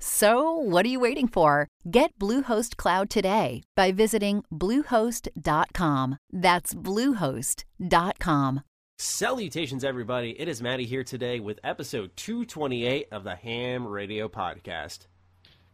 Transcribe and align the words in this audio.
So, 0.00 0.52
what 0.52 0.86
are 0.86 0.88
you 0.88 1.00
waiting 1.00 1.26
for? 1.26 1.66
Get 1.90 2.16
Bluehost 2.20 2.76
Cloud 2.76 3.10
today 3.10 3.64
by 3.74 3.90
visiting 3.90 4.44
Bluehost.com. 4.52 6.18
That's 6.30 6.72
Bluehost.com. 6.74 8.60
Salutations, 9.00 9.84
everybody. 9.84 10.40
It 10.40 10.46
is 10.46 10.62
Maddie 10.62 10.86
here 10.86 11.02
today 11.02 11.40
with 11.40 11.58
episode 11.64 12.12
228 12.16 13.08
of 13.10 13.24
the 13.24 13.34
Ham 13.34 13.86
Radio 13.88 14.28
Podcast. 14.28 15.06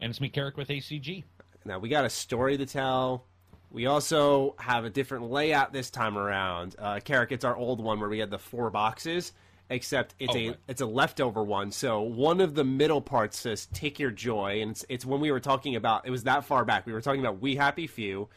And 0.00 0.08
it's 0.08 0.22
me, 0.22 0.30
Karak, 0.30 0.56
with 0.56 0.68
ACG. 0.68 1.24
Now, 1.66 1.78
we 1.78 1.90
got 1.90 2.06
a 2.06 2.10
story 2.10 2.56
to 2.56 2.66
tell. 2.66 3.26
We 3.70 3.86
also 3.86 4.54
have 4.58 4.86
a 4.86 4.90
different 4.90 5.30
layout 5.30 5.72
this 5.72 5.90
time 5.90 6.16
around. 6.16 6.76
Uh, 6.78 6.94
Karak, 6.94 7.30
it's 7.30 7.44
our 7.44 7.56
old 7.56 7.82
one 7.82 8.00
where 8.00 8.08
we 8.08 8.20
had 8.20 8.30
the 8.30 8.38
four 8.38 8.70
boxes 8.70 9.32
except 9.70 10.14
it's 10.18 10.34
Oh, 10.34 10.38
a 10.38 10.48
right. 10.48 10.56
it's 10.68 10.80
a 10.80 10.86
leftover 10.86 11.42
one. 11.42 11.70
So 11.70 12.00
one 12.02 12.40
of 12.40 12.54
the 12.54 12.64
middle 12.64 13.00
parts 13.00 13.38
says 13.38 13.66
"Take 13.72 13.98
Your 13.98 14.10
Joy," 14.10 14.60
and 14.62 14.72
it's, 14.72 14.84
it's 14.88 15.04
when 15.06 15.20
we 15.20 15.30
were 15.32 15.40
talking 15.40 15.76
about 15.76 16.06
it 16.06 16.10
was 16.10 16.24
that 16.24 16.44
far 16.44 16.64
back. 16.64 16.86
We 16.86 16.92
were 16.92 17.00
talking 17.00 17.20
about 17.20 17.40
"We 17.40 17.56
Happy 17.56 17.86
Few," 17.86 18.28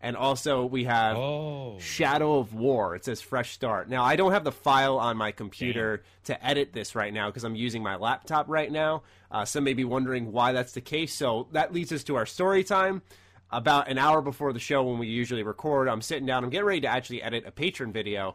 and 0.00 0.16
also 0.16 0.64
we 0.64 0.84
have 0.84 1.16
Oh. 1.16 1.78
"Shadow 1.80 2.38
of 2.38 2.54
War." 2.54 2.94
It 2.94 3.04
says 3.04 3.20
"Fresh 3.20 3.52
Start." 3.52 3.88
Now 3.88 4.04
I 4.04 4.16
don't 4.16 4.32
have 4.32 4.44
the 4.44 4.52
file 4.52 4.98
on 4.98 5.16
my 5.16 5.32
computer 5.32 6.02
to 6.24 6.46
edit 6.46 6.72
this 6.72 6.94
right 6.94 7.12
now 7.12 7.28
because 7.28 7.44
I'm 7.44 7.56
using 7.56 7.82
my 7.82 7.96
laptop 7.96 8.46
right 8.48 8.70
now. 8.70 9.02
Uh, 9.30 9.44
some 9.44 9.64
may 9.64 9.74
be 9.74 9.84
wondering 9.84 10.30
why 10.32 10.52
that's 10.52 10.72
the 10.72 10.80
case. 10.80 11.12
So 11.14 11.48
that 11.52 11.72
leads 11.72 11.92
us 11.92 12.04
to 12.04 12.16
our 12.16 12.26
story 12.26 12.62
time. 12.64 13.02
About 13.48 13.88
an 13.88 13.96
hour 13.96 14.22
before 14.22 14.52
the 14.52 14.58
show, 14.58 14.82
when 14.82 14.98
we 14.98 15.06
usually 15.06 15.44
record, 15.44 15.86
I'm 15.88 16.02
sitting 16.02 16.26
down. 16.26 16.42
I'm 16.42 16.50
getting 16.50 16.66
ready 16.66 16.80
to 16.80 16.88
actually 16.88 17.22
edit 17.22 17.44
a 17.46 17.52
patron 17.52 17.92
video 17.92 18.34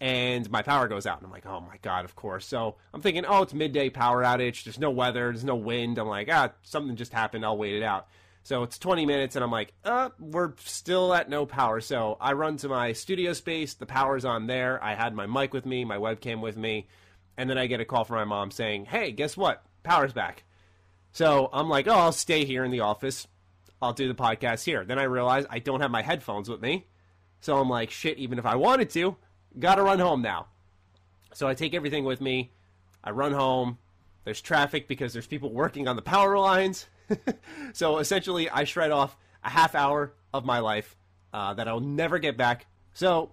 and 0.00 0.50
my 0.50 0.62
power 0.62 0.88
goes 0.88 1.06
out 1.06 1.18
and 1.18 1.26
i'm 1.26 1.32
like 1.32 1.44
oh 1.46 1.60
my 1.60 1.76
god 1.82 2.04
of 2.04 2.16
course. 2.16 2.46
So 2.46 2.76
i'm 2.94 3.02
thinking 3.02 3.24
oh 3.26 3.42
it's 3.42 3.54
midday 3.54 3.90
power 3.90 4.22
outage. 4.22 4.64
There's 4.64 4.78
no 4.78 4.90
weather. 4.90 5.30
There's 5.30 5.44
no 5.44 5.56
wind. 5.56 5.98
I'm 5.98 6.08
like 6.08 6.28
ah 6.32 6.50
something 6.62 6.96
just 6.96 7.12
happened. 7.12 7.44
I'll 7.44 7.58
wait 7.58 7.74
it 7.74 7.82
out. 7.82 8.08
So 8.42 8.62
it's 8.62 8.78
20 8.78 9.04
minutes 9.04 9.36
and 9.36 9.44
i'm 9.44 9.50
like 9.50 9.74
uh 9.84 10.10
we're 10.18 10.54
still 10.58 11.12
at 11.12 11.28
no 11.28 11.46
power. 11.46 11.80
So 11.80 12.16
i 12.20 12.32
run 12.32 12.56
to 12.58 12.68
my 12.68 12.92
studio 12.92 13.32
space. 13.32 13.74
The 13.74 13.86
power's 13.86 14.24
on 14.24 14.46
there. 14.46 14.82
I 14.82 14.94
had 14.94 15.14
my 15.14 15.26
mic 15.26 15.52
with 15.52 15.66
me 15.66 15.84
my 15.84 15.98
webcam 15.98 16.40
with 16.40 16.56
me 16.56 16.88
and 17.36 17.48
then 17.48 17.58
i 17.58 17.66
get 17.66 17.80
a 17.80 17.84
call 17.84 18.04
from 18.04 18.16
my 18.16 18.24
mom 18.24 18.50
saying 18.50 18.86
hey 18.86 19.12
guess 19.12 19.36
what? 19.36 19.62
Power's 19.82 20.12
back. 20.12 20.44
So 21.12 21.50
i'm 21.52 21.68
like 21.68 21.86
oh 21.86 21.94
i'll 21.94 22.12
stay 22.12 22.44
here 22.44 22.64
in 22.64 22.70
the 22.70 22.80
office. 22.80 23.26
I'll 23.82 23.92
do 23.92 24.08
the 24.08 24.14
podcast 24.14 24.64
here. 24.64 24.84
Then 24.84 24.98
i 24.98 25.04
realize 25.04 25.44
i 25.50 25.58
don't 25.58 25.80
have 25.80 25.90
my 25.90 26.02
headphones 26.02 26.48
with 26.48 26.62
me. 26.62 26.86
So 27.40 27.58
I'm 27.58 27.68
like, 27.68 27.90
shit, 27.90 28.18
even 28.18 28.38
if 28.38 28.46
I 28.46 28.56
wanted 28.56 28.90
to, 28.90 29.16
gotta 29.58 29.82
run 29.82 29.98
home 29.98 30.22
now. 30.22 30.46
So 31.32 31.48
I 31.48 31.54
take 31.54 31.74
everything 31.74 32.04
with 32.04 32.20
me. 32.20 32.52
I 33.02 33.10
run 33.10 33.32
home. 33.32 33.78
There's 34.24 34.40
traffic 34.40 34.88
because 34.88 35.12
there's 35.12 35.26
people 35.26 35.52
working 35.52 35.88
on 35.88 35.96
the 35.96 36.02
power 36.02 36.38
lines. 36.38 36.86
so 37.72 37.98
essentially, 37.98 38.48
I 38.50 38.64
shred 38.64 38.90
off 38.90 39.16
a 39.42 39.50
half 39.50 39.74
hour 39.74 40.12
of 40.32 40.44
my 40.44 40.58
life 40.58 40.96
uh, 41.32 41.54
that 41.54 41.68
I'll 41.68 41.80
never 41.80 42.18
get 42.18 42.36
back. 42.36 42.66
So, 42.92 43.32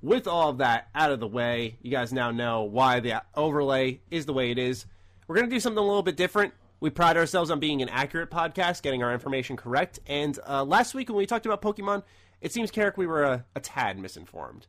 with 0.00 0.26
all 0.26 0.50
of 0.50 0.58
that 0.58 0.88
out 0.94 1.12
of 1.12 1.20
the 1.20 1.26
way, 1.28 1.76
you 1.82 1.90
guys 1.90 2.12
now 2.12 2.30
know 2.30 2.62
why 2.62 3.00
the 3.00 3.22
overlay 3.34 4.00
is 4.10 4.26
the 4.26 4.32
way 4.32 4.50
it 4.50 4.58
is. 4.58 4.86
We're 5.28 5.36
going 5.36 5.48
to 5.48 5.54
do 5.54 5.60
something 5.60 5.78
a 5.78 5.86
little 5.86 6.02
bit 6.02 6.16
different. 6.16 6.54
We 6.80 6.90
pride 6.90 7.16
ourselves 7.16 7.50
on 7.50 7.60
being 7.60 7.82
an 7.82 7.88
accurate 7.88 8.30
podcast, 8.30 8.82
getting 8.82 9.02
our 9.04 9.12
information 9.12 9.56
correct. 9.56 10.00
And 10.08 10.38
uh, 10.48 10.64
last 10.64 10.94
week 10.94 11.08
when 11.08 11.18
we 11.18 11.26
talked 11.26 11.46
about 11.46 11.62
Pokemon, 11.62 12.02
it 12.40 12.52
seems, 12.52 12.72
Karak, 12.72 12.96
we 12.96 13.06
were 13.06 13.22
a, 13.22 13.44
a 13.54 13.60
tad 13.60 13.98
misinformed. 13.98 14.66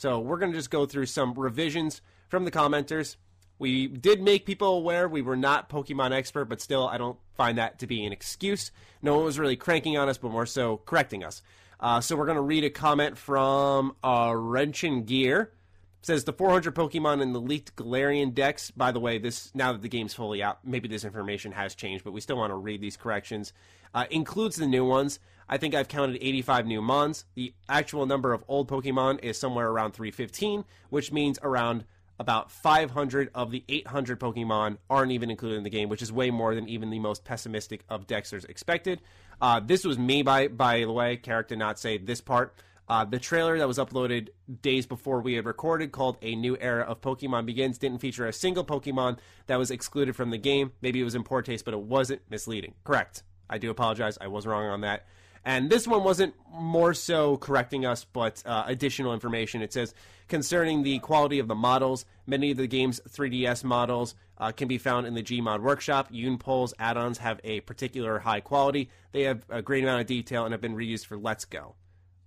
So 0.00 0.18
we're 0.18 0.38
going 0.38 0.50
to 0.50 0.56
just 0.56 0.70
go 0.70 0.86
through 0.86 1.04
some 1.04 1.34
revisions 1.34 2.00
from 2.30 2.46
the 2.46 2.50
commenters. 2.50 3.16
We 3.58 3.86
did 3.86 4.22
make 4.22 4.46
people 4.46 4.68
aware 4.78 5.06
we 5.06 5.20
were 5.20 5.36
not 5.36 5.68
Pokemon 5.68 6.12
expert, 6.12 6.46
but 6.46 6.62
still, 6.62 6.88
I 6.88 6.96
don't 6.96 7.18
find 7.34 7.58
that 7.58 7.80
to 7.80 7.86
be 7.86 8.06
an 8.06 8.10
excuse. 8.10 8.72
No 9.02 9.16
one 9.16 9.26
was 9.26 9.38
really 9.38 9.56
cranking 9.56 9.98
on 9.98 10.08
us, 10.08 10.16
but 10.16 10.30
more 10.30 10.46
so 10.46 10.78
correcting 10.86 11.22
us. 11.22 11.42
Uh, 11.78 12.00
so 12.00 12.16
we're 12.16 12.24
going 12.24 12.36
to 12.36 12.40
read 12.40 12.64
a 12.64 12.70
comment 12.70 13.18
from 13.18 13.94
uh, 14.02 14.32
Wrenchin 14.34 15.04
Gear. 15.04 15.52
Says 16.00 16.24
the 16.24 16.32
400 16.32 16.74
Pokemon 16.74 17.20
in 17.20 17.34
the 17.34 17.40
leaked 17.40 17.76
Galarian 17.76 18.32
Dex. 18.32 18.70
By 18.70 18.92
the 18.92 19.00
way, 19.00 19.18
this 19.18 19.54
now 19.54 19.72
that 19.72 19.82
the 19.82 19.88
game's 19.90 20.14
fully 20.14 20.42
out, 20.42 20.60
maybe 20.64 20.88
this 20.88 21.04
information 21.04 21.52
has 21.52 21.74
changed, 21.74 22.04
but 22.04 22.12
we 22.12 22.22
still 22.22 22.38
want 22.38 22.52
to 22.52 22.56
read 22.56 22.80
these 22.80 22.96
corrections. 22.96 23.52
Uh, 23.92 24.06
includes 24.10 24.56
the 24.56 24.66
new 24.66 24.86
ones. 24.86 25.18
I 25.52 25.56
think 25.58 25.74
I've 25.74 25.88
counted 25.88 26.16
85 26.20 26.66
new 26.68 26.80
Mons. 26.80 27.24
The 27.34 27.52
actual 27.68 28.06
number 28.06 28.32
of 28.32 28.44
old 28.46 28.68
Pokemon 28.68 29.24
is 29.24 29.36
somewhere 29.36 29.68
around 29.68 29.92
315, 29.92 30.64
which 30.90 31.10
means 31.10 31.40
around 31.42 31.84
about 32.20 32.52
500 32.52 33.30
of 33.34 33.50
the 33.50 33.64
800 33.68 34.20
Pokemon 34.20 34.78
aren't 34.88 35.10
even 35.10 35.28
included 35.28 35.56
in 35.56 35.64
the 35.64 35.70
game, 35.70 35.88
which 35.88 36.02
is 36.02 36.12
way 36.12 36.30
more 36.30 36.54
than 36.54 36.68
even 36.68 36.88
the 36.90 37.00
most 37.00 37.24
pessimistic 37.24 37.82
of 37.88 38.06
Dexters 38.06 38.48
expected. 38.48 39.00
Uh, 39.40 39.58
this 39.58 39.84
was 39.84 39.98
me, 39.98 40.22
by 40.22 40.46
by 40.46 40.80
the 40.80 40.92
way. 40.92 41.16
Karak 41.16 41.48
did 41.48 41.58
not 41.58 41.80
say 41.80 41.98
this 41.98 42.20
part. 42.20 42.54
Uh, 42.88 43.04
the 43.04 43.18
trailer 43.18 43.58
that 43.58 43.66
was 43.66 43.78
uploaded 43.78 44.28
days 44.62 44.86
before 44.86 45.20
we 45.20 45.34
had 45.34 45.46
recorded, 45.46 45.90
called 45.90 46.16
A 46.22 46.36
New 46.36 46.56
Era 46.60 46.84
of 46.84 47.00
Pokemon 47.00 47.46
Begins, 47.46 47.78
didn't 47.78 47.98
feature 47.98 48.26
a 48.26 48.32
single 48.32 48.64
Pokemon 48.64 49.18
that 49.46 49.56
was 49.56 49.72
excluded 49.72 50.14
from 50.14 50.30
the 50.30 50.38
game. 50.38 50.72
Maybe 50.80 51.00
it 51.00 51.04
was 51.04 51.16
in 51.16 51.24
poor 51.24 51.42
taste, 51.42 51.64
but 51.64 51.74
it 51.74 51.80
wasn't 51.80 52.22
misleading. 52.30 52.74
Correct. 52.84 53.24
I 53.48 53.58
do 53.58 53.70
apologize. 53.70 54.16
I 54.20 54.28
was 54.28 54.46
wrong 54.46 54.66
on 54.66 54.82
that. 54.82 55.06
And 55.44 55.70
this 55.70 55.88
one 55.88 56.04
wasn't 56.04 56.34
more 56.52 56.92
so 56.92 57.36
correcting 57.38 57.86
us, 57.86 58.04
but 58.04 58.42
uh, 58.44 58.64
additional 58.66 59.14
information. 59.14 59.62
It 59.62 59.72
says 59.72 59.94
concerning 60.28 60.82
the 60.82 60.98
quality 60.98 61.38
of 61.38 61.48
the 61.48 61.54
models, 61.54 62.04
many 62.26 62.50
of 62.50 62.58
the 62.58 62.66
game's 62.66 63.00
3DS 63.08 63.64
models 63.64 64.14
uh, 64.38 64.52
can 64.52 64.68
be 64.68 64.78
found 64.78 65.06
in 65.06 65.14
the 65.14 65.22
Gmod 65.22 65.60
workshop. 65.60 66.10
Unpol's 66.12 66.74
add-ons 66.78 67.18
have 67.18 67.40
a 67.42 67.60
particular 67.60 68.18
high 68.18 68.40
quality. 68.40 68.90
They 69.12 69.22
have 69.22 69.44
a 69.48 69.62
great 69.62 69.82
amount 69.82 70.02
of 70.02 70.06
detail 70.06 70.44
and 70.44 70.52
have 70.52 70.60
been 70.60 70.76
reused 70.76 71.06
for 71.06 71.16
Let's 71.16 71.46
Go. 71.46 71.74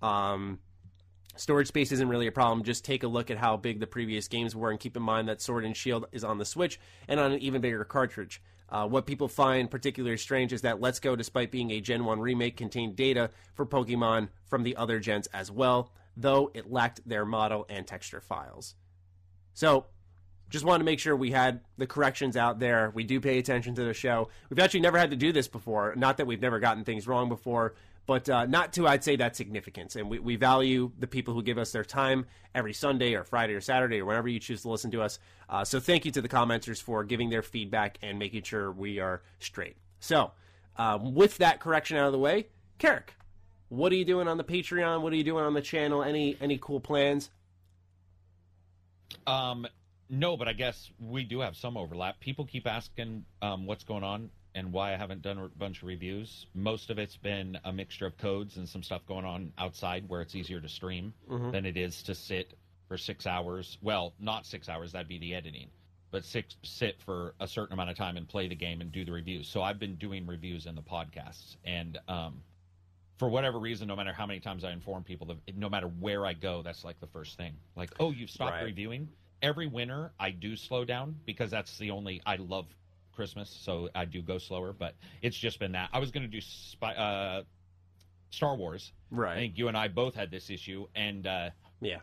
Um, 0.01 0.59
storage 1.35 1.67
space 1.67 1.91
isn't 1.91 2.07
really 2.09 2.27
a 2.27 2.31
problem. 2.31 2.63
Just 2.63 2.83
take 2.83 3.03
a 3.03 3.07
look 3.07 3.31
at 3.31 3.37
how 3.37 3.57
big 3.57 3.79
the 3.79 3.87
previous 3.87 4.27
games 4.27 4.55
were 4.55 4.71
and 4.71 4.79
keep 4.79 4.97
in 4.97 5.03
mind 5.03 5.27
that 5.27 5.41
Sword 5.41 5.65
and 5.65 5.75
Shield 5.75 6.07
is 6.11 6.23
on 6.23 6.37
the 6.37 6.45
Switch 6.45 6.79
and 7.07 7.19
on 7.19 7.31
an 7.31 7.39
even 7.39 7.61
bigger 7.61 7.83
cartridge. 7.83 8.41
Uh, 8.73 8.87
what 8.87 9.05
people 9.05 9.27
find 9.27 9.69
particularly 9.69 10.17
strange 10.17 10.51
is 10.51 10.63
that 10.63 10.81
Let's 10.81 10.99
Go, 10.99 11.15
despite 11.15 11.51
being 11.51 11.69
a 11.69 11.79
Gen 11.79 12.05
1 12.05 12.19
remake, 12.19 12.57
contained 12.57 12.95
data 12.95 13.29
for 13.53 13.67
Pokemon 13.67 14.29
from 14.47 14.63
the 14.63 14.75
other 14.75 14.99
gens 14.99 15.27
as 15.27 15.51
well, 15.51 15.91
though 16.17 16.49
it 16.55 16.71
lacked 16.71 17.07
their 17.07 17.23
model 17.23 17.67
and 17.69 17.85
texture 17.85 18.19
files. 18.19 18.73
So, 19.53 19.85
just 20.49 20.65
wanted 20.65 20.79
to 20.79 20.85
make 20.85 20.99
sure 20.99 21.15
we 21.15 21.31
had 21.31 21.61
the 21.77 21.85
corrections 21.85 22.35
out 22.35 22.59
there. 22.59 22.91
We 22.95 23.03
do 23.03 23.21
pay 23.21 23.37
attention 23.37 23.75
to 23.75 23.83
the 23.83 23.93
show. 23.93 24.29
We've 24.49 24.59
actually 24.59 24.81
never 24.81 24.97
had 24.97 25.11
to 25.11 25.17
do 25.17 25.31
this 25.31 25.47
before. 25.47 25.93
Not 25.95 26.17
that 26.17 26.25
we've 26.25 26.41
never 26.41 26.59
gotten 26.59 26.83
things 26.83 27.07
wrong 27.07 27.29
before, 27.29 27.75
but 28.05 28.29
uh, 28.29 28.45
not 28.45 28.73
to, 28.73 28.87
I'd 28.87 29.03
say, 29.03 29.15
that 29.15 29.35
significance. 29.35 29.95
And 29.95 30.09
we, 30.09 30.19
we 30.19 30.35
value 30.35 30.91
the 30.99 31.07
people 31.07 31.33
who 31.33 31.41
give 31.41 31.57
us 31.57 31.71
their 31.71 31.85
time 31.85 32.25
every 32.53 32.73
Sunday 32.73 33.13
or 33.13 33.23
Friday 33.23 33.53
or 33.53 33.61
Saturday 33.61 34.01
or 34.01 34.05
whenever 34.05 34.27
you 34.27 34.39
choose 34.39 34.61
to 34.63 34.69
listen 34.69 34.91
to 34.91 35.01
us. 35.01 35.19
Uh, 35.49 35.63
so 35.63 35.79
thank 35.79 36.05
you 36.05 36.11
to 36.11 36.21
the 36.21 36.29
commenters 36.29 36.81
for 36.81 37.03
giving 37.03 37.29
their 37.29 37.41
feedback 37.41 37.97
and 38.01 38.19
making 38.19 38.43
sure 38.43 38.71
we 38.71 38.99
are 38.99 39.21
straight. 39.39 39.77
So, 39.99 40.31
um, 40.77 41.13
with 41.13 41.37
that 41.37 41.59
correction 41.59 41.97
out 41.97 42.07
of 42.07 42.11
the 42.11 42.19
way, 42.19 42.47
Karak, 42.79 43.09
what 43.69 43.91
are 43.91 43.95
you 43.95 44.05
doing 44.05 44.27
on 44.27 44.37
the 44.37 44.43
Patreon? 44.43 45.01
What 45.01 45.13
are 45.13 45.15
you 45.15 45.23
doing 45.23 45.45
on 45.45 45.53
the 45.53 45.61
channel? 45.61 46.03
Any 46.03 46.37
any 46.41 46.57
cool 46.61 46.79
plans? 46.79 47.29
Um, 49.25 49.67
no, 50.09 50.35
but 50.35 50.47
I 50.47 50.53
guess 50.53 50.91
we 50.99 51.23
do 51.23 51.39
have 51.39 51.55
some 51.55 51.77
overlap. 51.77 52.19
People 52.19 52.45
keep 52.45 52.67
asking 52.67 53.25
um, 53.41 53.65
what's 53.65 53.83
going 53.83 54.03
on 54.03 54.29
and 54.55 54.71
why 54.71 54.93
I 54.93 54.97
haven't 54.97 55.21
done 55.21 55.37
a 55.37 55.47
bunch 55.57 55.77
of 55.81 55.87
reviews. 55.87 56.45
Most 56.53 56.89
of 56.89 56.99
it's 56.99 57.17
been 57.17 57.57
a 57.63 57.73
mixture 57.73 58.05
of 58.05 58.17
codes 58.17 58.57
and 58.57 58.67
some 58.69 58.83
stuff 58.83 59.05
going 59.07 59.25
on 59.25 59.51
outside 59.57 60.07
where 60.07 60.21
it's 60.21 60.35
easier 60.35 60.59
to 60.61 60.69
stream 60.69 61.13
than 61.51 61.65
it 61.65 61.75
is 61.77 62.03
to 62.03 62.15
sit 62.15 62.53
for 62.87 62.97
six 62.97 63.25
hours. 63.25 63.77
Well, 63.81 64.13
not 64.19 64.45
six 64.45 64.69
hours, 64.69 64.91
that'd 64.91 65.07
be 65.07 65.17
the 65.19 65.33
editing. 65.35 65.69
but 66.11 66.23
six, 66.23 66.55
sit 66.61 67.01
for 67.01 67.33
a 67.39 67.47
certain 67.47 67.73
amount 67.73 67.89
of 67.89 67.97
time 67.97 68.17
and 68.17 68.27
play 68.29 68.47
the 68.47 68.53
game 68.55 68.81
and 68.81 68.91
do 68.91 69.03
the 69.03 69.11
reviews. 69.11 69.47
So 69.47 69.63
I've 69.63 69.79
been 69.79 69.95
doing 69.95 70.27
reviews 70.27 70.67
in 70.67 70.75
the 70.75 70.81
podcasts, 70.83 71.55
and 71.65 71.97
um, 72.07 72.43
for 73.17 73.29
whatever 73.29 73.57
reason, 73.59 73.87
no 73.87 73.95
matter 73.95 74.13
how 74.13 74.27
many 74.27 74.39
times 74.39 74.63
I 74.63 74.71
inform 74.73 75.03
people, 75.03 75.35
no 75.55 75.69
matter 75.69 75.87
where 75.87 76.23
I 76.25 76.33
go, 76.33 76.61
that's 76.61 76.83
like 76.83 76.99
the 76.99 77.07
first 77.07 77.35
thing. 77.37 77.53
Like, 77.75 77.89
oh, 77.99 78.11
you've 78.11 78.29
stopped 78.29 78.51
Right. 78.57 78.63
reviewing. 78.65 79.09
Every 79.41 79.65
winter, 79.65 80.11
I 80.19 80.29
do 80.29 80.55
slow 80.55 80.85
down 80.85 81.15
because 81.25 81.49
that's 81.49 81.77
the 81.79 81.89
only 81.91 82.21
I 82.27 82.35
love 82.35 82.67
Christmas, 83.13 83.49
so 83.49 83.89
I 83.95 84.05
do 84.05 84.21
go 84.21 84.37
slower. 84.37 84.73
But 84.73 84.95
it's 85.21 85.37
just 85.37 85.59
been 85.59 85.71
that 85.73 85.89
I 85.93 85.99
was 85.99 86.11
going 86.11 86.23
to 86.23 86.29
do 86.29 86.41
spy, 86.41 86.93
uh, 86.95 87.43
Star 88.31 88.55
Wars. 88.55 88.91
Right. 89.11 89.33
I 89.33 89.39
think 89.39 89.57
you 89.57 89.67
and 89.67 89.77
I 89.77 89.87
both 89.87 90.15
had 90.15 90.31
this 90.31 90.49
issue, 90.49 90.87
and 90.95 91.25
uh, 91.27 91.49
Yeah. 91.81 91.99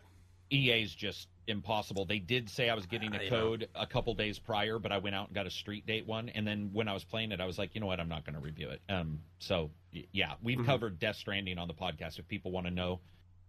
EA's 0.51 0.93
just 0.93 1.27
impossible. 1.47 2.05
They 2.05 2.19
did 2.19 2.49
say 2.49 2.69
I 2.69 2.75
was 2.75 2.85
getting 2.85 3.13
a 3.15 3.29
code 3.29 3.67
a 3.75 3.85
couple 3.87 4.13
days 4.13 4.37
prior, 4.39 4.79
but 4.79 4.91
I 4.91 4.97
went 4.97 5.15
out 5.15 5.27
and 5.27 5.35
got 5.35 5.45
a 5.47 5.49
street 5.49 5.85
date 5.85 6.05
one, 6.05 6.29
and 6.29 6.45
then 6.47 6.69
when 6.73 6.87
I 6.87 6.93
was 6.93 7.03
playing 7.03 7.31
it, 7.31 7.39
I 7.41 7.45
was 7.45 7.57
like, 7.57 7.73
you 7.75 7.81
know 7.81 7.87
what, 7.87 7.99
I'm 7.99 8.09
not 8.09 8.25
going 8.25 8.35
to 8.35 8.41
review 8.41 8.69
it. 8.69 8.81
Um, 8.89 9.19
so 9.39 9.71
yeah, 10.11 10.33
we've 10.41 10.57
Mm-hmm. 10.57 10.65
covered 10.65 10.99
Death 10.99 11.15
Stranding 11.17 11.57
on 11.57 11.67
the 11.67 11.73
podcast. 11.73 12.19
If 12.19 12.27
people 12.27 12.51
want 12.51 12.67
to 12.67 12.71
know, 12.71 12.99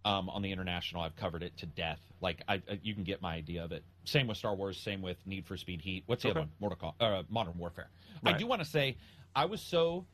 um, 0.05 0.29
on 0.29 0.43
the 0.43 0.51
international, 0.53 1.03
I've 1.03 1.17
covered 1.17 1.43
it 1.43 1.57
to 1.59 1.67
death. 1.67 2.01
Like 2.21 2.43
I, 2.49 2.55
I, 2.55 2.81
you 2.83 2.95
can 2.95 3.05
get 3.05 3.23
my 3.23 3.35
idea 3.35 3.65
of 3.65 3.73
it. 3.73 3.85
Same 4.05 4.27
with 4.27 4.37
Star 4.37 4.55
Wars. 4.55 4.79
Same 4.79 5.03
with 5.03 5.17
Need 5.27 5.47
for 5.47 5.57
Speed 5.57 5.81
Heat. 5.81 6.05
What's 6.07 6.23
the 6.23 6.31
other 6.31 6.41
one? 6.41 6.51
Mortal 6.61 6.79
Kombat, 7.01 7.21
uh, 7.21 7.23
Modern 7.29 7.57
Warfare. 7.59 7.89
I 8.25 8.33
do 8.33 8.47
want 8.47 8.63
to 8.63 8.69
say, 8.69 8.97
I 9.35 9.47
was 9.47 9.61
so 9.61 10.07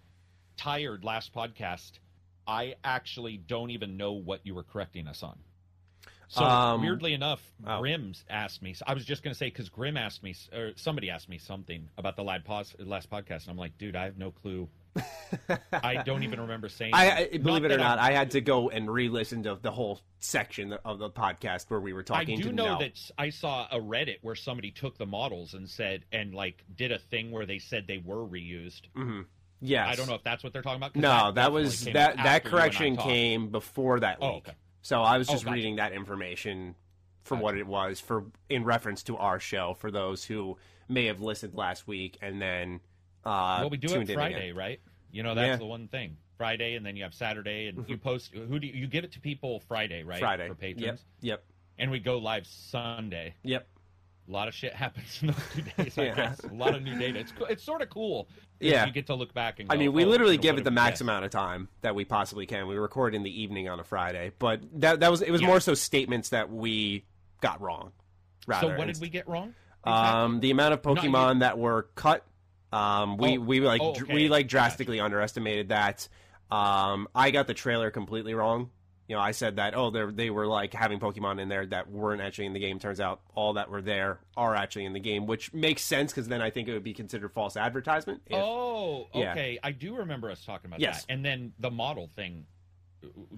tired 0.56 1.04
last 1.04 1.34
podcast. 1.34 1.92
I 2.46 2.76
actually 2.82 3.36
don't 3.36 3.70
even 3.70 3.96
know 3.96 4.12
what 4.12 4.40
you 4.44 4.54
were 4.54 4.62
correcting 4.62 5.06
us 5.06 5.22
on. 5.22 5.38
So 6.28 6.44
Um, 6.44 6.82
weirdly 6.82 7.14
enough, 7.14 7.42
oh. 7.66 7.80
Grim 7.80 8.12
asked 8.28 8.62
me. 8.62 8.74
I 8.86 8.94
was 8.94 9.04
just 9.04 9.22
going 9.22 9.32
to 9.32 9.38
say 9.38 9.46
because 9.46 9.68
Grim 9.70 9.96
asked 9.96 10.22
me, 10.22 10.34
or 10.54 10.72
somebody 10.76 11.10
asked 11.10 11.28
me 11.28 11.38
something 11.38 11.88
about 11.96 12.16
the 12.16 12.22
last 12.22 12.44
podcast, 12.46 13.42
and 13.42 13.50
I'm 13.50 13.56
like, 13.56 13.76
dude, 13.78 13.96
I 13.96 14.04
have 14.04 14.18
no 14.18 14.30
clue. 14.30 14.68
I 15.72 16.02
don't 16.04 16.22
even 16.22 16.40
remember 16.40 16.68
saying. 16.68 16.92
I. 16.94 17.28
I 17.32 17.38
believe 17.38 17.64
it 17.64 17.72
or 17.72 17.76
not, 17.78 17.98
I'm- 17.98 18.12
I 18.12 18.16
had 18.16 18.30
to 18.32 18.40
go 18.40 18.70
and 18.70 18.90
re-listen 18.90 19.42
to 19.44 19.58
the 19.60 19.70
whole 19.70 20.00
section 20.18 20.72
of 20.84 20.98
the 20.98 21.10
podcast 21.10 21.68
where 21.70 21.80
we 21.80 21.92
were 21.92 22.02
talking. 22.02 22.38
I 22.38 22.42
do 22.42 22.48
to 22.48 22.54
know 22.54 22.78
that 22.78 22.98
I 23.18 23.30
saw 23.30 23.66
a 23.70 23.78
Reddit 23.78 24.18
where 24.22 24.34
somebody 24.34 24.70
took 24.70 24.98
the 24.98 25.06
models 25.06 25.54
and 25.54 25.68
said 25.68 26.04
and 26.12 26.34
like 26.34 26.64
did 26.76 26.92
a 26.92 26.98
thing 26.98 27.30
where 27.30 27.46
they 27.46 27.58
said 27.58 27.86
they 27.86 27.98
were 27.98 28.26
reused. 28.26 28.82
Yes. 29.60 29.88
I 29.90 29.94
don't 29.96 30.08
know 30.08 30.14
if 30.14 30.22
that's 30.22 30.42
what 30.44 30.52
they're 30.52 30.62
talking 30.62 30.78
about. 30.78 30.94
No, 30.96 31.32
that 31.32 31.34
definitely 31.34 31.62
was 31.62 31.84
that 31.84 31.92
that 31.92 32.08
after 32.10 32.18
you 32.18 32.26
and 32.26 32.28
I 32.28 32.38
correction 32.40 32.96
came 32.96 33.48
before 33.48 34.00
that 34.00 34.18
Oh, 34.20 34.34
week. 34.34 34.48
okay. 34.48 34.56
So 34.82 35.02
I 35.02 35.18
was 35.18 35.28
Oh, 35.28 35.32
just 35.32 35.44
gotcha. 35.44 35.54
reading 35.54 35.76
that 35.76 35.92
information 35.92 36.74
for 37.24 37.34
Gotcha. 37.34 37.42
what 37.44 37.56
it 37.58 37.66
was 37.66 38.00
for 38.00 38.24
in 38.48 38.64
reference 38.64 39.02
to 39.04 39.16
our 39.16 39.38
show 39.40 39.74
for 39.74 39.90
those 39.90 40.24
who 40.24 40.56
may 40.88 41.06
have 41.06 41.20
listened 41.20 41.54
last 41.54 41.86
week 41.88 42.16
and 42.22 42.40
then 42.40 42.80
uh 43.28 43.58
Well, 43.60 43.70
we 43.70 43.76
do 43.76 43.94
it 44.00 44.12
Friday, 44.12 44.52
right? 44.52 44.80
You 45.10 45.22
know, 45.22 45.34
that's 45.34 45.46
Yeah. 45.48 45.56
the 45.56 45.66
one 45.66 45.88
thing. 45.88 46.16
Friday, 46.36 46.74
and 46.76 46.86
then 46.86 46.94
you 46.96 47.02
have 47.02 47.14
Saturday, 47.14 47.66
and 47.66 47.84
you 47.88 47.96
post. 47.98 48.32
Who 48.32 48.58
do 48.60 48.66
you, 48.66 48.72
you 48.74 48.86
give 48.86 49.02
it 49.04 49.12
to 49.12 49.20
people 49.20 49.60
Friday, 49.60 50.02
right? 50.04 50.20
Friday. 50.20 50.46
for 50.48 50.54
patrons, 50.54 51.04
Yep. 51.20 51.40
Yep. 51.40 51.44
and 51.78 51.90
we 51.90 51.98
go 51.98 52.18
live 52.18 52.46
Sunday. 52.46 53.34
Yep. 53.42 53.66
A 54.28 54.30
lot 54.30 54.46
of 54.46 54.54
shit 54.54 54.72
happens 54.74 55.18
in 55.22 55.28
those 55.28 55.36
two 55.54 55.62
days. 55.62 55.98
I 55.98 56.02
Yeah. 56.04 56.14
guess 56.14 56.40
a 56.44 56.48
lot 56.54 56.74
of 56.76 56.82
new 56.82 56.96
data. 56.98 57.18
It's 57.18 57.32
it's 57.50 57.62
sort 57.64 57.82
of 57.82 57.88
cool. 57.90 58.28
Yeah. 58.60 58.86
you 58.86 58.92
get 58.92 59.06
to 59.06 59.14
look 59.14 59.32
back 59.34 59.58
and. 59.58 59.72
I 59.72 59.76
mean, 59.76 59.92
we 59.92 60.04
oh, 60.04 60.08
literally 60.08 60.36
give 60.36 60.58
it 60.58 60.64
the 60.64 60.70
max 60.70 61.00
amount 61.00 61.24
of 61.24 61.30
time 61.30 61.68
that 61.80 61.94
we 61.94 62.04
possibly 62.04 62.44
can. 62.46 62.66
We 62.68 62.76
record 62.76 63.14
in 63.14 63.22
the 63.22 63.42
evening 63.42 63.68
on 63.68 63.80
a 63.80 63.84
Friday, 63.84 64.32
but 64.38 64.60
that 64.80 65.00
that 65.00 65.10
was 65.10 65.22
it 65.22 65.30
was 65.30 65.40
Yeah. 65.40 65.46
more 65.48 65.60
so 65.60 65.74
statements 65.74 66.28
that 66.28 66.50
we 66.50 67.04
got 67.40 67.60
wrong. 67.60 67.92
Rather, 68.46 68.68
So 68.68 68.76
what 68.78 68.86
did 68.86 69.00
we 69.00 69.08
get 69.08 69.26
wrong? 69.28 69.54
Um, 69.84 70.40
the 70.40 70.50
amount 70.50 70.74
of. 70.74 70.82
Pokemon 70.82 71.40
that 71.40 71.58
were 71.58 71.88
cut, 71.94 72.26
um, 72.72 73.16
we 73.16 73.38
Oh. 73.38 73.40
we 73.40 73.60
like 73.60 73.80
Oh, 73.80 73.90
okay. 73.90 74.12
we 74.14 74.28
like 74.28 74.44
Gotcha. 74.46 74.50
drastically 74.50 75.00
underestimated 75.00 75.68
that. 75.70 76.08
Um, 76.50 77.08
I 77.14 77.30
got 77.30 77.46
the 77.46 77.54
trailer 77.54 77.90
completely 77.90 78.34
wrong. 78.34 78.70
You 79.06 79.16
know, 79.16 79.22
I 79.22 79.30
said 79.30 79.56
that 79.56 79.74
oh, 79.74 79.90
they 79.90 80.04
they 80.12 80.30
were 80.30 80.46
like 80.46 80.74
having 80.74 81.00
Pokemon 81.00 81.40
in 81.40 81.48
there 81.48 81.64
that 81.66 81.90
weren't 81.90 82.20
actually 82.20 82.44
in 82.46 82.52
the 82.52 82.60
game. 82.60 82.78
Turns 82.78 83.00
out 83.00 83.20
all 83.34 83.54
that 83.54 83.70
were 83.70 83.80
there 83.80 84.20
are 84.36 84.54
actually 84.54 84.84
in 84.84 84.92
the 84.92 85.00
game, 85.00 85.26
which 85.26 85.52
makes 85.54 85.82
sense 85.82 86.12
because 86.12 86.28
then 86.28 86.42
I 86.42 86.50
think 86.50 86.68
it 86.68 86.74
would 86.74 86.84
be 86.84 86.92
considered 86.92 87.32
false 87.32 87.56
advertisement. 87.56 88.20
if- 88.26 88.36
Oh, 88.36 89.08
Yeah. 89.14 89.30
okay. 89.32 89.58
I 89.62 89.72
do 89.72 89.96
remember 89.96 90.30
us 90.30 90.44
talking 90.44 90.68
about 90.68 90.80
Yes. 90.80 91.04
that. 91.06 91.12
And 91.12 91.24
then 91.24 91.52
the 91.58 91.70
model 91.70 92.10
thing. 92.16 92.44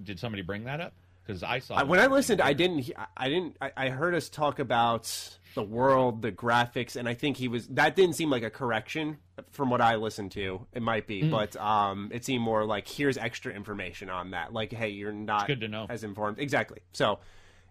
Did 0.03 0.19
somebody 0.19 0.41
bring 0.41 0.63
that 0.65 0.81
up? 0.81 0.93
Because 1.23 1.43
I 1.43 1.59
saw 1.59 1.75
I, 1.75 1.83
when 1.83 1.99
I 1.99 2.07
listened, 2.07 2.41
I 2.41 2.51
didn't. 2.53 2.91
I 3.15 3.29
didn't. 3.29 3.55
I, 3.61 3.71
I 3.77 3.89
heard 3.89 4.15
us 4.15 4.27
talk 4.27 4.59
about 4.59 5.37
the 5.55 5.63
world, 5.63 6.21
the 6.21 6.31
graphics, 6.31 6.95
and 6.95 7.07
I 7.07 7.13
think 7.13 7.37
he 7.37 7.47
was. 7.47 7.67
That 7.67 7.95
didn't 7.95 8.15
seem 8.15 8.29
like 8.29 8.43
a 8.43 8.49
correction 8.49 9.17
from 9.51 9.69
what 9.69 9.81
I 9.81 9.95
listened 9.95 10.31
to. 10.33 10.65
It 10.73 10.81
might 10.81 11.07
be, 11.07 11.21
Hmm. 11.21 11.31
but 11.31 11.55
um, 11.57 12.09
it 12.13 12.23
seemed 12.25 12.43
more 12.43 12.65
like 12.65 12.87
here's 12.87 13.17
extra 13.17 13.53
information 13.53 14.09
on 14.09 14.31
that. 14.31 14.53
Like, 14.53 14.71
hey, 14.71 14.89
you're 14.89 15.11
not 15.11 15.47
good 15.47 15.61
to 15.61 15.67
know. 15.67 15.87
as 15.89 16.03
informed. 16.03 16.39
Exactly. 16.39 16.79
So, 16.93 17.19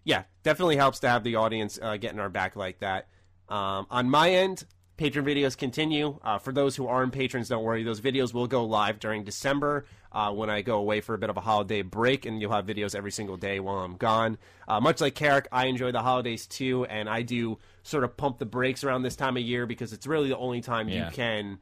yeah, 0.04 0.24
definitely 0.42 0.76
helps 0.76 1.00
to 1.00 1.08
have 1.08 1.24
the 1.24 1.36
audience 1.36 1.78
uh, 1.80 1.96
getting 1.96 2.18
our 2.20 2.28
back 2.30 2.56
like 2.56 2.80
that. 2.80 3.08
Um, 3.48 3.86
on 3.90 4.08
my 4.10 4.30
end, 4.30 4.64
patron 4.96 5.24
videos 5.24 5.56
continue. 5.56 6.18
Uh, 6.22 6.38
for 6.38 6.52
those 6.52 6.76
who 6.76 6.86
aren't 6.86 7.12
patrons, 7.12 7.48
don't 7.48 7.64
worry. 7.64 7.82
Those 7.82 8.00
videos 8.00 8.32
will 8.34 8.46
go 8.46 8.64
live 8.64 8.98
during 8.98 9.24
December 9.24 9.86
uh, 10.12 10.32
when 10.32 10.50
I 10.50 10.62
go 10.62 10.78
away 10.78 11.00
for 11.00 11.14
a 11.14 11.18
bit 11.18 11.30
of 11.30 11.36
a 11.36 11.40
holiday 11.40 11.82
break, 11.82 12.26
and 12.26 12.40
you'll 12.40 12.52
have 12.52 12.66
videos 12.66 12.94
every 12.94 13.12
single 13.12 13.36
day 13.36 13.60
while 13.60 13.78
I'm 13.78 13.96
gone. 13.96 14.38
Uh, 14.66 14.80
much 14.80 15.00
like 15.00 15.14
Karak, 15.14 15.46
I 15.52 15.66
enjoy 15.66 15.92
the 15.92 16.02
holidays 16.02 16.46
too, 16.46 16.84
and 16.86 17.08
I 17.08 17.22
do 17.22 17.58
sort 17.82 18.04
of 18.04 18.16
pump 18.16 18.38
the 18.38 18.46
brakes 18.46 18.82
around 18.84 19.02
this 19.02 19.16
time 19.16 19.36
of 19.36 19.42
year 19.42 19.66
because 19.66 19.92
it's 19.92 20.06
really 20.06 20.28
the 20.28 20.36
only 20.36 20.60
time 20.60 20.88
Yeah. 20.88 21.06
you 21.06 21.12
can 21.12 21.58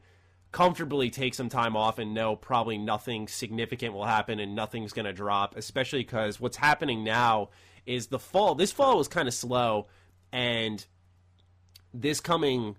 comfortably 0.51 1.11
take 1.11 1.35
some 1.35 1.47
time 1.47 1.75
off 1.77 1.99
and 1.99 2.15
know 2.15 2.35
probably 2.35 2.75
nothing 2.77 3.27
significant 3.27 3.93
will 3.93 4.05
happen 4.05 4.39
and 4.39 4.55
nothing's 4.55 4.93
going 4.93 5.05
to 5.05 5.13
drop, 5.13 5.55
especially 5.55 5.99
because 5.99 6.39
what's 6.39 6.57
happening 6.57 7.03
now 7.03 7.49
is 7.85 8.07
the 8.07 8.17
fall. 8.17 8.55
This 8.55 8.71
fall 8.71 8.97
was 8.97 9.07
kind 9.07 9.27
of 9.27 9.33
slow, 9.35 9.85
and 10.31 10.83
this 11.93 12.19
coming, 12.19 12.77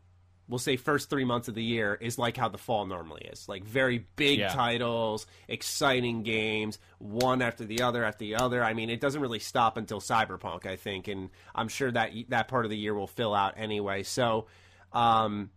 we'll 0.50 0.58
say, 0.58 0.76
first 0.76 1.08
three 1.08 1.24
months 1.24 1.48
of 1.48 1.54
the 1.54 1.62
year 1.62 1.94
is 1.94 2.18
like 2.18 2.36
how 2.36 2.48
the 2.48 2.58
fall 2.58 2.84
normally 2.84 3.22
is 3.32 3.48
like 3.48 3.64
very 3.64 4.06
big 4.16 4.40
Yeah. 4.40 4.48
titles, 4.48 5.26
exciting 5.48 6.22
games, 6.22 6.78
one 6.98 7.40
after 7.40 7.64
the 7.64 7.82
other 7.82 8.04
after 8.04 8.18
the 8.18 8.34
other. 8.34 8.62
I 8.62 8.74
mean, 8.74 8.90
it 8.90 9.00
doesn't 9.00 9.20
really 9.22 9.38
stop 9.38 9.76
until 9.76 10.00
Cyberpunk, 10.00 10.66
I 10.66 10.76
think, 10.76 11.08
and 11.08 11.30
I'm 11.54 11.68
sure 11.68 11.90
that 11.92 12.10
that 12.28 12.48
part 12.48 12.64
of 12.66 12.70
the 12.70 12.76
year 12.76 12.92
will 12.94 13.06
fill 13.06 13.34
out 13.34 13.54
anyway. 13.56 14.02
So, 14.02 14.46
um, 14.92 15.50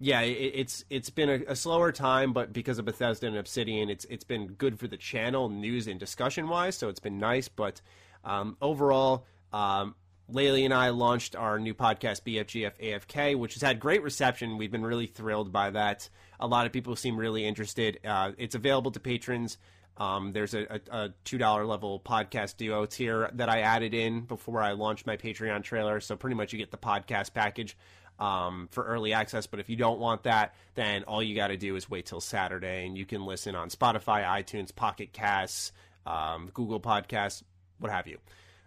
yeah, 0.00 0.20
it, 0.20 0.32
it's 0.54 0.84
it's 0.90 1.10
been 1.10 1.30
a, 1.30 1.52
a 1.52 1.56
slower 1.56 1.90
time, 1.92 2.32
but 2.32 2.52
because 2.52 2.78
of 2.78 2.84
Bethesda 2.84 3.26
and 3.26 3.36
Obsidian, 3.36 3.88
it's 3.88 4.04
it's 4.06 4.24
been 4.24 4.48
good 4.48 4.78
for 4.78 4.86
the 4.88 4.96
channel, 4.98 5.48
news 5.48 5.86
and 5.86 5.98
discussion 5.98 6.48
wise. 6.48 6.76
So 6.76 6.88
it's 6.88 7.00
been 7.00 7.18
nice. 7.18 7.48
But 7.48 7.80
um, 8.24 8.56
overall, 8.60 9.24
um, 9.52 9.94
Laylee 10.32 10.64
and 10.64 10.72
I 10.72 10.88
launched 10.88 11.36
our 11.36 11.58
new 11.58 11.74
podcast, 11.74 12.22
BFGF 12.22 12.72
AFK, 12.80 13.36
which 13.36 13.54
has 13.54 13.62
had 13.62 13.78
great 13.78 14.02
reception. 14.02 14.56
We've 14.56 14.70
been 14.70 14.84
really 14.84 15.06
thrilled 15.06 15.52
by 15.52 15.70
that. 15.70 16.08
A 16.40 16.46
lot 16.46 16.66
of 16.66 16.72
people 16.72 16.96
seem 16.96 17.16
really 17.16 17.46
interested. 17.46 18.00
Uh, 18.04 18.32
it's 18.38 18.54
available 18.54 18.90
to 18.92 19.00
patrons. 19.00 19.58
Um, 19.96 20.32
there's 20.32 20.54
a, 20.54 20.80
a, 20.90 20.96
a 20.96 21.14
two 21.24 21.38
dollar 21.38 21.66
level 21.66 22.00
podcast 22.00 22.56
duo 22.56 22.86
tier 22.86 23.30
that 23.34 23.48
I 23.48 23.60
added 23.60 23.94
in 23.94 24.22
before 24.22 24.60
I 24.60 24.72
launched 24.72 25.06
my 25.06 25.16
Patreon 25.16 25.62
trailer. 25.62 26.00
So 26.00 26.16
pretty 26.16 26.34
much 26.36 26.52
you 26.52 26.58
get 26.58 26.70
the 26.70 26.78
podcast 26.78 27.34
package 27.34 27.76
um, 28.18 28.68
for 28.72 28.84
early 28.84 29.12
access. 29.12 29.46
But 29.46 29.60
if 29.60 29.68
you 29.68 29.76
don't 29.76 30.00
want 30.00 30.24
that, 30.24 30.54
then 30.74 31.04
all 31.04 31.22
you 31.22 31.34
got 31.34 31.48
to 31.48 31.56
do 31.56 31.76
is 31.76 31.88
wait 31.90 32.06
till 32.06 32.20
Saturday, 32.20 32.86
and 32.86 32.96
you 32.96 33.06
can 33.06 33.24
listen 33.24 33.54
on 33.54 33.68
Spotify, 33.68 34.24
iTunes, 34.24 34.74
Pocket 34.74 35.12
Casts, 35.12 35.72
um, 36.06 36.50
Google 36.54 36.80
Podcasts, 36.80 37.42
what 37.78 37.92
have 37.92 38.06
you. 38.06 38.18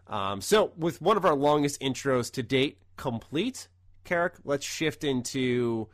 Um, 0.09 0.41
so, 0.41 0.71
with 0.77 1.01
one 1.01 1.17
of 1.17 1.25
our 1.25 1.35
longest 1.35 1.81
intros 1.81 2.31
to 2.33 2.43
date 2.43 2.79
complete, 2.95 3.67
Karak, 4.05 4.33
let's 4.43 4.65
shift 4.65 5.03
into 5.03 5.87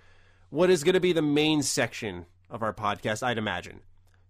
what 0.49 0.69
is 0.69 0.83
going 0.83 0.93
to 0.93 0.99
be 0.99 1.13
the 1.13 1.21
main 1.21 1.63
section 1.63 2.25
of 2.49 2.61
our 2.61 2.73
podcast, 2.73 3.23
I'd 3.23 3.37
imagine. 3.37 3.79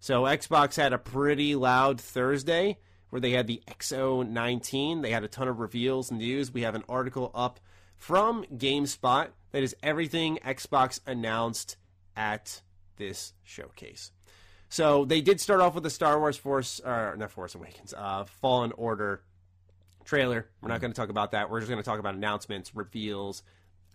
So, 0.00 0.22
Xbox 0.22 0.76
had 0.76 0.92
a 0.92 0.98
pretty 0.98 1.54
loud 1.54 2.00
Thursday 2.00 2.78
where 3.10 3.20
they 3.20 3.30
had 3.30 3.46
the 3.46 3.62
XO19. 3.68 5.02
They 5.02 5.10
had 5.10 5.22
a 5.22 5.28
ton 5.28 5.48
of 5.48 5.60
reveals, 5.60 6.10
and 6.10 6.18
news. 6.18 6.52
We 6.52 6.62
have 6.62 6.74
an 6.74 6.84
article 6.88 7.30
up 7.34 7.60
from 7.96 8.44
GameSpot 8.56 9.28
that 9.52 9.62
is 9.62 9.76
everything 9.82 10.38
Xbox 10.44 10.98
announced 11.06 11.76
at 12.16 12.62
this 12.96 13.32
showcase. 13.44 14.10
So 14.68 15.04
they 15.04 15.20
did 15.20 15.40
start 15.40 15.60
off 15.60 15.74
with 15.74 15.84
the 15.84 15.90
Star 15.90 16.18
Wars 16.18 16.36
Force, 16.36 16.80
or 16.84 17.14
not 17.16 17.30
Force 17.30 17.54
Awakens, 17.54 17.94
uh, 17.96 18.24
Fallen 18.24 18.72
Order 18.72 19.22
trailer. 20.04 20.46
We're 20.60 20.68
not 20.68 20.80
going 20.80 20.92
to 20.92 20.96
talk 20.96 21.08
about 21.08 21.32
that. 21.32 21.50
We're 21.50 21.60
just 21.60 21.70
going 21.70 21.82
to 21.82 21.88
talk 21.88 21.98
about 21.98 22.14
announcements, 22.14 22.74
reveals, 22.74 23.42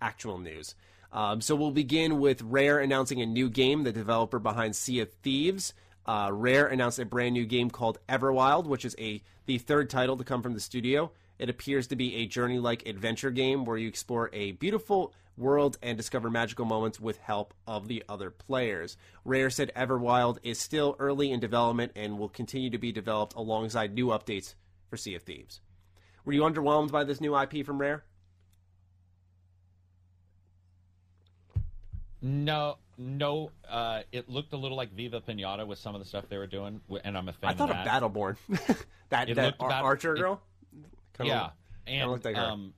actual 0.01 0.37
news. 0.37 0.75
Um, 1.11 1.41
so 1.41 1.55
we'll 1.55 1.71
begin 1.71 2.19
with 2.19 2.41
Rare 2.41 2.79
announcing 2.79 3.21
a 3.21 3.25
new 3.25 3.49
game, 3.49 3.83
the 3.83 3.91
developer 3.91 4.39
behind 4.39 4.75
Sea 4.75 4.99
of 4.99 5.11
Thieves. 5.11 5.73
Uh, 6.05 6.29
Rare 6.31 6.67
announced 6.67 6.99
a 6.99 7.05
brand 7.05 7.33
new 7.33 7.45
game 7.45 7.69
called 7.69 7.99
Everwild, 8.07 8.65
which 8.65 8.85
is 8.85 8.95
a 8.99 9.21
the 9.45 9.57
third 9.57 9.89
title 9.89 10.17
to 10.17 10.23
come 10.23 10.43
from 10.43 10.53
the 10.53 10.59
studio. 10.59 11.11
It 11.39 11.49
appears 11.49 11.87
to 11.87 11.95
be 11.95 12.15
a 12.15 12.27
journey-like 12.27 12.87
adventure 12.87 13.31
game 13.31 13.65
where 13.65 13.77
you 13.77 13.87
explore 13.87 14.29
a 14.33 14.51
beautiful 14.53 15.13
world 15.37 15.77
and 15.81 15.97
discover 15.97 16.29
magical 16.29 16.65
moments 16.65 16.99
with 16.99 17.17
help 17.17 17.53
of 17.65 17.87
the 17.87 18.03
other 18.09 18.29
players. 18.29 18.97
Rare 19.23 19.49
said 19.49 19.71
Everwild 19.75 20.37
is 20.43 20.59
still 20.59 20.95
early 20.99 21.31
in 21.31 21.39
development 21.39 21.93
and 21.95 22.19
will 22.19 22.29
continue 22.29 22.69
to 22.69 22.77
be 22.77 22.91
developed 22.91 23.35
alongside 23.35 23.93
new 23.93 24.07
updates 24.07 24.55
for 24.89 24.97
Sea 24.97 25.15
of 25.15 25.23
Thieves. 25.23 25.61
Were 26.25 26.33
you 26.33 26.41
underwhelmed 26.41 26.91
by 26.91 27.03
this 27.03 27.21
new 27.21 27.37
IP 27.37 27.65
from 27.65 27.79
Rare? 27.79 28.03
No, 32.21 32.77
no. 32.97 33.51
Uh, 33.67 34.01
it 34.11 34.29
looked 34.29 34.53
a 34.53 34.57
little 34.57 34.75
like 34.75 34.91
Viva 34.91 35.21
Pinata 35.21 35.65
with 35.65 35.79
some 35.79 35.95
of 35.95 36.01
the 36.01 36.07
stuff 36.07 36.25
they 36.29 36.37
were 36.37 36.47
doing, 36.47 36.81
and 37.03 37.17
I'm 37.17 37.29
a 37.29 37.33
fan. 37.33 37.51
I 37.51 37.53
thought 37.53 37.69
of, 37.69 37.77
of 37.77 37.85
that. 37.85 38.03
Battleborn. 38.03 38.37
that 39.09 39.29
It 39.29 39.35
that 39.35 39.55
Ar- 39.59 39.69
bat- 39.69 39.83
Archer 39.83 40.15
girl. 40.15 40.41
Kinda 41.17 41.29
yeah, 41.31 41.41
looked- 41.41 41.53
and 41.87 42.11
looked 42.11 42.25
like 42.25 42.37
um, 42.37 42.73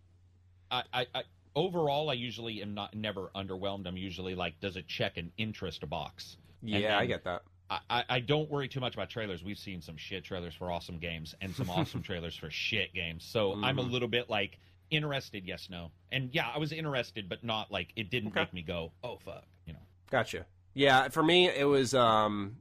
I, 0.70 0.84
I, 0.94 1.06
I 1.16 1.24
overall, 1.56 2.10
I 2.10 2.14
usually 2.14 2.62
am 2.62 2.74
not 2.74 2.94
never 2.96 3.32
underwhelmed. 3.36 3.88
I'm 3.88 3.98
usually 3.98 4.36
like, 4.36 4.60
does 4.60 4.78
it 4.78 4.88
check 4.88 5.18
an 5.18 5.32
interest 5.38 5.88
box? 5.90 6.38
And 6.62 6.70
yeah, 6.70 6.98
I 6.98 7.06
get 7.08 7.24
that. 7.24 7.42
I, 7.90 8.04
I, 8.10 8.20
don't 8.20 8.50
worry 8.50 8.68
too 8.68 8.82
much 8.82 8.96
about 8.96 9.10
trailers. 9.10 9.44
We've 9.44 9.58
seen 9.58 9.82
some 9.82 9.96
shit 9.96 10.25
trailers 10.25 10.54
for 10.54 10.70
awesome 10.72 10.98
games 11.00 11.34
and 11.42 11.56
some 11.56 11.70
awesome 11.78 12.01
trailers 12.01 12.36
for 12.36 12.50
shit 12.50 12.94
games. 12.94 13.24
So 13.24 13.54
I'm 13.63 13.80
a 13.80 13.84
Mhm. 13.84 13.92
little 13.92 14.08
bit 14.10 14.30
like 14.30 14.60
interested, 14.90 15.46
yes, 15.46 15.70
no, 15.70 15.90
and 16.12 16.30
yeah, 16.34 16.50
I 16.54 16.58
was 16.58 16.74
interested, 16.74 17.30
but 17.30 17.44
not 17.46 17.72
like 17.72 17.94
it 17.96 18.10
didn't 18.10 18.32
Okay. 18.32 18.42
make 18.42 18.54
me 18.54 18.62
go, 18.62 18.92
oh 19.04 19.18
fuck, 19.18 19.46
you 19.66 19.72
know. 19.74 19.80
Gotcha. 20.10 20.46
Yeah, 20.74 21.08
for 21.10 21.24
me, 21.24 21.48
it 21.50 21.63
was 21.63 21.94
um, 21.94 22.58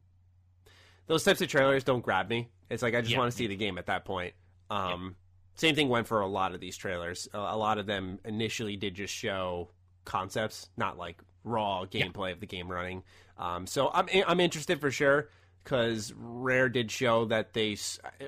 those 1.06 1.24
types 1.24 1.40
of 1.40 1.48
trailers 1.48 1.82
don't 1.82 2.02
grab 2.02 2.28
me. 2.28 2.48
It's 2.68 2.82
like 2.82 2.94
I 2.94 3.00
just 3.00 3.12
Yeah, 3.12 3.18
want 3.18 3.32
to 3.32 3.36
see 3.36 3.48
the 3.48 3.56
game 3.56 3.78
at 3.78 3.86
that 3.86 4.04
point. 4.04 4.34
Um, 4.70 5.16
Same 5.56 5.74
thing 5.74 5.88
went 5.88 6.06
for 6.06 6.20
a 6.20 6.26
lot 6.28 6.54
of 6.54 6.60
these 6.60 6.76
trailers. 6.76 7.28
A 7.34 7.56
lot 7.56 7.78
of 7.78 7.86
them 7.86 8.20
initially 8.24 8.76
did 8.76 8.94
just 8.94 9.12
show 9.12 9.70
concepts, 10.04 10.68
not 10.76 10.96
like 10.96 11.20
raw 11.44 11.84
Yeah. 11.90 12.06
gameplay 12.06 12.32
of 12.32 12.40
the 12.40 12.46
game 12.46 12.70
running. 12.70 13.02
Um, 13.38 13.66
so 13.66 13.90
I'm 13.92 14.08
I'm 14.26 14.40
interested 14.40 14.80
for 14.80 14.90
sure 14.90 15.28
because 15.64 16.12
Rare 16.16 16.68
did 16.68 16.90
show 16.90 17.24
that 17.26 17.52
they. 17.52 17.76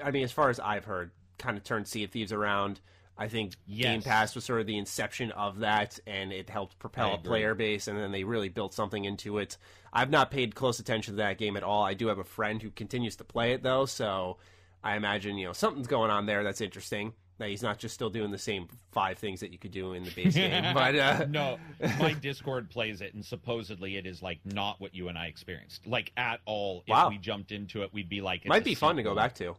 I 0.03 0.11
mean, 0.11 0.25
as 0.25 0.33
far 0.33 0.51
as 0.51 0.59
I've 0.61 0.85
heard, 0.85 1.11
kind 1.39 1.57
of 1.57 1.65
turned 1.65 1.87
Sea 1.89 2.05
of 2.05 2.11
Thieves 2.11 2.33
around. 2.33 2.81
I 3.19 3.29
think 3.29 3.53
Game 3.69 4.01
Pass 4.01 4.35
was 4.35 4.45
sort 4.45 4.63
of 4.63 4.67
the 4.67 4.79
inception 4.79 5.33
of 5.33 5.59
that, 5.61 6.01
and 6.07 6.33
it 6.33 6.49
helped 6.49 6.79
propel 6.79 7.15
a 7.15 7.19
player 7.19 7.55
base, 7.55 7.87
and 7.87 7.97
then 7.99 8.11
they 8.11 8.25
really 8.25 8.49
built 8.49 8.73
something 8.73 9.05
into 9.05 9.37
it. 9.39 9.59
I've 9.93 10.11
not 10.11 10.31
paid 10.31 10.55
close 10.55 10.81
attention 10.81 11.15
to 11.15 11.19
that 11.19 11.37
game 11.37 11.57
at 11.59 11.63
all. 11.63 11.83
I 11.85 11.93
do 11.93 12.07
have 12.09 12.19
a 12.19 12.25
friend 12.25 12.61
who 12.61 12.71
continues 12.71 13.17
to 13.17 13.25
play 13.25 13.53
it 13.53 13.63
though, 13.63 13.85
so 13.85 14.39
I 14.83 14.97
imagine 14.97 15.37
you 15.37 15.47
know 15.47 15.53
something's 15.53 15.87
going 15.89 16.11
on 16.11 16.25
there 16.25 16.43
that's 16.43 16.63
interesting. 16.63 17.13
That 17.43 17.49
he's 17.49 17.63
not 17.63 17.79
just 17.79 17.93
still 17.93 18.09
doing 18.09 18.31
the 18.31 18.39
same 18.39 18.69
five 18.93 19.19
things 19.19 19.41
that 19.41 19.51
you 19.51 19.59
could 19.59 19.73
do 19.73 19.95
in 19.95 20.05
the 20.05 20.13
base 20.13 20.37
game, 20.37 20.63
but 20.75 20.95
uh, 20.95 21.27
no, 21.29 21.59
my 21.99 22.13
Discord 22.21 22.71
plays 22.71 23.01
it, 23.01 23.15
and 23.15 23.25
supposedly 23.25 23.97
it 23.97 24.07
is 24.07 24.23
like 24.23 24.39
not 24.45 24.81
what 24.81 24.95
you 24.95 25.09
and 25.09 25.19
I 25.19 25.27
experienced, 25.27 25.85
like 25.89 26.13
at 26.17 26.39
all. 26.45 26.85
Wow. 26.87 27.07
If 27.07 27.11
we 27.11 27.19
jumped 27.19 27.51
into 27.51 27.83
it, 27.83 27.93
we'd 27.93 28.09
be 28.09 28.21
like, 28.21 28.47
might 28.47 28.63
be 28.63 28.77
fun 28.77 28.95
to 28.95 29.03
go 29.03 29.13
back 29.13 29.35
to. 29.37 29.57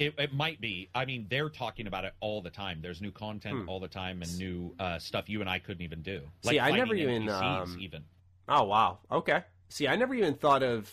It, 0.00 0.14
it 0.18 0.34
might 0.34 0.60
be. 0.60 0.88
I 0.96 1.04
mean, 1.04 1.28
they're 1.30 1.48
talking 1.48 1.86
about 1.86 2.04
it 2.04 2.12
all 2.18 2.42
the 2.42 2.50
time. 2.50 2.80
There's 2.82 3.00
new 3.00 3.12
content 3.12 3.60
Hmm. 3.60 3.68
all 3.68 3.78
the 3.78 3.86
time 3.86 4.20
and 4.20 4.36
new 4.36 4.74
uh, 4.80 4.98
stuff 4.98 5.28
you 5.28 5.40
and 5.42 5.48
I 5.48 5.60
couldn't 5.60 5.82
even 5.82 6.02
do. 6.02 6.22
See, 6.42 6.58
I 6.58 6.72
never 6.72 6.92
even, 6.96 7.28
um, 7.28 7.76
even. 7.80 8.02
Oh 8.48 8.64
wow. 8.64 8.98
Okay. 9.12 9.44
See, 9.68 9.86
I 9.86 9.94
never 9.94 10.12
even 10.12 10.34
thought 10.34 10.64
of 10.64 10.92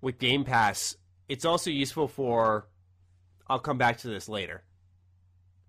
with 0.00 0.18
Game 0.18 0.44
Pass. 0.44 0.96
It's 1.28 1.44
also 1.44 1.68
useful 1.68 2.08
for. 2.08 2.66
I'll 3.46 3.58
come 3.58 3.76
back 3.76 3.98
to 3.98 4.08
this 4.08 4.30
later. 4.30 4.62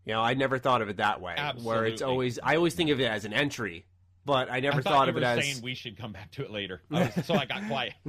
You 0.05 0.13
know, 0.13 0.21
I 0.21 0.33
never 0.35 0.59
thought 0.59 0.81
of 0.81 0.89
it 0.89 0.97
that 0.97 1.19
way. 1.21 1.35
Where 1.63 1.85
it's 1.85 2.01
always, 2.01 2.37
I 2.41 2.55
always 2.55 2.73
think 2.75 2.89
of 2.91 2.99
it 2.99 3.05
as 3.05 3.25
an 3.25 3.33
entry, 3.33 3.85
but 4.23 4.51
I 4.51 4.59
never 4.59 4.79
I 4.79 4.81
thought, 4.81 4.89
thought 4.93 5.09
of 5.09 5.17
it 5.17 5.23
as. 5.23 5.43
saying 5.43 5.61
we 5.63 5.73
should 5.73 5.97
come 5.97 6.11
back 6.11 6.31
to 6.33 6.43
it 6.43 6.51
later. 6.51 6.81
I 6.91 7.11
was- 7.15 7.25
so 7.25 7.33
I 7.33 7.45
got 7.45 7.65
quiet. 7.67 7.93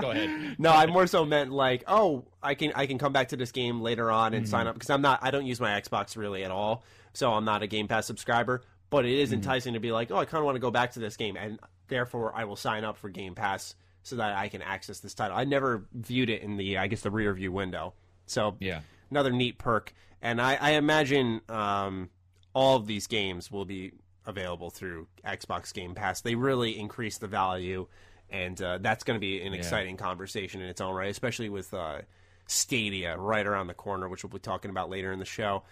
Go 0.00 0.10
ahead. 0.10 0.56
no, 0.58 0.70
I 0.70 0.86
more 0.86 1.06
so 1.06 1.24
meant 1.24 1.52
like, 1.52 1.84
oh, 1.86 2.24
I 2.42 2.54
can 2.54 2.72
I 2.74 2.86
can 2.86 2.98
come 2.98 3.12
back 3.12 3.28
to 3.28 3.36
this 3.36 3.52
game 3.52 3.80
later 3.80 4.10
on 4.10 4.34
and 4.34 4.44
Mm-hmm. 4.44 4.50
sign 4.50 4.66
up 4.66 4.74
because 4.74 4.90
I'm 4.90 5.02
not 5.02 5.20
I 5.22 5.30
don't 5.30 5.46
use 5.46 5.60
my 5.60 5.80
Xbox 5.80 6.16
really 6.16 6.44
at 6.44 6.50
all, 6.50 6.82
so 7.12 7.32
I'm 7.32 7.44
not 7.44 7.62
a 7.62 7.66
Game 7.66 7.88
Pass 7.88 8.06
subscriber. 8.06 8.62
But 8.90 9.04
it 9.04 9.12
is 9.18 9.28
Mm-hmm. 9.30 9.34
enticing 9.36 9.74
to 9.74 9.80
be 9.80 9.92
like, 9.92 10.10
oh, 10.10 10.16
I 10.16 10.24
kind 10.26 10.40
of 10.40 10.44
want 10.44 10.56
to 10.56 10.60
go 10.60 10.70
back 10.70 10.92
to 10.92 11.00
this 11.00 11.16
game, 11.16 11.36
and 11.36 11.58
therefore 11.88 12.32
I 12.34 12.44
will 12.44 12.56
sign 12.56 12.84
up 12.84 12.96
for 12.98 13.08
Game 13.08 13.34
Pass 13.34 13.74
so 14.02 14.16
that 14.16 14.36
I 14.36 14.48
can 14.48 14.62
access 14.62 15.00
this 15.00 15.14
title. 15.14 15.36
I 15.36 15.44
never 15.44 15.84
viewed 15.92 16.30
it 16.30 16.42
in 16.42 16.56
the 16.56 16.78
I 16.78 16.86
guess 16.88 17.00
the 17.00 17.10
rear 17.10 17.32
view 17.32 17.50
window, 17.52 17.94
so 18.26 18.56
Yeah. 18.60 18.80
Another 19.10 19.30
neat 19.32 19.58
perk. 19.58 19.92
And 20.22 20.40
I, 20.40 20.54
I 20.56 20.70
imagine 20.72 21.40
um, 21.48 22.10
all 22.54 22.76
of 22.76 22.86
these 22.86 23.06
games 23.06 23.50
will 23.50 23.64
be 23.64 23.92
available 24.24 24.70
through 24.70 25.06
Xbox 25.24 25.72
Game 25.72 25.94
Pass. 25.94 26.20
They 26.22 26.34
really 26.34 26.78
increase 26.78 27.18
the 27.18 27.28
value, 27.28 27.86
and 28.30 28.60
uh, 28.60 28.78
that's 28.80 29.04
going 29.04 29.16
to 29.16 29.20
be 29.20 29.40
an 29.42 29.52
Yeah. 29.52 29.58
exciting 29.58 29.96
conversation 29.96 30.60
in 30.60 30.68
its 30.68 30.80
own 30.80 30.94
right, 30.94 31.10
especially 31.10 31.48
with 31.48 31.72
uh, 31.74 32.00
Stadia 32.46 33.16
right 33.16 33.46
around 33.46 33.66
the 33.68 33.74
corner, 33.74 34.08
which 34.08 34.24
we'll 34.24 34.30
be 34.30 34.38
talking 34.38 34.70
about 34.70 34.90
later 34.90 35.12
in 35.12 35.18
the 35.18 35.24
show. 35.24 35.62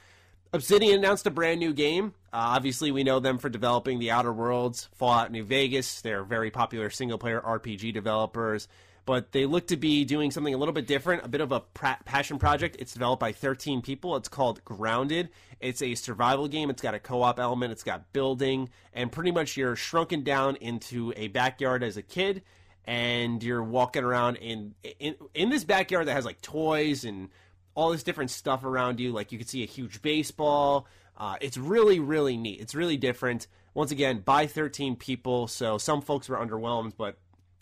Obsidian 0.52 0.98
announced 1.00 1.26
a 1.26 1.30
brand 1.30 1.58
new 1.58 1.72
game. 1.72 2.14
Uh, 2.32 2.54
obviously, 2.54 2.92
we 2.92 3.02
know 3.02 3.18
them 3.18 3.38
for 3.38 3.48
developing 3.48 3.98
The 3.98 4.12
Outer 4.12 4.32
Worlds, 4.32 4.88
Fallout 4.94 5.32
New 5.32 5.42
Vegas. 5.42 6.00
They're 6.00 6.22
very 6.22 6.50
popular 6.52 6.90
single 6.90 7.18
player 7.18 7.40
RPG 7.40 7.92
developers, 7.92 8.68
but 9.06 9.32
they 9.32 9.46
look 9.46 9.66
to 9.68 9.76
be 9.76 10.04
doing 10.04 10.30
something 10.30 10.54
a 10.54 10.56
little 10.56 10.72
bit 10.72 10.86
different, 10.86 11.24
a 11.24 11.28
bit 11.28 11.40
of 11.40 11.52
a 11.52 11.60
pra- 11.60 11.98
passion 12.04 12.38
project. 12.38 12.76
It's 12.78 12.92
developed 12.92 13.20
by 13.20 13.32
13 13.32 13.82
people. 13.82 14.16
It's 14.16 14.28
called 14.28 14.64
Grounded. 14.64 15.28
It's 15.60 15.82
a 15.82 15.94
survival 15.94 16.48
game. 16.48 16.70
It's 16.70 16.82
got 16.82 16.94
a 16.94 16.98
co 16.98 17.22
op 17.22 17.38
element, 17.38 17.72
it's 17.72 17.82
got 17.82 18.12
building, 18.12 18.70
and 18.92 19.12
pretty 19.12 19.30
much 19.30 19.56
you're 19.56 19.76
shrunken 19.76 20.22
down 20.22 20.56
into 20.56 21.12
a 21.16 21.28
backyard 21.28 21.82
as 21.82 21.96
a 21.96 22.02
kid. 22.02 22.42
And 22.86 23.42
you're 23.42 23.62
walking 23.62 24.04
around 24.04 24.36
in, 24.36 24.74
in 24.98 25.14
in 25.32 25.48
this 25.48 25.64
backyard 25.64 26.06
that 26.06 26.12
has 26.12 26.26
like 26.26 26.42
toys 26.42 27.04
and 27.04 27.30
all 27.74 27.92
this 27.92 28.02
different 28.02 28.30
stuff 28.30 28.62
around 28.62 29.00
you. 29.00 29.10
Like 29.10 29.32
you 29.32 29.38
can 29.38 29.46
see 29.46 29.62
a 29.62 29.66
huge 29.66 30.02
baseball. 30.02 30.86
Uh, 31.16 31.36
it's 31.40 31.56
really, 31.56 31.98
really 31.98 32.36
neat. 32.36 32.60
It's 32.60 32.74
really 32.74 32.96
different. 32.96 33.46
Once 33.72 33.90
again, 33.90 34.20
by 34.20 34.46
13 34.46 34.96
people, 34.96 35.48
so 35.48 35.78
some 35.78 36.00
folks 36.00 36.28
were 36.28 36.36
underwhelmed, 36.36 36.92
but 36.96 37.16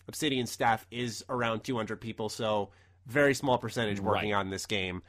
Obsidian 0.07 0.47
staff 0.47 0.85
is 0.91 1.23
around 1.29 1.63
200 1.63 1.99
people, 2.01 2.29
so 2.29 2.69
very 3.05 3.33
small 3.33 3.57
percentage 3.57 3.99
working 3.99 4.31
Right. 4.31 4.37
on 4.39 4.49
this 4.49 4.65
game. 4.65 5.01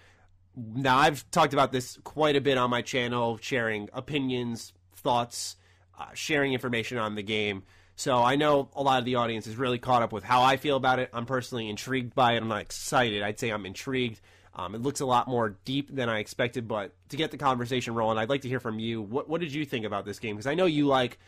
Now, 0.57 0.99
I've 0.99 1.29
talked 1.31 1.53
about 1.53 1.73
this 1.73 1.99
quite 2.05 2.37
a 2.37 2.41
bit 2.41 2.57
on 2.59 2.71
my 2.71 2.83
channel, 2.83 3.39
sharing 3.43 3.89
opinions, 3.93 4.73
thoughts, 4.95 5.57
uh, 5.99 6.07
sharing 6.15 6.53
information 6.53 6.97
on 6.99 7.15
the 7.17 7.23
game. 7.23 7.65
So 7.97 8.19
I 8.23 8.37
know 8.37 8.69
a 8.75 8.83
lot 8.83 8.99
of 8.99 9.05
the 9.05 9.17
audience 9.17 9.47
is 9.47 9.57
really 9.57 9.79
caught 9.79 10.03
up 10.03 10.13
with 10.13 10.25
how 10.25 10.43
I 10.43 10.57
feel 10.57 10.77
about 10.77 10.99
it. 10.99 11.11
I'm 11.13 11.27
personally 11.27 11.69
intrigued 11.69 12.15
by 12.15 12.33
it. 12.33 12.39
I'm 12.39 12.49
not 12.49 12.61
excited. 12.63 13.23
I'd 13.23 13.39
say 13.39 13.51
I'm 13.51 13.67
intrigued. 13.67 14.21
Um, 14.57 14.75
it 14.75 14.83
looks 14.83 15.01
a 15.01 15.07
lot 15.07 15.27
more 15.27 15.57
deep 15.65 15.95
than 15.95 16.09
I 16.09 16.19
expected, 16.21 16.69
but 16.69 16.93
to 17.09 17.17
get 17.17 17.31
the 17.33 17.37
conversation 17.37 17.95
rolling, 17.95 18.19
I'd 18.19 18.29
like 18.29 18.43
to 18.43 18.49
hear 18.49 18.61
from 18.61 18.79
you. 18.79 19.03
What, 19.03 19.29
what 19.29 19.41
did 19.41 19.53
you 19.53 19.65
think 19.65 19.85
about 19.85 20.05
this 20.05 20.21
game? 20.21 20.37
Because 20.37 20.47
I 20.47 20.55
know 20.55 20.67
you 20.67 20.87
like 20.87 21.19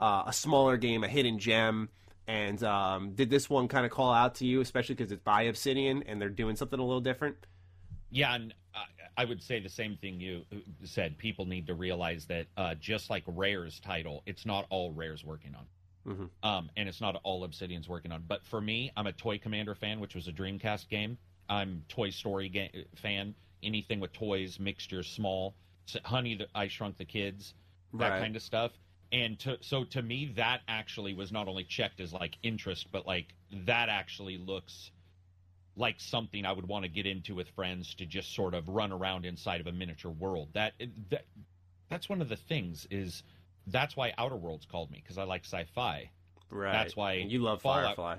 uh, 0.00 0.24
a 0.26 0.32
smaller 0.32 0.76
game, 0.76 1.04
a 1.04 1.08
hidden 1.08 1.38
gem. 1.38 1.88
And 2.26 2.62
um, 2.62 3.12
did 3.14 3.30
this 3.30 3.50
one 3.50 3.68
kind 3.68 3.84
of 3.84 3.90
call 3.90 4.12
out 4.12 4.36
to 4.36 4.46
you, 4.46 4.60
especially 4.60 4.94
because 4.94 5.10
it's 5.12 5.22
by 5.22 5.42
Obsidian 5.42 6.02
and 6.04 6.20
they're 6.20 6.28
doing 6.28 6.56
something 6.56 6.78
a 6.78 6.84
little 6.84 7.00
different? 7.00 7.36
Yeah, 8.10 8.34
and 8.34 8.54
I, 8.74 8.84
I 9.16 9.24
would 9.24 9.42
say 9.42 9.58
the 9.60 9.68
same 9.68 9.96
thing 9.96 10.20
you 10.20 10.44
said. 10.84 11.18
People 11.18 11.46
need 11.46 11.66
to 11.66 11.74
realize 11.74 12.26
that 12.26 12.46
uh, 12.56 12.74
just 12.76 13.10
like 13.10 13.24
Rare's 13.26 13.80
title, 13.80 14.22
it's 14.26 14.46
not 14.46 14.66
all 14.70 14.92
Rare's 14.92 15.24
working 15.24 15.54
on. 15.54 15.66
Mhm. 16.14 16.28
Um, 16.42 16.70
and 16.76 16.88
it's 16.88 17.00
not 17.00 17.20
all 17.22 17.44
Obsidian's 17.44 17.88
working 17.88 18.12
on. 18.12 18.24
But 18.26 18.44
for 18.44 18.60
me, 18.60 18.90
I'm 18.96 19.06
a 19.06 19.12
Toy 19.12 19.38
Commander 19.38 19.74
fan, 19.74 20.00
which 20.00 20.14
was 20.14 20.26
a 20.28 20.32
Dreamcast 20.32 20.88
game. 20.88 21.16
I'm 21.48 21.84
Toy 21.88 22.10
Story 22.10 22.48
ga- 22.48 22.86
fan. 22.96 23.34
Anything 23.62 24.00
with 24.00 24.12
toys, 24.12 24.58
mixtures, 24.58 25.06
small, 25.08 25.54
Honey, 26.04 26.34
the, 26.36 26.46
I 26.54 26.66
Shrunk 26.68 26.98
the 26.98 27.04
Kids, 27.04 27.54
that 27.94 28.08
Right. 28.10 28.20
kind 28.20 28.34
of 28.36 28.42
stuff. 28.42 28.72
And 29.12 29.38
to, 29.40 29.58
so 29.60 29.84
to 29.84 30.00
me, 30.02 30.32
that 30.36 30.62
actually 30.68 31.12
was 31.12 31.30
not 31.30 31.46
only 31.46 31.64
checked 31.64 32.00
as 32.00 32.12
like 32.14 32.38
interest, 32.42 32.86
but 32.90 33.06
like 33.06 33.34
that 33.66 33.90
actually 33.90 34.38
looks 34.38 34.90
like 35.76 35.96
something 36.00 36.44
I 36.46 36.52
would 36.52 36.66
want 36.66 36.84
to 36.84 36.88
get 36.88 37.06
into 37.06 37.34
with 37.34 37.48
friends 37.50 37.94
to 37.96 38.06
just 38.06 38.34
sort 38.34 38.54
of 38.54 38.68
run 38.68 38.90
around 38.90 39.26
inside 39.26 39.60
of 39.60 39.66
a 39.66 39.72
miniature 39.72 40.10
world. 40.10 40.48
That 40.54 40.72
that 41.10 41.24
that's 41.90 42.08
one 42.08 42.22
of 42.22 42.28
the 42.28 42.36
things 42.36 42.86
is 42.90 43.22
that's 43.66 43.96
why 43.96 44.12
Outer 44.16 44.36
Worlds 44.36 44.66
called 44.66 44.90
me 44.90 45.00
because 45.02 45.18
I 45.18 45.24
like 45.24 45.44
sci-fi. 45.44 46.10
Right. 46.50 46.72
That's 46.72 46.96
why 46.96 47.14
And 47.14 47.30
you 47.30 47.40
love 47.40 47.62
Fallout- 47.62 47.96
Firefly. 47.96 48.16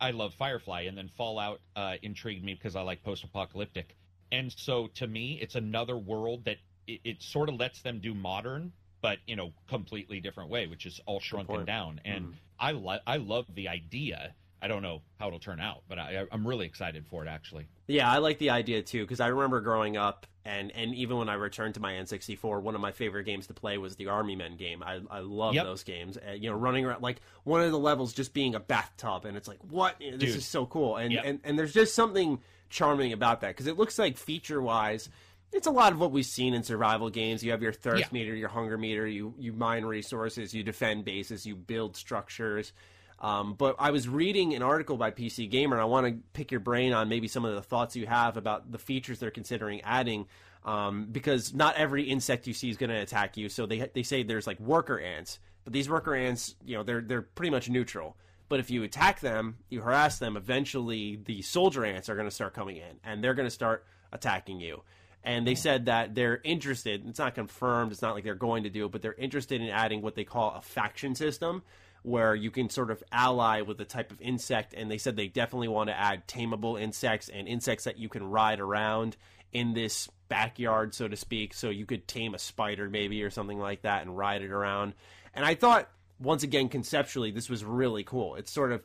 I 0.00 0.12
love 0.12 0.34
Firefly, 0.34 0.82
and 0.82 0.96
then 0.96 1.08
Fallout 1.08 1.60
uh, 1.74 1.96
intrigued 2.02 2.44
me 2.44 2.54
because 2.54 2.76
I 2.76 2.82
like 2.82 3.02
post-apocalyptic. 3.02 3.96
And 4.30 4.52
so 4.56 4.86
to 4.94 5.08
me, 5.08 5.40
it's 5.42 5.56
another 5.56 5.96
world 5.96 6.44
that 6.44 6.58
it, 6.86 7.00
it 7.02 7.22
sort 7.22 7.48
of 7.48 7.56
lets 7.56 7.82
them 7.82 7.98
do 7.98 8.14
modern, 8.14 8.72
but 9.00 9.18
in 9.26 9.38
a 9.40 9.50
completely 9.68 10.20
different 10.20 10.50
way, 10.50 10.66
which 10.66 10.86
is 10.86 11.00
all 11.06 11.20
shrunken 11.20 11.64
down. 11.64 12.00
And 12.04 12.26
Mhm. 12.26 12.34
I 12.58 12.72
lo- 12.72 12.98
I 13.06 13.16
love 13.18 13.46
the 13.54 13.68
idea. 13.68 14.34
I 14.60 14.66
don't 14.66 14.82
know 14.82 15.02
how 15.20 15.28
it'll 15.28 15.38
turn 15.38 15.60
out, 15.60 15.84
but 15.88 16.00
I, 16.00 16.24
I'm 16.32 16.44
really 16.46 16.66
excited 16.66 17.06
for 17.06 17.24
it 17.24 17.28
actually. 17.28 17.68
Yeah, 17.86 18.10
I 18.10 18.18
like 18.18 18.38
the 18.38 18.50
idea 18.50 18.82
too 18.82 19.04
because 19.04 19.20
I 19.20 19.28
remember 19.28 19.60
growing 19.60 19.96
up 19.96 20.26
and 20.44 20.72
and 20.72 20.94
even 20.96 21.16
when 21.18 21.28
I 21.28 21.34
returned 21.34 21.74
to 21.74 21.80
my 21.80 21.92
N64, 21.92 22.60
one 22.60 22.74
of 22.74 22.80
my 22.80 22.90
favorite 22.90 23.22
games 23.24 23.46
to 23.46 23.54
play 23.54 23.78
was 23.78 23.94
the 23.96 24.08
Army 24.08 24.34
Men 24.34 24.56
game. 24.56 24.82
I 24.82 25.00
I 25.10 25.20
love 25.20 25.54
Yep. 25.54 25.64
those 25.64 25.84
games. 25.84 26.16
Uh, 26.18 26.32
you 26.32 26.50
know, 26.50 26.56
running 26.56 26.84
around 26.84 27.02
like 27.02 27.20
one 27.44 27.60
of 27.60 27.70
the 27.70 27.78
levels 27.78 28.12
just 28.12 28.34
being 28.34 28.56
a 28.56 28.60
bathtub, 28.60 29.24
and 29.26 29.36
it's 29.36 29.46
like 29.46 29.60
what 29.70 29.96
this 30.00 30.18
Dude. 30.18 30.28
is 30.30 30.46
so 30.46 30.66
cool. 30.66 30.96
And 30.96 31.12
Yep. 31.12 31.22
and 31.24 31.40
and 31.44 31.58
there's 31.58 31.72
just 31.74 31.94
something 31.94 32.40
charming 32.70 33.12
about 33.12 33.40
that 33.42 33.48
because 33.48 33.66
it 33.68 33.76
looks 33.78 33.96
like 33.98 34.16
feature 34.16 34.60
wise. 34.60 35.08
It's 35.52 35.66
a 35.66 35.70
lot 35.70 35.92
of 35.92 36.00
what 36.00 36.12
we've 36.12 36.26
seen 36.26 36.54
in 36.54 36.62
survival 36.62 37.08
games. 37.10 37.42
You 37.42 37.50
have 37.52 37.62
your 37.62 37.72
thirst 37.72 38.00
Yeah. 38.02 38.08
meter, 38.12 38.34
your 38.34 38.48
hunger 38.50 38.76
meter. 38.76 39.06
You 39.06 39.34
you 39.38 39.52
mine 39.52 39.84
resources, 39.84 40.54
you 40.54 40.62
defend 40.62 41.04
bases, 41.04 41.46
you 41.46 41.56
build 41.56 41.96
structures. 41.96 42.72
Um, 43.20 43.54
but 43.54 43.74
I 43.78 43.90
was 43.90 44.08
reading 44.08 44.54
an 44.54 44.62
article 44.62 44.96
by 44.96 45.10
PC 45.10 45.48
Gamer, 45.50 45.74
and 45.74 45.82
I 45.82 45.86
want 45.86 46.06
to 46.06 46.22
pick 46.34 46.52
your 46.52 46.60
brain 46.60 46.92
on 46.92 47.08
maybe 47.08 47.26
some 47.26 47.44
of 47.44 47.54
the 47.54 47.62
thoughts 47.62 47.96
you 47.96 48.06
have 48.06 48.36
about 48.36 48.70
the 48.70 48.78
features 48.78 49.18
they're 49.18 49.30
considering 49.32 49.80
adding. 49.80 50.26
Um, 50.64 51.06
because 51.10 51.54
not 51.54 51.76
every 51.76 52.02
insect 52.04 52.46
you 52.46 52.52
see 52.52 52.68
is 52.68 52.76
going 52.76 52.90
to 52.90 52.96
attack 53.00 53.36
you. 53.36 53.48
So 53.48 53.64
they 53.64 53.88
they 53.94 54.02
say 54.02 54.22
there's 54.22 54.46
like 54.46 54.60
worker 54.60 54.98
ants, 55.00 55.38
but 55.64 55.72
these 55.72 55.88
worker 55.88 56.14
ants, 56.14 56.56
you 56.64 56.76
know, 56.76 56.82
they're 56.82 57.00
they're 57.00 57.22
pretty 57.22 57.50
much 57.50 57.70
neutral. 57.70 58.16
But 58.50 58.60
if 58.60 58.70
you 58.70 58.82
attack 58.82 59.20
them, 59.20 59.58
you 59.68 59.80
harass 59.82 60.18
them, 60.18 60.36
eventually 60.36 61.16
the 61.16 61.42
soldier 61.42 61.84
ants 61.84 62.08
are 62.08 62.14
going 62.14 62.26
to 62.28 62.34
start 62.34 62.54
coming 62.54 62.76
in, 62.76 62.98
and 63.04 63.22
they're 63.24 63.34
going 63.34 63.46
to 63.46 63.50
start 63.50 63.84
attacking 64.12 64.60
you. 64.60 64.82
And 65.28 65.46
they 65.46 65.56
said 65.56 65.84
that 65.84 66.14
they're 66.14 66.40
interested. 66.42 67.06
It's 67.06 67.18
not 67.18 67.34
confirmed. 67.34 67.92
It's 67.92 68.00
not 68.00 68.14
like 68.14 68.24
they're 68.24 68.34
going 68.34 68.62
to 68.62 68.70
do 68.70 68.86
it, 68.86 68.92
but 68.92 69.02
they're 69.02 69.12
interested 69.12 69.60
in 69.60 69.68
adding 69.68 70.00
what 70.00 70.14
they 70.14 70.24
call 70.24 70.54
a 70.56 70.62
faction 70.62 71.14
system, 71.14 71.62
where 72.02 72.34
you 72.34 72.50
can 72.50 72.70
sort 72.70 72.90
of 72.90 73.04
ally 73.12 73.60
with 73.60 73.78
a 73.78 73.84
type 73.84 74.10
of 74.10 74.22
insect. 74.22 74.72
And 74.72 74.90
they 74.90 74.96
said 74.96 75.16
they 75.16 75.28
definitely 75.28 75.68
want 75.68 75.90
to 75.90 76.00
add 76.00 76.26
tameable 76.26 76.80
insects 76.80 77.28
and 77.28 77.46
insects 77.46 77.84
that 77.84 77.98
you 77.98 78.08
can 78.08 78.24
ride 78.24 78.58
around 78.58 79.18
in 79.52 79.74
this 79.74 80.08
backyard, 80.30 80.94
so 80.94 81.08
to 81.08 81.16
speak. 81.16 81.52
So 81.52 81.68
you 81.68 81.84
could 81.84 82.08
tame 82.08 82.32
a 82.34 82.38
spider 82.38 82.88
maybe 82.88 83.22
or 83.22 83.28
something 83.28 83.58
like 83.58 83.82
that 83.82 84.00
and 84.06 84.16
ride 84.16 84.40
it 84.40 84.50
around. 84.50 84.94
And 85.34 85.44
I 85.44 85.54
thought, 85.54 85.90
once 86.18 86.42
again, 86.42 86.70
conceptually, 86.70 87.32
this 87.32 87.50
was 87.50 87.62
really 87.62 88.02
cool. 88.02 88.36
It's 88.36 88.50
sort 88.50 88.72
of 88.72 88.82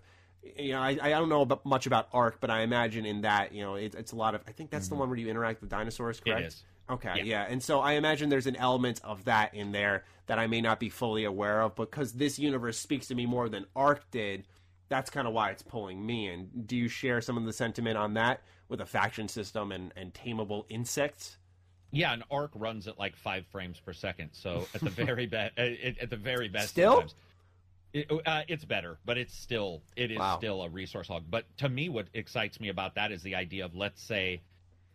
you 0.58 0.72
know, 0.72 0.82
I, 0.82 0.98
I 1.02 1.10
don't 1.10 1.30
know 1.30 1.42
about, 1.42 1.66
much 1.66 1.86
about 1.86 2.10
Ark, 2.14 2.38
but 2.40 2.50
I 2.50 2.62
imagine 2.62 3.06
in 3.06 3.22
that, 3.22 3.54
you 3.54 3.64
know, 3.64 3.76
it, 3.76 3.96
it's 3.96 4.12
a 4.12 4.16
lot 4.16 4.36
of. 4.36 4.42
I 4.48 4.52
think 4.52 4.70
that's 4.70 4.88
the 4.88 4.94
mm-hmm. 4.94 5.00
one 5.02 5.10
where 5.10 5.18
you 5.18 5.30
interact 5.30 5.62
with 5.62 5.70
dinosaurs, 5.70 6.20
correct? 6.20 6.48
is. 6.48 6.64
Okay, 6.90 7.14
Yeah. 7.18 7.24
yeah. 7.24 7.46
And 7.48 7.64
so 7.64 7.80
I 7.80 7.94
imagine 7.94 8.30
there's 8.30 8.48
an 8.48 8.58
element 8.58 9.00
of 9.04 9.26
that 9.26 9.54
in 9.54 9.72
there 9.72 10.04
that 10.28 10.38
I 10.38 10.48
may 10.48 10.62
not 10.62 10.80
be 10.80 10.90
fully 10.90 11.24
aware 11.24 11.62
of, 11.62 11.76
because 11.76 12.14
this 12.14 12.38
universe 12.38 12.78
speaks 12.78 13.08
to 13.08 13.16
me 13.16 13.26
more 13.26 13.50
than 13.50 13.66
Ark 13.76 14.06
did. 14.12 14.46
That's 14.90 15.10
kind 15.10 15.28
of 15.28 15.34
why 15.34 15.50
it's 15.50 15.64
pulling 15.64 16.06
me 16.06 16.30
in. 16.30 16.50
Do 16.66 16.76
you 16.76 16.88
share 16.88 17.22
some 17.22 17.38
of 17.38 17.46
the 17.46 17.54
sentiment 17.54 17.98
on 17.98 18.14
that 18.16 18.42
with 18.68 18.82
a 18.82 18.86
faction 18.86 19.28
system 19.28 19.72
and, 19.72 19.94
and 19.96 20.14
tameable 20.14 20.66
insects? 20.70 21.38
Yeah, 21.92 22.12
an 22.12 22.24
Ark 22.30 22.52
runs 22.56 22.88
at 22.88 23.00
like 23.00 23.16
five 23.16 23.46
frames 23.48 23.80
per 23.80 23.94
second. 23.94 24.32
So 24.34 24.68
at 24.74 24.82
the 24.82 24.90
very 25.06 25.26
best, 25.26 25.58
at 25.58 26.10
the 26.10 26.18
very 26.18 26.50
best, 26.50 26.70
Still? 26.70 26.94
sometimes. 26.94 27.16
It, 27.94 28.12
uh, 28.26 28.42
it's 28.48 28.66
better, 28.66 28.98
but 29.06 29.18
it's 29.18 29.36
still 29.36 29.84
it 29.96 30.12
is 30.12 30.18
Wow. 30.20 30.38
still 30.38 30.64
a 30.64 30.70
resource 30.70 31.08
hog. 31.08 31.26
But 31.30 31.46
to 31.58 31.70
me, 31.70 31.90
what 31.90 32.08
excites 32.14 32.60
me 32.60 32.70
about 32.70 32.96
that 32.96 33.12
is 33.12 33.22
the 33.22 33.36
idea 33.36 33.66
of 33.66 33.76
let's 33.76 34.02
say, 34.02 34.42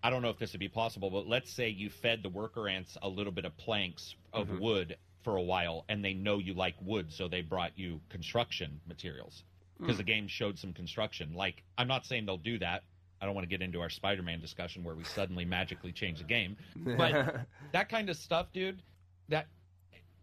I 0.02 0.11
don't 0.11 0.23
know 0.23 0.31
if 0.31 0.38
this 0.38 0.52
would 0.52 0.61
be 0.61 0.69
possible, 0.69 1.11
but 1.11 1.26
let's 1.28 1.50
say 1.52 1.69
you 1.69 1.90
fed 1.90 2.23
the 2.23 2.28
worker 2.28 2.69
ants 2.69 2.97
a 3.02 3.09
little 3.09 3.33
bit 3.33 3.45
of 3.45 3.57
planks 3.57 4.17
of 4.33 4.49
Mm-hmm. 4.49 4.59
wood 4.61 4.97
for 5.23 5.37
a 5.37 5.43
while, 5.43 5.85
and 5.88 6.05
they 6.05 6.14
know 6.14 6.38
you 6.38 6.55
like 6.55 6.75
wood, 6.81 7.12
so 7.12 7.28
they 7.28 7.40
brought 7.43 7.73
you 7.76 8.00
construction 8.09 8.81
materials 8.87 9.45
because 9.76 9.95
Hmm. 9.95 9.99
the 9.99 10.05
game 10.05 10.28
showed 10.28 10.59
some 10.59 10.73
construction. 10.73 11.33
Like 11.35 11.62
I'm 11.78 11.88
not 11.88 12.05
saying 12.05 12.26
they'll 12.26 12.37
do 12.37 12.59
that. 12.59 12.83
I 13.21 13.26
don't 13.26 13.35
want 13.35 13.45
to 13.45 13.49
get 13.49 13.62
into 13.62 13.81
our 13.81 13.90
Spider-Man 13.90 14.40
discussion 14.40 14.83
where 14.85 14.95
we 14.95 15.05
suddenly 15.05 15.45
magically 15.45 15.93
change 15.93 16.19
the 16.19 16.25
game, 16.25 16.57
but 16.97 17.14
that 17.73 17.88
kind 17.88 18.09
of 18.11 18.17
stuff, 18.17 18.52
dude. 18.52 18.83
That 19.28 19.47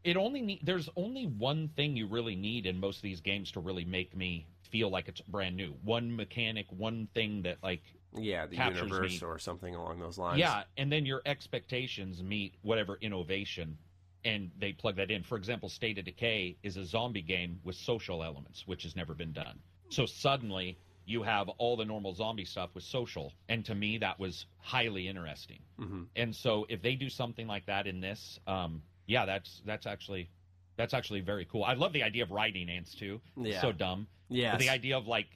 it 0.06 0.16
only 0.18 0.42
need. 0.42 0.60
There's 0.64 0.88
only 0.96 1.26
one 1.26 1.68
thing 1.76 1.98
you 1.98 2.08
really 2.08 2.36
need 2.36 2.66
in 2.68 2.80
most 2.80 2.98
of 2.98 3.02
these 3.02 3.20
games 3.22 3.52
to 3.54 3.60
really 3.60 3.84
make 3.86 4.16
me 4.16 4.46
feel 4.62 4.90
like 4.90 5.08
it's 5.08 5.20
brand 5.22 5.58
new. 5.58 5.74
One 5.84 6.16
mechanic, 6.16 6.68
one 6.70 7.08
thing 7.14 7.42
that 7.42 7.58
like 7.64 7.82
Yeah, 8.16 8.46
the 8.46 8.56
Captures 8.56 8.92
universe 8.92 9.22
me. 9.22 9.28
or 9.28 9.40
something 9.40 9.74
along 9.76 10.00
those 10.00 10.18
lines. 10.18 10.40
yeah, 10.40 10.64
and 10.78 10.92
then 10.92 11.06
your 11.06 11.22
expectations 11.26 12.22
meet 12.22 12.54
whatever 12.62 12.98
innovation, 13.02 13.78
and 14.24 14.52
they 14.60 14.74
plug 14.74 14.96
that 14.98 15.10
in. 15.12 15.24
For 15.24 15.38
example, 15.38 15.70
State 15.70 15.98
of 15.98 16.06
Decay 16.06 16.56
is 16.64 16.78
a 16.78 16.86
zombie 16.86 17.22
game 17.24 17.60
with 17.64 17.76
social 17.76 18.24
elements, 18.24 18.68
which 18.68 18.84
has 18.84 18.96
never 18.96 19.14
been 19.16 19.34
done. 19.34 19.60
So 19.90 20.06
suddenly 20.06 20.78
you 21.08 21.24
have 21.24 21.50
all 21.50 21.76
the 21.78 21.86
normal 21.86 22.14
zombie 22.14 22.46
stuff 22.46 22.70
with 22.76 22.84
social, 22.84 23.34
and 23.50 23.66
to 23.66 23.74
me 23.76 23.98
that 24.00 24.20
was 24.20 24.46
highly 24.60 25.08
interesting. 25.08 25.60
hmm 25.78 26.04
And 26.16 26.36
so 26.36 26.66
if 26.70 26.82
they 26.82 26.96
do 26.96 27.10
something 27.10 27.48
like 27.48 27.66
that 27.66 27.88
in 27.88 28.00
this, 28.02 28.40
um, 28.48 28.82
yeah, 29.08 29.26
that's 29.26 29.62
that's 29.66 29.86
actually 29.86 30.30
that's 30.78 30.94
actually 30.94 31.22
very 31.22 31.46
cool. 31.46 31.64
I 31.64 31.74
love 31.74 31.94
the 31.94 32.04
idea 32.04 32.24
of 32.24 32.32
riding 32.32 32.70
ants 32.70 32.94
too. 32.96 33.22
It's 33.38 33.50
Yeah. 33.56 33.62
so 33.62 33.72
dumb. 33.72 34.08
Yeah. 34.30 34.58
The 34.58 34.70
idea 34.70 34.98
of 34.98 35.08
like 35.08 35.28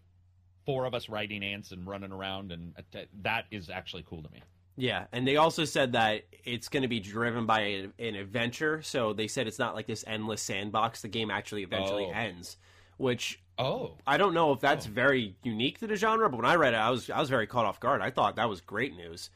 four 0.65 0.85
of 0.85 0.93
us 0.93 1.07
riding 1.09 1.43
ants 1.43 1.71
and 1.71 1.87
running 1.87 2.11
around 2.11 2.51
and 2.51 2.73
that 3.21 3.45
is 3.51 3.69
actually 3.69 4.03
cool 4.07 4.21
to 4.23 4.29
me. 4.31 4.41
Yeah, 4.75 5.07
and 5.11 5.27
they 5.27 5.35
also 5.35 5.65
said 5.65 5.91
that 5.93 6.23
it's 6.45 6.69
going 6.69 6.83
to 6.83 6.87
be 6.87 6.99
driven 7.01 7.45
by 7.45 7.61
an, 7.61 7.93
an 7.99 8.15
adventure. 8.15 8.81
So 8.81 9.11
they 9.11 9.27
said 9.27 9.45
it's 9.45 9.59
not 9.59 9.75
like 9.75 9.87
this 9.87 10.05
endless 10.07 10.41
sandbox. 10.41 11.01
The 11.01 11.09
game 11.09 11.29
actually 11.29 11.63
eventually 11.63 12.05
Oh. 12.05 12.11
ends, 12.11 12.57
which 12.97 13.41
Oh, 13.57 13.97
I 14.07 14.15
don't 14.15 14.33
know 14.33 14.53
if 14.53 14.61
that's 14.61 14.87
Oh. 14.87 14.91
very 14.91 15.35
unique 15.43 15.79
to 15.79 15.87
the 15.87 15.97
genre. 15.97 16.29
But 16.29 16.37
when 16.37 16.45
I 16.45 16.55
read 16.55 16.73
it, 16.73 16.77
I 16.77 16.89
was 16.91 17.09
I 17.09 17.19
was 17.19 17.29
very 17.29 17.45
caught 17.45 17.65
off 17.65 17.79
guard. 17.81 18.01
I 18.01 18.09
thought 18.09 18.37
that 18.37 18.47
was 18.49 18.61
great 18.61 18.95
news. 18.95 19.29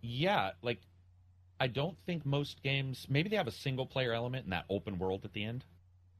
yeah, 0.00 0.50
like 0.62 0.80
I 1.60 1.66
don't 1.66 1.96
think 2.06 2.24
most 2.24 2.62
games 2.62 3.06
maybe 3.08 3.28
they 3.28 3.36
have 3.36 3.48
a 3.48 3.52
single 3.52 3.86
player 3.86 4.12
element 4.12 4.44
in 4.44 4.50
that 4.50 4.64
open 4.68 4.98
world 4.98 5.24
at 5.24 5.32
the 5.32 5.44
end. 5.44 5.64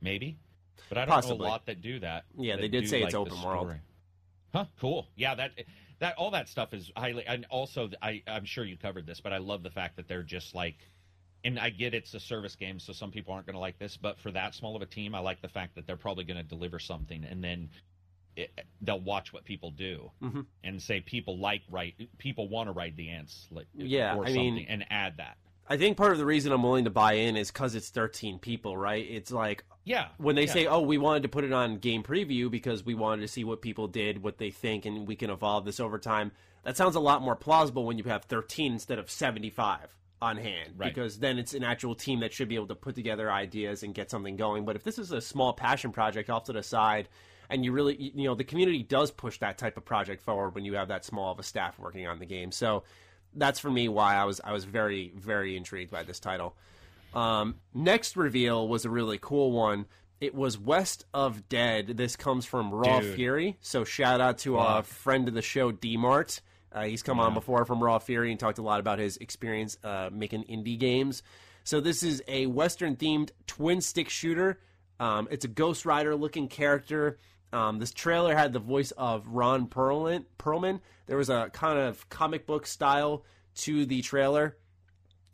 Maybe. 0.00 0.38
But 0.88 0.98
I 0.98 1.04
don't 1.04 1.14
Possibly. 1.14 1.38
know 1.38 1.44
a 1.44 1.48
lot 1.48 1.66
that 1.66 1.80
do 1.80 1.98
that. 2.00 2.24
Yeah, 2.36 2.56
that 2.56 2.62
they 2.62 2.68
did 2.68 2.82
do, 2.82 2.86
say 2.86 3.02
it's 3.02 3.14
like, 3.14 3.14
open 3.14 3.42
world. 3.42 3.66
story. 3.66 3.80
Huh, 4.52 4.64
cool. 4.80 5.08
Yeah, 5.16 5.34
that 5.34 5.52
that 5.98 6.16
all 6.16 6.30
that 6.30 6.48
stuff 6.48 6.72
is 6.72 6.90
highly 6.96 7.26
and 7.26 7.46
also 7.50 7.90
I 8.00 8.22
I'm 8.26 8.44
sure 8.44 8.64
you 8.64 8.76
covered 8.76 9.06
this, 9.06 9.20
but 9.20 9.32
I 9.32 9.38
love 9.38 9.62
the 9.62 9.70
fact 9.70 9.96
that 9.96 10.08
they're 10.08 10.22
just 10.22 10.54
like 10.54 10.76
and 11.44 11.58
I 11.58 11.70
get 11.70 11.94
it's 11.94 12.14
a 12.14 12.20
service 12.20 12.56
game, 12.56 12.80
so 12.80 12.92
some 12.92 13.10
people 13.10 13.32
aren't 13.32 13.46
going 13.46 13.54
to 13.54 13.60
like 13.60 13.78
this, 13.78 13.96
but 13.96 14.18
for 14.18 14.32
that 14.32 14.54
small 14.54 14.74
of 14.74 14.82
a 14.82 14.86
team, 14.86 15.14
I 15.14 15.20
like 15.20 15.40
the 15.40 15.48
fact 15.48 15.76
that 15.76 15.86
they're 15.86 15.96
probably 15.96 16.24
going 16.24 16.36
to 16.36 16.42
deliver 16.42 16.78
something 16.78 17.24
and 17.24 17.42
then 17.42 17.70
it, 18.38 18.66
they'll 18.80 19.00
watch 19.00 19.32
what 19.32 19.44
people 19.44 19.70
do 19.70 20.10
Mhm. 20.22 20.46
and 20.64 20.80
say 20.80 21.00
people 21.00 21.38
like 21.38 21.62
right 21.70 21.94
people 22.18 22.48
want 22.48 22.68
to 22.68 22.72
ride 22.72 22.96
the 22.96 23.08
ants 23.10 23.46
like 23.50 23.66
Yeah, 23.74 24.14
or 24.16 24.26
I 24.26 24.32
mean- 24.32 24.64
and 24.68 24.86
add 24.90 25.16
that. 25.18 25.36
I 25.70 25.76
think 25.76 25.98
part 25.98 26.12
of 26.12 26.18
the 26.18 26.24
reason 26.24 26.50
I'm 26.52 26.62
willing 26.62 26.84
to 26.84 26.90
buy 26.90 27.14
in 27.14 27.36
is 27.36 27.50
because 27.50 27.74
it's 27.74 27.90
13 27.90 28.38
people, 28.38 28.74
right? 28.76 29.04
It's 29.06 29.30
like 29.30 29.64
Yeah. 29.84 30.08
when 30.16 30.34
they 30.34 30.46
yeah. 30.46 30.52
say, 30.52 30.66
"Oh, 30.66 30.80
we 30.80 30.96
wanted 30.96 31.24
to 31.24 31.28
put 31.28 31.44
it 31.44 31.52
on 31.52 31.76
game 31.78 32.02
preview 32.02 32.50
because 32.50 32.84
we 32.86 32.94
wanted 32.94 33.20
to 33.22 33.28
see 33.28 33.44
what 33.44 33.60
people 33.60 33.86
did, 33.86 34.22
what 34.22 34.38
they 34.38 34.50
think, 34.50 34.86
and 34.86 35.06
we 35.06 35.14
can 35.16 35.28
evolve 35.28 35.66
this 35.66 35.78
over 35.80 35.98
time." 35.98 36.32
That 36.64 36.76
sounds 36.78 36.96
a 36.96 37.00
lot 37.00 37.20
more 37.22 37.36
plausible 37.36 37.84
when 37.84 37.98
you 37.98 38.04
have 38.04 38.24
13 38.24 38.72
instead 38.72 38.98
of 38.98 39.10
75 39.10 39.94
on 40.22 40.36
hand, 40.38 40.72
Right. 40.76 40.88
because 40.92 41.18
then 41.20 41.38
it's 41.38 41.54
an 41.54 41.62
actual 41.62 41.94
team 41.94 42.20
that 42.20 42.32
should 42.32 42.48
be 42.48 42.54
able 42.56 42.66
to 42.68 42.74
put 42.74 42.94
together 42.94 43.30
ideas 43.30 43.82
and 43.82 43.94
get 43.94 44.10
something 44.10 44.36
going. 44.36 44.64
But 44.64 44.74
if 44.74 44.82
this 44.84 44.98
is 44.98 45.12
a 45.12 45.20
small 45.20 45.52
passion 45.52 45.92
project 45.92 46.30
off 46.30 46.44
to 46.44 46.52
the 46.52 46.62
side, 46.62 47.08
and 47.50 47.64
you 47.64 47.72
really, 47.72 48.12
you 48.14 48.24
know, 48.24 48.34
the 48.34 48.44
community 48.44 48.82
does 48.82 49.10
push 49.10 49.38
that 49.38 49.58
type 49.58 49.76
of 49.76 49.84
project 49.84 50.22
forward 50.22 50.54
when 50.54 50.64
you 50.64 50.74
have 50.74 50.88
that 50.88 51.04
small 51.04 51.32
of 51.32 51.38
a 51.38 51.42
staff 51.42 51.78
working 51.78 52.06
on 52.06 52.18
the 52.18 52.26
game. 52.26 52.52
So 52.52 52.84
that's 53.34 53.58
for 53.58 53.70
me 53.70 53.88
why 53.88 54.16
I 54.16 54.24
was 54.24 54.40
I 54.42 54.52
was 54.52 54.64
very 54.64 55.12
very 55.16 55.56
intrigued 55.56 55.90
by 55.90 56.02
this 56.02 56.20
title. 56.20 56.56
Um, 57.14 57.56
next 57.74 58.16
reveal 58.16 58.68
was 58.68 58.84
a 58.84 58.90
really 58.90 59.18
cool 59.20 59.52
one. 59.52 59.86
It 60.20 60.34
was 60.34 60.58
West 60.58 61.04
of 61.14 61.48
Dead. 61.48 61.96
This 61.96 62.16
comes 62.16 62.44
from 62.44 62.72
Raw 62.74 63.00
Dude. 63.00 63.14
Fury. 63.14 63.56
So 63.60 63.84
shout 63.84 64.20
out 64.20 64.38
to 64.38 64.58
a 64.58 64.82
friend 64.82 65.28
of 65.28 65.34
the 65.34 65.42
show, 65.42 65.70
Dmart. 65.70 66.40
Uh, 66.72 66.82
he's 66.84 67.02
come 67.02 67.18
on 67.20 67.34
before 67.34 67.64
from 67.64 67.82
Raw 67.82 67.98
Fury 67.98 68.30
and 68.30 68.38
talked 68.38 68.58
a 68.58 68.62
lot 68.62 68.80
about 68.80 68.98
his 68.98 69.16
experience 69.18 69.78
uh, 69.84 70.10
making 70.12 70.44
indie 70.44 70.78
games. 70.78 71.22
So 71.64 71.80
this 71.80 72.02
is 72.02 72.22
a 72.26 72.46
Western 72.46 72.96
themed 72.96 73.30
twin 73.46 73.80
stick 73.80 74.08
shooter. 74.08 74.58
Um, 75.00 75.28
it's 75.30 75.44
a 75.44 75.48
Ghost 75.48 75.86
Rider 75.86 76.16
looking 76.16 76.48
character. 76.48 77.18
Um, 77.52 77.78
this 77.78 77.92
trailer 77.92 78.34
had 78.36 78.52
the 78.52 78.58
voice 78.58 78.90
of 78.92 79.26
Ron 79.28 79.68
Perlman. 79.68 80.24
Perlman. 80.38 80.80
There 81.06 81.16
was 81.16 81.30
a 81.30 81.50
kind 81.52 81.78
of 81.78 82.08
comic 82.10 82.46
book 82.46 82.66
style 82.66 83.24
to 83.56 83.86
the 83.86 84.02
trailer 84.02 84.56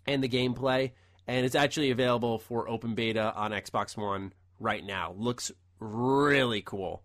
and 0.06 0.22
the 0.22 0.28
gameplay, 0.28 0.92
and 1.26 1.44
it's 1.44 1.54
actually 1.56 1.90
available 1.90 2.38
for 2.38 2.68
open 2.68 2.94
beta 2.94 3.32
on 3.34 3.50
Xbox 3.50 3.96
One 3.96 4.32
right 4.60 4.84
now. 4.84 5.12
Looks 5.16 5.50
really 5.80 6.62
cool. 6.62 7.02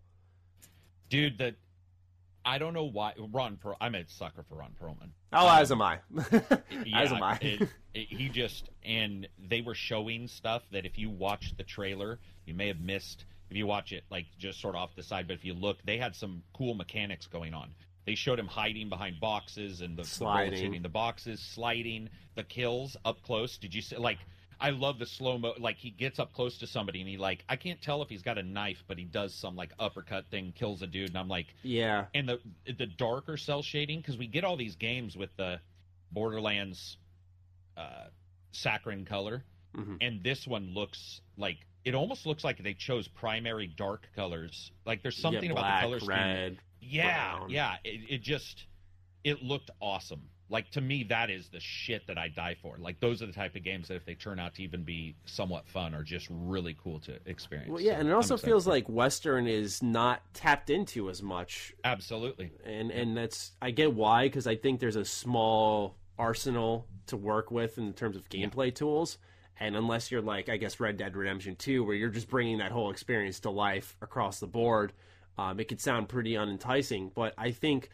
Dude, 1.09 1.39
that 1.39 1.55
I 2.45 2.57
don't 2.59 2.73
know 2.73 2.85
why 2.85 3.13
Ron 3.17 3.57
Per 3.57 3.73
I'm 3.81 3.95
a 3.95 4.07
sucker 4.07 4.43
for 4.47 4.55
Ron 4.59 4.75
Perlman. 4.81 5.09
Oh, 5.33 5.47
Um, 5.47 5.57
as 5.61 5.71
am 5.71 5.81
I. 5.81 5.99
as 6.93 7.11
am 7.11 7.23
I. 7.23 7.37
it- 7.41 7.69
it- 7.93 8.07
he 8.07 8.29
just 8.29 8.69
and 8.83 9.27
they 9.39 9.61
were 9.61 9.73
showing 9.73 10.27
stuff 10.27 10.61
that 10.71 10.85
if 10.85 10.97
you 10.99 11.09
watched 11.09 11.57
the 11.57 11.63
trailer, 11.63 12.19
you 12.45 12.53
may 12.53 12.67
have 12.67 12.79
missed 12.79 13.25
If 13.49 13.57
you 13.57 13.65
watch 13.65 13.91
it, 13.91 14.03
like 14.09 14.25
just 14.37 14.61
sort 14.61 14.75
of 14.75 14.81
off 14.81 14.95
the 14.95 15.03
side, 15.03 15.27
but 15.27 15.33
if 15.33 15.43
you 15.45 15.53
look, 15.53 15.77
they 15.83 15.97
had 15.97 16.15
some 16.15 16.43
cool 16.53 16.73
mechanics 16.75 17.25
going 17.27 17.53
on. 17.53 17.73
They 18.05 18.15
showed 18.15 18.39
him 18.39 18.47
hiding 18.47 18.89
behind 18.89 19.19
boxes 19.19 19.81
and 19.81 19.97
the, 19.97 20.03
Sliding. 20.03 20.59
hitting 20.59 20.81
the 20.81 20.89
boxes, 20.89 21.39
sliding, 21.39 22.09
the 22.35 22.43
kills 22.43 22.95
up 23.05 23.21
close. 23.23 23.57
Did 23.57 23.73
you 23.75 23.81
see? 23.81 23.97
Like, 23.97 24.19
I 24.59 24.71
love 24.71 24.99
the 24.99 25.05
slow 25.05 25.37
mo. 25.37 25.53
Like 25.57 25.77
he 25.77 25.89
gets 25.89 26.19
up 26.19 26.33
close 26.33 26.57
to 26.59 26.67
somebody 26.67 26.99
and 26.99 27.09
he 27.09 27.17
like 27.17 27.43
I 27.47 27.55
can't 27.55 27.81
tell 27.81 28.01
if 28.01 28.09
he's 28.09 28.21
got 28.21 28.37
a 28.37 28.43
knife, 28.43 28.83
but 28.87 28.97
he 28.97 29.05
does 29.05 29.33
some 29.33 29.55
like 29.55 29.71
uppercut 29.79 30.27
thing, 30.29 30.53
kills 30.55 30.81
a 30.81 30.87
dude, 30.87 31.09
and 31.09 31.17
I'm 31.17 31.27
like, 31.29 31.47
Yeah. 31.63 32.05
and 32.13 32.27
the 32.27 32.39
the 32.65 32.85
darker 32.87 33.37
cel 33.37 33.61
shading 33.63 33.99
because 34.01 34.17
we 34.17 34.27
get 34.27 34.43
all 34.43 34.57
these 34.57 34.75
games 34.75 35.15
with 35.15 35.29
the 35.37 35.59
Borderlands 36.11 36.97
uh, 37.77 38.07
saccharine 38.51 39.05
color, 39.05 39.43
Mhm. 39.75 39.97
and 40.01 40.23
this 40.23 40.45
one 40.47 40.73
looks 40.73 41.21
like 41.37 41.59
it 41.85 41.95
almost 41.95 42.25
looks 42.25 42.43
like 42.43 42.61
they 42.63 42.73
chose 42.73 43.07
primary 43.07 43.67
dark 43.67 44.07
colors. 44.15 44.71
Like 44.85 45.01
there's 45.01 45.17
something 45.17 45.43
Yeah, 45.45 45.51
about 45.51 45.61
black, 45.61 45.81
the 45.81 45.87
color 45.87 45.99
scheme. 45.99 46.09
red. 46.09 46.57
Yeah, 46.81 47.37
brown. 47.37 47.49
yeah. 47.49 47.75
It, 47.83 48.01
it 48.09 48.21
just 48.21 48.65
it 49.23 49.41
looked 49.43 49.69
awesome. 49.81 50.21
Like 50.51 50.71
to 50.71 50.81
me, 50.81 51.03
that 51.09 51.29
is 51.29 51.49
the 51.49 51.59
shit 51.59 52.07
that 52.07 52.17
I 52.17 52.27
die 52.29 52.55
for. 52.61 52.77
Like 52.79 52.99
those 52.99 53.21
are 53.21 53.27
the 53.27 53.33
type 53.33 53.55
of 53.55 53.63
games 53.63 53.87
that 53.89 53.95
if 53.95 54.05
they 54.05 54.15
turn 54.15 54.39
out 54.39 54.55
to 54.55 54.63
even 54.63 54.83
be 54.83 55.15
somewhat 55.25 55.67
fun, 55.67 55.93
are 55.93 56.01
just 56.03 56.27
really 56.31 56.75
cool 56.83 56.99
to 57.01 57.19
experience. 57.27 57.69
Well, 57.69 57.81
yeah, 57.81 57.93
So 57.95 57.99
and 57.99 58.09
it 58.09 58.13
also 58.13 58.35
feels 58.37 58.65
like 58.65 58.89
Western 58.89 59.45
is 59.45 59.83
not 59.83 60.21
tapped 60.33 60.69
into 60.71 61.09
as 61.09 61.21
much, 61.21 61.73
absolutely. 61.83 62.51
and 62.65 62.89
and 62.91 63.15
that's 63.15 63.51
I 63.61 63.69
get 63.71 63.93
why 63.93 64.23
because 64.25 64.47
I 64.47 64.55
think 64.55 64.79
there's 64.79 64.95
a 64.95 65.05
small 65.05 65.95
arsenal 66.17 66.87
to 67.07 67.15
work 67.17 67.51
with 67.51 67.77
in 67.77 67.93
terms 67.93 68.15
of 68.17 68.27
gameplay 68.29 68.73
tools, 68.73 69.17
and 69.57 69.75
unless 69.75 70.11
you're 70.11 70.21
like 70.21 70.49
I 70.49 70.57
guess 70.57 70.79
Red 70.79 70.97
Dead 70.97 71.15
Redemption 71.15 71.55
Two, 71.55 71.83
where 71.83 71.95
you're 71.95 72.09
just 72.09 72.29
bringing 72.29 72.59
that 72.59 72.71
whole 72.71 72.91
experience 72.91 73.39
to 73.41 73.49
life 73.49 73.95
across 74.01 74.39
the 74.39 74.47
board, 74.47 74.93
um, 75.37 75.59
it 75.59 75.67
could 75.67 75.81
sound 75.81 76.09
pretty 76.09 76.35
unenticing. 76.35 77.11
But 77.13 77.33
I 77.37 77.51
think 77.51 77.89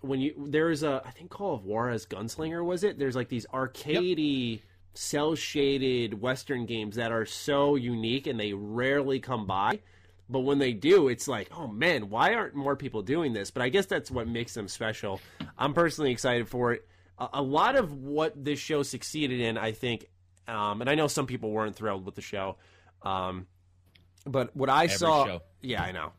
when 0.00 0.20
you 0.20 0.34
there's 0.48 0.82
a 0.82 1.02
I 1.04 1.10
think 1.10 1.30
Call 1.30 1.54
of 1.54 1.64
Juarez 1.64 2.06
Gunslinger 2.06 2.64
was 2.64 2.84
it? 2.84 2.98
There's 2.98 3.16
like 3.16 3.28
these 3.28 3.46
arcadey 3.52 4.60
cel 4.94 5.34
shaded 5.34 6.20
Western 6.20 6.66
games 6.66 6.96
that 6.96 7.12
are 7.12 7.26
so 7.26 7.76
unique 7.76 8.26
and 8.26 8.38
they 8.38 8.52
rarely 8.52 9.20
come 9.20 9.46
by. 9.46 9.80
But 10.28 10.40
when 10.40 10.58
they 10.58 10.72
do, 10.72 11.08
it's 11.08 11.26
like, 11.26 11.50
oh 11.56 11.66
man, 11.66 12.08
why 12.08 12.34
aren't 12.34 12.54
more 12.54 12.76
people 12.76 13.02
doing 13.02 13.32
this? 13.32 13.50
But 13.50 13.62
I 13.62 13.68
guess 13.68 13.86
that's 13.86 14.10
what 14.10 14.28
makes 14.28 14.54
them 14.54 14.68
special. 14.68 15.20
I'm 15.58 15.74
personally 15.74 16.12
excited 16.12 16.48
for 16.48 16.72
it. 16.72 16.86
A, 17.18 17.28
a 17.34 17.42
lot 17.42 17.74
of 17.74 17.92
what 17.92 18.44
this 18.44 18.58
show 18.58 18.84
succeeded 18.84 19.40
in, 19.40 19.58
I 19.58 19.72
think, 19.72 20.06
um, 20.48 20.80
and 20.80 20.90
I 20.90 20.94
know 20.94 21.06
some 21.06 21.26
people 21.26 21.50
weren't 21.50 21.76
thrilled 21.76 22.04
with 22.04 22.14
the 22.14 22.22
show, 22.22 22.56
um, 23.02 23.46
but 24.26 24.54
what 24.56 24.68
I 24.68 24.86
saw, 24.88 25.26
show. 25.26 25.42
yeah, 25.60 25.82
I 25.82 25.92
know, 25.92 26.12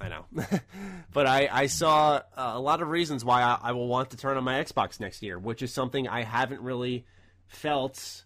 I 0.00 0.08
know, 0.08 0.24
but 1.12 1.26
I, 1.26 1.48
I 1.50 1.66
saw 1.66 2.16
uh, 2.16 2.52
a 2.54 2.60
lot 2.60 2.82
of 2.82 2.88
reasons 2.88 3.24
why 3.24 3.42
I, 3.42 3.58
I 3.62 3.72
will 3.72 3.88
want 3.88 4.10
to 4.10 4.16
turn 4.16 4.36
on 4.36 4.44
my 4.44 4.62
Xbox 4.62 5.00
next 5.00 5.22
year, 5.22 5.38
which 5.38 5.62
is 5.62 5.72
something 5.72 6.08
I 6.08 6.22
haven't 6.22 6.60
really 6.60 7.04
felt 7.46 8.24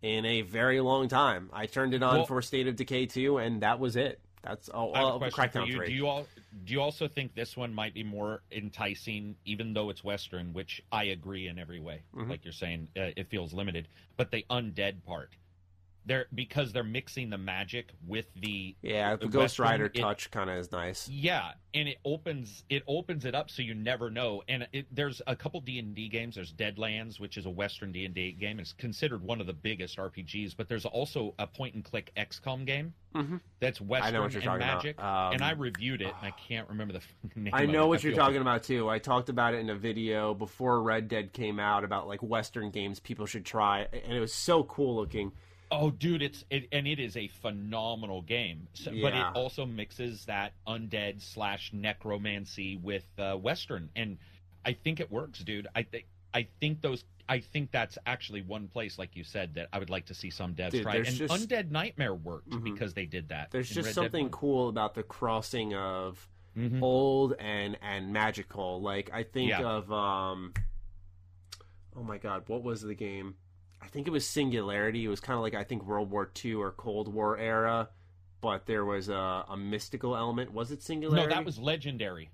in 0.00 0.24
a 0.24 0.42
very 0.42 0.80
long 0.80 1.08
time. 1.08 1.50
I 1.52 1.66
turned 1.66 1.94
it 1.94 2.02
on 2.02 2.16
Well- 2.18 2.26
for 2.26 2.42
State 2.42 2.66
of 2.66 2.76
Decay 2.76 3.06
2, 3.06 3.38
and 3.38 3.62
that 3.62 3.78
was 3.78 3.96
it. 3.96 4.20
That's 4.42 4.68
all. 4.68 4.94
I 4.94 4.98
have 4.98 5.06
a 5.06 5.10
all 5.10 5.18
question 5.18 5.50
for 5.50 5.58
Crackdown 5.60 5.66
you. 5.68 5.76
3. 5.76 5.86
Do 5.86 5.92
you 5.92 6.06
all 6.06 6.26
do 6.64 6.72
you 6.72 6.80
also 6.80 7.08
think 7.08 7.34
this 7.34 7.56
one 7.56 7.72
might 7.72 7.94
be 7.94 8.02
more 8.02 8.42
enticing, 8.50 9.36
even 9.44 9.72
though 9.72 9.90
it's 9.90 10.02
Western, 10.02 10.52
which 10.52 10.82
I 10.90 11.04
agree 11.04 11.48
in 11.48 11.58
every 11.58 11.80
way. 11.80 12.02
Mm-hmm. 12.14 12.30
Like 12.30 12.44
you're 12.44 12.52
saying, 12.52 12.88
uh, 12.96 13.10
it 13.16 13.28
feels 13.28 13.52
limited, 13.52 13.88
but 14.16 14.30
the 14.30 14.44
undead 14.50 15.04
part, 15.04 15.30
they're 16.04 16.26
because 16.34 16.72
they're 16.72 16.82
mixing 16.82 17.30
the 17.30 17.38
magic 17.38 17.90
with 18.06 18.26
the 18.34 18.74
yeah, 18.82 19.16
the 19.16 19.26
Ghost 19.26 19.58
Western, 19.58 19.64
Rider 19.66 19.84
it- 19.86 19.94
touch 19.94 20.30
kind 20.30 20.50
of 20.50 20.56
is 20.56 20.72
nice. 20.72 21.08
yeah, 21.08 21.52
and 21.74 21.88
it 21.88 21.98
opens 22.04 22.64
it 22.68 22.82
opens 22.86 23.24
it 23.24 23.34
up 23.34 23.50
so 23.50 23.62
you 23.62 23.74
never 23.74 24.10
know. 24.10 24.42
And 24.48 24.66
it, 24.72 24.86
there's 24.90 25.22
a 25.26 25.36
couple 25.36 25.60
D 25.60 25.78
and 25.78 25.94
D 25.94 26.08
games. 26.08 26.34
There's 26.34 26.52
Deadlands, 26.52 27.20
which 27.20 27.36
is 27.36 27.46
a 27.46 27.50
Western 27.50 27.92
D 27.92 28.04
and 28.04 28.14
D 28.14 28.32
game. 28.32 28.58
It's 28.58 28.72
considered 28.72 29.22
one 29.22 29.40
of 29.40 29.46
the 29.46 29.52
biggest 29.52 29.96
RPGs. 29.98 30.56
But 30.56 30.68
there's 30.68 30.84
also 30.86 31.34
a 31.38 31.46
point 31.46 31.74
and 31.74 31.84
click 31.84 32.10
XCOM 32.16 32.64
game 32.66 32.94
Mhm. 33.14 33.40
that's 33.60 33.80
Western 33.80 34.20
what 34.22 34.32
you're 34.32 34.40
and 34.40 34.44
talking 34.44 34.62
about. 34.62 34.76
magic. 34.78 35.00
Um, 35.02 35.34
and 35.34 35.42
I 35.42 35.52
reviewed 35.52 36.02
it, 36.02 36.08
and 36.18 36.26
I 36.26 36.30
can't 36.32 36.68
remember 36.68 36.94
the 36.94 37.02
name. 37.40 37.54
I 37.54 37.66
know 37.66 37.86
what 37.86 38.02
you're 38.02 38.12
feel 38.12 38.24
talking 38.24 38.40
about 38.40 38.64
too. 38.64 38.88
I 38.88 38.98
talked 38.98 39.28
about 39.28 39.54
it 39.54 39.58
in 39.58 39.70
a 39.70 39.76
video 39.76 40.34
before 40.34 40.82
Red 40.82 41.08
Dead 41.08 41.32
came 41.32 41.60
out 41.60 41.84
about 41.84 42.08
like 42.08 42.22
Western 42.22 42.70
games 42.70 42.98
people 43.00 43.26
should 43.26 43.44
try, 43.44 43.86
and 43.92 44.12
it 44.14 44.20
was 44.20 44.34
so 44.34 44.64
cool 44.64 44.96
looking. 44.96 45.30
Oh, 45.72 45.90
dude, 45.90 46.22
it's 46.22 46.44
it, 46.50 46.68
and 46.70 46.86
it 46.86 46.98
is 47.00 47.16
a 47.16 47.28
phenomenal 47.28 48.20
game. 48.22 48.68
So, 48.74 48.90
But 49.00 49.14
it 49.14 49.24
also 49.34 49.64
mixes 49.66 50.26
that 50.26 50.52
undead 50.66 51.22
slash 51.22 51.72
necromancy 51.72 52.76
with 52.76 53.04
uh, 53.18 53.36
Western, 53.36 53.88
and 53.96 54.18
I 54.64 54.74
think 54.74 55.00
it 55.00 55.10
works, 55.10 55.38
dude. 55.40 55.66
I 55.74 55.82
think 55.82 56.04
I 56.34 56.46
think 56.60 56.82
those. 56.82 57.04
I 57.28 57.38
think 57.38 57.70
that's 57.70 57.96
actually 58.04 58.42
one 58.42 58.68
place, 58.68 58.98
like 58.98 59.16
you 59.16 59.24
said, 59.24 59.54
that 59.54 59.68
I 59.72 59.78
would 59.78 59.88
like 59.90 60.06
to 60.06 60.14
see 60.14 60.28
some 60.28 60.54
devs 60.54 60.72
Dude, 60.72 60.82
try. 60.82 60.96
And 60.96 61.06
just- 61.06 61.32
Mm-hmm. 61.32 61.44
Undead 61.44 61.70
Nightmare 61.70 62.14
worked 62.14 62.62
because 62.64 62.92
they 62.94 63.06
did 63.06 63.28
that. 63.30 63.50
There's 63.52 63.70
just 63.70 63.86
Red 63.86 63.94
something 63.94 64.28
cool 64.30 64.68
about 64.68 64.94
the 64.94 65.04
crossing 65.04 65.72
of 65.74 66.28
Mhm. 66.58 66.82
old 66.82 67.34
and 67.38 67.78
and 67.80 68.12
magical. 68.12 68.82
Like 68.82 69.10
I 69.12 69.22
think 69.22 69.50
Yeah. 69.50 69.62
of 69.62 69.90
um, 69.92 70.52
oh 71.96 72.02
my 72.02 72.18
god, 72.18 72.42
what 72.48 72.62
was 72.62 72.82
the 72.82 72.94
game? 72.94 73.36
I 73.82 73.88
think 73.88 74.06
it 74.06 74.10
was 74.10 74.26
Singularity. 74.26 75.04
It 75.04 75.08
was 75.08 75.20
kind 75.20 75.36
of 75.36 75.42
like 75.42 75.54
I 75.54 75.64
think 75.64 75.84
World 75.84 76.10
War 76.10 76.30
II 76.44 76.54
or 76.54 76.70
Cold 76.70 77.12
War 77.12 77.36
era, 77.36 77.88
but 78.40 78.66
there 78.66 78.84
was 78.84 79.08
a, 79.08 79.44
a 79.48 79.56
mystical 79.56 80.16
element. 80.16 80.52
Was 80.52 80.70
it 80.70 80.82
Singularity? 80.82 81.28
No, 81.28 81.34
that 81.34 81.44
was 81.44 81.58
Legendary. 81.58 82.30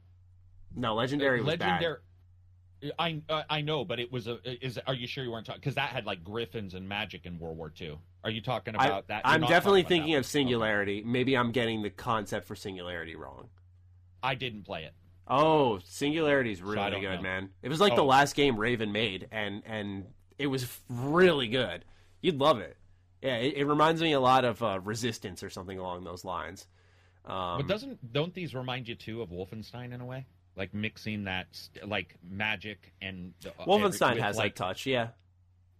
no 0.75 0.95
Legendary. 0.95 1.39
Was 1.41 1.47
Legendary. 1.49 1.95
bad. 1.95 2.93
I 2.97 3.21
uh, 3.29 3.43
I 3.51 3.61
know, 3.63 3.85
but 3.85 3.99
it 3.99 4.13
was 4.13 4.29
a. 4.29 4.39
Is 4.65 4.79
are 4.87 4.95
you 4.95 5.09
sure 5.09 5.25
you 5.25 5.33
weren't 5.33 5.47
talking? 5.47 5.61
Because 5.61 5.75
that 5.75 5.89
had 5.91 6.07
like 6.07 6.23
griffins 6.23 6.75
and 6.75 6.89
magic 6.89 7.27
in 7.27 7.39
World 7.41 7.57
War 7.57 7.73
II. 7.81 7.99
Are 8.23 8.31
you 8.31 8.41
talking 8.41 8.77
I, 8.77 8.87
about 8.87 9.09
that? 9.09 9.23
You're 9.25 9.35
I'm 9.35 9.41
definitely 9.41 9.83
thinking 9.83 10.15
of. 10.15 10.25
Singularity. 10.27 11.03
Maybe 11.05 11.37
I'm 11.37 11.51
getting 11.51 11.83
the 11.83 11.91
concept 11.91 12.47
for 12.47 12.55
Singularity 12.55 13.17
wrong. 13.17 13.49
I 14.23 14.37
didn't 14.37 14.63
play 14.65 14.85
it. 14.85 14.93
Oh, 15.27 15.79
Singularity's 15.85 16.63
really 16.63 16.77
don't 16.91 17.01
good, 17.01 17.17
know. 17.17 17.23
man. 17.23 17.51
It 17.63 17.69
was 17.69 17.81
like 17.81 17.95
the 17.97 18.03
Oh. 18.03 18.07
last 18.07 18.35
game 18.37 18.57
Raven 18.57 18.93
made, 18.93 19.27
and 19.33 19.63
and 19.67 20.05
it 20.39 20.47
was 20.47 20.67
really 20.89 21.49
good. 21.49 21.85
You'd 22.21 22.39
love 22.39 22.59
it. 22.61 22.77
Yeah, 23.23 23.37
it, 23.37 23.55
it 23.57 23.65
reminds 23.65 24.01
me 24.01 24.13
a 24.13 24.21
lot 24.21 24.45
of 24.45 24.63
uh, 24.63 24.81
Resistance 24.83 25.43
or 25.43 25.51
something 25.51 25.79
along 25.79 26.05
those 26.05 26.25
lines. 26.25 26.67
Um, 27.25 27.59
But 27.59 27.67
doesn't 27.67 28.13
don't 28.13 28.33
these 28.33 28.55
remind 28.55 28.89
you 28.89 28.95
too 28.95 29.23
of 29.23 29.31
Wolfenstein 29.31 29.93
in 29.93 30.01
a 30.01 30.07
way? 30.07 30.27
Like 30.57 30.73
mixing 30.75 31.25
that 31.25 31.47
st- 31.53 31.89
like 31.89 32.17
magic 32.29 32.93
and 33.03 33.35
uh, 33.45 33.65
Wolfenstein 33.65 34.15
with, 34.15 34.23
has 34.23 34.37
like 34.37 34.55
that 34.55 34.65
touch, 34.65 34.87
yeah. 34.87 35.09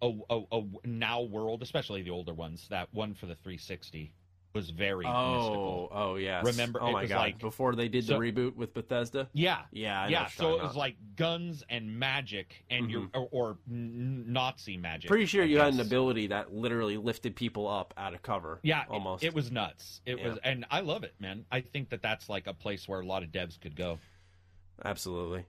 a, 0.01 0.11
a, 0.29 0.41
a 0.51 0.63
now 0.85 1.21
world, 1.21 1.61
especially 1.63 2.01
the 2.01 2.11
older 2.11 2.33
ones. 2.33 2.67
That 2.69 2.93
one 2.93 3.13
for 3.13 3.25
the 3.25 3.35
360 3.35 4.13
was 4.53 4.71
very 4.71 5.05
Oh, 5.05 5.35
mystical. 5.37 5.89
oh 5.91 6.15
yes. 6.15 6.43
Remember, 6.45 6.81
Oh 6.81 6.87
it 6.89 6.91
my 6.93 7.01
was 7.03 7.09
god! 7.09 7.17
like- 7.19 7.39
Before 7.39 7.75
they 7.75 7.87
did 7.87 8.05
so- 8.05 8.13
the 8.13 8.19
reboot 8.19 8.55
with 8.55 8.73
Bethesda. 8.73 9.29
Yeah, 9.33 9.61
Yeah, 9.71 10.01
I 10.03 10.07
yeah. 10.07 10.25
So 10.27 10.55
it 10.55 10.63
was 10.63 10.75
like 10.75 10.95
guns 11.15 11.63
and 11.69 11.99
magic, 11.99 12.63
and 12.69 12.89
your 12.89 13.01
mm-hmm. 13.03 13.19
or, 13.19 13.27
or 13.31 13.57
Nazi 13.67 14.77
magic. 14.77 15.07
Pretty 15.07 15.27
sure 15.27 15.43
I 15.43 15.45
you 15.45 15.59
had 15.59 15.73
an 15.73 15.79
ability 15.79 16.27
that 16.27 16.51
literally 16.53 16.97
lifted 16.97 17.35
people 17.35 17.67
up 17.67 17.93
out 17.97 18.13
of 18.13 18.21
cover. 18.23 18.59
Yeah, 18.63 18.81
it- 18.83 18.89
almost. 18.89 19.23
It, 19.23 19.33
was 19.35 19.51
nuts. 19.51 20.01
It 20.05 20.17
Yeah. 20.17 20.29
was, 20.29 20.37
and 20.43 20.65
I 20.71 20.79
love 20.81 21.03
it, 21.03 21.13
man. 21.19 21.45
I 21.51 21.61
think 21.61 21.89
that 21.89 22.01
that's 22.01 22.27
like 22.29 22.47
a 22.47 22.53
place 22.53 22.87
where 22.87 22.99
a 23.01 23.05
lot 23.05 23.21
of 23.23 23.29
devs 23.29 23.59
could 23.59 23.75
go. 23.75 23.99
Absolutely. 24.83 25.45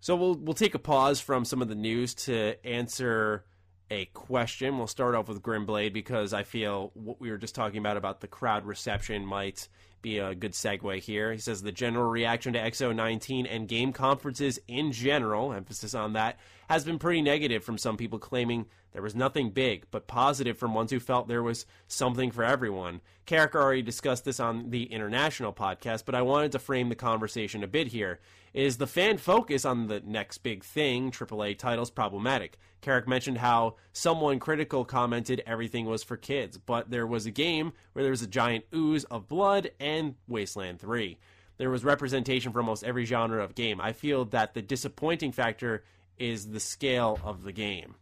So 0.00 0.14
we'll 0.14 0.34
we'll 0.34 0.54
take 0.54 0.74
a 0.74 0.78
pause 0.78 1.20
from 1.20 1.44
some 1.44 1.62
of 1.62 1.68
the 1.68 1.74
news 1.74 2.14
to 2.26 2.54
answer 2.66 3.44
a 3.90 4.06
question. 4.06 4.78
We'll 4.78 4.86
start 4.86 5.14
off 5.14 5.28
with 5.28 5.42
Grimblade 5.42 5.92
because 5.92 6.32
I 6.32 6.42
feel 6.42 6.90
what 6.94 7.20
we 7.20 7.30
were 7.30 7.38
just 7.38 7.54
talking 7.54 7.78
about 7.78 7.96
about 7.96 8.20
the 8.20 8.26
crowd 8.26 8.64
reception 8.64 9.24
might 9.24 9.68
be 10.02 10.18
a 10.18 10.34
good 10.34 10.52
segue 10.52 11.00
here. 11.00 11.32
He 11.32 11.38
says 11.38 11.62
the 11.62 11.72
general 11.72 12.08
reaction 12.08 12.52
to 12.52 12.60
XO19 12.60 13.46
and 13.50 13.66
game 13.66 13.92
conferences 13.92 14.58
in 14.68 14.92
general, 14.92 15.52
emphasis 15.52 15.94
on 15.94 16.12
that, 16.12 16.38
has 16.68 16.84
been 16.84 16.98
pretty 16.98 17.22
negative 17.22 17.64
from 17.64 17.78
some 17.78 17.96
people 17.96 18.18
claiming 18.18 18.66
there 18.92 19.02
was 19.02 19.14
nothing 19.14 19.50
big, 19.50 19.86
but 19.90 20.06
positive 20.06 20.58
from 20.58 20.74
ones 20.74 20.90
who 20.90 21.00
felt 21.00 21.28
there 21.28 21.42
was 21.42 21.66
something 21.86 22.30
for 22.30 22.44
everyone. 22.44 23.00
Karak 23.26 23.54
already 23.54 23.82
discussed 23.82 24.24
this 24.24 24.40
on 24.40 24.70
the 24.70 24.84
international 24.84 25.52
podcast, 25.52 26.04
but 26.06 26.14
I 26.14 26.22
wanted 26.22 26.52
to 26.52 26.58
frame 26.58 26.88
the 26.88 26.94
conversation 26.94 27.64
a 27.64 27.68
bit 27.68 27.88
here. 27.88 28.20
Is 28.56 28.78
the 28.78 28.86
fan 28.86 29.18
focus 29.18 29.66
on 29.66 29.88
the 29.88 30.00
next 30.00 30.38
big 30.38 30.64
thing, 30.64 31.10
AAA 31.10 31.58
titles, 31.58 31.90
problematic? 31.90 32.56
Karak 32.80 33.06
mentioned 33.06 33.36
how 33.36 33.76
someone 33.92 34.38
critical 34.38 34.82
commented 34.86 35.42
everything 35.44 35.84
was 35.84 36.02
for 36.02 36.16
kids, 36.16 36.56
but 36.56 36.90
there 36.90 37.06
was 37.06 37.26
a 37.26 37.30
game 37.30 37.74
where 37.92 38.02
there 38.02 38.10
was 38.10 38.22
a 38.22 38.26
giant 38.26 38.64
ooze 38.74 39.04
of 39.04 39.28
blood 39.28 39.72
and 39.78 40.14
Wasteland 40.26 40.80
3. 40.80 41.18
There 41.58 41.68
was 41.68 41.84
representation 41.84 42.50
for 42.50 42.60
almost 42.60 42.82
every 42.82 43.04
genre 43.04 43.44
of 43.44 43.54
game. 43.54 43.78
I 43.78 43.92
feel 43.92 44.24
that 44.26 44.54
the 44.54 44.62
disappointing 44.62 45.32
factor 45.32 45.84
is 46.16 46.48
the 46.50 46.60
scale 46.60 47.20
of 47.22 47.42
the 47.42 47.52
game. 47.52 47.94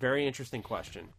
Very 0.00 0.26
interesting 0.26 0.62
question. 0.62 1.10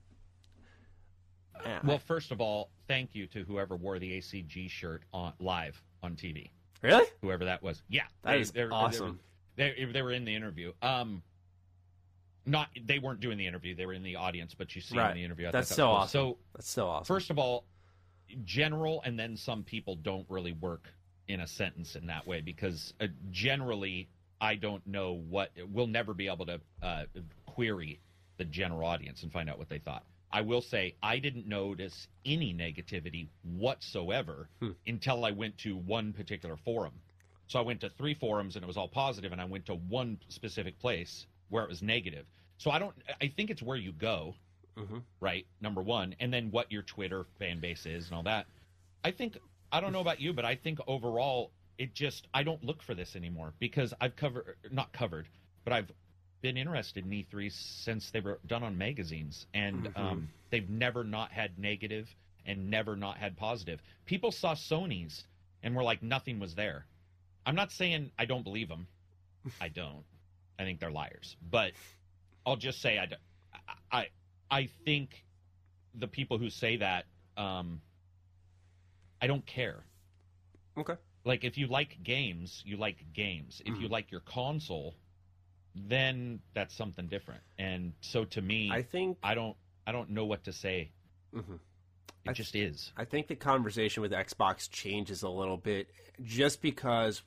Yeah, 1.64 1.82
Well, 1.84 2.00
first 2.00 2.32
of 2.32 2.42
all, 2.42 2.72
thank 2.88 3.14
you 3.14 3.28
to 3.28 3.44
whoever 3.44 3.76
wore 3.76 4.00
the 4.00 4.18
ACG 4.18 4.72
shirt 4.72 5.04
on 5.14 5.34
live 5.40 5.84
on 6.02 6.16
TV. 6.16 6.50
Really? 6.82 7.06
Whoever 7.22 7.46
that 7.46 7.62
was. 7.64 7.82
Yeah, 7.90 8.04
That 8.24 8.34
they- 8.34 8.40
is 8.42 8.52
they 8.52 8.64
awesome. 8.64 9.20
They, 9.56 9.74
they, 9.78 9.86
they 9.92 10.02
were 10.02 10.12
in 10.12 10.26
the 10.26 10.36
interview. 10.36 10.74
Um, 10.82 11.24
not 12.46 12.70
they 12.86 13.00
weren't 13.00 13.20
doing 13.20 13.38
the 13.38 13.48
interview; 13.48 13.76
they 13.76 13.86
were 13.86 13.94
in 13.94 14.04
the 14.04 14.16
audience. 14.16 14.54
But 14.54 14.76
you 14.76 14.82
see 14.82 14.98
Right. 14.98 15.10
in 15.12 15.18
the 15.18 15.24
interview. 15.24 15.48
I 15.48 15.52
That's 15.52 15.70
that 15.70 15.76
so 15.76 15.88
was 15.90 15.96
awesome. 16.04 16.10
So 16.12 16.38
That's 16.56 16.70
so 16.70 16.88
awesome. 16.88 17.06
First 17.16 17.30
of 17.30 17.40
all, 17.40 17.66
general 18.46 19.02
and 19.06 19.20
then 19.20 19.36
some 19.36 19.64
people 19.64 19.96
don't 19.96 20.26
really 20.30 20.54
work 20.54 20.88
in 21.28 21.42
a 21.42 21.48
sentence 21.48 21.96
in 21.96 22.08
that 22.08 22.26
way 22.26 22.40
because 22.42 22.94
uh, 23.02 23.08
generally 23.32 24.08
I 24.40 24.56
don't 24.56 24.86
know 24.88 25.14
what 25.14 25.52
we'll 25.72 25.88
never 25.88 26.14
be 26.14 26.28
able 26.28 26.46
to 26.46 26.62
uh, 26.82 27.04
query 27.46 28.00
the 28.38 28.46
general 28.46 28.88
audience 28.88 29.24
and 29.24 29.32
find 29.32 29.50
out 29.50 29.58
what 29.58 29.68
they 29.68 29.80
thought. 29.80 30.04
I 30.32 30.42
will 30.42 30.62
say 30.62 30.96
I 31.02 31.20
didn't 31.20 31.48
notice 31.48 32.08
any 32.26 32.54
negativity 32.54 33.28
whatsoever 33.44 34.50
hmm. 34.60 34.72
until 34.86 35.24
I 35.26 35.32
went 35.32 35.58
to 35.60 35.76
one 35.76 36.14
particular 36.14 36.58
forum. 36.58 36.94
So 37.48 37.60
I 37.60 37.62
went 37.62 37.82
to 37.82 37.90
three 37.90 38.14
forums 38.14 38.56
and 38.56 38.64
it 38.64 38.68
was 38.68 38.78
all 38.78 38.90
positive, 38.90 39.32
and 39.32 39.40
I 39.40 39.46
went 39.46 39.68
to 39.68 39.76
one 39.76 40.20
specific 40.28 40.80
place 40.80 41.26
where 41.50 41.64
it 41.64 41.70
was 41.70 41.82
negative. 41.82 42.26
So 42.58 42.72
I 42.72 42.80
don't. 42.80 42.96
I 43.22 43.28
think 43.28 43.50
it's 43.50 43.62
where 43.62 43.78
you 43.78 43.94
go 43.94 44.36
mm-hmm. 44.78 44.98
right? 45.20 45.46
Number 45.62 45.82
one, 45.82 46.16
and 46.20 46.32
then 46.32 46.52
what 46.52 46.72
your 46.72 46.84
Twitter 46.84 47.26
fan 47.40 47.60
base 47.60 47.86
is 47.86 48.08
and 48.08 48.16
all 48.16 48.24
that. 48.24 48.46
I 49.04 49.12
think 49.12 49.38
I 49.72 49.82
don't 49.82 49.92
know 49.92 50.02
about 50.02 50.22
you, 50.22 50.34
but 50.34 50.46
I 50.46 50.56
think 50.56 50.80
overall 50.88 51.52
it 51.78 51.94
just 51.94 52.28
I 52.34 52.44
don't 52.44 52.64
look 52.64 52.82
for 52.82 52.96
this 52.96 53.16
anymore 53.16 53.54
because 53.60 53.94
I've 54.00 54.16
covered 54.16 54.56
not 54.72 54.92
covered, 54.94 55.28
but 55.64 55.74
I've 55.74 55.92
been 56.42 56.58
interested 56.58 57.06
in 57.06 57.14
E3 57.14 57.50
since 57.50 58.12
they 58.12 58.20
were 58.20 58.40
done 58.46 58.64
on 58.64 58.78
magazines, 58.78 59.48
and 59.54 59.88
um, 59.96 60.30
they've 60.50 60.70
never 60.70 61.04
not 61.04 61.32
had 61.32 61.58
negative 61.58 62.16
and 62.46 62.70
never 62.70 62.96
not 62.96 63.18
had 63.18 63.38
positive. 63.38 63.82
People 64.06 64.32
saw 64.32 64.54
Sony's 64.54 65.26
and 65.64 65.76
were 65.76 65.84
like 65.84 66.02
nothing 66.02 66.40
was 66.40 66.56
there. 66.56 66.86
I'm 67.46 67.56
not 67.56 67.72
saying 67.72 68.12
I 68.18 68.26
don't 68.26 68.44
believe 68.44 68.70
them. 68.70 68.88
I 69.60 69.70
don't. 69.70 70.06
I 70.60 70.64
think 70.64 70.80
they're 70.80 70.92
liars, 70.92 71.36
but 71.42 71.74
I'll 72.46 72.56
just 72.58 72.82
say 72.82 72.98
I, 73.00 73.08
I, 73.92 74.08
I 74.50 74.66
think 74.86 75.26
the 75.94 76.08
people 76.08 76.38
who 76.38 76.50
say 76.50 76.78
that, 76.78 77.06
um, 77.38 77.82
I 79.22 79.28
don't 79.28 79.46
care. 79.46 79.86
okay. 80.78 80.98
Like 81.26 81.44
if 81.44 81.58
you 81.58 81.68
like 81.68 82.04
games, 82.04 82.64
you 82.66 82.78
like 82.78 83.14
games. 83.14 83.62
If 83.66 83.78
Mm-hmm. 83.78 83.82
you 83.82 83.88
like 83.88 84.12
your 84.12 84.22
console, 84.22 84.96
then 85.88 86.40
that's 86.54 86.76
something 86.76 87.08
different. 87.08 87.42
And 87.58 87.94
so 88.02 88.26
to 88.26 88.42
me, 88.42 88.70
I 88.72 88.82
think 88.82 89.18
I 89.24 89.36
don't, 89.36 89.56
I 89.86 89.92
don't 89.92 90.10
know 90.12 90.26
what 90.26 90.44
to 90.46 90.54
say. 90.54 90.92
Mhm. 91.34 91.60
It 92.26 92.30
I- 92.30 92.34
just 92.34 92.56
is. 92.56 92.92
I 92.98 93.06
think 93.06 93.28
the 93.28 93.36
conversation 93.36 94.02
with 94.02 94.12
Xbox 94.12 94.70
changes 94.70 95.24
a 95.24 95.30
little 95.30 95.58
bit 95.58 95.90
just 96.24 96.62
because 96.62 97.22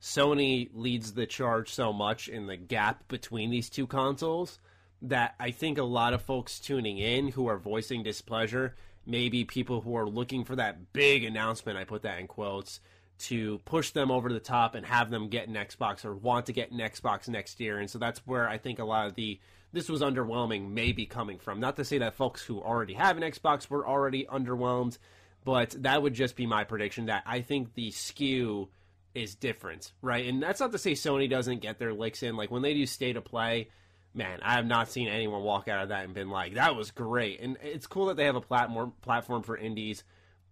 Sony 0.00 0.70
leads 0.72 1.12
the 1.12 1.26
charge 1.26 1.68
so 1.70 1.92
much 1.92 2.28
in 2.28 2.46
the 2.46 2.56
gap 2.56 3.06
between 3.08 3.50
these 3.50 3.68
two 3.68 3.86
consoles 3.86 4.58
that 5.02 5.34
I 5.38 5.50
think 5.50 5.78
a 5.78 5.82
lot 5.82 6.14
of 6.14 6.22
folks 6.22 6.58
tuning 6.58 6.98
in 6.98 7.28
who 7.28 7.46
are 7.46 7.58
voicing 7.58 8.02
displeasure, 8.02 8.74
maybe 9.06 9.44
people 9.44 9.82
who 9.82 9.94
are 9.96 10.08
looking 10.08 10.44
for 10.44 10.56
that 10.56 10.92
big 10.92 11.24
announcement, 11.24 11.78
I 11.78 11.84
put 11.84 12.02
that 12.02 12.18
in 12.18 12.26
quotes, 12.26 12.80
to 13.20 13.58
push 13.64 13.90
them 13.90 14.10
over 14.10 14.32
the 14.32 14.40
top 14.40 14.74
and 14.74 14.84
have 14.86 15.10
them 15.10 15.28
get 15.28 15.48
an 15.48 15.54
Xbox 15.54 16.04
or 16.04 16.14
want 16.14 16.46
to 16.46 16.52
get 16.52 16.70
an 16.70 16.78
Xbox 16.78 17.28
next 17.28 17.60
year. 17.60 17.78
And 17.78 17.88
so 17.88 17.98
that's 17.98 18.20
where 18.26 18.48
I 18.48 18.58
think 18.58 18.78
a 18.78 18.84
lot 18.84 19.06
of 19.06 19.14
the 19.14 19.38
this 19.72 19.88
was 19.88 20.00
underwhelming 20.00 20.70
may 20.70 20.92
be 20.92 21.06
coming 21.06 21.38
from. 21.38 21.60
Not 21.60 21.76
to 21.76 21.84
say 21.84 21.98
that 21.98 22.14
folks 22.14 22.42
who 22.42 22.60
already 22.60 22.94
have 22.94 23.16
an 23.16 23.22
Xbox 23.22 23.70
were 23.70 23.86
already 23.86 24.24
underwhelmed, 24.24 24.98
but 25.44 25.70
that 25.82 26.02
would 26.02 26.14
just 26.14 26.34
be 26.34 26.46
my 26.46 26.64
prediction 26.64 27.06
that 27.06 27.22
I 27.24 27.40
think 27.42 27.74
the 27.74 27.92
skew 27.92 28.68
is 29.14 29.34
different, 29.34 29.92
right? 30.02 30.26
And 30.26 30.42
that's 30.42 30.60
not 30.60 30.72
to 30.72 30.78
say 30.78 30.92
Sony 30.92 31.28
doesn't 31.28 31.60
get 31.60 31.78
their 31.78 31.92
licks 31.92 32.22
in. 32.22 32.36
Like 32.36 32.50
when 32.50 32.62
they 32.62 32.74
do 32.74 32.86
state 32.86 33.16
of 33.16 33.24
play, 33.24 33.68
man, 34.14 34.40
I 34.42 34.54
have 34.54 34.66
not 34.66 34.90
seen 34.90 35.08
anyone 35.08 35.42
walk 35.42 35.68
out 35.68 35.84
of 35.84 35.88
that 35.90 36.04
and 36.04 36.14
been 36.14 36.30
like, 36.30 36.54
"That 36.54 36.76
was 36.76 36.90
great." 36.90 37.40
And 37.40 37.56
it's 37.62 37.86
cool 37.86 38.06
that 38.06 38.16
they 38.16 38.24
have 38.24 38.36
a 38.36 38.40
platform 38.40 38.92
platform 39.02 39.42
for 39.42 39.56
indies, 39.56 40.04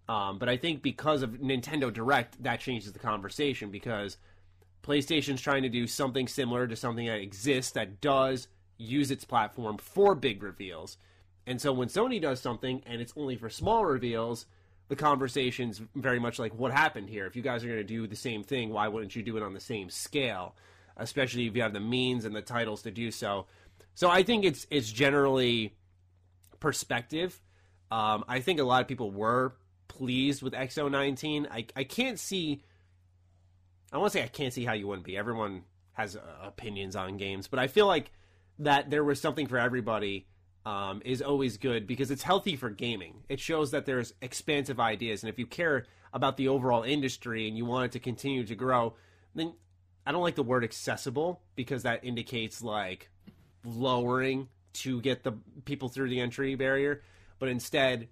um, 0.08 0.38
but 0.38 0.48
I 0.48 0.56
think 0.56 0.82
because 0.82 1.22
of 1.22 1.32
Nintendo 1.32 1.92
Direct, 1.92 2.42
that 2.42 2.60
changes 2.60 2.92
the 2.92 2.98
conversation 2.98 3.70
because 3.70 4.16
PlayStation's 4.82 5.42
trying 5.42 5.62
to 5.64 5.68
do 5.68 5.86
something 5.86 6.26
similar 6.26 6.66
to 6.66 6.76
something 6.76 7.06
that 7.06 7.20
exists 7.20 7.72
that 7.72 8.00
does 8.00 8.48
use 8.78 9.10
its 9.10 9.24
platform 9.24 9.76
for 9.76 10.14
big 10.14 10.42
reveals. 10.42 10.96
And 11.46 11.60
so 11.60 11.72
when 11.72 11.88
Sony 11.88 12.20
does 12.20 12.40
something 12.40 12.82
and 12.86 13.00
it's 13.00 13.12
only 13.16 13.36
for 13.36 13.50
small 13.50 13.84
reveals, 13.84 14.46
the 14.88 14.96
conversation's 14.96 15.82
very 15.94 16.18
much 16.18 16.38
like 16.38 16.54
what 16.54 16.72
happened 16.72 17.10
here. 17.10 17.26
If 17.26 17.36
you 17.36 17.42
guys 17.42 17.62
are 17.62 17.68
going 17.68 17.78
to 17.78 17.84
do 17.84 18.06
the 18.06 18.16
same 18.16 18.42
thing, 18.42 18.70
why 18.70 18.88
wouldn't 18.88 19.14
you 19.14 19.22
do 19.22 19.36
it 19.36 19.42
on 19.42 19.52
the 19.52 19.60
same 19.60 19.90
scale? 19.90 20.56
Especially 20.96 21.46
if 21.46 21.54
you 21.54 21.62
have 21.62 21.74
the 21.74 21.80
means 21.80 22.24
and 22.24 22.34
the 22.34 22.42
titles 22.42 22.82
to 22.82 22.90
do 22.90 23.10
so. 23.10 23.46
So 23.94 24.08
I 24.08 24.22
think 24.22 24.44
it's 24.44 24.66
it's 24.70 24.90
generally 24.90 25.74
perspective. 26.60 27.40
Um, 27.90 28.24
I 28.28 28.40
think 28.40 28.60
a 28.60 28.64
lot 28.64 28.80
of 28.80 28.88
people 28.88 29.10
were 29.10 29.54
pleased 29.88 30.42
with 30.42 30.52
XO19. 30.52 31.46
I 31.50 31.66
I 31.74 31.84
can't 31.84 32.18
see. 32.18 32.62
I 33.92 33.98
want 33.98 34.12
to 34.12 34.18
say 34.18 34.24
I 34.24 34.28
can't 34.28 34.52
see 34.52 34.64
how 34.64 34.74
you 34.74 34.86
wouldn't 34.86 35.06
be. 35.06 35.16
Everyone 35.16 35.64
has 35.92 36.16
uh, 36.16 36.20
opinions 36.42 36.94
on 36.94 37.16
games, 37.16 37.48
but 37.48 37.58
I 37.58 37.66
feel 37.66 37.86
like 37.86 38.12
that 38.58 38.90
there 38.90 39.04
was 39.04 39.20
something 39.20 39.46
for 39.46 39.58
everybody 39.58 40.26
um, 40.66 41.00
is 41.04 41.22
always 41.22 41.56
good 41.56 41.86
because 41.86 42.10
it's 42.10 42.22
healthy 42.22 42.54
for 42.54 42.70
gaming. 42.70 43.22
It 43.28 43.40
shows 43.40 43.70
that 43.70 43.86
there's 43.86 44.12
expansive 44.20 44.78
ideas, 44.78 45.22
and 45.22 45.30
if 45.30 45.38
you 45.38 45.46
care 45.46 45.86
about 46.12 46.36
the 46.36 46.48
overall 46.48 46.82
industry 46.82 47.48
and 47.48 47.56
you 47.56 47.64
want 47.64 47.86
it 47.86 47.92
to 47.92 47.98
continue 47.98 48.44
to 48.44 48.54
grow, 48.54 48.94
then 49.34 49.54
I 50.06 50.12
don't 50.12 50.22
like 50.22 50.36
the 50.36 50.42
word 50.42 50.64
accessible 50.64 51.42
because 51.54 51.82
that 51.82 52.04
indicates 52.04 52.62
like 52.62 53.10
lowering 53.64 54.48
to 54.72 55.00
get 55.00 55.22
the 55.24 55.32
people 55.64 55.88
through 55.88 56.08
the 56.08 56.20
entry 56.20 56.54
barrier. 56.54 57.02
But 57.38 57.48
instead, 57.48 58.08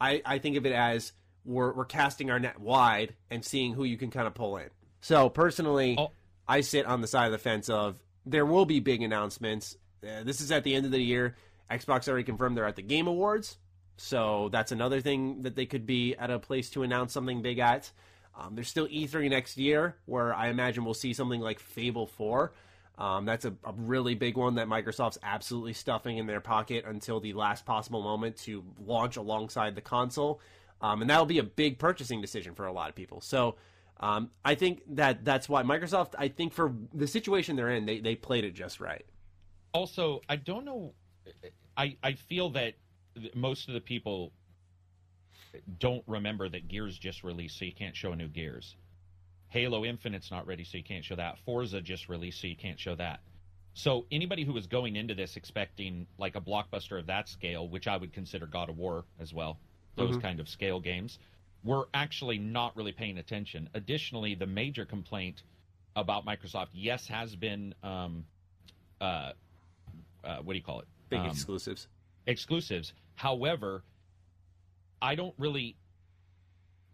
I, 0.00 0.22
I 0.24 0.38
think 0.38 0.56
of 0.56 0.66
it 0.66 0.72
as 0.72 1.12
we're, 1.44 1.72
we're 1.72 1.84
casting 1.84 2.30
our 2.30 2.38
net 2.38 2.60
wide 2.60 3.14
and 3.30 3.44
seeing 3.44 3.74
who 3.74 3.84
you 3.84 3.96
can 3.96 4.10
kind 4.10 4.26
of 4.26 4.34
pull 4.34 4.56
in. 4.56 4.68
So 5.00 5.28
personally, 5.28 5.96
Oh. 5.98 6.10
I 6.48 6.60
sit 6.60 6.86
on 6.86 7.00
the 7.00 7.06
side 7.06 7.26
of 7.26 7.32
the 7.32 7.38
fence 7.38 7.68
of 7.68 7.98
there 8.26 8.44
will 8.46 8.64
be 8.66 8.80
big 8.80 9.02
announcements. 9.02 9.76
Uh, 10.02 10.22
this 10.24 10.40
is 10.40 10.50
at 10.52 10.64
the 10.64 10.74
end 10.74 10.84
of 10.86 10.92
the 10.92 11.00
year. 11.00 11.36
Xbox 11.70 12.08
already 12.08 12.24
confirmed 12.24 12.56
they're 12.56 12.66
at 12.66 12.76
the 12.76 12.82
Game 12.82 13.06
Awards, 13.06 13.56
so 13.96 14.50
that's 14.52 14.70
another 14.72 15.00
thing 15.00 15.42
that 15.42 15.56
they 15.56 15.64
could 15.66 15.86
be 15.86 16.14
at 16.16 16.30
a 16.30 16.38
place 16.38 16.68
to 16.70 16.82
announce 16.82 17.12
something 17.12 17.40
big 17.40 17.58
at. 17.58 17.90
Um, 18.38 18.54
there's 18.54 18.68
still 18.68 18.86
E3 18.88 19.30
next 19.30 19.56
year, 19.56 19.96
where 20.04 20.34
I 20.34 20.48
imagine 20.48 20.84
we'll 20.84 20.92
see 20.94 21.14
something 21.14 21.40
like 21.40 21.58
Fable 21.60 22.06
4. 22.06 22.52
Um, 22.96 23.24
that's 23.24 23.44
a, 23.44 23.54
a 23.64 23.72
really 23.76 24.14
big 24.14 24.36
one 24.36 24.54
that 24.54 24.68
Microsoft's 24.68 25.18
absolutely 25.22 25.72
stuffing 25.72 26.18
in 26.18 26.26
their 26.26 26.40
pocket 26.40 26.84
until 26.86 27.18
the 27.18 27.32
last 27.32 27.66
possible 27.66 28.02
moment 28.02 28.36
to 28.38 28.64
launch 28.86 29.16
alongside 29.16 29.74
the 29.74 29.80
console. 29.80 30.40
Um, 30.80 31.00
and 31.00 31.10
that'll 31.10 31.26
be 31.26 31.38
a 31.38 31.44
big 31.44 31.78
purchasing 31.78 32.20
decision 32.20 32.54
for 32.54 32.66
a 32.66 32.72
lot 32.72 32.88
of 32.88 32.94
people. 32.94 33.20
So 33.20 33.56
um, 34.00 34.30
I 34.44 34.54
think 34.54 34.82
that 34.90 35.24
that's 35.24 35.48
why 35.48 35.62
Microsoft, 35.62 36.14
I 36.18 36.28
think 36.28 36.52
for 36.52 36.72
the 36.92 37.06
situation 37.06 37.56
they're 37.56 37.70
in, 37.70 37.86
they, 37.86 38.00
they 38.00 38.14
played 38.14 38.44
it 38.44 38.54
just 38.54 38.80
right. 38.80 39.04
Also, 39.72 40.20
I 40.28 40.36
don't 40.36 40.64
know. 40.64 40.94
I 41.76 41.96
I 42.02 42.12
feel 42.12 42.50
that 42.50 42.74
most 43.34 43.68
of 43.68 43.74
the 43.74 43.80
people 43.80 44.32
don't 45.78 46.04
remember 46.06 46.48
that 46.48 46.68
Gears 46.68 46.98
just 46.98 47.24
released, 47.24 47.58
so 47.58 47.64
you 47.64 47.72
can't 47.72 47.96
show 47.96 48.14
new 48.14 48.28
Gears. 48.28 48.76
Halo 49.54 49.84
Infinite's 49.84 50.32
not 50.32 50.48
ready, 50.48 50.64
so 50.64 50.76
you 50.76 50.82
can't 50.82 51.04
show 51.04 51.14
that. 51.14 51.38
Forza 51.46 51.80
just 51.80 52.08
released, 52.08 52.40
so 52.40 52.48
you 52.48 52.56
can't 52.56 52.78
show 52.78 52.96
that. 52.96 53.20
So 53.72 54.04
anybody 54.10 54.44
who 54.44 54.52
was 54.52 54.66
going 54.66 54.96
into 54.96 55.14
this 55.14 55.36
expecting 55.36 56.08
like 56.18 56.34
a 56.34 56.40
blockbuster 56.40 56.98
of 56.98 57.06
that 57.06 57.28
scale, 57.28 57.68
which 57.68 57.86
I 57.86 57.96
would 57.96 58.12
consider 58.12 58.46
God 58.46 58.68
of 58.68 58.76
War 58.76 59.04
as 59.20 59.32
well, 59.32 59.58
those 59.94 60.16
kind 60.16 60.40
of 60.40 60.48
scale 60.48 60.80
games, 60.80 61.20
were 61.62 61.86
actually 61.94 62.36
not 62.36 62.76
really 62.76 62.90
paying 62.90 63.18
attention. 63.18 63.70
Additionally, 63.74 64.34
the 64.34 64.46
major 64.46 64.84
complaint 64.84 65.44
about 65.94 66.26
Microsoft, 66.26 66.70
yes, 66.72 67.06
has 67.06 67.36
been 67.36 67.76
um, 67.84 68.24
uh, 69.00 69.32
uh, 70.24 70.38
what 70.42 70.54
do 70.54 70.58
you 70.58 70.64
call 70.64 70.80
it? 70.80 70.88
Big 71.10 71.20
Um, 71.20 71.26
exclusives. 71.26 71.86
exclusives. 72.26 72.92
However, 73.14 73.84
I 75.00 75.14
don't 75.14 75.34
really. 75.38 75.76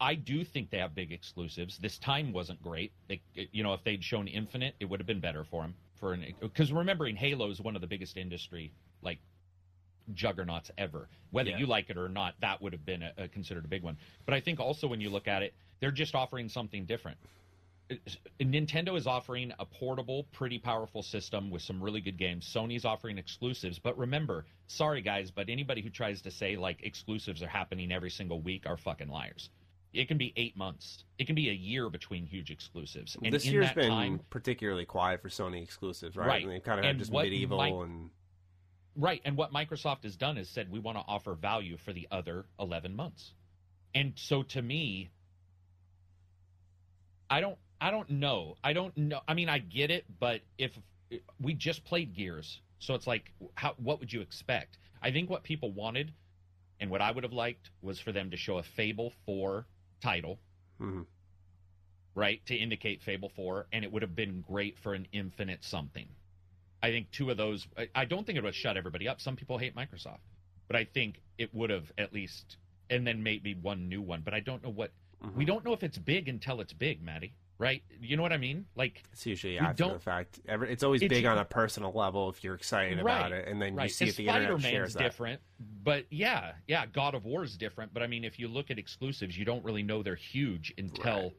I 0.01 0.15
do 0.15 0.45
think 0.45 0.71
they 0.71 0.79
have 0.79 0.95
big 0.95 1.13
exclusives. 1.13 1.77
This 1.79 1.99
time 1.99 2.33
wasn't 2.33 2.63
great. 2.63 2.93
They, 3.09 3.21
you 3.35 3.63
know, 3.63 3.75
if 3.75 3.85
they'd 3.85 4.03
shown 4.03 4.29
Infinite, 4.29 4.75
it 4.81 4.87
would 4.87 4.99
have 4.99 5.07
been 5.07 5.21
better 5.21 5.45
for 5.45 5.63
them. 5.63 5.75
For 5.97 6.15
an 6.15 6.25
because 6.41 6.73
remembering 6.73 7.17
Halo 7.17 7.51
is 7.51 7.61
one 7.61 7.75
of 7.75 7.83
the 7.83 7.87
biggest 7.87 8.17
industry 8.17 8.73
like 9.03 9.19
juggernauts 10.15 10.71
ever. 10.79 11.09
Whether 11.31 11.51
Yeah. 11.51 11.59
you 11.59 11.67
like 11.67 11.91
it 11.91 11.99
or 11.99 12.09
not, 12.09 12.35
that 12.41 12.61
would 12.63 12.73
have 12.73 12.87
been 12.87 13.03
a, 13.03 13.13
a, 13.19 13.29
considered 13.29 13.65
a 13.67 13.69
big 13.69 13.83
one. 13.83 13.99
But 14.25 14.35
I 14.35 14.41
think 14.41 14.59
also 14.59 14.89
when 14.89 15.01
you 15.01 15.11
look 15.11 15.29
at 15.29 15.43
it, 15.43 15.53
they're 15.81 15.91
just 15.91 16.15
offering 16.15 16.49
something 16.49 16.87
different. 16.87 17.19
Nintendo 18.41 18.97
is 18.97 19.07
offering 19.07 19.53
a 19.59 19.67
portable, 19.67 20.25
pretty 20.33 20.59
powerful 20.59 21.03
system 21.03 21.51
with 21.51 21.61
some 21.63 21.83
really 21.83 22.01
good 22.01 22.17
games. 22.17 22.51
Sony's 22.55 22.85
offering 22.85 23.19
exclusives, 23.19 23.79
but 23.81 23.99
remember, 23.99 24.47
sorry 24.69 25.03
guys, 25.03 25.31
but 25.31 25.49
anybody 25.49 25.83
who 25.83 25.91
tries 25.91 26.23
to 26.23 26.31
say 26.31 26.57
like 26.57 26.83
exclusives 26.85 27.43
are 27.43 27.49
happening 27.49 27.91
every 27.91 28.11
single 28.11 28.41
week 28.41 28.65
are 28.67 28.77
fucking 28.77 29.09
liars. 29.09 29.51
It 29.93 30.07
can 30.07 30.19
be 30.19 30.33
eight 30.37 30.57
months. 30.57 31.05
It 31.19 31.27
can 31.27 31.35
be 31.35 31.49
a 31.49 31.55
year 31.55 31.91
between 31.91 32.25
huge 32.25 32.51
exclusives. 32.51 33.17
And 33.23 33.33
this 33.33 33.45
in 33.45 33.53
year's 33.53 33.67
that 33.67 33.77
been 33.77 33.89
time, 33.89 34.21
particularly 34.31 34.85
quiet 34.85 35.21
for 35.21 35.29
Sony 35.29 35.63
exclusives, 35.63 36.17
right? 36.17 36.27
Right. 36.27 36.43
And 36.43 36.53
they 36.53 36.61
kind 36.61 36.79
of 36.79 36.85
had 36.85 36.99
just 36.99 37.13
MediEvil 37.13 37.85
and 37.85 38.11
Right, 38.97 39.23
and 39.25 39.37
what 39.37 39.53
Microsoft 39.53 40.03
has 40.03 40.17
done 40.17 40.37
is 40.37 40.49
said 40.49 40.71
we 40.71 40.81
want 40.81 40.99
to 40.99 41.05
offer 41.07 41.35
value 41.35 41.77
for 41.77 41.93
the 41.93 42.09
other 42.11 42.45
11 42.59 42.95
months. 42.95 43.33
And 43.95 44.13
so 44.17 44.43
to 44.43 44.61
me 44.63 45.11
I 47.31 47.41
don't 47.41 47.57
I 47.81 47.91
don't 47.91 48.11
know. 48.11 48.57
I 48.63 48.75
don't 48.75 48.95
know. 48.97 49.21
I 49.27 49.33
mean, 49.33 49.49
I 49.49 49.59
get 49.59 49.91
it, 49.91 50.05
but 50.19 50.43
if 50.59 50.79
we 51.41 51.55
just 51.55 51.83
played 51.85 52.15
Gears, 52.15 52.61
so 52.79 52.95
it's 52.95 53.07
like 53.07 53.33
how 53.55 53.75
what 53.79 54.01
would 54.01 54.13
you 54.13 54.21
expect? 54.21 54.77
I 55.01 55.13
think 55.13 55.31
what 55.31 55.45
people 55.45 55.73
wanted 55.73 56.13
and 56.81 56.91
what 56.91 57.01
I 57.01 57.11
would 57.11 57.25
have 57.25 57.33
liked 57.33 57.71
was 57.81 57.99
for 58.01 58.13
them 58.13 58.31
to 58.33 58.37
show 58.37 58.59
a 58.59 58.63
Fable 58.63 59.13
4 59.25 59.67
title, 60.01 60.39
Mhm. 60.81 61.07
right, 62.15 62.45
to 62.47 62.57
indicate 62.57 63.03
Fable 63.03 63.29
4 63.29 63.67
and 63.73 63.85
it 63.85 63.93
would 63.93 64.03
have 64.03 64.17
been 64.17 64.41
great 64.43 64.79
for 64.79 64.95
an 64.95 65.07
infinite 65.13 65.63
something. 65.65 66.09
I 66.83 66.91
think 66.91 67.11
two 67.11 67.31
of 67.31 67.37
those. 67.37 67.67
I, 67.77 67.89
I 67.95 68.05
don't 68.07 68.25
think 68.25 68.37
it 68.39 68.43
would 68.43 68.49
have 68.49 68.57
shut 68.57 68.77
everybody 68.77 69.07
up. 69.07 69.21
Some 69.21 69.37
people 69.37 69.59
hate 69.59 69.75
Microsoft, 69.75 70.21
but 70.67 70.77
I 70.77 70.85
think 70.85 71.21
it 71.37 71.55
would 71.55 71.71
have 71.71 71.93
at 71.99 72.13
least, 72.13 72.57
and 72.89 73.07
then 73.07 73.23
maybe 73.23 73.55
one 73.55 73.89
new 73.89 74.01
one. 74.01 74.23
But 74.23 74.33
I 74.35 74.41
don't 74.41 74.63
know 74.63 74.71
what. 74.71 74.91
Mm-hmm. 75.23 75.37
We 75.39 75.45
don't 75.45 75.63
know 75.65 75.75
if 75.75 75.83
it's 75.83 75.99
big 75.99 76.29
until 76.29 76.61
it's 76.63 76.73
big, 76.73 77.03
Maddie. 77.03 77.35
Right? 77.61 77.83
You 78.01 78.17
know 78.17 78.23
what 78.23 78.33
I 78.33 78.39
mean? 78.39 78.65
Like, 78.75 79.03
it's 79.13 79.27
usually 79.27 79.59
after 79.59 79.89
the 79.93 79.99
fact. 79.99 80.41
Every, 80.49 80.73
it's 80.73 80.83
always 80.83 81.03
It's- 81.03 81.15
big 81.17 81.27
on 81.27 81.37
a 81.37 81.45
personal 81.45 81.93
level 81.93 82.31
if 82.31 82.43
you're 82.43 82.55
excited 82.55 82.99
about 82.99 83.33
it, 83.33 83.47
and 83.47 83.61
then 83.61 83.75
you 83.75 83.79
right. 83.81 83.91
see 83.91 84.07
And 84.07 84.11
if 84.11 84.17
the 84.17 84.27
internet 84.29 84.49
Spider-Man's 84.49 84.73
shares 84.73 84.95
that. 84.95 85.03
different, 85.03 85.41
but 85.85 86.07
yeah, 86.11 86.53
yeah, 86.67 86.87
God 86.87 87.15
of 87.15 87.27
War 87.27 87.45
is 87.45 87.59
different. 87.59 87.93
But 87.93 88.03
I 88.03 88.07
mean, 88.07 88.25
if 88.25 88.39
you 88.39 88.49
look 88.49 88.71
at 88.71 88.79
exclusives, 88.79 89.37
you 89.37 89.45
don't 89.45 89.63
really 89.63 89.83
know 89.83 90.03
they're 90.03 90.15
huge 90.15 90.73
until 90.79 91.15
Right. 91.23 91.33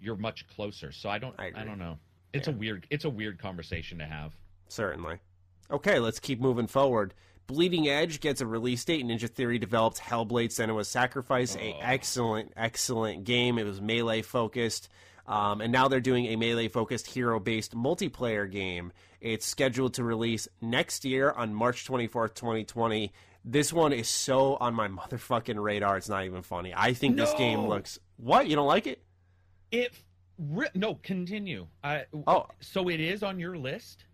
you're 0.00 0.16
much 0.16 0.46
closer. 0.48 0.90
So 0.90 1.10
I 1.10 1.18
don't, 1.18 1.38
I 1.38 1.52
I, 1.54 1.64
don't 1.64 1.78
know. 1.78 1.98
It's 2.32 2.48
a 2.48 2.52
weird, 2.52 2.86
it's 2.88 3.04
a 3.04 3.10
weird 3.10 3.38
conversation 3.38 3.98
to 3.98 4.06
have. 4.06 4.32
Certainly. 4.68 5.18
Okay, 5.70 5.98
let's 5.98 6.18
keep 6.18 6.40
moving 6.40 6.66
forward. 6.66 7.12
Bleeding 7.46 7.88
Edge 7.88 8.20
gets 8.20 8.40
a 8.40 8.46
release 8.46 8.82
date. 8.86 9.04
Ninja 9.04 9.28
Theory 9.28 9.58
developed 9.58 9.98
Hellblade 9.98 10.48
Senua's 10.48 10.88
Sacrifice, 10.88 11.56
a 11.56 11.74
Oh. 11.74 11.78
excellent, 11.82 12.52
excellent 12.56 13.24
game. 13.24 13.58
It 13.58 13.64
was 13.66 13.82
melee 13.82 14.22
focused. 14.22 14.88
Um, 15.32 15.62
and 15.62 15.72
now 15.72 15.88
they're 15.88 16.00
doing 16.00 16.26
a 16.26 16.36
melee 16.36 16.68
focused 16.68 17.06
hero 17.06 17.40
based 17.40 17.74
multiplayer 17.74 18.50
game. 18.50 18.92
It's 19.20 19.46
scheduled 19.46 19.94
to 19.94 20.04
release 20.04 20.46
next 20.60 21.06
year 21.06 21.30
on 21.30 21.54
March 21.54 21.86
24th, 21.88 22.34
2020. 22.34 23.12
This 23.42 23.72
one 23.72 23.94
is 23.94 24.08
so 24.08 24.56
on 24.56 24.74
my 24.74 24.88
motherfucking 24.98 25.60
radar, 25.62 25.96
it's 25.96 26.08
not 26.10 26.24
even 26.26 26.42
funny. 26.42 26.74
I 26.76 26.92
think 26.92 27.16
this 27.16 27.32
game 27.34 27.60
looks. 27.66 27.98
What? 28.18 28.46
You 28.46 28.56
don't 28.56 28.66
like 28.66 28.86
it? 28.86 29.02
It, 29.70 29.94
ri- 30.38 30.68
no, 30.74 30.96
continue. 30.96 31.66
I, 31.82 32.04
Oh. 32.26 32.46
so 32.60 32.90
it 32.90 33.00
is 33.00 33.22
on 33.22 33.40
your 33.40 33.56
list. 33.56 34.04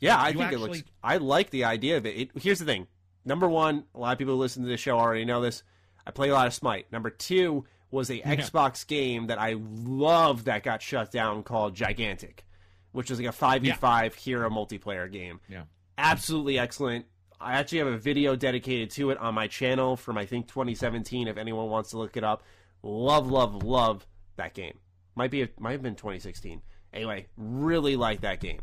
Yeah, 0.00 0.20
I 0.20 0.32
think 0.32 0.52
it 0.52 0.58
looks. 0.58 0.82
I 1.04 1.18
like 1.18 1.50
the 1.50 1.64
idea 1.64 1.98
of 1.98 2.06
it. 2.06 2.16
it. 2.16 2.30
Here's 2.42 2.58
the 2.58 2.64
thing. 2.64 2.88
Number 3.24 3.48
one, 3.48 3.84
a 3.94 3.98
lot 4.00 4.12
of 4.12 4.18
people 4.18 4.34
who 4.34 4.40
listen 4.40 4.62
to 4.64 4.68
this 4.68 4.80
show 4.80 4.98
already 4.98 5.24
know 5.24 5.40
this. 5.40 5.62
I 6.04 6.10
play 6.10 6.30
a 6.30 6.34
lot 6.34 6.46
of 6.48 6.54
Smite. 6.54 6.90
Number 6.90 7.10
two 7.10 7.64
was 7.90 8.10
a 8.10 8.20
Xbox 8.20 8.86
game 8.86 9.28
that 9.28 9.38
I 9.38 9.56
loved 9.58 10.46
that 10.46 10.62
got 10.62 10.82
shut 10.82 11.10
down 11.10 11.42
called 11.42 11.74
Gigantic, 11.74 12.44
which 12.92 13.10
was 13.10 13.18
like 13.18 13.28
a 13.28 13.32
five 13.32 13.62
v 13.62 13.72
five 13.72 14.14
hero 14.14 14.50
multiplayer 14.50 15.10
game. 15.10 15.40
Yeah. 15.48 15.62
Absolutely 15.96 16.58
excellent. 16.58 17.06
I 17.40 17.54
actually 17.54 17.78
have 17.78 17.88
a 17.88 17.98
video 17.98 18.36
dedicated 18.36 18.90
to 18.92 19.10
it 19.10 19.18
on 19.18 19.34
my 19.34 19.46
channel 19.46 19.96
from 19.96 20.18
I 20.18 20.26
think 20.26 20.48
2017. 20.48 21.28
If 21.28 21.36
anyone 21.36 21.70
wants 21.70 21.90
to 21.90 21.98
look 21.98 22.16
it 22.16 22.24
up, 22.24 22.42
love, 22.82 23.30
love, 23.30 23.62
love 23.62 24.06
that 24.36 24.54
game. 24.54 24.78
Might 25.14 25.30
be 25.30 25.48
might 25.58 25.72
have 25.72 25.82
been 25.82 25.94
2016. 25.94 26.62
Anyway, 26.92 27.26
really 27.36 27.96
like 27.96 28.22
that 28.22 28.40
game. 28.40 28.60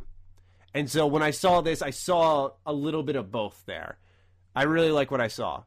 And 0.74 0.90
so 0.90 1.08
when 1.08 1.24
I 1.24 1.32
saw 1.32 1.62
this, 1.62 1.82
I 1.82 1.92
saw 1.92 2.52
a 2.66 2.74
little 2.74 3.04
bit 3.04 3.16
of 3.16 3.32
both 3.32 3.64
there. 3.66 3.98
I 4.56 4.64
really 4.64 4.92
like 4.92 5.10
what 5.10 5.22
I 5.22 5.30
saw. 5.30 5.64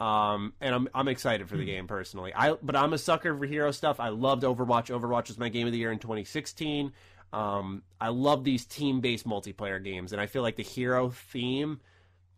Um, 0.00 0.54
and 0.62 0.74
I'm 0.74 0.88
I'm 0.94 1.08
excited 1.08 1.48
for 1.48 1.58
the 1.58 1.64
game 1.64 1.86
personally. 1.86 2.32
I 2.34 2.54
but 2.54 2.74
I'm 2.74 2.94
a 2.94 2.98
sucker 2.98 3.36
for 3.36 3.44
hero 3.44 3.70
stuff. 3.70 4.00
I 4.00 4.08
loved 4.08 4.42
Overwatch. 4.42 4.88
Overwatch 4.88 5.28
was 5.28 5.38
my 5.38 5.50
game 5.50 5.66
of 5.66 5.74
the 5.74 5.78
year 5.78 5.92
in 5.92 5.98
2016. 5.98 6.92
Um, 7.32 7.82
I 8.00 8.08
love 8.08 8.42
these 8.42 8.64
team-based 8.64 9.26
multiplayer 9.26 9.82
games, 9.82 10.12
and 10.12 10.20
I 10.20 10.26
feel 10.26 10.42
like 10.42 10.56
the 10.56 10.64
hero 10.64 11.10
theme 11.10 11.80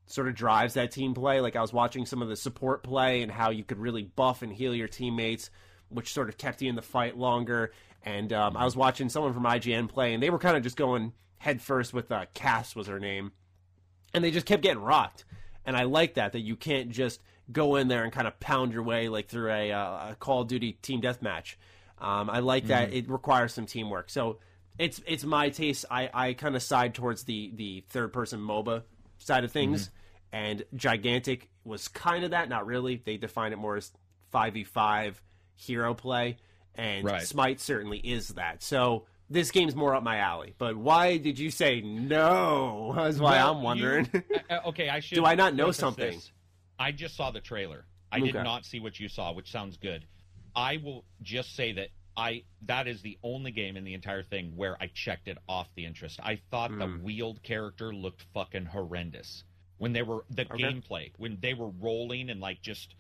sort 0.06 0.28
of 0.28 0.34
drives 0.34 0.74
that 0.74 0.90
team 0.90 1.14
play. 1.14 1.40
Like 1.40 1.54
I 1.54 1.60
was 1.60 1.72
watching 1.72 2.04
some 2.04 2.20
of 2.20 2.28
the 2.28 2.36
support 2.36 2.82
play 2.82 3.22
and 3.22 3.30
how 3.30 3.50
you 3.50 3.62
could 3.62 3.78
really 3.78 4.02
buff 4.02 4.42
and 4.42 4.52
heal 4.52 4.74
your 4.74 4.88
teammates, 4.88 5.48
which 5.88 6.12
sort 6.12 6.28
of 6.28 6.36
kept 6.36 6.60
you 6.62 6.68
in 6.68 6.74
the 6.74 6.82
fight 6.82 7.16
longer. 7.16 7.72
And 8.02 8.32
um, 8.32 8.56
I 8.56 8.64
was 8.64 8.74
watching 8.74 9.08
someone 9.08 9.32
from 9.32 9.44
IGN 9.44 9.88
play, 9.88 10.14
and 10.14 10.22
they 10.22 10.30
were 10.30 10.38
kind 10.38 10.56
of 10.56 10.64
just 10.64 10.76
going 10.76 11.12
head 11.38 11.62
first 11.62 11.94
with 11.94 12.10
uh, 12.10 12.26
Cass 12.34 12.74
was 12.74 12.88
her 12.88 12.98
name, 12.98 13.32
and 14.12 14.24
they 14.24 14.32
just 14.32 14.46
kept 14.46 14.62
getting 14.62 14.82
rocked. 14.82 15.24
And 15.64 15.76
I 15.76 15.84
like 15.84 16.14
that 16.14 16.32
that 16.32 16.40
you 16.40 16.56
can't 16.56 16.90
just 16.90 17.20
go 17.52 17.76
in 17.76 17.88
there 17.88 18.04
and 18.04 18.12
kind 18.12 18.26
of 18.26 18.38
pound 18.40 18.72
your 18.72 18.82
way 18.82 19.08
like 19.08 19.28
through 19.28 19.50
a, 19.50 19.72
uh, 19.72 20.10
a 20.10 20.16
Call 20.18 20.42
of 20.42 20.48
Duty 20.48 20.72
team 20.82 21.00
deathmatch. 21.02 21.56
Um, 21.98 22.28
I 22.30 22.40
like 22.40 22.66
that 22.66 22.92
it 22.92 23.08
requires 23.08 23.54
some 23.54 23.66
teamwork. 23.66 24.10
So 24.10 24.38
it's 24.78 25.00
it's 25.06 25.24
my 25.24 25.50
taste. 25.50 25.84
I, 25.90 26.10
I 26.12 26.32
kind 26.32 26.56
of 26.56 26.62
side 26.62 26.94
towards 26.94 27.24
the 27.24 27.52
the 27.54 27.84
third 27.90 28.12
person 28.12 28.40
MOBA 28.40 28.82
side 29.18 29.44
of 29.44 29.52
things, 29.52 29.90
and 30.32 30.64
Gigantic 30.74 31.48
was 31.64 31.88
kind 31.88 32.24
of 32.24 32.30
that. 32.32 32.48
Not 32.48 32.66
really. 32.66 33.00
They 33.04 33.16
define 33.18 33.52
it 33.52 33.56
more 33.56 33.76
as 33.76 33.92
five 34.30 34.54
v 34.54 34.64
five 34.64 35.22
hero 35.54 35.94
play, 35.94 36.38
and 36.74 37.04
Right. 37.04 37.22
Smite 37.22 37.60
certainly 37.60 37.98
is 37.98 38.28
that. 38.30 38.62
So. 38.62 39.06
This 39.30 39.50
game's 39.50 39.74
more 39.74 39.94
up 39.94 40.02
my 40.02 40.18
alley, 40.18 40.52
but 40.58 40.76
why 40.76 41.16
did 41.16 41.38
you 41.38 41.50
say 41.50 41.80
no? 41.80 42.92
That's 42.96 43.16
why 43.18 43.36
Well, 43.36 43.52
I'm 43.54 43.62
wondering. 43.62 44.06
you- 44.12 44.22
uh, 44.50 44.54
uh, 44.54 44.68
okay, 44.68 44.90
I 44.90 45.00
should. 45.00 45.14
Do 45.18 45.24
I 45.24 45.36
not 45.36 45.54
know 45.54 45.70
something? 45.72 46.12
this. 46.16 46.30
I 46.82 46.90
just 46.90 47.14
saw 47.16 47.30
the 47.30 47.40
trailer. 47.40 47.84
I 48.10 48.18
did 48.18 48.34
not 48.34 48.64
see 48.66 48.80
what 48.80 48.98
you 48.98 49.08
saw, 49.08 49.32
which 49.32 49.50
sounds 49.52 49.76
good. 49.76 50.04
I 50.56 50.78
will 50.78 51.04
just 51.22 51.54
say 51.54 51.72
that 51.74 51.88
I 52.16 52.42
that 52.62 52.88
is 52.88 53.00
the 53.02 53.16
only 53.22 53.52
game 53.52 53.76
in 53.76 53.84
the 53.84 53.94
entire 53.94 54.22
thing 54.24 54.52
where 54.56 54.76
I 54.82 54.88
checked 54.88 55.28
it 55.28 55.38
off 55.48 55.68
the 55.76 55.86
interest. 55.86 56.18
I 56.22 56.40
thought 56.50 56.76
the 56.76 56.86
Hmm. 56.88 57.02
wheeled 57.04 57.42
character 57.44 57.94
looked 57.94 58.22
fucking 58.34 58.66
horrendous 58.66 59.44
when 59.78 59.92
they 59.92 60.02
were 60.02 60.24
the 60.30 60.42
Okay. 60.42 60.62
gameplay 60.64 61.12
when 61.18 61.38
they 61.40 61.54
were 61.54 61.68
rolling 61.70 62.28
and 62.30 62.40
like 62.40 62.60
just 62.60 62.94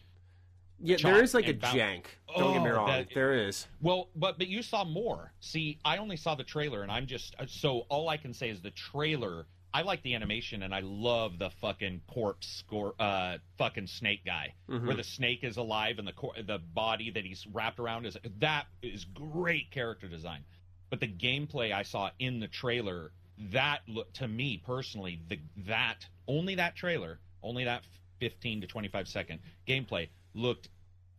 Yeah, 0.78 0.96
there 1.02 1.22
is 1.22 1.34
like 1.34 1.46
a 1.48 1.52
bounce. 1.52 1.74
jank. 1.76 2.04
Don't 2.36 2.54
get 2.54 2.62
me 2.62 2.70
Oh, 2.70 2.74
wrong. 2.76 2.86
that- 2.88 3.10
there 3.12 3.34
is. 3.48 3.66
Well, 3.82 4.08
but 4.14 4.38
but 4.38 4.46
you 4.48 4.62
saw 4.62 4.84
more. 4.84 5.32
See, 5.40 5.78
I 5.84 5.96
only 5.98 6.16
saw 6.16 6.34
the 6.36 6.44
trailer, 6.44 6.82
and 6.82 6.90
I'm 6.90 7.06
just 7.06 7.34
so 7.48 7.80
all 7.90 8.08
I 8.08 8.16
can 8.16 8.32
say 8.32 8.48
is 8.48 8.62
the 8.62 8.70
trailer. 8.70 9.46
I 9.74 9.82
like 9.82 10.02
the 10.02 10.14
animation, 10.14 10.62
and 10.62 10.74
I 10.74 10.80
love 10.80 11.38
the 11.38 11.50
fucking 11.60 12.02
corpse 12.06 12.46
score, 12.46 12.94
uh, 13.00 13.38
fucking 13.58 13.86
snake 13.86 14.24
guy, 14.24 14.54
Mm-hmm. 14.68 14.86
where 14.86 14.96
the 14.96 15.04
snake 15.04 15.44
is 15.44 15.56
alive 15.56 15.98
and 15.98 16.06
the 16.06 16.12
cor- 16.12 16.34
the 16.46 16.58
body 16.58 17.10
that 17.10 17.24
he's 17.24 17.46
wrapped 17.52 17.78
around 17.78 18.06
is 18.06 18.16
that 18.40 18.66
is 18.82 19.04
great 19.04 19.70
character 19.70 20.08
design. 20.08 20.44
But 20.90 21.00
the 21.00 21.08
gameplay 21.08 21.72
I 21.72 21.82
saw 21.84 22.10
in 22.18 22.38
the 22.40 22.48
trailer, 22.48 23.12
that 23.50 23.80
looked 23.88 24.16
to 24.16 24.28
me 24.28 24.62
personally, 24.64 25.20
the 25.28 25.38
that 25.66 26.06
only 26.28 26.54
that 26.56 26.76
trailer, 26.76 27.18
only 27.42 27.64
that 27.64 27.82
15 28.20 28.60
to 28.60 28.66
25 28.66 29.08
second 29.08 29.40
gameplay 29.66 30.08
looked 30.34 30.68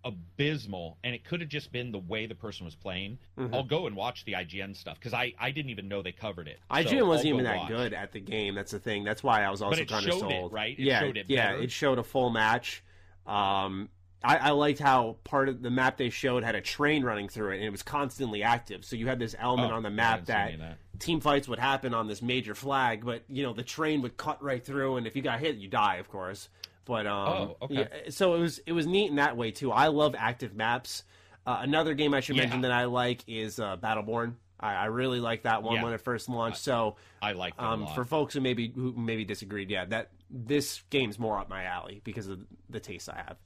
abysmal 0.05 0.97
and 1.03 1.15
it 1.15 1.23
could 1.23 1.39
have 1.41 1.49
just 1.49 1.71
been 1.71 1.91
the 1.91 1.99
way 1.99 2.25
the 2.25 2.35
person 2.35 2.65
was 2.65 2.75
playing 2.75 3.17
Mm-hmm. 3.37 3.53
i'll 3.53 3.63
go 3.63 3.87
and 3.87 3.95
watch 3.95 4.25
the 4.25 4.33
ign 4.33 4.75
stuff 4.75 4.99
because 4.99 5.13
I, 5.13 5.33
I 5.39 5.51
didn't 5.51 5.71
even 5.71 5.87
know 5.87 6.01
they 6.01 6.11
covered 6.11 6.47
it 6.47 6.59
IGN 6.69 6.99
So 6.99 7.05
wasn't 7.07 7.27
even 7.29 7.43
that 7.45 7.57
watch. 7.57 7.67
good 7.69 7.93
at 7.93 8.11
the 8.11 8.19
game. 8.19 8.55
That's 8.55 8.71
the 8.71 8.79
thing. 8.79 9.03
That's 9.03 9.23
why 9.23 9.43
I 9.43 9.49
was 9.49 9.61
also 9.61 9.83
kind 9.85 10.05
of 10.05 10.11
showed 10.13 10.31
it, 10.31 10.39
sold. 10.39 10.53
right? 10.53 10.77
It 10.77 10.83
yeah, 10.83 10.99
showed 10.99 11.17
it 11.17 11.25
yeah. 11.29 11.51
better. 11.51 11.63
It 11.63 11.71
showed 11.71 11.97
a 11.99 12.03
full 12.03 12.29
match. 12.29 12.83
Um, 13.25 13.89
I, 14.23 14.37
I 14.37 14.49
liked 14.51 14.79
how 14.79 15.17
part 15.23 15.49
of 15.49 15.61
the 15.61 15.69
map 15.69 15.97
they 15.97 16.09
showed 16.09 16.43
had 16.43 16.55
a 16.55 16.61
train 16.61 17.03
running 17.03 17.27
through 17.27 17.51
it, 17.51 17.55
and 17.57 17.65
it 17.65 17.69
was 17.71 17.83
constantly 17.83 18.41
active. 18.43 18.85
So 18.85 18.95
you 18.95 19.07
had 19.07 19.19
this 19.19 19.35
element 19.37 19.71
Oh, 19.71 19.75
on 19.75 19.83
the 19.83 19.89
map 19.89 20.25
that, 20.25 20.57
that. 20.59 20.77
team 20.99 21.19
fights 21.19 21.47
would 21.47 21.59
happen 21.59 21.93
on 21.93 22.07
this 22.07 22.21
major 22.21 22.55
flag, 22.55 23.03
but 23.05 23.23
you 23.27 23.43
know 23.43 23.53
the 23.53 23.63
train 23.63 24.01
would 24.01 24.15
cut 24.17 24.41
right 24.43 24.63
through, 24.63 24.95
and 24.97 25.05
if 25.07 25.15
you 25.15 25.21
got 25.21 25.39
hit, 25.39 25.55
you 25.57 25.67
die, 25.67 25.95
of 25.95 26.09
course. 26.09 26.49
But 26.85 27.07
um, 27.07 27.27
Oh, 27.27 27.57
okay. 27.63 27.73
yeah, 27.75 28.09
so 28.09 28.35
it 28.35 28.39
was 28.39 28.59
it 28.59 28.71
was 28.73 28.85
neat 28.87 29.09
in 29.09 29.15
that 29.17 29.37
way 29.37 29.51
too. 29.51 29.71
I 29.71 29.87
love 29.87 30.15
active 30.17 30.53
maps. 30.55 31.03
Uh, 31.45 31.59
another 31.61 31.93
game 31.93 32.13
I 32.13 32.19
should 32.19 32.35
Yeah. 32.35 32.43
mention 32.43 32.61
that 32.61 32.71
I 32.71 32.85
like 32.85 33.23
is 33.27 33.59
uh, 33.59 33.77
Battleborn. 33.77 34.35
I, 34.59 34.73
I 34.75 34.85
really 34.85 35.19
like 35.19 35.43
that 35.43 35.61
one 35.63 35.75
Yeah. 35.75 35.83
when 35.83 35.93
it 35.93 36.01
first 36.01 36.29
launched. 36.29 36.59
So 36.59 36.95
i 37.21 37.33
like 37.33 37.53
um, 37.61 37.87
for 37.95 38.05
folks 38.05 38.33
who 38.33 38.41
maybe 38.41 38.69
who 38.73 38.93
maybe 38.93 39.25
disagreed, 39.25 39.69
yeah, 39.69 39.85
that 39.85 40.11
this 40.29 40.83
game's 40.89 41.19
more 41.19 41.37
up 41.37 41.49
my 41.49 41.63
alley 41.65 42.01
because 42.03 42.27
of 42.27 42.45
the 42.69 42.79
taste 42.79 43.09
I 43.09 43.17
have. 43.17 43.37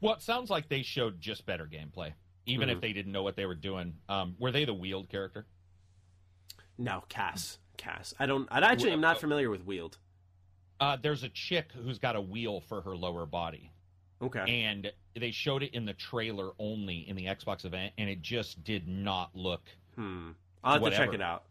well 0.00 0.14
it 0.14 0.22
sounds 0.22 0.50
like 0.50 0.68
they 0.68 0.82
showed 0.82 1.20
just 1.20 1.46
better 1.46 1.66
gameplay 1.66 2.12
even 2.46 2.68
Mhm. 2.68 2.72
if 2.72 2.80
they 2.80 2.92
didn't 2.92 3.12
know 3.12 3.22
what 3.22 3.36
they 3.36 3.46
were 3.46 3.54
doing. 3.54 3.94
Um, 4.08 4.34
were 4.38 4.50
they 4.50 4.64
the 4.64 4.74
wield 4.74 5.08
character? 5.08 5.46
No, 6.78 7.04
Cass. 7.08 7.58
Cass. 7.76 8.14
I 8.18 8.26
don't. 8.26 8.48
I 8.50 8.58
actually 8.60 8.92
am 8.92 9.00
not 9.00 9.20
familiar 9.20 9.50
with 9.50 9.64
Wield. 9.64 9.98
Uh, 10.80 10.96
there's 11.02 11.22
a 11.22 11.28
chick 11.28 11.70
who's 11.84 11.98
got 11.98 12.16
a 12.16 12.20
wheel 12.20 12.60
for 12.68 12.80
her 12.80 12.96
lower 12.96 13.26
body, 13.26 13.70
Okay. 14.22 14.62
and 14.64 14.90
they 15.14 15.30
showed 15.30 15.62
it 15.62 15.74
in 15.74 15.84
the 15.84 15.92
trailer 15.92 16.52
only 16.58 17.06
in 17.08 17.16
the 17.16 17.26
Xbox 17.26 17.64
event, 17.66 17.92
and 17.98 18.08
it 18.08 18.22
just 18.22 18.64
did 18.64 18.88
not 18.88 19.30
look. 19.36 19.62
Hmm. 19.96 20.30
I'll 20.64 20.82
have 20.82 20.90
to 20.90 20.96
check 20.96 21.12
it 21.12 21.20
out. 21.20 21.44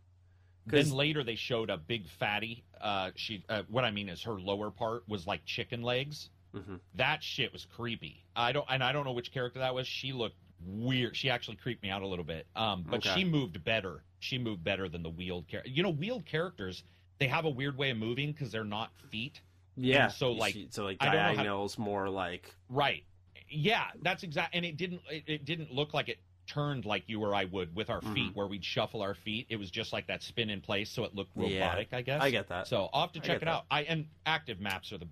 Then 0.66 0.92
later 0.92 1.24
they 1.24 1.36
showed 1.36 1.70
a 1.70 1.78
big 1.78 2.08
fatty. 2.08 2.64
Uh, 2.80 3.12
she. 3.16 3.44
Uh, 3.50 3.64
what 3.70 3.86
I 3.86 3.92
mean 3.92 4.08
is 4.10 4.22
her 4.24 4.40
lower 4.40 4.70
part 4.72 5.08
was 5.08 5.26
like 5.26 5.44
chicken 5.46 5.82
legs. 5.82 6.30
Mhm. 6.54 6.80
That 6.96 7.24
shit 7.24 7.52
was 7.54 7.66
creepy. 7.66 8.24
I 8.36 8.52
don't, 8.52 8.66
and 8.70 8.84
I 8.84 8.92
don't 8.92 9.06
know 9.06 9.12
which 9.14 9.32
character 9.32 9.60
that 9.60 9.74
was. 9.74 9.88
She 9.88 10.14
looked 10.14 10.36
weird. 10.66 11.16
She 11.16 11.30
actually 11.30 11.58
creeped 11.58 11.82
me 11.84 11.90
out 11.90 12.02
a 12.02 12.08
little 12.08 12.26
bit. 12.26 12.46
Um, 12.56 12.84
but 12.84 12.98
Okay. 13.06 13.16
she 13.16 13.24
moved 13.24 13.64
better. 13.64 14.04
She 14.20 14.38
moved 14.38 14.64
better 14.64 14.90
than 14.90 15.02
the 15.04 15.10
wheeled 15.10 15.48
character. 15.48 15.72
You 15.72 15.82
know, 15.84 15.92
wheeled 15.92 16.26
characters 16.26 16.84
they 17.20 17.28
have 17.28 17.46
a 17.46 17.50
weird 17.50 17.78
way 17.78 17.90
of 17.92 17.98
moving 17.98 18.32
because 18.32 18.52
they're 18.52 18.64
not 18.64 18.92
feet. 19.10 19.42
Yeah. 19.76 20.06
And 20.06 20.14
so, 20.14 20.32
like, 20.32 20.56
so 20.72 20.84
like 20.84 20.98
I 21.00 21.06
know 21.06 21.12
how- 21.12 21.18
diagonals, 21.34 21.78
more 21.78 22.10
like. 22.10 22.54
Right. 22.70 23.04
Yeah, 23.50 23.86
that's 24.02 24.24
exact. 24.24 24.56
And 24.56 24.66
it 24.66 24.78
didn't. 24.78 25.02
It, 25.10 25.24
it 25.28 25.46
didn't 25.46 25.74
look 25.74 25.94
like 25.94 26.10
it 26.10 26.20
turned 26.48 26.86
like 26.86 27.04
you 27.08 27.22
or 27.24 27.34
I 27.36 27.46
would 27.46 27.76
with 27.76 27.90
our 27.90 28.02
feet, 28.02 28.32
Mhm. 28.32 28.36
where 28.36 28.48
we'd 28.48 28.66
shuffle 28.66 29.02
our 29.02 29.14
feet. 29.14 29.48
It 29.50 29.56
was 29.58 29.70
just 29.72 29.94
like 29.94 30.08
that 30.08 30.22
spin 30.24 30.50
in 30.50 30.62
place, 30.62 30.90
so 30.90 31.04
it 31.04 31.14
looked 31.16 31.32
Yeah, 31.36 31.66
robotic. 31.66 31.94
I 31.94 32.02
guess. 32.02 32.22
I 32.22 32.30
get 32.32 32.48
that. 32.50 32.68
So 32.68 32.90
I'll 32.94 33.02
have 33.02 33.12
to 33.14 33.20
check 33.20 33.38
it 33.38 33.46
that. 33.46 33.48
out. 33.48 33.66
I 33.72 33.84
and 33.84 34.08
active 34.26 34.60
maps 34.60 34.92
are 34.92 34.98
the. 34.98 35.08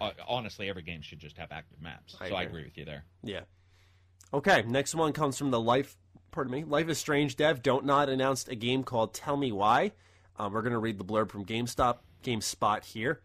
Uh, 0.00 0.10
honestly, 0.26 0.68
every 0.68 0.82
game 0.82 1.00
should 1.02 1.20
just 1.20 1.36
have 1.38 1.52
active 1.52 1.80
maps. 1.80 2.16
I 2.20 2.28
so 2.28 2.34
I 2.34 2.42
agree. 2.42 2.50
agree 2.60 2.64
with 2.64 2.78
you 2.78 2.84
there. 2.84 3.04
Yeah. 3.22 3.40
Okay, 4.32 4.62
next 4.66 4.94
one 4.96 5.12
comes 5.12 5.38
from 5.38 5.50
the 5.52 5.60
Life, 5.60 5.96
pardon 6.32 6.52
me, 6.52 6.64
Life 6.64 6.88
is 6.88 6.98
Strange 6.98 7.36
dev. 7.36 7.62
Don't 7.62 7.84
Nod 7.84 8.08
announced 8.08 8.48
a 8.48 8.56
game 8.56 8.82
called 8.82 9.14
Tell 9.14 9.36
Me 9.36 9.52
Why. 9.52 9.92
Um, 10.36 10.52
we're 10.52 10.62
going 10.62 10.72
to 10.72 10.78
read 10.78 10.98
the 10.98 11.04
blurb 11.04 11.30
from 11.30 11.44
GameStop, 11.44 11.98
GameSpot 12.22 12.84
here. 12.84 13.20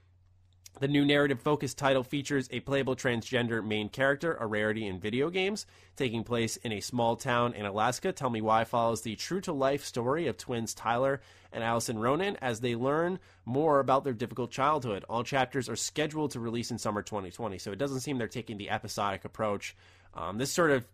The 0.80 0.88
new 0.88 1.04
narrative 1.04 1.42
focused 1.42 1.78
title 1.78 2.04
features 2.04 2.48
a 2.52 2.62
playable 2.62 2.96
transgender 2.96 3.66
main 3.66 3.90
character, 3.90 4.38
a 4.40 4.46
rarity 4.48 4.88
in 4.88 5.00
video 5.00 5.30
games, 5.30 5.66
taking 5.98 6.24
place 6.24 6.56
in 6.58 6.72
a 6.72 6.80
small 6.80 7.18
town 7.18 7.54
in 7.54 7.66
Alaska. 7.66 8.14
Tell 8.14 8.30
Me 8.30 8.40
Why 8.40 8.64
follows 8.64 9.02
the 9.02 9.18
true 9.18 9.42
to 9.42 9.52
life 9.52 9.84
story 9.84 10.28
of 10.28 10.38
twins 10.38 10.74
Tyler 10.74 11.20
and 11.52 11.64
Alyson 11.64 11.98
Ronan 11.98 12.38
as 12.38 12.62
they 12.62 12.76
learn 12.76 13.20
more 13.44 13.80
about 13.80 14.06
their 14.06 14.14
difficult 14.14 14.52
childhood. 14.52 15.04
All 15.10 15.24
chapters 15.24 15.68
are 15.68 15.76
scheduled 15.76 16.32
to 16.32 16.40
release 16.40 16.72
in 16.72 16.78
summer 16.78 17.02
2020, 17.02 17.58
so 17.58 17.72
it 17.72 17.80
doesn't 17.80 18.00
seem 18.00 18.18
they're 18.18 18.28
taking 18.30 18.58
the 18.58 18.70
episodic 18.70 19.26
approach. 19.26 19.76
Um, 20.14 20.38
this 20.38 20.52
sort 20.52 20.72
of 20.72 20.86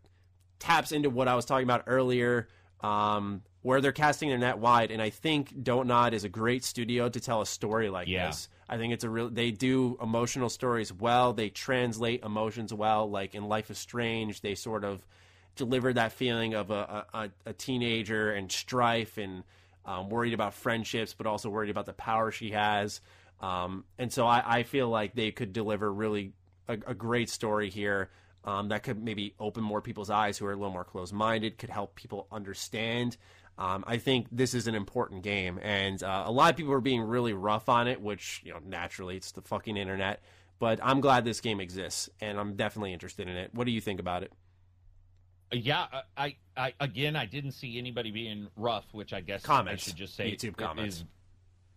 taps 0.57 0.93
into 0.93 1.11
what 1.11 1.27
I 1.27 1.35
was 1.35 1.45
talking 1.45 1.65
about 1.65 1.83
earlier, 1.85 2.47
um, 2.81 3.43
where 3.65 3.81
they're 3.81 3.91
casting 3.91 4.29
their 4.29 4.37
net 4.37 4.59
wide. 4.59 4.91
And 4.91 5.01
I 5.01 5.09
think 5.09 5.63
Don't 5.63 5.87
Nod 5.87 6.13
is 6.13 6.23
a 6.23 6.29
great 6.29 6.63
studio 6.63 7.09
to 7.09 7.19
tell 7.19 7.41
a 7.41 7.47
story 7.47 7.89
like 7.89 8.07
Yeah. 8.07 8.27
this. 8.27 8.47
I 8.69 8.77
think 8.77 8.93
it's 8.93 9.03
a 9.03 9.09
real. 9.09 9.27
They 9.27 9.49
do 9.49 9.97
emotional 9.99 10.49
stories 10.49 10.93
well. 10.93 11.33
They 11.33 11.49
translate 11.49 12.23
emotions 12.23 12.71
well. 12.71 13.09
Like 13.09 13.33
in 13.33 13.45
Life 13.49 13.71
is 13.71 13.79
Strange, 13.79 14.41
they 14.41 14.53
sort 14.53 14.83
of 14.83 15.03
deliver 15.55 15.91
that 15.93 16.11
feeling 16.11 16.53
of 16.53 16.69
a, 16.69 17.05
a, 17.11 17.29
a 17.47 17.53
teenager 17.53 18.31
and 18.31 18.51
strife 18.51 19.17
and 19.17 19.43
um, 19.83 20.09
worried 20.09 20.35
about 20.35 20.53
friendships, 20.53 21.15
but 21.15 21.25
also 21.25 21.49
worried 21.49 21.71
about 21.71 21.87
the 21.87 21.93
power 21.93 22.31
she 22.31 22.51
has. 22.51 23.01
Um, 23.41 23.83
and 23.97 24.13
so 24.13 24.27
I, 24.27 24.59
I 24.59 24.63
feel 24.63 24.89
like 24.89 25.15
they 25.15 25.31
could 25.31 25.53
deliver 25.53 25.91
really 25.91 26.33
a, 26.67 26.73
a 26.73 26.93
great 26.93 27.31
story 27.31 27.71
here 27.71 28.11
um, 28.43 28.69
that 28.69 28.83
could 28.83 29.03
maybe 29.03 29.33
open 29.39 29.63
more 29.63 29.81
people's 29.81 30.11
eyes 30.11 30.37
who 30.37 30.45
are 30.45 30.51
a 30.51 30.55
little 30.55 30.71
more 30.71 30.83
closed 30.83 31.13
minded, 31.13 31.57
could 31.57 31.71
help 31.71 31.95
people 31.95 32.27
understand. 32.31 33.17
Um, 33.57 33.83
I 33.87 33.97
think 33.97 34.27
this 34.31 34.53
is 34.53 34.67
an 34.67 34.75
important 34.75 35.23
game, 35.23 35.59
and 35.61 36.01
uh, 36.03 36.23
a 36.25 36.31
lot 36.31 36.49
of 36.51 36.57
people 36.57 36.73
are 36.73 36.81
being 36.81 37.01
really 37.01 37.33
rough 37.33 37.69
on 37.69 37.87
it, 37.87 38.01
which 38.01 38.41
you 38.43 38.51
know 38.51 38.59
naturally 38.65 39.15
it's 39.17 39.31
the 39.31 39.41
fucking 39.41 39.77
internet. 39.77 40.21
But 40.59 40.79
I'm 40.83 40.99
glad 41.01 41.23
this 41.25 41.39
game 41.41 41.59
exists, 41.61 42.09
and 42.21 42.37
I'm 42.39 42.55
definitely 42.55 42.91
interested 42.93 43.27
in 43.27 43.35
it. 43.35 43.53
What 43.53 43.65
do 43.65 43.71
you 43.71 43.81
think 43.81 43.99
about 43.99 44.23
it? 44.23 44.31
Yeah, 45.51 45.85
I, 46.17 46.35
I 46.57 46.73
again, 46.79 47.15
I 47.15 47.25
didn't 47.25 47.51
see 47.51 47.77
anybody 47.77 48.11
being 48.11 48.47
rough, 48.57 48.85
which 48.91 49.13
I 49.13 49.21
guess 49.21 49.41
Comments. 49.43 49.81
I 49.81 49.85
should 49.87 49.95
just 49.97 50.15
say 50.15 50.31
YouTube 50.31 50.57
comments. 50.57 50.97
is- 50.97 51.03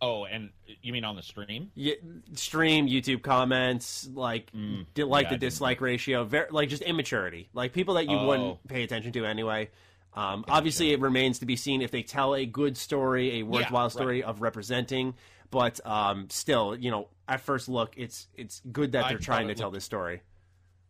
oh, 0.00 0.24
and 0.24 0.50
you 0.82 0.92
mean 0.92 1.04
on 1.04 1.14
the 1.16 1.22
stream? 1.22 1.70
Yeah, 1.74 1.94
stream 2.34 2.88
YouTube 2.88 3.22
comments, 3.22 4.08
like 4.14 4.50
Mm, 4.52 4.86
di- 4.94 5.04
like 5.04 5.24
yeah, 5.26 5.30
the 5.30 5.38
dislike 5.38 5.80
ratio, 5.80 6.24
very 6.24 6.48
like 6.50 6.70
just 6.70 6.82
immaturity, 6.82 7.50
like 7.52 7.72
people 7.72 7.94
that 7.94 8.08
you 8.08 8.16
Oh. 8.16 8.26
wouldn't 8.26 8.66
pay 8.68 8.82
attention 8.82 9.12
to 9.12 9.24
anyway. 9.26 9.70
Um, 10.18 10.44
Obviously, 10.48 10.92
it 10.92 11.00
remains 11.00 11.38
to 11.38 11.46
be 11.46 11.54
seen 11.56 11.80
if 11.80 11.90
they 11.92 12.02
tell 12.02 12.34
a 12.34 12.44
good 12.44 12.76
story, 12.76 13.38
a 13.38 13.42
worthwhile 13.44 13.84
right. 13.84 13.92
story 13.92 14.22
of 14.22 14.40
representing. 14.42 15.14
But 15.50 15.78
um, 15.86 16.28
still, 16.28 16.74
you 16.76 16.90
know, 16.90 17.08
at 17.28 17.40
first 17.40 17.68
look, 17.68 17.92
it's 17.96 18.26
it's 18.34 18.60
good 18.72 18.92
that 18.92 19.08
they're 19.08 19.18
thought 19.18 19.24
trying 19.24 19.46
to 19.46 19.52
it 19.52 19.58
tell 19.58 19.70
this 19.70 19.84
story. 19.84 20.22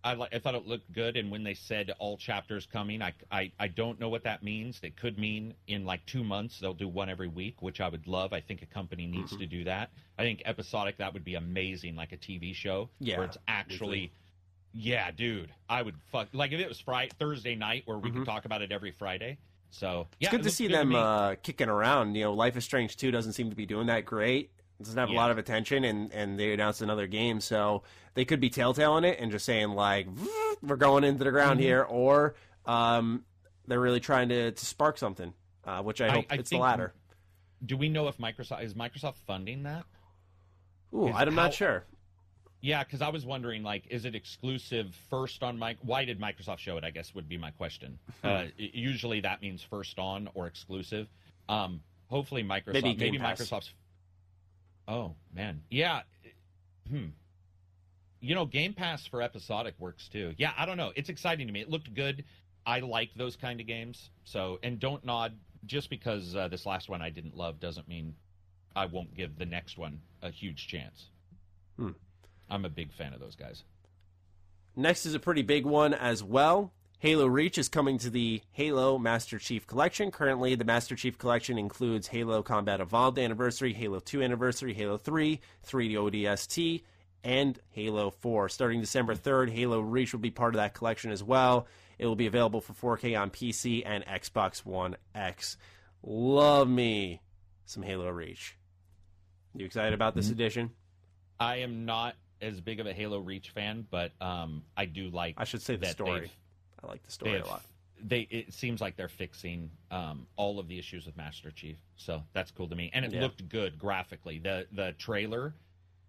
I, 0.03 0.15
li- 0.15 0.29
I 0.33 0.39
thought 0.39 0.55
it 0.55 0.65
looked 0.67 0.93
good, 0.93 1.17
and 1.17 1.31
when 1.31 1.43
they 1.43 1.55
said 1.55 1.93
all 1.99 2.17
chapters 2.17 2.67
coming, 2.73 3.03
I, 3.03 3.13
I, 3.33 3.53
I 3.59 3.67
don't 3.67 3.99
know 3.99 4.09
what 4.09 4.23
that 4.25 4.45
means. 4.45 4.79
It 4.83 4.97
could 4.97 5.19
mean 5.19 5.55
in 5.67 5.85
like 5.85 6.07
two 6.07 6.23
months 6.23 6.61
they'll 6.61 6.73
do 6.73 6.87
one 6.89 7.11
every 7.11 7.27
week, 7.29 7.61
which 7.63 7.81
I 7.81 7.89
would 7.89 8.07
love. 8.07 8.33
I 8.33 8.41
think 8.41 8.63
a 8.63 8.67
company 8.67 9.07
needs 9.07 9.33
Mm-hmm. 9.33 9.41
to 9.41 9.47
do 9.47 9.65
that. 9.65 9.91
I 10.17 10.23
think 10.23 10.43
episodic 10.47 10.99
that 10.99 11.13
would 11.15 11.25
be 11.25 11.35
amazing, 11.35 11.97
like 11.97 12.13
a 12.13 12.17
TV 12.17 12.55
show 12.55 12.89
Yeah, 13.01 13.17
where 13.19 13.27
it's 13.27 13.39
actually. 13.49 14.13
Yeah, 14.73 15.11
dude, 15.11 15.51
I 15.69 15.83
would 15.83 15.97
fuck 16.13 16.29
like 16.33 16.53
if 16.53 16.61
it 16.61 16.69
was 16.69 16.79
Friday 16.79 17.11
Thursday 17.19 17.55
night 17.55 17.83
where 17.87 17.99
we 17.99 18.11
could 18.11 18.25
talk 18.25 18.45
about 18.45 18.63
it 18.63 18.71
every 18.71 18.93
Friday. 18.93 19.39
So 19.71 20.07
yeah, 20.21 20.29
Mm-hmm. 20.29 20.37
It's 20.37 20.43
good 20.43 20.43
to 20.45 20.51
see 20.55 20.69
to 20.69 20.75
them 20.75 20.89
me. 20.91 20.97
uh, 20.97 21.35
kicking 21.43 21.69
around. 21.69 22.15
You 22.15 22.25
know, 22.25 22.35
Life 22.35 22.57
is 22.57 22.65
Strange 22.65 22.97
2 22.97 23.11
doesn't 23.11 23.33
seem 23.33 23.51
to 23.51 23.57
be 23.57 23.67
doing 23.67 23.87
that 23.89 24.05
great. 24.05 24.51
It 24.81 24.85
doesn't 24.85 24.99
have 24.99 25.09
a 25.09 25.13
lot 25.13 25.31
of 25.33 25.39
attention, 25.39 25.83
and, 25.85 26.13
and 26.13 26.39
they 26.39 26.53
announced 26.53 26.83
another 26.83 27.09
game, 27.09 27.41
so 27.41 27.83
they 28.15 28.25
could 28.25 28.39
be 28.41 28.49
telltale 28.49 28.97
in 28.99 29.05
it 29.05 29.19
and 29.19 29.33
just 29.33 29.45
saying, 29.45 29.71
like, 29.71 30.07
we're 30.63 30.77
going 30.77 31.03
into 31.03 31.19
the 31.19 31.25
Mm-hmm. 31.25 31.33
ground 31.35 31.59
here, 31.61 31.83
or 31.83 32.37
um, 32.65 33.25
they're 33.67 33.81
really 33.81 33.99
trying 33.99 34.29
to, 34.29 34.53
to 34.53 34.67
spark 34.67 34.97
something, 34.97 35.35
uh, 35.65 35.83
which 35.83 36.01
I 36.01 36.07
I- 36.07 36.11
hope 36.11 36.25
I 36.31 36.35
it's 36.37 36.51
the 36.51 36.59
latter. 36.59 36.95
Do 37.67 37.77
we 37.77 37.89
know 37.89 38.07
if 38.07 38.19
Microsoft 38.19 38.63
is 38.63 38.75
Microsoft 38.75 39.17
funding 39.27 39.65
that? 39.65 39.83
Ooh, 40.95 41.09
is 41.09 41.15
I'm 41.17 41.29
how- 41.35 41.35
not 41.47 41.55
sure. 41.55 41.85
Yeah, 42.61 42.83
because 42.83 43.03
I 43.03 43.09
was 43.09 43.25
wondering, 43.25 43.63
like, 43.63 43.85
is 43.89 44.05
it 44.05 44.15
exclusive 44.15 44.95
first 45.11 45.43
on 45.43 45.59
Mike? 45.59 45.79
Why 45.83 46.05
did 46.05 46.21
Microsoft 46.21 46.59
show 46.59 46.77
it? 46.77 46.85
I 46.85 46.91
guess 46.91 47.15
would 47.15 47.29
be 47.29 47.39
my 47.39 47.51
question. 47.53 47.99
Hmm. 48.23 48.27
uh, 48.27 48.45
usually 48.57 49.21
that 49.21 49.41
means 49.41 49.63
first 49.63 49.99
on 49.99 50.29
or 50.35 50.47
exclusive. 50.47 51.07
Um, 51.49 51.81
hopefully 52.09 52.43
Microsoft, 52.43 52.75
Maybe 52.75 52.97
maybe 52.97 53.19
Microsoft's. 53.19 53.71
Oh 54.89 55.15
man, 55.33 55.63
yeah. 55.71 56.03
Hmm. 56.89 57.09
You 58.21 58.35
know, 58.35 58.47
Game 58.47 58.73
Pass 58.73 59.07
for 59.07 59.23
episodic 59.23 59.75
works 59.79 60.09
too. 60.09 60.35
Yeah, 60.37 60.53
I 60.57 60.67
don't 60.67 60.77
know. 60.77 60.93
It's 60.97 61.09
exciting 61.09 61.47
to 61.47 61.53
me. 61.53 61.61
It 61.61 61.71
looked 61.71 61.95
good. 61.95 62.25
I 62.67 62.81
like 62.81 63.11
those 63.15 63.37
kind 63.37 63.61
of 63.61 63.67
games. 63.67 64.11
So, 64.25 64.59
and 64.63 64.81
don't 64.81 65.05
nod 65.05 65.35
just 65.65 65.91
because 65.91 66.35
uh, 66.35 66.49
this 66.49 66.67
last 66.67 66.89
one 66.89 67.01
I 67.01 67.11
didn't 67.11 67.37
love 67.37 67.61
doesn't 67.61 67.87
mean 67.89 68.15
I 68.75 68.87
won't 68.87 69.15
give 69.15 69.39
the 69.39 69.47
next 69.47 69.79
one 69.79 70.01
a 70.23 70.31
huge 70.31 70.67
chance. 70.67 71.07
Hmm. 71.79 71.91
I'm 72.51 72.65
a 72.65 72.71
big 72.71 72.93
fan 72.93 73.13
of 73.13 73.21
those 73.21 73.37
guys. 73.37 73.65
Next 74.77 75.07
is 75.07 75.15
a 75.15 75.19
pretty 75.19 75.43
big 75.43 75.67
one 75.67 75.93
as 75.93 76.23
well. 76.23 76.73
Halo 77.01 77.27
Reach 77.27 77.59
is 77.59 77.69
coming 77.69 77.99
to 77.99 78.11
the 78.11 78.43
Halo 78.51 78.99
Master 78.99 79.39
Chief 79.39 79.67
Collection. 79.67 80.11
Currently, 80.11 80.57
the 80.57 80.65
Master 80.65 80.97
Chief 80.97 81.17
Collection 81.17 81.57
includes 81.57 82.09
Halo 82.09 82.43
Combat 82.43 82.81
Evolved 82.81 83.21
Anniversary, 83.21 83.73
Halo 83.73 84.01
2 84.01 84.21
Anniversary, 84.21 84.75
Halo 84.75 84.99
3, 84.99 85.41
3D 85.65 85.93
ODST, 85.93 86.83
and 87.23 87.59
Halo 87.71 88.11
4. 88.11 88.49
Starting 88.49 88.81
December 88.81 89.15
3rd, 89.15 89.51
Halo 89.51 89.81
Reach 89.81 90.13
will 90.13 90.21
be 90.21 90.33
part 90.33 90.55
of 90.55 90.59
that 90.59 90.75
collection 90.75 91.13
as 91.13 91.23
well. 91.23 91.69
It 91.99 92.07
will 92.07 92.17
be 92.17 92.27
available 92.27 92.61
for 92.61 92.97
4K 92.97 93.21
on 93.21 93.31
PC 93.31 93.85
and 93.87 94.05
Xbox 94.05 94.65
One 94.65 94.97
X. 95.15 95.57
Love 96.03 96.69
me 96.69 97.21
some 97.65 97.85
Halo 97.85 98.09
Reach. 98.11 98.57
You 99.55 99.67
excited 99.67 99.95
about 99.95 100.15
this 100.17 100.27
mm-hmm. 100.27 100.35
edition? 100.35 100.71
I 101.39 101.59
am 101.59 101.85
not 101.85 102.17
as 102.41 102.61
big 102.61 102.81
of 102.81 102.87
a 102.87 102.93
Halo 102.93 103.19
Reach 103.19 103.51
fan, 103.51 103.87
but 103.91 104.13
um, 104.21 104.63
I 104.77 104.85
do 104.87 105.11
like. 105.11 105.35
I 105.39 105.45
should 105.45 105.63
say 105.63 105.77
the 105.77 105.87
that 105.87 105.93
story. 105.93 106.31
I 106.83 106.87
like 106.87 107.03
the 107.05 107.11
story 107.13 107.39
a 107.41 107.47
lot. 107.47 107.63
they 108.01 108.21
it 108.31 108.53
seems 108.55 108.81
like 108.81 108.97
they're 108.97 109.09
fixing 109.09 109.71
um, 109.91 110.27
all 110.37 110.59
of 110.61 110.69
the 110.69 110.79
issues 110.79 111.07
with 111.07 111.17
Master 111.17 111.51
Chief, 111.51 111.77
so 111.97 112.23
that's 112.33 112.51
cool 112.53 112.69
to 112.69 112.77
me. 112.77 112.91
And 112.95 113.05
it 113.05 113.13
Yeah. 113.13 113.23
looked 113.23 113.49
good 113.49 113.79
graphically. 113.79 114.39
the 114.39 114.67
The 114.73 114.93
trailer 114.93 115.55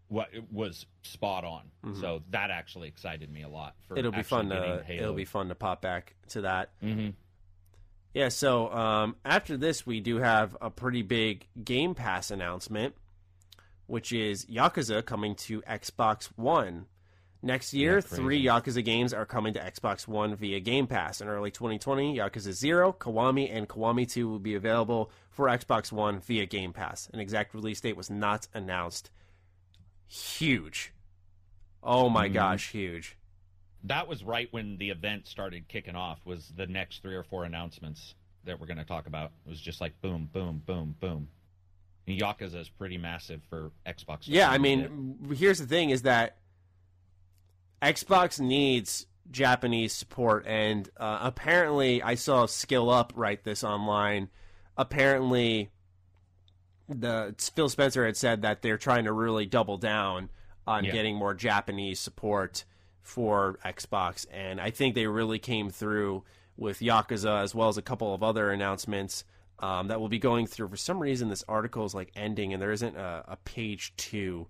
what 0.07 0.30
was 0.51 0.86
spot 1.03 1.43
on, 1.45 1.69
so 1.99 2.23
that 2.32 2.49
actually 2.49 2.88
excited 2.88 3.32
me 3.32 3.43
a 3.43 3.49
lot. 3.49 3.75
For 3.88 3.93
Mm-hmm. 3.93 3.99
it'll 3.99 4.11
be 4.11 4.23
fun 4.23 4.49
to 4.49 4.84
Halo. 4.86 5.01
it'll 5.03 5.13
be 5.15 5.25
fun 5.25 5.49
to 5.49 5.55
pop 5.55 5.82
back 5.82 6.15
to 6.30 6.41
that. 6.41 6.69
hmm 6.82 7.09
Yeah, 8.13 8.30
so 8.30 8.71
um, 8.73 9.15
after 9.23 9.55
this, 9.55 9.86
we 9.86 9.99
do 9.99 10.17
have 10.17 10.57
a 10.61 10.71
pretty 10.71 11.03
big 11.03 11.45
Game 11.63 11.93
Pass 11.93 12.32
announcement, 12.32 12.95
which 13.89 14.11
is 14.13 14.45
Yakuza 14.45 15.03
coming 15.03 15.35
to 15.35 15.61
Xbox 15.63 16.25
One. 16.35 16.85
Next 17.41 17.73
year, 17.73 17.95
Yeah, 17.95 18.01
three 18.01 18.43
Yakuza 18.43 18.83
games 18.83 19.13
are 19.13 19.25
coming 19.25 19.53
to 19.53 19.59
Xbox 19.59 20.07
One 20.07 20.35
via 20.35 20.59
Game 20.59 20.87
Pass. 20.87 21.21
In 21.21 21.27
early 21.27 21.51
2020, 21.51 22.15
Yakuza 22.17 22.51
0, 22.51 22.93
Kiwami, 22.93 23.49
and 23.51 23.67
Kiwami 23.67 24.07
2 24.09 24.27
will 24.27 24.39
be 24.39 24.55
available 24.55 25.09
for 25.31 25.47
Xbox 25.47 25.91
One 25.91 26.19
via 26.19 26.45
Game 26.45 26.73
Pass. 26.73 27.09
An 27.13 27.19
exact 27.19 27.53
release 27.53 27.79
date 27.81 27.95
was 27.97 28.09
not 28.09 28.47
announced. 28.53 29.09
Huge. 30.07 30.93
Oh 31.81 32.09
my 32.09 32.27
Mhm. 32.27 32.33
gosh, 32.33 32.71
huge. 32.71 33.15
That 33.85 34.07
was 34.07 34.23
right 34.23 34.51
when 34.51 34.77
the 34.77 34.89
event 34.89 35.27
started 35.27 35.67
kicking 35.69 35.95
off. 35.95 36.19
Was 36.25 36.49
the 36.49 36.67
next 36.67 37.01
three 37.01 37.15
or 37.15 37.23
four 37.23 37.45
announcements 37.45 38.15
that 38.43 38.59
we're 38.59 38.67
going 38.67 38.77
to 38.77 38.83
talk 38.85 39.07
about? 39.07 39.31
It 39.45 39.49
was 39.49 39.61
just 39.61 39.79
like 39.79 39.99
boom, 40.01 40.29
boom, 40.33 40.61
boom, 40.65 40.95
boom. 40.99 41.29
Yakuza 42.10 42.55
is 42.55 42.70
pretty 42.70 42.97
massive 42.97 43.41
for 43.49 43.72
Xbox. 43.86 44.20
Yeah, 44.24 44.49
I 44.49 44.57
mean, 44.57 45.18
here's 45.36 45.60
the 45.60 45.68
thing 45.68 45.89
is 45.91 46.03
that 46.03 46.38
Xbox 47.82 48.39
needs 48.39 49.05
Japanese 49.32 49.93
support, 49.93 50.45
and 50.47 50.89
uh, 50.97 51.20
apparently, 51.22 52.01
I 52.01 52.16
saw 52.16 52.45
Skill 52.45 52.89
Up 52.89 53.14
write 53.16 53.43
this 53.43 53.64
online. 53.64 54.30
Apparently, 54.78 55.70
the 56.88 57.36
Phil 57.55 57.70
Spencer 57.70 58.05
had 58.05 58.18
said 58.18 58.41
that 58.41 58.62
they're 58.62 58.78
trying 58.78 59.05
to 59.05 59.14
really 59.14 59.45
double 59.45 59.78
down 59.78 60.30
on 60.66 60.84
Yeah. 60.86 60.91
getting 60.91 61.16
more 61.16 61.34
Japanese 61.34 61.99
support 61.99 62.66
for 63.01 63.60
Xbox, 63.66 64.26
and 64.32 64.60
I 64.60 64.72
think 64.72 64.95
they 64.95 65.07
really 65.07 65.39
came 65.39 65.70
through 65.70 66.24
with 66.57 66.80
Yakuza 66.80 67.41
as 67.41 67.55
well 67.55 67.70
as 67.70 67.78
a 67.78 67.82
couple 67.82 68.14
of 68.14 68.22
other 68.22 68.51
announcements 68.51 69.24
um, 69.60 69.88
that 69.89 69.99
we'll 69.99 70.10
be 70.10 70.20
going 70.20 70.47
through. 70.47 70.70
For 70.70 70.78
some 70.78 70.99
reason, 70.99 71.30
this 71.30 71.43
article 71.47 71.86
is 71.86 71.93
like 71.93 72.12
ending, 72.16 72.53
and 72.53 72.62
there 72.62 72.72
isn't 72.72 72.95
a, 72.95 73.24
a 73.28 73.36
page 73.38 73.93
two, 73.97 74.47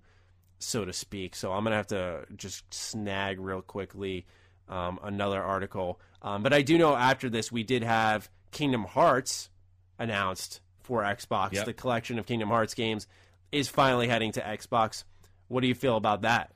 so 0.59 0.85
to 0.85 0.93
speak. 0.93 1.35
So 1.35 1.51
I'm 1.51 1.63
gonna 1.63 1.75
have 1.75 1.87
to 1.87 2.25
just 2.35 2.71
snag 2.73 3.39
real 3.39 3.61
quickly 3.61 4.25
um, 4.67 4.99
another 5.03 5.41
article. 5.41 5.99
Um, 6.21 6.43
but 6.43 6.53
I 6.53 6.61
do 6.61 6.77
know 6.77 6.95
after 6.95 7.29
this, 7.29 7.51
we 7.51 7.63
did 7.63 7.83
have 7.83 8.29
Kingdom 8.51 8.83
Hearts 8.85 9.49
announced 9.97 10.61
for 10.81 11.01
Xbox. 11.03 11.53
Yep. 11.53 11.65
The 11.65 11.73
collection 11.73 12.19
of 12.19 12.25
Kingdom 12.25 12.49
Hearts 12.49 12.73
games 12.73 13.07
is 13.51 13.67
finally 13.67 14.07
heading 14.07 14.31
to 14.33 14.41
Xbox. 14.41 15.03
What 15.47 15.61
do 15.61 15.67
you 15.67 15.75
feel 15.75 15.97
about 15.97 16.21
that? 16.21 16.51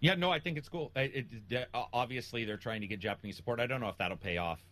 Yeah, 0.00 0.14
no, 0.14 0.30
I 0.30 0.38
think 0.38 0.56
it's 0.56 0.68
cool. 0.68 0.92
It, 0.96 1.26
it, 1.50 1.52
it- 1.54 1.68
obviously, 1.92 2.44
they're 2.44 2.56
trying 2.56 2.80
to 2.82 2.86
get 2.86 3.00
Japanese 3.00 3.36
support. 3.36 3.58
I 3.60 3.66
don't 3.66 3.80
know 3.80 3.88
if 3.88 3.98
that'll 3.98 4.16
pay 4.16 4.38
off 4.38 4.64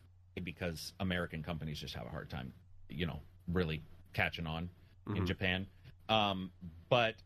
because 0.43 0.93
American 1.01 1.43
companies 1.43 1.81
just 1.81 1.95
have 1.95 2.07
a 2.07 2.11
hard 2.11 2.31
time, 2.31 2.53
you 2.89 3.07
know, 3.07 3.21
really 3.49 3.83
catching 4.13 4.47
on 4.47 4.71
in 5.09 5.15
Mhm. 5.23 5.27
Japan. 5.27 5.67
Um, 6.09 6.51
but 6.89 7.17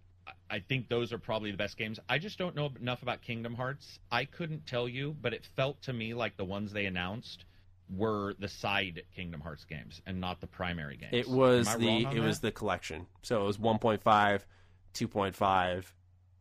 I- 0.48 0.60
think 0.60 0.88
those 0.88 1.12
are 1.12 1.18
probably 1.18 1.50
the 1.50 1.56
best 1.56 1.76
games. 1.76 1.98
I 2.08 2.18
just 2.18 2.38
don't 2.38 2.54
know 2.56 2.66
enough 2.80 3.02
about 3.02 3.22
Kingdom 3.22 3.54
Hearts. 3.54 3.98
I 4.10 4.24
couldn't 4.24 4.66
tell 4.66 4.88
you, 4.88 5.16
but 5.20 5.32
it 5.32 5.44
felt 5.56 5.80
to 5.82 5.92
me 5.92 6.12
like 6.14 6.36
the 6.36 6.44
ones 6.44 6.72
they 6.72 6.86
announced 6.86 7.44
were 7.88 8.34
the 8.38 8.48
side 8.48 9.02
Kingdom 9.14 9.40
Hearts 9.40 9.64
games 9.64 10.00
and 10.06 10.20
not 10.20 10.40
the 10.40 10.46
primary 10.46 10.96
games. 10.96 11.12
It 11.12 11.28
was 11.28 11.74
the 11.76 12.06
it 12.12 12.20
was 12.20 12.40
the 12.40 12.52
collection. 12.52 13.06
So 13.22 13.42
it 13.42 13.46
was 13.46 13.58
1.5, 13.58 14.46
2.5. 14.94 15.92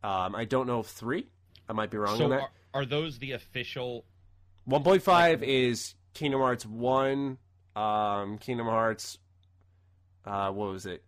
Um, 0.02 0.34
I 0.34 0.44
don't 0.44 0.66
know 0.66 0.80
if 0.80 0.86
three. 0.86 1.28
I 1.68 1.72
might 1.72 1.90
be 1.90 1.98
wrong 1.98 2.16
so 2.16 2.24
on 2.24 2.30
that. 2.30 2.40
are, 2.40 2.50
are 2.74 2.84
those 2.86 3.18
the 3.18 3.32
official 3.32 4.04
1.5 4.68 5.42
is 5.42 5.94
Kingdom 6.14 6.40
Hearts 6.40 6.66
1, 6.66 7.38
um, 7.76 8.38
Kingdom 8.38 8.66
Hearts, 8.66 9.18
uh, 10.24 10.50
what 10.50 10.70
was 10.70 10.86
it? 10.86 11.02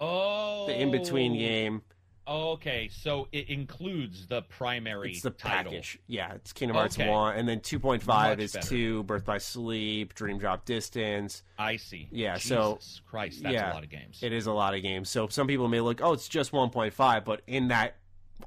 Oh, 0.00 0.66
The 0.66 0.80
in 0.80 0.90
between 0.90 1.34
game. 1.38 1.82
Okay, 2.28 2.88
so 2.92 3.28
it 3.30 3.48
includes 3.50 4.26
the 4.26 4.42
primary 4.42 5.12
It's 5.12 5.22
the 5.22 5.30
title. 5.30 5.70
package. 5.70 6.00
Yeah, 6.08 6.32
it's 6.34 6.52
Kingdom 6.52 6.76
Hearts 6.76 6.98
Okay. 6.98 7.08
1. 7.08 7.36
And 7.36 7.48
then 7.48 7.60
2.5 7.60 8.40
is 8.40 8.52
better. 8.52 8.66
2, 8.66 9.02
Birth 9.04 9.24
by 9.24 9.38
Sleep, 9.38 10.12
Dream 10.12 10.36
Drop 10.38 10.64
Distance. 10.64 11.44
I 11.56 11.76
see. 11.76 12.08
Yeah, 12.10 12.36
so- 12.38 12.78
Jesus 12.80 13.00
Christ, 13.08 13.42
that's 13.44 13.52
yeah, 13.54 13.72
a 13.72 13.74
lot 13.74 13.84
of 13.84 13.90
games. 13.90 14.18
It 14.22 14.32
is 14.32 14.46
a 14.46 14.52
lot 14.52 14.74
of 14.74 14.82
games. 14.82 15.08
So 15.08 15.28
some 15.28 15.46
people 15.46 15.68
may 15.68 15.80
look, 15.80 16.00
oh, 16.02 16.14
it's 16.14 16.28
just 16.28 16.50
1.5, 16.50 17.24
but 17.24 17.42
in 17.46 17.68
that 17.68 17.94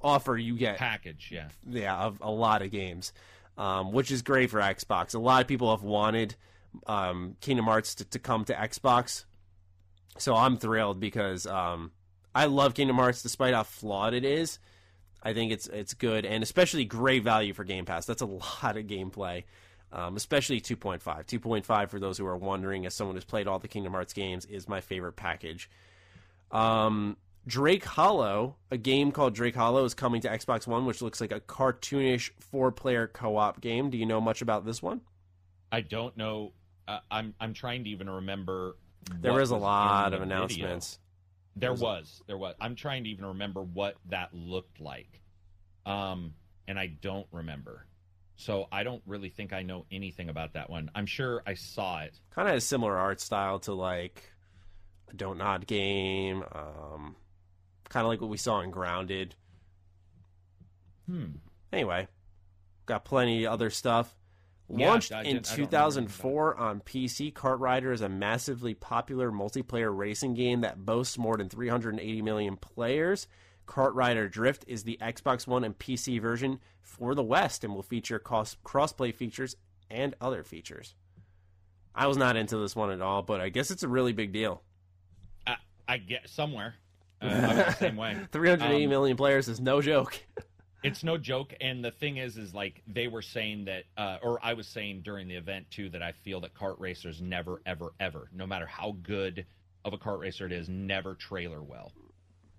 offer, 0.04 0.36
you 0.38 0.58
get 0.58 0.78
Package, 0.78 1.30
yeah. 1.32 1.48
yeah, 1.66 1.96
of 1.98 2.18
a 2.22 2.30
lot 2.30 2.62
of 2.62 2.72
games, 2.72 3.14
um, 3.58 3.94
which 3.94 4.12
is 4.12 4.22
great 4.22 4.50
for 4.50 4.60
Xbox. 4.60 5.16
A 5.16 5.20
lot 5.20 5.40
of 5.42 5.48
people 5.48 5.72
have 5.72 5.84
wanted 5.84 6.36
um, 6.88 7.36
Kingdom 7.42 7.66
Hearts 7.66 7.96
to, 7.96 8.06
to 8.06 8.20
come 8.20 8.46
to 8.46 8.54
Xbox, 8.54 9.26
so 10.18 10.36
I'm 10.36 10.58
thrilled 10.58 11.00
because 11.00 11.46
um, 11.48 11.92
I 12.34 12.46
love 12.46 12.74
Kingdom 12.74 12.98
Hearts 12.98 13.22
despite 13.22 13.54
how 13.54 13.64
flawed 13.64 14.14
it 14.14 14.26
is. 14.26 14.60
I 15.22 15.34
think 15.34 15.52
it's 15.52 15.68
it's 15.68 15.94
good 15.94 16.26
and 16.26 16.44
especially 16.44 16.86
great 16.86 17.24
value 17.24 17.54
for 17.54 17.64
Game 17.64 17.86
Pass. 17.86 18.06
That's 18.06 18.22
a 18.22 18.26
lot 18.64 18.78
of 18.78 18.86
gameplay, 18.86 19.44
um, 19.92 20.16
especially 20.16 20.62
2.5. 20.62 21.02
2.5 21.02 21.90
for 21.90 22.00
those 22.00 22.18
who 22.18 22.26
are 22.26 22.38
wondering, 22.38 22.86
as 22.86 22.94
someone 22.94 23.16
who's 23.16 23.26
played 23.26 23.48
all 23.48 23.60
the 23.60 23.68
Kingdom 23.68 23.94
Hearts 23.94 24.14
games, 24.14 24.46
is 24.46 24.68
my 24.68 24.82
favorite 24.82 25.14
package. 25.14 25.70
Um, 26.52 27.18
Drake 27.48 27.86
Hollow, 27.86 28.58
a 28.70 28.78
game 28.78 29.12
called 29.12 29.34
Drake 29.34 29.56
Hollow, 29.56 29.84
is 29.84 29.94
coming 29.94 30.22
to 30.22 30.30
Xbox 30.30 30.68
One, 30.68 30.86
which 30.86 31.02
looks 31.02 31.20
like 31.20 31.32
a 31.32 31.40
cartoonish 31.40 32.32
four-player 32.40 33.08
co-op 33.08 33.62
game. 33.62 33.90
Do 33.90 33.98
you 33.98 34.06
know 34.06 34.22
much 34.22 34.42
about 34.42 34.66
this 34.66 34.82
one? 34.84 35.02
I 35.72 35.82
don't 35.82 36.16
know. 36.18 36.54
Uh, 36.90 37.00
I'm 37.12 37.36
I'm 37.40 37.54
trying 37.54 37.84
to 37.84 37.92
even 37.92 38.10
remember. 38.10 38.76
There 39.22 39.34
was 39.34 39.52
a 39.52 39.58
lot 39.58 40.14
of 40.14 40.24
announcements. 40.24 40.98
There 41.56 41.72
Was 41.72 41.82
was, 41.82 42.22
there 42.26 42.38
was. 42.38 42.56
I'm 42.60 42.76
trying 42.76 43.04
to 43.04 43.10
even 43.12 43.26
remember 43.26 43.62
what 43.62 43.96
that 44.10 44.34
looked 44.34 44.80
like, 44.80 45.22
um, 45.86 46.34
and 46.68 46.80
I 46.80 46.88
don't 46.88 47.28
remember. 47.32 47.86
So 48.38 48.68
I 48.72 48.84
don't 48.84 49.04
really 49.06 49.30
think 49.30 49.54
I 49.54 49.62
know 49.64 49.86
anything 49.92 50.30
about 50.30 50.54
that 50.54 50.70
one. 50.70 50.90
I'm 50.96 51.06
sure 51.06 51.44
I 51.46 51.54
saw 51.56 52.00
it. 52.00 52.18
Kind 52.34 52.48
of 52.48 52.56
a 52.56 52.62
similar 52.62 52.98
art 52.98 53.20
style 53.20 53.60
to 53.60 53.74
like 53.74 54.32
a 55.10 55.14
Don't 55.14 55.38
Nod 55.38 55.68
game. 55.68 56.44
Um, 56.54 57.16
kind 57.90 58.06
of 58.06 58.10
like 58.10 58.22
what 58.22 58.30
we 58.30 58.38
saw 58.38 58.62
in 58.62 58.72
Grounded. 58.72 59.36
Hmm. 61.08 61.26
Anyway, 61.74 62.08
got 62.86 63.04
plenty 63.06 63.44
of 63.44 63.54
other 63.54 63.70
stuff. 63.70 64.16
Yeah, 64.72 64.90
Launched 64.90 65.12
I 65.12 65.24
in 65.24 65.38
I 65.38 65.40
2004 65.42 66.58
on 66.58 66.82
PC, 66.82 67.34
Kart 67.34 67.60
Rider 67.60 67.92
is 67.92 68.02
a 68.02 68.10
massively 68.10 68.76
popular 68.76 69.32
multiplayer 69.32 69.96
racing 69.96 70.36
game 70.36 70.62
that 70.62 70.86
boasts 70.86 71.18
more 71.18 71.38
than 71.38 71.50
380 71.50 72.22
million 72.22 72.56
players. 72.56 73.28
Kart 73.68 73.96
Rider 73.96 74.30
Drift 74.30 74.66
is 74.68 74.84
the 74.84 74.98
Xbox 75.02 75.48
One 75.48 75.64
and 75.64 75.78
PC 75.78 76.22
version 76.22 76.60
for 76.82 77.16
the 77.16 77.24
West 77.24 77.64
and 77.64 77.74
will 77.74 77.82
feature 77.84 78.20
cross 78.20 78.58
crossplay 78.64 79.14
features 79.14 79.56
and 79.90 80.16
other 80.22 80.44
features. 80.44 80.94
I 81.96 82.06
was 82.08 82.18
not 82.18 82.36
into 82.38 82.58
this 82.58 82.76
one 82.76 82.92
at 82.92 83.02
all, 83.02 83.24
but 83.24 83.42
I 83.42 83.50
guess 83.50 83.72
it's 83.72 83.84
a 83.84 83.88
really 83.88 84.14
big 84.14 84.32
deal. 84.32 84.62
I, 85.48 85.56
I 85.88 85.98
get 85.98 86.30
somewhere. 86.30 86.76
Uh, 87.22 87.26
I 87.26 87.48
was 87.48 87.66
the 87.66 87.72
same 87.74 87.98
way. 87.98 88.16
380 88.32 88.84
Um, 88.86 88.90
million 88.90 89.18
players 89.18 89.48
is 89.48 89.60
no 89.60 89.82
joke. 89.82 90.20
It's 90.84 91.04
no 91.04 91.18
joke, 91.18 91.54
and 91.60 91.84
the 91.84 91.92
thing 91.92 92.18
is, 92.18 92.38
is 92.38 92.54
like 92.54 92.82
they 92.88 93.08
were 93.08 93.22
saying 93.22 93.66
that, 93.66 93.84
uh, 93.98 94.18
or 94.22 94.40
I 94.42 94.54
was 94.54 94.68
saying 94.68 95.02
during 95.02 95.28
the 95.28 95.36
event 95.36 95.70
too, 95.72 95.90
that 95.90 96.02
I 96.02 96.14
feel 96.14 96.40
that 96.42 96.54
kart 96.54 96.80
racers 96.80 97.22
never, 97.22 97.62
ever, 97.66 97.94
ever, 98.00 98.30
no 98.34 98.48
matter 98.48 98.66
how 98.66 98.96
good 99.04 99.46
of 99.84 99.94
a 99.94 99.98
kart 99.98 100.20
racer 100.20 100.46
it 100.46 100.52
is, 100.52 100.70
never 100.70 101.16
trailer 101.16 101.62
well. 101.62 101.92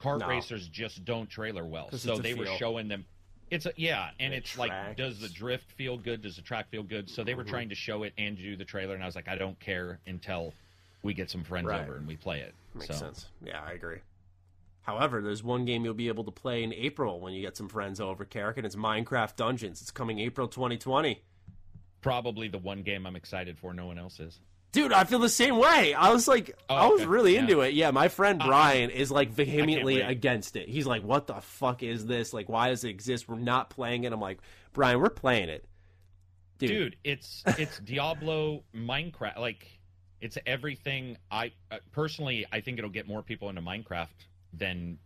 Kart 0.01 0.21
No. 0.21 0.29
racers 0.29 0.69
just 0.69 1.05
don't 1.05 1.29
trailer 1.29 1.65
well. 1.65 1.91
So 1.93 2.19
they 2.19 2.35
were 2.35 2.47
showing 2.47 2.89
them. 2.89 3.07
It's 3.51 3.67
a 3.67 3.73
yeah, 3.77 4.11
and 4.21 4.33
The 4.33 4.37
it's 4.39 4.57
like, 4.57 4.97
does 4.97 5.19
the 5.19 5.29
drift 5.29 5.73
feel 5.73 5.97
good? 5.99 6.23
Does 6.23 6.37
the 6.37 6.43
track 6.43 6.69
feel 6.71 6.83
good? 6.85 7.11
So 7.11 7.25
they 7.25 7.35
were 7.35 7.45
Mhm. 7.45 7.49
trying 7.49 7.69
to 7.71 7.75
show 7.75 8.05
it 8.05 8.13
and 8.17 8.37
do 8.37 8.55
the 8.57 8.65
trailer, 8.65 8.95
and 8.95 9.03
I 9.03 9.07
was 9.07 9.17
like, 9.17 9.29
I 9.29 9.35
don't 9.37 9.59
care 9.61 9.99
until 10.07 10.55
we 11.03 11.15
get 11.15 11.31
some 11.31 11.43
friends 11.43 11.67
Right. 11.67 11.83
over 11.83 11.97
and 11.97 12.07
we 12.07 12.17
play 12.17 12.41
it. 12.41 12.55
Makes 12.75 12.87
so. 12.87 12.95
sense. 12.95 13.29
Yeah, 13.43 13.63
I 13.63 13.73
agree. 13.73 13.99
However, 14.83 15.21
there's 15.21 15.43
one 15.43 15.65
game 15.67 15.85
you'll 15.85 15.95
be 15.95 16.09
able 16.09 16.25
to 16.25 16.31
play 16.31 16.63
in 16.63 16.73
April 16.73 17.21
when 17.21 17.33
you 17.33 17.43
get 17.43 17.57
some 17.57 17.69
friends 17.69 18.01
over, 18.01 18.25
Karak, 18.25 18.57
and 18.57 18.65
it's 18.67 18.77
Minecraft 18.77 19.37
Dungeons. 19.37 19.81
It's 19.83 19.91
coming 19.91 20.19
April 20.19 20.49
2020. 20.49 21.21
Probably 22.01 22.49
the 22.49 22.59
one 22.59 22.83
game 22.83 23.07
I'm 23.07 23.17
excited 23.17 23.59
for. 23.59 23.75
No 23.75 23.87
one 23.87 23.99
else 23.99 24.21
is. 24.21 24.41
Dude, 24.73 24.93
I 24.93 25.05
feel 25.05 25.19
the 25.19 25.29
same 25.29 25.59
way. 25.59 25.93
I 25.95 26.13
was 26.13 26.27
like, 26.29 26.57
Oh, 26.71 26.75
I 26.77 26.87
was 26.87 27.01
okay. 27.03 27.11
really 27.11 27.35
Yeah. 27.35 27.41
into 27.41 27.61
it. 27.61 27.75
Yeah, 27.75 27.91
my 27.91 28.09
friend 28.09 28.41
Uh, 28.41 28.47
Brian 28.47 28.89
is 28.91 29.11
like 29.11 29.31
vehemently 29.31 30.01
against 30.01 30.55
it. 30.57 30.69
He's 30.69 30.87
like, 30.87 31.03
"What 31.03 31.27
the 31.27 31.35
fuck 31.41 31.83
is 31.83 32.07
this? 32.07 32.33
Like, 32.33 32.49
why 32.49 32.69
does 32.69 32.85
it 32.85 32.89
exist? 32.91 33.29
We're 33.29 33.37
not 33.39 33.69
playing 33.69 34.05
it." 34.05 34.13
I'm 34.13 34.21
like, 34.21 34.39
Brian, 34.73 35.01
we're 35.01 35.11
playing 35.11 35.49
it, 35.49 35.65
dude. 36.59 36.69
dude, 36.71 36.97
it's 37.03 37.43
it's 37.59 37.81
Diablo 37.81 38.63
Minecraft 38.75 39.39
like 39.39 39.67
it's 40.21 40.39
everything 40.47 41.17
I 41.33 41.51
uh, 41.73 41.79
personally 41.91 42.47
I 42.53 42.61
think 42.61 42.79
it'll 42.79 42.91
get 42.91 43.09
more 43.09 43.23
people 43.25 43.49
into 43.49 43.63
Minecraft 43.63 44.07
than 44.53 44.99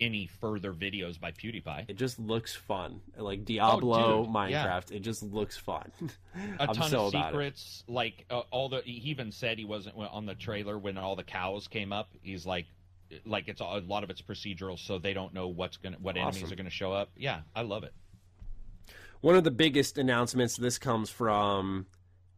any 0.00 0.26
further 0.26 0.72
videos 0.72 1.20
by 1.20 1.30
PewDiePie. 1.30 1.84
It 1.88 1.96
just 1.96 2.18
looks 2.18 2.54
fun. 2.56 3.00
Like 3.16 3.44
Diablo, 3.44 4.02
Oh, 4.02 4.24
dude, 4.24 4.50
yeah. 4.50 4.66
Minecraft. 4.66 4.90
It 4.90 5.00
just 5.00 5.22
looks 5.22 5.56
fun. 5.56 5.92
A 6.58 6.62
I'm 6.68 6.74
ton 6.74 6.90
so 6.90 7.06
of 7.06 7.12
secrets 7.12 7.84
like 7.86 8.24
uh, 8.30 8.40
all 8.50 8.68
the 8.68 8.80
he 8.84 9.10
even 9.10 9.30
said 9.30 9.58
he 9.58 9.64
wasn't 9.64 9.94
on 9.96 10.26
the 10.26 10.34
trailer 10.34 10.76
when 10.78 10.98
all 10.98 11.14
the 11.14 11.22
cows 11.22 11.68
came 11.68 11.92
up. 11.92 12.08
He's 12.22 12.44
like 12.44 12.66
like 13.26 13.46
it's 13.46 13.60
a 13.60 13.64
lot 13.64 14.02
of 14.02 14.10
it's 14.10 14.22
procedural 14.22 14.78
so 14.78 14.98
they 14.98 15.12
don't 15.12 15.34
know 15.34 15.46
what's 15.48 15.76
going 15.76 15.92
to 15.94 16.00
what 16.00 16.16
enemies 16.16 16.50
are 16.50 16.56
going 16.56 16.64
to 16.64 16.70
show 16.70 16.92
up. 16.92 17.10
Yeah, 17.16 17.42
I 17.54 17.62
love 17.62 17.84
it. 17.84 17.92
one 19.20 19.36
of 19.36 19.44
the 19.44 19.50
biggest 19.52 19.98
announcements, 19.98 20.56
this 20.56 20.78
comes 20.78 21.10
from 21.10 21.86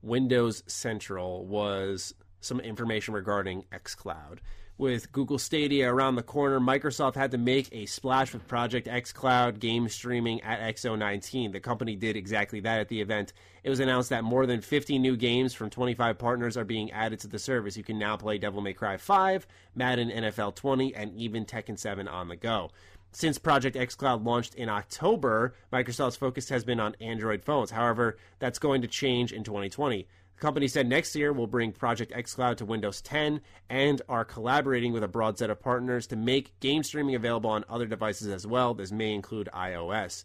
Windows 0.02 0.62
Central, 0.66 1.46
was 1.46 2.14
some 2.40 2.60
information 2.60 3.14
regarding 3.14 3.64
xCloud. 3.72 4.38
With 4.76 5.12
Google 5.12 5.38
Stadia 5.38 5.88
around 5.88 6.16
the 6.16 6.24
corner, 6.24 6.58
Microsoft 6.58 7.14
had 7.14 7.30
to 7.30 7.38
make 7.38 7.68
a 7.70 7.86
splash 7.86 8.32
with 8.32 8.48
Project 8.48 8.88
xCloud 8.88 9.60
game 9.60 9.88
streaming 9.88 10.40
at 10.40 10.74
XO19. 10.74 11.52
The 11.52 11.60
company 11.60 11.94
did 11.94 12.16
exactly 12.16 12.58
that 12.58 12.80
at 12.80 12.88
the 12.88 13.00
event. 13.00 13.34
It 13.62 13.70
was 13.70 13.78
announced 13.78 14.10
that 14.10 14.24
more 14.24 14.46
than 14.46 14.60
50 14.60 14.98
new 14.98 15.16
games 15.16 15.54
from 15.54 15.70
25 15.70 16.18
partners 16.18 16.56
are 16.56 16.64
being 16.64 16.90
added 16.90 17.20
to 17.20 17.28
the 17.28 17.38
service. 17.38 17.76
You 17.76 17.84
can 17.84 18.00
now 18.00 18.16
play 18.16 18.36
Devil 18.36 18.62
May 18.62 18.72
Cry 18.72 18.96
5, 18.96 19.46
Madden 19.76 20.10
NFL 20.10 20.56
20, 20.56 20.92
and 20.96 21.14
even 21.14 21.44
Tekken 21.44 21.78
7 21.78 22.08
on 22.08 22.26
the 22.26 22.34
go. 22.34 22.72
Since 23.12 23.38
Project 23.38 23.76
xCloud 23.76 24.26
launched 24.26 24.56
in 24.56 24.68
October, 24.68 25.54
Microsoft's 25.72 26.16
focus 26.16 26.48
has 26.48 26.64
been 26.64 26.80
on 26.80 26.96
Android 27.00 27.44
phones. 27.44 27.70
However, 27.70 28.16
that's 28.40 28.58
going 28.58 28.82
to 28.82 28.88
change 28.88 29.32
in 29.32 29.44
2020. 29.44 30.08
The 30.36 30.40
company 30.40 30.68
said 30.68 30.88
next 30.88 31.14
year 31.14 31.32
will 31.32 31.46
bring 31.46 31.72
Project 31.72 32.12
xCloud 32.12 32.56
to 32.56 32.64
Windows 32.64 33.00
10 33.02 33.40
and 33.70 34.02
are 34.08 34.24
collaborating 34.24 34.92
with 34.92 35.04
a 35.04 35.08
broad 35.08 35.38
set 35.38 35.50
of 35.50 35.60
partners 35.60 36.06
to 36.08 36.16
make 36.16 36.58
game 36.60 36.82
streaming 36.82 37.14
available 37.14 37.50
on 37.50 37.64
other 37.68 37.86
devices 37.86 38.28
as 38.28 38.46
well. 38.46 38.74
This 38.74 38.92
may 38.92 39.14
include 39.14 39.48
iOS. 39.54 40.24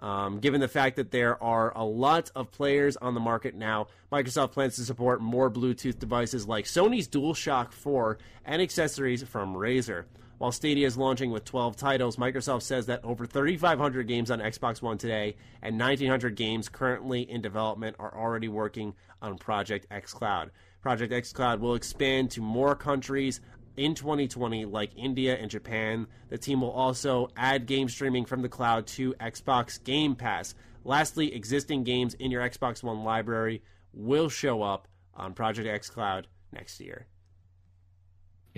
Um, 0.00 0.38
given 0.38 0.60
the 0.60 0.68
fact 0.68 0.96
that 0.96 1.10
there 1.10 1.42
are 1.42 1.72
a 1.74 1.84
lot 1.84 2.30
of 2.36 2.52
players 2.52 2.96
on 2.96 3.14
the 3.14 3.20
market 3.20 3.56
now, 3.56 3.88
Microsoft 4.12 4.52
plans 4.52 4.76
to 4.76 4.84
support 4.84 5.20
more 5.20 5.50
Bluetooth 5.50 5.98
devices 5.98 6.46
like 6.46 6.66
Sony's 6.66 7.08
DualShock 7.08 7.72
4 7.72 8.18
and 8.44 8.62
accessories 8.62 9.24
from 9.24 9.54
Razer. 9.54 10.04
While 10.38 10.52
Stadia 10.52 10.86
is 10.86 10.96
launching 10.96 11.32
with 11.32 11.44
12 11.44 11.74
titles, 11.74 12.16
Microsoft 12.16 12.62
says 12.62 12.86
that 12.86 13.04
over 13.04 13.26
3,500 13.26 14.06
games 14.06 14.30
on 14.30 14.38
Xbox 14.38 14.80
One 14.80 14.96
today 14.96 15.34
and 15.62 15.78
1,900 15.78 16.36
games 16.36 16.68
currently 16.68 17.28
in 17.28 17.42
development 17.42 17.96
are 17.98 18.16
already 18.16 18.46
working 18.46 18.94
on 19.20 19.36
Project 19.36 19.88
xCloud. 19.90 20.50
Project 20.80 21.12
xCloud 21.12 21.58
will 21.58 21.74
expand 21.74 22.30
to 22.30 22.40
more 22.40 22.76
countries 22.76 23.40
in 23.76 23.96
2020, 23.96 24.64
like 24.64 24.90
India 24.96 25.36
and 25.36 25.50
Japan. 25.50 26.06
The 26.28 26.38
team 26.38 26.60
will 26.60 26.70
also 26.70 27.30
add 27.36 27.66
game 27.66 27.88
streaming 27.88 28.24
from 28.24 28.42
the 28.42 28.48
cloud 28.48 28.86
to 28.88 29.14
Xbox 29.14 29.82
Game 29.82 30.14
Pass. 30.14 30.54
Lastly, 30.84 31.34
existing 31.34 31.82
games 31.82 32.14
in 32.14 32.30
your 32.30 32.48
Xbox 32.48 32.84
One 32.84 33.02
library 33.02 33.60
will 33.92 34.28
show 34.28 34.62
up 34.62 34.86
on 35.14 35.34
Project 35.34 35.68
xCloud 35.68 36.26
next 36.52 36.80
year. 36.80 37.08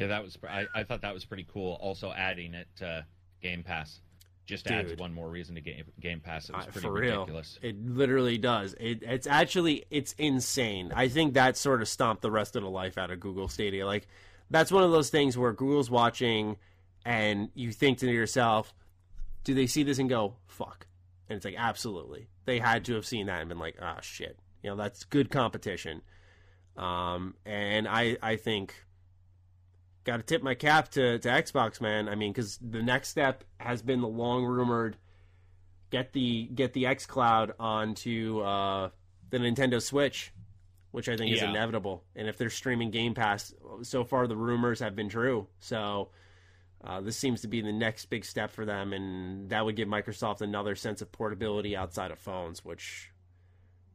Yeah, 0.01 0.09
that 0.09 0.23
was. 0.23 0.39
I, 0.49 0.67
I 0.75 0.85
thought 0.85 1.03
that 1.03 1.15
was 1.15 1.25
pretty 1.25 1.47
cool. 1.53 1.75
Also 1.81 2.13
adding 2.13 2.55
it 2.55 2.69
to 2.77 3.05
Game 3.43 3.63
Pass 3.63 4.01
just 4.47 4.69
adds 4.69 4.97
one 4.97 5.15
more 5.15 5.29
reason 5.29 5.55
to 5.55 5.61
Game 5.61 5.85
Game 6.01 6.21
Pass. 6.21 6.49
It 6.49 6.57
was 6.57 6.67
pretty 6.67 6.81
for 6.81 6.93
ridiculous. 6.93 7.59
real. 7.63 7.71
It 7.71 7.87
literally 7.87 8.37
does. 8.37 8.75
It, 8.81 9.03
it's 9.03 9.27
actually 9.27 9.85
it's 9.91 10.13
insane. 10.19 10.93
I 10.95 11.09
think 11.09 11.35
that 11.35 11.57
sort 11.57 11.83
of 11.83 11.89
stomped 11.89 12.23
the 12.23 12.31
rest 12.31 12.57
of 12.57 12.63
the 12.63 12.69
life 12.69 12.99
out 12.99 13.11
of 13.11 13.21
Google 13.21 13.49
Stadia. 13.49 13.87
Like 13.87 14.09
that's 14.51 14.73
one 14.73 14.83
of 14.83 14.91
those 14.91 15.11
things 15.11 15.39
where 15.39 15.53
Google's 15.53 15.91
watching, 15.91 16.57
and 17.05 17.51
you 17.55 17.71
think 17.71 17.99
to 17.99 18.11
yourself, 18.11 18.75
"Do 19.45 19.55
they 19.55 19.67
see 19.67 19.85
this 19.85 19.99
and 19.99 20.09
go 20.09 20.35
fuck?" 20.49 20.87
And 21.29 21.37
it's 21.37 21.45
like 21.45 21.57
absolutely. 21.57 22.29
They 22.45 22.59
had 22.59 22.85
to 22.87 22.95
have 22.95 23.07
seen 23.07 23.27
that 23.27 23.41
and 23.41 23.49
been 23.49 23.59
like, 23.59 23.77
"Ah, 23.81 24.01
shit." 24.01 24.37
You 24.63 24.71
know, 24.71 24.77
that's 24.77 25.05
good 25.05 25.31
competition. 25.31 26.03
Um, 26.77 27.35
and 27.47 27.87
I 27.87 28.17
I 28.21 28.37
think 28.37 28.75
got 30.05 30.17
to 30.19 30.23
tip 30.23 30.43
my 30.43 30.55
cap 30.55 30.91
to, 30.93 31.19
to 31.19 31.29
Xbox, 31.29 31.81
man. 31.81 32.09
I 32.09 32.15
mean, 32.15 32.33
because 32.33 32.59
the 32.59 32.83
next 32.83 33.09
step 33.09 33.45
has 33.59 33.83
been 33.83 34.01
the 34.01 34.09
long 34.09 34.45
rumored 34.45 34.97
get 35.91 36.13
the 36.13 36.49
get 36.55 36.73
the 36.73 36.87
X 36.87 37.07
Cloud 37.07 37.53
onto 37.59 38.41
uh, 38.41 38.91
the 39.31 39.39
Nintendo 39.39 39.83
Switch, 39.83 40.33
which 40.93 41.09
I 41.09 41.17
think 41.17 41.35
is 41.35 41.43
inevitable. 41.43 42.05
And 42.17 42.29
if 42.29 42.39
they're 42.39 42.51
streaming 42.51 42.91
Game 42.91 43.15
Pass, 43.15 43.53
so 43.83 44.05
far 44.05 44.27
the 44.27 44.37
rumors 44.37 44.81
have 44.81 44.97
been 44.97 45.09
true. 45.09 45.49
So 45.59 46.11
uh, 46.83 47.01
this 47.01 47.17
seems 47.17 47.43
to 47.43 47.49
be 47.49 47.61
the 47.61 47.73
next 47.73 48.07
big 48.07 48.25
step 48.25 48.53
for 48.53 48.65
them, 48.65 48.93
and 48.93 49.51
that 49.51 49.65
would 49.65 49.77
give 49.77 49.89
Microsoft 49.89 50.41
another 50.41 50.75
sense 50.75 51.03
of 51.03 51.13
portability 51.13 51.77
outside 51.77 52.11
of 52.11 52.19
phones, 52.19 52.65
which. 52.65 53.11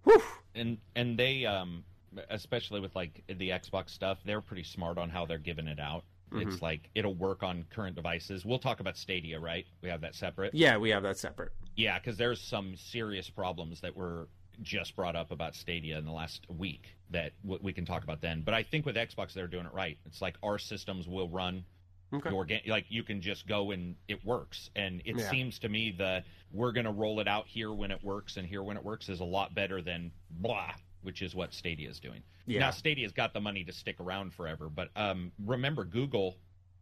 Whew, 0.04 0.22
and 0.54 0.78
and 0.96 1.18
they 1.18 1.46
um 1.46 1.84
especially 2.30 2.80
with 2.80 2.96
like 2.96 3.24
the 3.28 3.50
Xbox 3.50 3.90
stuff, 3.92 4.20
they're 4.26 4.42
pretty 4.42 4.64
smart 4.64 4.98
on 4.98 5.10
how 5.10 5.26
they're 5.26 5.38
giving 5.38 5.68
it 5.68 5.80
out. 5.80 6.04
Mm-hmm. 6.32 6.50
It's 6.50 6.62
like 6.62 6.90
it'll 6.96 7.14
work 7.16 7.44
on 7.44 7.66
current 7.70 7.96
devices. 7.96 8.44
We'll 8.46 8.60
talk 8.60 8.80
about 8.80 8.98
Stadia, 8.98 9.40
right? 9.40 9.66
We 9.82 9.90
have 9.90 10.02
that 10.02 10.16
separate. 10.16 10.54
yeah, 10.54 10.78
we 10.78 10.90
have 10.90 11.04
that 11.04 11.18
separate. 11.18 11.52
Yeah, 11.76 12.00
because 12.00 12.18
there's 12.18 12.42
some 12.42 12.76
serious 12.76 13.30
problems 13.30 13.82
that 13.82 13.96
were 13.96 14.28
just 14.62 14.96
brought 14.96 15.16
up 15.16 15.32
about 15.32 15.54
Stadia 15.54 15.98
in 15.98 16.06
the 16.06 16.12
last 16.12 16.46
week 16.50 16.96
that 17.12 17.34
w- 17.44 17.60
we 17.62 17.74
can 17.74 17.86
talk 17.86 18.04
about 18.04 18.22
then. 18.22 18.42
But 18.42 18.54
I 18.54 18.64
think 18.64 18.86
with 18.86 18.96
Xbox, 18.96 19.34
they're 19.34 19.48
doing 19.48 19.66
it 19.66 19.74
right. 19.74 19.98
It's 20.06 20.22
like 20.22 20.36
our 20.42 20.58
systems 20.58 21.08
will 21.08 21.30
run 21.30 21.66
Okay. 22.14 22.30
your 22.30 22.46
game. 22.46 22.62
Like 22.68 22.86
you 22.88 23.04
can 23.04 23.20
just 23.20 23.48
go 23.48 23.72
and 23.72 23.96
it 24.08 24.24
works. 24.24 24.70
And 24.76 25.02
it 25.04 25.18
Yeah. 25.18 25.30
seems 25.30 25.60
to 25.60 25.70
me 25.70 25.92
the 25.92 26.24
we're 26.54 26.72
going 26.72 26.86
to 26.86 26.92
roll 26.92 27.20
it 27.20 27.28
out 27.28 27.48
here 27.48 27.74
when 27.74 27.92
it 27.92 28.02
works 28.04 28.38
and 28.38 28.48
here 28.48 28.64
when 28.64 28.78
it 28.78 28.84
works 28.86 29.10
is 29.10 29.20
a 29.20 29.26
lot 29.26 29.54
better 29.54 29.82
than 29.82 30.12
blah, 30.30 30.72
which 31.06 31.22
is 31.22 31.36
what 31.36 31.54
Stadia 31.54 31.90
is 31.90 32.00
doing. 32.00 32.22
Yeah. 32.46 32.60
Now 32.60 32.72
Stadia's 32.72 33.12
got 33.12 33.34
the 33.34 33.40
money 33.40 33.64
to 33.64 33.72
stick 33.72 34.00
around 34.00 34.34
forever, 34.34 34.70
but 34.70 34.90
um, 34.96 35.32
remember 35.46 35.86
Google 35.86 36.38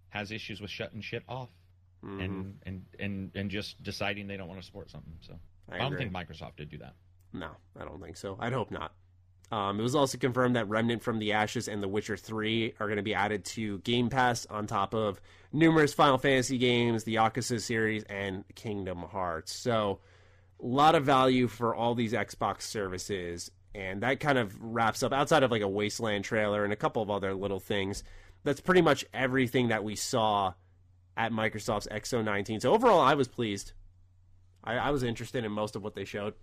has 0.09 0.32
issues 0.32 0.61
with 0.61 0.71
shutting 0.71 1.01
shit 1.01 1.24
off. 1.28 1.49
Mm-hmm. 2.03 2.19
And, 2.19 2.55
and 2.65 2.86
and 2.99 3.32
and 3.34 3.49
just 3.49 3.82
deciding 3.82 4.28
they 4.28 4.36
don't 4.36 4.49
want 4.49 4.59
to 4.59 4.65
support 4.65 4.89
something. 4.89 5.13
So 5.21 5.39
I 5.71 5.76
I, 5.76 5.80
don't 5.80 5.97
think 5.97 6.11
Microsoft 6.11 6.57
did 6.57 6.69
do 6.69 6.78
that. 6.80 6.95
No, 7.32 7.51
I 7.80 7.86
don't 7.86 8.01
think 8.01 8.17
so. 8.17 8.36
I'd 8.39 8.51
hope 8.51 8.71
not. 8.71 8.91
Um, 9.51 9.80
it 9.80 9.84
was 9.84 9.95
also 9.95 10.17
confirmed 10.17 10.55
that 10.55 10.67
Remnant 10.67 11.03
from 11.03 11.19
the 11.19 11.34
Ashes 11.34 11.67
and 11.67 11.82
The 11.82 11.88
Witcher 11.88 12.17
3 12.17 12.74
are 12.80 12.88
going 12.88 12.97
to 12.97 13.03
be 13.03 13.13
added 13.13 13.45
to 13.45 13.78
Game 13.80 14.09
Pass 14.09 14.47
on 14.47 14.65
top 14.65 14.95
of 14.95 15.21
numerous 15.51 15.93
Final 15.93 16.17
Fantasy 16.17 16.57
games, 16.57 17.03
the 17.03 17.15
Yakuza 17.15 17.61
series, 17.61 18.03
and 18.05 18.43
Kingdom 18.55 19.03
Hearts. 19.03 19.53
So, 19.53 19.99
a 20.61 20.65
lot 20.65 20.95
of 20.95 21.05
value 21.05 21.47
for 21.47 21.76
all 21.76 21.93
these 21.93 22.13
Xbox 22.13 22.61
services. 22.63 23.51
And 23.76 24.03
that 24.03 24.19
kind 24.19 24.38
of 24.38 24.55
wraps 24.61 25.01
up, 25.01 25.13
outside 25.13 25.43
of 25.43 25.51
like 25.51 25.61
a 25.61 25.67
Wasteland 25.67 26.26
trailer 26.26 26.63
and 26.63 26.71
a 26.71 26.76
couple 26.76 27.01
of 27.01 27.09
other 27.09 27.34
little 27.34 27.59
things, 27.59 28.03
that's 28.43 28.61
pretty 28.61 28.82
much 28.82 29.05
everything 29.13 29.69
that 29.69 29.84
we 29.84 29.95
saw 29.95 30.53
at 31.17 31.32
Microsoft's 31.32 31.88
XO19. 31.88 32.61
So, 32.61 32.74
overall, 32.74 33.01
I 33.01 33.15
was 33.15 33.28
pleased. 33.28 33.74
I, 34.63 34.76
I 34.76 34.89
was 34.91 35.03
interested 35.03 35.43
in 35.43 35.51
most 35.51 35.76
of 35.76 35.84
what 35.84 35.95
they 35.95 36.05
showed. 36.05 36.34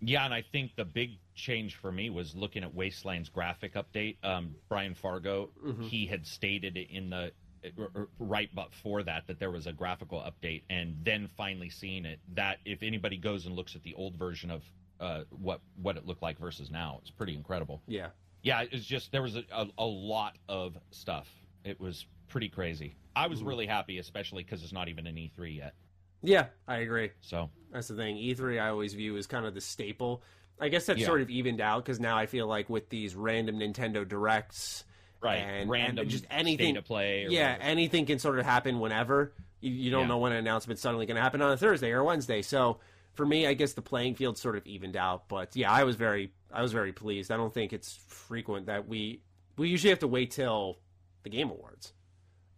Yeah, 0.00 0.24
and 0.24 0.34
I 0.34 0.42
think 0.42 0.76
the 0.76 0.84
big 0.84 1.18
change 1.34 1.76
for 1.76 1.90
me 1.90 2.10
was 2.10 2.34
looking 2.34 2.62
at 2.62 2.74
Wasteland's 2.74 3.28
graphic 3.28 3.74
update. 3.74 4.16
Um, 4.22 4.54
Brian 4.68 4.94
Fargo, 4.94 5.50
mm-hmm. 5.64 5.82
he 5.82 6.06
had 6.06 6.26
stated 6.26 6.76
in 6.76 7.10
the 7.10 7.32
r- 7.78 7.90
r- 7.94 8.08
right 8.18 8.54
before 8.54 9.02
that 9.04 9.26
that 9.26 9.38
there 9.38 9.50
was 9.50 9.66
a 9.66 9.72
graphical 9.72 10.20
update, 10.20 10.62
and 10.68 10.96
then 11.02 11.28
finally 11.36 11.70
seeing 11.70 12.04
it. 12.04 12.20
That 12.34 12.58
if 12.64 12.82
anybody 12.82 13.16
goes 13.16 13.46
and 13.46 13.54
looks 13.54 13.74
at 13.74 13.82
the 13.82 13.94
old 13.94 14.16
version 14.16 14.50
of 14.50 14.62
uh, 15.00 15.22
what 15.30 15.60
what 15.80 15.96
it 15.96 16.06
looked 16.06 16.22
like 16.22 16.38
versus 16.38 16.70
now, 16.70 16.98
it's 17.02 17.10
pretty 17.10 17.34
incredible. 17.34 17.82
Yeah. 17.86 18.08
Yeah, 18.42 18.64
it's 18.70 18.84
just 18.84 19.10
there 19.12 19.22
was 19.22 19.36
a, 19.36 19.42
a, 19.52 19.66
a 19.78 19.84
lot 19.84 20.36
of 20.48 20.76
stuff. 20.90 21.28
It 21.64 21.80
was 21.80 22.06
pretty 22.28 22.48
crazy. 22.48 22.96
I 23.16 23.26
was 23.26 23.42
really 23.42 23.66
happy, 23.66 23.98
especially 23.98 24.44
because 24.44 24.62
it's 24.62 24.72
not 24.72 24.88
even 24.88 25.06
an 25.06 25.16
E3 25.16 25.56
yet. 25.56 25.74
Yeah, 26.22 26.46
I 26.68 26.76
agree. 26.78 27.10
So 27.22 27.50
That's 27.72 27.88
the 27.88 27.96
thing. 27.96 28.16
E3 28.16 28.60
I 28.62 28.68
always 28.68 28.94
view 28.94 29.16
as 29.16 29.26
kind 29.26 29.46
of 29.46 29.54
the 29.54 29.60
staple. 29.60 30.22
I 30.60 30.68
guess 30.68 30.86
that's 30.86 31.00
Yeah. 31.00 31.06
sort 31.06 31.20
of 31.22 31.30
evened 31.30 31.60
out 31.60 31.84
because 31.84 31.98
now 32.00 32.16
I 32.16 32.26
feel 32.26 32.46
like 32.46 32.70
with 32.70 32.88
these 32.88 33.14
random 33.14 33.58
Nintendo 33.58 34.06
directs, 34.08 34.84
right, 35.20 35.36
and, 35.36 35.68
random 35.68 36.02
and 36.02 36.10
just 36.10 36.24
anything 36.30 36.74
to 36.74 36.82
play. 36.82 37.24
Or 37.24 37.30
yeah, 37.30 37.52
whatever. 37.54 37.62
anything 37.70 38.06
can 38.06 38.18
sort 38.18 38.38
of 38.38 38.44
happen 38.46 38.80
whenever. 38.80 39.32
You, 39.60 39.70
you 39.72 39.90
don't 39.90 40.02
Yeah. 40.02 40.08
know 40.08 40.18
when 40.18 40.32
an 40.32 40.38
announcement's 40.38 40.82
suddenly 40.82 41.06
going 41.06 41.16
to 41.16 41.22
happen 41.22 41.42
on 41.42 41.52
a 41.52 41.56
Thursday 41.56 41.90
or 41.90 42.00
a 42.00 42.04
Wednesday. 42.04 42.42
So 42.42 42.78
for 43.16 43.26
me, 43.26 43.46
I 43.46 43.54
guess 43.54 43.72
the 43.72 43.82
playing 43.82 44.14
field 44.14 44.38
sort 44.38 44.56
of 44.56 44.66
evened 44.66 44.96
out. 44.96 45.28
But 45.28 45.56
yeah, 45.56 45.72
I 45.72 45.84
was 45.84 45.96
very, 45.96 46.32
I 46.52 46.62
was 46.62 46.72
very 46.72 46.92
pleased. 46.92 47.30
I 47.32 47.36
don't 47.36 47.52
think 47.52 47.72
it's 47.72 47.98
frequent 48.08 48.66
that 48.66 48.86
we 48.88 49.22
we 49.56 49.68
usually 49.68 49.90
have 49.90 50.00
to 50.00 50.08
wait 50.08 50.30
till 50.30 50.78
the 51.22 51.30
Game 51.30 51.50
Awards. 51.50 51.92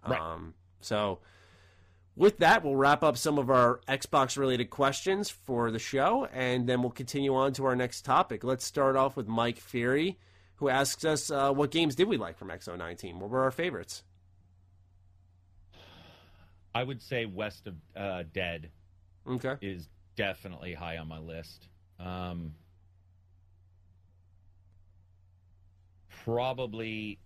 Right. 0.06 0.20
Um, 0.20 0.54
so 0.80 1.20
with 2.16 2.38
that, 2.38 2.64
we'll 2.64 2.76
wrap 2.76 3.02
up 3.04 3.16
some 3.16 3.38
of 3.38 3.50
our 3.50 3.80
Xbox 3.88 4.36
related 4.36 4.70
questions 4.70 5.30
for 5.30 5.70
the 5.70 5.78
show, 5.78 6.26
and 6.32 6.68
then 6.68 6.82
we'll 6.82 6.90
continue 6.90 7.34
on 7.34 7.52
to 7.54 7.64
our 7.66 7.76
next 7.76 8.02
topic. 8.04 8.42
Let's 8.42 8.64
start 8.64 8.96
off 8.96 9.16
with 9.16 9.28
Mike 9.28 9.58
Fury, 9.58 10.18
who 10.56 10.68
asks 10.68 11.04
us 11.04 11.30
uh, 11.30 11.52
what 11.52 11.70
games 11.70 11.94
did 11.94 12.08
we 12.08 12.16
like 12.16 12.36
from 12.36 12.48
XO19? 12.48 13.18
What 13.20 13.30
were 13.30 13.42
our 13.42 13.52
favorites? 13.52 14.02
I 16.74 16.82
would 16.82 17.00
say 17.02 17.24
West 17.24 17.66
of 17.66 17.74
uh, 17.96 18.24
Dead 18.32 18.70
Okay. 19.28 19.54
is 19.60 19.88
definitely 20.18 20.74
high 20.74 20.96
on 20.98 21.06
my 21.08 21.18
list. 21.20 21.68
Um, 22.00 22.52
probably. 26.24 27.18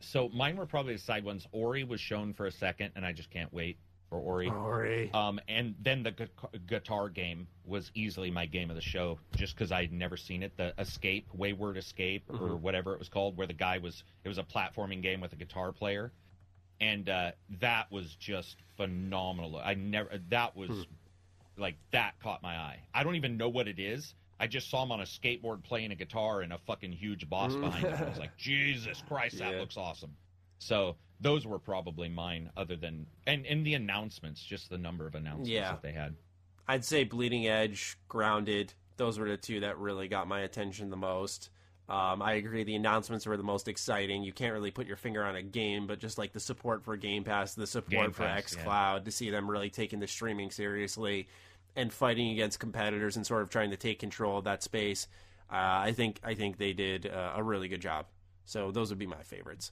So 0.00 0.28
mine 0.28 0.56
were 0.56 0.66
probably 0.66 0.94
the 0.94 1.00
side 1.00 1.24
ones. 1.24 1.46
Ori 1.52 1.84
was 1.84 2.00
shown 2.00 2.34
for 2.34 2.46
a 2.46 2.52
second, 2.52 2.92
and 2.96 3.04
I 3.06 3.12
just 3.12 3.30
can't 3.30 3.52
wait 3.52 3.78
for 4.10 4.18
Ori. 4.18 4.48
Ori. 4.48 5.10
Um, 5.14 5.40
and 5.48 5.74
then 5.80 6.02
the 6.02 6.10
gu- 6.10 6.58
guitar 6.66 7.08
game 7.08 7.46
was 7.64 7.90
easily 7.94 8.30
my 8.30 8.44
game 8.46 8.68
of 8.68 8.76
the 8.76 8.82
show, 8.82 9.18
just 9.36 9.54
because 9.54 9.70
I'd 9.72 9.92
never 9.92 10.16
seen 10.16 10.42
it. 10.42 10.56
The 10.56 10.74
Escape, 10.78 11.28
Wayward 11.32 11.76
Escape, 11.78 12.24
or 12.28 12.34
Mm-hmm. 12.36 12.62
whatever 12.62 12.92
it 12.92 12.98
was 12.98 13.08
called, 13.08 13.36
where 13.36 13.46
the 13.46 13.52
guy 13.54 13.78
was. 13.78 14.02
It 14.24 14.28
was 14.28 14.38
a 14.38 14.42
platforming 14.42 15.02
game 15.02 15.20
with 15.20 15.32
a 15.32 15.36
guitar 15.36 15.70
player, 15.72 16.12
and 16.80 17.08
uh, 17.08 17.30
that 17.60 17.90
was 17.92 18.14
just 18.16 18.56
phenomenal. 18.76 19.56
I 19.64 19.74
never. 19.74 20.10
That 20.30 20.56
was 20.56 20.68
Hmm. 20.70 20.82
Like 21.56 21.76
that 21.90 22.18
caught 22.20 22.42
my 22.42 22.56
eye. 22.56 22.80
I 22.94 23.02
don't 23.02 23.16
even 23.16 23.36
know 23.36 23.48
what 23.48 23.68
it 23.68 23.78
is. 23.78 24.14
I 24.40 24.46
just 24.46 24.70
saw 24.70 24.82
him 24.82 24.90
on 24.90 25.00
a 25.00 25.04
skateboard 25.04 25.62
playing 25.62 25.92
a 25.92 25.94
guitar 25.94 26.40
and 26.40 26.52
a 26.52 26.58
fucking 26.58 26.92
huge 26.92 27.28
boss 27.28 27.52
mm. 27.52 27.60
behind 27.60 27.86
him. 27.86 27.94
I 27.94 28.08
was 28.08 28.18
like, 28.26 28.36
Jesus 28.36 29.02
Christ, 29.06 29.38
that 29.38 29.52
Yeah. 29.52 29.60
looks 29.60 29.76
awesome. 29.76 30.16
So 30.58 30.96
those 31.20 31.46
were 31.46 31.58
probably 31.58 32.08
mine, 32.08 32.50
other 32.56 32.76
than 32.76 33.06
and 33.26 33.46
and 33.46 33.64
the 33.64 33.74
announcements, 33.74 34.42
just 34.42 34.68
the 34.70 34.78
number 34.78 35.06
of 35.06 35.14
announcements 35.14 35.50
Yeah. 35.50 35.70
that 35.72 35.82
they 35.82 35.92
had. 35.92 36.16
I'd 36.66 36.84
say 36.84 37.04
Bleeding 37.04 37.46
Edge, 37.46 37.96
Grounded. 38.08 38.74
Those 38.96 39.18
were 39.18 39.28
the 39.28 39.36
two 39.36 39.60
that 39.60 39.78
really 39.78 40.08
got 40.08 40.28
my 40.28 40.40
attention 40.40 40.90
the 40.90 40.96
most. 40.96 41.50
Um, 41.92 42.22
I 42.22 42.34
agree. 42.34 42.64
The 42.64 42.74
announcements 42.74 43.26
were 43.26 43.36
the 43.36 43.42
most 43.42 43.68
exciting. 43.68 44.22
You 44.22 44.32
can't 44.32 44.54
really 44.54 44.70
put 44.70 44.86
your 44.86 44.96
finger 44.96 45.22
on 45.22 45.36
a 45.36 45.42
game, 45.42 45.86
but 45.86 45.98
just 45.98 46.16
like 46.16 46.32
the 46.32 46.40
support 46.40 46.82
for 46.82 46.96
Game 46.96 47.22
Pass, 47.22 47.54
the 47.54 47.66
support 47.66 47.90
Game 47.90 48.12
for 48.12 48.22
Pass, 48.24 48.54
XCloud, 48.54 49.04
to 49.04 49.10
see 49.10 49.28
them 49.28 49.50
really 49.50 49.68
taking 49.68 50.00
the 50.00 50.06
streaming 50.06 50.50
seriously 50.50 51.28
and 51.76 51.92
fighting 51.92 52.30
against 52.30 52.58
competitors 52.58 53.16
and 53.16 53.26
sort 53.26 53.42
of 53.42 53.50
trying 53.50 53.72
to 53.72 53.76
take 53.76 53.98
control 53.98 54.38
of 54.38 54.44
that 54.44 54.62
space. 54.62 55.06
Uh, 55.52 55.56
I 55.58 55.92
think 55.92 56.18
I 56.24 56.32
think 56.32 56.56
they 56.56 56.72
did 56.72 57.06
uh, 57.06 57.34
a 57.36 57.42
really 57.42 57.68
good 57.68 57.82
job. 57.82 58.06
So 58.46 58.70
those 58.70 58.88
would 58.88 58.98
be 58.98 59.06
my 59.06 59.22
favorites. 59.22 59.70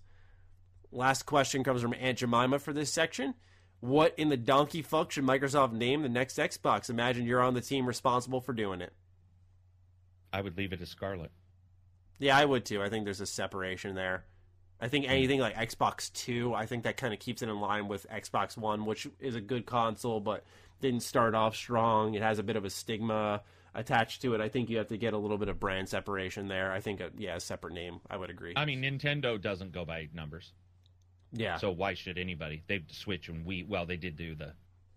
Last 0.93 1.23
question 1.23 1.65
comes 1.65 1.81
from 1.81 1.95
Aunt 1.99 2.19
Jemima 2.19 2.59
for 2.59 2.75
this 2.75 2.93
section. 2.93 3.33
What 3.81 4.15
in 4.19 4.29
the 4.29 4.37
donkey 4.37 4.83
fuck 4.83 5.11
should 5.11 5.25
Microsoft 5.25 5.73
name 5.73 6.03
the 6.03 6.11
next 6.11 6.37
Xbox? 6.37 6.91
Imagine 6.91 7.25
you're 7.25 7.41
on 7.41 7.55
the 7.55 7.63
team 7.63 7.87
responsible 7.87 8.43
for 8.43 8.53
doing 8.53 8.83
it. 8.83 8.93
I 10.35 10.43
would 10.43 10.59
leave 10.59 10.75
it 10.75 10.83
as 10.83 10.91
Scarlett. 10.91 11.33
Yeah, 12.21 12.37
I 12.37 12.45
would 12.45 12.65
too. 12.65 12.83
I 12.83 12.89
think 12.89 13.05
there's 13.05 13.21
a 13.21 13.27
separation 13.27 13.97
there. 13.97 14.25
I 14.81 14.89
think 14.89 15.07
hmm. 15.07 15.11
anything 15.11 15.41
like 15.41 15.57
Xbox 15.57 16.13
2, 16.13 16.55
I 16.55 16.67
think 16.67 16.85
that 16.85 16.97
kind 16.97 17.13
of 17.13 17.19
keeps 17.19 17.43
it 17.43 17.49
in 17.49 17.61
line 17.61 17.89
with 17.89 18.07
Xbox 18.09 18.57
One, 18.57 18.87
which 18.87 19.09
is 19.19 19.35
a 19.35 19.41
good 19.41 19.67
console, 19.67 20.21
but 20.21 20.45
didn't 20.81 21.03
start 21.03 21.35
off 21.35 21.57
strong. 21.57 22.15
It 22.15 22.23
has 22.23 22.39
a 22.39 22.43
bit 22.43 22.57
of 22.57 22.65
a 22.65 22.71
stigma 22.71 23.43
attached 23.75 24.23
to 24.23 24.35
it. 24.35 24.41
I 24.41 24.49
think 24.49 24.71
you 24.71 24.79
have 24.79 24.89
to 24.89 24.97
get 24.97 25.13
a 25.13 25.19
little 25.19 25.39
bit 25.39 25.49
of 25.49 25.61
brand 25.61 25.89
separation 25.89 26.49
there. 26.49 26.73
I 26.73 26.81
think, 26.81 27.01
a, 27.01 27.11
yeah, 27.17 27.37
a 27.37 27.41
separate 27.41 27.75
name. 27.75 28.01
I 28.09 28.17
would 28.17 28.31
agree. 28.31 28.55
I 28.57 28.65
mean, 28.65 28.83
Nintendo 28.83 29.41
doesn't 29.41 29.73
go 29.73 29.85
by 29.85 30.09
numbers, 30.15 30.53
yeah. 31.33 31.57
so 31.57 31.71
why 31.71 31.95
should 31.95 32.19
anybody? 32.19 32.63
They 32.67 32.83
Switch 32.91 33.29
and 33.29 33.45
we. 33.45 33.63
Well, 33.63 33.87
they 33.87 33.97
did 33.97 34.17
do 34.17 34.35
the. 34.35 34.53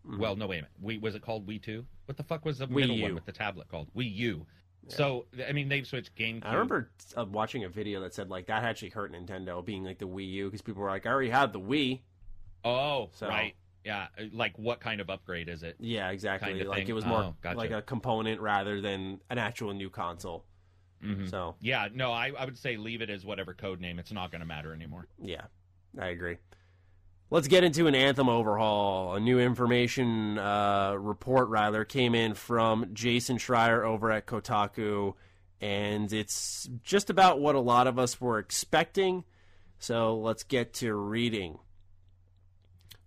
Mm-hmm. 0.05 0.19
Well, 0.19 0.36
no, 0.36 0.47
wait 0.47 0.59
a 0.59 0.67
minute. 0.84 1.01
Wii 1.01 1.01
was 1.01 1.15
it 1.15 1.21
called 1.21 1.47
Wii 1.47 1.61
Two? 1.61 1.86
What 2.05 2.17
the 2.17 2.24
fuck 2.24 2.45
was 2.45 2.57
the 2.57 2.67
Wii 2.67 2.76
middle 2.76 2.95
U. 2.95 3.03
one 3.03 3.15
with 3.15 3.26
the 3.26 3.32
tablet 3.32 3.69
called 3.69 3.88
Wii 3.95 4.13
U? 4.15 4.45
So 4.89 5.25
I 5.47 5.51
mean, 5.53 5.69
they've 5.69 5.88
switched 5.88 6.15
GameCube. 6.15 6.45
I 6.45 6.53
remember 6.53 6.89
uh, 7.15 7.25
watching 7.25 7.63
a 7.63 7.69
video 7.69 8.01
that 8.01 8.13
said 8.13 8.29
like 8.29 8.47
that 8.47 8.63
actually 8.63 8.89
hurt 8.89 9.11
Nintendo 9.13 9.63
being 9.63 9.84
like 9.84 9.97
the 9.99 10.07
Wii 10.07 10.29
U 10.31 10.45
because 10.45 10.61
people 10.61 10.81
were 10.84 10.89
like, 10.89 11.05
I 11.05 11.09
already 11.11 11.29
had 11.29 11.53
the 11.53 11.59
Wii. 11.59 12.01
Oh, 12.65 13.09
So- 13.13 13.27
right. 13.27 13.55
Yeah, 13.86 14.07
like 14.31 14.57
what 14.57 14.79
kind 14.79 15.01
of 15.01 15.09
upgrade 15.09 15.49
is 15.49 15.61
it? 15.61 15.75
Yeah, 15.77 16.09
exactly. 16.11 16.51
Kind 16.51 16.61
of 16.61 16.67
like 16.69 16.77
thing? 16.79 16.88
it 16.89 16.93
was 16.93 17.05
more 17.05 17.21
Oh, 17.23 17.36
gotcha. 17.41 17.57
like 17.57 17.71
a 17.71 17.81
component 17.81 18.39
rather 18.39 18.79
than 18.79 19.19
an 19.29 19.38
actual 19.38 19.73
new 19.73 19.89
console. 19.89 20.45
Mhm. 21.03 21.29
So 21.29 21.55
Yeah, 21.59 21.89
no, 21.93 22.13
I, 22.13 22.29
I 22.38 22.45
would 22.45 22.57
say 22.57 22.77
leave 22.77 23.01
it 23.01 23.09
as 23.09 23.25
whatever 23.25 23.53
code 23.53 23.81
name. 23.81 23.99
It's 23.99 24.13
not 24.13 24.31
going 24.31 24.39
to 24.39 24.45
matter 24.47 24.73
anymore. 24.73 25.07
yeah, 25.21 25.47
I 25.99 26.07
agree. 26.07 26.38
Let's 27.34 27.47
get 27.47 27.63
into 27.63 27.88
an 27.88 27.95
Anthem 27.95 28.29
overhaul. 28.29 29.15
A 29.15 29.19
new 29.19 29.39
information 29.39 30.38
uh, 30.38 30.93
report, 30.99 31.49
rather, 31.49 31.84
came 31.84 32.13
in 32.13 32.36
from 32.36 32.91
Jason 32.93 33.39
Schreier 33.39 33.84
over 33.84 34.11
at 34.11 34.27
Kotaku, 34.27 35.15
and 35.59 36.13
it's 36.13 36.69
just 36.84 37.09
about 37.09 37.41
what 37.41 37.55
a 37.55 37.59
lot 37.59 37.88
of 37.88 37.97
us 37.97 38.21
were 38.21 38.38
expecting. 38.38 39.23
So 39.79 40.15
let's 40.15 40.43
get 40.43 40.75
to 40.75 40.93
reading. 40.93 41.57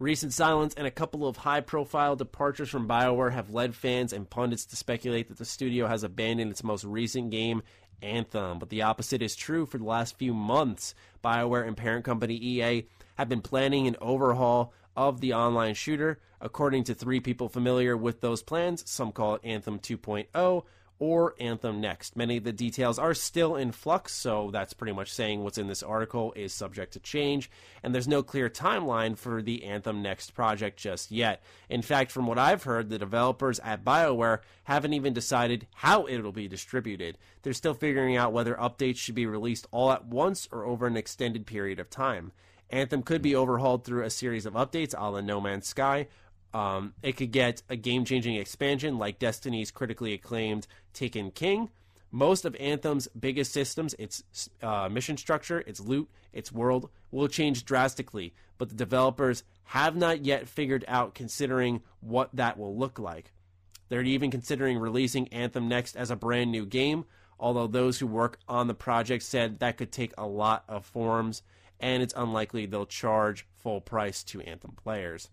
Recent 0.01 0.33
silence 0.33 0.75
and 0.77 0.89
a 0.89 0.91
couple 0.91 1.29
of 1.29 1.37
high 1.37 1.61
profile 1.61 2.17
departures 2.17 2.69
from 2.69 2.89
BioWare 2.89 3.33
have 3.33 3.55
led 3.55 3.77
fans 3.77 4.13
and 4.13 4.29
pundits 4.29 4.67
to 4.67 4.77
speculate 4.77 5.29
that 5.29 5.39
the 5.39 5.45
studio 5.45 5.87
has 5.87 6.03
abandoned 6.03 6.51
its 6.51 6.65
most 6.65 6.83
recent 6.83 7.31
game, 7.31 7.63
Anthem. 8.03 8.59
But 8.59 8.71
the 8.71 8.83
opposite 8.83 9.23
is 9.23 9.37
true 9.37 9.67
for 9.67 9.79
the 9.79 9.85
last 9.85 10.19
few 10.19 10.35
months. 10.35 10.97
BioWare 11.25 11.65
and 11.65 11.77
parent 11.77 12.05
company 12.05 12.35
EA 12.35 12.89
have 13.17 13.29
been 13.29 13.43
planning 13.43 13.87
an 13.87 13.97
overhaul 14.01 14.73
of 14.97 15.21
the 15.21 15.35
online 15.35 15.75
shooter. 15.75 16.21
According 16.41 16.85
to 16.85 16.95
three 16.95 17.21
people 17.21 17.49
familiar 17.49 17.97
with 17.97 18.21
those 18.21 18.43
plans, 18.43 18.89
some 18.89 19.13
call 19.13 19.35
it 19.35 19.41
Anthem 19.45 19.79
2.0 19.79 20.65
or 20.99 21.35
Anthem 21.39 21.81
Next. 21.81 22.17
Many 22.17 22.39
of 22.39 22.45
the 22.45 22.53
details 22.53 22.99
are 22.99 23.15
still 23.15 23.57
in 23.57 23.73
flux, 23.73 24.15
so 24.15 24.51
that's 24.51 24.73
pretty 24.73 24.93
much 24.93 25.13
saying 25.13 25.43
what's 25.43 25.59
in 25.59 25.67
this 25.67 25.83
article 25.83 26.33
is 26.35 26.53
subject 26.53 26.95
to 26.95 27.01
change, 27.01 27.51
and 27.83 27.95
there's 27.95 28.09
no 28.09 28.23
clear 28.23 28.49
timeline 28.49 29.19
for 29.19 29.43
the 29.43 29.65
Anthem 29.65 30.03
Next 30.03 30.33
project 30.35 30.79
just 30.79 31.11
yet. 31.11 31.43
In 31.69 31.83
fact, 31.83 32.11
from 32.11 32.27
what 32.27 32.39
I've 32.39 32.63
heard, 32.63 32.89
the 32.89 32.99
developers 32.99 33.59
at 33.61 33.85
BioWare 33.85 34.41
haven't 34.65 34.95
even 34.95 35.13
decided 35.13 35.67
how 35.75 36.07
it'll 36.07 36.33
be 36.33 36.49
distributed. 36.49 37.19
They're 37.43 37.53
still 37.53 37.75
figuring 37.75 38.17
out 38.17 38.33
whether 38.33 38.55
updates 38.55 38.97
should 38.97 39.15
be 39.15 39.27
released 39.27 39.67
all 39.71 39.93
at 39.93 40.07
once 40.07 40.49
or 40.51 40.65
over 40.65 40.87
an 40.87 40.97
extended 40.97 41.47
period 41.47 41.79
of 41.79 41.91
time. 41.91 42.33
Anthem 42.71 43.03
could 43.03 43.23
be 43.23 43.37
overhauled 43.37 43.85
through 43.85 44.05
a 44.05 44.11
series 44.11 44.47
of 44.47 44.55
updates 44.55 44.95
a 44.97 45.11
la 45.11 45.21
No 45.21 45.41
Man's 45.41 45.69
Sky, 45.69 46.09
um, 46.57 46.95
it 47.03 47.17
could 47.17 47.33
get 47.33 47.63
a 47.69 47.77
game 47.77 48.05
changing 48.05 48.37
expansion 48.37 48.99
like 48.99 49.19
Destiny's 49.19 49.71
critically 49.71 50.15
acclaimed 50.15 50.67
Taken 50.95 51.31
King. 51.31 51.69
Most 52.11 52.45
of 52.47 52.57
Anthem's 52.57 53.09
biggest 53.09 53.53
systems, 53.53 53.95
its 53.99 54.49
uh, 54.63 54.89
mission 54.89 55.19
structure, 55.19 55.61
its 55.67 55.81
loot, 55.81 56.09
its 56.33 56.51
world, 56.51 56.89
will 57.11 57.29
change 57.29 57.65
drastically, 57.65 58.33
but 58.57 58.71
the 58.71 58.75
developers 58.75 59.43
have 59.65 59.97
not 59.97 60.25
yet 60.25 60.49
figured 60.49 60.85
out 60.89 61.15
considering 61.15 61.83
what 62.01 62.35
that 62.35 62.59
will 62.59 62.77
look 62.77 62.99
like. 62.99 63.33
They're 63.89 64.03
even 64.03 64.31
considering 64.31 64.79
releasing 64.79 65.29
Anthem 65.29 65.69
Next 65.69 65.97
as 65.97 66.11
a 66.11 66.17
brand 66.17 66.51
new 66.51 66.65
game, 66.65 67.05
although 67.39 67.67
those 67.67 67.99
who 67.99 68.07
work 68.07 68.39
on 68.49 68.67
the 68.67 68.75
project 68.75 69.25
said 69.25 69.59
that 69.59 69.77
could 69.77 69.93
take 69.93 70.15
a 70.17 70.27
lot 70.27 70.65
of 70.69 70.87
forms, 70.87 71.43
and 71.81 72.03
it's 72.03 72.15
unlikely 72.17 72.67
they'll 72.67 72.87
charge 72.87 73.47
full 73.55 73.81
price 73.81 74.23
to 74.25 74.41
Anthem 74.43 74.73
players. 74.73 75.29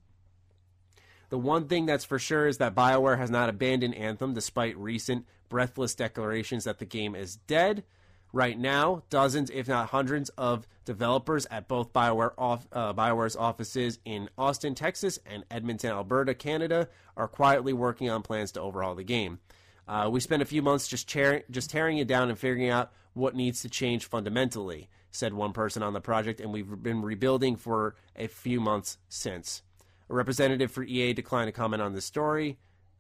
The 1.30 1.38
one 1.38 1.68
thing 1.68 1.86
that's 1.86 2.06
for 2.06 2.20
sure 2.20 2.48
is 2.48 2.60
that 2.60 2.76
BioWare 2.76 3.18
has 3.18 3.32
not 3.32 3.50
abandoned 3.50 3.96
Anthem 3.96 4.34
despite 4.34 4.78
recent 4.78 5.26
breathless 5.50 5.96
declarations 5.96 6.64
that 6.66 6.80
the 6.80 6.86
game 6.86 7.16
is 7.16 7.38
dead. 7.38 7.84
Right 8.32 8.58
now, 8.58 9.04
dozens, 9.10 9.52
if 9.52 9.68
not 9.68 9.90
hundreds, 9.90 10.30
of 10.30 10.68
developers 10.86 11.46
at 11.52 11.68
both 11.68 11.94
BioWare 11.94 12.34
off, 12.38 12.68
uh, 12.72 12.94
BioWare's 12.94 13.36
offices 13.36 14.00
in 14.06 14.30
Austin, 14.38 14.74
Texas, 14.74 15.20
and 15.26 15.44
Edmonton, 15.52 15.92
Alberta, 15.92 16.34
Canada, 16.34 16.90
are 17.16 17.28
quietly 17.28 17.74
working 17.74 18.10
on 18.10 18.24
plans 18.24 18.52
to 18.54 18.62
overhaul 18.62 18.96
the 18.96 19.04
game. 19.04 19.40
Uh, 19.88 20.10
we 20.12 20.20
spent 20.20 20.42
a 20.42 20.46
few 20.46 20.62
months 20.62 20.88
just, 20.88 21.08
tear- 21.08 21.44
just 21.52 21.70
tearing 21.70 21.98
it 21.98 22.08
down 22.08 22.30
and 22.30 22.40
figuring 22.40 22.70
out 22.70 22.92
what 23.14 23.36
needs 23.36 23.62
to 23.62 23.70
change 23.70 24.06
fundamentally, 24.06 24.90
said 25.14 25.34
one 25.34 25.54
person 25.54 25.84
on 25.84 25.94
the 25.94 26.02
project, 26.02 26.42
and 26.42 26.52
we've 26.52 26.82
been 26.82 27.02
rebuilding 27.02 27.56
for 27.56 27.96
a 28.16 28.28
few 28.28 28.60
months 28.60 28.98
since. 29.08 29.62
A 30.10 30.14
representative 30.14 30.72
for 30.72 30.84
EA 30.84 31.14
declined 31.14 31.48
to 31.48 31.52
comment 31.52 31.82
on 31.82 31.94
this 31.94 32.04
story. 32.04 32.58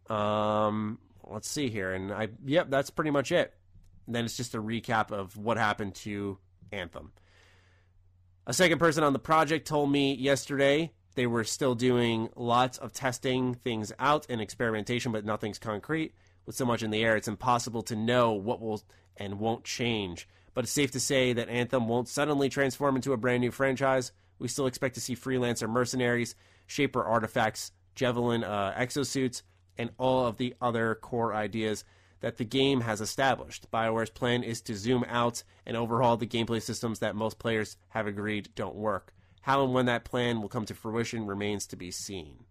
Um, 0.09 0.99
let's 1.23 1.49
see 1.49 1.69
here, 1.69 1.91
and 1.91 2.11
I 2.13 2.29
yep, 2.45 2.69
that's 2.69 2.91
pretty 2.91 3.11
much 3.11 3.31
it. 3.31 3.53
And 4.05 4.15
then 4.15 4.25
it's 4.25 4.37
just 4.37 4.55
a 4.55 4.61
recap 4.61 5.11
of 5.11 5.35
what 5.35 5.57
happened 5.57 5.95
to 5.95 6.37
Anthem. 6.71 7.11
A 8.45 8.53
second 8.53 8.77
person 8.77 9.03
on 9.03 9.13
the 9.13 9.19
project 9.19 9.67
told 9.67 9.91
me 9.91 10.13
yesterday 10.13 10.91
they 11.15 11.25
were 11.27 11.43
still 11.43 11.75
doing 11.75 12.29
lots 12.35 12.77
of 12.77 12.93
testing 12.93 13.55
things 13.55 13.91
out 13.99 14.25
and 14.29 14.39
experimentation, 14.39 15.11
but 15.11 15.25
nothing's 15.25 15.59
concrete. 15.59 16.13
With 16.45 16.55
so 16.55 16.65
much 16.65 16.83
in 16.83 16.91
the 16.91 17.03
air, 17.03 17.15
it's 17.15 17.27
impossible 17.27 17.83
to 17.83 17.95
know 17.95 18.33
what 18.33 18.59
will 18.59 18.83
and 19.15 19.39
won't 19.39 19.63
change. 19.63 20.27
But 20.53 20.65
it's 20.65 20.71
safe 20.73 20.91
to 20.91 20.99
say 20.99 21.33
that 21.33 21.49
Anthem 21.49 21.87
won't 21.87 22.07
suddenly 22.07 22.49
transform 22.49 22.95
into 22.95 23.13
a 23.13 23.17
brand 23.17 23.41
new 23.41 23.51
franchise. 23.51 24.11
We 24.39 24.47
still 24.47 24.67
expect 24.67 24.95
to 24.95 25.01
see 25.01 25.15
freelancer 25.15 25.69
mercenaries, 25.69 26.35
Shaper 26.67 27.03
artifacts, 27.03 27.71
Javelin 27.95 28.43
uh, 28.43 28.73
exosuits, 28.77 29.41
and 29.77 29.89
all 29.97 30.27
of 30.27 30.37
the 30.37 30.55
other 30.61 30.95
core 30.95 31.33
ideas 31.33 31.83
that 32.21 32.37
the 32.37 32.45
game 32.45 32.81
has 32.81 33.01
established. 33.01 33.69
BioWare's 33.71 34.09
plan 34.09 34.43
is 34.43 34.61
to 34.61 34.75
zoom 34.75 35.03
out 35.09 35.43
and 35.65 35.75
overhaul 35.75 36.17
the 36.17 36.27
gameplay 36.27 36.61
systems 36.61 36.99
that 36.99 37.15
most 37.15 37.37
players 37.39 37.75
have 37.89 38.07
agreed 38.07 38.49
don't 38.55 38.75
work. 38.75 39.13
How 39.41 39.63
and 39.63 39.73
when 39.73 39.87
that 39.87 40.05
plan 40.05 40.41
will 40.41 40.47
come 40.49 40.65
to 40.65 40.73
fruition 40.73 41.25
remains 41.25 41.65
to 41.67 41.75
be 41.75 41.91
seen. 41.91 42.45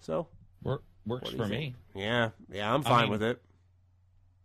So, 0.00 0.28
Work, 0.62 0.82
works 1.06 1.30
for 1.30 1.46
me. 1.46 1.74
Yeah, 1.94 2.30
yeah, 2.50 2.72
I'm 2.72 2.80
I 2.80 2.88
fine 2.88 3.02
mean- 3.02 3.10
with 3.10 3.22
it. 3.22 3.42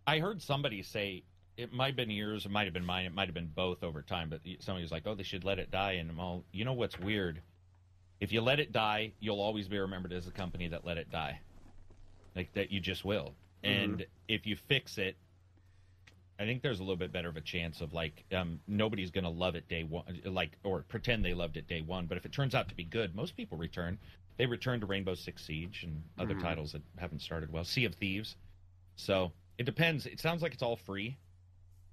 I 0.07 0.19
heard 0.19 0.41
somebody 0.41 0.81
say 0.81 1.23
it 1.59 1.73
might 1.73 1.87
have 1.87 1.95
been 1.97 2.09
yours, 2.11 2.45
it 2.45 2.51
might 2.51 2.65
have 2.65 2.73
been 2.73 2.85
mine, 2.85 3.05
it 3.05 3.13
might 3.13 3.27
have 3.27 3.35
been 3.35 3.51
both 3.53 3.83
over 3.83 4.01
time. 4.01 4.29
But 4.29 4.41
somebody 4.61 4.83
was 4.83 4.91
like, 4.91 5.07
"Oh, 5.07 5.15
they 5.15 5.23
should 5.23 5.43
let 5.45 5.59
it 5.59 5.71
die." 5.71 5.93
And 5.93 6.09
I'm 6.09 6.19
all, 6.19 6.45
you 6.51 6.65
know 6.65 6.73
what's 6.73 6.99
weird 6.99 7.41
If 8.19 8.31
you 8.31 8.41
let 8.41 8.59
it 8.59 8.71
die, 8.71 9.13
you'll 9.19 9.41
always 9.41 9.67
be 9.67 9.77
remembered 9.79 10.13
as 10.13 10.27
a 10.27 10.31
company 10.31 10.67
that 10.69 10.85
let 10.85 10.97
it 10.97 11.11
die. 11.11 11.41
Like 12.35 12.53
that 12.53 12.71
you 12.71 12.79
just 12.79 13.05
will. 13.05 13.35
And 13.63 14.05
if 14.27 14.45
you 14.47 14.55
fix 14.55 14.97
it, 14.97 15.17
I 16.39 16.45
think 16.45 16.61
there's 16.63 16.79
a 16.79 16.83
little 16.83 16.97
bit 16.97 17.11
better 17.11 17.29
of 17.29 17.37
a 17.37 17.41
chance 17.41 17.81
of 17.81 17.93
like 17.93 18.25
um, 18.33 18.61
nobody's 18.67 19.11
going 19.11 19.25
to 19.25 19.29
love 19.29 19.55
it 19.55 19.67
day 19.67 19.83
one, 19.83 20.21
like 20.25 20.57
or 20.63 20.83
pretend 20.83 21.25
they 21.25 21.33
loved 21.33 21.57
it 21.57 21.67
day 21.67 21.81
one. 21.81 22.07
But 22.07 22.17
if 22.17 22.25
it 22.25 22.31
turns 22.33 22.55
out 22.55 22.69
to 22.69 22.75
be 22.75 22.85
good, 22.85 23.15
most 23.15 23.35
people 23.37 23.57
return. 23.57 23.99
They 24.37 24.45
return 24.47 24.79
to 24.81 24.85
Rainbow 24.87 25.15
Six 25.15 25.45
Siege 25.45 25.83
and 25.83 26.03
other 26.17 26.35
titles 26.35 26.71
that 26.73 26.81
haven't 26.97 27.21
started 27.21 27.51
well. 27.51 27.65
Sea 27.65 27.85
of 27.85 27.95
Thieves. 27.95 28.37
So 28.95 29.33
it 29.57 29.65
depends. 29.65 30.05
It 30.05 30.19
sounds 30.21 30.41
like 30.41 30.53
it's 30.53 30.63
all 30.63 30.77
free, 30.77 31.17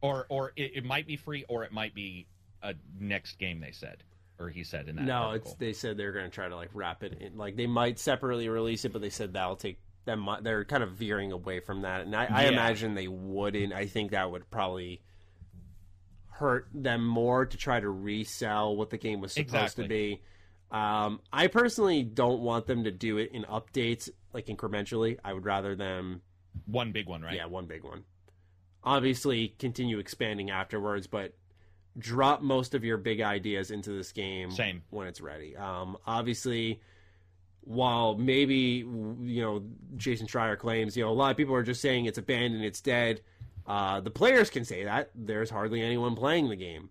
or 0.01 0.27
or 0.29 0.53
it, 0.57 0.73
it 0.77 0.85
might 0.85 1.07
be 1.07 1.17
free, 1.17 1.45
or 1.49 1.65
it 1.65 1.73
might 1.73 1.95
be 1.95 2.27
a 2.63 2.75
next 2.99 3.39
game. 3.39 3.61
They 3.61 3.73
said, 3.73 4.03
or 4.39 4.49
he 4.49 4.65
said 4.65 4.89
in 4.89 4.97
that. 4.97 5.05
No, 5.05 5.15
article. 5.15 5.51
it's 5.53 5.59
they 5.59 5.73
said 5.73 5.97
they're 5.97 6.13
going 6.13 6.25
to 6.27 6.31
try 6.31 6.49
to 6.49 6.57
like 6.57 6.71
wrap 6.75 7.03
it 7.03 7.19
in. 7.21 7.37
Like 7.37 7.57
they 7.57 7.67
might 7.67 7.99
separately 7.99 8.49
release 8.49 8.85
it, 8.85 8.93
but 8.93 9.03
they 9.03 9.11
said 9.11 9.33
that'll 9.33 9.57
take 9.57 9.79
them. 10.05 10.29
They're 10.43 10.65
kind 10.65 10.83
of 10.83 10.93
veering 10.93 11.33
away 11.33 11.61
from 11.61 11.83
that, 11.83 12.03
and 12.03 12.15
I, 12.15 12.27
I 12.31 12.45
imagine 12.45 12.95
they 12.95 13.09
wouldn't. 13.09 13.73
I 13.73 13.87
think 13.87 14.13
that 14.13 14.31
would 14.31 14.49
probably 14.51 15.01
hurt 16.29 16.69
them 16.75 17.07
more 17.07 17.47
to 17.47 17.57
try 17.57 17.81
to 17.81 17.89
resell 17.89 18.77
what 18.77 18.91
the 18.91 18.99
game 18.99 19.21
was 19.21 19.33
supposed 19.33 19.55
Exactly. 19.55 19.85
to 19.85 19.89
be. 19.89 20.23
Um, 20.71 21.21
I 21.33 21.47
personally 21.47 22.03
don't 22.03 22.41
want 22.41 22.67
them 22.67 22.85
to 22.85 22.91
do 22.91 23.19
it 23.19 23.31
in 23.33 23.45
updates 23.45 24.11
like 24.33 24.47
incrementally. 24.47 25.19
I 25.25 25.33
would 25.33 25.45
rather 25.47 25.75
them 25.75 26.21
one 26.67 26.93
big 26.93 27.09
one, 27.09 27.23
right? 27.23 27.35
yeah, 27.37 27.47
one 27.47 27.67
big 27.67 27.85
one. 27.85 28.05
Obviously, 28.87 29.49
continue 29.59 29.99
expanding 29.99 30.51
afterwards, 30.51 31.07
but 31.07 31.35
drop 31.99 32.41
most 32.41 32.75
of 32.75 32.85
your 32.85 32.97
big 32.97 33.21
ideas 33.21 33.71
into 33.71 33.91
this 33.91 34.13
game 34.13 34.51
Same. 34.51 34.83
when 34.91 35.07
it's 35.07 35.21
ready. 35.21 35.57
Um, 35.57 35.97
obviously, 36.07 36.81
while 37.63 38.15
maybe 38.15 38.87
you 38.87 39.43
know 39.43 39.63
Jason 39.97 40.27
Schreier 40.29 40.57
claims 40.57 40.97
you 40.97 41.05
know 41.05 41.11
a 41.11 41.13
lot 41.13 41.33
of 41.33 41.37
people 41.37 41.55
are 41.55 41.65
just 41.65 41.81
saying 41.81 42.07
it's 42.07 42.19
abandoned, 42.19 42.65
it's 42.65 42.81
dead. 42.81 43.21
Uh, 43.67 44.01
the 44.01 44.11
players 44.11 44.49
can 44.51 44.65
say 44.65 44.85
that. 44.85 45.11
There's 45.15 45.51
hardly 45.51 45.83
anyone 45.83 46.15
playing 46.15 46.49
the 46.49 46.57
game. 46.57 46.91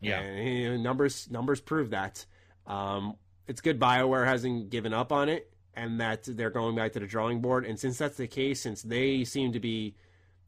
Yeah. 0.00 0.20
And, 0.20 0.58
you 0.58 0.70
know, 0.70 0.76
numbers 0.76 1.30
numbers 1.30 1.60
prove 1.60 1.90
that. 1.90 2.26
Um, 2.66 3.16
it's 3.48 3.60
good 3.60 3.80
Bioware 3.80 4.26
hasn't 4.26 4.70
given 4.70 4.92
up 4.92 5.12
on 5.12 5.28
it, 5.28 5.50
and 5.74 6.00
that 6.00 6.24
they're 6.24 6.50
going 6.50 6.76
back 6.76 6.92
to 6.92 7.00
the 7.00 7.06
drawing 7.06 7.40
board. 7.40 7.64
And 7.64 7.78
since 7.78 7.98
that's 7.98 8.16
the 8.16 8.26
case, 8.26 8.60
since 8.60 8.82
they 8.82 9.24
seem 9.24 9.52
to 9.52 9.60
be 9.60 9.94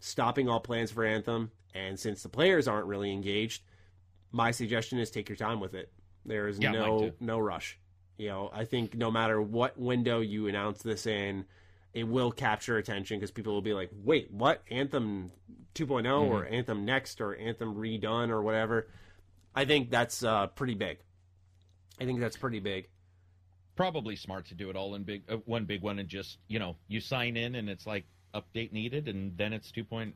stopping 0.04 0.48
all 0.48 0.60
plans 0.60 0.90
for 0.90 1.04
Anthem, 1.04 1.50
and 1.74 1.98
since 1.98 2.22
the 2.22 2.28
players 2.28 2.68
aren't 2.68 2.86
really 2.86 3.12
engaged, 3.12 3.62
my 4.32 4.50
suggestion 4.50 4.98
is 4.98 5.10
take 5.10 5.28
your 5.28 5.36
time 5.36 5.60
with 5.60 5.74
it. 5.74 5.90
There 6.26 6.46
is 6.48 6.58
Yeah, 6.58 6.72
no 6.72 7.12
no 7.20 7.38
rush. 7.38 7.78
You 8.16 8.28
know, 8.28 8.50
I 8.52 8.64
think 8.64 8.94
no 8.94 9.10
matter 9.10 9.40
what 9.42 9.78
window 9.78 10.20
you 10.20 10.46
announce 10.46 10.82
this 10.82 11.06
in, 11.06 11.46
it 11.92 12.04
will 12.04 12.30
capture 12.30 12.76
attention 12.76 13.18
because 13.18 13.30
people 13.30 13.52
will 13.54 13.62
be 13.62 13.74
like, 13.74 13.90
"Wait, 13.92 14.30
what? 14.30 14.62
Anthem 14.70 15.32
2 15.74 15.84
or 15.86 16.02
Mm-hmm. 16.02 16.54
Anthem 16.54 16.84
Next 16.84 17.20
or 17.20 17.34
Anthem 17.34 17.74
Redone 17.74 18.30
or 18.30 18.42
whatever." 18.42 18.88
I 19.54 19.64
think 19.64 19.90
that's 19.90 20.22
uh, 20.22 20.48
pretty 20.48 20.74
big. 20.74 20.98
I 22.00 22.04
think 22.04 22.20
that's 22.20 22.36
pretty 22.36 22.60
big. 22.60 22.88
probably 23.76 24.14
smart 24.16 24.46
to 24.46 24.54
do 24.54 24.70
it 24.70 24.76
all 24.76 24.94
in 24.94 25.02
big 25.02 25.22
uh, 25.28 25.36
one 25.46 25.64
big 25.64 25.82
one 25.82 25.98
and 25.98 26.08
just 26.08 26.38
you 26.46 26.58
know 26.60 26.76
you 26.88 27.00
sign 27.00 27.36
in 27.36 27.54
and 27.56 27.68
it's 27.68 27.86
like 27.86 28.04
update 28.34 28.72
needed 28.72 29.08
and 29.08 29.36
then 29.38 29.52
it's 29.52 29.70
2.0 29.70 30.12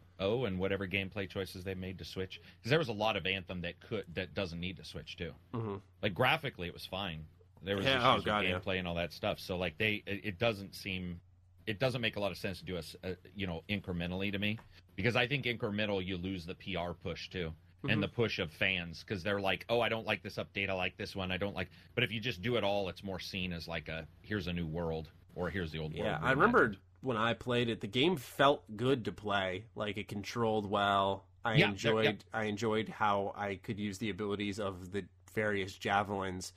and 0.47 0.59
whatever 0.59 0.87
gameplay 0.87 1.29
choices 1.29 1.62
they 1.64 1.75
made 1.75 1.99
to 1.99 2.05
switch. 2.05 2.41
Because 2.59 2.71
there 2.71 2.79
was 2.79 2.89
a 2.89 2.93
lot 2.93 3.16
of 3.16 3.27
anthem 3.27 3.61
that 3.62 3.79
could 3.81 4.05
that 4.14 4.35
doesn't 4.35 4.59
need 4.61 4.77
to 4.77 4.85
switch 4.85 5.16
too. 5.16 5.33
Mhm. 5.55 5.81
like 6.03 6.14
graphically 6.14 6.66
it 6.69 6.75
was 6.75 6.85
fine. 6.87 7.25
There 7.62 7.77
was 7.77 7.85
Yeah, 7.85 7.93
issues 7.97 8.05
oh, 8.07 8.14
with 8.16 8.25
God, 8.25 8.45
yeah. 8.45 8.59
gameplay 8.59 8.79
and 8.79 8.87
all 8.89 8.95
that 8.97 9.12
stuff. 9.12 9.39
So 9.41 9.57
like 9.57 9.79
they 9.79 10.03
it, 10.07 10.21
it 10.25 10.39
doesn't 10.39 10.75
seem 10.75 11.21
it 11.66 11.79
doesn't 11.79 12.01
make 12.01 12.16
a 12.16 12.21
lot 12.21 12.33
of 12.33 12.39
sense 12.39 12.59
to 12.61 12.64
do 12.64 12.77
us 12.77 12.97
you 13.37 13.47
know 13.47 13.62
incrementally 13.69 14.33
to 14.33 14.39
me. 14.39 14.59
Because 14.97 15.14
i 15.14 15.27
think 15.29 15.45
incremental 15.45 16.05
you 16.05 16.16
lose 16.16 16.45
the 16.45 16.55
pr 16.55 16.93
push 17.03 17.29
too 17.31 17.53
Mm-hmm. 17.79 17.91
and 17.91 18.03
the 18.03 18.09
push 18.09 18.41
of 18.41 18.51
fans. 18.51 19.05
Because 19.07 19.23
they're 19.23 19.41
like 19.41 19.64
oh 19.69 19.81
i 19.81 19.89
don't 19.89 20.05
like 20.07 20.21
this 20.25 20.35
update. 20.37 20.69
I 20.69 20.73
like 20.73 20.97
this 20.97 21.14
one. 21.14 21.31
I 21.31 21.37
don't 21.37 21.55
like 21.55 21.69
but 21.95 22.03
if 22.03 22.11
you 22.11 22.19
just 22.21 22.43
do 22.43 22.57
it 22.57 22.64
all 22.64 22.89
it's 22.89 23.05
more 23.05 23.21
seen 23.21 23.53
as 23.53 23.69
like 23.69 23.87
a 23.89 24.05
here's 24.23 24.49
a 24.49 24.53
new 24.53 24.66
world 24.66 25.09
or 25.37 25.49
here's 25.49 25.71
the 25.71 25.79
old 25.79 25.93
world 25.93 26.05
Yeah, 26.05 26.19
I 26.21 26.33
remember 26.33 26.75
when 27.09 27.16
I 27.16 27.32
played 27.32 27.70
it, 27.70 27.80
the 27.80 27.86
game 27.86 28.16
felt 28.16 28.62
good 28.76 29.06
to 29.06 29.12
play. 29.12 29.64
Like 29.74 29.96
it 29.96 30.09
controlled 30.09 30.68
well. 30.70 31.24
I 31.42 31.54
Yeah, 31.54 31.59
yeah, 31.59 31.68
enjoyed. 31.70 32.04
yeah. 32.04 32.12
I 32.38 32.44
enjoyed 32.44 32.88
how 32.90 33.32
I 33.34 33.54
could 33.56 33.78
use 33.78 33.96
the 33.96 34.11
abilities 34.11 34.61
of 34.61 34.92
the 34.92 35.04
various 35.34 35.72
javelins. 35.72 36.52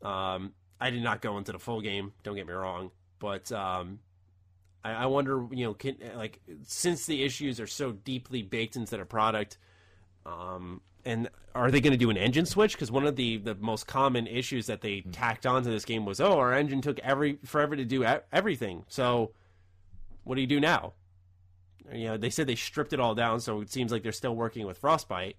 Um, 0.00 0.52
I 0.80 0.90
did 0.90 1.02
not 1.02 1.20
go 1.20 1.36
into 1.36 1.50
the 1.50 1.58
full 1.58 1.80
game. 1.80 2.12
Don't 2.22 2.36
get 2.36 2.46
me 2.46 2.52
wrong, 2.52 2.92
but 3.18 3.50
um, 3.50 3.98
I, 4.84 4.92
I 4.92 5.06
wonder, 5.06 5.44
you 5.50 5.64
know, 5.64 5.74
can 5.74 5.96
like 6.14 6.38
since 6.62 7.04
the 7.06 7.24
issues 7.24 7.58
are 7.58 7.66
so 7.66 7.90
deeply 7.90 8.42
baked 8.42 8.76
into 8.76 8.96
the 8.96 9.04
product, 9.04 9.58
um, 10.24 10.80
and 11.04 11.28
are 11.56 11.72
they 11.72 11.80
going 11.80 11.92
to 11.92 11.98
do 11.98 12.10
an 12.10 12.16
engine 12.16 12.46
switch? 12.46 12.74
Because 12.74 12.92
one 12.92 13.06
of 13.06 13.16
the 13.16 13.38
the 13.38 13.56
most 13.56 13.88
common 13.88 14.28
issues 14.28 14.66
that 14.66 14.80
they 14.80 15.00
tacked 15.10 15.46
onto 15.46 15.70
this 15.70 15.84
game 15.84 16.04
was, 16.04 16.20
oh, 16.20 16.38
our 16.38 16.52
engine 16.54 16.80
took 16.82 17.00
every 17.00 17.38
forever 17.44 17.74
to 17.74 17.84
do 17.84 18.04
everything. 18.32 18.84
So, 18.88 19.32
what 20.28 20.34
do 20.34 20.42
you 20.42 20.46
do 20.46 20.60
now? 20.60 20.92
You 21.90 22.08
know, 22.08 22.16
they 22.18 22.28
said 22.28 22.46
they 22.46 22.54
stripped 22.54 22.92
it 22.92 23.00
all 23.00 23.14
down, 23.14 23.40
so 23.40 23.62
it 23.62 23.70
seems 23.70 23.90
like 23.90 24.02
they're 24.02 24.12
still 24.12 24.36
working 24.36 24.66
with 24.66 24.76
Frostbite. 24.76 25.38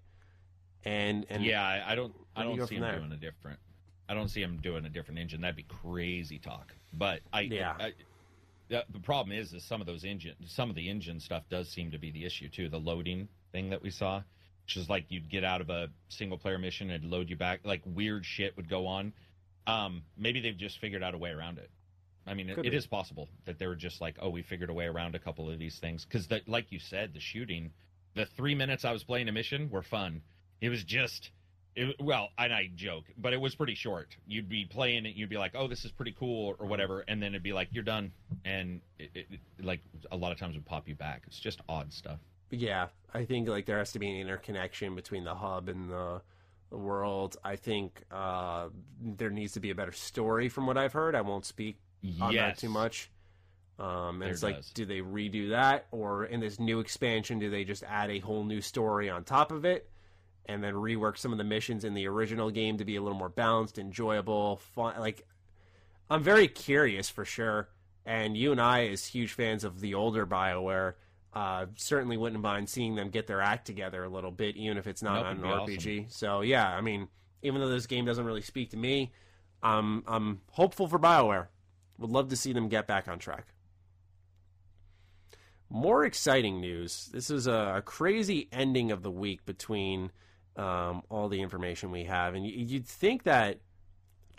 And 0.83 1.27
and 1.29 1.43
yeah 1.43 1.61
I, 1.61 1.91
I 1.91 1.95
don't 1.95 2.13
i 2.37 2.43
do 2.43 2.55
don't 2.55 2.67
see 2.67 2.75
him 2.75 2.81
there? 2.83 2.97
doing 2.97 3.11
a 3.11 3.17
different 3.17 3.59
i 4.07 4.13
don't 4.13 4.29
see 4.29 4.41
him 4.41 4.59
doing 4.61 4.85
a 4.85 4.89
different 4.89 5.19
engine 5.19 5.41
that'd 5.41 5.57
be 5.57 5.63
crazy 5.63 6.39
talk 6.39 6.73
but 6.93 7.19
i 7.33 7.41
Yeah. 7.41 7.73
I, 7.77 7.93
the, 8.69 8.85
the 8.93 8.99
problem 8.99 9.37
is 9.37 9.51
is 9.53 9.61
some 9.65 9.81
of 9.81 9.87
those 9.87 10.05
engine 10.05 10.35
some 10.45 10.69
of 10.69 10.77
the 10.77 10.89
engine 10.89 11.19
stuff 11.19 11.43
does 11.49 11.67
seem 11.67 11.91
to 11.91 11.97
be 11.97 12.11
the 12.11 12.23
issue 12.23 12.47
too 12.47 12.69
the 12.69 12.79
loading 12.79 13.27
thing 13.51 13.69
that 13.71 13.81
we 13.83 13.89
saw 13.89 14.21
which 14.63 14.77
is 14.77 14.87
like 14.89 15.03
you'd 15.09 15.29
get 15.29 15.43
out 15.43 15.59
of 15.59 15.69
a 15.69 15.89
single 16.07 16.37
player 16.37 16.57
mission 16.57 16.89
and 16.91 17.03
load 17.11 17.29
you 17.29 17.35
back 17.35 17.59
like 17.65 17.81
weird 17.85 18.25
shit 18.25 18.55
would 18.55 18.69
go 18.69 18.87
on 18.87 19.11
um 19.67 20.01
maybe 20.17 20.39
they've 20.39 20.57
just 20.57 20.79
figured 20.79 21.03
out 21.03 21.13
a 21.13 21.17
way 21.17 21.31
around 21.31 21.57
it 21.57 21.69
i 22.27 22.33
mean 22.33 22.49
it, 22.49 22.55
Could 22.55 22.65
it 22.65 22.71
be. 22.71 22.87
possible 22.87 23.27
that 23.45 23.59
they 23.59 23.67
were 23.67 23.75
just 23.75 24.01
like 24.01 24.17
oh 24.21 24.29
we 24.29 24.41
figured 24.41 24.69
a 24.69 24.73
way 24.73 24.85
around 24.85 25.15
a 25.15 25.19
couple 25.19 25.49
of 25.49 25.57
these 25.59 25.77
things 25.79 26.05
because 26.05 26.27
like 26.47 26.71
you 26.71 26.79
said 26.79 27.13
the 27.13 27.19
shooting 27.19 27.71
the 28.15 28.25
three 28.25 28.55
minutes 28.55 28.85
i 28.85 28.91
was 28.91 29.03
playing 29.03 29.27
a 29.29 29.31
mission 29.31 29.69
were 29.69 29.83
fun 29.83 30.21
it 30.61 30.69
was 30.69 30.83
just 30.83 31.31
it, 31.75 31.95
well, 32.01 32.29
and 32.37 32.51
I 32.51 32.69
joke, 32.75 33.05
but 33.15 33.31
it 33.31 33.39
was 33.39 33.53
pretty 33.53 33.75
short. 33.75 34.17
You'd 34.27 34.49
be 34.49 34.65
playing 34.65 35.05
it, 35.05 35.15
you'd 35.15 35.29
be 35.29 35.37
like, 35.37 35.51
"Oh, 35.55 35.67
this 35.67 35.85
is 35.85 35.91
pretty 35.91 36.11
cool" 36.19 36.55
or 36.59 36.65
whatever, 36.65 37.05
and 37.07 37.21
then 37.21 37.29
it'd 37.33 37.43
be 37.43 37.53
like, 37.53 37.69
"You're 37.71 37.83
done," 37.83 38.11
and 38.43 38.81
it, 38.97 39.11
it, 39.13 39.27
it- 39.31 39.63
like 39.65 39.79
a 40.11 40.17
lot 40.17 40.31
of 40.31 40.39
times 40.39 40.55
would 40.55 40.65
pop 40.65 40.87
you 40.89 40.95
back. 40.95 41.21
It's 41.27 41.39
just 41.39 41.61
odd 41.69 41.93
stuff. 41.93 42.19
yeah, 42.49 42.87
I 43.13 43.23
think 43.23 43.47
like 43.47 43.67
there 43.67 43.77
has 43.77 43.91
to 43.93 43.99
be 43.99 44.09
an 44.09 44.17
interconnection 44.17 44.95
between 44.95 45.23
the 45.23 45.35
hub 45.35 45.69
and 45.69 45.89
the 45.91 46.21
the 46.71 46.77
world. 46.77 47.37
I 47.43 47.55
think 47.55 48.01
uh, 48.11 48.69
there 48.99 49.29
needs 49.29 49.53
to 49.53 49.59
be 49.59 49.69
a 49.69 49.75
better 49.75 49.93
story, 49.93 50.49
from 50.49 50.65
what 50.65 50.75
I've 50.75 50.93
heard. 50.93 51.13
I 51.15 51.21
won't 51.21 51.45
speak 51.45 51.77
on 52.19 52.19
that 52.19 52.33
Yes. 52.33 52.59
too 52.59 52.69
much. 52.69 53.09
Um, 53.77 54.15
and 54.15 54.21
There 54.23 54.29
it's 54.31 54.43
like, 54.43 54.57
does. 54.57 54.71
do 54.71 54.85
they 54.85 54.99
redo 54.99 55.49
that, 55.51 55.87
or 55.91 56.25
in 56.25 56.39
this 56.41 56.59
new 56.59 56.79
expansion, 56.81 57.39
do 57.39 57.49
they 57.49 57.63
just 57.63 57.83
add 57.83 58.09
a 58.11 58.19
whole 58.19 58.43
new 58.43 58.59
story 58.61 59.09
on 59.09 59.23
top 59.23 59.51
of 59.53 59.63
it, 59.63 59.89
and 60.47 60.61
then 60.63 60.73
rework 60.73 61.17
some 61.17 61.31
of 61.31 61.37
the 61.37 61.43
missions 61.45 61.85
in 61.85 61.93
the 61.93 62.05
original 62.07 62.49
game 62.51 62.77
to 62.77 62.83
be 62.85 62.97
a 62.97 63.01
little 63.01 63.17
more 63.17 63.29
balanced, 63.29 63.77
enjoyable, 63.77 64.57
fun? 64.57 64.99
Like, 64.99 65.25
I'm 66.09 66.23
very 66.23 66.47
curious 66.49 67.09
for 67.09 67.23
sure. 67.23 67.69
And 68.05 68.35
you 68.35 68.51
and 68.51 68.59
I, 68.59 68.87
as 68.87 69.05
huge 69.05 69.31
fans 69.33 69.63
of 69.63 69.79
the 69.79 69.93
older 69.93 70.25
Bioware, 70.25 70.95
uh, 71.33 71.67
certainly 71.75 72.17
wouldn't 72.17 72.41
mind 72.41 72.67
seeing 72.67 72.95
them 72.95 73.09
get 73.11 73.27
their 73.27 73.39
act 73.39 73.65
together 73.67 74.03
a 74.03 74.09
little 74.09 74.31
bit, 74.31 74.57
even 74.57 74.77
if 74.77 74.87
it's 74.87 75.03
not 75.03 75.17
Nope, 75.17 75.25
on 75.25 75.37
an 75.37 75.43
RPG. 75.43 76.07
So 76.09 76.41
yeah, 76.41 76.75
I 76.75 76.81
mean, 76.81 77.07
even 77.43 77.61
though 77.61 77.69
this 77.69 77.85
game 77.85 78.03
doesn't 78.05 78.25
really 78.25 78.41
speak 78.41 78.71
to 78.71 78.77
me, 78.77 79.13
I'm 79.61 80.03
I'm 80.07 80.41
hopeful 80.51 80.87
for 80.87 80.97
Bioware. 80.99 81.47
Would 81.99 82.09
love 82.09 82.29
to 82.29 82.35
see 82.35 82.53
them 82.53 82.69
get 82.69 82.87
back 82.87 83.07
on 83.07 83.19
track. 83.19 83.53
More 85.69 86.05
exciting 86.05 86.59
news. 86.59 87.09
This 87.13 87.29
is 87.29 87.45
a, 87.45 87.83
crazy 87.85 88.47
ending 88.51 88.91
of 88.91 89.03
the 89.03 89.11
week 89.11 89.45
between 89.45 90.11
um, 90.55 91.03
all 91.09 91.29
the 91.29 91.41
information 91.41 91.91
we 91.91 92.05
have, 92.05 92.33
and 92.33 92.45
you'd 92.45 92.87
think 92.87 93.23
that 93.23 93.59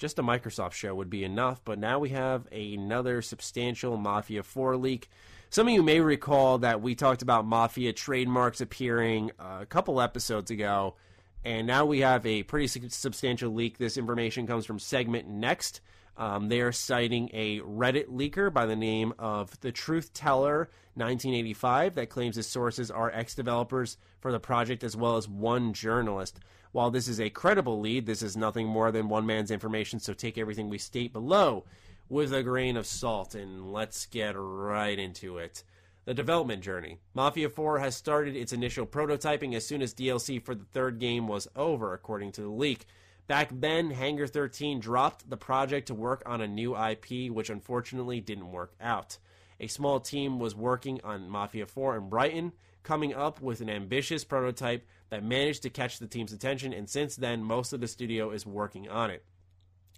just 0.01 0.19
a 0.19 0.23
Microsoft 0.23 0.73
show 0.73 0.95
would 0.95 1.11
be 1.11 1.23
enough, 1.23 1.61
but 1.65 1.79
now 1.79 1.99
we 1.99 2.09
have 2.09 2.51
another 2.51 3.21
substantial 3.21 3.97
Mafia 3.99 4.43
4 4.43 4.77
leak. 4.77 5.09
Some 5.51 5.69
of 5.69 5.75
you 5.75 5.83
may 5.83 6.01
recall 6.01 6.59
that 6.59 6.81
we 6.81 6.95
talked 6.95 7.23
about 7.23 7.45
Mafia 7.45 7.93
trademarks 7.93 8.61
appearing 8.61 9.31
a 9.39 9.67
couple 9.67 10.01
episodes 10.01 10.51
ago, 10.51 10.97
And 11.45 11.67
now 11.67 11.87
we 11.87 12.01
have 12.01 12.25
a 12.27 12.43
pretty 12.45 12.67
substantial 12.67 13.53
leak. 13.53 13.79
This 13.79 13.97
information 13.97 14.47
comes 14.47 14.65
from 14.65 14.79
Segment 14.79 15.29
Next. 15.29 15.81
Um, 16.17 16.49
they 16.49 16.61
are 16.61 16.73
citing 16.73 17.31
a 17.33 17.61
Reddit 17.61 18.09
leaker 18.09 18.53
by 18.53 18.67
the 18.67 18.77
name 18.77 19.15
of 19.19 19.59
the 19.61 19.73
Truth 19.73 20.13
Teller 20.13 20.71
1985 20.95 21.95
that 21.95 22.11
claims 22.11 22.37
his 22.37 22.47
sources 22.47 22.91
are 22.91 23.11
ex 23.13 23.35
developers 23.35 23.97
for 24.21 24.33
the 24.33 24.41
project 24.41 24.85
as 24.85 24.97
well 24.97 25.17
as 25.17 25.29
one 25.29 25.73
journalist. 25.73 26.41
While 26.73 26.91
this 26.91 27.09
is 27.09 27.21
a 27.21 27.31
credible 27.31 27.81
lead, 27.81 28.07
this 28.07 28.23
is 28.23 28.37
nothing 28.37 28.67
more 28.67 28.93
than 28.93 29.09
one 29.09 29.27
man's 29.27 29.51
information, 29.51 29.99
so 29.99 30.13
take 30.13 30.39
everything 30.39 30.69
we 30.69 30.79
state 30.79 31.13
below 31.13 31.65
with 32.09 32.33
a 32.35 32.43
grain 32.43 32.77
of 32.77 32.87
salt, 32.87 33.35
and 33.35 33.73
let's 33.73 34.07
get 34.07 34.35
right 34.37 34.99
into 34.99 35.39
it. 35.39 35.63
The 36.05 36.15
development 36.15 36.63
journey. 36.63 36.99
Mafia 37.15 37.49
4 37.49 37.79
has 37.79 37.95
started 37.95 38.35
its 38.35 38.53
initial 38.53 38.85
prototyping 38.85 39.55
as 39.55 39.65
soon 39.65 39.81
as 39.81 39.95
DLC 39.95 40.43
for 40.43 40.55
the 40.55 40.65
third 40.65 40.99
game 40.99 41.29
was 41.29 41.47
over, 41.55 41.95
according 41.95 42.33
to 42.33 42.43
the 42.43 42.49
leak. 42.49 42.87
Back 43.31 43.51
then, 43.53 43.93
Hangar 43.93 44.27
13 44.27 44.81
dropped 44.81 45.31
the 45.31 45.37
project 45.37 45.87
to 45.87 45.95
work 45.95 46.21
on 46.27 46.41
a 46.41 46.49
new 46.49 46.77
IP, 46.77 47.31
which 47.31 47.49
unfortunately 47.49 48.21
didn't 48.21 48.51
work 48.51 48.73
out. 48.81 49.19
A 49.61 49.69
small 49.69 50.01
team 50.01 50.41
was 50.41 50.57
working 50.57 51.01
on 51.05 51.31
Mafia 51.31 51.67
4 51.67 51.97
in 51.97 52.09
Brighton, 52.09 52.51
coming 52.83 53.15
up 53.15 53.41
with 53.41 53.61
an 53.61 53.71
ambitious 53.71 54.25
prototype 54.25 54.85
that 55.11 55.23
managed 55.23 55.63
to 55.63 55.71
catch 55.71 56.01
the 56.01 56.09
team's 56.09 56.33
attention, 56.33 56.73
and 56.73 56.91
since 56.91 57.15
then, 57.15 57.45
most 57.45 57.73
of 57.73 57.81
the 57.81 57.87
studio 57.87 58.33
is 58.33 58.47
working 58.47 58.89
on 58.89 59.11
it. 59.11 59.25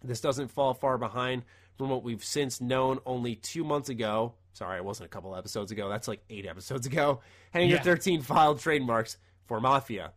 This 0.04 0.20
doesn't 0.20 0.50
fall 0.50 0.74
far 0.74 0.98
behind 0.98 1.44
from 1.78 1.88
what 1.88 2.04
we've 2.04 2.22
since 2.22 2.60
known 2.60 2.98
only 3.06 3.34
two 3.34 3.64
months 3.64 3.88
ago. 3.88 4.34
Sorry, 4.52 4.76
it 4.76 4.84
wasn't 4.84 5.06
a 5.06 5.08
couple 5.08 5.34
episodes 5.34 5.72
ago. 5.72 5.88
That's 5.88 6.06
like 6.06 6.20
eight 6.28 6.44
episodes 6.44 6.86
ago. 6.86 7.20
Hangar 7.52 7.76
yeah. 7.76 7.82
13 7.82 8.20
filed 8.20 8.60
trademarks 8.60 9.16
for 9.46 9.58
Mafia. 9.58 10.12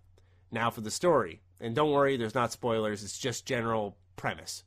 Now 0.52 0.70
for 0.70 0.82
the 0.82 0.92
story. 0.92 1.40
And 1.60 1.76
don't 1.76 1.92
worry, 1.92 2.18
there's 2.18 2.36
not 2.36 2.52
spoilers. 2.52 3.04
It's 3.04 3.18
just 3.18 3.46
general 3.46 3.98
premise. 4.16 4.64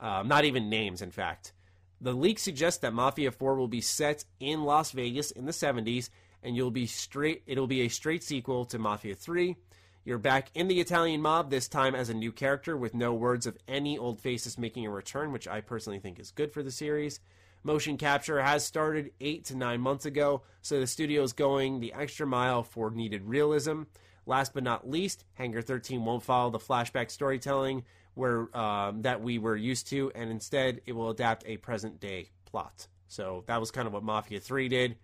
Um, 0.00 0.28
not 0.28 0.44
even 0.44 0.68
names, 0.68 1.02
in 1.02 1.10
fact. 1.10 1.52
The 2.00 2.12
leak 2.12 2.38
suggests 2.38 2.80
that 2.80 2.92
Mafia 2.92 3.30
4 3.30 3.54
will 3.54 3.68
be 3.68 3.80
set 3.80 4.24
in 4.40 4.64
Las 4.64 4.90
Vegas 4.90 5.30
in 5.30 5.46
the 5.46 5.52
70s, 5.52 6.10
and 6.42 6.56
you'll 6.56 6.70
be 6.70 6.86
straight. 6.86 7.42
It'll 7.46 7.66
be 7.66 7.82
a 7.82 7.88
straight 7.88 8.22
sequel 8.22 8.64
to 8.66 8.78
Mafia 8.78 9.14
3. 9.14 9.56
You're 10.04 10.18
back 10.18 10.50
in 10.54 10.68
the 10.68 10.80
Italian 10.80 11.22
mob, 11.22 11.48
this 11.48 11.66
time 11.66 11.94
as 11.94 12.10
a 12.10 12.14
new 12.14 12.30
character 12.30 12.76
with 12.76 12.92
no 12.92 13.14
words 13.14 13.46
of 13.46 13.56
any 13.66 13.96
old 13.96 14.20
faces 14.20 14.58
making 14.58 14.84
a 14.84 14.90
return, 14.90 15.32
which 15.32 15.48
I 15.48 15.62
personally 15.62 15.98
think 15.98 16.18
is 16.18 16.30
good 16.30 16.52
for 16.52 16.62
the 16.62 16.70
series. 16.70 17.20
Motion 17.62 17.96
capture 17.96 18.42
has 18.42 18.66
started 18.66 19.12
eight 19.22 19.46
to 19.46 19.56
nine 19.56 19.80
months 19.80 20.04
ago, 20.04 20.42
so 20.60 20.78
the 20.78 20.86
studio 20.86 21.22
is 21.22 21.32
going 21.32 21.80
the 21.80 21.94
extra 21.94 22.26
mile 22.26 22.62
for 22.62 22.90
needed 22.90 23.24
realism. 23.24 23.84
Last 24.26 24.54
but 24.54 24.62
not 24.62 24.88
least, 24.88 25.24
Hangar 25.34 25.62
13 25.62 26.04
won't 26.04 26.22
follow 26.22 26.50
the 26.50 26.58
flashback 26.58 27.10
storytelling 27.10 27.84
where 28.14 28.56
um, 28.56 29.02
that 29.02 29.22
we 29.22 29.38
were 29.38 29.56
used 29.56 29.88
to, 29.88 30.10
and 30.14 30.30
instead 30.30 30.80
it 30.86 30.92
will 30.92 31.10
adapt 31.10 31.44
a 31.46 31.56
present 31.56 32.00
day 32.00 32.30
plot. 32.44 32.86
So 33.08 33.44
that 33.46 33.60
was 33.60 33.70
kind 33.70 33.86
of 33.86 33.92
what 33.92 34.02
Mafia 34.02 34.40
3 34.40 34.68
did. 34.68 34.96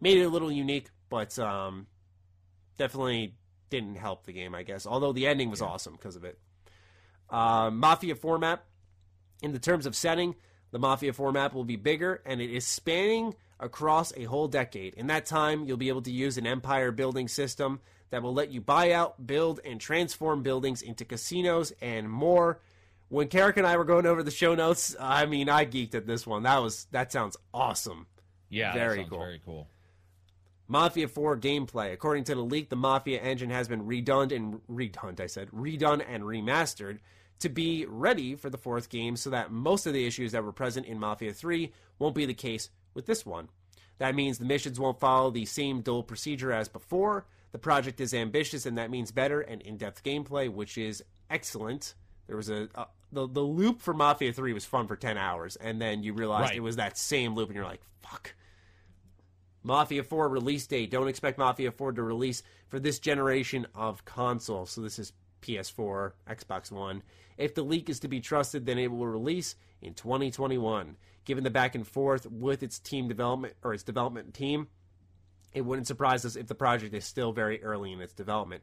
Made 0.00 0.18
it 0.18 0.24
a 0.24 0.28
little 0.28 0.52
unique, 0.52 0.90
but 1.08 1.38
um, 1.38 1.86
definitely 2.76 3.34
didn't 3.70 3.96
help 3.96 4.24
the 4.24 4.32
game, 4.32 4.54
I 4.54 4.62
guess. 4.62 4.86
Although 4.86 5.12
the 5.12 5.26
ending 5.26 5.50
was 5.50 5.60
yeah. 5.60 5.68
awesome 5.68 5.94
because 5.94 6.16
of 6.16 6.24
it. 6.24 6.38
Uh, 7.30 7.70
Mafia 7.70 8.14
format, 8.14 8.64
in 9.42 9.52
the 9.52 9.58
terms 9.58 9.86
of 9.86 9.96
setting, 9.96 10.34
the 10.70 10.78
Mafia 10.78 11.12
format 11.12 11.54
will 11.54 11.64
be 11.64 11.76
bigger 11.76 12.22
and 12.26 12.40
it 12.40 12.50
is 12.50 12.66
spanning 12.66 13.34
across 13.58 14.12
a 14.16 14.24
whole 14.24 14.48
decade. 14.48 14.94
In 14.94 15.06
that 15.06 15.26
time, 15.26 15.64
you'll 15.64 15.76
be 15.76 15.88
able 15.88 16.02
to 16.02 16.12
use 16.12 16.36
an 16.36 16.46
empire 16.46 16.92
building 16.92 17.28
system 17.28 17.80
that 18.10 18.22
will 18.22 18.34
let 18.34 18.50
you 18.50 18.60
buy 18.60 18.92
out, 18.92 19.26
build, 19.26 19.60
and 19.64 19.80
transform 19.80 20.42
buildings 20.42 20.82
into 20.82 21.04
casinos 21.04 21.72
and 21.80 22.10
more. 22.10 22.60
When 23.08 23.28
Karak 23.28 23.56
and 23.56 23.66
I 23.66 23.76
were 23.76 23.84
going 23.84 24.06
over 24.06 24.22
the 24.22 24.30
show 24.30 24.54
notes, 24.54 24.96
I 24.98 25.26
mean, 25.26 25.48
I 25.48 25.64
geeked 25.64 25.94
at 25.94 26.06
this 26.06 26.26
one. 26.26 26.42
That 26.42 26.58
was 26.62 26.86
that 26.90 27.12
sounds 27.12 27.36
awesome. 27.54 28.06
Yeah, 28.48 28.72
very 28.72 29.04
cool. 29.04 29.18
Very 29.18 29.40
cool. 29.44 29.68
Mafia 30.68 31.06
4 31.06 31.36
gameplay. 31.36 31.92
According 31.92 32.24
to 32.24 32.34
the 32.34 32.40
leak, 32.40 32.70
the 32.70 32.76
Mafia 32.76 33.20
engine 33.20 33.50
has 33.50 33.68
been 33.68 33.86
redone 33.86 34.34
and 34.34 34.60
redone, 34.68 35.20
I 35.20 35.26
said, 35.26 35.48
redone 35.52 36.04
and 36.08 36.24
remastered 36.24 36.98
to 37.38 37.48
be 37.48 37.86
ready 37.86 38.34
for 38.34 38.50
the 38.50 38.58
fourth 38.58 38.88
game 38.88 39.14
so 39.16 39.30
that 39.30 39.52
most 39.52 39.86
of 39.86 39.92
the 39.92 40.06
issues 40.06 40.32
that 40.32 40.42
were 40.42 40.52
present 40.52 40.86
in 40.86 40.98
Mafia 40.98 41.32
3 41.32 41.70
won't 41.98 42.14
be 42.14 42.26
the 42.26 42.34
case 42.34 42.70
with 42.94 43.06
this 43.06 43.24
one. 43.24 43.48
That 43.98 44.14
means 44.14 44.38
the 44.38 44.44
missions 44.44 44.80
won't 44.80 45.00
follow 45.00 45.30
the 45.30 45.44
same 45.44 45.82
dull 45.82 46.02
procedure 46.02 46.52
as 46.52 46.68
before. 46.68 47.26
The 47.52 47.58
project 47.58 48.00
is 48.00 48.12
ambitious, 48.12 48.66
and 48.66 48.76
that 48.78 48.90
means 48.90 49.12
better 49.12 49.40
and 49.40 49.62
in 49.62 49.76
depth 49.76 50.02
gameplay, 50.02 50.52
which 50.52 50.76
is 50.76 51.02
excellent. 51.30 51.94
There 52.26 52.36
was 52.36 52.50
a, 52.50 52.68
a, 52.74 52.86
the 53.12 53.26
the 53.26 53.40
loop 53.40 53.80
for 53.80 53.94
Mafia 53.94 54.32
Three 54.32 54.52
was 54.52 54.64
fun 54.64 54.86
for 54.86 54.96
ten 54.96 55.16
hours, 55.16 55.56
and 55.56 55.80
then 55.80 56.02
you 56.02 56.12
realized 56.12 56.50
right. 56.50 56.56
it 56.56 56.60
was 56.60 56.76
that 56.76 56.98
same 56.98 57.34
loop, 57.34 57.48
and 57.48 57.56
you're 57.56 57.64
like, 57.64 57.82
"Fuck." 58.02 58.34
Mafia 59.62 60.04
4 60.04 60.28
release 60.28 60.64
date. 60.68 60.92
Don't 60.92 61.08
expect 61.08 61.38
Mafia 61.38 61.72
4 61.72 61.90
to 61.94 62.02
release 62.04 62.44
for 62.68 62.78
this 62.78 63.00
generation 63.00 63.66
of 63.74 64.04
consoles. 64.04 64.70
So 64.70 64.80
this 64.80 64.96
is 65.00 65.12
PS4, 65.42 66.12
Xbox 66.28 66.70
One. 66.70 67.02
If 67.36 67.54
the 67.54 67.64
leak 67.64 67.90
is 67.90 67.98
to 68.00 68.08
be 68.08 68.20
trusted, 68.20 68.64
then 68.64 68.78
it 68.78 68.90
will 68.90 69.08
release 69.08 69.56
in 69.82 69.94
2021. 69.94 70.96
Given 71.24 71.42
the 71.42 71.50
back 71.50 71.74
and 71.74 71.86
forth 71.86 72.30
with 72.30 72.62
its 72.62 72.78
team 72.78 73.08
development 73.08 73.54
or 73.64 73.74
its 73.74 73.82
development 73.82 74.34
team, 74.34 74.68
it 75.56 75.64
wouldn't 75.64 75.86
surprise 75.86 76.26
us 76.26 76.36
if 76.36 76.46
the 76.46 76.54
project 76.54 76.94
is 76.94 77.06
still 77.06 77.32
very 77.32 77.62
early 77.64 77.90
in 77.90 78.02
its 78.02 78.12
development. 78.12 78.62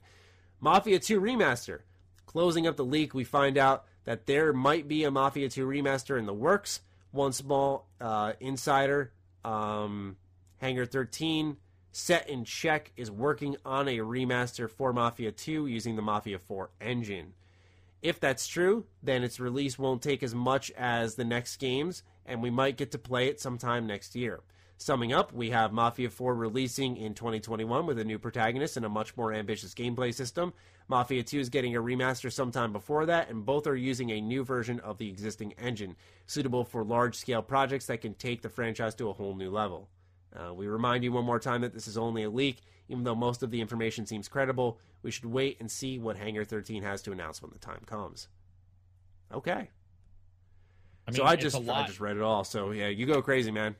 Mafia 0.60 1.00
2 1.00 1.20
Remaster. 1.20 1.80
Closing 2.28 2.68
up 2.68 2.78
the 2.78 2.86
leak, 2.86 3.16
we 3.16 3.24
find 3.24 3.58
out 3.58 3.86
that 4.04 4.28
there 4.28 4.54
might 4.54 4.88
be 4.88 5.04
a 5.04 5.12
Mafia 5.12 5.50
2 5.50 5.66
remaster 5.66 6.20
in 6.20 6.28
the 6.28 6.34
works. 6.34 6.82
One 7.12 7.34
small 7.34 7.88
uh, 8.00 8.34
insider 8.40 9.12
um, 9.44 10.18
Hangar 10.58 10.86
13, 10.86 11.58
Set 11.92 12.30
in 12.30 12.46
Check, 12.46 12.92
is 12.96 13.10
working 13.10 13.58
on 13.66 13.88
a 13.88 13.98
remaster 13.98 14.70
for 14.70 14.94
Mafia 14.94 15.32
2 15.32 15.66
using 15.66 15.96
the 15.96 16.02
Mafia 16.02 16.38
4 16.38 16.70
engine. 16.80 17.34
If 18.04 18.20
that's 18.20 18.48
true, 18.48 18.86
then 19.02 19.24
its 19.24 19.40
release 19.40 19.80
won't 19.80 20.04
take 20.04 20.22
as 20.22 20.36
much 20.36 20.70
as 20.72 21.16
the 21.16 21.26
next 21.26 21.58
games, 21.58 22.04
and 22.26 22.42
we 22.42 22.52
might 22.52 22.78
get 22.78 22.92
to 22.92 23.00
play 23.00 23.28
it 23.28 23.42
sometime 23.42 23.88
next 23.88 24.16
year. 24.16 24.42
Summing 24.78 25.14
up, 25.14 25.32
we 25.32 25.50
have 25.52 25.72
Mafia 25.72 26.10
4 26.10 26.36
releasing 26.36 26.98
in 26.98 27.14
2021 27.14 27.86
with 27.86 28.00
a 28.00 28.04
new 28.04 28.20
protagonist 28.20 28.76
and 28.76 28.86
a 28.86 28.90
much 28.90 29.16
more 29.16 29.32
ambitious 29.34 29.74
gameplay 29.74 30.14
system. 30.14 30.54
Mafia 30.90 31.24
2 31.24 31.40
is 31.40 31.50
getting 31.50 31.76
a 31.76 31.82
remaster 31.82 32.32
sometime 32.32 32.74
before 32.74 33.06
that, 33.06 33.30
and 33.30 33.46
both 33.46 33.66
are 33.66 33.76
using 33.76 34.12
a 34.12 34.20
new 34.20 34.44
version 34.44 34.80
of 34.82 34.98
the 34.98 35.08
existing 35.08 35.54
engine, 35.54 35.96
suitable 36.26 36.66
for 36.66 36.84
large 36.84 37.16
scale 37.16 37.42
projects 37.42 37.86
that 37.86 38.02
can 38.02 38.14
take 38.16 38.42
the 38.42 38.50
franchise 38.50 38.94
to 38.96 39.10
a 39.10 39.14
whole 39.14 39.36
new 39.36 39.50
level. 39.50 39.90
Uh, 40.36 40.54
we 40.54 40.68
remind 40.68 41.04
you 41.04 41.12
one 41.12 41.24
more 41.24 41.40
time 41.40 41.62
that 41.62 41.74
this 41.74 41.88
is 41.88 41.98
only 41.98 42.24
a 42.24 42.30
leak. 42.30 42.58
Even 42.90 43.04
though 43.04 43.16
most 43.16 43.44
of 43.44 43.52
the 43.52 43.62
information 43.62 44.06
seems 44.06 44.28
credible, 44.28 44.80
we 45.04 45.12
should 45.12 45.26
wait 45.26 45.58
and 45.62 45.72
see 45.72 46.00
what 46.00 46.18
Hangar 46.18 46.44
13 46.44 46.84
has 46.84 47.02
to 47.04 47.12
announce 47.12 47.42
when 47.42 47.52
the 47.52 47.60
time 47.60 47.82
comes. 47.86 48.28
Okay. 49.34 49.70
I 51.08 51.12
mean, 51.12 51.18
so 51.18 51.24
I 51.24 51.36
just 51.36 51.56
I 51.56 51.86
just 51.86 52.00
read 52.00 52.18
it 52.18 52.22
all. 52.24 52.44
So 52.44 52.72
yeah, 52.72 52.88
you 52.88 53.06
go 53.06 53.22
crazy, 53.22 53.52
man. 53.52 53.76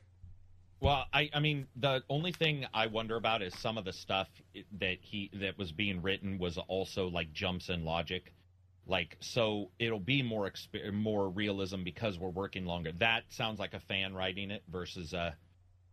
Well, 0.84 1.06
I, 1.14 1.30
I 1.32 1.40
mean, 1.40 1.66
the 1.76 2.02
only 2.10 2.30
thing 2.30 2.66
I 2.74 2.88
wonder 2.88 3.16
about 3.16 3.40
is 3.40 3.58
some 3.58 3.78
of 3.78 3.86
the 3.86 3.92
stuff 3.94 4.28
that 4.78 4.98
he 5.00 5.30
that 5.32 5.56
was 5.56 5.72
being 5.72 6.02
written 6.02 6.38
was 6.38 6.58
also 6.58 7.08
like 7.08 7.32
jumps 7.32 7.70
in 7.70 7.86
logic, 7.86 8.34
like 8.86 9.16
so 9.20 9.70
it'll 9.78 9.98
be 9.98 10.22
more 10.22 10.46
exp- 10.46 10.92
more 10.92 11.30
realism 11.30 11.84
because 11.84 12.18
we're 12.18 12.28
working 12.28 12.66
longer. 12.66 12.92
That 12.98 13.22
sounds 13.30 13.58
like 13.58 13.72
a 13.72 13.80
fan 13.80 14.12
writing 14.12 14.50
it 14.50 14.62
versus 14.70 15.14
a 15.14 15.34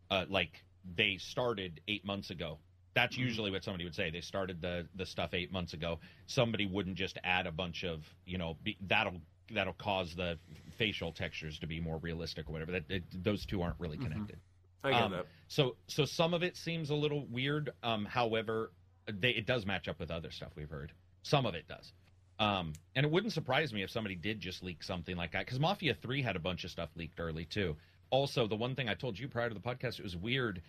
uh, 0.09 0.25
like 0.27 0.61
they 0.97 1.15
started 1.17 1.79
eight 1.87 2.03
months 2.03 2.29
ago. 2.29 2.59
That's 2.93 3.15
mm-hmm. 3.15 3.27
usually 3.27 3.51
what 3.51 3.63
somebody 3.63 3.85
would 3.85 3.95
say. 3.95 4.09
They 4.09 4.19
started 4.19 4.61
the 4.61 4.85
the 4.95 5.05
stuff 5.05 5.33
eight 5.33 5.53
months 5.53 5.73
ago. 5.73 5.99
Somebody 6.27 6.65
wouldn't 6.65 6.97
just 6.97 7.17
add 7.23 7.47
a 7.47 7.51
bunch 7.53 7.85
of 7.85 8.03
you 8.25 8.37
know 8.37 8.57
be, 8.61 8.75
that'll 8.87 9.21
that'll 9.53 9.71
cause 9.71 10.13
the 10.17 10.37
facial 10.77 11.13
textures 11.13 11.59
to 11.59 11.67
be 11.67 11.79
more 11.79 11.97
realistic 11.99 12.49
or 12.49 12.51
whatever. 12.51 12.73
That 12.73 12.83
it, 12.89 13.03
those 13.23 13.45
two 13.45 13.61
aren't 13.61 13.79
really 13.79 13.95
mm-hmm. 13.95 14.11
connected. 14.11 14.35
Mm-hmm. 14.35 14.50
I 14.83 14.91
get 14.91 15.01
um, 15.01 15.11
that. 15.11 15.25
So 15.47 15.75
so 15.87 16.05
some 16.05 16.33
of 16.33 16.43
it 16.43 16.57
seems 16.57 16.89
a 16.89 16.95
little 16.95 17.25
weird. 17.25 17.71
Um, 17.83 18.05
however, 18.05 18.71
they, 19.11 19.31
it 19.31 19.45
does 19.45 19.65
match 19.65 19.87
up 19.87 19.99
with 19.99 20.11
other 20.11 20.31
stuff 20.31 20.51
we've 20.55 20.69
heard. 20.69 20.91
Some 21.23 21.45
of 21.45 21.55
it 21.55 21.67
does. 21.67 21.91
Um, 22.39 22.73
and 22.95 23.05
it 23.05 23.11
wouldn't 23.11 23.33
surprise 23.33 23.71
me 23.71 23.83
if 23.83 23.91
somebody 23.91 24.15
did 24.15 24.39
just 24.39 24.63
leak 24.63 24.81
something 24.81 25.15
like 25.15 25.33
that 25.33 25.45
because 25.45 25.59
Mafia 25.59 25.93
Three 25.93 26.21
had 26.23 26.35
a 26.35 26.39
bunch 26.39 26.63
of 26.63 26.71
stuff 26.71 26.89
leaked 26.95 27.19
early 27.19 27.45
too 27.45 27.75
also 28.11 28.45
the 28.47 28.55
one 28.55 28.75
thing 28.75 28.87
I 28.87 28.93
told 28.93 29.17
you 29.17 29.27
prior 29.27 29.49
to 29.49 29.55
the 29.55 29.61
podcast, 29.61 29.97
it 29.97 30.03
was 30.03 30.15
weird. 30.15 30.61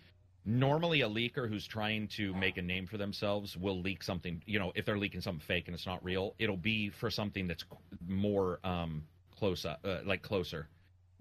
Normally, 0.45 1.01
a 1.01 1.07
leaker 1.07 1.47
who's 1.47 1.67
trying 1.67 2.07
to 2.09 2.33
make 2.33 2.57
a 2.57 2.61
name 2.61 2.87
for 2.87 2.97
themselves 2.97 3.55
will 3.55 3.79
leak 3.79 4.03
something. 4.03 4.41
You 4.45 4.59
know, 4.59 4.71
if 4.75 4.85
they're 4.85 4.97
leaking 4.97 5.21
something 5.21 5.45
fake 5.45 5.67
and 5.67 5.75
it's 5.75 5.85
not 5.85 6.03
real, 6.03 6.33
it'll 6.39 6.57
be 6.57 6.89
for 6.89 7.09
something 7.09 7.47
that's 7.47 7.63
more 8.07 8.59
um, 8.63 9.03
close 9.37 9.63
up, 9.63 9.79
uh, 9.85 9.99
like 10.05 10.21
closer, 10.21 10.67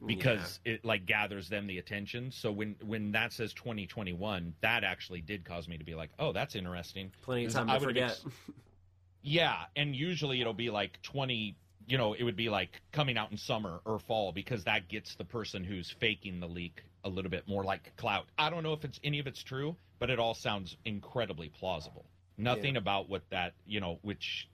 because 0.06 0.60
yeah. 0.64 0.74
it 0.74 0.84
like 0.84 1.06
gathers 1.06 1.48
them 1.48 1.66
the 1.66 1.78
attention. 1.78 2.30
So 2.30 2.50
when 2.52 2.76
when 2.84 3.12
that 3.12 3.32
says 3.32 3.52
2021, 3.52 4.54
that 4.60 4.84
actually 4.84 5.20
did 5.20 5.44
cause 5.44 5.68
me 5.68 5.78
to 5.78 5.84
be 5.84 5.94
like, 5.94 6.10
oh, 6.18 6.32
that's 6.32 6.54
interesting. 6.56 7.12
Plenty 7.22 7.46
of 7.46 7.52
time 7.52 7.68
to 7.68 7.80
forget. 7.80 8.10
Ex- 8.10 8.24
Yeah, 9.22 9.56
and 9.76 9.94
usually 9.94 10.40
it'll 10.40 10.52
be 10.52 10.70
like 10.70 11.00
20, 11.02 11.56
you 11.86 11.96
know, 11.96 12.12
it 12.14 12.24
would 12.24 12.36
be 12.36 12.48
like 12.48 12.80
coming 12.90 13.16
out 13.16 13.30
in 13.30 13.36
summer 13.36 13.80
or 13.84 13.98
fall 14.00 14.32
because 14.32 14.64
that 14.64 14.88
gets 14.88 15.14
the 15.14 15.24
person 15.24 15.62
who's 15.62 15.90
faking 15.90 16.40
the 16.40 16.48
leak 16.48 16.82
a 17.04 17.08
little 17.08 17.30
bit 17.30 17.46
more 17.46 17.62
like 17.64 17.94
clout. 17.96 18.26
I 18.38 18.50
don't 18.50 18.62
know 18.62 18.72
if 18.72 18.84
it's 18.84 18.98
any 19.04 19.18
of 19.20 19.26
it's 19.26 19.42
true, 19.42 19.76
but 20.00 20.10
it 20.10 20.18
all 20.18 20.34
sounds 20.34 20.76
incredibly 20.84 21.48
plausible. 21.50 22.04
Nothing 22.36 22.74
Yeah. 22.74 22.80
about 22.80 23.08
what 23.08 23.22
that, 23.30 23.54
you 23.66 23.80
know, 23.80 23.98
which 24.02 24.48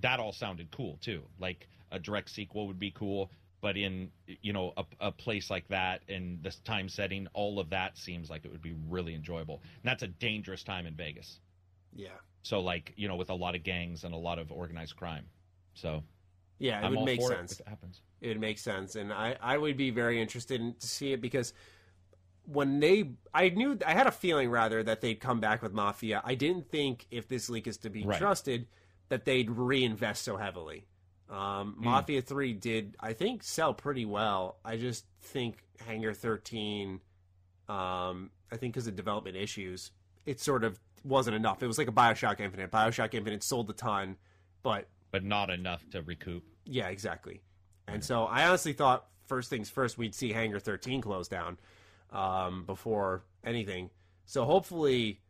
that 0.00 0.18
all 0.18 0.32
sounded 0.32 0.70
cool 0.72 0.98
too. 1.00 1.22
Like 1.38 1.68
a 1.92 1.98
direct 2.00 2.30
sequel 2.30 2.66
would 2.66 2.80
be 2.80 2.90
cool, 2.90 3.30
but 3.60 3.76
in, 3.76 4.10
you 4.26 4.52
know, 4.52 4.72
a, 4.76 4.84
a 5.00 5.12
place 5.12 5.50
like 5.50 5.66
that 5.68 6.02
and 6.08 6.42
this 6.42 6.56
time 6.60 6.88
setting, 6.88 7.26
all 7.34 7.58
of 7.58 7.70
that 7.70 7.98
seems 7.98 8.30
like 8.30 8.44
it 8.44 8.52
would 8.52 8.62
be 8.62 8.74
really 8.88 9.14
enjoyable. 9.14 9.62
And 9.62 9.84
that's 9.84 10.02
a 10.02 10.08
dangerous 10.08 10.62
time 10.62 10.86
in 10.86 10.94
Vegas. 10.94 11.40
Yeah. 11.94 12.18
So 12.42 12.60
like 12.60 12.92
you 12.96 13.08
know, 13.08 13.16
with 13.16 13.30
a 13.30 13.34
lot 13.34 13.54
of 13.54 13.62
gangs 13.64 14.04
and 14.04 14.14
a 14.14 14.18
lot 14.18 14.38
of 14.38 14.52
organized 14.52 14.96
crime. 14.96 15.24
So 15.74 16.02
Yeah, 16.58 16.80
it 16.80 16.84
I'm 16.84 16.90
would 16.90 17.04
make 17.04 17.20
sense. 17.22 17.52
it 17.52 17.54
if 17.54 17.60
it 17.66 17.68
happens. 17.68 18.00
it 18.20 18.28
would 18.28 18.40
make 18.40 18.58
sense 18.58 18.96
and 18.96 19.12
I, 19.12 19.36
I 19.40 19.58
would 19.58 19.76
be 19.76 19.90
very 19.90 20.20
interested 20.20 20.60
in 20.60 20.74
to 20.74 20.86
see 20.86 21.12
it 21.12 21.20
because 21.20 21.52
when 22.46 22.80
they 22.80 23.10
i 23.34 23.48
knew 23.50 23.78
i 23.86 23.92
had 23.92 24.06
a 24.06 24.10
feeling 24.10 24.50
rather 24.50 24.82
that 24.82 25.00
they'd 25.00 25.20
come 25.20 25.38
back 25.38 25.62
with 25.62 25.72
mafia 25.72 26.20
i 26.24 26.34
didn't 26.34 26.70
think 26.70 27.06
if 27.10 27.28
this 27.28 27.48
leak 27.50 27.66
is 27.66 27.76
to 27.78 27.90
be 27.90 28.04
Right. 28.04 28.18
trusted 28.18 28.66
that 29.08 29.24
they'd 29.24 29.50
reinvest 29.50 30.22
so 30.24 30.36
heavily 30.36 30.86
um, 31.30 31.74
Hmm. 31.78 31.84
mafia 31.84 32.22
3 32.22 32.52
did 32.54 32.96
i 33.00 33.12
think 33.12 33.42
sell 33.42 33.74
pretty 33.74 34.04
well 34.06 34.56
i 34.64 34.76
just 34.76 35.04
think 35.22 35.64
hangar 35.86 36.14
13 36.14 37.00
um, 37.68 38.30
i 38.50 38.56
think 38.56 38.72
because 38.74 38.86
of 38.86 38.96
development 38.96 39.36
issues 39.36 39.90
it 40.26 40.40
sort 40.40 40.64
of 40.64 40.78
wasn't 41.04 41.34
enough 41.36 41.62
it 41.62 41.66
was 41.66 41.78
like 41.78 41.88
a 41.88 41.92
bioshock 41.92 42.40
infinite 42.40 42.70
bioshock 42.70 43.14
infinite 43.14 43.42
sold 43.42 43.68
a 43.70 43.72
ton 43.72 44.16
but 44.62 44.88
But 45.10 45.24
not 45.24 45.50
enough 45.50 45.88
to 45.90 46.02
recoup. 46.02 46.42
yeah, 46.64 46.88
exactly. 46.88 47.40
And 47.86 48.04
so 48.04 48.24
I 48.24 48.46
honestly 48.46 48.72
thought 48.74 49.06
first 49.26 49.48
things 49.48 49.70
first 49.70 49.96
we'd 49.96 50.14
see 50.14 50.32
Hangar 50.32 50.58
13 50.58 51.00
close 51.00 51.28
down 51.28 51.56
um, 52.12 52.64
before 52.66 53.22
anything. 53.44 53.88
So 54.26 54.44
hopefully 54.44 55.20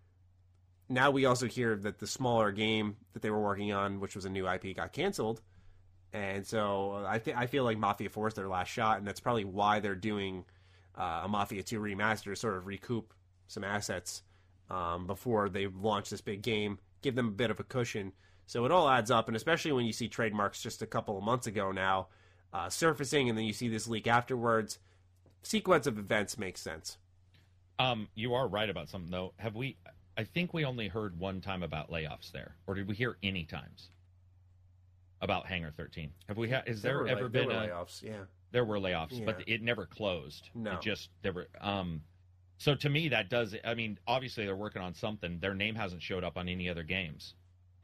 now 0.88 1.11
we 1.11 1.26
also 1.26 1.46
hear 1.46 1.76
that 1.76 1.99
the 1.99 2.07
smaller 2.07 2.51
game 2.51 2.96
that 3.12 3.20
they 3.22 3.30
were 3.30 3.40
working 3.40 3.70
on, 3.72 4.01
which 4.01 4.16
was 4.16 4.24
a 4.24 4.30
new 4.30 4.49
IP, 4.49 4.74
got 4.74 4.92
canceled. 4.92 5.42
And 6.12 6.46
so 6.46 7.04
I 7.06 7.18
think 7.18 7.36
I 7.36 7.46
feel 7.46 7.64
like 7.64 7.78
Mafia 7.78 8.09
4 8.09 8.28
is 8.28 8.34
their 8.34 8.48
last 8.48 8.68
shot, 8.68 8.98
and 8.98 9.06
that's 9.06 9.20
probably 9.20 9.44
why 9.44 9.80
they're 9.80 9.94
doing 9.94 10.44
uh, 10.96 11.22
a 11.24 11.28
Mafia 11.28 11.62
2 11.62 11.80
remaster 11.80 12.24
to 12.24 12.36
sort 12.36 12.56
of 12.56 12.66
recoup 12.66 13.12
some 13.46 13.64
assets 13.64 14.22
um, 14.70 15.06
before 15.06 15.48
they 15.48 15.66
launch 15.66 16.11
this 16.11 16.20
big 16.20 16.42
game, 16.42 16.78
give 17.02 17.14
them 17.14 17.28
a 17.28 17.32
bit 17.32 17.50
of 17.50 17.61
a 17.61 17.64
cushion. 17.64 18.12
So 18.46 18.64
it 18.64 18.72
all 18.72 18.88
adds 18.88 19.11
up, 19.11 19.28
and 19.28 19.36
especially 19.36 19.72
when 19.72 19.84
you 19.84 19.92
see 19.92 20.09
trademarks 20.09 20.62
just 20.62 20.80
a 20.80 20.86
couple 20.86 21.18
of 21.18 21.24
months 21.24 21.46
ago 21.46 21.72
now 21.72 22.09
uh, 22.52 22.70
surfacing, 22.70 23.28
and 23.28 23.36
then 23.36 23.44
you 23.44 23.52
see 23.52 23.68
this 23.68 23.86
leak 23.86 24.06
afterwards, 24.06 24.78
sequence 25.42 25.86
of 25.86 25.98
events 25.98 26.38
makes 26.38 26.61
sense. 26.61 26.96
Um, 27.78 28.09
you 28.14 28.34
are 28.34 28.48
right 28.48 28.68
about 28.68 28.88
something 28.88 29.11
though. 29.11 29.34
Have 29.36 29.54
we? 29.54 29.76
I 30.16 30.24
think 30.24 30.52
we 30.52 30.64
only 30.64 30.88
heard 30.88 31.18
one 31.18 31.40
time 31.40 31.62
about 31.62 31.90
layoffs 31.90 32.32
there, 32.32 32.56
or 32.66 32.74
did 32.74 32.88
we 32.88 32.94
hear 32.94 33.18
any 33.22 33.44
times 33.44 33.90
about 35.20 35.46
Hangar 35.46 35.70
13? 35.76 36.10
Have 36.28 36.36
we? 36.36 36.48
had? 36.48 36.66
has 36.68 36.82
there, 36.82 36.98
were 36.98 37.08
ever 37.08 37.22
lay- 37.24 37.28
there 37.28 37.28
been 37.28 37.46
were 37.48 37.64
a? 37.64 37.68
layoffs? 37.68 38.02
Yeah. 38.02 38.12
There 38.50 38.64
were 38.64 38.78
layoffs, 38.78 39.24
but 39.24 39.42
it 39.46 39.62
never 39.62 39.84
closed. 39.86 40.48
No. 40.54 40.72
it 40.72 40.80
just 40.80 41.10
there 41.22 41.32
were. 41.32 41.48
Um, 41.60 42.02
so 42.56 42.74
to 42.74 42.88
me, 42.88 43.08
that 43.08 43.28
does. 43.28 43.54
I 43.64 43.74
mean, 43.74 43.98
obviously 44.06 44.44
they're 44.46 44.56
working 44.56 44.82
on 44.82 44.94
something. 44.94 45.38
Their 45.38 45.54
name 45.54 45.74
hasn't 45.74 46.02
showed 46.02 46.24
up 46.24 46.36
on 46.38 46.48
any 46.48 46.68
other 46.68 46.82
games 46.82 47.34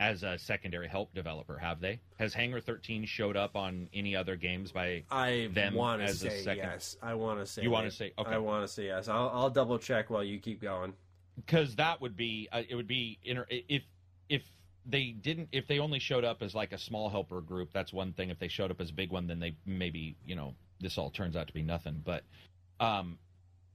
as 0.01 0.23
a 0.25 0.37
secondary 0.39 0.89
help 0.89 1.15
developer, 1.15 1.57
have 1.59 1.81
they? 1.81 2.01
Has 2.19 2.35
Hangar 2.35 2.61
13 2.61 3.05
showed 3.05 3.37
up 3.37 3.55
on 3.57 3.89
any 3.93 4.17
other 4.17 4.37
games 4.37 4.73
by? 4.73 5.05
I 5.11 5.49
them 5.53 5.75
want 5.75 6.03
to 6.03 6.13
say 6.15 6.43
second- 6.43 6.65
yes. 6.65 6.97
I 7.03 7.15
want 7.15 7.39
to 7.41 7.47
say 7.47 7.63
You 7.63 7.71
wanna 7.71 7.91
say- 7.91 8.13
okay. 8.19 8.31
I 8.33 8.39
want 8.39 8.67
to 8.67 8.73
say 8.73 8.87
yes. 8.87 9.07
I'll, 9.07 9.29
I'll 9.33 9.51
double 9.51 9.79
check 9.79 10.11
while 10.11 10.25
you 10.25 10.39
keep 10.41 10.61
going. 10.63 10.95
because 11.37 11.77
that 11.77 12.01
would 12.01 12.17
be 12.17 12.49
uh, 12.53 12.63
it 12.69 12.75
would 12.75 12.89
be 12.89 13.19
inter- 13.23 13.47
if 13.51 13.83
if 14.29 14.43
they 14.87 15.07
didn't 15.13 15.49
if 15.53 15.67
they 15.67 15.79
only 15.79 15.99
showed 15.99 16.25
up 16.25 16.43
as 16.43 16.55
like 16.55 16.73
a 16.73 16.79
small 16.79 17.09
helper 17.09 17.41
group 17.41 17.71
that's 17.73 17.93
one 17.93 18.13
thing. 18.13 18.31
If 18.31 18.39
they 18.39 18.49
showed 18.49 18.71
up 18.71 18.81
as 18.81 18.91
a 18.91 18.93
big 18.93 19.11
one 19.11 19.27
then 19.27 19.41
they 19.41 19.57
maybe 19.67 20.17
you 20.27 20.37
know 20.37 20.55
this 20.81 20.99
all 20.99 21.11
turns 21.11 21.37
out 21.37 21.47
to 21.47 21.55
be 21.55 21.63
nothing. 21.63 22.03
But 22.05 22.23
um 22.81 23.19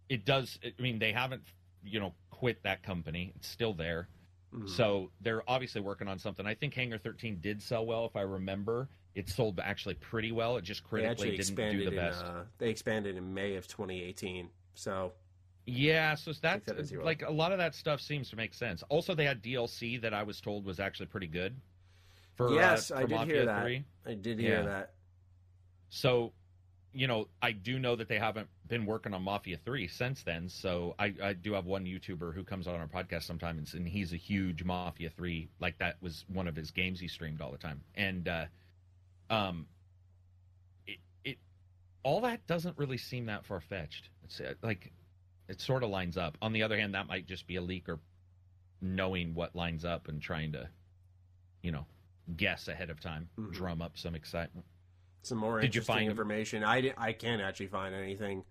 it 0.10 0.26
does 0.26 0.60
i 0.64 0.82
mean 0.82 0.99
they 0.99 1.12
haven't 1.12 1.43
you 1.84 1.99
know 1.99 2.14
quit 2.32 2.62
that 2.64 2.84
company. 2.84 3.34
It's 3.36 3.47
still 3.47 3.74
there. 3.74 4.07
Mhm. 4.53 4.68
so 4.68 5.12
they're 5.22 5.47
obviously 5.47 5.82
working 5.82 6.07
on 6.07 6.18
something. 6.18 6.45
I 6.45 6.55
think 6.55 6.74
hangar 6.74 6.97
13 6.97 7.39
did 7.39 7.62
sell 7.62 7.86
well 7.86 8.05
if 8.05 8.16
i 8.16 8.22
remember. 8.22 8.88
It 9.16 9.28
sold 9.30 9.60
actually 9.60 9.95
pretty 9.95 10.32
well. 10.32 10.57
It 10.57 10.64
just 10.64 10.84
critically 10.84 11.36
didn't 11.36 11.55
do 11.55 11.84
the 11.86 11.91
in 11.91 11.95
best. 11.95 12.24
uh, 12.24 12.43
they 12.60 12.70
expanded 12.70 13.18
in 13.18 13.34
May 13.34 13.55
of 13.55 13.68
2018. 13.68 14.49
So 14.76 15.14
Yeah, 15.66 16.16
so 16.16 16.32
that's 16.41 16.66
that 16.66 16.78
as 16.78 16.91
you 16.91 16.99
will. 16.99 17.05
like 17.05 17.22
a 17.22 17.32
lot 17.32 17.51
of 17.51 17.60
that 17.60 17.76
stuff 17.76 18.01
seems 18.01 18.30
to 18.32 18.36
make 18.36 18.53
sense. 18.53 18.84
Also, 18.89 19.14
they 19.14 19.26
had 19.26 19.41
DLC 19.43 20.01
that 20.01 20.14
I 20.14 20.24
was 20.24 20.41
told 20.41 20.66
was 20.66 20.80
actually 20.80 21.05
pretty 21.07 21.28
good. 21.28 21.55
For 22.36 22.53
yes, 22.53 22.89
uh, 22.89 22.95
I 22.95 23.01
did 23.01 23.12
Mafia 23.12 23.34
hear 23.36 23.45
that. 23.45 23.64
3. 23.64 23.84
I 24.05 24.14
did 24.16 24.39
hear 24.39 24.55
Yeah. 24.60 24.62
that. 24.64 24.93
So, 25.89 26.32
you 26.93 27.05
know, 27.07 27.28
I 27.41 27.51
do 27.51 27.78
know 27.78 27.95
that 27.95 28.07
they 28.07 28.18
haven't 28.18 28.47
been 28.68 28.86
working 28.86 29.14
on 29.14 29.22
Mafia 29.24 29.57
3 29.57 29.88
since 29.88 30.24
then. 30.24 30.49
So 30.49 30.95
I, 30.97 31.14
I 31.22 31.34
do 31.34 31.53
have 31.53 31.66
one 31.66 31.86
YouTuber 31.86 32.34
who 32.34 32.43
comes 32.43 32.68
on 32.68 32.76
our 32.80 32.88
podcast 32.88 33.24
sometimes, 33.24 33.74
and 33.74 33.88
he's 33.88 34.14
a 34.14 34.18
huge 34.18 34.64
Mafia 34.64 35.10
3. 35.10 35.49
Like 35.60 35.78
that 35.80 35.97
was 36.01 36.26
one 36.30 36.47
of 36.47 36.55
his 36.55 36.72
games 36.72 36.99
he 36.99 37.07
streamed 37.07 37.41
all 37.41 37.51
the 37.51 37.57
time. 37.57 37.82
And, 37.95 38.28
uh, 38.28 38.45
um, 39.30 39.68
it, 40.88 40.97
it, 41.24 41.38
all 42.03 42.22
that 42.22 42.47
doesn't 42.47 42.78
really 42.78 42.97
seem 42.97 43.26
that 43.28 43.45
far 43.45 43.60
fetched. 43.60 44.10
It's 44.24 44.39
uh, 44.39 44.53
like, 44.64 44.91
it 45.50 45.60
sort 45.60 45.84
of 45.84 45.89
lines 45.89 46.16
up. 46.16 46.38
On 46.41 46.54
the 46.54 46.64
other 46.64 46.78
hand, 46.78 46.93
that 46.93 47.08
might 47.08 47.26
just 47.28 47.47
be 47.47 47.56
a 47.58 47.62
leak 47.62 47.89
or 47.89 48.00
knowing 48.82 49.34
what 49.34 49.56
lines 49.56 49.84
up 49.84 50.08
and 50.08 50.22
trying 50.22 50.52
to, 50.54 50.70
you 51.64 51.72
know, 51.72 51.86
guess 52.38 52.68
ahead 52.68 52.89
of 52.91 53.00
time, 53.02 53.28
Mhm. 53.38 53.52
drum 53.52 53.82
up 53.82 53.97
some 53.97 54.14
excitement. 54.16 54.66
Some 55.24 55.39
more 55.39 55.60
Did 55.60 55.74
you 55.76 55.80
interesting 55.82 55.95
find- 55.95 56.10
information. 56.10 56.64
I 56.64 56.82
di- 56.82 56.93
I 56.95 57.12
can't 57.14 57.41
actually 57.41 57.68
find 57.68 57.93
anything. 57.93 58.45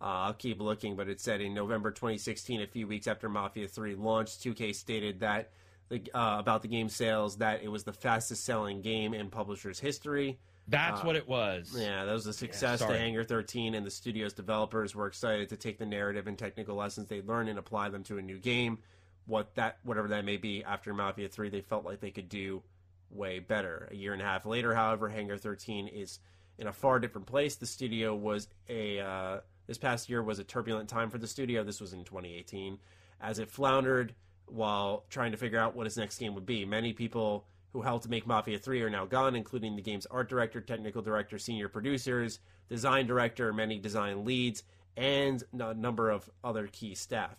Uh, 0.00 0.04
I'll 0.26 0.34
keep 0.34 0.60
looking, 0.60 0.96
but 0.96 1.08
it 1.08 1.20
said 1.20 1.40
in 1.40 1.54
November 1.54 1.92
2016, 1.92 2.60
a 2.60 2.66
few 2.66 2.86
weeks 2.88 3.06
after 3.06 3.28
Mafia 3.28 3.68
3 3.68 3.94
launched, 3.94 4.40
2K 4.42 4.72
stated 4.72 5.20
that 5.20 5.52
the, 5.88 6.02
uh, 6.14 6.38
about 6.38 6.62
the 6.62 6.68
game 6.68 6.88
sales 6.88 7.38
that 7.38 7.62
it 7.62 7.68
was 7.68 7.84
the 7.84 7.92
fastest 7.92 8.44
selling 8.44 8.80
game 8.82 9.14
in 9.14 9.30
publisher's 9.30 9.80
history. 9.80 10.38
That's 10.70 11.00
Uh, 11.00 11.04
what 11.04 11.16
it 11.16 11.28
was. 11.28 11.74
Yeah, 11.76 12.04
that 12.04 12.12
was 12.12 12.26
a 12.26 12.32
success 12.32 12.78
to 12.78 12.86
sorry. 12.86 12.98
Hangar 12.98 13.24
13, 13.24 13.74
and 13.74 13.84
the 13.84 13.90
studio's 13.90 14.32
developers 14.32 14.94
were 14.94 15.06
excited 15.06 15.48
to 15.50 15.56
take 15.56 15.78
the 15.78 15.86
narrative 15.86 16.26
and 16.26 16.38
technical 16.38 16.76
lessons 16.76 17.08
they 17.08 17.20
learned 17.22 17.48
and 17.48 17.58
apply 17.58 17.88
them 17.88 18.04
to 18.04 18.18
a 18.18 18.22
new 18.22 18.38
game. 18.38 18.78
What 19.26 19.54
that, 19.56 19.78
whatever 19.82 20.08
that 20.08 20.24
may 20.24 20.36
be, 20.36 20.64
after 20.64 20.94
Mafia 20.94 21.28
3, 21.28 21.50
they 21.50 21.60
felt 21.60 21.84
like 21.84 22.00
they 22.00 22.10
could 22.10 22.28
do 22.28 22.62
way 23.10 23.40
better. 23.40 23.88
A 23.90 23.94
year 23.96 24.12
and 24.12 24.22
a 24.22 24.24
half 24.24 24.46
later, 24.46 24.74
however, 24.74 25.08
Hangar 25.08 25.36
13 25.36 25.88
is 25.88 26.20
in 26.58 26.66
a 26.66 26.72
far 26.72 26.98
different 27.00 27.26
place. 27.26 27.56
The 27.56 27.66
studio 27.66 28.14
was 28.14 28.48
a 28.68 29.00
uh, 29.00 29.40
this 29.66 29.78
past 29.78 30.08
year 30.08 30.22
was 30.22 30.38
a 30.38 30.44
turbulent 30.44 30.88
time 30.88 31.10
for 31.10 31.18
the 31.18 31.26
studio. 31.26 31.64
This 31.64 31.80
was 31.80 31.92
in 31.92 32.04
2018, 32.04 32.78
as 33.20 33.38
it 33.38 33.50
floundered 33.50 34.14
while 34.46 35.04
trying 35.10 35.30
to 35.32 35.36
figure 35.38 35.58
out 35.58 35.74
what 35.76 35.86
its 35.86 35.96
next 35.96 36.18
game 36.18 36.34
would 36.34 36.46
be. 36.46 36.64
Many 36.64 36.92
people 36.92 37.46
who 37.72 37.82
helped 37.82 38.08
make 38.08 38.26
Mafia 38.26 38.58
3 38.58 38.82
are 38.82 38.90
now 38.90 39.06
gone, 39.06 39.36
including 39.36 39.76
the 39.76 39.82
game's 39.82 40.06
art 40.06 40.28
director, 40.28 40.60
technical 40.60 41.02
director, 41.02 41.38
senior 41.38 41.68
producers, 41.68 42.40
design 42.68 43.06
director, 43.06 43.52
many 43.52 43.78
design 43.78 44.24
leads, 44.24 44.62
and 44.96 45.44
a 45.58 45.74
number 45.74 46.10
of 46.10 46.28
other 46.42 46.66
key 46.66 46.94
staff. 46.94 47.36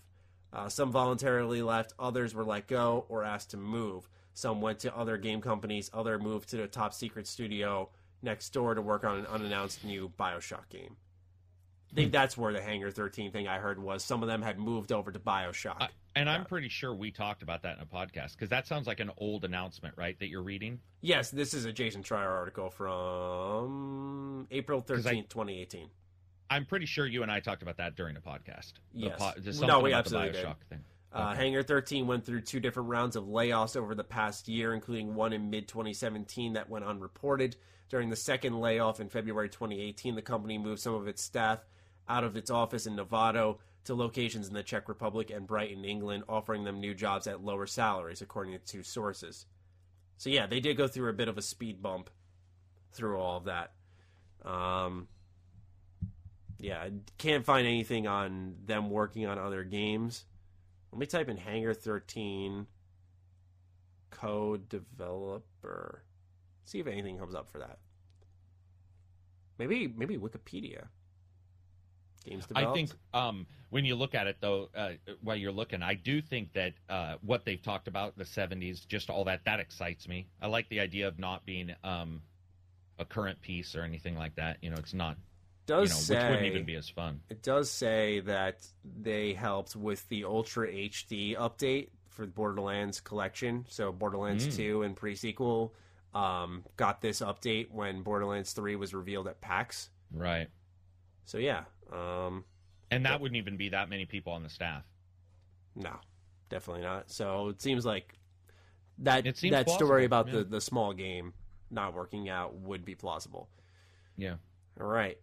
Uh, 0.53 0.67
some 0.69 0.91
voluntarily 0.91 1.61
left, 1.61 1.93
others 1.99 2.33
were 2.33 2.43
let 2.45 2.67
go 2.67 3.05
or 3.09 3.23
asked 3.23 3.51
to 3.51 3.57
move. 3.57 4.09
Some 4.33 4.61
went 4.61 4.79
to 4.79 4.95
other 4.95 5.17
game 5.17 5.41
companies, 5.41 5.89
other 5.93 6.17
moved 6.17 6.49
to 6.49 6.57
the 6.57 6.67
top 6.67 6.93
secret 6.93 7.27
studio 7.27 7.89
next 8.21 8.49
door 8.51 8.73
to 8.73 8.81
work 8.81 9.03
on 9.03 9.19
an 9.19 9.25
unannounced 9.25 9.83
new 9.83 10.11
Bioshock 10.19 10.69
game. 10.69 10.95
I 11.91 11.95
think 11.95 12.11
that's 12.11 12.37
where 12.37 12.53
the 12.53 12.61
Hangar 12.61 12.91
13 12.91 13.31
thing 13.31 13.47
I 13.47 13.57
heard 13.57 13.81
was 13.81 14.03
some 14.03 14.21
of 14.23 14.27
them 14.27 14.41
had 14.41 14.57
moved 14.57 14.91
over 14.93 15.11
to 15.11 15.19
Bioshock. 15.19 15.81
I- 15.81 15.89
and 16.15 16.29
I'm 16.29 16.45
pretty 16.45 16.69
sure 16.69 16.93
we 16.93 17.11
talked 17.11 17.41
about 17.43 17.61
that 17.63 17.77
in 17.77 17.83
a 17.83 17.85
podcast 17.85 18.31
because 18.33 18.49
that 18.49 18.67
sounds 18.67 18.87
like 18.87 18.99
an 18.99 19.11
old 19.17 19.45
announcement, 19.45 19.95
right? 19.97 20.17
That 20.19 20.27
you're 20.29 20.43
reading. 20.43 20.79
yes, 21.01 21.31
this 21.31 21.53
is 21.53 21.65
a 21.65 21.71
Jason 21.73 22.03
Schreier 22.03 22.29
article 22.29 22.69
from 22.69 24.47
April 24.51 24.81
13th, 24.81 24.95
'Cause 25.03 25.07
I- 25.07 25.21
2018. 25.21 25.89
I'm 26.49 26.65
pretty 26.65 26.85
sure 26.85 27.05
you 27.05 27.23
and 27.23 27.31
I 27.31 27.39
talked 27.39 27.61
about 27.61 27.77
that 27.77 27.95
during 27.95 28.13
the 28.13 28.19
podcast. 28.19 28.73
The 28.93 29.07
Yes. 29.07 29.17
po- 29.59 29.65
No, 29.65 29.79
we 29.79 29.93
absolutely 29.93 30.31
the 30.31 30.47
did. 30.47 30.67
Thing. 30.69 30.83
Uh, 31.13 31.29
Okay. 31.33 31.43
Hangar 31.43 31.63
13 31.63 32.07
went 32.07 32.25
through 32.25 32.41
two 32.41 32.59
different 32.59 32.89
rounds 32.89 33.15
of 33.15 33.23
layoffs 33.25 33.75
over 33.77 33.95
the 33.95 34.03
past 34.03 34.47
year, 34.49 34.73
including 34.73 35.15
one 35.15 35.31
in 35.33 35.49
mid 35.49 35.67
2017 35.67 36.53
that 36.53 36.69
went 36.69 36.83
unreported. 36.85 37.55
During 37.89 38.09
the 38.09 38.15
second 38.15 38.59
layoff 38.59 38.99
in 38.99 39.09
February 39.09 39.49
2018, 39.49 40.15
the 40.15 40.21
company 40.21 40.57
moved 40.57 40.81
some 40.81 40.93
of 40.93 41.07
its 41.07 41.21
staff 41.21 41.65
out 42.07 42.23
of 42.25 42.35
its 42.37 42.49
office 42.49 42.85
in 42.85 42.95
Novato 42.95 43.59
to 43.85 43.95
locations 43.95 44.47
in 44.47 44.53
the 44.53 44.63
Czech 44.63 44.87
Republic 44.87 45.31
and 45.31 45.47
Brighton, 45.47 45.85
England, 45.85 46.23
offering 46.29 46.63
them 46.63 46.79
new 46.79 46.93
jobs 46.93 47.27
at 47.27 47.43
lower 47.43 47.65
salaries, 47.65 48.21
according 48.21 48.53
to 48.53 48.59
two 48.59 48.83
sources. 48.83 49.45
So 50.17 50.29
yeah, 50.29 50.45
they 50.45 50.59
did 50.59 50.77
go 50.77 50.87
through 50.87 51.09
a 51.09 51.13
bit 51.13 51.27
of 51.27 51.37
a 51.37 51.41
speed 51.41 51.81
bump 51.81 52.09
through 52.91 53.17
all 53.19 53.37
of 53.37 53.45
that. 53.45 53.71
Um, 54.45 55.07
yeah, 56.59 56.79
I 56.79 56.91
can't 57.17 57.43
find 57.43 57.65
anything 57.65 58.07
on 58.07 58.55
them 58.65 58.89
working 58.89 59.25
on 59.25 59.39
other 59.39 59.63
games. 59.63 60.25
Let 60.91 60.99
me 60.99 61.05
type 61.05 61.29
in 61.29 61.37
Hangar 61.37 61.73
13 61.73 62.67
code 64.11 64.69
developer. 64.69 66.03
See 66.65 66.79
if 66.79 66.87
anything 66.87 67.17
comes 67.17 67.33
up 67.33 67.49
for 67.49 67.59
that. 67.59 67.79
Maybe 69.57 69.87
maybe 69.87 70.17
Wikipedia. 70.17 70.87
Games 72.25 72.45
developed. 72.45 72.69
I 72.69 72.73
think 72.73 72.91
um, 73.13 73.47
when 73.69 73.83
you 73.85 73.95
look 73.95 74.13
at 74.13 74.27
it, 74.27 74.37
though, 74.39 74.69
uh, 74.75 74.91
while 75.23 75.35
you're 75.35 75.51
looking, 75.51 75.81
I 75.81 75.95
do 75.95 76.21
think 76.21 76.53
that 76.53 76.73
uh, 76.89 77.15
what 77.21 77.45
they've 77.45 77.61
talked 77.61 77.87
about 77.87 78.17
the 78.17 78.23
'70s, 78.23 78.87
just 78.87 79.09
all 79.09 79.23
that, 79.25 79.41
that 79.45 79.59
excites 79.59 80.07
me. 80.07 80.27
I 80.41 80.47
like 80.47 80.69
the 80.69 80.79
idea 80.79 81.07
of 81.07 81.17
not 81.17 81.45
being 81.45 81.73
um, 81.83 82.21
a 82.99 83.05
current 83.05 83.41
piece 83.41 83.75
or 83.75 83.81
anything 83.81 84.15
like 84.15 84.35
that. 84.35 84.57
You 84.61 84.69
know, 84.69 84.77
it's 84.77 84.93
not. 84.93 85.17
does 85.65 85.89
you 85.89 85.95
know, 85.95 85.99
say 85.99 86.15
which 86.15 86.23
wouldn't 86.29 86.45
even 86.47 86.65
be 86.65 86.75
as 86.75 86.89
fun. 86.89 87.21
it 87.29 87.41
does 87.41 87.71
say 87.71 88.19
that 88.21 88.67
they 89.01 89.33
helped 89.33 89.75
with 89.75 90.07
the 90.09 90.25
Ultra 90.25 90.67
HD 90.67 91.35
update 91.37 91.89
for 92.09 92.25
the 92.25 92.31
Borderlands 92.31 92.99
collection. 92.99 93.65
So 93.69 93.91
Borderlands 93.91 94.47
Mm. 94.49 94.55
2 94.57 94.81
and 94.83 94.95
pre-sequel 94.95 95.73
um, 96.13 96.65
got 96.75 96.99
this 97.01 97.21
update 97.21 97.71
when 97.71 98.01
Borderlands 98.03 98.51
3 98.53 98.75
was 98.75 98.93
revealed 98.93 99.27
at 99.27 99.39
PAX. 99.39 99.89
Right. 100.11 100.49
So 101.23 101.37
yeah, 101.37 101.63
um, 101.91 102.43
And 102.89 103.05
that 103.05 103.21
wouldn't 103.21 103.37
even 103.37 103.57
be 103.57 103.69
that 103.69 103.89
many 103.89 104.05
people 104.05 104.33
on 104.33 104.43
the 104.43 104.49
staff. 104.49 104.83
no, 105.75 105.95
definitely 106.49 106.83
not. 106.83 107.11
So 107.11 107.49
it 107.49 107.61
seems 107.61 107.85
like 107.85 108.17
that 108.99 109.23
that 109.23 109.65
plausible, 109.65 109.73
story 109.73 110.05
about 110.05 110.27
yeah. 110.27 110.33
the 110.33 110.43
the 110.43 110.61
small 110.61 110.93
game 110.93 111.33
not 111.69 111.93
working 111.93 112.29
out 112.29 112.55
would 112.55 112.85
be 112.85 112.95
plausible. 112.95 113.49
Yeah. 114.17 114.35
All 114.79 114.87
right. 114.87 115.17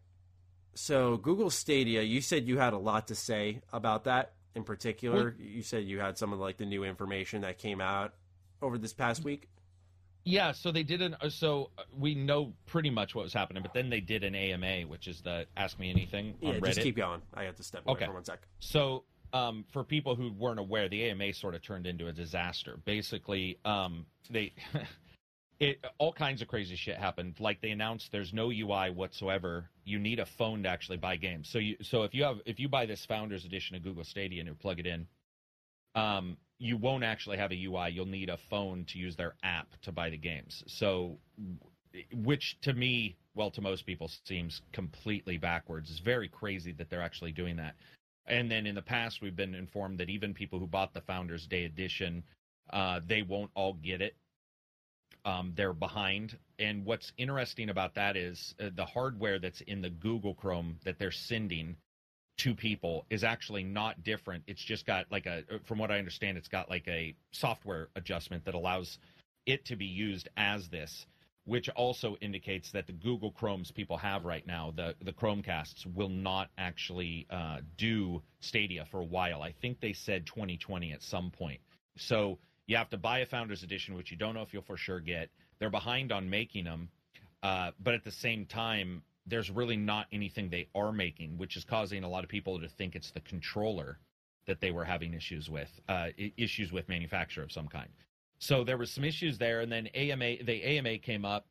So 0.75 1.17
Google 1.17 1.51
Stadia, 1.51 2.03
you 2.03 2.21
said 2.21 2.47
you 2.47 2.59
had 2.59 2.73
a 2.73 2.79
lot 2.79 3.09
to 3.09 3.15
say 3.15 3.61
about 3.73 4.05
that 4.05 4.33
in 4.55 4.65
particular. 4.65 5.35
you 5.39 5.63
said 5.63 5.85
you 5.85 6.01
had 6.01 6.19
some 6.19 6.33
of 6.33 6.39
like 6.39 6.57
the 6.57 6.67
new 6.67 6.85
information 6.85 7.43
that 7.43 7.59
came 7.59 7.81
out 7.81 8.15
over 8.63 8.79
this 8.79 8.93
past 8.93 9.25
week. 9.25 9.49
Yeah, 10.29 10.53
so 10.53 10.71
they 10.71 10.83
did 10.83 11.01
an 11.01 11.17
uh, 11.23 11.31
so 11.31 11.71
uh, 11.79 11.85
we 11.99 12.15
know 12.15 12.53
pretty 12.67 12.91
much 12.91 13.15
what 13.15 13.23
was 13.23 13.33
happening, 13.33 13.63
but 13.63 13.73
then 13.73 13.89
they 13.89 14.01
did 14.01 14.25
an 14.25 14.35
AMA, 14.35 14.83
which 14.87 15.09
is 15.09 15.23
the 15.23 15.47
Ask 15.57 15.79
Me 15.79 15.89
Anything 15.89 16.35
on 16.45 16.55
Yeah, 16.55 16.61
Reddit. 16.61 16.67
just 16.67 16.81
keep 16.83 16.97
going. 16.97 17.23
I 17.33 17.45
have 17.45 17.57
to 17.57 17.63
step 17.63 17.87
away 17.87 17.95
Okay. 17.97 18.05
for 18.05 18.13
one 18.13 18.25
sec. 18.25 18.47
So, 18.61 19.05
um, 19.33 19.65
for 19.73 19.85
people 19.85 20.15
who 20.15 20.31
weren't 20.35 20.61
aware, 20.61 20.87
the 20.91 21.03
AMA 21.09 21.33
sort 21.33 21.55
of 21.55 21.63
turned 21.63 21.87
into 21.87 22.09
a 22.09 22.13
disaster. 22.13 22.79
Basically, 22.85 23.59
um, 23.65 24.05
they 24.29 24.53
it 25.61 25.83
all 25.97 26.13
kinds 26.13 26.43
of 26.43 26.49
crazy 26.49 26.77
shit 26.77 26.99
happened. 26.99 27.41
Like 27.41 27.63
they 27.63 27.71
announced 27.71 28.13
there's 28.13 28.35
no 28.35 28.51
UI 28.51 28.91
whatsoever. 28.91 29.71
You 29.85 29.99
need 29.99 30.19
a 30.21 30.27
phone 30.27 30.63
to 30.65 30.69
actually 30.69 30.99
buy 30.99 31.17
games. 31.17 31.49
So 31.49 31.59
you 31.59 31.77
so 31.81 32.03
if 32.03 32.15
you 32.15 32.25
have 32.25 32.43
if 32.45 32.61
you 32.61 32.69
buy 32.69 32.85
this 32.85 33.03
Founders 33.07 33.47
Edition 33.47 33.77
of 33.77 33.83
Google 33.83 34.05
Stadia 34.05 34.41
and 34.41 34.49
you 34.49 34.55
plug 34.55 34.79
it 34.79 34.87
in, 34.87 35.07
um, 35.95 36.37
you 36.59 36.77
won't 36.77 37.05
actually 37.05 37.39
have 37.39 37.53
a 37.53 37.65
UI. 37.65 37.91
You'll 37.91 38.07
need 38.07 38.29
a 38.29 38.39
phone 38.51 38.85
to 38.89 38.99
use 38.99 39.17
their 39.17 39.35
app 39.43 39.69
to 39.83 39.93
buy 39.93 40.11
the 40.11 40.17
games. 40.17 40.65
So, 40.67 41.19
which 42.13 42.59
to 42.63 42.73
me, 42.73 43.17
well, 43.35 43.51
to 43.53 43.61
most 43.61 43.87
people, 43.87 44.11
seems 44.25 44.61
completely 44.73 45.39
backwards. 45.39 45.91
It's 45.91 46.01
very 46.01 46.29
crazy 46.29 46.73
that 46.73 46.91
they're 46.91 47.03
actually 47.03 47.33
doing 47.33 47.57
that. 47.57 47.77
And 48.27 48.51
then 48.51 48.67
in 48.67 48.75
the 48.75 48.83
past, 48.83 49.23
we've 49.23 49.37
been 49.37 49.55
informed 49.55 49.99
that 49.99 50.11
even 50.11 50.35
people 50.35 50.59
who 50.59 50.67
bought 50.67 50.93
the 50.93 51.01
Founders 51.03 51.47
Day 51.47 51.65
edition, 51.65 52.23
uh, 52.71 53.01
they 53.07 53.23
won't 53.23 53.51
all 53.55 53.75
get 53.75 54.03
it. 54.03 54.17
Um, 55.25 55.53
they're 55.57 55.73
behind. 55.73 56.37
And 56.59 56.85
what's 56.85 57.13
interesting 57.17 57.71
about 57.71 57.95
that 57.95 58.17
is 58.17 58.55
uh, 58.61 58.71
the 58.75 58.85
hardware 58.85 59.39
that's 59.39 59.61
in 59.63 59.81
the 59.81 59.91
Google 59.91 60.35
Chrome 60.35 60.77
that 60.85 60.99
they're 60.99 61.11
sending 61.11 61.77
to 62.39 62.55
people 62.55 63.05
is 63.11 63.25
actually 63.25 63.65
not 63.65 64.03
different. 64.05 64.45
It's 64.47 64.63
just 64.63 64.87
got 64.87 65.07
like 65.11 65.27
a, 65.27 65.43
from 65.65 65.79
what 65.79 65.91
I 65.91 65.99
understand, 65.99 66.39
it's 66.39 66.49
got 66.49 66.71
like 66.71 66.87
a 66.89 67.15
software 67.33 67.89
adjustment 67.97 68.45
that 68.45 68.55
allows 68.55 68.99
it 69.47 69.65
to 69.67 69.77
be 69.77 69.87
used 69.87 70.29
as 70.37 70.69
this, 70.69 71.07
which 71.45 71.69
also 71.71 72.17
indicates 72.21 72.71
that 72.73 72.87
the 72.87 72.93
Google 72.93 73.33
Chromes 73.33 73.71
people 73.71 73.97
have 73.97 74.25
right 74.25 74.47
now, 74.47 74.73
the 74.77 74.95
the 75.03 75.13
Chromecasts, 75.13 75.87
will 75.95 76.11
not 76.11 76.51
actually 76.59 77.27
uh, 77.31 77.59
do 77.77 78.23
Stadia 78.41 78.85
for 78.91 79.01
a 79.01 79.05
while. 79.05 79.43
I 79.43 79.53
think 79.61 79.81
they 79.81 79.93
said 79.93 80.27
2020 80.27 80.93
at 80.93 81.03
some 81.03 81.31
point. 81.31 81.61
So 81.97 82.39
you 82.67 82.77
have 82.77 82.91
to 82.91 82.99
buy 82.99 83.21
a 83.21 83.27
Founders 83.27 83.63
Edition, 83.63 83.95
which 83.95 84.11
you 84.11 84.17
don't 84.17 84.35
know 84.35 84.43
if 84.43 84.53
you'll 84.53 84.63
for 84.63 84.77
sure 84.77 85.01
get. 85.01 85.31
They're 85.59 85.71
behind 85.71 86.13
on 86.13 86.31
making 86.31 86.65
them, 86.65 86.91
uh, 87.43 87.73
but 87.83 87.95
at 87.95 88.05
the 88.05 88.13
same 88.13 88.47
time, 88.47 89.03
there's 89.29 89.51
really 89.51 89.77
not 89.77 90.07
anything 90.13 90.49
they 90.49 90.69
are 90.75 90.93
making, 90.93 91.39
which 91.39 91.57
is 91.57 91.65
causing 91.65 92.05
a 92.05 92.09
lot 92.09 92.25
of 92.25 92.31
people 92.31 92.59
to 92.61 92.69
think 92.69 92.95
it's 92.95 93.11
the 93.11 93.21
controller 93.21 93.99
that 94.47 94.61
they 94.61 94.71
were 94.71 94.85
having 94.85 95.15
issues 95.15 95.51
with, 95.51 95.81
uh, 95.89 96.09
issues 96.37 96.73
with 96.73 96.89
manufacture 96.89 97.43
of 97.43 97.53
some 97.53 97.69
kind. 97.69 97.89
So 98.39 98.65
there 98.65 98.79
was 98.79 98.91
some 98.91 99.05
issues 99.05 99.37
there, 99.39 99.61
and 99.61 99.71
then 99.71 99.89
AMA, 99.89 100.45
the 100.45 100.63
AMA 100.63 100.99
came 100.99 101.25
up, 101.25 101.47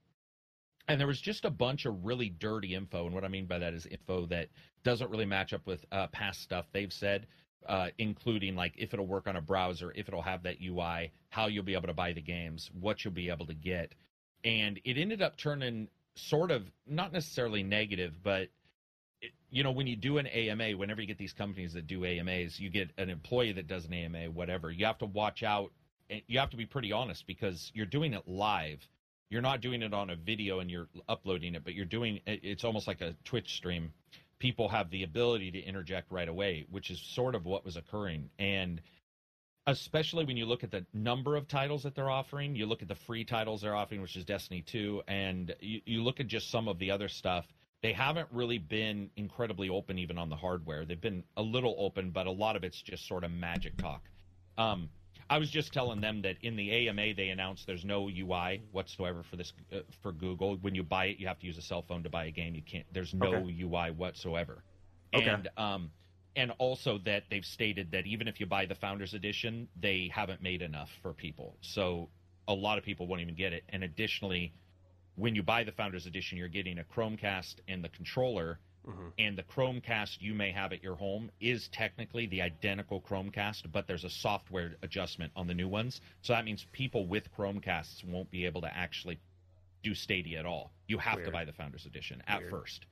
and 0.87 0.99
there 0.99 1.07
was 1.07 1.19
just 1.19 1.45
a 1.45 1.49
bunch 1.49 1.85
of 1.85 2.05
really 2.05 2.29
dirty 2.29 2.73
info. 2.73 3.05
And 3.05 3.13
what 3.13 3.23
I 3.23 3.27
mean 3.27 3.45
by 3.45 3.59
that 3.59 3.73
is 3.73 3.85
info 3.85 4.25
that 4.27 4.47
doesn't 4.83 5.11
really 5.11 5.25
match 5.25 5.53
up 5.53 5.65
with 5.67 5.85
uh, 5.91 6.07
past 6.07 6.41
stuff 6.41 6.65
they've 6.71 6.93
said, 6.93 7.27
uh, 7.67 7.89
including 7.97 8.55
like 8.55 8.73
if 8.77 8.93
it'll 8.93 9.05
work 9.05 9.27
on 9.27 9.35
a 9.35 9.41
browser, 9.41 9.91
if 9.95 10.07
it'll 10.07 10.21
have 10.21 10.43
that 10.43 10.57
UI, 10.61 11.11
how 11.29 11.47
you'll 11.47 11.63
be 11.63 11.73
able 11.73 11.87
to 11.87 11.93
buy 11.93 12.13
the 12.13 12.21
games, 12.21 12.71
what 12.79 13.03
you'll 13.03 13.13
be 13.13 13.29
able 13.29 13.45
to 13.45 13.53
get. 13.53 13.93
And 14.45 14.79
it 14.85 14.97
ended 14.97 15.21
up 15.21 15.35
turning 15.35 15.89
sort 16.17 16.51
of 16.51 16.69
not 16.85 17.13
necessarily 17.13 17.63
negative, 17.63 18.21
but 18.23 18.49
it, 19.21 19.31
you 19.49 19.63
know, 19.63 19.71
when 19.71 19.87
you 19.87 19.95
do 19.95 20.17
an 20.17 20.27
AMA, 20.27 20.71
whenever 20.71 21.01
you 21.01 21.07
get 21.07 21.17
these 21.17 21.33
companies 21.33 21.73
that 21.73 21.87
do 21.87 22.05
AMAs, 22.05 22.59
you 22.59 22.69
get 22.69 22.91
an 22.97 23.09
employee 23.09 23.53
that 23.53 23.67
does 23.67 23.85
an 23.85 23.93
AMA, 23.93 24.31
whatever. 24.31 24.71
You 24.71 24.85
have 24.85 24.97
to 24.99 25.05
watch 25.05 25.43
out. 25.43 25.71
You 26.27 26.39
have 26.39 26.49
to 26.51 26.57
be 26.57 26.65
pretty 26.65 26.91
honest 26.91 27.27
because 27.27 27.71
you're 27.73 27.85
doing 27.85 28.13
it 28.13 28.27
live. 28.27 28.87
You're 29.29 29.41
not 29.41 29.59
doing 29.61 29.81
it 29.81 29.93
on 29.93 30.09
a 30.09 30.15
video 30.15 30.59
and 30.59 30.71
you're 30.71 30.87
uploading 31.09 31.55
it, 31.55 31.63
but 31.63 31.73
you're 31.73 31.85
doing 31.85 32.21
it- 32.25 32.39
it's 32.43 32.63
almost 32.63 32.87
like 32.87 33.01
a 33.01 33.13
Twitch 33.25 33.55
stream. 33.55 33.93
People 34.39 34.69
have 34.69 34.89
the 34.89 35.03
ability 35.03 35.51
to 35.51 35.59
interject 35.59 36.11
right 36.11 36.29
away, 36.29 36.65
which 36.69 36.91
is 36.91 37.01
sort 37.01 37.35
of 37.35 37.45
what 37.45 37.65
was 37.65 37.75
occurring. 37.75 38.29
And 38.39 38.81
especially 39.67 40.23
when 40.25 40.37
you 40.37 40.45
look 40.45 40.63
at 40.63 40.71
the 40.71 40.85
number 40.93 41.35
of 41.35 41.47
titles 41.47 41.83
that 41.83 41.93
they're 41.93 42.09
offering, 42.09 42.55
you 42.55 42.65
look 42.65 42.81
at 42.81 42.87
the 42.87 42.95
free 42.95 43.23
titles 43.25 43.61
they're 43.61 43.75
offering, 43.75 44.01
which 44.01 44.15
is 44.15 44.23
Destiny 44.23 44.61
2, 44.61 45.03
and 45.07 45.53
you, 45.59 45.81
you 45.85 46.03
look 46.03 46.19
at 46.19 46.27
just 46.27 46.49
some 46.49 46.67
of 46.67 46.79
the 46.79 46.89
other 46.89 47.09
stuff. 47.09 47.45
They 47.83 47.93
haven't 47.93 48.27
really 48.31 48.57
been 48.57 49.09
incredibly 49.17 49.69
open 49.69 49.99
even 49.99 50.17
on 50.17 50.29
the 50.29 50.35
hardware. 50.35 50.85
They've 50.85 50.99
been 50.99 51.23
a 51.35 51.41
little 51.41 51.75
open, 51.77 52.09
but 52.11 52.25
a 52.25 52.31
lot 52.31 52.55
of 52.55 52.63
it's 52.63 52.81
just 52.81 53.07
sort 53.07 53.23
of 53.23 53.31
magic 53.31 53.77
talk. 53.77 54.01
Um, 54.57 54.89
I 55.29 55.37
was 55.37 55.49
just 55.51 55.73
telling 55.73 55.99
them 55.99 56.21
that 56.21 56.37
in 56.41 56.55
the 56.55 56.87
AMA 56.87 57.13
they 57.15 57.29
announced 57.29 57.67
there's 57.67 57.83
no 57.83 58.09
UI 58.09 58.61
whatsoever 58.71 59.21
for 59.29 59.35
this 59.35 59.51
uh, 59.73 59.79
for 60.01 60.13
Google. 60.13 60.55
When 60.61 60.73
you 60.73 60.83
buy 60.83 61.07
it, 61.07 61.19
you 61.19 61.27
have 61.27 61.39
to 61.39 61.45
use 61.45 61.57
a 61.57 61.61
cell 61.61 61.81
phone 61.81 62.01
to 62.03 62.09
buy 62.09 62.25
a 62.25 62.31
game. 62.31 62.55
You 62.55 62.61
can't. 62.61 62.85
There's 62.93 63.13
no 63.13 63.33
Okay. 63.35 63.63
UI 63.63 63.91
whatsoever. 63.91 64.63
Okay. 65.13 65.25
And 65.29 65.49
um, 65.57 65.91
and 66.37 66.51
also 66.59 66.99
that 66.99 67.23
they've 67.29 67.43
stated 67.43 67.91
that 67.91 68.05
even 68.05 68.27
if 68.27 68.39
you 68.39 68.45
buy 68.45 68.65
the 68.67 68.75
Founders 68.75 69.15
Edition, 69.15 69.67
they 69.81 70.09
haven't 70.13 70.41
made 70.41 70.61
enough 70.61 70.89
for 71.01 71.11
people. 71.11 71.57
So 71.61 72.09
a 72.47 72.53
lot 72.53 72.77
of 72.77 72.83
people 72.83 73.07
won't 73.07 73.21
even 73.21 73.35
get 73.35 73.53
it. 73.53 73.63
And 73.69 73.83
additionally, 73.83 74.53
when 75.15 75.33
you 75.33 75.41
buy 75.41 75.63
the 75.63 75.71
Founders 75.71 76.05
Edition, 76.05 76.37
you're 76.37 76.47
getting 76.47 76.77
a 76.77 76.83
Chromecast 76.83 77.55
and 77.67 77.83
the 77.83 77.89
controller. 77.89 78.59
Mhm. 78.87 79.13
And 79.17 79.37
the 79.37 79.43
Chromecast 79.43 80.21
you 80.21 80.35
may 80.35 80.51
have 80.51 80.71
at 80.71 80.83
your 80.83 80.95
home 80.95 81.31
is 81.41 81.67
technically 81.69 82.27
the 82.27 82.43
identical 82.43 83.01
Chromecast, 83.01 83.71
but 83.71 83.87
there's 83.87 84.05
a 84.05 84.09
software 84.09 84.77
adjustment 84.83 85.33
on 85.35 85.47
the 85.47 85.55
new 85.55 85.67
ones. 85.67 85.99
So 86.21 86.33
that 86.33 86.45
means 86.45 86.65
people 86.71 87.07
with 87.07 87.33
Chromecasts 87.35 88.03
won't 88.03 88.29
be 88.29 88.45
able 88.45 88.61
to 88.61 88.73
actually 88.77 89.19
do 89.81 89.95
Stadia 89.95 90.39
at 90.39 90.45
all. 90.45 90.71
You 90.87 90.99
have 90.99 91.23
to 91.23 91.31
buy 91.31 91.45
the 91.45 91.53
Founders 91.53 91.85
Edition 91.87 92.21
at 92.27 92.39
Weird. 92.39 92.51
first. 92.51 92.85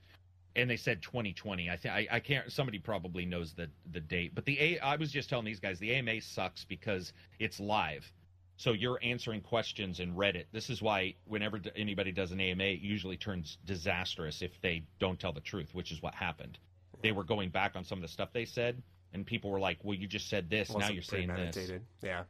And 0.56 0.68
they 0.70 0.76
said 0.76 1.02
2020. 1.02 1.70
I 1.70 1.76
think 1.76 1.94
I, 1.94 2.08
I 2.10 2.18
can't. 2.18 2.50
Somebody 2.50 2.78
probably 2.78 3.26
knows 3.26 3.52
the 3.52 3.68
the 3.92 4.00
date. 4.00 4.34
But 4.34 4.46
the 4.46 4.58
A. 4.58 4.78
I 4.80 4.96
was 4.96 5.12
just 5.12 5.28
telling 5.28 5.44
these 5.44 5.60
guys 5.60 5.78
the 5.78 5.94
AMA 5.94 6.20
sucks 6.22 6.64
because 6.64 7.12
it's 7.38 7.60
live. 7.60 8.10
So 8.56 8.72
you're 8.72 8.98
answering 9.02 9.42
questions 9.42 10.00
in 10.00 10.14
Reddit. 10.14 10.46
This 10.52 10.70
is 10.70 10.80
why 10.80 11.14
whenever 11.26 11.60
anybody 11.76 12.10
does 12.10 12.32
an 12.32 12.40
AMA, 12.40 12.64
it 12.64 12.80
usually 12.80 13.18
turns 13.18 13.58
disastrous 13.66 14.40
if 14.40 14.58
they 14.62 14.82
don't 14.98 15.20
tell 15.20 15.32
the 15.32 15.42
truth, 15.42 15.74
which 15.74 15.92
is 15.92 16.00
what 16.00 16.14
happened. 16.14 16.58
They 17.02 17.12
were 17.12 17.24
going 17.24 17.50
back 17.50 17.76
on 17.76 17.84
some 17.84 17.98
of 17.98 18.02
the 18.02 18.08
stuff 18.08 18.30
they 18.32 18.46
said, 18.46 18.82
and 19.12 19.26
people 19.26 19.50
were 19.50 19.60
like, 19.60 19.78
"Well, 19.82 19.94
you 19.94 20.06
just 20.06 20.30
said 20.30 20.48
this. 20.48 20.74
now 20.74 20.88
you're 20.88 21.02
saying 21.02 21.28
this." 21.28 21.70
Yeah. 22.02 22.22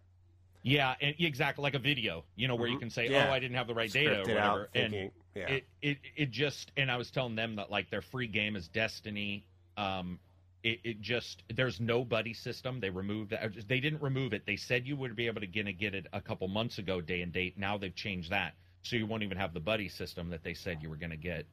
Yeah, 0.63 0.97
and 1.01 1.15
exactly 1.21 1.63
like 1.63 1.75
a 1.75 1.79
video, 1.79 2.25
you 2.35 2.49
know, 2.49 2.57
where 2.57 2.67
you 2.67 2.77
Mhm. 2.77 2.81
can 2.81 2.91
say, 2.91 3.09
Yeah. 3.09 3.29
"Oh, 3.29 3.33
I 3.33 3.39
didn't 3.39 3.57
have 3.57 3.69
the 3.69 3.75
right 3.75 3.93
data" 3.93 4.17
or 4.17 4.19
whatever, 4.23 4.63
out, 4.63 4.69
and. 4.75 5.13
Yeah. 5.37 5.49
it, 5.49 5.65
it 5.83 5.99
it 6.17 6.31
just 6.33 6.73
and 6.77 6.91
I 6.91 6.97
was 6.97 7.11
telling 7.11 7.37
them 7.37 7.57
that 7.57 7.71
like 7.71 7.91
their 7.91 8.03
free 8.03 8.27
game 8.29 8.57
is 8.57 8.69
Destiny. 8.69 9.47
Um, 9.77 10.19
It, 10.63 10.81
it 10.83 11.01
just 11.01 11.43
there's 11.55 11.79
no 11.81 12.05
buddy 12.05 12.35
system. 12.35 12.81
They 12.81 12.91
removed 12.91 13.31
that. 13.31 13.69
They 13.69 13.79
didn't 13.79 14.03
remove 14.03 14.33
it. 14.33 14.47
They 14.47 14.57
said 14.57 14.87
you 14.87 14.97
would 14.97 15.15
be 15.15 15.29
able 15.29 15.41
to 15.43 15.47
gonna 15.47 15.73
get 15.73 15.95
it 15.95 16.07
a 16.13 16.21
couple 16.21 16.49
months 16.49 16.79
ago, 16.79 17.01
day 17.01 17.23
and 17.23 17.33
date. 17.33 17.57
Now 17.57 17.79
they've 17.79 17.95
changed 17.95 18.31
that, 18.31 18.55
so 18.83 18.97
you 18.97 19.07
won't 19.07 19.23
even 19.23 19.39
have 19.39 19.55
the 19.55 19.61
buddy 19.61 19.89
system 19.89 20.31
that 20.31 20.43
they 20.43 20.55
said 20.55 20.83
you 20.83 20.91
were 20.91 20.97
gonna 20.97 21.17
get. 21.17 21.47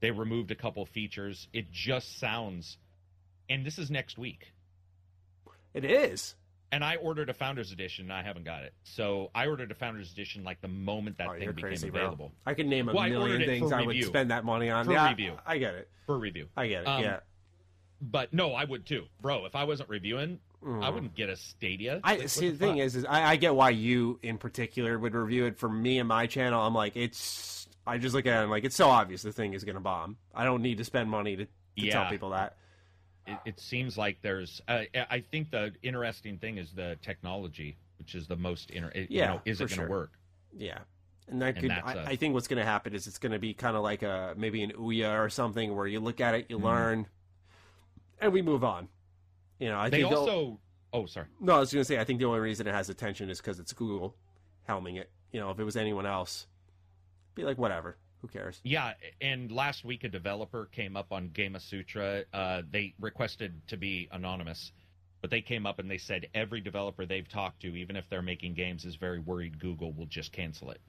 They 0.00 0.12
removed 0.12 0.50
a 0.52 0.54
couple 0.54 0.86
features. 0.86 1.48
It 1.52 1.72
just 1.72 2.18
sounds, 2.20 2.78
and 3.48 3.66
this 3.66 3.78
is 3.78 3.90
next 3.90 4.18
week. 4.18 4.52
It 5.74 5.84
is. 5.84 6.36
And 6.72 6.84
I 6.84 6.96
ordered 6.96 7.28
a 7.28 7.34
Founders 7.34 7.72
Edition. 7.72 8.04
and 8.04 8.12
I 8.12 8.22
haven't 8.22 8.44
got 8.44 8.62
it. 8.62 8.72
So 8.84 9.30
I 9.34 9.46
ordered 9.48 9.70
a 9.72 9.74
Founders 9.74 10.12
Edition 10.12 10.44
like 10.44 10.60
the 10.60 10.68
moment 10.68 11.18
that 11.18 11.28
Oh, 11.28 11.32
thing 11.32 11.40
became 11.40 11.54
crazy, 11.70 11.88
available 11.88 12.28
bro. 12.28 12.32
I 12.46 12.54
could 12.54 12.66
name 12.66 12.88
a 12.88 12.94
Well, 12.94 13.08
million 13.08 13.44
things 13.44 13.72
I 13.72 13.82
would 13.82 14.02
spend 14.04 14.30
that 14.30 14.44
money 14.44 14.70
on. 14.70 14.84
For 14.84 14.92
yeah, 14.92 15.08
review. 15.08 15.34
I 15.44 15.58
get 15.58 15.74
it. 15.74 15.88
for 16.06 16.18
review. 16.18 16.46
I 16.56 16.68
get 16.68 16.82
it. 16.82 16.86
Um, 16.86 17.02
yeah. 17.02 17.20
But 18.00 18.32
no, 18.32 18.52
I 18.54 18.64
would 18.64 18.86
too, 18.86 19.04
bro. 19.20 19.44
If 19.46 19.54
I 19.56 19.64
wasn't 19.64 19.88
reviewing, 19.90 20.38
I 20.64 20.90
wouldn't 20.90 21.14
get 21.14 21.28
a 21.28 21.36
Stadia. 21.36 21.96
Mm. 21.96 22.00
I 22.04 22.16
Like, 22.16 22.28
see. 22.28 22.46
what 22.50 22.58
The 22.58 22.66
thing 22.66 22.78
is, 22.78 22.94
is 22.96 23.04
I, 23.04 23.30
I 23.32 23.36
get 23.36 23.54
why 23.54 23.70
you 23.70 24.18
in 24.22 24.38
particular 24.38 24.98
would 24.98 25.14
review 25.14 25.46
it. 25.46 25.58
For 25.58 25.68
me 25.68 25.98
and 25.98 26.08
my 26.08 26.26
channel, 26.26 26.62
I'm 26.62 26.74
like, 26.74 26.96
it's. 26.96 27.66
I 27.86 27.98
just 27.98 28.14
look 28.14 28.26
at 28.26 28.30
it 28.30 28.34
and 28.36 28.44
I'm 28.44 28.50
like 28.50 28.64
it's 28.64 28.76
so 28.76 28.88
obvious 28.88 29.22
the 29.22 29.32
thing 29.32 29.54
is 29.54 29.64
going 29.64 29.74
to 29.74 29.80
bomb. 29.80 30.16
I 30.34 30.44
don't 30.44 30.62
need 30.62 30.78
to 30.78 30.84
spend 30.84 31.10
money 31.10 31.34
to, 31.36 31.46
to 31.78 31.90
tell 31.90 32.08
people 32.08 32.30
that. 32.30 32.56
It, 33.30 33.38
it 33.46 33.60
seems 33.60 33.96
like 33.98 34.18
there's. 34.22 34.60
Uh, 34.68 34.82
I 35.10 35.20
think 35.30 35.50
the 35.50 35.72
interesting 35.82 36.38
thing 36.38 36.58
is 36.58 36.72
the 36.72 36.96
technology, 37.02 37.76
which 37.98 38.14
is 38.14 38.26
the 38.26 38.36
most 38.36 38.70
inter. 38.70 38.90
Yeah, 38.94 39.04
you 39.08 39.20
know, 39.20 39.40
is 39.44 39.60
it 39.60 39.68
going 39.68 39.68
to 39.68 39.74
sure. 39.76 39.88
work? 39.88 40.12
Yeah. 40.56 40.78
And 41.28 41.40
that 41.42 41.56
could, 41.60 41.70
I 41.70 41.92
a- 41.94 42.04
I 42.06 42.16
think 42.16 42.34
what's 42.34 42.48
going 42.48 42.58
to 42.58 42.64
happen 42.64 42.92
is 42.92 43.06
it's 43.06 43.18
going 43.18 43.32
to 43.32 43.38
be 43.38 43.54
kind 43.54 43.76
of 43.76 43.82
like 43.84 44.02
a 44.02 44.34
maybe 44.36 44.62
an 44.64 44.72
Ouya 44.72 45.18
or 45.24 45.28
something 45.30 45.76
where 45.76 45.86
you 45.86 46.00
look 46.00 46.20
at 46.20 46.34
it, 46.34 46.46
you 46.48 46.56
Mm-hmm. 46.56 46.66
learn, 46.66 47.06
and 48.20 48.32
we 48.32 48.42
move 48.42 48.64
on. 48.64 48.88
You 49.60 49.68
know, 49.68 49.78
I 49.78 49.88
They 49.90 50.02
think 50.02 50.12
also. 50.14 50.58
Oh, 50.92 51.06
sorry. 51.06 51.26
No, 51.38 51.54
I 51.54 51.58
was 51.60 51.72
going 51.72 51.82
to 51.82 51.84
say 51.84 52.00
I 52.00 52.04
think 52.04 52.18
the 52.18 52.24
only 52.24 52.40
reason 52.40 52.66
it 52.66 52.74
has 52.74 52.88
attention 52.90 53.30
is 53.30 53.38
because 53.40 53.60
it's 53.60 53.72
Google 53.72 54.16
helming 54.68 54.96
it. 54.98 55.08
You 55.30 55.38
know, 55.38 55.50
if 55.50 55.60
it 55.60 55.64
was 55.64 55.76
anyone 55.76 56.04
else, 56.04 56.48
be 57.36 57.44
like 57.44 57.58
whatever, 57.58 57.96
who 58.20 58.28
cares? 58.28 58.60
Yeah, 58.62 58.92
and 59.20 59.50
last 59.50 59.84
week 59.84 60.04
a 60.04 60.08
developer 60.08 60.66
came 60.66 60.96
up 60.96 61.12
on 61.12 61.30
Gamasutra. 61.30 62.24
Uh, 62.32 62.62
they 62.70 62.94
requested 63.00 63.66
to 63.68 63.76
be 63.76 64.08
anonymous, 64.12 64.72
but 65.22 65.30
they 65.30 65.40
came 65.40 65.66
up 65.66 65.78
and 65.78 65.90
they 65.90 65.98
said 65.98 66.28
every 66.34 66.60
developer 66.60 67.06
they've 67.06 67.28
talked 67.28 67.60
to, 67.62 67.74
even 67.76 67.96
if 67.96 68.04
they're 68.10 68.22
making 68.22 68.54
games, 68.54 68.84
is 68.84 68.96
very 68.96 69.18
worried 69.18 69.58
Google 69.58 69.92
will 69.92 70.06
just 70.06 70.32
cancel 70.32 70.70
it. 70.70 70.80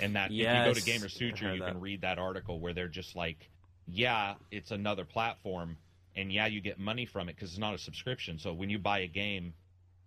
And 0.00 0.14
that 0.16 0.30
if 0.38 0.52
you 0.52 0.62
go 0.62 0.74
to 0.74 0.80
Yes, 0.80 0.84
Gamasutra, 0.84 1.54
you 1.54 1.60
that. 1.60 1.72
can 1.72 1.80
read 1.80 2.00
that 2.02 2.18
article 2.18 2.60
where 2.60 2.72
they're 2.74 2.88
just 2.88 3.16
like, 3.16 3.50
yeah, 3.86 4.34
it's 4.50 4.70
another 4.70 5.04
platform, 5.04 5.76
and 6.16 6.32
yeah, 6.32 6.46
you 6.46 6.60
get 6.60 6.78
money 6.78 7.06
from 7.06 7.28
it 7.28 7.36
because 7.36 7.50
it's 7.50 7.58
not 7.58 7.74
a 7.74 7.78
subscription. 7.78 8.38
So 8.38 8.52
when 8.52 8.70
you 8.70 8.78
buy 8.78 9.00
a 9.00 9.08
game, 9.08 9.54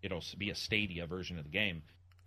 it'll 0.01 0.23
be 0.37 0.49
a 0.49 0.55
Stadia 0.55 1.05
version 1.05 1.37
of 1.37 1.43
the 1.43 1.49
game. 1.49 1.83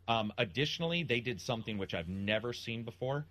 Um, 0.07 0.33
additionally, 0.39 1.03
they 1.03 1.21
did 1.21 1.41
something 1.41 1.79
which 1.79 1.95
I've 1.95 2.09
never 2.09 2.53
seen 2.53 2.85
before 2.85 3.27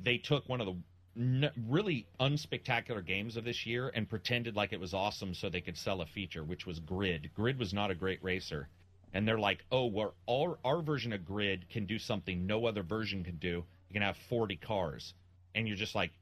they 0.00 0.18
took 0.18 0.48
one 0.48 0.60
of 0.60 0.66
the 0.66 0.76
n- 1.16 1.50
really 1.68 2.06
unspectacular 2.20 3.04
games 3.04 3.36
of 3.36 3.44
this 3.44 3.66
year 3.66 3.90
and 3.94 4.08
pretended 4.08 4.56
like 4.56 4.72
it 4.72 4.80
was 4.80 4.94
awesome 4.94 5.34
so 5.34 5.48
they 5.48 5.60
could 5.60 5.76
sell 5.76 6.00
a 6.00 6.06
feature, 6.06 6.44
which 6.44 6.66
was 6.66 6.78
Grid. 6.80 7.30
Grid 7.34 7.58
was 7.58 7.72
not 7.72 7.90
a 7.90 7.94
great 7.94 8.22
racer. 8.22 8.68
And 9.14 9.26
they're 9.26 9.38
like, 9.38 9.64
oh, 9.72 9.86
well, 9.86 10.14
our, 10.28 10.58
our 10.64 10.82
version 10.82 11.12
of 11.12 11.24
Grid 11.24 11.68
can 11.70 11.86
do 11.86 11.98
something 11.98 12.46
no 12.46 12.66
other 12.66 12.82
version 12.82 13.24
can 13.24 13.36
do. 13.36 13.64
You 13.88 13.92
can 13.94 14.02
have 14.02 14.16
40 14.28 14.56
cars. 14.56 15.14
And 15.54 15.66
you're 15.66 15.76
just 15.76 15.94
like, 15.94 16.12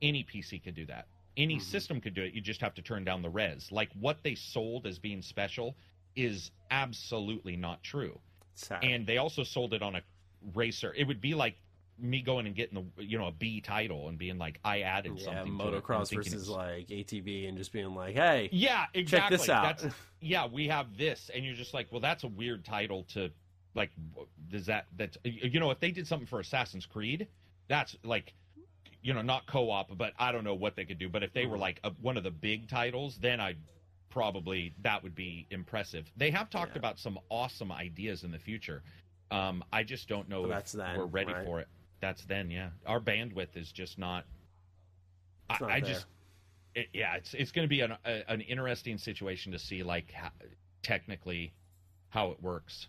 any 0.00 0.24
PC 0.24 0.62
could 0.62 0.74
do 0.74 0.86
that. 0.86 1.06
Any 1.36 1.56
mm-hmm. 1.56 1.62
system 1.62 2.00
could 2.00 2.14
do 2.14 2.22
it. 2.22 2.32
You 2.32 2.40
just 2.40 2.60
have 2.60 2.74
to 2.74 2.82
turn 2.82 3.04
down 3.04 3.22
the 3.22 3.28
res. 3.28 3.72
Like 3.72 3.90
what 3.98 4.18
they 4.22 4.36
sold 4.36 4.86
as 4.86 4.98
being 4.98 5.22
special 5.22 5.74
is 6.14 6.52
absolutely 6.70 7.56
not 7.56 7.82
true 7.82 8.18
Sad. 8.54 8.84
and 8.84 9.06
they 9.06 9.18
also 9.18 9.42
sold 9.42 9.74
it 9.74 9.82
on 9.82 9.96
a 9.96 10.02
racer. 10.54 10.94
It 10.94 11.06
would 11.06 11.20
be 11.20 11.34
like 11.34 11.56
me 11.98 12.20
going 12.22 12.46
and 12.46 12.54
getting 12.56 12.90
the 12.96 13.04
you 13.04 13.18
know 13.18 13.26
a 13.28 13.32
B 13.32 13.60
title 13.60 14.08
and 14.08 14.18
being 14.18 14.38
like 14.38 14.58
I 14.64 14.80
added 14.80 15.12
yeah, 15.16 15.24
something. 15.24 15.58
to 15.58 15.68
it. 15.76 15.82
Motocross 15.82 16.14
versus 16.14 16.48
like 16.48 16.88
ATV 16.88 17.48
and 17.48 17.56
just 17.56 17.72
being 17.72 17.94
like, 17.94 18.14
hey, 18.14 18.48
yeah, 18.52 18.86
exactly. 18.94 19.36
this 19.36 19.48
out. 19.48 19.78
That's, 19.80 19.94
yeah, 20.20 20.46
we 20.46 20.66
have 20.68 20.96
this, 20.96 21.30
and 21.34 21.44
you're 21.44 21.54
just 21.54 21.74
like, 21.74 21.86
well, 21.90 22.00
that's 22.00 22.24
a 22.24 22.28
weird 22.28 22.64
title 22.64 23.04
to 23.14 23.30
like. 23.74 23.90
Does 24.50 24.66
that 24.66 24.86
that 24.96 25.16
you 25.24 25.60
know 25.60 25.70
if 25.70 25.80
they 25.80 25.90
did 25.90 26.06
something 26.06 26.26
for 26.26 26.40
Assassin's 26.40 26.86
Creed, 26.86 27.28
that's 27.68 27.96
like. 28.04 28.34
You 29.06 29.12
know, 29.12 29.20
not 29.20 29.46
co-op, 29.46 29.98
but 29.98 30.14
I 30.18 30.32
don't 30.32 30.44
know 30.44 30.54
what 30.54 30.76
they 30.76 30.86
could 30.86 30.98
do. 30.98 31.10
But 31.10 31.22
if 31.22 31.34
they 31.34 31.44
were 31.44 31.58
like 31.58 31.78
a, 31.84 31.90
one 32.00 32.16
of 32.16 32.22
the 32.22 32.30
big 32.30 32.70
titles, 32.70 33.18
then 33.20 33.38
I'd 33.38 33.58
probably 34.08 34.72
that 34.80 35.02
would 35.02 35.14
be 35.14 35.46
impressive. 35.50 36.10
They 36.16 36.30
have 36.30 36.48
talked 36.48 36.72
Yeah. 36.72 36.78
about 36.78 36.98
some 36.98 37.18
awesome 37.28 37.70
ideas 37.70 38.24
in 38.24 38.30
the 38.30 38.38
future. 38.38 38.82
Um, 39.30 39.62
I 39.70 39.82
just 39.82 40.08
don't 40.08 40.26
know 40.30 40.40
Well, 40.40 40.52
if 40.52 40.72
that's 40.72 40.96
we're 40.96 41.04
ready 41.04 41.34
right? 41.34 41.44
for 41.44 41.60
it. 41.60 41.68
That's 42.04 42.22
then, 42.26 42.50
yeah. 42.50 42.68
Our 42.86 43.00
bandwidth 43.00 43.56
is 43.56 43.72
just 43.72 43.98
not. 43.98 44.26
I, 45.48 45.56
not 45.58 45.70
I 45.70 45.80
just, 45.80 46.04
it, 46.74 46.88
yeah, 46.92 47.14
it's 47.14 47.32
it's 47.32 47.50
going 47.50 47.64
to 47.64 47.68
be 47.68 47.80
an 47.80 47.96
a, 48.04 48.30
an 48.30 48.42
interesting 48.42 48.98
situation 48.98 49.52
to 49.52 49.58
see, 49.58 49.82
like 49.82 50.12
how, 50.12 50.28
technically, 50.82 51.54
how 52.10 52.30
it 52.32 52.42
works. 52.42 52.88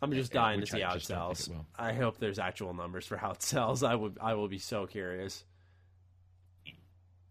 I'm 0.00 0.10
just 0.12 0.32
dying 0.32 0.60
to 0.60 0.66
see 0.66 0.82
I 0.82 0.88
how 0.88 0.94
it 0.94 0.98
just 1.00 1.10
don't 1.10 1.26
think 1.26 1.36
sells. 1.36 1.48
it. 1.48 1.66
I 1.78 1.92
hope 1.92 2.16
there's 2.16 2.38
actual 2.38 2.72
numbers 2.72 3.04
for 3.04 3.18
how 3.18 3.32
it 3.32 3.42
sells. 3.42 3.82
I 3.82 3.94
would, 3.94 4.16
I 4.22 4.32
will 4.32 4.48
be 4.48 4.58
so 4.58 4.86
curious. 4.86 5.44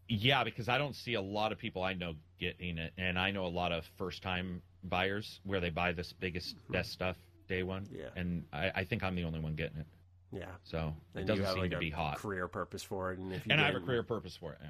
Yeah, 0.08 0.44
because 0.44 0.70
I 0.70 0.78
don't 0.78 0.96
see 0.96 1.16
a 1.16 1.22
lot 1.22 1.52
of 1.52 1.58
people 1.58 1.82
I 1.82 1.94
know 1.94 2.14
getting 2.40 2.78
it, 2.78 2.94
and 3.00 3.18
I 3.18 3.32
know 3.32 3.48
a 3.48 3.48
lot 3.48 3.72
of 3.72 3.84
first 3.98 4.22
time 4.22 4.62
buyers 4.84 5.40
where 5.44 5.60
they 5.60 5.72
buy 5.72 5.92
this 5.92 6.14
biggest 6.14 6.56
hmm. 6.68 6.74
best 6.74 6.92
stuff 6.92 7.18
day 7.48 7.64
one. 7.64 7.88
Yeah. 7.92 8.10
and 8.16 8.46
I, 8.54 8.72
I 8.76 8.84
think 8.84 9.02
I'm 9.02 9.16
the 9.16 9.24
only 9.24 9.40
one 9.40 9.56
getting 9.56 9.80
it, 9.80 9.88
Yeah, 10.34 10.46
so 10.64 10.96
it 11.14 11.20
and 11.20 11.28
doesn't 11.28 11.44
have 11.46 11.54
seem 11.54 11.62
like 11.62 11.72
to 11.72 11.78
be 11.78 11.92
hot. 11.92 12.18
career 12.18 12.48
purpose 12.48 12.82
for 12.82 13.12
it, 13.12 13.20
and 13.20 13.32
if 13.32 13.46
you 13.46 13.52
And 13.52 13.62
I 13.62 13.68
have 13.68 13.76
a 13.76 13.80
career 13.80 14.02
purpose 14.04 14.36
for 14.36 14.54
it. 14.54 14.60
Yeah. 14.64 14.70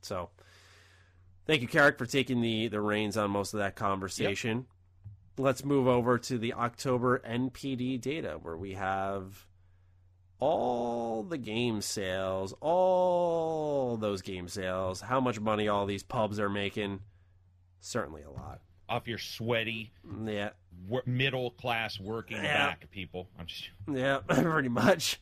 So, 0.00 0.30
thank 1.46 1.60
you, 1.60 1.68
Karak, 1.68 1.98
for 1.98 2.06
taking 2.06 2.40
the 2.40 2.68
the 2.68 2.80
reins 2.80 3.16
on 3.16 3.30
most 3.30 3.52
of 3.52 3.58
that 3.58 3.74
conversation. 3.74 4.66
Let's 5.38 5.64
move 5.64 5.88
over 5.88 6.18
to 6.18 6.38
the 6.38 6.52
October 6.54 7.20
NPD 7.26 8.00
data, 8.00 8.38
where 8.40 8.56
we 8.56 8.74
have 8.74 9.46
all 10.38 11.22
the 11.22 11.38
game 11.38 11.80
sales, 11.80 12.54
all 12.60 13.96
those 13.96 14.22
game 14.22 14.48
sales, 14.48 15.00
how 15.00 15.20
much 15.20 15.40
money 15.40 15.68
all 15.68 15.86
these 15.86 16.02
pubs 16.02 16.38
are 16.38 16.50
making. 16.50 17.00
Certainly 17.80 18.22
a 18.22 18.30
lot. 18.30 18.60
Off 18.88 19.08
your 19.08 19.18
sweaty 19.18 19.92
Yeah, 20.24 20.50
middle 21.06 21.50
class 21.52 21.98
working 22.00 22.36
Yeah. 22.38 22.66
back 22.68 22.90
people. 22.90 23.28
I'm 23.38 23.46
just 23.46 23.70
Yeah, 23.92 24.18
pretty 24.26 24.68
much. 24.68 25.20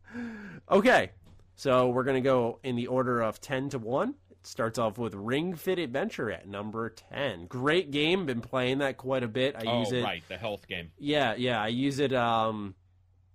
okay, 0.70 1.10
so 1.54 1.88
we're 1.90 2.04
going 2.04 2.22
to 2.22 2.26
go 2.26 2.58
in 2.62 2.76
the 2.76 2.86
order 2.86 3.20
of 3.22 3.40
10 3.40 3.70
to 3.70 3.78
1. 3.78 4.14
It 4.30 4.46
starts 4.46 4.78
off 4.78 4.98
with 4.98 5.14
Ring 5.14 5.54
Fit 5.54 5.78
Adventure 5.78 6.30
at 6.30 6.46
number 6.48 6.90
10. 6.90 7.46
Great 7.46 7.90
game, 7.90 8.26
been 8.26 8.40
playing 8.40 8.78
that 8.78 8.96
quite 8.96 9.22
a 9.22 9.28
bit. 9.28 9.56
I 9.56 9.62
oh 9.66 9.80
use 9.80 9.92
it. 9.92 10.02
right, 10.04 10.22
the 10.28 10.36
health 10.36 10.66
game. 10.68 10.90
Yeah, 10.98 11.34
yeah, 11.36 11.60
I 11.60 11.68
use 11.68 11.98
it 11.98 12.12
um 12.12 12.74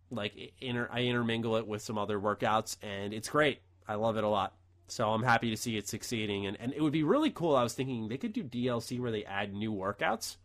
like 0.09 0.53
inter 0.59 0.89
I 0.91 1.01
intermingle 1.03 1.55
it 1.55 1.65
with 1.67 1.81
some 1.81 1.97
other 1.97 2.19
workouts 2.19 2.77
and 2.81 3.13
it's 3.13 3.29
great. 3.29 3.59
I 3.87 3.95
love 3.95 4.17
it 4.17 4.23
a 4.23 4.27
lot. 4.29 4.55
So 4.87 5.09
I'm 5.09 5.23
happy 5.23 5.49
to 5.51 5.57
see 5.57 5.77
it 5.77 5.87
succeeding 5.87 6.45
and 6.47 6.57
and 6.59 6.73
it 6.73 6.81
would 6.81 6.91
be 6.93 7.03
really 7.03 7.29
cool. 7.31 7.55
I 7.55 7.63
was 7.63 7.73
thinking 7.73 8.07
they 8.09 8.17
could 8.17 8.33
do 8.33 8.43
DLC 8.43 8.99
where 8.99 9.11
they 9.11 9.23
add 9.25 9.53
new 9.53 9.71
workouts. 9.73 10.35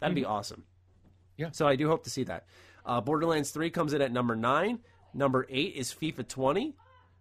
That'd 0.00 0.14
be 0.14 0.24
awesome. 0.24 0.64
Yeah. 1.36 1.50
So 1.52 1.66
I 1.66 1.76
do 1.76 1.88
hope 1.88 2.04
to 2.04 2.10
see 2.10 2.24
that. 2.24 2.46
Uh, 2.84 3.00
Borderlands 3.00 3.50
3 3.50 3.70
comes 3.70 3.92
in 3.92 4.00
at 4.00 4.12
number 4.12 4.36
9. 4.36 4.78
Number 5.14 5.46
8 5.48 5.74
is 5.74 5.92
FIFA 5.92 6.28
20. 6.28 6.74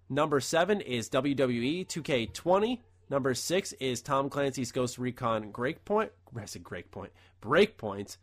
Number 0.10 0.40
7 0.40 0.82
is 0.82 1.10
WWE 1.10 1.88
2K20. 1.88 2.80
Number 3.10 3.34
6 3.34 3.74
is 3.74 4.02
Tom 4.02 4.30
Clancy's 4.30 4.72
Ghost 4.72 4.98
Recon 4.98 5.52
Breakpoint. 5.52 6.10
I 6.40 6.46
said 6.46 6.64
Breakpoint. 6.64 7.10
Breakpoint. 7.42 8.18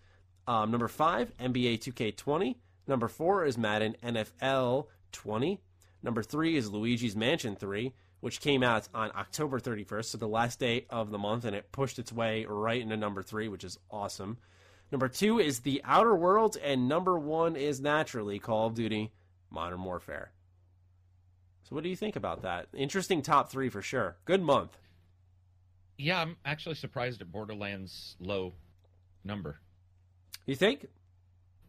Um, 0.47 0.71
number 0.71 0.89
5, 0.89 1.37
NBA 1.39 1.79
2K20. 1.79 2.57
Number 2.87 3.09
4 3.09 3.45
is 3.45 3.57
Madden 3.57 3.97
NFL 4.03 4.87
20. 5.13 5.61
Number 6.03 6.23
3 6.23 6.57
is 6.57 6.71
Luigi's 6.71 7.15
Mansion 7.15 7.55
3, 7.55 7.95
which 8.23 8.41
came 8.41 8.63
out 8.63 8.89
on 8.95 9.11
October 9.17 9.59
31st, 9.59 10.05
so 10.05 10.17
the 10.17 10.29
last 10.29 10.61
day 10.61 10.87
of 10.89 11.11
the 11.11 11.19
month, 11.19 11.45
and 11.45 11.57
it 11.57 11.73
pushed 11.73 11.99
its 11.99 12.13
way 12.13 12.47
right 12.49 12.81
into 12.81 12.97
number 12.97 13.21
3, 13.21 13.49
which 13.49 13.65
is 13.65 13.81
awesome. 13.91 14.39
Number 14.93 15.09
2 15.09 15.41
is 15.41 15.59
The 15.61 15.81
Outer 15.85 16.15
Worlds, 16.15 16.57
and 16.57 16.89
number 16.89 17.19
1 17.19 17.57
is 17.57 17.81
naturally 17.81 18.39
Call 18.39 18.69
of 18.69 18.75
Duty 18.75 19.11
Modern 19.51 19.83
Warfare. 19.83 20.31
So, 21.65 21.75
what 21.75 21.83
do 21.83 21.91
you 21.91 21.97
think 21.97 22.15
about 22.15 22.43
that? 22.43 22.69
Interesting 22.73 23.23
top 23.23 23.51
three 23.51 23.69
for 23.69 23.83
sure. 23.83 24.17
Good 24.25 24.41
month. 24.41 24.79
Yeah, 25.99 26.21
I'm 26.21 26.37
actually 26.45 26.77
surprised 26.77 27.21
at 27.23 27.33
Borderlands' 27.33 28.15
low 28.21 28.55
number. 29.25 29.59
You 30.47 30.55
think? 30.55 30.87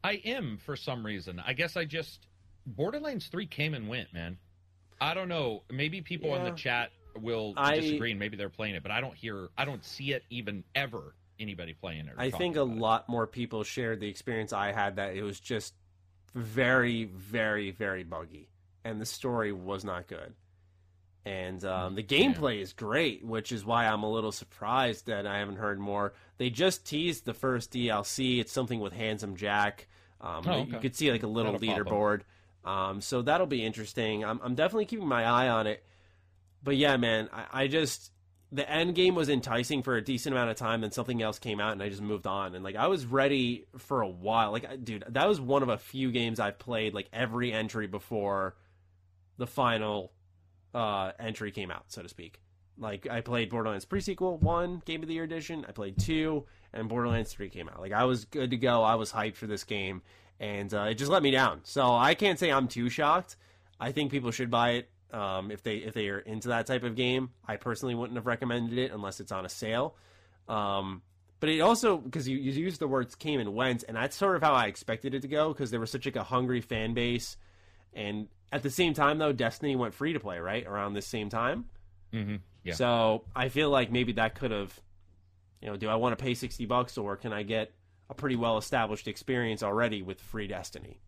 I 0.03 0.21
am 0.23 0.59
for 0.63 0.75
some 0.75 1.03
reason. 1.03 1.41
I 1.43 1.53
guess 1.53 1.75
I 1.75 1.85
just 1.85 2.27
Borderlands 2.67 3.25
3 3.25 3.47
came 3.47 3.73
and 3.73 3.89
went, 3.89 4.13
man. 4.13 4.37
I 5.03 5.13
don't 5.13 5.27
know. 5.27 5.63
Maybe 5.69 6.01
people 6.01 6.35
in 6.35 6.43
the 6.43 6.51
chat 6.51 6.91
will 7.19 7.53
I- 7.57 7.75
disagree, 7.79 8.11
and 8.11 8.19
maybe 8.19 8.37
they're 8.37 8.49
playing 8.49 8.75
it, 8.75 8.83
but 8.83 8.91
I 8.91 9.01
don't 9.01 9.15
hear, 9.15 9.49
I 9.57 9.65
don't 9.65 9.83
see 9.83 10.13
it 10.13 10.23
even 10.29 10.63
ever 10.75 11.13
anybody 11.39 11.73
playing 11.73 12.07
it. 12.07 12.13
I 12.17 12.29
think 12.29 12.55
a 12.55 12.61
it. 12.61 12.65
lot 12.65 13.09
more 13.09 13.27
people 13.27 13.63
shared 13.63 13.99
the 13.99 14.07
experience 14.07 14.53
I 14.53 14.71
had 14.71 14.95
that 14.95 15.15
it 15.15 15.23
was 15.23 15.39
just 15.39 15.73
very, 16.33 17.03
very, 17.03 17.71
very 17.71 18.03
buggy, 18.03 18.49
and 18.83 19.01
the 19.01 19.05
story 19.05 19.51
was 19.51 19.83
not 19.83 20.07
good. 20.07 20.33
And 21.25 21.63
um, 21.63 21.95
the 21.95 22.03
gameplay 22.03 22.59
is 22.61 22.73
great, 22.73 23.23
which 23.25 23.51
is 23.51 23.63
why 23.63 23.87
I'm 23.87 24.03
a 24.03 24.11
little 24.11 24.31
surprised 24.33 25.05
that 25.07 25.25
I 25.25 25.39
haven't 25.39 25.55
heard 25.55 25.79
more. 25.79 26.13
They 26.37 26.49
just 26.49 26.85
teased 26.85 27.23
the 27.25 27.33
first 27.33 27.71
DLC. 27.71 28.39
It's 28.39 28.51
something 28.51 28.79
with 28.81 28.91
Handsome 28.93 29.35
Jack. 29.37 29.87
Um, 30.19 30.43
Oh, 30.45 30.65
You 30.65 30.79
could 30.79 30.95
see 30.95 31.11
like 31.11 31.23
a 31.23 31.27
little 31.27 31.57
That'll 31.57 31.67
leaderboard. 31.85 32.21
Um, 32.65 33.01
so 33.01 33.21
that'll 33.21 33.47
be 33.47 33.65
interesting. 33.65 34.23
I'm, 34.23 34.39
I'm 34.43 34.55
definitely 34.55 34.85
keeping 34.85 35.07
my 35.07 35.25
eye 35.25 35.49
on 35.49 35.67
it. 35.67 35.83
But 36.63 36.77
yeah, 36.77 36.97
man, 36.97 37.29
I, 37.33 37.63
I 37.63 37.67
just 37.67 38.11
the 38.53 38.69
end 38.69 38.93
game 38.93 39.15
was 39.15 39.29
enticing 39.29 39.81
for 39.81 39.95
a 39.95 40.01
decent 40.01 40.33
amount 40.33 40.51
of 40.51 40.55
time, 40.55 40.81
then 40.81 40.91
something 40.91 41.21
else 41.21 41.39
came 41.39 41.59
out, 41.59 41.71
and 41.73 41.81
I 41.81 41.89
just 41.89 42.03
moved 42.03 42.27
on. 42.27 42.53
And 42.53 42.63
like 42.63 42.75
I 42.75 42.87
was 42.87 43.05
ready 43.05 43.65
for 43.77 44.01
a 44.01 44.07
while. 44.07 44.51
Like, 44.51 44.85
dude, 44.85 45.03
that 45.09 45.27
was 45.27 45.41
one 45.41 45.63
of 45.63 45.69
a 45.69 45.77
few 45.77 46.11
games 46.11 46.39
I've 46.39 46.59
played 46.59 46.93
like 46.93 47.09
every 47.11 47.51
entry 47.51 47.87
before 47.87 48.55
the 49.37 49.47
final 49.47 50.13
uh, 50.73 51.11
entry 51.19 51.51
came 51.51 51.71
out, 51.71 51.85
so 51.87 52.03
to 52.03 52.09
speak. 52.09 52.39
Like 52.77 53.07
I 53.09 53.21
played 53.21 53.49
Borderlands 53.49 53.85
pre-sequel 53.85 54.37
one, 54.37 54.81
Game 54.85 55.01
of 55.01 55.07
the 55.07 55.15
Year 55.15 55.23
edition. 55.23 55.65
I 55.67 55.71
played 55.71 55.97
two, 55.99 56.45
and 56.73 56.87
Borderlands 56.87 57.33
three 57.33 57.49
came 57.49 57.67
out. 57.67 57.79
Like 57.79 57.91
I 57.91 58.03
was 58.05 58.25
good 58.25 58.51
to 58.51 58.57
go. 58.57 58.83
I 58.83 58.95
was 58.95 59.11
hyped 59.11 59.35
for 59.35 59.47
this 59.47 59.63
game, 59.63 60.03
and 60.43 60.73
uh, 60.73 60.87
it 60.89 60.95
just 60.95 61.09
let 61.09 61.23
me 61.23 61.31
down. 61.31 61.61
So 61.63 61.95
I 61.95 62.15
can't 62.15 62.37
say 62.37 62.51
I'm 62.51 62.67
too 62.67 62.89
shocked. 62.89 63.37
I 63.79 63.93
think 63.93 64.11
people 64.11 64.31
should 64.31 64.51
buy 64.51 64.71
it 64.71 64.89
um, 65.13 65.51
if 65.51 65.63
they 65.63 65.77
if 65.77 65.93
they 65.93 66.09
are 66.09 66.19
into 66.19 66.49
that 66.49 66.65
type 66.65 66.83
of 66.83 66.95
game. 66.95 67.29
I 67.47 67.55
personally 67.55 67.95
wouldn't 67.95 68.17
have 68.17 68.25
recommended 68.25 68.77
it 68.77 68.91
unless 68.91 69.21
it's 69.21 69.31
on 69.31 69.45
a 69.45 69.49
sale. 69.49 69.95
Um, 70.49 71.01
but 71.39 71.47
it 71.47 71.61
also 71.61 71.95
because 71.97 72.27
you, 72.27 72.37
you 72.37 72.51
used 72.51 72.81
the 72.81 72.87
words 72.89 73.15
came 73.15 73.39
and 73.39 73.53
went, 73.55 73.85
and 73.87 73.95
that's 73.95 74.17
sort 74.17 74.35
of 74.35 74.41
how 74.43 74.53
I 74.53 74.65
expected 74.67 75.13
it 75.13 75.21
to 75.21 75.29
go 75.29 75.53
because 75.53 75.71
there 75.71 75.79
was 75.79 75.91
such 75.91 76.05
like 76.05 76.17
a 76.17 76.23
hungry 76.23 76.59
fan 76.59 76.93
base, 76.93 77.37
and 77.93 78.27
at 78.51 78.63
the 78.63 78.69
same 78.69 78.93
time 78.93 79.19
though, 79.19 79.31
Destiny 79.31 79.77
went 79.77 79.93
free 79.93 80.11
to 80.11 80.19
play 80.19 80.39
right 80.39 80.67
around 80.67 80.93
this 80.93 81.07
same 81.07 81.29
time. 81.29 81.65
Mhm. 82.13 82.41
Yeah. 82.63 82.73
So 82.73 83.23
I 83.33 83.47
feel 83.47 83.69
like 83.69 83.91
maybe 83.91 84.11
that 84.13 84.35
could 84.35 84.51
have, 84.51 84.77
you 85.61 85.69
know, 85.69 85.77
do 85.77 85.87
I 85.87 85.95
want 85.95 86.17
to 86.17 86.21
pay 86.21 86.33
sixty 86.33 86.65
bucks 86.65 86.97
or 86.97 87.15
can 87.15 87.31
I 87.31 87.43
get 87.43 87.71
a 88.13 88.15
pretty 88.15 88.35
well 88.35 88.57
established 88.57 89.07
experience 89.07 89.63
already 89.63 90.01
with 90.01 90.21
free 90.21 90.47
Destiny? 90.47 90.99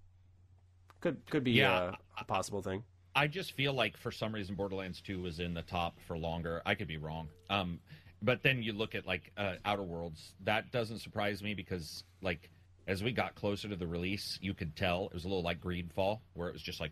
Could 1.01 1.29
could 1.29 1.43
be 1.43 1.51
Yeah. 1.51 1.91
a, 2.17 2.21
a 2.21 2.25
possible 2.25 2.61
thing. 2.61 2.83
I 3.15 3.27
just 3.27 3.53
feel 3.53 3.73
like 3.73 3.95
for 3.95 4.11
some 4.11 4.33
reason 4.33 4.55
Borderlands 4.55 4.99
2 5.01 5.21
was 5.21 5.39
in 5.39 5.53
the 5.53 5.61
top 5.61 5.97
for 6.07 6.17
longer. 6.17 6.61
I 6.65 6.75
could 6.75 6.87
be 6.87 6.97
wrong. 6.97 7.29
Um, 7.49 7.79
but 8.21 8.41
then 8.43 8.61
you 8.61 8.73
look 8.73 8.95
at 8.95 9.05
like 9.05 9.31
uh, 9.37 9.53
Outer 9.63 9.83
Worlds. 9.83 10.33
That 10.43 10.71
doesn't 10.71 10.99
surprise 10.99 11.41
me 11.43 11.53
because 11.53 12.03
like 12.21 12.49
as 12.87 13.01
we 13.03 13.11
got 13.11 13.33
closer 13.35 13.69
to 13.69 13.75
the 13.75 13.87
release, 13.87 14.37
you 14.41 14.53
could 14.53 14.75
tell 14.75 15.05
it 15.07 15.13
was 15.13 15.25
a 15.25 15.27
little 15.27 15.43
like 15.43 15.61
Greedfall, 15.61 16.19
where 16.33 16.49
it 16.49 16.53
was 16.53 16.61
just 16.61 16.79
like 16.79 16.91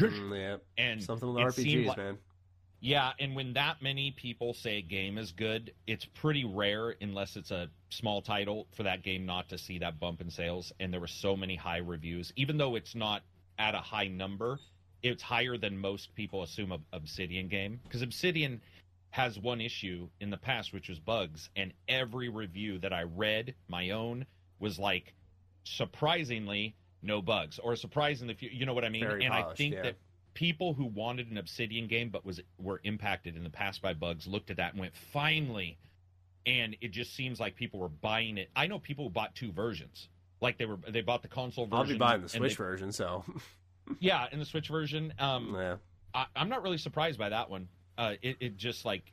Mm, 0.00 0.36
yeah, 0.38 0.56
and 0.82 1.02
something 1.02 1.32
with 1.34 1.44
RPGs, 1.44 1.86
like- 1.86 1.96
man. 1.98 2.18
Yeah, 2.80 3.12
and 3.18 3.36
when 3.36 3.52
that 3.54 3.82
many 3.82 4.10
people 4.10 4.54
say 4.54 4.78
a 4.78 4.82
game 4.82 5.18
is 5.18 5.32
good, 5.32 5.72
it's 5.86 6.06
pretty 6.06 6.44
rare 6.44 6.94
unless 7.00 7.36
it's 7.36 7.50
a 7.50 7.68
small 7.90 8.22
title 8.22 8.66
for 8.72 8.84
that 8.84 9.02
game 9.02 9.26
not 9.26 9.50
to 9.50 9.58
see 9.58 9.78
that 9.80 10.00
bump 10.00 10.22
in 10.22 10.30
sales. 10.30 10.72
And 10.80 10.92
there 10.92 11.00
were 11.00 11.06
so 11.06 11.36
many 11.36 11.56
high 11.56 11.78
reviews, 11.78 12.32
even 12.36 12.56
though 12.56 12.76
it's 12.76 12.94
not 12.94 13.22
at 13.58 13.74
a 13.74 13.78
high 13.78 14.08
number, 14.08 14.58
it's 15.02 15.22
higher 15.22 15.58
than 15.58 15.78
most 15.78 16.14
people 16.14 16.42
assume 16.42 16.72
a 16.72 16.78
Obsidian 16.92 17.48
game 17.48 17.80
because 17.84 18.00
Obsidian 18.00 18.60
has 19.10 19.38
one 19.38 19.60
issue 19.60 20.08
in 20.20 20.30
the 20.30 20.36
past, 20.36 20.72
which 20.72 20.88
was 20.88 20.98
bugs, 20.98 21.50
and 21.56 21.72
every 21.88 22.28
review 22.28 22.78
that 22.78 22.92
I 22.92 23.02
read, 23.02 23.54
my 23.68 23.90
own, 23.90 24.24
was 24.58 24.78
like 24.78 25.12
surprisingly 25.64 26.74
no 27.02 27.20
bugs 27.20 27.58
or 27.58 27.76
surprisingly. 27.76 28.36
You 28.40 28.66
know 28.66 28.74
what 28.74 28.84
I 28.84 28.88
mean? 28.88 29.04
Very 29.04 29.24
and 29.24 29.34
I 29.34 29.52
think 29.54 29.74
yeah. 29.74 29.82
that 29.82 29.96
people 30.34 30.74
who 30.74 30.84
wanted 30.84 31.30
an 31.30 31.38
Obsidian 31.38 31.86
game 31.86 32.10
but 32.10 32.24
was 32.24 32.40
were 32.58 32.80
impacted 32.84 33.36
in 33.36 33.44
the 33.44 33.50
past 33.50 33.82
by 33.82 33.94
bugs 33.94 34.26
looked 34.26 34.50
at 34.50 34.56
that 34.58 34.72
and 34.72 34.80
went, 34.80 34.94
finally. 35.12 35.78
And 36.46 36.76
it 36.80 36.90
just 36.92 37.14
seems 37.14 37.38
like 37.38 37.54
people 37.56 37.80
were 37.80 37.88
buying 37.88 38.38
it. 38.38 38.48
I 38.56 38.66
know 38.66 38.78
people 38.78 39.04
who 39.04 39.10
bought 39.10 39.34
two 39.34 39.52
versions. 39.52 40.08
Like 40.40 40.56
they 40.56 40.64
were, 40.64 40.78
they 40.88 41.02
bought 41.02 41.20
the 41.22 41.28
console 41.28 41.66
version. 41.66 41.78
I'll 41.78 41.84
be 41.86 41.98
buying 41.98 42.22
the 42.22 42.28
Switch 42.28 42.52
they- 42.52 42.64
version, 42.64 42.92
so 42.92 43.24
Yeah, 43.98 44.26
in 44.32 44.38
the 44.38 44.44
Switch 44.44 44.68
version. 44.68 45.12
Um, 45.18 45.52
yeah. 45.54 45.76
I, 46.14 46.26
I'm 46.36 46.48
not 46.48 46.62
really 46.62 46.78
surprised 46.78 47.18
by 47.18 47.28
that 47.28 47.50
one. 47.50 47.68
Uh, 47.98 48.14
it, 48.22 48.36
it 48.40 48.56
just 48.56 48.84
like 48.84 49.12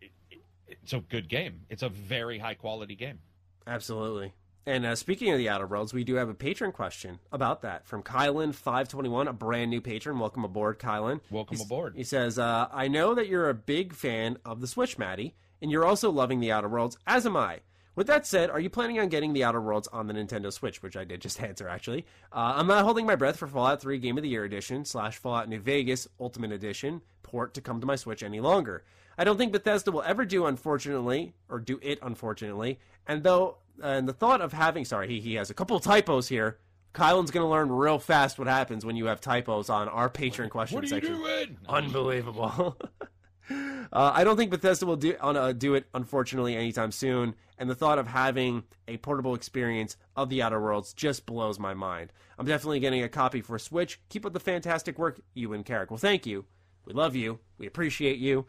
it, 0.00 0.10
it, 0.30 0.38
it's 0.68 0.92
a 0.92 1.00
good 1.00 1.28
game. 1.28 1.60
It's 1.70 1.82
a 1.82 1.88
very 1.88 2.38
high 2.38 2.54
quality 2.54 2.94
game. 2.96 3.20
Absolutely. 3.66 4.32
And 4.68 4.84
uh, 4.84 4.96
speaking 4.96 5.30
of 5.30 5.38
the 5.38 5.48
Outer 5.48 5.66
Worlds, 5.66 5.94
we 5.94 6.02
do 6.02 6.16
have 6.16 6.28
a 6.28 6.34
patron 6.34 6.72
question 6.72 7.20
about 7.30 7.62
that 7.62 7.86
from 7.86 8.02
Kylan521, 8.02 9.28
a 9.28 9.32
brand 9.32 9.70
new 9.70 9.80
patron. 9.80 10.18
Welcome 10.18 10.44
aboard, 10.44 10.78
Kylan. 10.80 11.20
Welcome 11.30 11.56
He's- 11.56 11.66
aboard. 11.66 11.94
He 11.96 12.02
says, 12.02 12.38
uh, 12.38 12.66
I 12.72 12.88
know 12.88 13.14
that 13.14 13.28
you're 13.28 13.48
a 13.48 13.54
big 13.54 13.92
fan 13.92 14.38
of 14.44 14.60
the 14.60 14.66
Switch, 14.66 14.98
Maddie, 14.98 15.36
and 15.62 15.70
you're 15.70 15.84
also 15.84 16.10
loving 16.10 16.40
the 16.40 16.50
Outer 16.50 16.68
Worlds, 16.68 16.98
as 17.06 17.24
am 17.26 17.36
I. 17.36 17.60
With 17.94 18.08
that 18.08 18.26
said, 18.26 18.50
are 18.50 18.60
you 18.60 18.68
planning 18.68 18.98
on 18.98 19.08
getting 19.08 19.32
the 19.32 19.44
Outer 19.44 19.60
Worlds 19.60 19.88
on 19.88 20.06
the 20.08 20.12
Nintendo 20.14 20.52
Switch, 20.52 20.82
which 20.82 20.96
I 20.96 21.04
did 21.04 21.20
just 21.22 21.40
answer, 21.42 21.68
actually? 21.68 22.04
Uh, 22.32 22.54
I'm 22.56 22.66
not 22.66 22.84
holding 22.84 23.06
my 23.06 23.16
breath 23.16 23.36
for 23.36 23.46
Fallout 23.46 23.80
3 23.80 23.98
Game 23.98 24.16
of 24.18 24.22
the 24.24 24.28
Year 24.28 24.44
Edition 24.44 24.84
slash 24.84 25.16
Fallout 25.16 25.48
New 25.48 25.60
Vegas 25.60 26.08
Ultimate 26.18 26.50
Edition 26.52 27.02
port 27.22 27.54
to 27.54 27.60
come 27.60 27.80
to 27.80 27.86
my 27.86 27.96
Switch 27.96 28.22
any 28.24 28.40
longer. 28.40 28.84
I 29.16 29.22
don't 29.24 29.38
think 29.38 29.52
Bethesda 29.52 29.92
will 29.92 30.02
ever 30.02 30.24
do, 30.26 30.44
unfortunately, 30.44 31.34
or 31.48 31.58
do 31.60 31.78
it, 31.82 31.98
unfortunately. 32.02 32.78
And 33.06 33.22
though, 33.22 33.56
and 33.82 34.08
the 34.08 34.12
thought 34.12 34.40
of 34.40 34.52
having, 34.52 34.84
sorry, 34.84 35.08
he, 35.08 35.20
he 35.20 35.34
has 35.34 35.50
a 35.50 35.54
couple 35.54 35.78
typos 35.80 36.28
here. 36.28 36.58
Kylan's 36.94 37.30
going 37.30 37.44
to 37.44 37.50
learn 37.50 37.70
real 37.70 37.98
fast 37.98 38.38
what 38.38 38.48
happens 38.48 38.84
when 38.84 38.96
you 38.96 39.06
have 39.06 39.20
typos 39.20 39.68
on 39.68 39.88
our 39.88 40.08
patron 40.08 40.48
question 40.48 40.76
What 40.76 40.84
are 40.84 40.86
you 40.86 40.90
section. 40.90 41.16
doing? 41.16 41.58
Unbelievable. 41.68 42.78
uh, 43.50 43.54
I 43.92 44.24
don't 44.24 44.36
think 44.36 44.50
Bethesda 44.50 44.86
will 44.86 44.96
do 44.96 45.14
on 45.20 45.36
uh, 45.36 45.52
do 45.52 45.74
it 45.74 45.86
unfortunately 45.92 46.56
anytime 46.56 46.90
soon. 46.90 47.34
And 47.58 47.68
the 47.68 47.74
thought 47.74 47.98
of 47.98 48.06
having 48.06 48.64
a 48.88 48.96
portable 48.98 49.34
experience 49.34 49.96
of 50.14 50.30
the 50.30 50.42
Outer 50.42 50.60
Worlds 50.60 50.92
just 50.94 51.26
blows 51.26 51.58
my 51.58 51.74
mind. 51.74 52.12
I'm 52.38 52.46
definitely 52.46 52.80
getting 52.80 53.02
a 53.02 53.08
copy 53.08 53.40
for 53.40 53.58
Switch. 53.58 54.00
Keep 54.08 54.26
up 54.26 54.32
the 54.32 54.40
fantastic 54.40 54.98
work, 54.98 55.20
you 55.34 55.52
and 55.52 55.64
Karak. 55.64 55.90
Well, 55.90 55.98
thank 55.98 56.26
you. 56.26 56.44
We 56.86 56.92
love 56.92 57.16
you. 57.16 57.40
We 57.58 57.66
appreciate 57.66 58.18
you. 58.18 58.46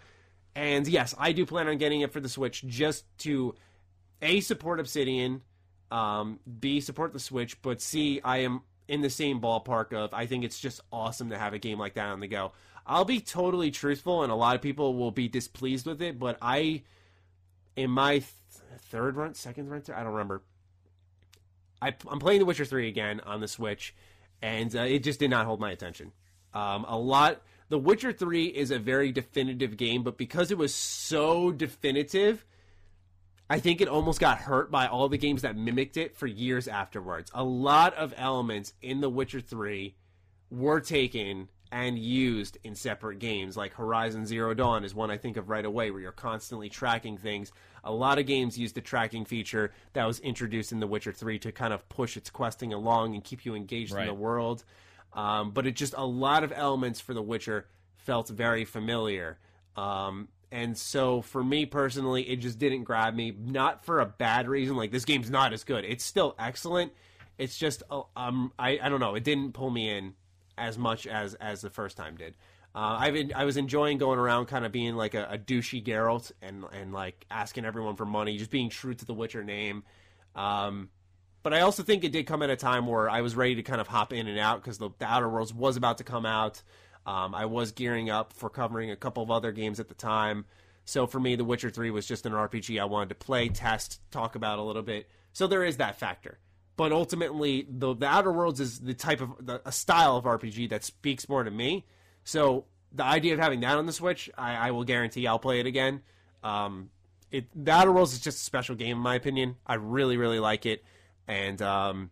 And 0.55 0.87
yes, 0.87 1.13
I 1.17 1.33
do 1.33 1.45
plan 1.45 1.67
on 1.67 1.77
getting 1.77 2.01
it 2.01 2.11
for 2.11 2.19
the 2.19 2.29
Switch 2.29 2.65
just 2.65 3.05
to 3.19 3.55
a 4.21 4.39
support 4.39 4.79
Obsidian, 4.79 5.41
um, 5.91 6.39
b 6.59 6.81
support 6.81 7.13
the 7.13 7.19
Switch, 7.19 7.61
but 7.61 7.81
c 7.81 8.21
I 8.23 8.39
am 8.39 8.61
in 8.87 9.01
the 9.01 9.09
same 9.09 9.41
ballpark 9.41 9.93
of 9.93 10.13
I 10.13 10.25
think 10.25 10.43
it's 10.43 10.59
just 10.59 10.81
awesome 10.91 11.29
to 11.29 11.37
have 11.37 11.53
a 11.53 11.59
game 11.59 11.79
like 11.79 11.95
that 11.95 12.07
on 12.07 12.19
the 12.19 12.27
go. 12.27 12.53
I'll 12.85 13.05
be 13.05 13.19
totally 13.19 13.69
truthful, 13.69 14.23
and 14.23 14.31
a 14.31 14.35
lot 14.35 14.55
of 14.55 14.61
people 14.61 14.95
will 14.95 15.11
be 15.11 15.27
displeased 15.27 15.85
with 15.85 16.01
it, 16.01 16.17
but 16.17 16.37
I, 16.41 16.83
in 17.75 17.91
my 17.91 18.13
th- 18.13 18.25
third 18.89 19.17
run, 19.17 19.33
second 19.33 19.69
run, 19.69 19.83
I 19.93 20.03
don't 20.03 20.13
remember. 20.13 20.41
I, 21.81 21.93
I'm 22.09 22.19
playing 22.19 22.39
The 22.39 22.45
Witcher 22.45 22.63
3 22.63 22.87
again 22.87 23.19
on 23.25 23.41
the 23.41 23.47
Switch, 23.47 23.93
and 24.41 24.73
uh, 24.73 24.81
it 24.81 24.99
just 24.99 25.19
did 25.19 25.29
not 25.29 25.45
hold 25.45 25.59
my 25.59 25.71
attention. 25.71 26.13
Um, 26.53 26.85
a 26.87 26.97
lot. 26.97 27.41
The 27.67 27.77
Witcher 27.77 28.13
3 28.13 28.45
is 28.45 28.71
a 28.71 28.79
very 28.79 29.11
definitive 29.11 29.75
game, 29.75 30.01
but 30.03 30.17
because 30.17 30.49
it 30.49 30.57
was 30.57 30.73
so 30.73 31.51
definitive, 31.51 32.45
I 33.49 33.59
think 33.59 33.79
it 33.79 33.87
almost 33.87 34.19
got 34.19 34.39
hurt 34.39 34.69
by 34.69 34.87
all 34.87 35.07
the 35.07 35.17
games 35.17 35.43
that 35.43 35.55
mimicked 35.55 35.95
it 35.95 36.17
for 36.17 36.27
years 36.27 36.67
afterwards. 36.67 37.31
A 37.33 37.43
lot 37.43 37.93
of 37.93 38.13
elements 38.17 38.73
in 38.81 38.99
The 38.99 39.09
Witcher 39.09 39.39
3 39.39 39.95
were 40.49 40.81
taken 40.81 41.47
and 41.71 41.97
used 41.97 42.57
in 42.63 42.75
separate 42.75 43.19
games. 43.19 43.55
Like 43.55 43.73
Horizon 43.73 44.25
Zero 44.25 44.53
Dawn 44.53 44.83
is 44.83 44.93
one 44.93 45.11
I 45.11 45.17
think 45.17 45.37
of 45.37 45.49
right 45.49 45.65
away, 45.65 45.91
where 45.91 46.01
you're 46.01 46.11
constantly 46.11 46.69
tracking 46.69 47.17
things. 47.17 47.51
A 47.83 47.91
lot 47.91 48.19
of 48.19 48.25
games 48.25 48.57
use 48.57 48.73
the 48.73 48.81
tracking 48.81 49.25
feature 49.25 49.71
that 49.93 50.05
was 50.05 50.19
introduced 50.19 50.71
in 50.71 50.79
The 50.79 50.87
Witcher 50.87 51.13
3 51.13 51.39
to 51.39 51.51
kind 51.51 51.73
of 51.73 51.87
push 51.89 52.17
its 52.17 52.29
questing 52.29 52.73
along 52.73 53.13
and 53.13 53.23
keep 53.23 53.45
you 53.45 53.55
engaged 53.55 53.95
in 53.95 54.07
the 54.07 54.13
world. 54.13 54.63
Um, 55.13 55.51
but 55.51 55.65
it 55.65 55.75
just 55.75 55.93
a 55.97 56.05
lot 56.05 56.43
of 56.43 56.51
elements 56.53 56.99
for 56.99 57.13
The 57.13 57.21
Witcher 57.21 57.67
felt 57.95 58.29
very 58.29 58.65
familiar. 58.65 59.37
Um, 59.75 60.27
and 60.51 60.77
so 60.77 61.21
for 61.21 61.43
me 61.43 61.65
personally, 61.65 62.23
it 62.23 62.37
just 62.37 62.59
didn't 62.59 62.83
grab 62.83 63.13
me. 63.13 63.35
Not 63.37 63.85
for 63.85 63.99
a 63.99 64.05
bad 64.05 64.47
reason. 64.47 64.75
Like 64.75 64.91
this 64.91 65.05
game's 65.05 65.29
not 65.29 65.53
as 65.53 65.63
good. 65.63 65.85
It's 65.85 66.03
still 66.03 66.35
excellent. 66.39 66.93
It's 67.37 67.57
just 67.57 67.83
uh, 67.91 68.03
um, 68.15 68.51
I 68.57 68.79
I 68.81 68.89
don't 68.89 68.99
know. 68.99 69.15
It 69.15 69.23
didn't 69.23 69.53
pull 69.53 69.69
me 69.69 69.89
in 69.89 70.13
as 70.57 70.77
much 70.77 71.05
as 71.07 71.33
as 71.35 71.61
the 71.61 71.69
first 71.69 71.97
time 71.97 72.15
did. 72.15 72.35
Uh, 72.73 72.97
I've 72.99 73.31
I 73.35 73.45
was 73.45 73.57
enjoying 73.57 73.97
going 73.97 74.19
around, 74.19 74.45
kind 74.45 74.65
of 74.65 74.71
being 74.71 74.95
like 74.95 75.15
a, 75.15 75.27
a 75.31 75.37
douchey 75.37 75.83
Geralt 75.83 76.31
and 76.41 76.63
and 76.71 76.93
like 76.93 77.25
asking 77.29 77.65
everyone 77.65 77.95
for 77.95 78.05
money, 78.05 78.37
just 78.37 78.51
being 78.51 78.69
true 78.69 78.93
to 78.93 79.05
the 79.05 79.13
Witcher 79.13 79.43
name. 79.43 79.83
Um, 80.35 80.89
but 81.43 81.53
I 81.53 81.61
also 81.61 81.81
think 81.81 82.03
it 82.03 82.11
did 82.11 82.27
come 82.27 82.43
at 82.43 82.49
a 82.49 82.55
time 82.55 82.87
where 82.87 83.09
I 83.09 83.21
was 83.21 83.35
ready 83.35 83.55
to 83.55 83.63
kind 83.63 83.79
of 83.81 83.87
hop 83.87 84.13
in 84.13 84.27
and 84.27 84.37
out 84.37 84.61
because 84.61 84.77
the, 84.77 84.89
the 84.99 85.05
Outer 85.05 85.29
Worlds 85.29 85.53
was 85.53 85.77
about 85.77 85.99
to 85.99 86.03
come 86.03 86.25
out. 86.25 86.61
Um, 87.07 87.33
I 87.33 87.45
was 87.45 87.71
gearing 87.71 88.09
up 88.09 88.33
for 88.33 88.49
covering 88.49 88.91
a 88.91 88.95
couple 88.97 89.23
of 89.23 89.31
other 89.31 89.53
games 89.53 89.79
at 89.79 89.87
the 89.87 89.95
time. 89.95 90.45
So 90.83 91.07
for 91.07 91.19
me, 91.19 91.35
The 91.35 91.45
Witcher 91.45 91.69
3 91.69 91.89
was 91.89 92.05
just 92.05 92.25
an 92.25 92.33
RPG 92.33 92.79
I 92.79 92.85
wanted 92.85 93.09
to 93.09 93.15
play, 93.15 93.47
test, 93.47 94.01
talk 94.11 94.35
about 94.35 94.59
a 94.59 94.61
little 94.61 94.81
bit. 94.81 95.09
So 95.31 95.47
there 95.47 95.63
is 95.63 95.77
that 95.77 95.97
factor. 95.97 96.37
But 96.75 96.91
ultimately, 96.91 97.65
the, 97.69 97.95
the 97.95 98.05
Outer 98.05 98.31
Worlds 98.31 98.59
is 98.59 98.79
the 98.79 98.93
type 98.93 99.21
of 99.21 99.31
the, 99.39 99.61
a 99.65 99.71
style 99.71 100.17
of 100.17 100.25
RPG 100.25 100.69
that 100.69 100.83
speaks 100.83 101.27
more 101.27 101.43
to 101.43 101.49
me. 101.49 101.85
So 102.23 102.65
the 102.91 103.05
idea 103.05 103.33
of 103.33 103.39
having 103.39 103.61
that 103.61 103.77
on 103.77 103.85
the 103.85 103.93
Switch, 103.93 104.29
I, 104.37 104.55
I 104.55 104.71
will 104.71 104.83
guarantee 104.83 105.25
I'll 105.25 105.39
play 105.39 105.59
it 105.59 105.65
again. 105.65 106.01
Um, 106.43 106.89
it 107.31 107.45
the 107.55 107.71
Outer 107.71 107.91
Worlds 107.91 108.13
is 108.13 108.19
just 108.19 108.37
a 108.37 108.43
special 108.43 108.75
game 108.75 108.97
in 108.97 109.03
my 109.03 109.15
opinion. 109.15 109.55
I 109.65 109.75
really 109.75 110.17
really 110.17 110.39
like 110.39 110.65
it, 110.65 110.83
and 111.27 111.61
um, 111.61 112.11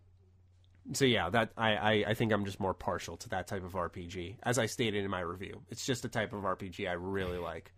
so 0.94 1.06
yeah, 1.06 1.30
that 1.30 1.52
I, 1.58 1.76
I 1.76 1.92
I 2.10 2.14
think 2.14 2.32
I'm 2.32 2.46
just 2.46 2.60
more 2.60 2.74
partial 2.74 3.18
to 3.18 3.30
that 3.30 3.48
type 3.48 3.64
of 3.64 3.74
RPG. 3.74 4.36
As 4.44 4.60
I 4.60 4.66
stated 4.68 5.04
in 5.04 5.12
my 5.12 5.22
review, 5.22 5.62
it's 5.70 5.86
just 5.86 6.06
a 6.06 6.10
type 6.10 6.34
of 6.34 6.44
RPG 6.44 6.88
I 6.90 6.94
really 6.94 7.38
like. 7.38 7.72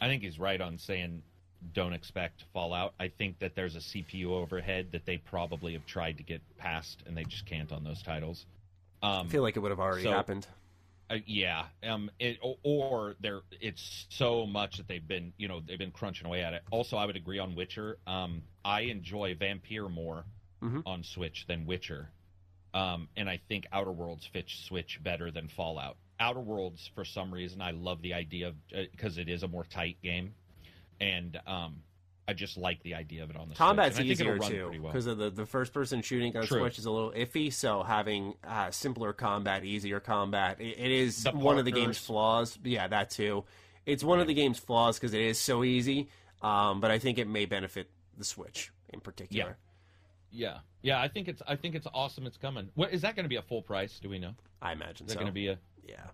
I 0.00 0.08
think 0.08 0.22
he's 0.22 0.38
right 0.38 0.60
on 0.60 0.78
saying 0.78 1.22
don't 1.72 1.92
expect 1.92 2.44
Fallout. 2.52 2.94
I 3.00 3.08
think 3.08 3.38
that 3.38 3.54
there's 3.54 3.76
a 3.76 3.80
CPU 3.80 4.26
overhead 4.26 4.88
that 4.92 5.06
they 5.06 5.18
probably 5.18 5.72
have 5.74 5.86
tried 5.86 6.18
to 6.18 6.22
get 6.22 6.42
past, 6.58 7.02
and 7.06 7.16
they 7.16 7.24
just 7.24 7.46
can't 7.46 7.72
on 7.72 7.84
those 7.84 8.02
titles. 8.02 8.46
Um, 9.02 9.26
I 9.26 9.30
feel 9.30 9.42
like 9.42 9.56
it 9.56 9.60
would 9.60 9.70
have 9.70 9.80
already 9.80 10.04
so, 10.04 10.12
happened. 10.12 10.46
Uh, 11.10 11.16
yeah, 11.26 11.64
um, 11.86 12.10
it, 12.18 12.38
or, 12.62 13.14
there 13.20 13.42
it's 13.60 14.06
so 14.08 14.46
much 14.46 14.78
that 14.78 14.88
they've 14.88 15.06
been 15.06 15.32
you 15.36 15.48
know 15.48 15.60
they've 15.60 15.78
been 15.78 15.90
crunching 15.90 16.26
away 16.26 16.42
at 16.42 16.54
it. 16.54 16.62
Also, 16.70 16.96
I 16.96 17.04
would 17.04 17.16
agree 17.16 17.38
on 17.38 17.54
Witcher. 17.54 17.98
Um, 18.06 18.42
I 18.64 18.82
enjoy 18.82 19.34
Vampire 19.34 19.88
more 19.88 20.24
mm-hmm. 20.64 20.80
on 20.86 21.02
Switch 21.02 21.46
than 21.46 21.66
Witcher, 21.66 22.10
um, 22.72 23.08
and 23.16 23.28
I 23.28 23.40
think 23.48 23.66
Outer 23.72 23.92
Worlds 23.92 24.26
fits 24.26 24.54
Switch 24.54 24.98
better 25.02 25.30
than 25.30 25.48
Fallout. 25.48 25.96
Outer 26.18 26.40
Worlds, 26.40 26.90
for 26.94 27.04
some 27.04 27.32
reason, 27.32 27.60
I 27.60 27.72
love 27.72 28.00
the 28.02 28.14
idea 28.14 28.48
of 28.48 28.54
because 28.70 29.18
uh, 29.18 29.22
it 29.22 29.28
is 29.28 29.42
a 29.42 29.48
more 29.48 29.64
tight 29.64 29.96
game, 30.02 30.34
and 31.00 31.38
um, 31.46 31.82
I 32.26 32.32
just 32.32 32.56
like 32.56 32.82
the 32.82 32.94
idea 32.94 33.22
of 33.22 33.30
it 33.30 33.36
on 33.36 33.48
the 33.48 33.54
Switch. 33.54 33.58
combat's 33.58 33.96
Switch. 33.96 34.06
easier 34.06 34.38
too 34.38 34.70
because 34.82 35.06
well. 35.06 35.12
of 35.12 35.18
the 35.18 35.30
the 35.30 35.46
first 35.46 35.72
person 35.72 36.02
shooting 36.02 36.36
on 36.36 36.46
True. 36.46 36.60
Switch 36.60 36.78
is 36.78 36.86
a 36.86 36.90
little 36.90 37.10
iffy. 37.10 37.52
So 37.52 37.82
having 37.82 38.34
uh, 38.46 38.70
simpler 38.70 39.12
combat, 39.12 39.64
easier 39.64 40.00
combat, 40.00 40.60
it, 40.60 40.78
it 40.78 40.90
is 40.90 41.24
the 41.24 41.32
one 41.32 41.58
of 41.58 41.64
the 41.64 41.72
game's 41.72 41.98
flaws. 41.98 42.58
Yeah, 42.64 42.88
that 42.88 43.10
too. 43.10 43.44
It's 43.86 44.02
one 44.02 44.18
yeah. 44.18 44.22
of 44.22 44.28
the 44.28 44.34
game's 44.34 44.58
flaws 44.58 44.98
because 44.98 45.12
it 45.12 45.20
is 45.20 45.38
so 45.38 45.64
easy. 45.64 46.08
Um, 46.42 46.80
but 46.80 46.90
I 46.90 46.98
think 46.98 47.18
it 47.18 47.26
may 47.26 47.46
benefit 47.46 47.90
the 48.16 48.24
Switch 48.24 48.70
in 48.92 49.00
particular. 49.00 49.56
Yeah. 50.34 50.58
yeah. 50.82 51.00
I 51.00 51.08
think 51.08 51.28
it's 51.28 51.42
I 51.46 51.56
think 51.56 51.74
it's 51.74 51.86
awesome. 51.94 52.26
It's 52.26 52.36
coming. 52.36 52.68
What 52.74 52.92
is 52.92 53.02
that 53.02 53.16
going 53.16 53.24
to 53.24 53.28
be 53.28 53.36
a 53.36 53.42
full 53.42 53.62
price? 53.62 53.98
Do 54.00 54.08
we 54.08 54.18
know? 54.18 54.34
I 54.60 54.72
imagine. 54.72 55.06
Is 55.06 55.12
that 55.12 55.14
so. 55.14 55.20
going 55.20 55.26
to 55.26 55.32
be 55.32 55.48
a 55.48 55.58
yeah. 55.86 56.06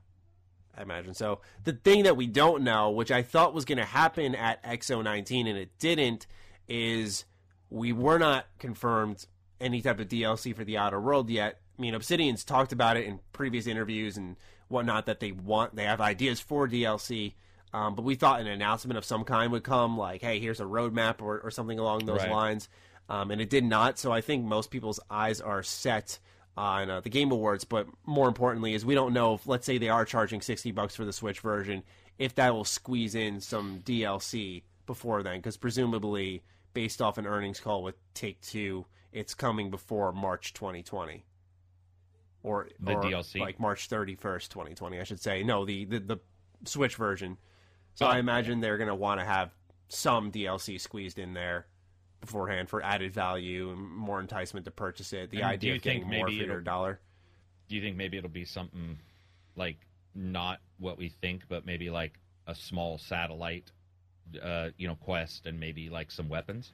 I 0.76 0.82
imagine 0.82 1.14
so. 1.14 1.40
The 1.64 1.72
thing 1.72 2.04
that 2.04 2.16
we 2.16 2.26
don't 2.26 2.62
know, 2.62 2.90
which 2.90 3.10
I 3.10 3.22
thought 3.22 3.54
was 3.54 3.64
going 3.64 3.78
to 3.78 3.84
happen 3.84 4.34
at 4.34 4.62
XO19 4.62 5.48
and 5.48 5.58
it 5.58 5.78
didn't, 5.78 6.26
is 6.68 7.24
we 7.70 7.92
were 7.92 8.18
not 8.18 8.46
confirmed 8.58 9.26
any 9.60 9.82
type 9.82 10.00
of 10.00 10.08
DLC 10.08 10.54
for 10.54 10.64
the 10.64 10.78
Outer 10.78 11.00
World 11.00 11.28
yet. 11.28 11.60
I 11.78 11.82
mean, 11.82 11.94
Obsidian's 11.94 12.44
talked 12.44 12.72
about 12.72 12.96
it 12.96 13.06
in 13.06 13.20
previous 13.32 13.66
interviews 13.66 14.16
and 14.16 14.36
whatnot 14.68 15.06
that 15.06 15.20
they 15.20 15.32
want, 15.32 15.74
they 15.74 15.84
have 15.84 16.00
ideas 16.00 16.40
for 16.40 16.68
DLC. 16.68 17.34
Um, 17.72 17.94
but 17.94 18.02
we 18.02 18.16
thought 18.16 18.40
an 18.40 18.48
announcement 18.48 18.98
of 18.98 19.04
some 19.04 19.24
kind 19.24 19.52
would 19.52 19.62
come, 19.62 19.96
like, 19.96 20.22
hey, 20.22 20.40
here's 20.40 20.60
a 20.60 20.64
roadmap 20.64 21.22
or, 21.22 21.38
or 21.40 21.50
something 21.50 21.78
along 21.78 22.04
those 22.04 22.20
right. 22.20 22.30
lines. 22.30 22.68
Um, 23.10 23.32
and 23.32 23.40
it 23.40 23.50
did 23.50 23.64
not. 23.64 23.98
So 23.98 24.12
I 24.12 24.20
think 24.20 24.44
most 24.44 24.70
people's 24.70 25.00
eyes 25.10 25.40
are 25.40 25.64
set 25.64 26.20
on 26.56 26.88
uh, 26.88 27.00
the 27.00 27.10
Game 27.10 27.32
Awards. 27.32 27.64
But 27.64 27.88
more 28.06 28.28
importantly, 28.28 28.72
is 28.72 28.86
we 28.86 28.94
don't 28.94 29.12
know 29.12 29.34
if, 29.34 29.46
let's 29.48 29.66
say, 29.66 29.78
they 29.78 29.88
are 29.88 30.04
charging 30.04 30.40
60 30.40 30.70
bucks 30.70 30.94
for 30.94 31.04
the 31.04 31.12
Switch 31.12 31.40
version, 31.40 31.82
if 32.18 32.36
that 32.36 32.54
will 32.54 32.64
squeeze 32.64 33.16
in 33.16 33.40
some 33.40 33.80
DLC 33.84 34.62
before 34.86 35.24
then. 35.24 35.38
Because 35.38 35.56
presumably, 35.56 36.42
based 36.72 37.02
off 37.02 37.18
an 37.18 37.26
earnings 37.26 37.58
call 37.58 37.82
with 37.82 37.96
Take 38.14 38.40
Two, 38.42 38.86
it's 39.12 39.34
coming 39.34 39.70
before 39.70 40.12
March 40.12 40.52
2020, 40.54 41.24
or 42.44 42.68
the 42.78 42.92
or 42.92 43.02
DLC, 43.02 43.40
like 43.40 43.58
March 43.58 43.88
31st, 43.88 44.50
2020, 44.50 45.00
I 45.00 45.02
should 45.02 45.20
say. 45.20 45.42
No, 45.42 45.64
the 45.64 45.84
the, 45.84 45.98
the 45.98 46.18
Switch 46.64 46.94
version. 46.94 47.38
So 47.94 48.06
Oh, 48.06 48.10
I 48.10 48.18
imagine 48.18 48.60
they're 48.60 48.78
going 48.78 48.88
to 48.88 48.94
want 48.94 49.18
to 49.18 49.26
have 49.26 49.52
some 49.88 50.30
DLC 50.30 50.80
squeezed 50.80 51.18
in 51.18 51.34
there 51.34 51.66
beforehand 52.20 52.68
for 52.68 52.82
added 52.82 53.12
value 53.12 53.70
and 53.70 53.80
more 53.80 54.20
enticement 54.20 54.64
to 54.66 54.70
purchase 54.70 55.12
it. 55.12 55.30
The 55.30 55.38
And 55.38 55.46
idea 55.46 55.74
of 55.74 55.82
getting 55.82 56.06
more 56.06 56.26
for 56.26 56.32
your 56.32 56.60
dollar. 56.60 57.00
Do 57.68 57.76
you 57.76 57.82
think 57.82 57.96
maybe 57.96 58.16
it'll 58.18 58.30
be 58.30 58.44
something 58.44 58.98
like 59.56 59.78
not 60.14 60.60
what 60.78 60.98
we 60.98 61.08
think, 61.08 61.44
but 61.48 61.64
maybe 61.64 61.90
like 61.90 62.18
a 62.46 62.54
small 62.54 62.98
satellite, 62.98 63.70
uh, 64.42 64.70
you 64.76 64.88
know, 64.88 64.96
quest 64.96 65.46
and 65.46 65.58
maybe 65.58 65.88
like 65.88 66.10
some 66.10 66.28
weapons? 66.28 66.72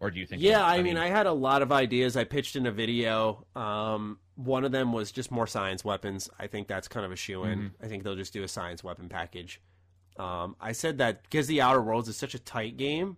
Or 0.00 0.10
do 0.10 0.20
you 0.20 0.26
think? 0.26 0.42
Yeah, 0.42 0.64
I, 0.64 0.82
mean, 0.82 0.96
I 0.96 1.08
had 1.08 1.26
a 1.26 1.32
lot 1.32 1.62
of 1.62 1.72
ideas. 1.72 2.16
I 2.16 2.24
pitched 2.24 2.56
in 2.56 2.66
a 2.66 2.70
video. 2.70 3.46
Um, 3.56 4.18
one 4.34 4.64
of 4.64 4.72
them 4.72 4.92
was 4.92 5.12
just 5.12 5.30
more 5.30 5.46
science 5.46 5.84
weapons. 5.84 6.28
I 6.38 6.46
think 6.46 6.68
that's 6.68 6.88
kind 6.88 7.06
of 7.06 7.12
a 7.12 7.16
shoe 7.16 7.44
in. 7.44 7.58
Mm-hmm. 7.58 7.84
I 7.84 7.88
think 7.88 8.02
they'll 8.02 8.16
just 8.16 8.32
do 8.32 8.42
a 8.42 8.48
science 8.48 8.82
weapon 8.84 9.08
package. 9.08 9.60
Um, 10.16 10.56
I 10.60 10.72
said 10.72 10.98
that 10.98 11.22
because 11.22 11.46
the 11.46 11.60
Outer 11.60 11.80
Worlds 11.80 12.08
is 12.08 12.16
such 12.16 12.34
a 12.34 12.38
tight 12.38 12.76
game, 12.76 13.16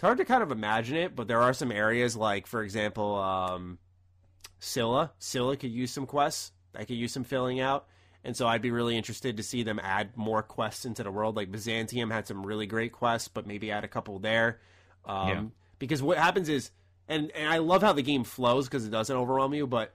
it's 0.00 0.06
hard 0.06 0.16
to 0.16 0.24
kind 0.24 0.42
of 0.42 0.50
imagine 0.50 0.96
it. 0.96 1.14
But 1.14 1.28
there 1.28 1.42
are 1.42 1.52
some 1.52 1.70
areas, 1.70 2.16
like 2.16 2.46
for 2.46 2.62
example, 2.62 3.16
um, 3.16 3.78
Scylla. 4.58 5.12
Scylla 5.18 5.58
could 5.58 5.70
use 5.70 5.90
some 5.90 6.06
quests. 6.06 6.52
I 6.74 6.86
could 6.86 6.96
use 6.96 7.12
some 7.12 7.22
filling 7.22 7.60
out. 7.60 7.86
And 8.24 8.34
so 8.34 8.46
I'd 8.46 8.62
be 8.62 8.70
really 8.70 8.96
interested 8.96 9.36
to 9.36 9.42
see 9.42 9.62
them 9.62 9.78
add 9.78 10.16
more 10.16 10.42
quests 10.42 10.86
into 10.86 11.02
the 11.02 11.10
world. 11.10 11.36
Like 11.36 11.52
Byzantium 11.52 12.10
had 12.10 12.26
some 12.26 12.46
really 12.46 12.64
great 12.64 12.92
quests, 12.92 13.28
but 13.28 13.46
maybe 13.46 13.70
add 13.70 13.84
a 13.84 13.88
couple 13.88 14.18
there. 14.18 14.60
Um, 15.04 15.28
Yeah. 15.28 15.42
Because 15.78 16.02
what 16.02 16.16
happens 16.16 16.48
is, 16.48 16.70
and, 17.06 17.30
and 17.32 17.46
I 17.46 17.58
love 17.58 17.82
how 17.82 17.92
the 17.92 18.02
game 18.02 18.24
flows 18.24 18.68
because 18.68 18.86
it 18.86 18.90
doesn't 18.90 19.14
overwhelm 19.14 19.52
you, 19.52 19.66
but 19.66 19.92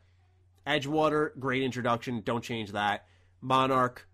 Edgewater, 0.68 1.32
great 1.40 1.64
introduction. 1.64 2.22
Don't 2.22 2.44
change 2.44 2.74
that. 2.74 3.08
Monarch, 3.42 4.08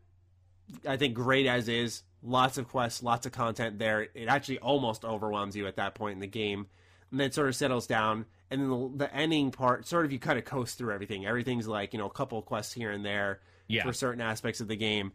I 0.88 0.96
think 0.96 1.16
great 1.16 1.48
as 1.48 1.68
is. 1.68 2.04
Lots 2.24 2.58
of 2.58 2.68
quests, 2.68 3.02
lots 3.02 3.26
of 3.26 3.32
content 3.32 3.80
there. 3.80 4.08
It 4.14 4.28
actually 4.28 4.60
almost 4.60 5.04
overwhelms 5.06 5.56
you 5.56 5.66
at 5.68 5.78
that 5.78 5.96
point 5.96 6.14
in 6.14 6.20
the 6.20 6.28
game. 6.28 6.68
And 7.10 7.20
then 7.20 7.28
it 7.28 7.34
sort 7.34 7.50
of 7.50 7.56
settles 7.56 7.88
down. 7.88 8.26
And 8.50 8.62
then 8.62 8.70
the, 8.70 8.92
the 9.06 9.16
ending 9.16 9.52
part, 9.52 9.88
sort 9.88 10.06
of 10.06 10.12
you 10.12 10.20
kind 10.20 10.38
of 10.38 10.46
coast 10.46 10.78
through 10.78 10.94
everything. 10.94 11.26
Everything's 11.26 11.68
like, 11.68 11.94
you 11.94 12.00
know, 12.00 12.06
a 12.06 12.12
couple 12.12 12.38
of 12.38 12.46
quests 12.46 12.74
here 12.74 12.92
and 12.92 13.04
there 13.06 13.40
Yeah. 13.68 13.84
for 13.84 13.92
certain 13.94 14.22
aspects 14.22 14.62
of 14.62 14.68
the 14.68 14.76
game. 14.76 15.12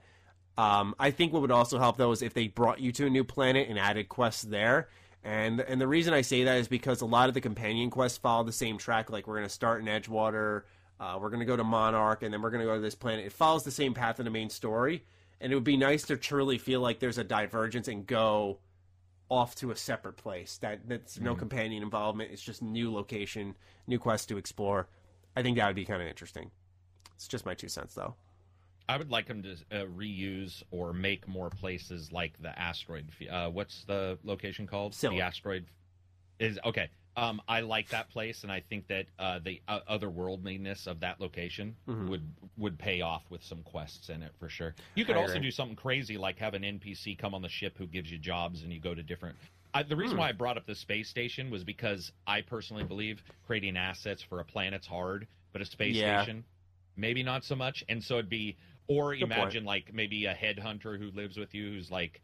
Um, 0.58 0.94
I 0.98 1.10
think 1.10 1.32
what 1.32 1.42
would 1.42 1.50
also 1.50 1.78
help 1.78 1.96
though 1.98 2.12
is 2.12 2.22
if 2.22 2.32
they 2.34 2.48
brought 2.48 2.80
you 2.80 2.90
to 2.92 3.06
a 3.06 3.10
new 3.10 3.24
planet 3.24 3.68
and 3.68 3.78
added 3.78 4.08
quests 4.08 4.42
there. 4.42 4.88
And 5.22 5.60
and 5.60 5.80
the 5.80 5.88
reason 5.88 6.14
I 6.14 6.22
say 6.22 6.44
that 6.44 6.58
is 6.58 6.68
because 6.68 7.00
a 7.02 7.06
lot 7.06 7.28
of 7.28 7.34
the 7.34 7.40
companion 7.40 7.90
quests 7.90 8.16
follow 8.18 8.44
the 8.44 8.52
same 8.52 8.78
track. 8.78 9.10
Like 9.10 9.26
we're 9.26 9.36
going 9.36 9.48
to 9.48 9.52
start 9.52 9.80
in 9.80 9.86
Edgewater, 9.86 10.62
uh, 11.00 11.18
we're 11.20 11.30
going 11.30 11.40
to 11.40 11.46
go 11.46 11.56
to 11.56 11.64
Monarch, 11.64 12.22
and 12.22 12.32
then 12.32 12.40
we're 12.42 12.50
going 12.50 12.60
to 12.62 12.66
go 12.66 12.74
to 12.76 12.80
this 12.80 12.94
planet. 12.94 13.26
It 13.26 13.32
follows 13.32 13.64
the 13.64 13.70
same 13.70 13.92
path 13.92 14.18
in 14.20 14.24
the 14.24 14.30
main 14.30 14.50
story, 14.50 15.04
and 15.40 15.52
it 15.52 15.54
would 15.54 15.64
be 15.64 15.76
nice 15.76 16.04
to 16.04 16.16
truly 16.16 16.58
feel 16.58 16.80
like 16.80 16.98
there's 16.98 17.18
a 17.18 17.24
divergence 17.24 17.88
and 17.88 18.06
go 18.06 18.58
off 19.28 19.54
to 19.56 19.70
a 19.70 19.76
separate 19.76 20.16
place. 20.16 20.58
That 20.58 20.88
that's 20.88 21.20
no 21.20 21.34
companion 21.34 21.82
involvement. 21.82 22.30
It's 22.30 22.42
just 22.42 22.62
new 22.62 22.92
location, 22.92 23.56
new 23.86 23.98
quest 23.98 24.28
to 24.28 24.36
explore. 24.38 24.88
I 25.36 25.42
think 25.42 25.56
that 25.58 25.66
would 25.66 25.76
be 25.76 25.84
kind 25.84 26.00
of 26.00 26.08
interesting. 26.08 26.50
It's 27.14 27.28
just 27.28 27.44
my 27.46 27.54
two 27.54 27.68
cents, 27.68 27.94
though. 27.94 28.14
I 28.88 28.96
would 28.96 29.10
like 29.10 29.26
them 29.26 29.42
to 29.42 29.52
uh, 29.72 29.86
reuse 29.86 30.62
or 30.70 30.92
make 30.92 31.26
more 31.26 31.50
places 31.50 32.12
like 32.12 32.40
the 32.40 32.56
asteroid. 32.58 33.06
Uh, 33.28 33.48
what's 33.48 33.84
the 33.84 34.16
location 34.22 34.66
called? 34.66 34.94
Scylla. 34.94 35.16
The 35.16 35.20
asteroid 35.22 35.66
is 36.38 36.58
okay. 36.64 36.88
Um, 37.16 37.40
I 37.48 37.60
like 37.60 37.88
that 37.90 38.10
place, 38.10 38.42
and 38.42 38.52
I 38.52 38.60
think 38.68 38.88
that 38.88 39.06
uh, 39.18 39.38
the 39.42 39.60
uh, 39.68 39.80
otherworldliness 39.90 40.86
of 40.86 41.00
that 41.00 41.20
location 41.20 41.74
Mm-hmm. 41.88 42.08
would 42.10 42.22
would 42.58 42.78
pay 42.78 43.00
off 43.00 43.22
with 43.30 43.42
some 43.42 43.62
quests 43.62 44.08
in 44.10 44.22
it 44.22 44.32
for 44.38 44.48
sure. 44.48 44.74
You 44.94 45.04
could 45.04 45.16
I 45.16 45.20
also 45.20 45.34
agree. 45.34 45.48
do 45.48 45.50
something 45.50 45.76
crazy 45.76 46.18
like 46.18 46.38
have 46.38 46.54
an 46.54 46.62
NPC 46.62 47.16
come 47.18 47.34
on 47.34 47.42
the 47.42 47.48
ship 47.48 47.76
who 47.78 47.86
gives 47.86 48.10
you 48.10 48.18
jobs, 48.18 48.62
and 48.62 48.72
you 48.72 48.80
go 48.80 48.94
to 48.94 49.02
different. 49.02 49.36
I, 49.72 49.82
the 49.82 49.96
reason 49.96 50.18
why 50.18 50.28
I 50.28 50.32
brought 50.32 50.56
up 50.56 50.66
the 50.66 50.74
space 50.74 51.08
station 51.08 51.50
was 51.50 51.64
because 51.64 52.10
I 52.26 52.40
personally 52.42 52.84
believe 52.84 53.22
creating 53.46 53.76
assets 53.76 54.22
for 54.22 54.40
a 54.40 54.44
planet's 54.44 54.86
hard, 54.86 55.26
but 55.52 55.62
a 55.62 55.64
space 55.66 55.96
Yeah. 55.96 56.22
station 56.22 56.44
maybe 56.96 57.22
not 57.22 57.44
so 57.44 57.54
much. 57.54 57.84
And 57.88 58.02
so 58.02 58.14
it'd 58.14 58.30
be, 58.30 58.56
or 58.88 59.12
Good 59.12 59.30
point. 59.30 59.32
imagine 59.32 59.64
like 59.64 59.92
maybe 59.92 60.24
a 60.26 60.34
headhunter 60.34 60.98
who 60.98 61.10
lives 61.10 61.36
with 61.36 61.54
you 61.54 61.68
who's 61.68 61.90
like, 61.90 62.20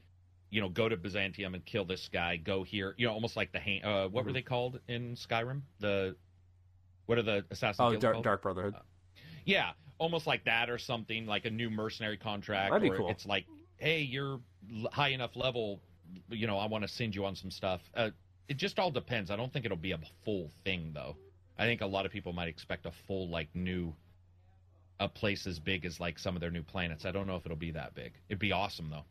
you 0.52 0.60
know, 0.60 0.68
go 0.68 0.86
to 0.88 0.96
Byzantium 0.96 1.54
and 1.54 1.64
kill 1.64 1.84
this 1.86 2.08
guy. 2.12 2.36
Go 2.36 2.62
here, 2.62 2.94
you 2.98 3.06
know, 3.06 3.12
almost 3.14 3.36
like 3.36 3.50
the 3.52 3.58
ha- 3.58 3.80
uh, 3.82 4.08
what 4.08 4.20
Mm-hmm. 4.20 4.26
were 4.28 4.32
they 4.34 4.42
called 4.42 4.78
in 4.86 5.16
Skyrim? 5.16 5.62
The 5.80 6.14
what 7.06 7.18
are 7.18 7.22
the 7.22 7.44
assassins? 7.50 7.80
Oh, 7.80 7.96
Dark. 7.98 8.22
Dark 8.22 8.42
Brotherhood. 8.42 8.74
Yeah, 9.44 9.70
almost 9.98 10.26
like 10.26 10.44
that 10.44 10.68
or 10.70 10.78
something, 10.78 11.26
like 11.26 11.46
a 11.46 11.50
new 11.50 11.70
mercenary 11.70 12.18
contract. 12.18 12.70
That'd 12.70 12.82
be 12.82 12.90
or 12.94 12.98
cool. 12.98 13.08
It's 13.10 13.26
like, 13.26 13.46
hey, 13.78 14.00
you're 14.02 14.38
high 14.92 15.08
enough 15.08 15.34
level, 15.34 15.80
you 16.28 16.46
know, 16.46 16.58
I 16.58 16.66
want 16.66 16.82
to 16.84 16.88
send 16.88 17.14
you 17.14 17.24
on 17.24 17.34
some 17.34 17.50
stuff. 17.50 17.80
Uh, 17.94 18.10
it 18.48 18.58
just 18.58 18.78
all 18.78 18.90
depends. 18.90 19.30
I 19.30 19.36
don't 19.36 19.52
think 19.52 19.64
it'll 19.64 19.76
be 19.76 19.92
a 19.92 20.00
full 20.24 20.50
thing 20.64 20.92
though. 20.94 21.16
I 21.58 21.64
think 21.64 21.80
a 21.80 21.86
lot 21.86 22.04
of 22.06 22.12
people 22.12 22.32
might 22.34 22.48
expect 22.48 22.84
a 22.86 22.92
full 23.06 23.28
like 23.30 23.48
new 23.54 23.94
a 25.00 25.08
place 25.08 25.46
as 25.46 25.58
big 25.58 25.84
as 25.86 25.98
like 25.98 26.18
some 26.18 26.36
of 26.36 26.40
their 26.40 26.50
new 26.50 26.62
planets. 26.62 27.04
I 27.06 27.10
don't 27.10 27.26
know 27.26 27.36
if 27.36 27.46
it'll 27.46 27.56
be 27.56 27.70
that 27.72 27.94
big. 27.94 28.12
It'd 28.28 28.38
be 28.38 28.52
awesome 28.52 28.90
though. 28.90 29.04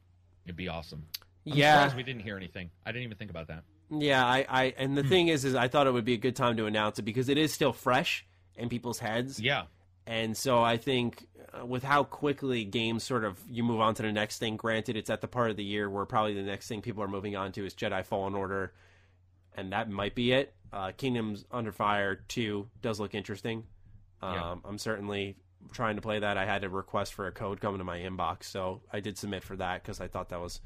It'd 0.46 0.56
be 0.56 0.68
awesome. 0.70 1.06
I'm 1.46 1.54
yeah, 1.58 1.76
surprised 1.76 1.98
we 1.98 2.04
didn't 2.04 2.22
hear 2.22 2.38
anything. 2.38 2.70
I 2.86 2.92
didn't 2.92 3.04
even 3.06 3.18
think 3.18 3.32
about 3.32 3.48
that. 3.48 3.64
Yeah, 3.90 4.26
I, 4.26 4.46
I 4.48 4.74
and 4.78 4.98
the 4.98 5.04
thing 5.04 5.28
is, 5.28 5.44
is 5.44 5.56
I 5.56 5.68
thought 5.68 5.88
it 5.88 5.92
would 5.92 6.06
be 6.06 6.14
a 6.14 6.18
good 6.18 6.36
time 6.36 6.56
to 6.58 6.66
announce 6.66 7.00
it 7.00 7.02
because 7.04 7.30
it 7.30 7.38
is 7.38 7.52
still 7.54 7.74
fresh 7.74 8.26
in 8.56 8.70
people's 8.70 9.00
heads. 9.00 9.40
Yeah, 9.40 9.64
and 10.06 10.38
so 10.38 10.62
I 10.64 10.78
think 10.78 11.28
uh, 11.54 11.66
with 11.66 11.84
how 11.84 12.04
quickly 12.04 12.64
games 12.64 13.04
sort 13.04 13.26
of 13.26 13.40
you 13.50 13.64
move 13.64 13.82
on 13.82 13.94
to 13.96 14.02
the 14.04 14.12
next 14.12 14.40
thing. 14.40 14.56
Granted, 14.56 14.96
it's 14.96 15.10
at 15.10 15.22
the 15.22 15.28
part 15.28 15.52
of 15.52 15.58
the 15.58 15.64
year 15.64 15.90
where 15.90 16.06
probably 16.06 16.34
the 16.34 16.44
next 16.44 16.68
thing 16.68 16.82
people 16.82 17.04
are 17.04 17.08
moving 17.08 17.36
on 17.36 17.52
to 17.54 17.66
is 17.66 17.74
Jedi 17.74 18.06
Fallen 18.06 18.34
Order, 18.34 18.74
and 19.56 19.74
that 19.74 19.90
might 19.90 20.16
be 20.16 20.32
it. 20.32 20.54
Uh, 20.72 20.92
Kingdoms 20.96 21.44
Under 21.52 21.72
Fire 21.74 22.16
Two 22.28 22.70
does 22.82 23.00
look 23.00 23.14
interesting. 23.14 23.66
Um, 24.22 24.34
Yeah. 24.34 24.56
I'm 24.64 24.78
certainly 24.78 25.36
trying 25.74 25.96
to 25.98 26.02
play 26.02 26.20
that. 26.20 26.38
I 26.38 26.46
had 26.46 26.64
a 26.64 26.70
request 26.70 27.14
for 27.14 27.28
a 27.28 27.32
code 27.32 27.60
coming 27.60 27.80
to 27.80 27.84
my 27.84 28.00
inbox, 28.00 28.44
so 28.46 28.82
I 28.94 29.00
did 29.02 29.18
submit 29.18 29.44
for 29.44 29.56
that 29.58 29.84
because 29.84 30.00
I 30.00 30.08
thought 30.08 30.30
that 30.30 30.40
was 30.40 30.62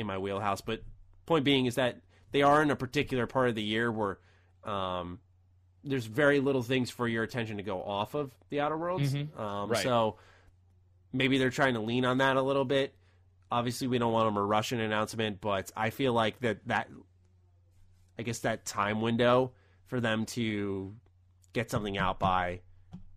in 0.00 0.06
my 0.06 0.18
wheelhouse. 0.18 0.60
But 0.60 0.82
point 1.26 1.44
being 1.44 1.66
is 1.66 1.76
that 1.76 2.00
they 2.32 2.42
are 2.42 2.62
in 2.62 2.70
a 2.70 2.76
particular 2.76 3.26
part 3.26 3.48
of 3.48 3.54
the 3.54 3.62
year 3.62 3.90
where 3.92 4.18
um, 4.64 5.20
there's 5.84 6.06
very 6.06 6.40
little 6.40 6.62
things 6.62 6.90
for 6.90 7.06
your 7.06 7.22
attention 7.22 7.58
to 7.58 7.62
go 7.62 7.82
off 7.82 8.14
of 8.14 8.34
the 8.50 8.60
Outer 8.60 8.76
Worlds. 8.76 9.14
Mhm. 9.14 9.38
Um, 9.38 9.70
Right. 9.70 9.82
So 9.82 10.16
maybe 11.12 11.38
they're 11.38 11.50
trying 11.50 11.74
to 11.74 11.80
lean 11.80 12.04
on 12.04 12.18
that 12.18 12.36
a 12.36 12.42
little 12.42 12.64
bit. 12.64 12.94
Obviously, 13.52 13.86
we 13.88 13.98
don't 13.98 14.12
want 14.12 14.26
them 14.28 14.36
a 14.36 14.44
rush 14.44 14.72
an 14.72 14.80
announcement, 14.80 15.40
but 15.40 15.70
I 15.76 15.90
feel 15.90 16.12
like 16.12 16.38
that 16.40 16.66
that 16.68 16.88
I 18.18 18.22
guess 18.22 18.40
that 18.40 18.64
time 18.64 19.00
window 19.00 19.52
for 19.86 19.98
them 20.00 20.26
to 20.26 20.94
get 21.52 21.70
something 21.70 21.96
out 21.98 22.20
by 22.20 22.60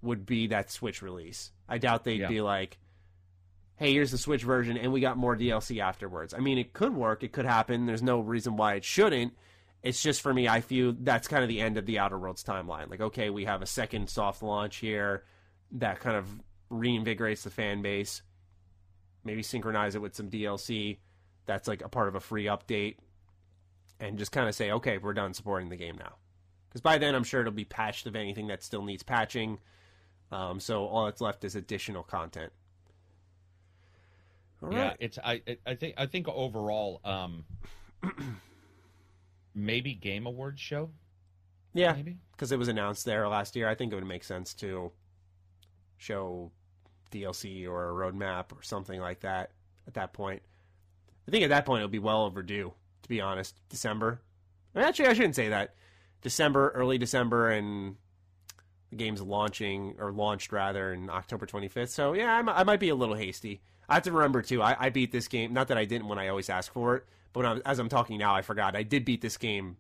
would 0.01 0.25
be 0.25 0.47
that 0.47 0.71
Switch 0.71 1.01
release. 1.01 1.51
I 1.67 1.77
doubt 1.77 2.03
they'd 2.03 2.21
Yeah. 2.21 2.27
be 2.29 2.41
like, 2.41 2.79
"Hey, 3.75 3.93
here's 3.93 4.11
the 4.11 4.17
Switch 4.17 4.43
version, 4.43 4.77
and 4.77 4.91
we 4.93 5.01
got 5.01 5.17
more 5.17 5.35
DLC 5.35 5.79
afterwards." 5.79 6.33
I 6.33 6.39
mean, 6.39 6.57
it 6.57 6.73
could 6.73 6.95
work. 6.95 7.23
It 7.23 7.31
could 7.31 7.45
happen. 7.45 7.85
There's 7.85 8.03
no 8.03 8.19
reason 8.19 8.57
why 8.57 8.75
it 8.75 8.83
shouldn't. 8.83 9.33
It's 9.81 10.01
just 10.01 10.21
for 10.21 10.33
me, 10.33 10.47
I 10.47 10.61
feel 10.61 10.95
that's 10.97 11.27
kind 11.27 11.43
of 11.43 11.49
the 11.49 11.59
end 11.59 11.77
of 11.77 11.85
the 11.85 11.99
Outer 11.99 12.17
Worlds 12.17 12.43
timeline. 12.43 12.89
Like, 12.89 13.01
okay, 13.01 13.29
we 13.29 13.45
have 13.45 13.61
a 13.61 13.65
second 13.65 14.09
soft 14.09 14.41
launch 14.41 14.77
here 14.77 15.25
that 15.73 15.99
kind 15.99 16.15
of 16.15 16.27
reinvigorates 16.71 17.43
the 17.43 17.49
fan 17.49 17.81
base. 17.81 18.21
Maybe 19.25 19.43
synchronize 19.43 19.95
it 19.95 20.01
with 20.01 20.15
some 20.15 20.29
DLC 20.29 20.99
that's 21.45 21.67
like 21.67 21.83
a 21.83 21.89
part 21.89 22.07
of 22.07 22.15
a 22.15 22.19
free 22.19 22.45
update, 22.45 22.97
and 23.99 24.17
just 24.17 24.31
kind 24.31 24.47
of 24.47 24.55
say, 24.55 24.71
okay, 24.71 24.97
we're 24.97 25.13
done 25.13 25.33
supporting 25.33 25.69
the 25.69 25.75
game 25.75 25.97
now. 25.97 26.15
Because 26.69 26.81
by 26.81 26.97
then, 26.97 27.15
I'm 27.15 27.23
sure 27.23 27.41
it'll 27.41 27.53
be 27.53 27.65
patched 27.65 28.07
of 28.07 28.15
anything 28.15 28.47
that 28.47 28.63
still 28.63 28.83
needs 28.83 29.03
patching. 29.03 29.59
Um, 30.31 30.59
so 30.59 30.85
all 30.85 31.05
that's 31.05 31.21
left 31.21 31.43
is 31.43 31.55
additional 31.55 32.03
content. 32.03 32.51
All 34.63 34.69
right. 34.69 34.77
yeah. 34.77 34.93
It's 34.99 35.19
I 35.23 35.41
I- 35.47 35.57
I 35.67 35.75
think 35.75 35.95
I 35.97 36.05
think 36.05 36.27
overall, 36.29 37.01
um, 37.03 37.45
maybe 39.55 39.93
Game 39.93 40.25
Awards 40.25 40.61
show. 40.61 40.89
Yeah, 41.75 41.93
Maybe. 41.93 42.17
because 42.31 42.51
it 42.51 42.59
was 42.59 42.67
announced 42.67 43.03
there 43.05 43.27
last 43.27 43.55
year. 43.55 43.67
I 43.67 43.73
think 43.75 43.91
it 43.91 43.95
would 43.95 44.05
make 44.05 44.23
sense 44.23 44.53
to 44.55 44.91
show 45.97 46.51
DLC 47.11 47.67
or 47.67 47.89
a 47.89 47.93
roadmap 48.11 48.51
or 48.51 48.61
something 48.61 48.99
like 48.99 49.21
that 49.21 49.51
at 49.87 49.95
that 49.95 50.13
point. 50.13 50.43
I 51.27 51.31
think 51.31 51.43
at 51.43 51.49
that 51.49 51.65
point 51.65 51.79
it'll 51.79 51.89
be 51.89 51.97
well 51.99 52.23
overdue, 52.25 52.73
to 53.01 53.09
be 53.09 53.21
honest. 53.21 53.59
December. 53.69 54.21
I 54.75 54.79
mean, 54.79 54.87
actually, 54.87 55.07
I 55.07 55.13
shouldn't 55.13 55.35
say 55.35 55.49
that. 55.49 55.73
December, 56.21 56.69
early 56.75 56.97
December, 56.99 57.49
and 57.49 57.95
the 58.97 59.03
game's 59.03 59.21
launching 59.21 59.95
or 59.99 60.11
launched 60.11 60.51
rather 60.51 60.93
in 60.93 61.09
October 61.09 61.45
25th. 61.45 61.89
So 61.89 62.13
yeah, 62.13 62.33
I, 62.33 62.41
mi- 62.41 62.51
I 62.53 62.63
might 62.63 62.79
be 62.79 62.89
a 62.89 62.95
little 62.95 63.15
hasty. 63.15 63.61
I 63.89 63.95
have 63.95 64.03
to 64.03 64.11
remember 64.11 64.41
too. 64.41 64.61
I, 64.61 64.75
I 64.79 64.89
beat 64.89 65.11
this 65.11 65.27
game. 65.27 65.53
Not 65.53 65.67
that 65.69 65.77
I 65.77 65.85
didn't 65.85 66.07
when 66.07 66.17
I 66.19 66.29
always 66.29 66.49
ask 66.49 66.71
for 66.71 66.95
it, 66.95 67.05
but 67.33 67.43
when 67.43 67.61
I, 67.65 67.69
as 67.69 67.79
I'm 67.79 67.89
talking 67.89 68.17
now, 68.17 68.33
I 68.33 68.41
forgot 68.41 68.75
I 68.75 68.83
did 68.83 69.03
beat 69.05 69.21
this 69.21 69.37
game 69.37 69.77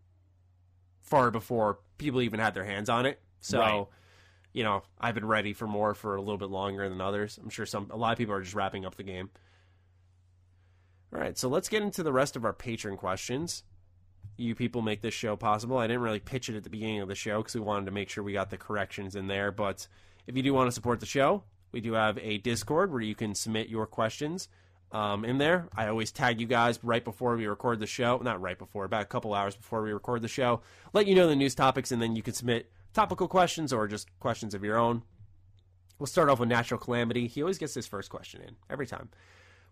far 0.99 1.31
before 1.31 1.79
people 1.97 2.21
even 2.21 2.39
had 2.39 2.53
their 2.53 2.65
hands 2.65 2.89
on 2.89 3.05
it. 3.05 3.21
So, 3.39 3.59
Right. 3.59 3.85
you 4.53 4.63
know, 4.63 4.83
I've 4.99 5.15
been 5.15 5.25
ready 5.27 5.53
for 5.53 5.67
more 5.67 5.93
for 5.93 6.15
a 6.15 6.19
little 6.21 6.37
bit 6.37 6.49
longer 6.49 6.87
than 6.89 6.99
others. 7.01 7.39
I'm 7.41 7.49
sure 7.49 7.65
some 7.65 7.89
a 7.91 7.97
lot 7.97 8.11
of 8.11 8.17
people 8.17 8.33
are 8.33 8.41
just 8.41 8.55
wrapping 8.55 8.85
up 8.85 8.95
the 8.95 9.03
game. 9.03 9.29
All 11.13 11.19
right, 11.19 11.37
so 11.37 11.47
let's 11.47 11.69
get 11.69 11.83
into 11.83 12.01
the 12.03 12.11
rest 12.13 12.35
of 12.35 12.43
our 12.43 12.53
patron 12.53 12.97
questions. 12.97 13.63
You 14.37 14.55
people 14.55 14.81
make 14.81 15.01
this 15.01 15.13
show 15.13 15.35
possible. 15.35 15.77
I 15.77 15.87
didn't 15.87 16.01
really 16.01 16.19
pitch 16.19 16.49
it 16.49 16.55
at 16.55 16.63
the 16.63 16.69
beginning 16.69 17.01
of 17.01 17.07
the 17.07 17.15
show 17.15 17.39
because 17.39 17.55
we 17.55 17.61
wanted 17.61 17.85
to 17.85 17.91
make 17.91 18.09
sure 18.09 18.23
we 18.23 18.33
got 18.33 18.49
the 18.49 18.57
corrections 18.57 19.15
in 19.15 19.27
there. 19.27 19.51
But 19.51 19.87
if 20.27 20.35
you 20.35 20.43
do 20.43 20.53
want 20.53 20.67
to 20.67 20.71
support 20.71 20.99
the 20.99 21.05
show, 21.05 21.43
we 21.71 21.81
do 21.81 21.93
have 21.93 22.17
a 22.17 22.37
Discord 22.39 22.91
where 22.91 23.01
you 23.01 23.15
can 23.15 23.35
submit 23.35 23.69
your 23.69 23.85
questions 23.85 24.47
um, 24.91 25.25
in 25.25 25.37
there. 25.37 25.67
I 25.75 25.87
always 25.87 26.11
tag 26.11 26.39
you 26.39 26.47
guys 26.47 26.79
right 26.83 27.03
before 27.03 27.35
we 27.35 27.47
record 27.47 27.79
the 27.79 27.87
show. 27.87 28.19
Not 28.23 28.41
right 28.41 28.57
before, 28.57 28.85
about 28.85 29.01
a 29.01 29.05
couple 29.05 29.33
hours 29.33 29.55
before 29.55 29.81
we 29.81 29.91
record 29.91 30.21
the 30.21 30.27
show. 30.27 30.61
Let 30.93 31.07
you 31.07 31.15
know 31.15 31.27
the 31.27 31.35
news 31.35 31.55
topics, 31.55 31.91
and 31.91 32.01
then 32.01 32.15
you 32.15 32.23
can 32.23 32.33
submit 32.33 32.71
topical 32.93 33.27
questions 33.27 33.73
or 33.73 33.87
just 33.87 34.07
questions 34.19 34.53
of 34.53 34.63
your 34.63 34.77
own. 34.77 35.03
We'll 35.99 36.07
start 36.07 36.29
off 36.29 36.39
with 36.39 36.49
Natural 36.49 36.79
Calamity. 36.79 37.27
He 37.27 37.41
always 37.41 37.57
gets 37.57 37.73
his 37.73 37.87
first 37.87 38.09
question 38.09 38.41
in 38.41 38.55
every 38.69 38.87
time. 38.87 39.09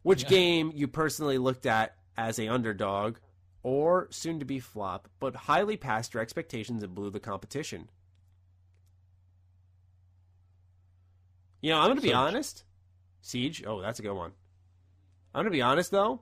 Which 0.03 0.27
game 0.27 0.71
you 0.73 0.87
personally 0.87 1.37
looked 1.37 1.65
at 1.65 1.95
as 2.17 2.39
a 2.39 2.47
underdog 2.47 3.17
or 3.63 4.07
soon 4.09 4.39
to 4.39 4.45
be 4.45 4.59
flop, 4.59 5.07
but 5.19 5.35
highly 5.35 5.77
passed 5.77 6.13
your 6.13 6.21
expectations 6.21 6.83
and 6.83 6.95
blew 6.95 7.09
the 7.09 7.19
competition? 7.19 7.89
You 11.61 11.71
know, 11.71 11.79
I'm 11.79 11.87
going 11.87 11.97
to 11.97 12.01
be 12.01 12.13
honest. 12.13 12.63
Siege. 13.21 13.63
Oh, 13.65 13.81
that's 13.81 13.99
a 13.99 14.01
good 14.01 14.13
one. 14.13 14.31
I'm 15.33 15.43
going 15.43 15.51
to 15.51 15.57
be 15.57 15.61
honest 15.61 15.91
though. 15.91 16.21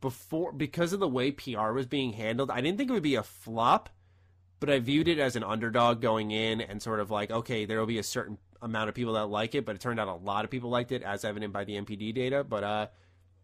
Before 0.00 0.52
because 0.52 0.92
of 0.92 1.00
the 1.00 1.08
way 1.08 1.30
PR 1.30 1.72
was 1.72 1.86
being 1.86 2.12
handled, 2.12 2.50
I 2.50 2.60
didn't 2.60 2.78
think 2.78 2.90
it 2.90 2.94
would 2.94 3.02
be 3.02 3.16
a 3.16 3.22
flop, 3.22 3.90
but 4.58 4.70
I 4.70 4.78
viewed 4.78 5.08
it 5.08 5.18
as 5.18 5.36
an 5.36 5.44
underdog 5.44 6.00
going 6.00 6.30
in 6.30 6.60
and 6.60 6.80
sort 6.80 7.00
of 7.00 7.10
like, 7.10 7.30
okay, 7.30 7.66
there 7.66 7.78
will 7.78 7.86
be 7.86 7.98
a 7.98 8.02
certain 8.02 8.38
amount 8.62 8.88
of 8.88 8.94
people 8.94 9.14
that 9.14 9.26
like 9.26 9.54
it, 9.54 9.66
but 9.66 9.74
it 9.74 9.80
turned 9.80 10.00
out 10.00 10.08
a 10.08 10.14
lot 10.14 10.44
of 10.44 10.50
people 10.50 10.70
liked 10.70 10.92
it, 10.92 11.02
as 11.02 11.24
evident 11.24 11.52
by 11.52 11.64
the 11.64 11.74
NPD 11.74 12.14
data. 12.14 12.44
But 12.44 12.64
uh, 12.64 12.86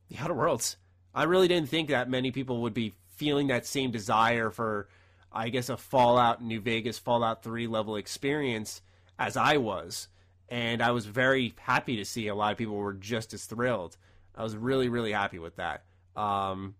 the 0.08 0.16
Outer 0.18 0.34
Worlds, 0.34 0.76
I 1.14 1.24
really 1.24 1.48
didn't 1.48 1.68
think 1.68 1.90
that 1.90 2.08
many 2.08 2.30
people 2.30 2.62
would 2.62 2.74
be 2.74 2.94
feeling 3.16 3.48
that 3.48 3.66
same 3.66 3.90
desire 3.90 4.50
for, 4.50 4.88
I 5.32 5.48
guess, 5.48 5.68
a 5.68 5.76
Fallout 5.76 6.42
New 6.42 6.60
Vegas 6.60 6.98
Fallout 6.98 7.42
3 7.42 7.66
level 7.66 7.96
experience 7.96 8.82
as 9.18 9.36
I 9.36 9.56
was. 9.56 10.08
And 10.48 10.80
I 10.82 10.92
was 10.92 11.06
very 11.06 11.54
happy 11.58 11.96
to 11.96 12.04
see 12.04 12.28
a 12.28 12.34
lot 12.34 12.52
of 12.52 12.58
people 12.58 12.76
were 12.76 12.92
just 12.94 13.34
as 13.34 13.44
thrilled. 13.46 13.96
I 14.34 14.42
was 14.44 14.56
really, 14.56 14.88
really 14.88 15.12
happy 15.12 15.38
with 15.38 15.56
that. 15.56 15.82
Um, 16.14 16.74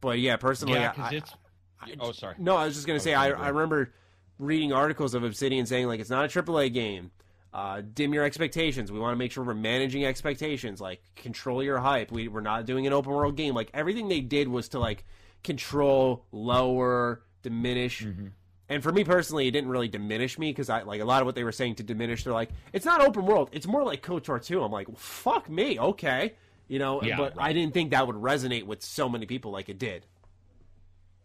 but 0.00 0.18
yeah, 0.18 0.36
personally, 0.36 0.78
Yeah, 0.78 0.92
I- 0.96 1.14
it's. 1.14 1.32
I- 1.80 1.94
oh, 1.98 2.12
sorry. 2.12 2.36
no, 2.38 2.56
I 2.56 2.66
was 2.66 2.74
just 2.74 2.86
gonna 2.86 3.00
say 3.00 3.12
I, 3.12 3.30
I 3.30 3.48
remember 3.48 3.92
reading 4.38 4.72
articles 4.72 5.14
of 5.14 5.24
Obsidian 5.24 5.66
saying 5.66 5.88
like 5.88 5.98
it's 6.00 6.10
not 6.10 6.24
a 6.24 6.28
AAA 6.28 6.72
game. 6.72 7.10
Uh, 7.52 7.82
dim 7.92 8.14
your 8.14 8.24
expectations. 8.24 8.90
We 8.92 8.98
want 9.00 9.12
to 9.12 9.16
make 9.16 9.30
sure 9.32 9.42
we're 9.44 9.54
managing 9.54 10.04
expectations. 10.06 10.80
Like 10.80 11.02
control 11.16 11.62
your 11.62 11.78
hype. 11.80 12.10
We 12.12 12.28
we're 12.28 12.40
not 12.40 12.66
doing 12.66 12.86
an 12.86 12.92
open 12.92 13.12
world 13.12 13.36
game. 13.36 13.54
Like 13.54 13.70
everything 13.74 14.08
they 14.08 14.20
did 14.20 14.46
was 14.48 14.68
to 14.70 14.78
like 14.78 15.04
control, 15.44 16.24
lower, 16.32 17.22
diminish. 17.42 18.04
Mm-hmm. 18.04 18.28
And 18.68 18.82
for 18.82 18.92
me 18.92 19.04
personally, 19.04 19.48
it 19.48 19.50
didn't 19.50 19.68
really 19.70 19.88
diminish 19.88 20.38
me 20.38 20.50
because 20.50 20.70
I 20.70 20.82
like 20.82 21.00
a 21.00 21.04
lot 21.04 21.20
of 21.20 21.26
what 21.26 21.34
they 21.34 21.44
were 21.44 21.52
saying 21.52 21.74
to 21.76 21.82
diminish. 21.82 22.24
They're 22.24 22.32
like, 22.32 22.50
it's 22.72 22.86
not 22.86 23.00
open 23.02 23.26
world. 23.26 23.50
It's 23.52 23.66
more 23.66 23.82
like 23.84 24.02
KOTOR 24.02 24.42
2. 24.42 24.62
I'm 24.62 24.72
like, 24.72 24.86
fuck 24.96 25.50
me. 25.50 25.78
Okay, 25.78 26.34
you 26.68 26.78
know. 26.78 27.02
Yeah, 27.02 27.16
but 27.18 27.36
right. 27.36 27.50
I 27.50 27.52
didn't 27.52 27.74
think 27.74 27.90
that 27.90 28.06
would 28.06 28.16
resonate 28.16 28.64
with 28.64 28.82
so 28.82 29.08
many 29.08 29.26
people 29.26 29.50
like 29.50 29.68
it 29.68 29.78
did. 29.78 30.06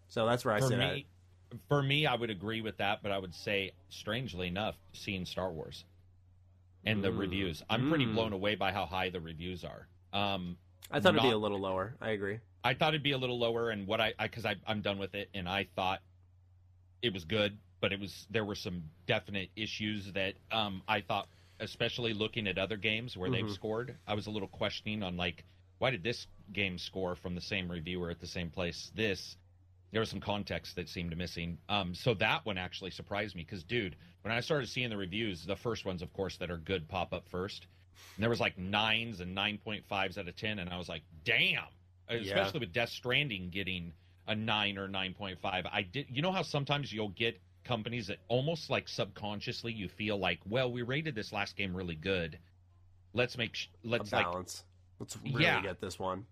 So 0.10 0.26
that's 0.26 0.44
where 0.44 0.56
I 0.56 0.60
for 0.60 0.68
sit 0.68 0.80
me, 0.80 1.06
for 1.70 1.82
me, 1.84 2.06
I 2.06 2.16
would 2.16 2.30
agree 2.30 2.62
with 2.62 2.78
that, 2.78 3.02
but 3.04 3.12
I 3.12 3.18
would 3.18 3.36
say, 3.36 3.72
strangely 3.90 4.48
enough, 4.48 4.76
seeing 4.94 5.26
Star 5.26 5.52
Wars 5.52 5.86
and 6.86 7.04
the 7.04 7.10
Mm. 7.10 7.20
reviews, 7.20 7.64
I'm 7.70 7.90
pretty 7.90 8.06
Mm. 8.06 8.14
blown 8.14 8.34
away 8.34 8.56
by 8.56 8.72
how 8.72 8.86
high 8.86 9.10
the 9.10 9.20
reviews 9.20 9.64
are. 9.64 9.88
Um, 10.14 10.58
I 10.92 11.00
thought 11.00 11.16
it'd 11.16 11.24
be 11.24 11.32
a 11.32 11.38
little 11.38 11.60
lower. 11.60 11.96
I 12.02 12.12
agree. 12.12 12.40
I 12.64 12.74
thought 12.74 12.90
it'd 12.90 13.04
be 13.04 13.12
a 13.12 13.18
little 13.18 13.40
lower, 13.40 13.70
and 13.70 13.88
what 13.88 14.02
I 14.02 14.14
because 14.22 14.46
I, 14.46 14.56
I'm 14.66 14.82
done 14.82 14.98
with 14.98 15.16
it, 15.16 15.30
and 15.34 15.48
I 15.48 15.68
thought 15.76 16.02
it 17.02 17.14
was 17.14 17.24
good, 17.26 17.58
but 17.80 17.94
it 17.94 18.00
was 18.00 18.26
there 18.30 18.44
were 18.46 18.56
some 18.56 18.84
definite 19.06 19.50
issues 19.56 20.12
that 20.14 20.34
um, 20.52 20.82
I 20.88 21.02
thought, 21.02 21.28
especially 21.60 22.14
looking 22.14 22.48
at 22.48 22.58
other 22.58 22.78
games 22.78 23.16
where 23.16 23.30
Mhm. 23.30 23.34
they've 23.34 23.52
scored, 23.52 23.96
I 24.08 24.16
was 24.16 24.28
a 24.28 24.32
little 24.32 24.48
questioning 24.48 25.04
on 25.04 25.16
like 25.18 25.44
why 25.80 25.92
did 25.92 26.04
this 26.04 26.26
game 26.54 26.78
score 26.80 27.16
from 27.16 27.36
the 27.36 27.42
same 27.42 27.70
reviewer 27.70 28.10
at 28.10 28.20
the 28.20 28.28
same 28.28 28.50
place? 28.50 28.92
This 28.96 29.38
there 29.92 30.02
was 30.02 30.10
some 30.10 30.20
context 30.20 30.76
that 30.76 30.90
seemed 30.90 31.16
missing. 31.16 31.58
Um, 31.70 31.96
so 31.96 32.14
that 32.16 32.46
one 32.46 32.58
actually 32.58 32.92
surprised 32.92 33.36
me 33.38 33.44
because, 33.44 33.64
dude, 33.64 33.96
when 34.22 34.34
I 34.34 34.42
started 34.42 34.68
seeing 34.68 34.90
the 34.90 34.98
reviews, 34.98 35.46
the 35.46 35.56
first 35.56 35.86
ones, 35.86 36.02
of 36.02 36.12
course, 36.12 36.36
that 36.38 36.52
are 36.52 36.58
good 36.58 36.90
pop 36.90 37.14
up 37.14 37.30
first, 37.30 37.68
and 38.16 38.22
there 38.24 38.30
was 38.30 38.42
like 38.42 38.58
nines 38.58 39.22
and 39.22 39.34
nine 39.34 39.58
point 39.60 39.86
fives 39.88 40.18
out 40.18 40.28
of 40.28 40.36
ten, 40.36 40.60
and 40.60 40.70
I 40.70 40.78
was 40.78 40.90
like, 40.90 41.04
damn. 41.24 41.64
Especially 42.10 42.60
with 42.62 42.74
Death 42.74 42.90
Stranding 42.90 43.50
getting 43.50 43.94
a 44.28 44.36
nine 44.36 44.78
or 44.78 44.88
nine 44.88 45.14
point 45.14 45.40
five. 45.40 45.66
I 45.72 45.82
did. 45.84 46.08
You 46.10 46.22
know 46.22 46.32
how 46.32 46.42
sometimes 46.42 46.92
you'll 46.92 47.10
get 47.10 47.40
companies 47.64 48.08
that 48.08 48.18
almost 48.30 48.70
like 48.70 48.88
subconsciously 48.88 49.74
you 49.74 49.90
feel 49.90 50.18
like, 50.18 50.40
well, 50.48 50.72
we 50.72 50.82
rated 50.84 51.16
this 51.16 51.34
last 51.34 51.56
game 51.58 51.76
really 51.76 51.96
good, 51.96 52.40
let's 53.14 53.38
make 53.38 53.56
sh- 53.56 53.68
let's 53.84 54.12
like 54.12 54.24
balance. 54.24 54.64
Let's 55.00 55.18
really 55.24 55.44
Yeah. 55.44 55.62
get 55.62 55.82
this 55.82 56.00
one. 56.00 56.26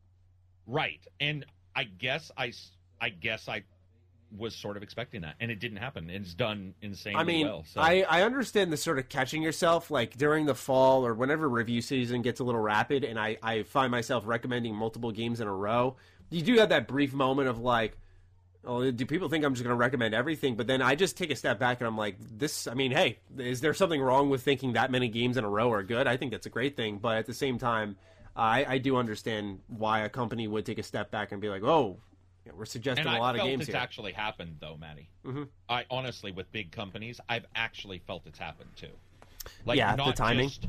right. 0.65 1.05
And 1.19 1.45
I 1.75 1.83
guess 1.83 2.31
I 2.37 2.53
I 3.01 3.09
guess 3.09 3.47
I 3.49 3.63
was 4.35 4.55
sort 4.55 4.77
of 4.77 4.83
expecting 4.83 5.21
that, 5.21 5.35
and 5.39 5.51
it 5.51 5.59
didn't 5.59 5.77
happen. 5.77 6.09
It's 6.09 6.33
done 6.33 6.73
insanely 6.81 7.19
I 7.19 7.23
mean, 7.23 7.47
well. 7.47 7.65
So. 7.67 7.81
I, 7.81 8.05
I 8.09 8.21
understand 8.23 8.71
the 8.71 8.77
sort 8.77 8.99
of 8.99 9.09
catching 9.09 9.41
yourself 9.41 9.91
like 9.91 10.17
during 10.17 10.45
the 10.45 10.55
fall 10.55 11.05
or 11.05 11.13
whenever 11.13 11.47
review 11.47 11.81
season 11.81 12.21
gets 12.21 12.39
a 12.39 12.43
little 12.43 12.61
rapid, 12.61 13.03
and 13.03 13.19
I, 13.19 13.37
I 13.41 13.63
find 13.63 13.91
myself 13.91 14.23
recommending 14.25 14.75
multiple 14.75 15.11
games 15.11 15.41
in 15.41 15.47
a 15.47 15.53
row. 15.53 15.95
You 16.29 16.41
do 16.41 16.55
have 16.55 16.69
that 16.69 16.87
brief 16.87 17.13
moment 17.13 17.47
of 17.47 17.59
like, 17.59 17.97
oh, 18.65 18.89
do 18.91 19.05
people 19.05 19.29
think 19.29 19.45
I'm 19.45 19.53
just 19.53 19.63
going 19.63 19.73
to 19.73 19.79
recommend 19.79 20.13
everything? 20.13 20.55
But 20.55 20.67
then 20.67 20.81
I 20.81 20.95
just 20.95 21.17
take 21.17 21.31
a 21.31 21.35
step 21.35 21.59
back 21.59 21.79
and 21.79 21.87
I'm 21.87 21.97
like, 21.97 22.17
this. 22.19 22.67
I 22.67 22.73
mean, 22.73 22.91
hey, 22.91 23.19
is 23.37 23.61
there 23.61 23.73
something 23.73 24.01
wrong 24.01 24.29
with 24.29 24.41
thinking 24.41 24.73
that 24.73 24.91
many 24.91 25.07
games 25.07 25.37
in 25.37 25.43
a 25.43 25.49
row 25.49 25.71
are 25.71 25.83
good? 25.83 26.07
I 26.07 26.17
think 26.17 26.31
that's 26.31 26.45
a 26.45 26.49
great 26.51 26.75
thing, 26.75 26.97
but 26.97 27.17
at 27.17 27.25
the 27.25 27.33
same 27.33 27.57
time, 27.57 27.95
I, 28.35 28.65
I 28.65 28.77
do 28.79 28.97
understand 28.97 29.59
why 29.67 30.01
a 30.01 30.09
company 30.09 30.47
would 30.47 30.65
take 30.65 30.77
a 30.77 30.83
step 30.83 31.09
back 31.09 31.31
and 31.31 31.39
be 31.41 31.47
like, 31.47 31.63
oh, 31.63 31.97
yeah, 32.45 32.51
we're 32.55 32.65
suggesting 32.65 33.05
and 33.07 33.15
a 33.17 33.19
lot 33.19 33.35
of 33.35 33.41
games 33.41 33.61
it's 33.61 33.67
here. 33.69 33.77
actually 33.77 34.11
happened 34.11 34.57
though, 34.59 34.77
Maddie. 34.77 35.09
Mhm. 35.25 35.47
I 35.67 35.85
honestly, 35.89 36.31
with 36.31 36.51
big 36.51 36.71
companies, 36.71 37.19
I've 37.27 37.45
actually 37.55 37.99
felt 37.99 38.25
it's 38.27 38.39
happened 38.39 38.69
too. 38.75 38.91
Like 39.65 39.77
Yeah, 39.77 39.95
the 39.95 40.11
timing? 40.13 40.49
Just, 40.49 40.67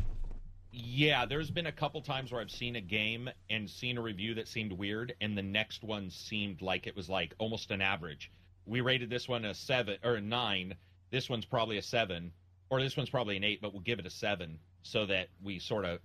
yeah, 0.72 1.24
there's 1.26 1.50
been 1.50 1.66
a 1.66 1.72
couple 1.72 2.00
times 2.02 2.32
where 2.32 2.40
I've 2.40 2.50
seen 2.50 2.76
a 2.76 2.80
game 2.80 3.30
and 3.50 3.68
seen 3.68 3.98
a 3.98 4.02
review 4.02 4.34
that 4.34 4.48
seemed 4.48 4.72
weird, 4.72 5.14
and 5.20 5.36
the 5.36 5.42
next 5.42 5.82
one 5.82 6.10
seemed 6.10 6.60
like 6.62 6.86
it 6.86 6.96
was 6.96 7.08
like 7.08 7.34
almost 7.38 7.70
an 7.70 7.80
average. 7.80 8.30
We 8.66 8.80
rated 8.80 9.08
this 9.10 9.28
one 9.28 9.44
a 9.44 9.54
seven 9.54 9.98
or 10.02 10.14
a 10.16 10.20
nine. 10.20 10.74
This 11.10 11.30
one's 11.30 11.44
probably 11.44 11.78
a 11.78 11.82
seven, 11.82 12.32
or 12.68 12.80
this 12.82 12.96
one's 12.96 13.10
probably 13.10 13.36
an 13.36 13.44
eight, 13.44 13.60
but 13.62 13.72
we'll 13.72 13.82
give 13.82 13.98
it 13.98 14.06
a 14.06 14.10
seven 14.10 14.58
so 14.82 15.06
that 15.06 15.28
we 15.42 15.58
sort 15.58 15.84
of 15.84 16.00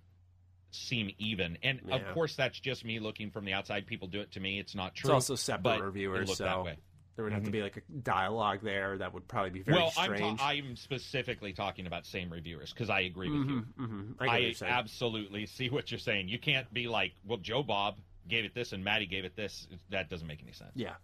seem 0.71 1.11
even. 1.17 1.57
And 1.63 1.81
of 1.91 2.01
course, 2.13 2.35
that's 2.35 2.59
just 2.59 2.83
me 2.85 2.99
looking 2.99 3.31
from 3.31 3.45
the 3.45 3.53
outside. 3.53 3.85
People 3.87 4.07
do 4.07 4.21
it 4.21 4.31
to 4.33 4.39
me. 4.39 4.59
It's 4.59 4.75
not 4.75 4.95
true. 4.95 5.09
It's 5.09 5.13
also 5.13 5.35
separate 5.35 5.81
reviewers, 5.81 6.37
so 6.37 6.43
that 6.43 6.63
way. 6.63 6.77
there 7.17 7.25
would 7.25 7.33
have 7.33 7.43
to 7.43 7.49
Mhm. 7.49 7.53
be 7.53 7.61
like 7.61 7.77
a 7.77 7.81
dialogue 8.01 8.59
there 8.63 8.97
that 8.97 9.13
would 9.13 9.27
probably 9.27 9.49
be 9.51 9.61
very 9.61 9.77
well, 9.77 9.91
I'm, 9.97 10.05
strange. 10.15 10.39
ta- 10.39 10.47
I'm 10.47 10.75
specifically 10.77 11.51
talking 11.53 11.85
about 11.85 12.05
same 12.05 12.31
reviewers 12.31 12.71
because 12.73 12.89
I 12.89 13.01
agree 13.01 13.29
with 13.29 13.49
you. 13.49 13.65
Mhm, 13.77 14.15
mhm. 14.15 14.15
I, 14.19 14.53
I 14.65 14.69
absolutely 14.69 15.45
see 15.45 15.69
what 15.69 15.91
you're 15.91 15.99
saying. 15.99 16.29
You 16.29 16.39
can't 16.39 16.73
be 16.73 16.87
like, 16.87 17.13
well, 17.25 17.37
Joe 17.37 17.63
Bob 17.63 17.97
gave 18.27 18.45
it 18.45 18.53
this 18.53 18.71
and 18.71 18.83
Maddie 18.83 19.07
gave 19.07 19.25
it 19.25 19.35
this. 19.35 19.67
That 19.89 20.09
doesn't 20.09 20.25
make 20.27 20.41
any 20.41 20.53
sense. 20.53 20.71
yeah. 20.75 20.95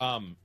Um, 0.00 0.36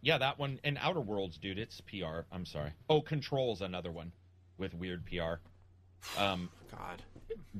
yeah, 0.00 0.18
that 0.18 0.38
one 0.38 0.58
and 0.64 0.78
Outer 0.78 1.00
Worlds, 1.00 1.36
dude. 1.38 1.58
It's 1.58 1.80
PR. 1.82 2.20
I'm 2.32 2.46
sorry. 2.46 2.72
Oh, 2.88 3.00
Control's 3.02 3.60
another 3.60 3.92
one 3.92 4.12
with 4.58 4.72
weird 4.74 5.04
PR. 5.06 5.40
Um, 6.18 6.50
God. 6.70 7.02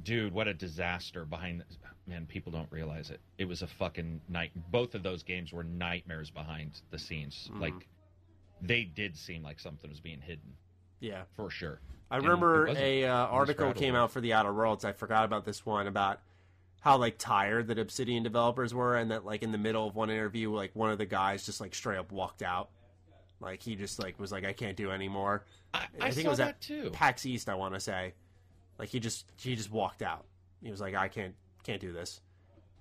Dude, 0.03 0.33
what 0.33 0.49
a 0.49 0.55
disaster 0.55 1.25
behind 1.25 1.61
this. 1.61 1.79
Man, 2.07 2.27
people 2.27 2.53
don't 2.53 2.71
realize 2.71 3.11
it. 3.11 3.21
It 3.39 3.47
was 3.47 3.63
a 3.63 3.67
fucking 3.67 4.21
night. 4.29 4.53
Both 4.71 4.95
of 4.95 5.03
those 5.03 5.23
games 5.23 5.53
were 5.53 5.65
nightmares 5.65 6.31
behind 6.31 6.81
the 6.91 6.99
scenes. 6.99 7.49
Mhm. 7.53 7.61
Like, 7.61 7.89
they 8.61 8.85
did 8.85 9.17
seem 9.17 9.43
like 9.43 9.59
something 9.59 9.89
was 9.91 10.01
being 10.01 10.21
hidden 10.21 10.57
Yeah. 11.01 11.25
for 11.35 11.51
sure. 11.51 11.81
I 12.11 12.17
And 12.17 12.25
remember 12.25 12.69
a 12.69 13.05
uh, 13.05 13.27
article 13.27 13.73
came 13.73 13.95
out 13.95 14.11
for 14.13 14.21
the 14.21 14.33
Outer 14.35 14.53
Worlds. 14.53 14.85
I 14.85 14.93
forgot 14.93 15.25
about 15.25 15.45
this 15.45 15.65
one 15.65 15.87
about 15.87 16.21
how 16.81 16.99
like 16.99 17.17
tired 17.19 17.67
that 17.69 17.79
Obsidian 17.79 18.23
developers 18.23 18.75
were, 18.75 18.97
and 18.97 19.11
that 19.11 19.25
like 19.25 19.43
in 19.43 19.51
the 19.53 19.59
middle 19.59 19.89
of 19.89 19.97
one 19.97 20.11
interview, 20.11 20.53
like 20.53 20.71
one 20.77 20.91
of 20.91 20.99
the 20.99 21.07
guys 21.07 21.47
just 21.47 21.61
like 21.61 21.75
straight 21.75 21.97
up 21.99 22.13
walked 22.13 22.43
out. 22.43 22.69
Like 23.41 23.63
he 23.63 23.75
just 23.75 23.99
like 23.99 24.19
was 24.21 24.31
like, 24.31 24.45
I 24.45 24.53
can't 24.53 24.77
do 24.77 24.91
anymore. 24.91 25.45
I, 25.73 25.87
I 26.01 26.07
I 26.07 26.11
think 26.11 26.27
it 26.27 26.31
was 26.31 26.39
that 26.39 26.49
at 26.49 26.61
too. 26.61 26.91
PAX 26.93 27.25
East, 27.27 27.49
I 27.49 27.55
want 27.55 27.73
to 27.75 27.81
say. 27.81 28.13
Like 28.79 28.89
he 28.89 29.01
just 29.01 29.31
he 29.39 29.55
just 29.57 29.71
walked 29.71 30.03
out. 30.03 30.25
He 30.63 30.71
was 30.71 30.81
like, 30.81 30.95
I 30.95 31.09
can't 31.09 31.35
can't 31.63 31.81
do 31.81 31.93
this. 31.93 32.21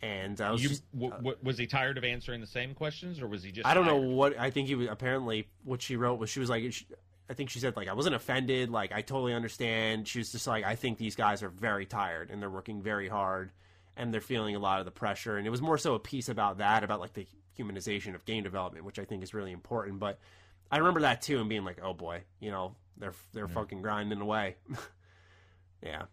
And 0.01 0.41
I 0.41 0.51
was 0.51 0.61
You, 0.61 0.69
just, 0.69 0.91
w- 0.91 1.13
uh, 1.13 1.17
w- 1.17 1.37
was 1.43 1.57
he 1.57 1.65
tired 1.65 1.97
of 1.97 2.03
answering 2.03 2.41
the 2.41 2.47
same 2.47 2.73
questions, 2.73 3.21
or 3.21 3.27
was 3.27 3.41
he 3.41 3.53
just? 3.53 3.65
I 3.65 3.73
don't 3.73 3.85
know 3.85 3.95
what 3.95 4.37
I 4.37 4.49
think 4.49 4.67
he 4.67 4.75
was. 4.75 4.89
Apparently, 4.89 5.47
what 5.63 5.81
she 5.81 5.95
wrote 5.95 6.19
was 6.19 6.29
she 6.29 6.41
was 6.41 6.49
like, 6.49 6.73
she, 6.73 6.85
I 7.29 7.33
think 7.33 7.49
she 7.49 7.59
said 7.59 7.77
like 7.77 7.87
I 7.87 7.93
wasn't 7.93 8.15
offended. 8.15 8.69
Like 8.69 8.91
I 8.91 9.01
totally 9.01 9.33
understand. 9.33 10.07
She 10.07 10.19
was 10.19 10.31
just 10.31 10.45
like 10.45 10.65
I 10.65 10.75
think 10.75 10.97
these 10.97 11.15
guys 11.15 11.41
are 11.41 11.49
very 11.49 11.85
tired 11.85 12.31
and 12.31 12.41
they're 12.41 12.49
working 12.49 12.81
very 12.81 13.07
hard 13.07 13.51
and 13.95 14.13
they're 14.13 14.19
feeling 14.21 14.55
a 14.55 14.59
lot 14.59 14.79
of 14.79 14.85
the 14.85 14.91
pressure. 14.91 15.37
And 15.37 15.47
it 15.47 15.51
was 15.51 15.61
more 15.61 15.77
so 15.77 15.93
a 15.93 15.99
piece 15.99 16.27
about 16.27 16.57
that, 16.57 16.83
about 16.83 16.99
like 16.99 17.13
the 17.13 17.25
humanization 17.57 18.13
of 18.15 18.25
game 18.25 18.43
development, 18.43 18.83
which 18.85 18.99
I 18.99 19.05
think 19.05 19.23
is 19.23 19.33
really 19.33 19.51
important. 19.53 19.99
But 19.99 20.19
I 20.69 20.79
remember 20.79 21.01
that 21.01 21.21
too 21.21 21.39
and 21.39 21.47
being 21.47 21.63
like, 21.63 21.77
oh 21.81 21.93
boy, 21.93 22.23
you 22.41 22.51
know, 22.51 22.75
they're 22.97 23.13
they're 23.31 23.47
fucking 23.47 23.81
grinding 23.81 24.19
away. 24.19 24.57
yeah. 25.83 26.03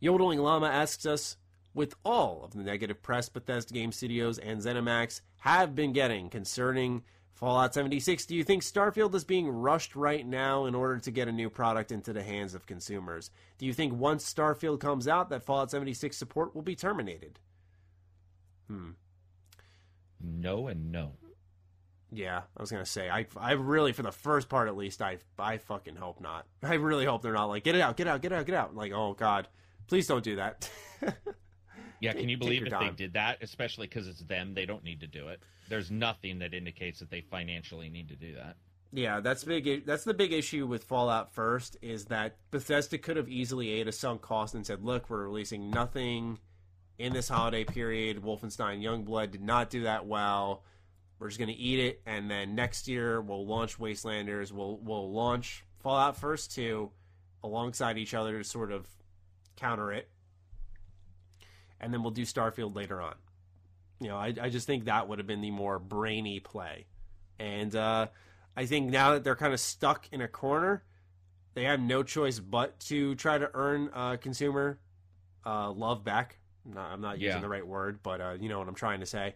Yodeling 0.00 0.38
Llama 0.38 0.66
asks 0.66 1.06
us 1.06 1.36
with 1.72 1.94
all 2.04 2.44
of 2.44 2.52
the 2.52 2.62
negative 2.62 3.02
press 3.02 3.28
Bethesda 3.28 3.74
Game 3.74 3.92
Studios 3.92 4.38
and 4.38 4.60
ZeniMax 4.60 5.20
have 5.38 5.74
been 5.74 5.92
getting 5.92 6.30
concerning 6.30 7.02
Fallout 7.34 7.74
76, 7.74 8.26
do 8.26 8.36
you 8.36 8.44
think 8.44 8.62
Starfield 8.62 9.14
is 9.14 9.24
being 9.24 9.48
rushed 9.48 9.96
right 9.96 10.24
now 10.24 10.66
in 10.66 10.74
order 10.74 10.98
to 11.00 11.10
get 11.10 11.26
a 11.26 11.32
new 11.32 11.50
product 11.50 11.90
into 11.90 12.12
the 12.12 12.22
hands 12.22 12.54
of 12.54 12.64
consumers? 12.64 13.30
Do 13.58 13.66
you 13.66 13.72
think 13.72 13.92
once 13.92 14.32
Starfield 14.32 14.78
comes 14.78 15.08
out 15.08 15.30
that 15.30 15.42
Fallout 15.42 15.70
76 15.70 16.16
support 16.16 16.54
will 16.54 16.62
be 16.62 16.76
terminated? 16.76 17.40
Hmm. 18.68 18.90
No 20.22 20.68
and 20.68 20.92
no. 20.92 21.12
Yeah, 22.14 22.42
I 22.56 22.62
was 22.62 22.70
gonna 22.70 22.86
say 22.86 23.10
I, 23.10 23.26
I 23.36 23.52
really 23.52 23.92
for 23.92 24.02
the 24.02 24.12
first 24.12 24.48
part 24.48 24.68
at 24.68 24.76
least 24.76 25.02
I 25.02 25.18
I 25.38 25.58
fucking 25.58 25.96
hope 25.96 26.20
not. 26.20 26.46
I 26.62 26.74
really 26.74 27.04
hope 27.04 27.22
they're 27.22 27.32
not 27.32 27.46
like 27.46 27.64
get 27.64 27.74
it 27.74 27.80
out, 27.80 27.96
get 27.96 28.06
out, 28.06 28.22
get 28.22 28.32
out, 28.32 28.46
get 28.46 28.54
out. 28.54 28.74
Like 28.74 28.92
oh 28.92 29.14
god, 29.14 29.48
please 29.88 30.06
don't 30.06 30.24
do 30.24 30.36
that. 30.36 30.70
Yeah, 32.04 32.12
can 32.12 32.28
you 32.28 32.36
believe 32.36 32.62
if 32.62 32.68
time. 32.68 32.88
they 32.88 33.04
did 33.04 33.14
that? 33.14 33.38
Especially 33.42 33.86
because 33.86 34.08
it's 34.08 34.20
them; 34.20 34.52
they 34.52 34.66
don't 34.66 34.84
need 34.84 35.00
to 35.00 35.06
do 35.06 35.28
it. 35.28 35.42
There's 35.70 35.90
nothing 35.90 36.40
that 36.40 36.52
indicates 36.52 36.98
that 36.98 37.10
they 37.10 37.22
financially 37.22 37.88
need 37.88 38.08
to 38.08 38.16
do 38.16 38.34
that. 38.34 38.56
Yeah, 38.92 39.20
that's 39.20 39.42
big. 39.42 39.86
That's 39.86 40.04
the 40.04 40.12
big 40.12 40.32
issue 40.32 40.66
with 40.66 40.84
Fallout 40.84 41.32
First 41.32 41.78
is 41.80 42.06
that 42.06 42.36
Bethesda 42.50 42.98
could 42.98 43.16
have 43.16 43.28
easily 43.28 43.70
ate 43.70 43.88
a 43.88 43.92
sunk 43.92 44.20
cost 44.20 44.54
and 44.54 44.66
said, 44.66 44.84
"Look, 44.84 45.08
we're 45.08 45.24
releasing 45.24 45.70
nothing 45.70 46.38
in 46.98 47.14
this 47.14 47.28
holiday 47.28 47.64
period. 47.64 48.22
Wolfenstein 48.22 48.82
Youngblood 48.82 49.30
did 49.30 49.42
not 49.42 49.70
do 49.70 49.84
that 49.84 50.06
well. 50.06 50.62
We're 51.18 51.28
just 51.28 51.38
going 51.38 51.48
to 51.48 51.54
eat 51.54 51.78
it, 51.80 52.02
and 52.06 52.30
then 52.30 52.54
next 52.54 52.88
year 52.88 53.20
we'll 53.20 53.46
launch 53.46 53.78
Wastelanders. 53.78 54.52
We'll 54.52 54.78
we'll 54.78 55.12
launch 55.12 55.64
Fallout 55.80 56.16
First 56.16 56.54
two 56.54 56.90
alongside 57.42 57.98
each 57.98 58.14
other 58.14 58.38
to 58.38 58.44
sort 58.44 58.72
of 58.72 58.86
counter 59.56 59.92
it, 59.92 60.08
and 61.80 61.92
then 61.92 62.02
we'll 62.02 62.10
do 62.10 62.22
Starfield 62.22 62.74
later 62.74 63.00
on. 63.00 63.14
You 64.00 64.08
know, 64.08 64.16
I 64.16 64.34
I 64.40 64.48
just 64.50 64.66
think 64.66 64.84
that 64.86 65.08
would 65.08 65.18
have 65.18 65.26
been 65.26 65.40
the 65.40 65.50
more 65.50 65.78
brainy 65.78 66.40
play, 66.40 66.86
and." 67.38 67.74
uh 67.74 68.06
I 68.56 68.66
think 68.66 68.88
now 68.88 69.14
that 69.14 69.24
they're 69.24 69.34
kind 69.34 69.52
of 69.52 69.58
stuck 69.58 70.06
in 70.12 70.20
a 70.20 70.28
corner, 70.28 70.84
they 71.54 71.64
have 71.64 71.80
no 71.80 72.04
choice 72.04 72.38
but 72.38 72.78
to 72.82 73.16
try 73.16 73.36
to 73.36 73.50
earn 73.52 73.90
uh, 73.92 74.16
consumer 74.16 74.78
uh, 75.44 75.72
love 75.72 76.04
back. 76.04 76.38
I'm 76.64 76.72
not, 76.74 76.92
I'm 76.92 77.00
not 77.00 77.18
using 77.18 77.38
Yeah. 77.38 77.40
the 77.40 77.48
right 77.48 77.66
word, 77.66 77.98
but 78.04 78.20
uh, 78.20 78.36
you 78.38 78.48
know 78.48 78.60
what 78.60 78.68
I'm 78.68 78.76
trying 78.76 79.00
to 79.00 79.06
say. 79.06 79.34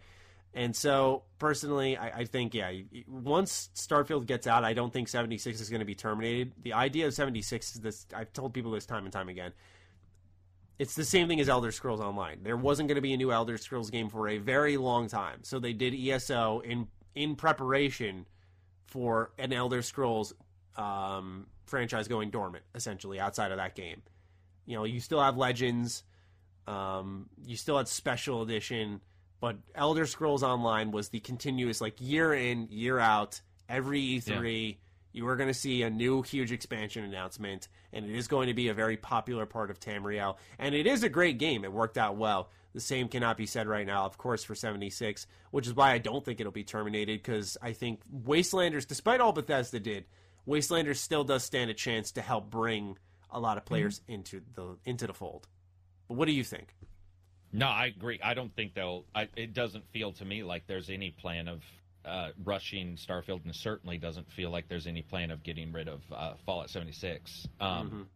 And 0.59 0.75
so, 0.75 1.23
personally, 1.39 1.97
I, 1.97 2.09
I 2.09 2.25
think, 2.25 2.53
yeah, 2.53 2.73
once 3.07 3.71
Starfield 3.77 4.27
gets 4.27 4.49
out, 4.49 4.65
I 4.65 4.73
don't 4.73 4.93
think 4.93 5.07
76 5.07 5.61
is 5.61 5.71
going 5.71 5.79
to 5.79 5.87
be 5.87 5.95
terminated. 5.95 6.53
The 6.61 6.73
idea 6.73 7.07
of 7.07 7.15
76 7.15 7.77
is 7.77 7.81
this 7.81 8.07
I've 8.13 8.33
told 8.33 8.55
people 8.55 8.73
this 8.73 8.85
time 8.85 9.05
and 9.05 9.13
time 9.13 9.29
again. 9.29 9.53
It's 10.77 10.97
the 10.97 11.05
same 11.05 11.29
thing 11.29 11.39
as 11.39 11.49
Elder 11.49 11.71
Scrolls 11.71 12.01
Online. 12.01 12.43
There 12.43 12.57
wasn't 12.57 12.89
going 12.89 12.97
to 12.97 13.03
be 13.03 13.13
a 13.13 13.17
new 13.17 13.31
Elder 13.31 13.57
Scrolls 13.57 13.89
game 13.89 14.09
for 14.09 14.27
a 14.27 14.39
very 14.39 14.77
long 14.77 15.07
time. 15.07 15.45
So 15.45 15.61
they 15.61 15.73
did 15.73 15.95
ESO 15.95 16.59
in 16.65 16.89
in 17.15 17.37
preparation 17.37 18.27
for 18.89 19.31
an 19.39 19.53
Elder 19.53 19.81
Scrolls 19.81 20.35
um, 20.77 21.47
franchise 21.67 22.09
going 22.09 22.31
dormant, 22.31 22.65
essentially 22.75 23.21
outside 23.21 23.53
of 23.53 23.59
that 23.59 23.77
game. 23.77 24.03
You 24.67 24.75
know, 24.75 24.83
you 24.83 24.99
still 24.99 25.23
have 25.23 25.37
Legends, 25.37 26.03
um, 26.67 27.29
you 27.47 27.57
still 27.57 27.77
had 27.77 27.87
Special 27.87 28.43
Edition, 28.43 29.01
but 29.41 29.57
Elder 29.75 30.07
Scrolls 30.07 30.43
Online 30.43 30.91
was 30.91 31.09
the 31.09 31.21
continuous, 31.21 31.81
like 31.81 32.01
year 32.01 32.35
in, 32.35 32.69
year 32.71 32.99
out, 32.99 33.41
every 33.69 34.03
E3. 34.03 34.77
You 35.13 35.25
were 35.25 35.37
going 35.37 35.49
to 35.49 35.55
see 35.55 35.83
a 35.83 35.91
new 35.91 36.23
huge 36.23 36.53
expansion 36.53 37.05
announcement, 37.05 37.69
and 37.93 38.05
it 38.05 38.15
is 38.15 38.29
going 38.29 38.49
to 38.49 38.55
be 38.55 38.69
a 38.69 38.75
very 38.75 38.97
popular 38.97 39.47
part 39.47 39.71
of 39.71 39.81
Tamriel. 39.81 40.37
And 40.59 40.75
it 40.75 40.87
is 40.87 41.03
a 41.03 41.09
great 41.09 41.39
game. 41.39 41.65
It 41.65 41.73
worked 41.73 41.99
out 41.99 42.17
well. 42.17 42.51
The 42.75 42.81
same 42.81 43.09
cannot 43.09 43.37
be 43.37 43.47
said 43.47 43.67
right 43.67 43.87
now, 43.87 44.05
of 44.05 44.19
course, 44.19 44.45
for 44.45 44.55
76, 44.55 45.27
which 45.51 45.67
is 45.67 45.75
why 45.75 45.93
I 45.93 45.99
don't 45.99 46.25
think 46.25 46.41
it'll 46.41 46.53
be 46.53 46.65
terminated 46.65 47.23
because 47.23 47.57
I 47.63 47.73
think 47.73 48.01
Wastelanders, 48.13 48.87
despite 48.87 49.21
all 49.21 49.33
Bethesda 49.33 49.81
did, 49.81 50.05
Wastelanders 50.47 50.97
still 50.97 51.25
does 51.25 51.43
stand 51.43 51.71
a 51.71 51.75
chance 51.75 52.13
to 52.13 52.23
help 52.23 52.51
bring 52.51 52.99
a 53.31 53.41
lot 53.41 53.57
of 53.57 53.65
players 53.65 54.01
mm-hmm. 54.01 54.13
into 54.13 54.41
the 54.55 54.77
into 54.85 55.07
the 55.07 55.15
fold. 55.15 55.47
But 56.09 56.17
what 56.17 56.27
do 56.27 56.33
you 56.33 56.45
think? 56.45 56.75
No, 57.53 57.67
I 57.67 57.87
agree. 57.87 58.21
I 58.23 58.35
don't 58.35 58.55
think 58.55 58.75
they'll. 58.75 59.05
I, 59.15 59.29
it 59.37 59.55
doesn't 59.55 59.85
feel 59.93 60.13
to 60.15 60.25
me 60.25 60.43
like 60.43 60.67
there's 60.67 60.91
any 60.91 61.11
plan 61.11 61.49
of 61.49 61.63
uh, 62.05 62.31
rushing 62.45 62.97
Starfield, 62.97 63.45
and 63.45 63.55
certainly 63.55 63.99
doesn't 63.99 64.31
feel 64.33 64.51
like 64.51 64.69
there's 64.69 64.87
any 64.87 65.03
plan 65.03 65.31
of 65.31 65.43
getting 65.43 65.73
rid 65.73 65.89
of 65.89 66.01
uh, 66.13 66.35
Fallout 66.47 66.71
76. 66.71 67.47
Um, 67.61 67.91
Mhm. 67.91 68.07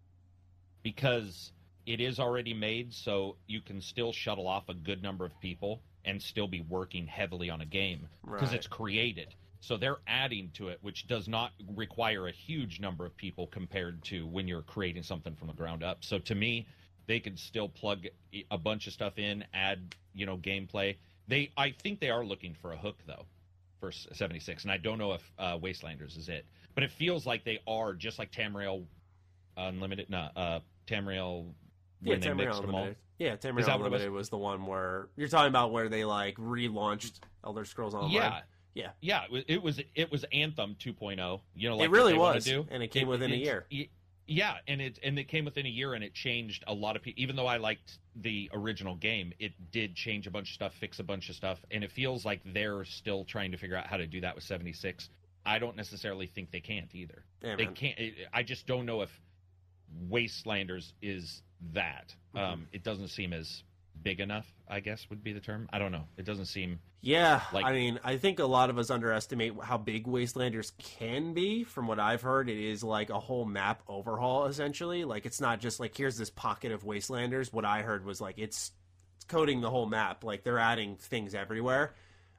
Because 0.82 1.52
it 1.86 2.00
is 2.00 2.18
already 2.18 2.54
made, 2.54 2.92
so 2.92 3.36
you 3.46 3.60
can 3.60 3.80
still 3.80 4.12
shuttle 4.12 4.48
off 4.48 4.68
a 4.68 4.74
good 4.74 5.02
number 5.02 5.24
of 5.24 5.38
people 5.40 5.80
and 6.04 6.20
still 6.20 6.48
be 6.48 6.60
working 6.62 7.06
heavily 7.06 7.50
on 7.50 7.60
a 7.60 7.64
game 7.66 8.08
because 8.24 8.48
Right. 8.48 8.54
it's 8.56 8.66
created. 8.66 9.34
So 9.60 9.76
they're 9.76 10.00
adding 10.08 10.50
to 10.54 10.68
it, 10.68 10.78
which 10.82 11.06
does 11.06 11.28
not 11.28 11.52
require 11.68 12.26
a 12.26 12.32
huge 12.32 12.80
number 12.80 13.06
of 13.06 13.16
people 13.16 13.46
compared 13.46 14.02
to 14.04 14.26
when 14.26 14.48
you're 14.48 14.62
creating 14.62 15.04
something 15.04 15.36
from 15.36 15.46
the 15.46 15.54
ground 15.54 15.84
up. 15.84 16.02
So 16.04 16.18
to 16.18 16.34
me, 16.34 16.66
they 17.06 17.20
could 17.20 17.38
still 17.38 17.68
plug 17.68 18.06
a 18.50 18.58
bunch 18.58 18.86
of 18.86 18.92
stuff 18.92 19.18
in, 19.18 19.44
add 19.52 19.94
you 20.14 20.26
know 20.26 20.36
gameplay. 20.36 20.96
They, 21.28 21.50
I 21.56 21.70
think 21.70 22.00
they 22.00 22.10
are 22.10 22.24
looking 22.24 22.54
for 22.54 22.72
a 22.72 22.76
hook 22.76 22.98
though 23.06 23.26
for 23.80 23.90
76, 23.92 24.62
and 24.62 24.72
I 24.72 24.76
don't 24.76 24.98
know 24.98 25.12
if 25.12 25.32
uh, 25.38 25.58
Wastelanders 25.58 26.16
is 26.16 26.28
it, 26.28 26.46
but 26.74 26.84
it 26.84 26.90
feels 26.90 27.26
like 27.26 27.44
they 27.44 27.58
are 27.66 27.94
just 27.94 28.18
like 28.18 28.30
Tamriel 28.30 28.84
Unlimited, 29.56 30.08
no, 30.08 30.28
uh, 30.36 30.60
Tamriel 30.86 31.52
Yeah, 32.00 32.16
Tamriel 32.16 32.36
mixed 32.36 32.60
them 32.62 32.74
all. 32.74 32.80
Unlimited. 32.82 32.96
Yeah, 33.18 33.36
Tamriel 33.36 33.60
Is 33.60 33.66
that 33.66 33.78
what 33.78 33.86
it 33.86 33.90
was? 33.90 34.00
Unlimited 34.02 34.12
was? 34.12 34.28
the 34.30 34.38
one 34.38 34.66
where 34.66 35.08
you're 35.16 35.28
talking 35.28 35.48
about 35.48 35.72
where 35.72 35.88
they 35.88 36.04
like 36.04 36.36
relaunched 36.36 37.20
Elder 37.44 37.64
Scrolls 37.64 37.94
Online. 37.94 38.12
Yeah, 38.12 38.40
yeah, 38.74 38.90
yeah. 39.00 39.24
It 39.24 39.30
was 39.30 39.44
it 39.48 39.62
was, 39.62 39.80
it 39.94 40.10
was 40.10 40.24
Anthem 40.32 40.76
2.0. 40.80 41.40
You 41.54 41.68
know, 41.68 41.76
like 41.76 41.86
it 41.86 41.90
really 41.90 42.12
what 42.14 42.16
they 42.16 42.18
wanna 42.18 42.34
was, 42.36 42.44
do. 42.44 42.66
and 42.70 42.82
it 42.82 42.88
came 42.88 43.08
within 43.08 43.32
a 43.32 43.36
year. 43.36 43.66
y- 43.70 43.88
Yeah, 44.32 44.54
and 44.66 44.80
it 44.80 44.98
and 45.02 45.18
it 45.18 45.28
came 45.28 45.44
within 45.44 45.66
a 45.66 45.68
year, 45.68 45.94
and 45.94 46.02
it 46.02 46.14
changed 46.14 46.64
a 46.66 46.72
lot 46.74 46.96
of 46.96 47.02
people. 47.02 47.22
Even 47.22 47.36
though 47.36 47.46
I 47.46 47.58
liked 47.58 47.98
the 48.16 48.50
original 48.52 48.94
game, 48.96 49.32
it 49.38 49.52
did 49.70 49.94
change 49.94 50.26
a 50.26 50.30
bunch 50.30 50.48
of 50.50 50.54
stuff, 50.54 50.72
fix 50.80 50.98
a 50.98 51.04
bunch 51.04 51.28
of 51.28 51.36
stuff, 51.36 51.58
and 51.70 51.84
it 51.84 51.90
feels 51.90 52.24
like 52.24 52.40
they're 52.52 52.84
still 52.84 53.24
trying 53.24 53.52
to 53.52 53.58
figure 53.58 53.76
out 53.76 53.86
how 53.86 53.96
to 53.96 54.06
do 54.06 54.20
that 54.22 54.34
with 54.34 54.44
76. 54.44 55.08
I 55.44 55.58
don't 55.58 55.76
necessarily 55.76 56.26
think 56.26 56.50
they 56.50 56.60
can't 56.60 56.94
either. 56.94 57.24
Yeah, 57.42 57.56
they 57.56 57.64
man. 57.66 57.74
can't. 57.74 57.98
It, 57.98 58.14
I 58.32 58.42
just 58.42 58.66
don't 58.66 58.86
know 58.86 59.02
if 59.02 59.10
Wastelanders 60.08 60.92
is 61.02 61.42
that. 61.72 62.14
Mm-hmm. 62.34 62.52
Um, 62.52 62.68
it 62.72 62.82
doesn't 62.84 63.08
seem 63.08 63.32
as 63.32 63.62
big 64.00 64.20
enough. 64.20 64.52
I 64.68 64.80
guess 64.80 65.08
would 65.10 65.22
be 65.22 65.32
the 65.32 65.40
term. 65.40 65.68
I 65.72 65.78
don't 65.78 65.92
know. 65.92 66.04
It 66.16 66.24
doesn't 66.24 66.46
seem. 66.46 66.80
Yeah, 67.02 67.42
Like- 67.52 67.64
I 67.66 67.72
mean, 67.72 67.98
I 68.04 68.16
think 68.16 68.38
a 68.38 68.46
lot 68.46 68.70
of 68.70 68.78
us 68.78 68.90
underestimate 68.90 69.54
how 69.62 69.76
big 69.76 70.06
Wastelanders 70.06 70.72
can 70.78 71.34
be. 71.34 71.64
From 71.64 71.86
what 71.88 71.98
I've 71.98 72.22
heard, 72.22 72.48
it 72.48 72.58
is 72.58 72.82
like 72.84 73.10
a 73.10 73.18
whole 73.18 73.44
map 73.44 73.82
overhaul 73.88 74.46
essentially. 74.46 75.04
Like 75.04 75.26
it's 75.26 75.40
not 75.40 75.60
just 75.60 75.80
like 75.80 75.96
here's 75.96 76.16
this 76.16 76.30
pocket 76.30 76.70
of 76.72 76.84
Wastelanders. 76.84 77.52
What 77.52 77.64
I 77.64 77.82
heard 77.82 78.04
was 78.04 78.20
like 78.20 78.38
it's, 78.38 78.70
it's 79.16 79.24
coding 79.24 79.60
the 79.60 79.70
whole 79.70 79.86
map. 79.86 80.22
Like 80.24 80.44
they're 80.44 80.58
adding 80.60 80.96
things 80.96 81.34
everywhere, 81.34 81.94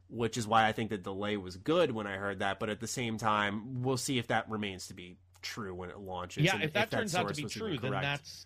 which 0.10 0.38
is 0.38 0.48
why 0.48 0.66
I 0.68 0.72
think 0.72 0.90
the 0.90 0.98
delay 0.98 1.36
was 1.38 1.58
good 1.58 1.92
when 1.92 2.08
I 2.08 2.16
heard 2.16 2.40
that. 2.40 2.60
But 2.60 2.70
at 2.70 2.80
the 2.80 2.88
same 2.88 3.18
time, 3.18 3.84
we'll 3.84 3.98
see 3.98 4.18
if 4.18 4.28
that 4.28 4.50
remains 4.50 4.88
to 4.88 4.94
be 4.94 5.18
true 5.42 5.76
when 5.76 5.90
it 5.90 6.00
launches. 6.00 6.44
yeah, 6.46 6.56
and 6.56 6.64
if 6.64 6.74
that 6.74 6.90
turns 6.90 7.14
out 7.16 7.28
to 7.28 7.36
be 7.36 7.50
true, 7.50 7.78
then 7.78 7.92
that's 7.92 8.46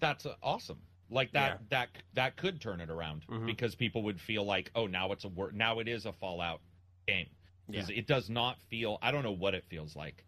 that's 0.00 0.26
awesome. 0.42 0.78
Like 1.12 1.32
that 1.32 1.60
that 1.70 1.88
that 2.14 2.36
could 2.36 2.60
turn 2.60 2.80
it 2.80 2.90
around 2.90 3.24
Mhm. 3.28 3.46
because 3.46 3.74
people 3.74 4.02
would 4.04 4.20
feel 4.20 4.44
like, 4.44 4.70
oh, 4.74 4.86
now 4.86 5.12
it's 5.12 5.24
a 5.24 5.28
wor- 5.28 5.52
now 5.52 5.78
it 5.78 5.88
is 5.88 6.06
a 6.06 6.12
Fallout 6.12 6.60
game 7.06 7.28
because 7.70 7.90
Yeah. 7.90 7.98
it 7.98 8.06
does 8.06 8.30
not 8.30 8.60
feel. 8.62 8.98
I 9.02 9.10
don't 9.12 9.22
know 9.22 9.32
what 9.32 9.54
it 9.54 9.64
feels 9.66 9.94
like, 9.94 10.24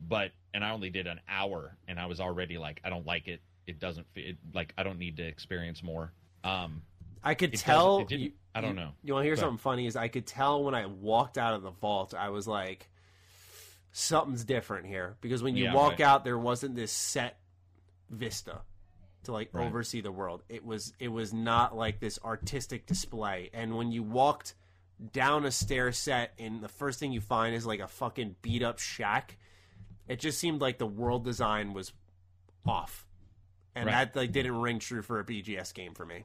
but 0.00 0.32
and 0.54 0.64
I 0.64 0.70
only 0.70 0.90
did 0.90 1.06
an 1.06 1.20
hour 1.28 1.76
and 1.88 1.98
I 1.98 2.06
was 2.06 2.20
already 2.20 2.58
like, 2.58 2.80
I 2.84 2.90
don't 2.90 3.06
like 3.06 3.28
it. 3.28 3.42
It 3.66 3.78
doesn't 3.78 4.06
feel 4.14 4.34
like 4.54 4.72
I 4.78 4.82
don't 4.82 4.98
need 4.98 5.16
to 5.18 5.24
experience 5.26 5.82
more. 5.82 6.12
Um, 6.44 6.82
I 7.22 7.34
could 7.34 7.52
tell. 7.54 8.06
you, 8.08 8.32
I 8.54 8.60
don't 8.60 8.70
you- 8.70 8.76
know. 8.76 8.92
You 9.02 9.12
want 9.14 9.24
to 9.24 9.26
hear 9.26 9.34
ahead. 9.34 9.40
something 9.44 9.58
funny? 9.58 9.86
Is 9.86 9.94
I 9.96 10.08
could 10.08 10.26
tell 10.26 10.62
when 10.64 10.74
I 10.74 10.86
walked 10.86 11.38
out 11.38 11.54
of 11.54 11.62
the 11.62 11.70
vault, 11.70 12.14
I 12.14 12.30
was 12.30 12.46
like, 12.48 12.88
something's 13.92 14.44
different 14.44 14.86
here 14.86 15.16
because 15.20 15.42
when 15.42 15.56
you 15.56 15.64
Yeah, 15.64 15.74
walk 15.74 15.92
right. 15.92 16.00
out, 16.02 16.24
there 16.24 16.38
wasn't 16.38 16.76
this 16.76 16.92
set 16.92 17.38
vista 18.08 18.62
to 19.24 19.32
like 19.32 19.50
Right. 19.52 19.66
oversee 19.66 20.00
the 20.00 20.12
world. 20.12 20.42
It 20.48 20.64
was 20.64 20.92
it 20.98 21.08
was 21.08 21.32
not 21.32 21.76
like 21.76 22.00
this 22.00 22.18
artistic 22.24 22.86
display. 22.86 23.50
And 23.52 23.76
when 23.76 23.92
you 23.92 24.02
walked 24.02 24.54
down 25.12 25.44
a 25.46 25.50
stair 25.50 25.92
set, 25.92 26.32
and 26.38 26.62
the 26.62 26.68
first 26.68 26.98
thing 26.98 27.12
you 27.12 27.20
find 27.20 27.54
is 27.54 27.66
like 27.66 27.80
a 27.80 27.88
fucking 27.88 28.36
beat 28.42 28.62
up 28.62 28.78
shack, 28.78 29.38
it 30.08 30.20
just 30.20 30.38
seemed 30.38 30.60
like 30.60 30.78
the 30.78 30.86
world 30.86 31.24
design 31.24 31.72
was 31.72 31.92
off, 32.66 33.06
and 33.74 33.86
Right. 33.86 33.92
that 34.12 34.16
like 34.16 34.32
didn't 34.32 34.60
ring 34.60 34.78
true 34.78 35.02
for 35.02 35.18
a 35.20 35.24
BGS 35.24 35.72
game 35.72 35.94
for 35.94 36.04
me. 36.04 36.24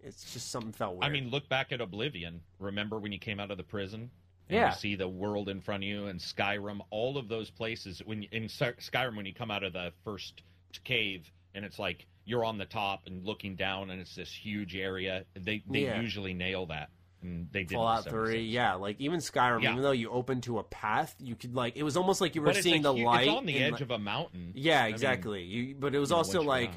It's 0.00 0.32
just 0.34 0.50
something 0.50 0.72
felt 0.72 0.96
weird. 0.96 1.04
I 1.04 1.08
mean, 1.08 1.30
look 1.30 1.48
back 1.48 1.72
at 1.72 1.80
Oblivion. 1.80 2.42
Remember 2.58 2.98
when 2.98 3.10
you 3.12 3.18
came 3.18 3.40
out 3.40 3.50
of 3.50 3.56
the 3.56 3.62
prison? 3.64 4.10
And 4.50 4.56
Yeah. 4.56 4.68
You 4.70 4.76
see 4.76 4.94
the 4.96 5.08
world 5.08 5.48
in 5.48 5.62
front 5.62 5.82
of 5.82 5.88
you, 5.88 6.06
and 6.08 6.20
Skyrim. 6.20 6.80
All 6.90 7.16
of 7.16 7.28
those 7.28 7.48
places. 7.50 8.02
When 8.04 8.24
in 8.24 8.44
Skyrim, 8.44 9.16
when 9.16 9.24
you 9.24 9.32
come 9.32 9.50
out 9.50 9.62
of 9.62 9.72
the 9.72 9.94
first 10.04 10.42
cave, 10.84 11.32
and 11.54 11.64
it's 11.64 11.78
like 11.78 12.06
you're 12.24 12.44
on 12.44 12.58
the 12.58 12.64
top 12.64 13.06
and 13.06 13.24
looking 13.24 13.56
down, 13.56 13.90
and 13.90 14.00
it's 14.00 14.14
this 14.14 14.32
huge 14.32 14.74
area. 14.76 15.24
They 15.34 15.62
they 15.68 15.80
Yeah. 15.84 16.00
usually 16.00 16.34
nail 16.34 16.66
that, 16.66 16.90
and 17.22 17.48
they 17.52 17.64
did. 17.64 17.74
Fallout 17.74 18.04
with 18.04 18.12
Three, 18.12 18.42
yeah, 18.44 18.74
like 18.74 19.00
even 19.00 19.20
Skyrim, 19.20 19.62
Yeah. 19.62 19.72
even 19.72 19.82
though 19.82 19.90
you 19.92 20.10
open 20.10 20.40
to 20.42 20.58
a 20.58 20.64
path, 20.64 21.14
you 21.18 21.34
could 21.36 21.54
like 21.54 21.76
it 21.76 21.82
was 21.82 21.96
almost 21.96 22.20
like 22.20 22.34
you 22.34 22.42
were 22.42 22.54
seeing 22.54 22.82
the 22.82 22.92
light. 22.94 23.28
It's 23.28 23.36
on 23.36 23.46
the 23.46 23.58
edge 23.58 23.72
like- 23.72 23.80
of 23.82 23.90
a 23.90 23.98
mountain. 23.98 24.52
yeah, 24.54 24.80
I 24.82 24.86
mean, 24.86 24.94
exactly. 24.94 25.42
you, 25.44 25.74
but 25.74 25.94
it 25.94 25.98
was 25.98 26.12
also 26.12 26.42
like 26.42 26.70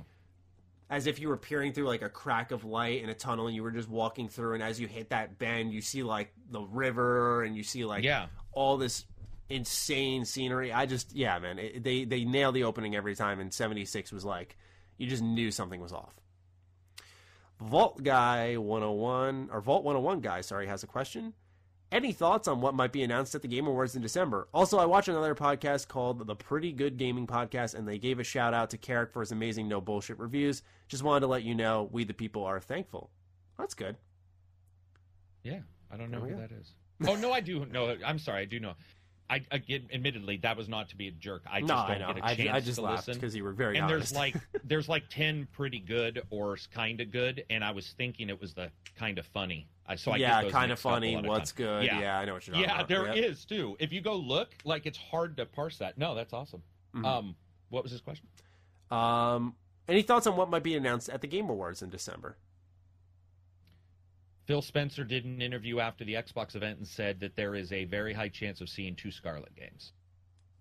as 0.89 1.05
if 1.05 1.19
you 1.19 1.27
were 1.27 1.35
peering 1.37 1.73
through 1.73 1.85
like 1.85 2.01
a 2.01 2.09
crack 2.09 2.51
of 2.51 2.63
light 2.63 3.03
in 3.03 3.09
a 3.09 3.13
tunnel, 3.13 3.47
and 3.47 3.55
you 3.55 3.61
were 3.63 3.71
just 3.71 3.89
walking 3.89 4.29
through. 4.29 4.53
And 4.53 4.63
as 4.63 4.79
you 4.79 4.87
hit 4.87 5.09
that 5.09 5.37
bend, 5.37 5.73
you 5.73 5.81
see 5.81 6.01
like 6.03 6.33
the 6.49 6.61
river, 6.61 7.43
and 7.43 7.55
you 7.57 7.63
see 7.63 7.83
like 7.85 8.03
Yeah. 8.05 8.27
all 8.53 8.77
this 8.77 9.05
insane 9.49 10.25
scenery. 10.25 10.71
I 10.73 10.85
just 10.85 11.15
yeah, 11.15 11.39
man, 11.39 11.59
it, 11.59 11.83
they 11.83 12.03
they 12.05 12.25
nail 12.25 12.51
the 12.51 12.63
opening 12.63 12.95
every 12.95 13.15
time. 13.15 13.39
And 13.39 13.53
seventy 13.53 13.85
six 13.85 14.11
was 14.11 14.25
like 14.25 14.57
you 14.97 15.07
just 15.07 15.23
knew 15.23 15.51
something 15.51 15.81
was 15.81 15.93
off. 15.93 16.13
Vault 17.59 18.03
Guy 18.03 18.57
101 18.57 19.49
or 19.51 19.61
Vault 19.61 19.83
101 19.83 20.21
guy, 20.21 20.41
sorry, 20.41 20.67
has 20.67 20.83
a 20.83 20.87
question. 20.87 21.33
Any 21.91 22.11
thoughts 22.11 22.49
on 22.49 22.59
what 22.59 22.75
might 22.75 22.91
be 22.91 23.03
announced 23.03 23.33
at 23.33 23.41
the 23.41 23.47
Game 23.47 23.65
Awards 23.65 23.95
in 23.95 24.01
December? 24.01 24.49
Also, 24.53 24.77
I 24.77 24.85
watched 24.85 25.07
another 25.07 25.33
podcast 25.33 25.87
called 25.87 26.27
the 26.27 26.35
Pretty 26.35 26.73
Good 26.73 26.97
Gaming 26.97 27.25
Podcast, 27.25 27.75
and 27.75 27.87
they 27.87 27.97
gave 27.97 28.19
a 28.19 28.25
shout 28.25 28.53
out 28.53 28.69
to 28.71 28.77
Karak 28.77 29.13
for 29.13 29.21
his 29.21 29.31
amazing 29.31 29.69
no 29.69 29.79
bullshit 29.79 30.19
reviews. 30.19 30.63
Just 30.89 31.03
wanted 31.03 31.21
to 31.21 31.27
let 31.27 31.43
you 31.43 31.55
know 31.55 31.87
we 31.91 32.03
the 32.03 32.13
people 32.13 32.43
are 32.43 32.59
thankful. 32.59 33.09
That's 33.57 33.73
good. 33.73 33.95
Yeah, 35.43 35.59
I 35.89 35.95
don't 35.95 36.11
know 36.11 36.19
who 36.19 36.31
go. 36.31 36.37
that 36.37 36.51
is. 36.51 36.73
Oh 37.07 37.15
no, 37.15 37.31
I 37.31 37.39
do 37.39 37.65
know. 37.65 37.95
I'm 38.05 38.19
sorry, 38.19 38.41
I 38.41 38.45
do 38.45 38.59
know. 38.59 38.73
I 39.29 39.41
again, 39.51 39.89
admittedly, 39.93 40.37
that 40.37 40.55
was 40.55 40.69
not 40.69 40.89
to 40.89 40.95
be 40.95 41.07
a 41.09 41.11
jerk. 41.11 41.43
I 41.51 41.59
just 41.59 41.67
no, 41.69 41.75
don't 41.75 41.89
I 41.91 41.97
know. 41.97 42.13
get 42.13 42.17
a 42.23 42.25
I, 42.25 42.35
chance 42.35 42.49
I 42.49 42.59
just 42.61 42.75
to 42.77 42.81
laughed 42.83 43.07
because 43.07 43.35
you 43.35 43.43
were 43.43 43.51
very 43.51 43.75
and 43.77 43.85
honest. 43.85 44.13
there's 44.13 44.17
like 44.17 44.35
there's 44.63 44.87
like 44.87 45.09
10 45.09 45.47
pretty 45.51 45.79
good 45.79 46.21
or 46.29 46.57
kind 46.73 47.01
of 47.01 47.11
good 47.11 47.43
and 47.49 47.63
i 47.63 47.71
was 47.71 47.89
thinking 47.97 48.29
it 48.29 48.39
was 48.39 48.53
the 48.53 48.71
kind 48.95 49.17
of 49.19 49.25
funny 49.27 49.67
I 49.85 49.95
so 49.95 50.11
I 50.11 50.17
yeah, 50.17 50.41
kind 50.49 50.71
of 50.71 50.77
mixed 50.77 50.85
up 50.85 50.91
a 50.91 50.95
funny. 50.95 51.15
What's 51.17 51.51
times. 51.51 51.51
good? 51.53 51.83
Yeah. 51.85 51.99
yeah 52.01 52.19
I 52.19 52.25
know 52.25 52.33
what 52.33 52.45
you're 52.47 52.55
talking 52.55 52.69
yeah 52.69 52.75
about. 52.75 52.87
there 52.89 53.05
Yep. 53.15 53.17
is 53.17 53.45
too 53.45 53.75
if 53.79 53.91
you 53.93 53.99
go 54.01 54.15
look 54.15 54.49
like 54.63 54.85
it's 54.85 54.97
hard 54.97 55.35
to 55.37 55.45
parse 55.45 55.77
that 55.79 55.97
no 55.97 56.15
that's 56.15 56.33
awesome 56.33 56.61
Mhm. 56.95 57.05
um 57.05 57.35
what 57.69 57.83
was 57.83 57.91
his 57.91 57.99
question 58.01 58.27
Um, 58.91 59.55
any 59.89 60.01
thoughts 60.03 60.25
on 60.27 60.35
what 60.37 60.49
might 60.49 60.63
be 60.63 60.75
announced 60.75 61.09
at 61.09 61.19
the 61.21 61.27
Game 61.27 61.49
Awards 61.49 61.81
in 61.81 61.89
December? 61.89 62.37
Phil 64.47 64.61
spencer 64.61 65.03
did 65.03 65.25
an 65.25 65.41
interview 65.41 65.79
after 65.79 66.03
the 66.03 66.15
xbox 66.15 66.55
event 66.55 66.79
and 66.79 66.87
said 66.87 67.19
that 67.19 67.35
there 67.35 67.53
is 67.53 67.71
a 67.71 67.85
very 67.85 68.13
high 68.13 68.29
chance 68.29 68.61
of 68.61 68.69
seeing 68.69 68.95
two 68.95 69.11
Scarlett 69.11 69.55
games. 69.55 69.91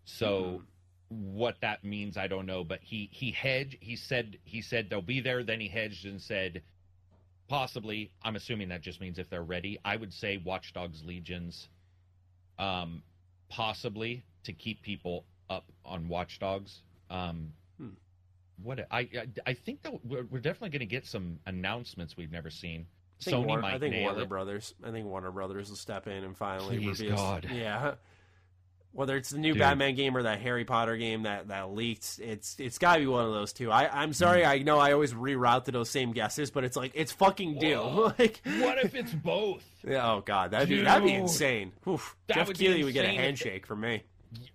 So 0.04 0.62
what 1.08 1.56
that 1.60 1.84
means 1.84 2.16
i 2.16 2.26
don't 2.26 2.46
know 2.46 2.64
but 2.64 2.80
he 2.82 3.08
he 3.12 3.30
hedged 3.30 3.76
he 3.80 3.94
said 3.94 4.36
he 4.44 4.60
said 4.60 4.90
they'll 4.90 5.00
be 5.00 5.20
there 5.20 5.44
then 5.44 5.60
he 5.60 5.68
hedged 5.68 6.04
and 6.04 6.20
said 6.20 6.62
possibly 7.48 8.10
i'm 8.24 8.34
assuming 8.34 8.68
that 8.68 8.80
just 8.80 9.00
means 9.00 9.18
if 9.18 9.30
they're 9.30 9.44
ready 9.44 9.78
i 9.84 9.94
would 9.94 10.12
say 10.12 10.36
watchdogs 10.44 11.04
legions 11.04 11.68
um 12.58 13.02
possibly 13.48 14.24
to 14.42 14.52
keep 14.52 14.82
people 14.82 15.24
up 15.48 15.64
on 15.84 16.08
watchdogs 16.08 16.80
um 17.10 17.52
Hmm. 17.78 17.90
what 18.62 18.80
I, 18.90 19.00
I 19.00 19.26
i 19.46 19.54
think 19.54 19.82
that 19.82 20.04
we're, 20.04 20.24
we're 20.24 20.40
definitely 20.40 20.70
going 20.70 20.80
to 20.80 20.86
get 20.86 21.06
some 21.06 21.38
announcements 21.46 22.16
we've 22.16 22.32
never 22.32 22.50
seen 22.50 22.86
I 23.20 23.24
think, 23.24 23.36
sony 23.36 23.46
Warner, 23.46 23.62
might 23.62 23.74
I 23.74 23.78
think 23.78 23.94
nail 23.94 24.04
Warner 24.04 24.22
it 24.22 24.28
Brothers. 24.28 24.74
I 24.84 24.90
think 24.90 25.06
Warner 25.06 25.30
Brothers 25.30 25.68
will 25.68 25.76
step 25.76 26.06
in 26.06 26.24
and 26.24 26.36
finally 26.36 26.78
Please, 26.78 27.00
reveal. 27.00 27.16
God. 27.16 27.48
Yeah. 27.52 27.94
Whether 28.92 29.16
it's 29.16 29.28
the 29.28 29.38
new 29.38 29.52
Dude. 29.52 29.60
Batman 29.60 29.94
game 29.94 30.16
or 30.16 30.22
that 30.22 30.40
Harry 30.40 30.64
Potter 30.64 30.96
game 30.96 31.24
that, 31.24 31.48
that 31.48 31.70
leaked, 31.70 32.18
it's 32.18 32.56
it's 32.58 32.78
got 32.78 32.94
to 32.94 33.00
be 33.00 33.06
one 33.06 33.26
of 33.26 33.32
those 33.32 33.52
two. 33.52 33.70
I 33.70 33.88
I'm 33.88 34.14
sorry, 34.14 34.40
mm. 34.40 34.48
I 34.48 34.58
know 34.60 34.78
I 34.78 34.92
always 34.92 35.12
reroute 35.12 35.66
to 35.66 35.72
those 35.72 35.90
same 35.90 36.12
guesses, 36.12 36.50
but 36.50 36.64
it's 36.64 36.78
like 36.78 36.92
it's 36.94 37.12
fucking 37.12 37.58
due. 37.58 37.76
Whoa. 37.76 38.12
like, 38.18 38.40
what 38.60 38.78
if 38.78 38.94
it's 38.94 39.12
both 39.12 39.62
Yeah, 39.86 40.12
oh 40.12 40.22
god, 40.22 40.50
that'd 40.50 40.68
be 40.68 40.80
that'd 40.80 41.04
be 41.04 41.10
Dude. 41.12 41.20
insane. 41.20 41.72
Oof. 41.86 42.16
That 42.26 42.36
Jeff 42.36 42.48
would 42.48 42.58
be 42.58 42.66
Keighley 42.66 42.84
would 42.84 42.94
get 42.94 43.04
a 43.04 43.08
insane 43.08 43.20
handshake 43.20 43.66
from 43.66 43.80
me. 43.80 44.02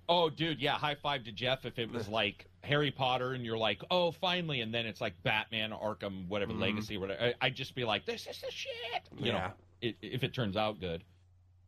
Oh, 0.10 0.30
dude, 0.30 0.60
yeah, 0.60 0.74
high 0.74 0.96
five 0.96 1.24
to 1.24 1.32
Jeff 1.32 1.66
if 1.66 1.80
it 1.80 1.92
was 1.92 2.08
like 2.10 2.48
Harry 2.64 2.92
Potter 2.92 3.34
and 3.34 3.44
you're 3.44 3.58
like, 3.58 3.82
oh, 3.90 4.12
finally, 4.12 4.62
and 4.62 4.74
then 4.74 4.86
it's 4.86 5.02
like 5.02 5.14
Batman, 5.24 5.72
Arkham, 5.72 6.28
whatever, 6.28 6.54
Mhm. 6.54 6.60
Legacy, 6.60 6.98
whatever. 6.98 7.24
I- 7.24 7.34
I'd 7.48 7.56
just 7.56 7.74
be 7.76 7.84
like, 7.84 8.06
this 8.06 8.28
is 8.28 8.40
the 8.40 8.52
shit, 8.52 8.72
you 9.18 9.28
Yeah. 9.28 9.32
know, 9.34 9.54
i 9.84 9.96
if 10.02 10.24
it 10.24 10.34
turns 10.34 10.56
out 10.56 10.80
good. 10.80 11.04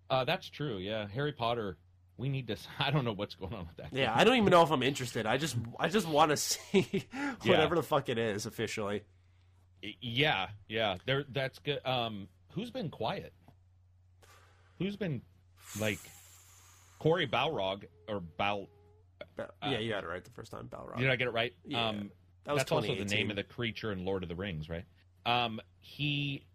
Uh, 0.09 0.23
that's 0.23 0.47
true, 0.49 0.77
yeah. 0.77 1.07
Harry 1.07 1.31
Potter, 1.33 1.77
we 2.17 2.29
need 2.29 2.45
to. 2.47 2.57
I 2.79 2.91
don't 2.91 3.05
know 3.05 3.13
what's 3.13 3.33
going 3.33 3.53
on 3.53 3.65
with 3.67 3.77
that. 3.77 3.91
Yeah, 3.91 4.13
I 4.15 4.23
don't 4.23 4.35
even 4.37 4.51
know 4.51 4.61
if 4.61 4.69
I'm 4.71 4.83
interested. 4.83 5.25
I 5.25 5.37
just 5.37 5.55
I 5.79 5.89
just 5.89 6.07
want 6.07 6.29
to 6.29 6.37
see 6.37 7.05
whatever 7.43 7.75
the 7.75 7.81
fuck 7.83 8.09
it 8.09 8.19
is 8.19 8.45
officially. 8.45 9.03
Yeah, 9.99 10.49
yeah. 10.69 10.97
There, 11.05 11.25
that's 11.29 11.57
good. 11.59 11.83
Um, 11.85 12.27
who's 12.51 12.69
been 12.69 12.89
quiet? 12.89 13.33
Who's 14.77 14.95
been 14.95 15.21
like 15.79 15.99
Cory 16.99 17.27
Balrog 17.27 17.85
or 18.07 18.19
Bal? 18.19 18.67
Ba- 19.35 19.51
yeah, 19.63 19.79
you 19.79 19.89
got 19.89 20.03
it 20.03 20.07
right 20.07 20.23
the 20.23 20.31
first 20.31 20.51
time. 20.51 20.67
Balrog. 20.67 20.97
Did 20.97 21.09
I 21.09 21.15
get 21.15 21.27
it 21.27 21.31
right? 21.31 21.53
Yeah. 21.65 21.87
Um, 21.89 22.11
That 22.45 22.53
was 22.53 22.59
that's 22.61 22.71
also 22.71 22.95
the 22.95 23.05
name 23.05 23.29
of 23.29 23.35
the 23.35 23.43
creature 23.43 23.91
in 23.91 24.03
Lord 24.05 24.23
of 24.23 24.29
the 24.29 24.35
Rings, 24.35 24.69
right? 24.69 24.85
Um, 25.25 25.61
he, 25.79 26.45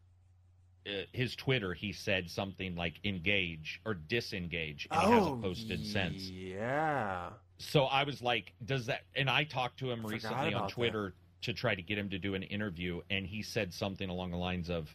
uh, 0.86 1.02
his 1.12 1.34
Twitter, 1.34 1.72
he 1.72 1.92
said 1.92 2.30
something 2.30 2.76
like 2.76 3.00
"engage" 3.04 3.80
or 3.86 3.94
"disengage," 3.94 4.86
and 4.90 5.00
he 5.02 5.10
hasn't 5.10 5.42
posted 5.42 5.84
since. 5.86 6.28
Oh, 6.30 6.34
Yeah. 6.34 7.30
So 7.58 7.84
I 7.84 8.04
was 8.04 8.22
like, 8.22 8.52
"Does 8.64 8.86
that?" 8.86 9.02
And 9.16 9.28
I 9.30 9.44
talked 9.44 9.78
to 9.80 9.90
him 9.90 10.00
Forgot 10.02 10.12
recently 10.12 10.36
on 10.48 10.54
about 10.54 10.70
Twitter 10.70 11.14
to 11.42 11.52
try 11.52 11.74
to 11.74 11.82
get 11.82 11.96
him 11.98 12.10
to 12.10 12.18
do 12.18 12.34
an 12.34 12.42
interview, 12.42 13.00
and 13.10 13.26
he 13.26 13.42
said 13.42 13.72
something 13.72 14.08
along 14.10 14.30
the 14.32 14.36
lines 14.36 14.68
of, 14.70 14.94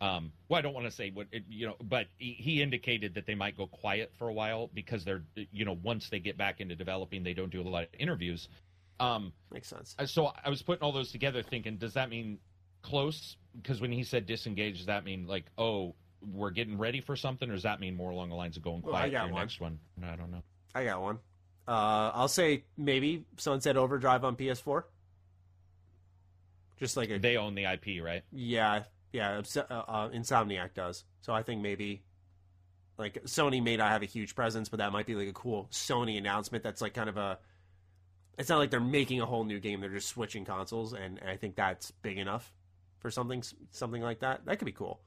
um, 0.00 0.32
"Well, 0.48 0.58
I 0.58 0.62
don't 0.62 0.74
want 0.74 0.86
to 0.86 0.90
say 0.92 1.10
what 1.10 1.26
it, 1.32 1.44
you 1.48 1.66
know, 1.66 1.76
but 1.82 2.06
he, 2.18 2.32
he 2.32 2.62
indicated 2.62 3.14
that 3.14 3.26
they 3.26 3.34
might 3.34 3.56
go 3.56 3.66
quiet 3.66 4.12
for 4.18 4.28
a 4.28 4.32
while 4.32 4.68
because 4.74 5.04
they're, 5.04 5.22
you 5.52 5.64
know, 5.64 5.78
once 5.82 6.08
they 6.10 6.18
get 6.18 6.36
back 6.36 6.60
into 6.60 6.74
developing, 6.76 7.22
they 7.22 7.34
don't 7.34 7.50
do 7.50 7.60
a 7.60 7.62
lot 7.62 7.84
of 7.84 7.88
interviews." 7.98 8.48
Um, 9.00 9.32
Makes 9.52 9.68
sense. 9.68 9.94
uh, 9.98 10.06
so 10.06 10.32
I 10.44 10.48
was 10.50 10.62
putting 10.62 10.82
all 10.82 10.92
those 10.92 11.10
together, 11.10 11.42
thinking, 11.42 11.76
does 11.78 11.94
that 11.94 12.10
mean 12.10 12.38
close? 12.82 13.36
Because 13.60 13.80
when 13.80 13.90
he 13.92 14.04
said 14.04 14.26
disengage, 14.26 14.76
does 14.78 14.86
that 14.86 15.04
mean 15.04 15.26
like, 15.26 15.46
oh, 15.58 15.94
we're 16.32 16.50
getting 16.50 16.78
ready 16.78 17.00
for 17.00 17.16
something, 17.16 17.48
or 17.50 17.54
does 17.54 17.64
that 17.64 17.80
mean 17.80 17.96
more 17.96 18.10
along 18.10 18.28
the 18.28 18.34
lines 18.36 18.56
of 18.56 18.62
going 18.62 18.82
Well, 18.82 18.94
I 18.94 19.08
quiet 19.08 19.12
got 19.12 19.20
for 19.22 19.26
your 19.26 19.34
one. 19.34 19.42
next 19.42 19.60
one? 19.60 19.78
No, 20.00 20.08
I 20.08 20.16
don't 20.16 20.30
know. 20.30 20.42
I 20.74 20.84
got 20.84 21.02
one. 21.02 21.18
Uh, 21.66 22.10
I'll 22.14 22.28
say 22.28 22.64
maybe 22.76 23.24
Sunset 23.36 23.76
Overdrive 23.76 24.24
on 24.24 24.36
PS4. 24.36 24.84
Just 26.78 26.96
like 26.96 27.10
a 27.10 27.18
They 27.18 27.36
own 27.36 27.54
the 27.54 27.64
IP, 27.64 28.02
right? 28.02 28.22
yeah, 28.32 28.84
yeah. 29.14 29.40
Uh, 29.56 29.60
uh, 29.72 30.08
Insomniac 30.10 30.74
does. 30.74 31.04
So 31.20 31.32
I 31.32 31.42
think 31.42 31.62
maybe 31.62 32.02
like 32.98 33.22
Sony 33.24 33.62
may 33.62 33.76
not 33.76 33.90
have 33.90 34.02
a 34.02 34.06
huge 34.06 34.34
presence, 34.34 34.68
but 34.68 34.78
that 34.78 34.92
might 34.92 35.06
be 35.06 35.14
like 35.14 35.28
a 35.28 35.32
cool 35.32 35.68
Sony 35.70 36.18
announcement. 36.18 36.64
That's 36.64 36.82
like 36.82 36.94
kind 36.94 37.08
of 37.08 37.16
a. 37.16 37.38
It's 38.36 38.48
not 38.48 38.58
like 38.58 38.70
they're 38.70 38.80
making 38.80 39.20
a 39.20 39.26
whole 39.26 39.44
new 39.44 39.60
game; 39.60 39.80
they're 39.80 39.88
just 39.88 40.08
switching 40.08 40.44
consoles, 40.44 40.92
and, 40.92 41.18
and 41.20 41.30
I 41.30 41.36
think 41.36 41.54
that's 41.54 41.92
big 41.92 42.18
enough 42.18 42.52
for 42.98 43.10
something 43.10 43.44
something 43.70 44.02
like 44.02 44.18
that. 44.20 44.44
That 44.46 44.58
could 44.58 44.66
be 44.66 44.72
cool. 44.72 45.00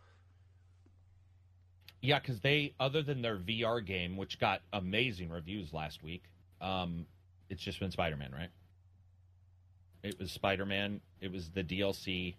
Yeah, 2.01 2.19
because 2.19 2.39
they, 2.39 2.75
other 2.79 3.01
than 3.01 3.21
their 3.21 3.37
VR 3.37 3.85
game, 3.85 4.15
which 4.15 4.39
got 4.39 4.61
amazing 4.71 5.29
reviews 5.29 5.73
last 5.73 6.03
week, 6.03 6.23
um, 6.61 7.07
it's 7.49 7.61
just 7.61 7.79
been 7.79 7.91
Spider 7.91 8.15
Man, 8.15 8.31
right? 8.31 8.49
It 10.03 10.17
was 10.17 10.31
Spider 10.31 10.65
Man. 10.65 11.01
It 11.19 11.31
was 11.31 11.49
the 11.49 11.63
DLC. 11.63 12.35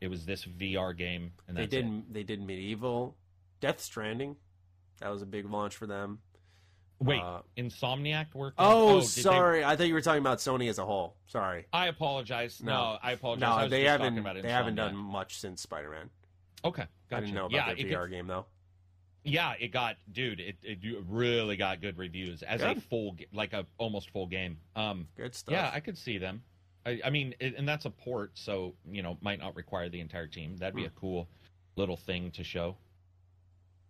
It 0.00 0.08
was 0.08 0.24
this 0.24 0.44
VR 0.44 0.96
game, 0.96 1.32
and 1.48 1.56
they 1.56 1.66
did 1.66 1.86
it. 1.86 2.12
they 2.12 2.22
did 2.22 2.40
MediEvil, 2.40 3.12
Death 3.60 3.80
Stranding. 3.80 4.36
That 5.00 5.10
was 5.10 5.22
a 5.22 5.26
big 5.26 5.48
launch 5.50 5.76
for 5.76 5.86
them. 5.86 6.20
Wait, 6.98 7.20
uh, 7.20 7.40
Insomniac 7.56 8.34
worked. 8.34 8.56
Oh, 8.58 9.00
they- 9.00 9.06
sorry. 9.06 9.64
I 9.64 9.74
thought 9.76 9.86
you 9.88 9.94
were 9.94 10.02
talking 10.02 10.20
about 10.20 10.38
Sony 10.38 10.68
as 10.68 10.78
a 10.78 10.84
whole. 10.84 11.16
Sorry. 11.26 11.66
I 11.72 11.86
apologize. 11.86 12.62
No, 12.62 12.72
No. 12.72 12.98
I 13.02 13.12
apologize. 13.12 13.62
No, 13.62 13.68
they 13.68 13.84
haven't. 13.84 14.18
about 14.18 14.40
They 14.42 14.50
haven't 14.50 14.74
done 14.74 14.96
much 14.96 15.38
since 15.38 15.62
Spider 15.62 15.90
Man. 15.90 16.10
Okay, 16.62 16.84
gotcha. 17.08 17.16
I 17.16 17.20
didn't 17.20 17.34
know 17.34 17.46
about 17.46 17.52
yeah, 17.52 17.74
their 17.74 17.84
VR 17.86 18.06
gets- 18.06 18.10
game 18.10 18.26
though. 18.26 18.46
Yeah, 19.22 19.52
it 19.60 19.68
got, 19.68 19.96
dude. 20.10 20.40
It, 20.40 20.56
it 20.62 20.78
really 21.06 21.56
got 21.56 21.82
good 21.82 21.98
reviews 21.98 22.42
as 22.42 22.62
a 22.62 22.74
full, 22.74 23.16
like 23.34 23.52
a 23.52 23.66
almost 23.76 24.08
full 24.10 24.26
game. 24.26 24.58
Um, 24.74 25.08
Good 25.16 25.34
stuff. 25.34 25.52
yeah, 25.52 25.70
I 25.74 25.80
could 25.80 25.98
see 25.98 26.16
them. 26.16 26.42
I, 26.86 27.00
I 27.04 27.10
mean, 27.10 27.34
it, 27.40 27.54
and 27.56 27.68
that's 27.68 27.84
a 27.84 27.90
port, 27.90 28.32
so 28.34 28.74
you 28.90 29.02
know, 29.02 29.18
might 29.20 29.38
not 29.38 29.54
require 29.56 29.88
the 29.88 30.00
entire 30.00 30.26
team. 30.26 30.56
That'd 30.56 30.74
be 30.74 30.82
Hmm. 30.82 30.88
a 30.88 31.00
cool 31.00 31.28
little 31.76 31.96
thing 31.96 32.30
to 32.32 32.44
show. 32.44 32.76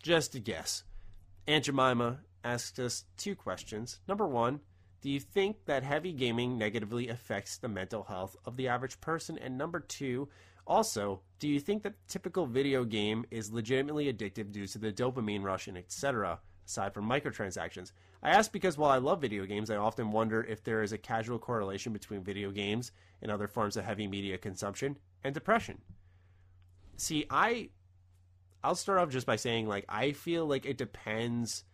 Just 0.03 0.35
a 0.35 0.41
guess. 0.41 0.85
Aunt 1.47 1.65
Jemima 1.65 2.21
asked 2.45 2.79
us 2.79 3.05
two 3.17 3.35
questions. 3.37 4.01
Number 4.09 4.27
one, 4.27 4.61
do 5.03 5.11
you 5.11 5.21
think 5.21 5.65
that 5.67 5.83
heavy 5.83 6.12
gaming 6.12 6.59
negatively 6.59 7.09
affects 7.09 7.57
the 7.59 7.69
mental 7.69 8.03
health 8.05 8.37
of 8.45 8.57
the 8.57 8.69
average 8.69 9.01
person? 9.01 9.39
And 9.39 9.57
number 9.57 9.81
two, 9.81 10.29
also, 10.67 11.23
do 11.39 11.49
you 11.49 11.59
think 11.61 11.83
that 11.83 11.95
the 11.95 12.12
typical 12.12 12.47
video 12.47 12.85
game 12.85 13.25
is 13.31 13.51
legitimately 13.53 14.12
addictive 14.12 14.53
due 14.53 14.67
to 14.67 14.79
the 14.79 14.93
dopamine 14.93 15.43
rush 15.43 15.69
and 15.69 15.77
etc., 15.77 16.39
aside 16.67 16.95
from 16.95 17.09
microtransactions? 17.09 17.93
I 18.22 18.30
ask 18.30 18.52
because 18.52 18.76
while 18.76 18.90
I 18.90 18.98
love 18.98 19.20
video 19.20 19.47
games, 19.47 19.70
I 19.70 19.76
often 19.76 20.12
wonder 20.12 20.42
if 20.42 20.62
there 20.62 20.82
is 20.82 20.92
a 20.92 20.98
casual 20.98 21.38
correlation 21.38 21.92
between 21.92 22.22
video 22.22 22.51
games 22.51 22.92
and 23.22 23.30
other 23.30 23.48
forms 23.48 23.76
of 23.76 23.84
heavy 23.84 24.06
media 24.06 24.36
consumption 24.36 24.98
and 25.24 25.34
depression. 25.34 25.80
See, 26.97 27.26
I 27.30 27.70
I'll 28.62 28.74
start 28.74 28.98
off 28.98 29.09
just 29.09 29.26
by 29.26 29.36
saying 29.36 29.66
like 29.66 29.86
I 29.88 30.12
feel 30.12 30.47
like 30.47 30.66
it 30.66 30.76
depends 30.76 31.64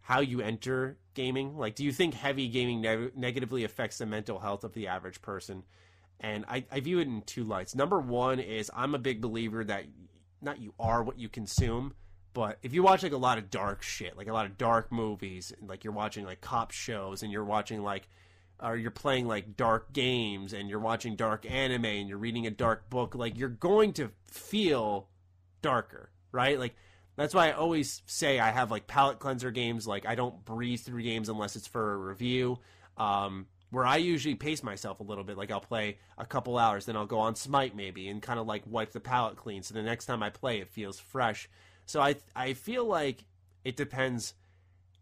how 0.00 0.20
you 0.20 0.40
enter 0.40 0.98
gaming. 1.14 1.56
Like, 1.56 1.74
do 1.74 1.84
you 1.84 1.92
think 1.92 2.14
heavy 2.14 2.48
gaming 2.48 2.80
neg- 2.80 3.16
negatively 3.16 3.64
affects 3.64 3.98
the 3.98 4.06
mental 4.06 4.38
health 4.38 4.64
of 4.64 4.72
the 4.72 4.88
average 4.88 5.20
person? 5.20 5.64
And 6.18 6.44
I, 6.48 6.64
I 6.72 6.80
view 6.80 6.98
it 6.98 7.06
in 7.06 7.22
two 7.22 7.44
lights. 7.44 7.74
Number 7.74 8.00
one 8.00 8.40
is 8.40 8.70
I'm 8.74 8.94
a 8.94 8.98
big 8.98 9.20
believer 9.20 9.62
that 9.64 9.84
not 10.40 10.60
you 10.60 10.72
are 10.80 11.02
what 11.02 11.18
you 11.18 11.28
consume, 11.28 11.94
but 12.38 12.56
if 12.62 12.72
you 12.72 12.84
watch 12.84 13.02
like 13.02 13.10
a 13.10 13.16
lot 13.16 13.36
of 13.36 13.50
dark 13.50 13.82
shit, 13.82 14.16
like 14.16 14.28
a 14.28 14.32
lot 14.32 14.46
of 14.46 14.56
dark 14.56 14.92
movies, 14.92 15.52
like 15.60 15.82
you're 15.82 15.92
watching 15.92 16.24
like 16.24 16.40
cop 16.40 16.70
shows 16.70 17.24
and 17.24 17.32
you're 17.32 17.44
watching 17.44 17.82
like 17.82 18.08
or 18.60 18.76
you're 18.76 18.92
playing 18.92 19.26
like 19.26 19.56
dark 19.56 19.92
games 19.92 20.52
and 20.52 20.70
you're 20.70 20.78
watching 20.78 21.16
dark 21.16 21.50
anime 21.50 21.84
and 21.84 22.08
you're 22.08 22.16
reading 22.16 22.46
a 22.46 22.50
dark 22.52 22.88
book, 22.90 23.16
like 23.16 23.36
you're 23.36 23.48
going 23.48 23.92
to 23.94 24.12
feel 24.28 25.08
darker, 25.62 26.10
right? 26.30 26.60
Like 26.60 26.76
that's 27.16 27.34
why 27.34 27.48
I 27.48 27.54
always 27.54 28.02
say 28.06 28.38
I 28.38 28.52
have 28.52 28.70
like 28.70 28.86
palate 28.86 29.18
cleanser 29.18 29.50
games. 29.50 29.88
Like 29.88 30.06
I 30.06 30.14
don't 30.14 30.44
breeze 30.44 30.82
through 30.82 31.02
games 31.02 31.28
unless 31.28 31.56
it's 31.56 31.66
for 31.66 31.94
a 31.94 31.96
review. 31.96 32.60
Um, 32.96 33.48
where 33.70 33.84
I 33.84 33.96
usually 33.96 34.36
pace 34.36 34.62
myself 34.62 35.00
a 35.00 35.02
little 35.02 35.24
bit. 35.24 35.36
Like 35.36 35.50
I'll 35.50 35.58
play 35.58 35.98
a 36.16 36.24
couple 36.24 36.56
hours, 36.56 36.86
then 36.86 36.96
I'll 36.96 37.04
go 37.04 37.18
on 37.18 37.34
Smite 37.34 37.74
maybe 37.74 38.06
and 38.06 38.22
kind 38.22 38.38
of 38.38 38.46
like 38.46 38.62
wipe 38.64 38.92
the 38.92 39.00
palate 39.00 39.34
clean. 39.34 39.64
So 39.64 39.74
the 39.74 39.82
next 39.82 40.06
time 40.06 40.22
I 40.22 40.30
play, 40.30 40.60
it 40.60 40.70
feels 40.70 41.00
fresh. 41.00 41.48
So 41.88 42.02
I 42.02 42.16
I 42.36 42.52
feel 42.52 42.84
like 42.84 43.24
it 43.64 43.76
depends 43.76 44.34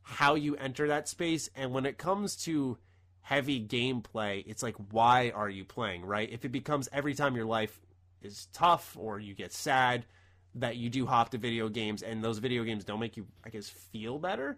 how 0.03 0.37
you 0.37 0.55
enter 0.55 0.89
that 0.89 1.09
space. 1.09 1.51
And 1.57 1.73
when 1.73 1.85
it 1.85 1.99
comes 1.99 2.37
to 2.45 2.79
heavy 3.23 3.61
gameplay, 3.61 4.45
it's 4.47 4.63
like 4.63 4.77
why 4.93 5.31
are 5.35 5.51
you 5.51 5.65
playing, 5.65 6.05
right? 6.05 6.31
If 6.31 6.45
it 6.45 6.53
becomes 6.53 6.89
every 6.93 7.15
time 7.15 7.35
your 7.35 7.45
life 7.45 7.81
is 8.23 8.47
tough 8.53 8.97
or 8.99 9.19
you 9.19 9.35
get 9.35 9.53
sad 9.53 10.07
that 10.55 10.77
you 10.77 10.89
do 10.89 11.07
hop 11.07 11.31
to 11.31 11.39
video 11.39 11.69
games 11.69 12.03
and 12.03 12.23
those 12.23 12.39
video 12.39 12.63
games 12.63 12.85
don't 12.85 13.01
make 13.01 13.17
you 13.17 13.27
I 13.45 13.51
guess 13.51 13.69
feel 13.69 14.19
better 14.19 14.57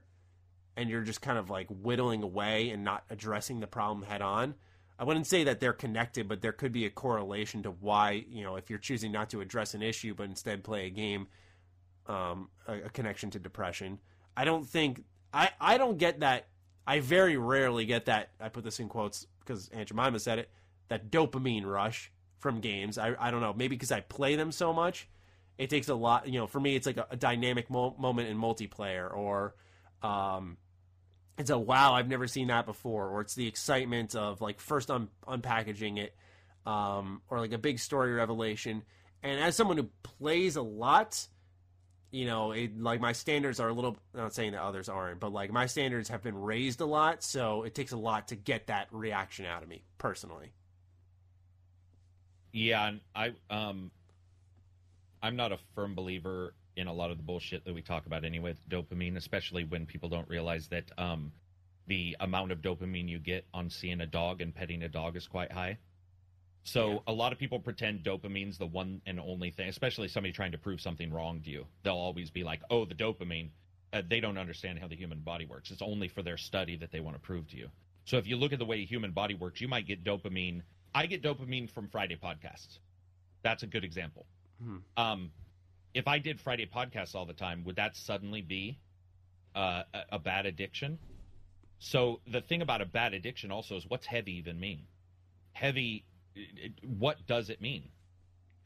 and 0.76 0.90
you're 0.90 1.02
just 1.02 1.22
kind 1.22 1.38
of 1.38 1.48
like 1.48 1.66
whittling 1.68 2.22
away 2.22 2.68
and 2.68 2.84
not 2.84 3.04
addressing 3.08 3.60
the 3.60 3.66
problem 3.66 4.06
head 4.06 4.20
on. 4.20 4.54
I 4.98 5.04
wouldn't 5.04 5.26
say 5.26 5.44
that 5.44 5.60
they're 5.60 5.72
connected, 5.72 6.28
but 6.28 6.42
there 6.42 6.52
could 6.52 6.72
be 6.72 6.84
a 6.84 6.90
correlation 6.90 7.62
to 7.62 7.70
why, 7.70 8.24
you 8.28 8.42
know, 8.44 8.56
if 8.56 8.68
you're 8.68 8.78
choosing 8.78 9.12
not 9.12 9.30
to 9.30 9.40
address 9.40 9.72
an 9.72 9.82
issue 9.82 10.14
but 10.14 10.24
instead 10.24 10.62
play 10.62 10.86
a 10.86 10.90
game, 10.90 11.26
um, 12.08 12.48
a, 12.66 12.74
a 12.86 12.90
connection 12.90 13.30
to 13.30 13.38
depression. 13.38 13.98
I 14.36 14.44
don't 14.44 14.66
think 14.66 15.04
I, 15.32 15.50
I 15.60 15.78
don't 15.78 15.98
get 15.98 16.20
that. 16.20 16.48
I 16.86 17.00
very 17.00 17.36
rarely 17.36 17.84
get 17.84 18.06
that. 18.06 18.30
I 18.40 18.48
put 18.48 18.64
this 18.64 18.80
in 18.80 18.88
quotes 18.88 19.26
because 19.40 19.68
Aunt 19.70 19.88
Jemima 19.88 20.18
said 20.18 20.38
it. 20.38 20.50
That 20.88 21.10
dopamine 21.10 21.66
rush 21.66 22.10
from 22.38 22.60
games. 22.60 22.96
I, 22.96 23.14
I 23.18 23.30
don't 23.30 23.40
know. 23.40 23.52
Maybe 23.52 23.76
because 23.76 23.92
I 23.92 24.00
play 24.00 24.36
them 24.36 24.52
so 24.52 24.72
much, 24.72 25.08
it 25.58 25.68
takes 25.68 25.88
a 25.88 25.94
lot. 25.94 26.26
You 26.26 26.40
know, 26.40 26.46
for 26.46 26.60
me, 26.60 26.76
it's 26.76 26.86
like 26.86 26.96
a, 26.96 27.06
a 27.10 27.16
dynamic 27.16 27.68
mo- 27.68 27.94
moment 27.98 28.28
in 28.28 28.38
multiplayer, 28.38 29.14
or 29.14 29.54
um, 30.02 30.56
it's 31.36 31.50
a 31.50 31.58
wow, 31.58 31.94
I've 31.94 32.08
never 32.08 32.26
seen 32.26 32.48
that 32.48 32.64
before, 32.64 33.08
or 33.08 33.20
it's 33.20 33.34
the 33.34 33.46
excitement 33.46 34.14
of 34.14 34.40
like 34.40 34.60
first 34.60 34.90
un- 34.90 35.08
unpackaging 35.26 35.98
it, 35.98 36.14
um, 36.64 37.20
or 37.28 37.38
like 37.38 37.52
a 37.52 37.58
big 37.58 37.78
story 37.78 38.12
revelation. 38.12 38.82
And 39.22 39.40
as 39.40 39.56
someone 39.56 39.76
who 39.76 39.88
plays 40.02 40.56
a 40.56 40.62
lot, 40.62 41.26
you 42.10 42.24
know, 42.24 42.52
it, 42.52 42.80
like 42.80 43.00
my 43.00 43.12
standards 43.12 43.60
are 43.60 43.68
a 43.68 43.72
little. 43.72 43.96
I'm 44.14 44.20
not 44.20 44.34
saying 44.34 44.52
that 44.52 44.62
others 44.62 44.88
aren't, 44.88 45.20
but 45.20 45.32
like 45.32 45.52
my 45.52 45.66
standards 45.66 46.08
have 46.08 46.22
been 46.22 46.40
raised 46.40 46.80
a 46.80 46.86
lot, 46.86 47.22
so 47.22 47.64
it 47.64 47.74
takes 47.74 47.92
a 47.92 47.96
lot 47.96 48.28
to 48.28 48.36
get 48.36 48.68
that 48.68 48.88
reaction 48.90 49.44
out 49.44 49.62
of 49.62 49.68
me 49.68 49.82
personally. 49.98 50.52
Yeah, 52.52 52.92
I 53.14 53.32
um 53.50 53.90
I'm 55.22 55.36
not 55.36 55.52
a 55.52 55.58
firm 55.74 55.94
believer 55.94 56.54
in 56.76 56.86
a 56.86 56.92
lot 56.92 57.10
of 57.10 57.18
the 57.18 57.22
bullshit 57.24 57.64
that 57.64 57.74
we 57.74 57.82
talk 57.82 58.06
about 58.06 58.24
anyway 58.24 58.50
with 58.50 58.68
dopamine, 58.68 59.16
especially 59.16 59.64
when 59.64 59.84
people 59.84 60.08
don't 60.08 60.28
realize 60.28 60.68
that 60.68 60.90
um 60.96 61.32
the 61.88 62.16
amount 62.20 62.52
of 62.52 62.60
dopamine 62.60 63.08
you 63.08 63.18
get 63.18 63.46
on 63.52 63.68
seeing 63.68 64.00
a 64.00 64.06
dog 64.06 64.40
and 64.40 64.54
petting 64.54 64.82
a 64.82 64.88
dog 64.88 65.16
is 65.16 65.26
quite 65.26 65.52
high. 65.52 65.78
So 66.64 66.92
Yeah. 66.92 66.98
a 67.06 67.12
lot 67.12 67.32
of 67.32 67.38
people 67.38 67.58
pretend 67.60 68.04
dopamine's 68.04 68.58
the 68.58 68.66
one 68.66 69.00
and 69.06 69.18
only 69.18 69.50
thing, 69.50 69.68
especially 69.68 70.08
somebody 70.08 70.32
trying 70.32 70.52
to 70.52 70.58
prove 70.58 70.80
something 70.80 71.10
wrong 71.12 71.40
to 71.42 71.50
you. 71.50 71.66
They'll 71.82 71.94
always 71.94 72.30
be 72.30 72.44
like, 72.44 72.62
"Oh, 72.70 72.84
the 72.84 72.94
dopamine." 72.94 73.50
uh, 73.92 74.02
they 74.06 74.20
don't 74.20 74.36
understand 74.36 74.78
how 74.78 74.86
the 74.86 74.96
human 74.96 75.20
body 75.20 75.46
works. 75.46 75.70
It's 75.70 75.82
only 75.82 76.08
for 76.08 76.22
their 76.22 76.36
study 76.36 76.76
that 76.76 76.90
they 76.90 77.00
want 77.00 77.16
to 77.16 77.20
prove 77.20 77.48
to 77.48 77.56
you. 77.56 77.70
So 78.04 78.18
if 78.18 78.26
you 78.26 78.36
look 78.36 78.52
at 78.52 78.58
the 78.58 78.64
way 78.64 78.80
a 78.80 78.84
human 78.84 79.12
body 79.12 79.34
works, 79.34 79.60
you 79.60 79.68
might 79.68 79.86
get 79.86 80.04
dopamine. 80.04 80.62
I 80.94 81.06
get 81.06 81.22
dopamine 81.22 81.70
from 81.70 81.88
Friday 81.88 82.16
podcasts. 82.16 82.78
That's 83.42 83.62
a 83.62 83.66
good 83.66 83.84
example. 83.84 84.26
Um, 84.96 85.30
if 85.94 86.06
I 86.06 86.18
did 86.18 86.40
Friday 86.40 86.66
podcasts 86.66 87.14
all 87.14 87.24
the 87.24 87.32
time, 87.32 87.64
would 87.64 87.76
that 87.76 87.96
suddenly 87.96 88.42
be 88.42 88.78
uh, 89.54 89.84
a, 89.94 90.00
a 90.12 90.18
bad 90.18 90.44
addiction? 90.46 90.98
So 91.78 92.20
the 92.26 92.40
thing 92.40 92.60
about 92.60 92.80
a 92.82 92.86
bad 92.86 93.14
addiction 93.14 93.50
also 93.50 93.76
is 93.76 93.86
what's 93.88 94.06
heavy 94.06 94.32
even 94.36 94.58
mean? 94.60 94.86
Heavy, 95.52 96.04
it- 96.38 96.84
what 96.84 97.26
does 97.26 97.50
it 97.50 97.60
mean? 97.60 97.90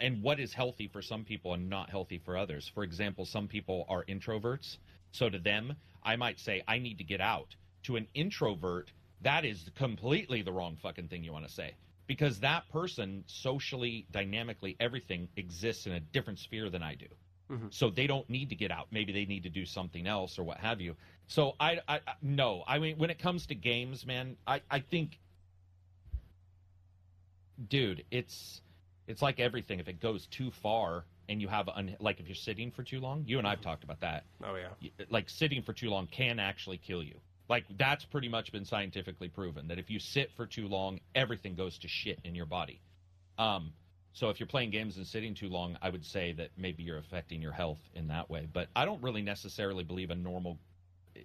And 0.01 0.23
what 0.23 0.40
is 0.40 0.53
healthy 0.53 0.89
for 0.89 1.01
some 1.01 1.24
people 1.24 1.55
and 1.55 1.69
not 1.70 1.90
healthy 1.90 2.19
for 2.19 2.36
others? 2.36 2.69
For 2.69 2.82
example, 2.82 3.24
some 3.24 3.47
people 3.49 3.86
are 3.89 4.05
introverts. 4.05 4.78
So 5.12 5.28
to 5.31 5.39
them, 5.39 5.77
I 6.03 6.16
might 6.16 6.40
say, 6.40 6.62
I 6.66 6.78
need 6.78 6.99
to 6.99 7.05
get 7.05 7.20
out. 7.20 7.55
To 7.85 7.97
an 7.97 8.09
introvert, 8.15 8.90
that 9.20 9.44
is 9.44 9.70
completely 9.77 10.43
the 10.43 10.53
wrong 10.53 10.77
fucking 10.77 11.09
thing 11.09 11.23
you 11.23 11.32
want 11.32 11.47
to 11.47 11.53
say. 11.53 11.74
Because 12.07 12.40
that 12.40 12.69
person, 12.69 13.23
socially, 13.27 14.07
dynamically, 14.11 14.77
everything 14.81 15.28
exists 15.36 15.86
in 15.86 15.93
a 15.93 16.01
different 16.01 16.40
sphere 16.40 16.69
than 16.69 16.82
I 16.82 16.97
do. 16.97 17.07
Mm-hmm. 17.51 17.66
So 17.70 17.90
they 17.90 18.07
don't 18.07 18.28
need 18.28 18.49
to 18.49 18.57
get 18.57 18.70
out. 18.70 18.89
Maybe 18.90 19.12
they 19.12 19.27
need 19.27 19.44
to 19.44 19.51
do 19.51 19.65
something 19.65 20.07
else 20.07 20.39
or 20.39 20.43
what 20.43 20.59
have 20.59 20.81
you. 20.81 20.97
So 21.27 21.55
I, 21.61 21.78
I, 21.86 21.97
I 22.07 22.15
no. 22.23 22.65
I 22.66 22.78
mean, 22.78 22.99
when 22.99 23.11
it 23.11 23.19
comes 23.19 23.47
to 23.47 23.55
games, 23.55 24.07
man, 24.07 24.36
I, 24.47 24.62
I 24.70 24.81
think, 24.81 25.19
dude, 27.68 28.05
it's 28.10 28.60
it's 29.06 29.22
like 29.22 29.40
everything. 29.40 29.80
If 29.80 29.89
it 29.89 30.01
goes 30.01 30.26
too 30.26 30.51
far 30.51 31.05
and 31.28 31.40
you 31.40 31.48
have 31.48 31.68
un, 31.68 31.97
like 32.01 32.20
if 32.20 32.26
you're 32.26 32.34
sitting 32.34 32.70
for 32.70 32.82
too 32.82 33.01
long, 33.01 33.24
you 33.26 33.39
and 33.39 33.47
I've 33.47 33.60
talked 33.60 33.84
about 33.84 34.01
that. 34.01 34.24
Oh 34.44 34.56
yeah. 34.56 34.89
Like 35.10 35.28
sitting 35.28 35.62
for 35.62 35.72
too 35.72 35.90
long 35.90 36.06
can 36.06 36.39
actually 36.39 36.78
kill 36.78 37.02
you. 37.02 37.14
Like 37.48 37.64
that's 37.76 38.05
pretty 38.05 38.28
much 38.28 38.52
been 38.52 38.64
scientifically 38.64 39.28
proven 39.28 39.68
that 39.68 39.78
if 39.78 39.90
you 39.90 39.98
sit 39.98 40.30
for 40.36 40.47
too 40.47 40.68
long, 40.68 41.01
everything 41.14 41.55
goes 41.55 41.78
to 41.78 41.89
shit 41.89 42.18
in 42.24 42.34
your 42.34 42.47
body. 42.47 42.80
Um, 43.39 43.72
so 44.12 44.28
if 44.28 44.39
you're 44.39 44.47
playing 44.47 44.70
games 44.70 44.98
and 44.98 45.06
sitting 45.06 45.34
too 45.34 45.48
long, 45.48 45.78
I 45.80 45.89
would 45.89 46.05
say 46.05 46.32
that 46.34 46.51
maybe 46.56 46.82
you're 46.82 46.98
affecting 46.98 47.40
your 47.40 47.52
health 47.52 47.80
in 47.94 48.09
that 48.09 48.28
way. 48.28 48.47
But 48.52 48.68
I 48.76 48.84
don't 48.84 49.02
really 49.02 49.22
necessarily 49.22 49.84
believe 49.84 50.10
a 50.10 50.14
normal, 50.14 50.59
eh, 51.16 51.20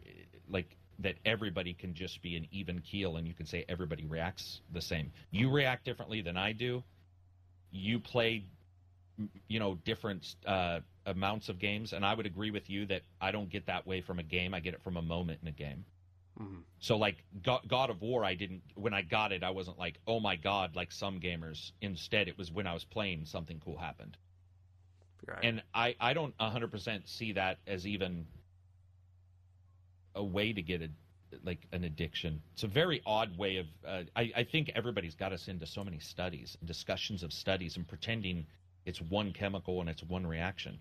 like 0.49 0.76
that 0.99 1.15
everybody 1.25 1.73
can 1.73 1.93
just 1.93 2.21
be 2.21 2.35
an 2.35 2.47
even 2.51 2.79
keel 2.79 3.17
and 3.17 3.27
you 3.27 3.33
can 3.33 3.45
say 3.45 3.63
everybody 3.69 4.05
reacts 4.05 4.61
the 4.73 4.81
same. 4.81 5.11
You 5.31 5.49
react 5.49 5.85
differently 5.85 6.21
than 6.21 6.37
I 6.37 6.53
do. 6.53 6.83
You 7.71 7.99
play, 7.99 8.45
you 9.47 9.59
know, 9.59 9.75
different 9.85 10.35
uh, 10.45 10.79
amounts 11.05 11.49
of 11.49 11.59
games, 11.59 11.93
and 11.93 12.05
I 12.05 12.13
would 12.13 12.25
agree 12.25 12.51
with 12.51 12.69
you 12.69 12.85
that 12.87 13.01
I 13.21 13.31
don't 13.31 13.49
get 13.49 13.65
that 13.67 13.85
way 13.85 14.01
from 14.01 14.19
a 14.19 14.23
game. 14.23 14.53
I 14.53 14.59
get 14.59 14.73
it 14.73 14.81
from 14.81 14.97
a 14.97 15.01
moment 15.01 15.39
in 15.41 15.47
a 15.47 15.51
game. 15.51 15.85
Mhm. 16.39 16.63
So 16.79 16.97
like 16.97 17.23
God, 17.43 17.89
of 17.89 18.01
War, 18.01 18.23
I 18.23 18.35
didn't 18.35 18.61
when 18.75 18.93
I 18.93 19.01
got 19.01 19.31
it, 19.31 19.43
I 19.43 19.49
wasn't 19.49 19.79
like, 19.79 19.99
oh 20.07 20.19
my 20.19 20.35
god, 20.35 20.75
like 20.75 20.91
some 20.91 21.19
gamers. 21.19 21.71
Instead, 21.81 22.27
it 22.27 22.37
was 22.37 22.51
when 22.51 22.67
I 22.67 22.73
was 22.73 22.83
playing, 22.85 23.25
something 23.25 23.59
cool 23.59 23.77
happened, 23.77 24.17
Right. 25.25 25.43
and 25.43 25.63
I 25.73 25.95
I 25.99 26.13
don't 26.13 26.33
100 26.39 26.69
percent 26.71 27.07
see 27.07 27.31
that 27.33 27.59
as 27.67 27.87
even 27.87 28.27
a 30.17 30.23
way 30.23 30.51
to 30.53 30.61
get 30.61 30.81
a 30.81 30.89
like 31.43 31.67
an 31.71 31.83
addiction. 31.83 32.41
It's 32.53 32.63
a 32.63 32.67
very 32.67 33.01
odd 33.05 33.37
way 33.37 33.57
of. 33.57 33.67
Uh, 33.85 34.03
I 34.15 34.31
I 34.35 34.43
think 34.43 34.71
everybody's 34.75 35.15
got 35.15 35.31
us 35.33 35.47
into 35.47 35.65
so 35.65 35.83
many 35.83 35.99
studies, 35.99 36.57
discussions 36.65 37.23
of 37.23 37.31
studies, 37.31 37.77
and 37.77 37.87
pretending 37.87 38.45
it's 38.85 39.01
one 39.01 39.33
chemical 39.33 39.81
and 39.81 39.89
it's 39.89 40.03
one 40.03 40.25
reaction. 40.25 40.79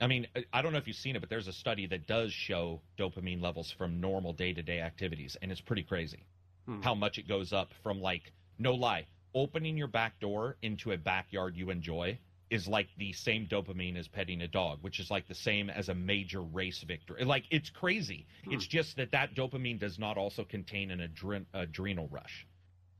I 0.00 0.06
mean, 0.06 0.26
I- 0.36 0.44
I 0.52 0.62
don't 0.62 0.72
know 0.72 0.78
if 0.78 0.86
you've 0.86 0.96
seen 0.96 1.16
it, 1.16 1.20
but 1.20 1.30
there's 1.30 1.48
a 1.48 1.52
study 1.52 1.86
that 1.86 2.06
does 2.06 2.32
show 2.32 2.80
dopamine 2.98 3.40
levels 3.40 3.70
from 3.72 4.00
normal 4.00 4.32
day 4.32 4.52
to 4.52 4.62
day 4.62 4.80
activities, 4.80 5.36
and 5.42 5.50
it's 5.50 5.60
pretty 5.60 5.82
crazy 5.82 6.26
how 6.82 6.94
much 6.94 7.18
it 7.18 7.26
goes 7.28 7.52
up 7.52 7.72
from 7.82 8.00
like, 8.00 8.32
no 8.58 8.74
lie, 8.74 9.06
opening 9.34 9.76
your 9.76 9.88
back 9.88 10.18
door 10.20 10.56
into 10.62 10.92
a 10.92 10.96
backyard 10.98 11.56
you 11.56 11.70
enjoy 11.70 12.18
is 12.50 12.68
like 12.68 12.88
the 12.96 13.12
same 13.12 13.46
dopamine 13.46 13.96
as 13.96 14.06
petting 14.06 14.42
a 14.42 14.48
dog, 14.48 14.78
which 14.82 15.00
is 15.00 15.10
like 15.10 15.26
the 15.26 15.34
same 15.34 15.68
as 15.68 15.88
a 15.88 15.94
major 15.94 16.42
race 16.42 16.82
victory. 16.82 17.24
Like, 17.24 17.44
it's 17.50 17.70
crazy. 17.70 18.26
Hmm. 18.44 18.52
It's 18.52 18.66
just 18.66 18.96
that 18.96 19.10
that 19.12 19.34
dopamine 19.34 19.80
does 19.80 19.98
not 19.98 20.16
also 20.16 20.44
contain 20.44 20.90
an 20.90 21.00
adren- 21.00 21.46
adrenal 21.54 22.08
rush. 22.08 22.46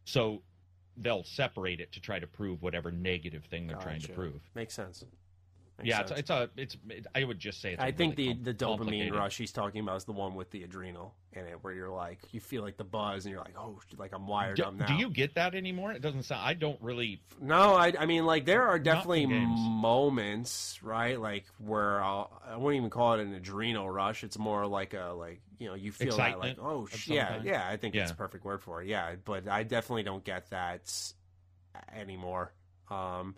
So 0.04 0.42
they'll 0.96 1.24
separate 1.24 1.80
it 1.80 1.92
to 1.92 2.00
try 2.00 2.18
to 2.18 2.26
prove 2.26 2.62
whatever 2.62 2.90
negative 2.90 3.44
thing 3.44 3.66
they're 3.66 3.76
trying 3.76 4.00
to 4.00 4.12
prove. 4.12 4.40
Makes 4.54 4.74
sense. 4.74 5.04
Makes 5.78 5.88
yeah, 5.88 6.00
it's, 6.00 6.08
sense. 6.08 6.20
it's 6.20 6.30
a 6.30 6.50
it's. 6.56 6.76
It, 6.88 7.06
I 7.14 7.24
would 7.24 7.38
just 7.38 7.60
say 7.60 7.72
it's. 7.74 7.82
a 7.82 7.84
I 7.84 7.92
think 7.92 8.16
really 8.16 8.32
the 8.32 8.54
com- 8.54 8.78
the 8.78 8.84
dopamine 8.84 9.12
rush 9.12 9.36
he's 9.36 9.52
talking 9.52 9.82
about 9.82 9.98
is 9.98 10.04
the 10.04 10.12
one 10.12 10.34
with 10.34 10.50
the 10.50 10.62
adrenal 10.62 11.14
in 11.34 11.44
it, 11.46 11.62
where 11.62 11.74
you're 11.74 11.90
like 11.90 12.18
you 12.32 12.40
feel 12.40 12.62
like 12.62 12.78
the 12.78 12.84
buzz 12.84 13.26
and 13.26 13.32
you're 13.34 13.42
like, 13.42 13.54
oh, 13.58 13.78
like 13.98 14.12
I'm 14.14 14.26
wired 14.26 14.56
Do, 14.56 14.64
up 14.64 14.74
now. 14.74 14.86
do 14.86 14.94
you 14.94 15.10
get 15.10 15.34
that 15.34 15.54
anymore? 15.54 15.92
It 15.92 16.00
doesn't 16.00 16.22
sound. 16.22 16.40
I 16.46 16.54
don't 16.54 16.80
really. 16.80 17.20
No, 17.42 17.74
I, 17.74 17.92
I 17.98 18.06
mean, 18.06 18.24
like 18.24 18.46
there 18.46 18.62
are 18.66 18.78
definitely 18.78 19.26
moments, 19.26 20.80
right? 20.82 21.20
Like 21.20 21.44
where 21.58 22.02
I'll, 22.02 22.30
I 22.48 22.56
wouldn't 22.56 22.78
even 22.78 22.90
call 22.90 23.14
it 23.14 23.20
an 23.20 23.34
adrenal 23.34 23.90
rush. 23.90 24.24
It's 24.24 24.38
more 24.38 24.66
like 24.66 24.94
a 24.94 25.12
like 25.16 25.40
you 25.58 25.68
know 25.68 25.74
you 25.74 25.92
feel 25.92 26.16
that 26.16 26.38
like 26.38 26.56
oh 26.60 26.84
of 26.84 26.90
sh- 26.94 27.08
yeah 27.08 27.28
kind? 27.28 27.44
yeah. 27.44 27.68
I 27.68 27.76
think 27.76 27.94
it's 27.94 28.08
Yeah. 28.10 28.14
a 28.14 28.16
perfect 28.16 28.44
word 28.44 28.62
for 28.62 28.82
it. 28.82 28.88
Yeah, 28.88 29.14
but 29.24 29.46
I 29.46 29.62
definitely 29.62 30.04
don't 30.04 30.24
get 30.24 30.48
that 30.50 30.90
anymore. 31.94 32.52
Um, 32.90 33.36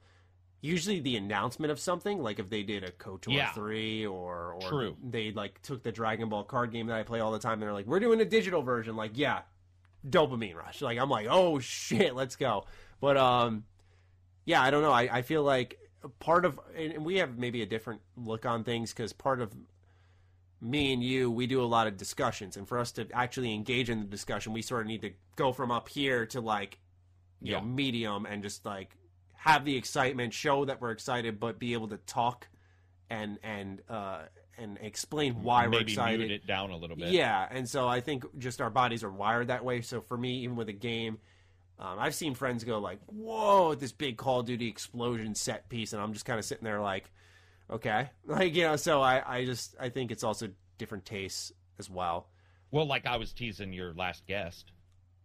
usually 0.61 1.01
the 1.01 1.17
announcement 1.17 1.71
of 1.71 1.79
something, 1.79 2.21
like 2.23 2.39
if 2.39 2.51
they 2.51 2.63
did 2.63 2.83
a 2.85 2.91
KOTOR 2.91 3.33
Yeah. 3.33 3.53
three 3.53 4.05
or 4.07 4.55
or 4.55 4.61
True. 4.69 4.97
they 5.03 5.31
like 5.33 5.61
took 5.63 5.83
the 5.83 5.93
Dragon 5.93 6.29
Ball 6.29 6.45
card 6.45 6.73
game 6.73 6.87
that 6.89 6.97
I 6.99 7.03
play 7.03 7.21
all 7.21 7.33
the 7.33 7.39
time, 7.39 7.55
and 7.55 7.63
they're 7.63 7.73
like, 7.73 7.87
we're 7.87 8.01
doing 8.01 8.21
a 8.21 8.25
digital 8.25 8.63
version. 8.63 8.97
Like 8.97 9.13
yeah, 9.15 9.43
dopamine 10.09 10.55
rush. 10.57 10.83
Like 10.83 10.99
I'm 10.99 11.11
like, 11.11 11.27
oh 11.31 11.59
shit, 11.59 12.15
let's 12.15 12.37
go. 12.37 12.65
But 13.01 13.17
um, 13.17 13.65
yeah, 14.45 14.61
I 14.63 14.71
don't 14.71 14.83
know. 14.83 14.93
I, 14.93 15.19
I 15.19 15.23
feel 15.23 15.43
like 15.43 15.79
part 16.21 16.45
of, 16.45 16.59
and 16.77 17.05
we 17.05 17.17
have 17.19 17.39
maybe 17.39 17.63
a 17.63 17.67
different 17.67 18.01
look 18.17 18.47
on 18.47 18.65
things 18.65 18.93
because 18.93 19.13
part 19.13 19.41
of 19.41 19.55
me 20.61 20.93
and 20.93 21.03
you, 21.05 21.31
we 21.31 21.47
do 21.47 21.63
a 21.63 21.67
lot 21.67 21.87
of 21.87 21.97
discussions, 21.97 22.57
and 22.57 22.67
for 22.67 22.79
us 22.79 22.91
to 22.93 23.07
actually 23.13 23.55
engage 23.55 23.91
in 23.91 24.01
the 24.01 24.07
discussion, 24.07 24.53
we 24.53 24.63
sort 24.63 24.81
of 24.81 24.87
need 24.89 25.03
to 25.03 25.13
go 25.37 25.53
from 25.53 25.71
up 25.71 25.89
here 25.89 26.27
to 26.27 26.41
like, 26.41 26.79
you 27.41 27.53
Yeah. 27.53 27.61
know, 27.61 27.67
medium 27.67 28.27
and 28.27 28.43
just 28.43 28.65
like 28.65 28.97
have 29.39 29.65
the 29.65 29.77
excitement, 29.77 30.35
show 30.35 30.65
that 30.65 30.81
we're 30.81 30.91
excited, 30.91 31.39
but 31.39 31.59
be 31.59 31.73
able 31.73 31.89
to 31.89 31.97
talk 31.99 32.49
and 33.11 33.39
and 33.43 33.81
uh 33.89 34.23
and 34.59 34.77
explain 34.83 35.43
why 35.43 35.65
we're 35.65 35.71
maybe 35.71 35.93
excited. 35.93 36.19
mute 36.19 36.31
it 36.33 36.47
down 36.47 36.71
a 36.71 36.77
little 36.77 36.97
bit. 36.97 37.11
Yeah, 37.11 37.47
and 37.51 37.69
so 37.69 37.87
I 37.87 38.01
think 38.01 38.25
just 38.39 38.61
our 38.61 38.71
bodies 38.71 39.05
are 39.05 39.11
wired 39.11 39.49
that 39.49 39.65
way. 39.65 39.81
So 39.81 40.01
for 40.01 40.17
me, 40.19 40.41
even 40.41 40.57
with 40.57 40.69
a 40.69 40.73
game, 40.73 41.19
um, 41.79 41.99
I've 42.01 42.15
seen 42.15 42.35
friends 42.35 42.65
go 42.65 42.81
like, 42.81 42.99
"Whoa!" 43.07 43.75
this 43.75 43.93
big 43.93 44.17
Call 44.17 44.41
of 44.41 44.47
Duty 44.47 44.67
explosion 44.67 45.35
set 45.37 45.69
piece, 45.69 45.93
and 45.93 46.03
I'm 46.03 46.13
just 46.13 46.25
kind 46.25 46.39
of 46.39 46.45
sitting 46.45 46.65
there 46.65 46.81
like, 46.81 47.11
"Okay," 47.71 48.11
like 48.27 48.55
you 48.57 48.65
know. 48.65 48.77
So 48.77 49.01
I, 49.01 49.37
I 49.39 49.45
just, 49.45 49.77
I 49.79 49.89
think 49.89 50.11
it's 50.11 50.25
also 50.25 50.49
different 50.77 51.05
tastes 51.05 51.53
as 51.79 51.89
well. 51.89 52.29
Well, 52.73 52.87
like 52.87 53.07
I 53.07 53.17
was 53.17 53.33
teasing 53.33 53.73
your 53.73 53.95
last 53.95 54.27
guest. 54.27 54.73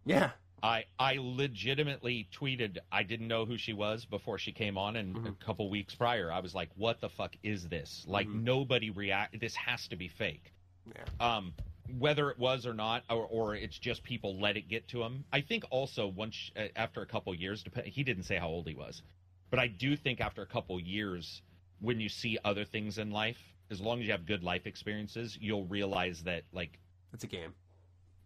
Yeah, 0.06 0.30
I 0.64 0.84
I 0.98 1.18
legitimately 1.20 2.28
tweeted 2.32 2.78
I 2.90 3.02
didn't 3.02 3.28
know 3.28 3.44
who 3.44 3.58
she 3.58 3.74
was 3.74 4.06
before 4.06 4.38
she 4.38 4.52
came 4.52 4.78
on, 4.78 4.96
and 4.96 5.14
Mm-hmm. 5.14 5.26
a 5.26 5.44
couple 5.44 5.68
weeks 5.70 5.94
prior, 5.94 6.32
I 6.32 6.40
was 6.40 6.54
like, 6.54 6.70
"What 6.74 7.00
the 7.00 7.10
fuck 7.10 7.36
is 7.42 7.68
this? 7.68 8.04
Like 8.08 8.28
nobody 8.28 8.90
react. 8.90 9.38
This 9.40 9.54
has 9.56 9.86
to 9.88 9.96
be 9.96 10.08
fake." 10.08 10.52
yeah, 10.86 11.04
Um, 11.20 11.54
whether 11.98 12.30
it 12.30 12.38
was 12.38 12.66
or 12.66 12.74
not, 12.74 13.04
or, 13.10 13.26
or 13.26 13.54
it's 13.54 13.78
just 13.78 14.02
people 14.04 14.40
let 14.40 14.56
it 14.56 14.68
get 14.68 14.88
to 14.88 15.02
him. 15.02 15.24
I 15.32 15.42
think 15.42 15.64
also 15.70 16.08
once 16.08 16.50
uh, 16.56 16.68
after 16.76 17.02
a 17.02 17.06
couple 17.06 17.34
years, 17.34 17.64
he 17.84 18.02
didn't 18.02 18.24
say 18.24 18.36
how 18.36 18.48
old 18.48 18.66
he 18.66 18.74
was, 18.74 19.02
but 19.50 19.58
I 19.60 19.68
do 19.68 19.96
think 19.96 20.20
after 20.20 20.42
a 20.42 20.46
couple 20.46 20.80
years, 20.80 21.42
when 21.80 22.00
you 22.00 22.08
see 22.08 22.38
other 22.44 22.64
things 22.64 22.98
in 22.98 23.10
life, 23.10 23.56
as 23.70 23.80
long 23.80 24.00
as 24.00 24.06
you 24.06 24.12
have 24.12 24.24
good 24.26 24.42
life 24.42 24.66
experiences, 24.66 25.36
you'll 25.40 25.66
realize 25.66 26.22
that 26.24 26.44
like 26.52 26.78
it's 27.12 27.24
a 27.24 27.28
game. 27.28 27.54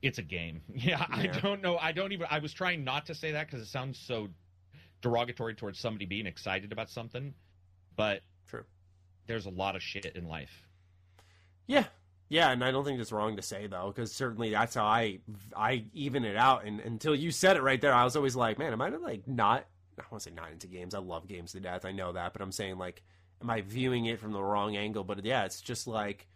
It's 0.03 0.19
a 0.19 0.23
game. 0.23 0.63
Yeah, 0.75 1.05
I 1.11 1.27
don't 1.27 1.63
know. 1.63 1.77
I 1.77 1.93
don't 1.93 2.13
even. 2.13 2.27
I 2.31 2.39
was 2.39 2.53
trying 2.53 2.85
not 2.85 3.07
to 3.07 3.15
say 3.15 3.33
that 3.33 3.47
because 3.47 3.63
it 3.63 3.69
sounds 3.69 3.99
so 3.99 4.29
derogatory 5.01 5.55
towards 5.55 5.79
somebody 5.79 6.07
being 6.07 6.27
excited 6.27 6.73
about 6.73 6.91
something, 6.91 7.35
but 7.97 8.23
True. 8.49 8.65
there's 9.27 9.47
a 9.47 9.51
lot 9.51 9.77
of 9.77 9.83
shit 9.83 10.07
in 10.17 10.29
life. 10.29 10.67
Yeah, 11.67 11.85
yeah, 12.29 12.51
and 12.51 12.63
I 12.63 12.71
don't 12.71 12.85
think 12.85 13.01
it's 13.01 13.13
wrong 13.13 13.37
to 13.37 13.43
say 13.43 13.67
though, 13.67 13.93
because 13.95 14.13
certainly 14.13 14.51
that's 14.51 14.75
how 14.75 14.85
I 14.85 15.21
I 15.57 15.85
even 15.95 16.25
it 16.25 16.37
out. 16.37 16.65
And 16.65 16.81
until 16.81 17.15
you 17.15 17.31
said 17.31 17.57
it 17.57 17.63
right 17.63 17.81
there, 17.81 17.95
I 17.95 18.05
was 18.05 18.17
always 18.17 18.37
like, 18.37 18.59
man, 18.59 18.73
am 18.73 18.83
I 18.83 18.89
like 18.91 19.27
not? 19.27 19.67
I 19.99 20.05
want 20.11 20.23
to 20.23 20.31
say 20.31 20.35
not 20.35 20.53
into 20.53 20.67
games. 20.67 20.95
I 20.95 20.99
love 20.99 21.27
games 21.27 21.53
to 21.53 21.61
death. 21.61 21.85
I 21.85 21.93
know 21.93 22.13
that, 22.13 22.33
but 22.33 22.43
I'm 22.43 22.53
saying 22.53 22.79
like, 22.79 23.03
am 23.43 23.51
I 23.51 23.63
viewing 23.63 24.07
it 24.07 24.21
from 24.21 24.33
the 24.33 24.43
wrong 24.43 24.77
angle? 24.77 25.05
But 25.05 25.25
yeah, 25.25 25.45
it's 25.45 25.61
just 25.61 25.87
like, 25.87 26.27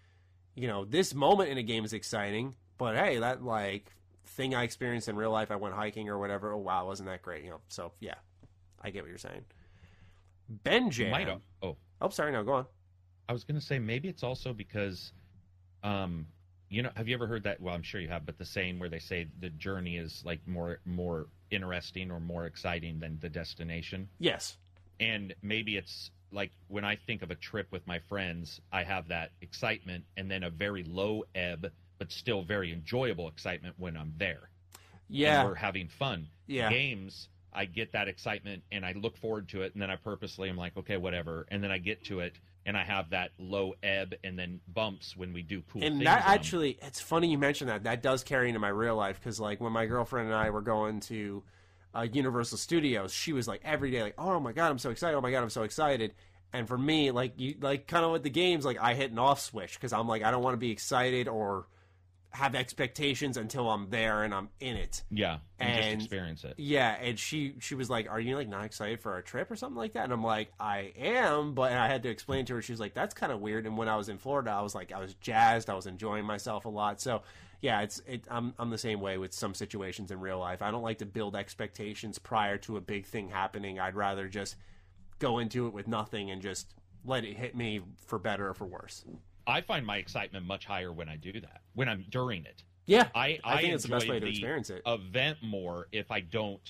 you 0.55 0.67
know, 0.67 0.85
this 0.85 1.15
moment 1.15 1.51
in 1.51 1.59
a 1.59 1.63
game 1.63 1.85
is 1.85 1.93
exciting, 1.93 2.55
but 2.83 2.97
hey, 2.97 3.19
that 3.19 3.45
like 3.45 3.93
thing 4.27 4.57
I 4.57 4.65
experienced 4.65 5.09
in 5.09 5.15
real 5.15 5.31
life, 5.31 5.53
I 5.53 5.57
went 5.57 5.73
hiking 5.73 6.09
or 6.09 6.19
whatever. 6.19 6.53
Oh 6.53 6.59
wow, 6.59 6.85
wasn't 6.85 7.09
that 7.09 7.23
great? 7.23 7.45
You 7.45 7.51
know, 7.51 7.61
so 7.69 7.93
yeah, 8.01 8.17
I 8.83 8.91
get 8.91 9.05
what 9.05 9.09
you're 9.09 9.19
saying. 9.19 9.45
Ben 10.49 10.91
Jam. 10.91 11.13
Might 11.13 11.29
have. 11.29 11.43
Oh, 11.63 11.77
Oh, 12.01 12.09
sorry, 12.09 12.33
no, 12.33 12.43
go 12.43 12.55
on. 12.55 12.67
I 13.29 13.33
was 13.33 13.45
going 13.45 13.59
to 13.59 13.65
say 13.65 13.79
maybe 13.79 14.09
it's 14.09 14.25
also 14.25 14.53
because 14.53 15.13
um, 15.85 16.27
you 16.71 16.83
know, 16.83 16.91
have 16.97 17.07
you 17.07 17.15
ever 17.15 17.29
heard 17.29 17.45
that? 17.45 17.61
Well, 17.61 17.73
I'm 17.73 17.85
sure 17.85 18.01
you 18.01 18.09
have, 18.09 18.27
but 18.27 18.37
the 18.37 18.45
saying 18.45 18.81
where 18.81 18.89
they 18.89 18.99
say 18.99 19.29
the 19.39 19.51
journey 19.51 19.97
is 19.97 20.21
like 20.25 20.41
more 20.49 20.81
more 20.85 21.29
interesting 21.53 22.11
or 22.11 22.19
more 22.19 22.47
exciting 22.47 22.99
than 22.99 23.17
the 23.21 23.29
destination. 23.29 24.09
Yes. 24.19 24.57
And 24.99 25.37
maybe 25.41 25.77
it's 25.77 26.11
like 26.33 26.51
when 26.67 26.85
I 26.85 26.97
think 26.97 27.23
of 27.23 27.31
a 27.31 27.37
trip 27.37 27.69
with 27.71 27.87
my 27.87 28.01
friends, 28.09 28.61
I 28.73 28.83
have 28.83 29.07
that 29.09 29.31
excitement 29.41 30.03
and 30.17 30.29
then 30.29 30.43
a 30.43 30.51
very 30.51 30.83
low 30.83 31.23
ebb, 31.37 31.71
but 32.03 32.11
still 32.11 32.43
very 32.43 32.73
enjoyable 32.73 33.29
excitement 33.29 33.77
when 33.79 33.97
I'm 33.97 34.13
there. 34.17 34.51
Yeah. 35.09 35.43
And 35.43 35.51
we're 35.51 35.55
having 35.55 35.87
fun. 35.87 36.27
Yeah. 36.49 36.69
Games, 36.69 37.29
I 37.53 37.65
get 37.65 37.93
that 37.93 38.09
excitement 38.09 38.65
and 38.73 38.85
I 38.85 38.93
look 39.01 39.17
forward 39.17 39.49
to 39.51 39.63
it, 39.63 39.73
and 39.75 39.81
then 39.81 39.89
I 39.89 39.95
purposely 39.95 40.49
am 40.49 40.57
like, 40.57 40.77
okay, 40.77 40.97
whatever, 40.97 41.47
and 41.53 41.63
then 41.63 41.71
I 41.71 41.79
get 41.79 42.03
to 42.07 42.19
it 42.19 42.35
and 42.67 42.77
I 42.77 42.83
have 42.83 43.11
that 43.11 43.31
low 43.39 43.75
ebb 43.85 44.15
and 44.25 44.37
then 44.37 44.59
bumps 44.67 45.17
when 45.17 45.33
we 45.33 45.43
do 45.43 45.63
cool 45.73 45.85
and 45.85 45.95
things. 45.95 46.05
that 46.05 46.25
actually 46.27 46.79
it's 46.81 47.01
funny 47.01 47.29
you 47.29 47.37
mentioned 47.39 47.71
that 47.71 47.83
that 47.85 48.03
does 48.03 48.23
carry 48.23 48.49
into 48.49 48.61
my 48.61 48.69
real 48.69 48.95
life 48.95 49.19
because 49.19 49.41
like 49.41 49.61
when 49.61 49.73
my 49.73 49.85
girlfriend 49.85 50.29
and 50.29 50.37
i 50.37 50.49
were 50.49 50.61
going 50.61 51.01
to 51.01 51.43
uh, 51.93 52.07
universal 52.13 52.57
studios 52.57 53.13
she 53.13 53.33
was 53.33 53.49
like 53.49 53.61
every 53.65 53.91
day 53.91 54.01
like 54.01 54.15
oh 54.17 54.39
my 54.39 54.53
god 54.53 54.71
i'm 54.71 54.79
so 54.79 54.91
excited 54.91 55.17
oh 55.17 55.21
my 55.21 55.33
god 55.33 55.43
i'm 55.43 55.51
so 55.51 55.65
excited 55.65 56.15
and 56.53 56.69
for 56.69 56.79
me 56.79 57.11
like 57.11 57.33
you 57.37 57.57
like 57.61 57.89
kind 57.89 58.05
of 58.05 58.13
with 58.13 58.23
the 58.23 58.31
games 58.31 58.65
like 58.65 58.79
i 58.81 58.95
hit 58.95 59.11
an 59.11 59.19
off 59.19 59.41
switch 59.41 59.75
because 59.75 59.93
i'm 59.93 60.07
like 60.07 60.23
i 60.23 60.31
don't 60.31 60.45
want 60.45 60.55
to 60.55 60.59
be 60.59 60.71
excited 60.71 61.27
or 61.27 61.67
have 62.33 62.55
expectations 62.55 63.37
until 63.37 63.71
i'm 63.71 63.91
there 63.91 64.23
and 64.23 64.35
i'm 64.35 64.49
in 64.61 64.77
it 64.77 65.03
yeah, 65.11 65.39
and, 65.63 66.01
just 66.01 66.07
experience 66.07 66.45
it. 66.45 66.55
yeah, 66.57 66.97
and 67.01 67.19
she 67.19 67.55
she 67.61 67.75
was 67.75 67.89
like, 67.89 68.11
"Are 68.11 68.21
you 68.21 68.37
like 68.37 68.49
not 68.49 68.65
excited 68.65 69.01
for 69.01 69.13
our 69.13 69.23
trip 69.23 69.51
or 69.51 69.57
something 69.57 69.77
like 69.77 69.93
that?" 69.93 70.05
And 70.05 70.13
I'm 70.13 70.25
like, 70.25 70.53
"I 70.59 70.93
am," 70.99 71.55
but 71.55 71.73
I 71.73 71.87
had 71.87 72.03
to 72.05 72.09
explain 72.09 72.45
to 72.47 72.55
her. 72.55 72.63
She 72.63 72.73
was 72.73 72.81
like, 72.81 72.95
"That's 72.95 73.15
kind 73.15 73.33
of 73.33 73.41
weird." 73.41 73.67
And 73.67 73.77
when 73.77 73.89
I 73.89 73.97
was 73.97 74.09
in 74.09 74.19
Florida, 74.19 74.51
I 74.51 74.63
was 74.63 74.75
like, 74.75 74.93
I 74.93 74.99
was 74.99 75.15
jazzed. 75.15 75.71
I 75.71 75.75
was 75.75 75.87
enjoying 75.87 76.25
myself 76.25 76.65
a 76.65 76.69
lot. 76.69 77.01
So 77.01 77.23
yeah, 77.61 77.81
it's 77.83 78.01
it. 78.07 78.27
I'm 78.31 78.55
I'm 78.59 78.71
the 78.71 78.79
same 78.79 79.01
way 79.01 79.19
with 79.19 79.33
some 79.33 79.55
situations 79.55 80.11
in 80.11 80.21
real 80.21 80.39
life. 80.39 80.63
I 80.63 80.71
don't 80.71 80.83
like 80.83 80.99
to 80.99 81.07
build 81.07 81.37
expectations 81.37 82.19
prior 82.19 82.59
to 82.59 82.77
a 82.77 82.81
big 82.81 83.07
thing 83.07 83.29
happening. 83.29 83.79
I'd 83.79 83.95
rather 83.95 84.29
just 84.29 84.57
go 85.19 85.39
into 85.39 85.67
it 85.67 85.73
with 85.73 85.87
nothing 85.87 86.31
and 86.31 86.43
just 86.43 86.75
let 87.05 87.25
it 87.25 87.37
hit 87.37 87.55
me 87.57 87.81
for 88.07 88.19
better 88.19 88.49
or 88.49 88.55
for 88.55 88.67
worse. 88.67 89.05
I 89.47 89.61
find 89.61 89.85
my 89.87 89.97
excitement 89.99 90.47
much 90.47 90.65
higher 90.67 90.93
when 90.93 91.09
I 91.09 91.17
do 91.17 91.33
that. 91.41 91.63
When 91.75 91.89
I'm 91.89 92.05
during 92.11 92.45
it. 92.45 92.63
Yeah, 92.87 93.09
I 93.15 93.39
I 93.45 93.61
think 93.61 93.75
it's 93.75 93.85
the 93.85 93.91
best 93.91 94.09
way 94.09 94.19
to 94.21 94.27
experience 94.27 94.71
it. 94.71 94.83
Event 94.87 95.39
more 95.43 95.89
if 95.93 96.11
I 96.11 96.21
don't 96.21 96.61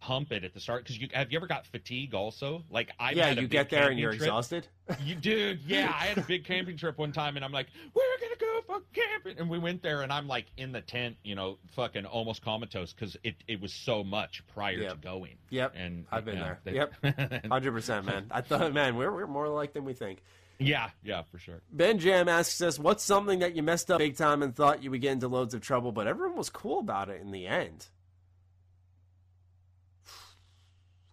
hump 0.00 0.30
it 0.32 0.44
at 0.44 0.52
the 0.52 0.60
start 0.60 0.82
because 0.84 0.98
you 0.98 1.08
have 1.14 1.32
you 1.32 1.38
ever 1.38 1.46
got 1.46 1.66
fatigue 1.66 2.12
also? 2.14 2.62
Like 2.70 2.90
I 2.98 3.12
yeah, 3.12 3.30
you 3.30 3.48
get 3.48 3.70
there 3.70 3.88
and 3.88 3.98
you're 3.98 4.10
trip. 4.10 4.22
exhausted. 4.22 4.66
You 5.02 5.14
dude, 5.14 5.60
yeah, 5.66 5.86
I 5.98 6.04
had 6.06 6.18
a 6.18 6.20
big 6.20 6.44
camping 6.52 6.76
trip 6.76 6.98
one 6.98 7.12
time 7.12 7.36
and 7.36 7.44
I'm 7.44 7.52
like, 7.52 7.68
we're 7.94 8.02
gonna 8.20 8.34
go 8.38 8.60
for 8.66 8.82
camping, 8.92 9.38
and 9.38 9.48
we 9.48 9.58
went 9.58 9.82
there 9.82 10.02
and 10.02 10.12
I'm 10.12 10.28
like 10.28 10.44
in 10.58 10.72
the 10.72 10.82
tent, 10.82 11.16
you 11.24 11.34
know, 11.34 11.56
fucking 11.74 12.04
almost 12.04 12.42
comatose 12.44 12.92
because 12.92 13.16
it 13.24 13.36
it 13.48 13.58
was 13.62 13.72
so 13.72 14.04
much 14.04 14.42
prior 14.52 14.74
Yep. 14.76 14.90
to 14.92 14.96
going. 14.98 15.36
Yep, 15.48 15.72
and 15.74 16.04
I've 16.12 16.26
been 16.26 16.36
yeah, 16.36 16.56
there. 16.64 16.90
they- 17.02 17.48
Hundred 17.48 17.72
percent, 17.72 18.04
man. 18.04 18.26
I 18.30 18.42
thought, 18.42 18.74
man, 18.74 18.96
we're 18.96 19.10
we're 19.10 19.26
more 19.26 19.46
alike 19.46 19.72
than 19.72 19.86
we 19.86 19.94
think. 19.94 20.22
Yeah, 20.58 20.90
yeah, 21.02 21.22
for 21.22 21.38
sure. 21.38 21.60
Ben 21.70 21.98
Jam 21.98 22.28
asks 22.28 22.60
us, 22.60 22.78
"What's 22.78 23.02
something 23.04 23.40
that 23.40 23.54
you 23.54 23.62
messed 23.62 23.90
up 23.90 23.98
big 23.98 24.16
time 24.16 24.42
and 24.42 24.54
thought 24.54 24.82
you 24.82 24.90
would 24.90 25.00
get 25.00 25.12
into 25.12 25.28
loads 25.28 25.54
of 25.54 25.60
trouble, 25.60 25.92
but 25.92 26.06
everyone 26.06 26.36
was 26.36 26.50
cool 26.50 26.78
about 26.80 27.08
it 27.08 27.20
in 27.20 27.30
the 27.30 27.46
end?" 27.46 27.86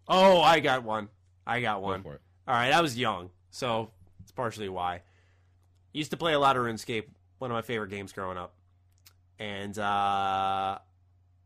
Oh, 0.08 0.42
I 0.42 0.60
got 0.60 0.84
one. 0.84 1.10
I 1.46 1.62
got 1.62 1.76
Go 1.76 1.88
one. 1.88 2.00
it. 2.02 2.06
All 2.48 2.56
right, 2.56 2.72
I 2.74 2.82
was 2.82 2.98
young, 2.98 3.30
so 3.50 3.92
it's 4.22 4.32
partially 4.32 4.70
why. 4.70 5.02
Used 5.94 6.12
to 6.12 6.18
play 6.18 6.34
a 6.34 6.40
lot 6.40 6.58
of 6.58 6.64
RuneScape, 6.64 7.06
one 7.38 7.52
of 7.52 7.56
my 7.56 7.62
favorite 7.62 7.90
games 7.90 8.12
growing 8.12 8.38
up, 8.38 8.54
and 9.40 9.78
uh, 9.78 10.80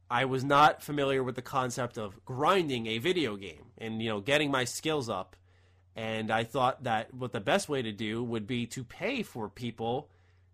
I 0.10 0.26
was 0.26 0.44
not 0.44 0.82
familiar 0.82 1.24
with 1.24 1.36
the 1.36 1.42
concept 1.42 1.98
of 1.98 2.24
grinding 2.26 2.88
a 2.88 2.98
video 2.98 3.36
game 3.36 3.66
and 3.78 4.02
you 4.02 4.10
know 4.10 4.22
getting 4.22 4.52
my 4.52 4.64
skills 4.64 5.10
up. 5.10 5.36
And 5.96 6.30
I 6.32 6.44
thought 6.44 6.84
that 6.84 7.14
what 7.14 7.32
the 7.32 7.40
best 7.40 7.70
way 7.70 7.82
to 7.82 7.92
do 7.92 8.24
would 8.24 8.48
be 8.48 8.66
to 8.68 8.84
pay 8.84 9.24
for 9.24 9.48
people 9.48 10.10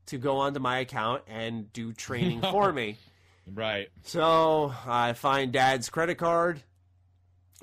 to 0.08 0.18
go 0.18 0.38
onto 0.38 0.60
my 0.60 0.80
account 0.80 1.24
and 1.28 1.72
do 1.74 1.94
training 1.94 2.42
for 2.42 2.72
me. 2.74 2.98
Right. 3.52 3.90
So 4.04 4.74
I 4.86 5.14
find 5.14 5.52
dad's 5.52 5.90
credit 5.90 6.16
card. 6.16 6.62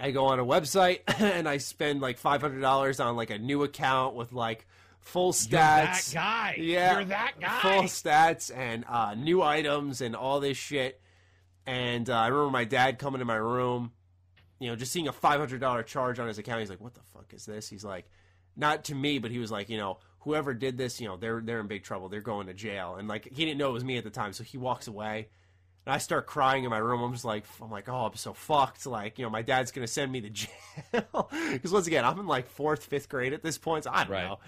I 0.00 0.10
go 0.10 0.26
on 0.26 0.38
a 0.38 0.44
website 0.44 1.00
and 1.20 1.48
I 1.48 1.58
spend 1.58 2.00
like 2.00 2.18
five 2.18 2.40
hundred 2.40 2.60
dollars 2.60 3.00
on 3.00 3.16
like 3.16 3.30
a 3.30 3.38
new 3.38 3.62
account 3.62 4.14
with 4.14 4.32
like 4.32 4.66
full 5.00 5.32
stats. 5.32 5.48
You're 5.50 5.60
that 5.60 6.10
guy. 6.14 6.56
Yeah, 6.58 6.92
You're 6.94 7.04
that 7.06 7.32
guy. 7.40 7.60
Full 7.60 7.82
stats 7.84 8.54
and 8.54 8.84
uh, 8.88 9.14
new 9.14 9.42
items 9.42 10.00
and 10.00 10.14
all 10.16 10.40
this 10.40 10.56
shit. 10.56 11.00
And 11.66 12.08
uh, 12.08 12.14
I 12.14 12.28
remember 12.28 12.50
my 12.50 12.64
dad 12.64 12.98
coming 12.98 13.18
to 13.18 13.24
my 13.24 13.36
room, 13.36 13.92
you 14.58 14.68
know, 14.68 14.76
just 14.76 14.92
seeing 14.92 15.08
a 15.08 15.12
five 15.12 15.38
hundred 15.40 15.60
dollar 15.60 15.82
charge 15.82 16.18
on 16.18 16.28
his 16.28 16.38
account. 16.38 16.60
He's 16.60 16.70
like, 16.70 16.80
"What 16.80 16.94
the 16.94 17.02
fuck 17.14 17.32
is 17.34 17.46
this?" 17.46 17.68
He's 17.68 17.84
like, 17.84 18.06
not 18.56 18.84
to 18.84 18.94
me, 18.94 19.18
but 19.18 19.30
he 19.30 19.38
was 19.38 19.50
like, 19.52 19.68
you 19.68 19.76
know, 19.76 19.98
whoever 20.20 20.52
did 20.52 20.76
this, 20.76 21.00
you 21.00 21.06
know, 21.06 21.16
they're 21.16 21.40
they're 21.40 21.60
in 21.60 21.68
big 21.68 21.84
trouble. 21.84 22.08
They're 22.08 22.20
going 22.20 22.48
to 22.48 22.54
jail. 22.54 22.96
And 22.96 23.06
like, 23.08 23.24
he 23.26 23.44
didn't 23.44 23.58
know 23.58 23.70
it 23.70 23.74
was 23.74 23.84
me 23.84 23.96
at 23.98 24.04
the 24.04 24.10
time, 24.10 24.32
so 24.32 24.42
he 24.44 24.58
walks 24.58 24.88
away. 24.88 25.28
And 25.86 25.94
I 25.94 25.98
start 25.98 26.26
crying 26.26 26.64
in 26.64 26.70
my 26.70 26.78
room. 26.78 27.00
I'm 27.00 27.12
just 27.12 27.24
like, 27.24 27.44
I'm 27.62 27.70
like, 27.70 27.88
oh, 27.88 28.06
I'm 28.06 28.16
so 28.16 28.32
fucked. 28.34 28.84
Like, 28.84 29.18
you 29.18 29.24
know, 29.24 29.30
my 29.30 29.42
dad's 29.42 29.70
gonna 29.70 29.86
send 29.86 30.10
me 30.10 30.20
to 30.22 30.30
jail 30.92 31.30
because 31.52 31.72
once 31.72 31.86
again, 31.86 32.04
I'm 32.04 32.18
in 32.18 32.26
like 32.26 32.48
fourth, 32.48 32.84
fifth 32.84 33.08
grade 33.08 33.32
at 33.32 33.42
this 33.42 33.58
point. 33.58 33.84
So 33.84 33.90
I 33.92 34.02
don't 34.04 34.12
Right. 34.12 34.24
know. 34.24 34.38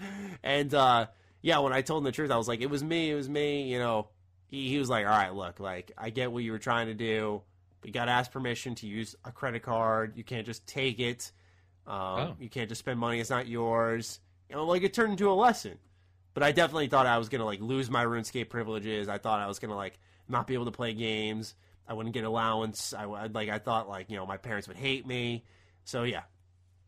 And 0.43 0.73
uh, 0.73 1.05
yeah, 1.41 1.59
when 1.59 1.71
I 1.73 1.81
told 1.81 2.01
him 2.01 2.03
the 2.03 2.11
truth, 2.11 2.31
I 2.31 2.37
was 2.37 2.47
like, 2.49 2.61
it 2.61 2.69
was 2.69 2.83
me. 2.83 3.09
It 3.11 3.15
was 3.15 3.29
me. 3.29 3.63
You 3.71 3.79
know, 3.79 4.09
he, 4.47 4.67
he 4.69 4.77
was 4.77 4.89
like, 4.89 5.05
all 5.05 5.11
right, 5.11 5.33
look, 5.33 5.59
like, 5.59 5.91
I 5.97 6.09
get 6.09 6.31
what 6.31 6.43
you 6.43 6.51
were 6.51 6.59
trying 6.59 6.87
to 6.87 6.93
do. 6.93 7.41
You 7.83 7.91
got 7.91 8.05
to 8.05 8.11
ask 8.11 8.31
permission 8.31 8.75
to 8.75 8.87
use 8.87 9.15
a 9.25 9.31
credit 9.31 9.63
card. 9.63 10.13
You 10.15 10.23
can't 10.23 10.45
just 10.45 10.65
take 10.67 10.99
it. 10.99 11.31
Um, 11.87 11.95
Oh. 11.97 12.35
You 12.39 12.49
can't 12.49 12.69
just 12.69 12.79
spend 12.79 12.99
money. 12.99 13.19
It's 13.19 13.29
not 13.29 13.47
yours. 13.47 14.19
You 14.49 14.55
know, 14.55 14.65
like 14.65 14.83
it 14.83 14.93
turned 14.93 15.11
into 15.11 15.29
a 15.29 15.33
lesson. 15.33 15.77
But 16.33 16.43
I 16.43 16.51
definitely 16.51 16.87
thought 16.87 17.05
I 17.07 17.17
was 17.17 17.27
gonna 17.27 17.43
like 17.45 17.59
lose 17.59 17.89
my 17.89 18.05
RuneScape 18.05 18.49
privileges. 18.49 19.09
I 19.09 19.17
thought 19.17 19.39
I 19.39 19.47
was 19.47 19.59
gonna 19.59 19.75
like 19.75 19.99
not 20.29 20.47
be 20.47 20.53
able 20.53 20.65
to 20.65 20.71
play 20.71 20.93
games. 20.93 21.55
I 21.87 21.93
wouldn't 21.93 22.13
get 22.13 22.23
allowance. 22.23 22.93
I 22.93 23.03
like 23.05 23.49
I 23.49 23.57
thought 23.59 23.89
like 23.89 24.09
you 24.09 24.15
know 24.15 24.25
my 24.25 24.37
parents 24.37 24.67
would 24.67 24.77
hate 24.77 25.05
me. 25.05 25.43
So 25.83 26.03
yeah, 26.03 26.21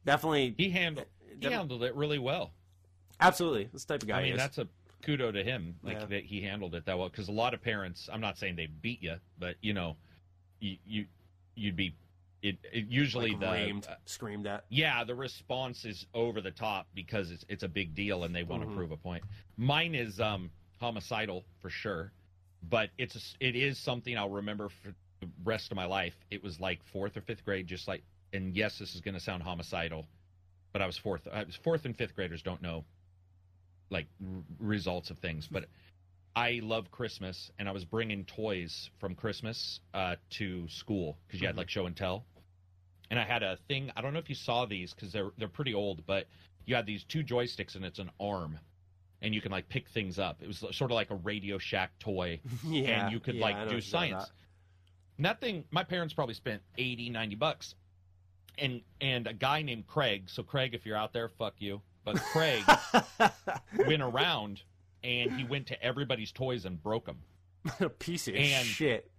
definitely, 0.05 0.53
He 0.57 0.69
handled 0.69 1.07
he 1.39 1.49
handled 1.51 1.83
it 1.83 1.93
really 1.95 2.19
well. 2.19 2.53
absolutely. 3.19 3.69
This 3.73 3.83
type 3.85 4.01
of 4.03 4.07
guy. 4.07 4.19
I 4.19 4.23
mean, 4.23 4.33
is. 4.33 4.37
that's 4.37 4.57
a 4.59 4.67
kudo 5.03 5.33
to 5.33 5.43
him, 5.43 5.75
like 5.83 5.99
Yeah. 5.99 6.05
that 6.05 6.23
he 6.23 6.41
handled 6.41 6.75
it 6.75 6.85
that 6.85 6.97
well. 6.97 7.09
Because 7.09 7.27
a 7.27 7.31
lot 7.33 7.53
of 7.53 7.61
parents, 7.61 8.09
I'm 8.13 8.21
not 8.21 8.37
saying 8.37 8.55
they 8.55 8.67
beat 8.67 9.01
you, 9.03 9.15
but 9.39 9.55
you 9.61 9.73
know, 9.73 9.97
you, 10.63 10.77
you 10.85 11.05
you'd 11.55 11.75
be 11.75 11.93
it, 12.41 12.57
it 12.73 12.87
usually 12.89 13.31
like 13.31 13.39
the 13.39 13.51
ramed, 13.51 13.87
uh, 13.89 13.95
screamed 14.05 14.47
at. 14.47 14.65
yeah 14.69 15.03
the 15.03 15.15
response 15.15 15.85
is 15.85 16.05
over 16.13 16.41
the 16.41 16.51
top 16.51 16.87
because 16.93 17.31
it's 17.31 17.45
it's 17.47 17.63
a 17.63 17.67
big 17.67 17.93
deal 17.95 18.23
and 18.23 18.33
they 18.35 18.43
want 18.43 18.63
Mhm. 18.63 18.69
to 18.69 18.75
prove 18.75 18.91
a 18.91 18.97
point. 18.97 19.23
Mine 19.57 19.93
is 19.95 20.19
um 20.19 20.49
homicidal 20.79 21.43
for 21.61 21.69
sure, 21.69 22.11
but 22.69 22.89
it's 22.97 23.15
a 23.15 23.45
it 23.45 23.55
is 23.55 23.77
something 23.77 24.17
I'll 24.17 24.29
remember 24.29 24.69
for 24.69 24.93
the 25.21 25.29
rest 25.43 25.71
of 25.71 25.75
my 25.77 25.85
life. 25.85 26.15
It 26.31 26.43
was 26.43 26.59
like 26.59 26.83
fourth 26.83 27.15
or 27.17 27.21
fifth 27.21 27.45
grade, 27.45 27.67
just 27.67 27.87
like 27.87 28.03
and 28.33 28.55
yes, 28.55 28.79
this 28.79 28.95
is 28.95 29.01
going 29.01 29.13
to 29.13 29.19
sound 29.21 29.43
homicidal, 29.43 30.07
but 30.71 30.81
I 30.81 30.85
was 30.87 30.97
fourth. 30.97 31.27
I 31.31 31.43
was 31.43 31.55
fourth 31.55 31.85
and 31.85 31.95
fifth 31.95 32.15
graders 32.15 32.41
don't 32.41 32.61
know 32.61 32.83
like 33.89 34.07
r- 34.21 34.41
results 34.59 35.11
of 35.11 35.19
things, 35.19 35.47
but 35.47 35.65
I 36.35 36.61
love 36.63 36.89
Christmas, 36.91 37.51
and 37.59 37.69
I 37.69 37.71
was 37.71 37.85
bringing 37.85 38.25
toys 38.25 38.89
from 38.99 39.13
Christmas 39.15 39.79
uh, 39.93 40.15
to 40.31 40.67
school 40.67 41.17
because 41.27 41.39
you 41.41 41.47
had 41.47 41.55
Mhm. 41.55 41.59
like 41.59 41.69
show 41.69 41.85
and 41.85 41.95
tell, 41.95 42.25
and 43.11 43.19
I 43.19 43.23
had 43.23 43.43
a 43.43 43.57
thing. 43.67 43.91
I 43.95 44.01
don't 44.01 44.13
know 44.13 44.19
if 44.19 44.29
you 44.29 44.35
saw 44.35 44.65
these 44.65 44.93
because 44.93 45.11
they're 45.11 45.31
they're 45.37 45.47
pretty 45.47 45.73
old, 45.73 46.05
but 46.07 46.27
you 46.65 46.75
had 46.75 46.85
these 46.85 47.03
two 47.03 47.23
joysticks 47.23 47.75
and 47.75 47.85
it's 47.85 47.99
an 47.99 48.09
arm, 48.19 48.57
and 49.21 49.35
you 49.35 49.41
can 49.41 49.51
like 49.51 49.69
pick 49.69 49.87
things 49.89 50.17
up. 50.17 50.41
It 50.41 50.47
was 50.47 50.57
sort 50.57 50.81
of 50.81 50.91
like 50.91 51.11
a 51.11 51.15
Radio 51.15 51.57
Shack 51.59 51.97
toy, 51.99 52.39
yeah, 52.65 53.05
and 53.05 53.13
you 53.13 53.19
could 53.19 53.35
yeah, 53.35 53.41
like 53.41 53.69
do 53.69 53.79
science. 53.81 54.31
And 55.17 55.25
that 55.27 55.39
thing, 55.39 55.65
my 55.69 55.83
parents 55.83 56.13
probably 56.15 56.33
spent 56.33 56.63
80, 56.77 57.09
90 57.11 57.35
bucks. 57.35 57.75
And 58.57 58.81
and 59.01 59.25
a 59.27 59.33
guy 59.33 59.61
named 59.63 59.87
Craig, 59.87 60.29
so 60.29 60.41
Craig, 60.43 60.73
if 60.75 60.85
you're 60.85 60.97
out 60.97 61.11
there, 61.13 61.27
fuck 61.29 61.55
you. 61.59 61.81
But 62.03 62.17
Craig 62.17 62.63
went 63.87 64.01
around 64.01 64.61
and 65.03 65.31
he 65.33 65.43
went 65.43 65.67
to 65.67 65.83
everybody's 65.83 66.31
toys 66.31 66.65
and 66.65 66.81
broke 66.81 67.05
them. 67.05 67.19
piece 67.99 68.27
of 68.27 68.35
And- 68.35 68.65
shit. 68.65 69.09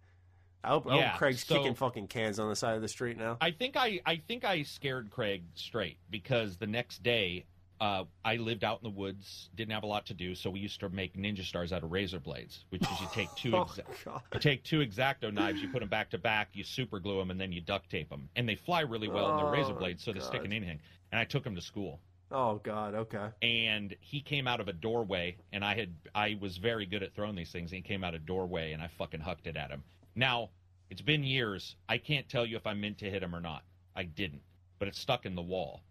I 0.63 0.69
hope, 0.69 0.87
I 0.87 0.99
hope 1.09 1.19
Craig's 1.19 1.45
so- 1.45 1.57
kicking 1.59 1.75
fucking 1.75 2.07
cans 2.09 2.39
on 2.39 2.49
the 2.49 2.57
side 2.57 2.75
of 2.75 2.81
the 2.83 2.89
street 2.89 3.19
now. 3.19 3.37
I 3.41 3.51
think 3.51 3.77
I 3.77 4.01
I 4.07 4.17
think 4.17 4.45
I 4.47 4.63
scared 4.63 5.11
Craig 5.11 5.43
straight 5.55 5.99
because 6.11 6.57
the 6.57 6.67
next 6.67 7.03
day 7.03 7.45
uh, 7.83 8.05
I 8.25 8.37
lived 8.37 8.65
out 8.65 8.79
in 8.83 8.85
the 8.91 8.97
woods, 8.99 9.51
didn't 9.57 9.73
have 9.73 9.83
a 9.83 9.87
lot 9.87 10.07
to 10.07 10.15
do, 10.15 10.35
so 10.35 10.49
we 10.49 10.61
used 10.61 10.81
to 10.81 10.89
make 10.89 11.17
ninja 11.19 11.43
stars 11.45 11.71
out 11.71 11.83
of 11.83 11.91
razor 11.93 12.19
blades, 12.21 12.65
which 12.71 12.81
is 12.81 13.01
you 13.01 13.09
take 13.13 13.29
two 13.37 13.55
Oh, 13.55 13.65
exa- 13.65 14.23
you 14.33 14.41
take 14.41 14.63
two 14.63 14.81
X-Acto 14.81 15.31
knives, 15.35 15.61
you 15.61 15.69
put 15.69 15.81
them 15.81 15.89
back 15.91 16.09
to 16.11 16.19
back, 16.19 16.49
you 16.55 16.65
super 16.65 16.99
glue 16.99 17.19
them, 17.19 17.31
and 17.31 17.39
then 17.39 17.53
you 17.53 17.61
duct 17.61 17.91
tape 17.91 18.09
them, 18.09 18.31
and 18.37 18.49
they 18.49 18.55
fly 18.55 18.81
really 18.83 19.09
well 19.09 19.33
in 19.33 19.37
their 19.45 19.53
razor 19.53 19.73
Oh, 19.73 19.79
blades, 19.79 20.03
so 20.03 20.13
they 20.15 20.21
stick 20.21 20.45
in 20.45 20.53
anything. 20.53 20.79
And 21.13 21.19
I 21.21 21.25
took 21.25 21.45
them 21.45 21.57
to 21.57 21.61
school. 21.61 22.01
Oh 22.37 22.61
God. 22.65 22.95
Okay. 22.95 23.29
and 23.43 23.95
he 24.01 24.21
came 24.21 24.49
out 24.49 24.61
of 24.61 24.67
a 24.69 24.73
doorway 24.73 25.37
and 25.53 25.65
I 25.65 25.75
had 25.77 25.95
I 26.15 26.37
was 26.41 26.57
very 26.59 26.85
good 26.85 27.03
at 27.05 27.15
throwing 27.15 27.37
these 27.37 27.53
things 27.53 27.71
and 27.71 27.77
he 27.77 27.83
came 27.83 28.03
out 28.03 28.15
of 28.15 28.23
a 28.23 28.25
doorway 28.27 28.73
and 28.73 28.83
I 28.83 28.89
fucking 28.99 29.21
hucked 29.21 29.47
it 29.47 29.57
at 29.57 29.71
him. 29.71 29.85
Now, 30.17 30.51
it's 30.91 31.01
been 31.01 31.23
years. 31.25 31.77
I 31.89 31.99
can't 31.99 32.29
tell 32.29 32.45
you 32.45 32.57
if 32.57 32.67
I 32.67 32.75
meant 32.75 32.99
to 32.99 33.11
hit 33.11 33.23
him 33.23 33.35
or 33.35 33.41
not. 33.41 33.63
I 33.97 34.03
didn't. 34.05 34.43
But 34.81 34.89
it's 34.89 34.99
stuck 34.99 35.25
in 35.27 35.35
the 35.37 35.43
wall. 35.43 35.83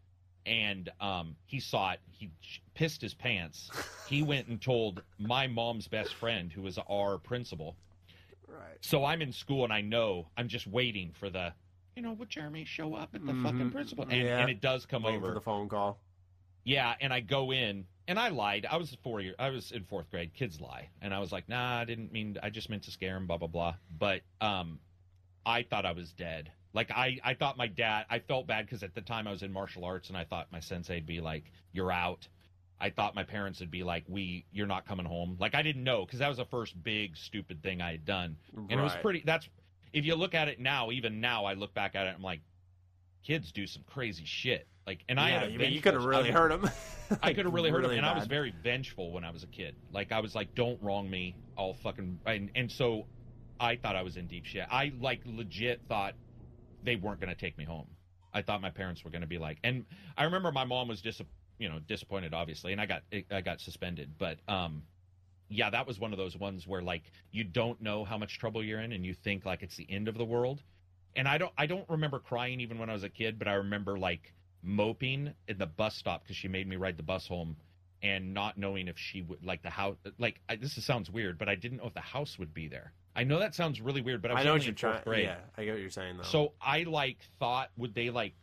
And 0.45 0.89
um, 0.99 1.37
he 1.45 1.61
saw 1.61 1.91
it. 1.93 1.99
He 2.11 2.29
pissed 2.75 3.01
his 3.01 3.13
pants. 3.13 3.71
He 4.09 4.21
went 4.21 4.47
and 4.47 4.61
told 4.61 5.01
my 5.17 5.47
mom's 5.47 5.87
best 5.87 6.13
friend, 6.15 6.51
who 6.51 6.61
was 6.61 6.77
our 6.89 7.17
principal. 7.17 7.77
Right. 8.47 8.77
So 8.81 9.05
I'm 9.05 9.21
in 9.21 9.31
school 9.31 9.63
and 9.63 9.71
I 9.73 9.79
know 9.81 10.27
I'm 10.37 10.49
just 10.49 10.67
waiting 10.67 11.11
for 11.17 11.29
the, 11.29 11.53
you 11.95 12.03
know, 12.03 12.11
would 12.13 12.29
Jeremy 12.29 12.65
show 12.65 12.93
up 12.93 13.09
at 13.15 13.25
the 13.25 13.33
fucking 13.33 13.71
principal? 13.71 14.03
And, 14.03 14.21
Yeah. 14.21 14.39
and 14.39 14.49
it 14.51 14.59
does 14.61 14.85
come 14.85 15.03
Waiting 15.03 15.19
over. 15.21 15.29
for 15.29 15.33
the 15.35 15.41
phone 15.41 15.69
call. 15.69 15.99
Yeah, 16.63 16.93
and 17.01 17.13
I 17.13 17.19
go 17.19 17.51
in 17.51 17.85
and 18.07 18.19
I 18.19 18.29
lied. 18.29 18.65
I 18.69 18.77
was 18.77 18.95
four 19.03 19.21
year. 19.21 19.35
I 19.39 19.49
was 19.49 19.71
in 19.71 19.83
fourth 19.83 20.09
grade. 20.09 20.33
Kids 20.33 20.59
lie, 20.59 20.89
and 21.01 21.13
I 21.13 21.19
was 21.19 21.31
like, 21.31 21.47
"Nah, 21.49 21.79
I 21.79 21.85
didn't 21.85 22.11
mean. 22.11 22.37
I 22.41 22.49
just 22.49 22.69
meant 22.69 22.83
to 22.83 22.91
scare 22.91 23.17
him." 23.17 23.27
Blah 23.27 23.37
blah 23.37 23.47
blah. 23.47 23.75
But 23.97 24.21
um, 24.41 24.79
I 25.45 25.63
thought 25.63 25.85
I 25.85 25.91
was 25.91 26.11
dead. 26.13 26.51
Like 26.73 26.91
I, 26.91 27.19
I 27.23 27.33
thought 27.33 27.57
my 27.57 27.67
dad. 27.67 28.05
I 28.09 28.19
felt 28.19 28.47
bad 28.47 28.65
because 28.65 28.83
at 28.83 28.95
the 28.95 29.01
time 29.01 29.27
I 29.27 29.31
was 29.31 29.43
in 29.43 29.51
martial 29.51 29.85
arts, 29.85 30.09
and 30.09 30.17
I 30.17 30.23
thought 30.23 30.51
my 30.51 30.59
sensei'd 30.59 31.05
be 31.05 31.21
like, 31.21 31.45
"You're 31.71 31.91
out." 31.91 32.27
I 32.79 32.89
thought 32.89 33.15
my 33.15 33.23
parents 33.23 33.59
would 33.59 33.71
be 33.71 33.83
like, 33.83 34.03
"We, 34.07 34.45
you're 34.51 34.67
not 34.67 34.85
coming 34.85 35.05
home." 35.05 35.37
Like 35.39 35.55
I 35.55 35.61
didn't 35.61 35.83
know 35.83 36.05
because 36.05 36.19
that 36.19 36.27
was 36.27 36.37
the 36.37 36.45
first 36.45 36.81
big 36.83 37.15
stupid 37.15 37.61
thing 37.61 37.81
I 37.81 37.91
had 37.91 38.05
done, 38.05 38.37
and 38.69 38.79
it 38.79 38.83
was 38.83 38.95
pretty. 39.01 39.23
That's 39.25 39.47
if 39.93 40.05
you 40.05 40.15
look 40.15 40.33
at 40.33 40.47
it 40.47 40.59
now. 40.59 40.91
Even 40.91 41.21
now, 41.21 41.45
I 41.45 41.53
look 41.53 41.73
back 41.73 41.95
at 41.95 42.07
it. 42.07 42.13
I'm 42.15 42.23
like, 42.23 42.41
kids 43.23 43.51
do 43.51 43.67
some 43.67 43.83
crazy 43.83 44.25
shit. 44.25 44.67
Like, 44.85 45.03
and 45.07 45.19
I 45.19 45.29
yeah, 45.29 45.39
had 45.39 45.61
a 45.61 45.69
you, 45.69 45.81
could 45.81 45.93
have 45.93 46.03
really 46.05 46.31
hurt 46.31 46.51
him. 46.51 46.69
I 47.21 47.33
could 47.33 47.45
have 47.45 47.53
really 47.53 47.69
hurt 47.69 47.85
him, 47.85 47.91
and 47.91 48.05
I 48.05 48.17
was 48.17 48.27
very 48.27 48.53
vengeful 48.63 49.11
when 49.11 49.23
I 49.23 49.31
was 49.31 49.43
a 49.43 49.47
kid. 49.47 49.75
Like 49.91 50.11
I 50.11 50.19
was 50.19 50.35
like, 50.35 50.55
"Don't 50.55 50.81
wrong 50.81 51.09
me, 51.09 51.35
I'll 51.57 51.75
fucking." 51.75 52.19
And, 52.25 52.51
and 52.55 52.71
so, 52.71 53.05
I 53.59 53.77
thought 53.77 53.95
I 53.95 54.01
was 54.01 54.17
in 54.17 54.27
deep 54.27 54.45
shit. 54.45 54.65
I 54.69 54.91
like 54.99 55.21
legit 55.25 55.81
thought 55.87 56.15
they 56.83 56.95
weren't 56.97 57.21
going 57.21 57.33
to 57.33 57.39
take 57.39 57.57
me 57.57 57.63
home. 57.63 57.87
I 58.33 58.41
thought 58.41 58.61
my 58.61 58.71
parents 58.71 59.03
were 59.03 59.11
going 59.11 59.21
to 59.21 59.27
be 59.27 59.37
like, 59.37 59.59
and 59.63 59.85
I 60.17 60.25
remember 60.25 60.51
my 60.51 60.65
mom 60.65 60.87
was 60.87 61.01
dis, 61.01 61.21
you 61.59 61.69
know, 61.69 61.79
disappointed, 61.79 62.33
obviously, 62.33 62.71
and 62.71 62.81
I 62.81 62.85
got 62.85 63.03
I 63.31 63.41
got 63.41 63.61
suspended. 63.61 64.15
But 64.17 64.39
um, 64.47 64.83
yeah, 65.49 65.69
that 65.69 65.87
was 65.87 65.99
one 65.99 66.11
of 66.11 66.17
those 66.17 66.35
ones 66.35 66.67
where 66.67 66.81
like 66.81 67.03
you 67.31 67.43
don't 67.43 67.81
know 67.81 68.03
how 68.03 68.17
much 68.17 68.39
trouble 68.39 68.63
you're 68.63 68.81
in, 68.81 68.91
and 68.91 69.05
you 69.05 69.13
think 69.13 69.45
like 69.45 69.61
it's 69.61 69.77
the 69.77 69.87
end 69.89 70.07
of 70.07 70.17
the 70.17 70.25
world. 70.25 70.61
And 71.15 71.27
I 71.27 71.37
don't 71.37 71.53
I 71.57 71.67
don't 71.67 71.87
remember 71.89 72.19
crying 72.19 72.59
even 72.59 72.79
when 72.79 72.89
I 72.89 72.93
was 72.93 73.03
a 73.03 73.09
kid, 73.09 73.37
but 73.37 73.47
I 73.47 73.53
remember 73.53 73.97
like 73.97 74.33
moping 74.63 75.33
in 75.47 75.57
the 75.57 75.65
bus 75.65 75.95
stop 75.95 76.23
because 76.23 76.35
she 76.35 76.47
made 76.47 76.67
me 76.67 76.75
ride 76.75 76.97
the 76.97 77.03
bus 77.03 77.27
home 77.27 77.55
and 78.01 78.33
not 78.33 78.57
knowing 78.57 78.87
if 78.87 78.97
she 78.97 79.21
would 79.21 79.43
like 79.45 79.61
the 79.61 79.69
house 79.69 79.95
like 80.19 80.39
I, 80.49 80.55
this 80.55 80.73
sounds 80.83 81.09
weird 81.09 81.37
but 81.37 81.49
i 81.49 81.55
didn't 81.55 81.77
know 81.79 81.87
if 81.87 81.93
the 81.93 81.99
house 82.01 82.37
would 82.39 82.53
be 82.53 82.67
there 82.67 82.91
i 83.15 83.23
know 83.23 83.39
that 83.39 83.55
sounds 83.55 83.79
really 83.81 84.01
weird 84.01 84.21
but 84.21 84.31
i 84.31 84.33
was 84.35 84.41
I 84.41 84.43
know 84.45 84.53
what 84.53 84.63
you're 84.65 84.73
trying. 84.73 85.01
Yeah, 85.05 85.35
I 85.57 85.65
get 85.65 85.73
what 85.73 85.81
you're 85.81 85.89
saying 85.89 86.17
though. 86.17 86.23
so 86.23 86.53
i 86.61 86.83
like 86.83 87.17
thought 87.39 87.69
would 87.77 87.93
they 87.93 88.09
like 88.09 88.33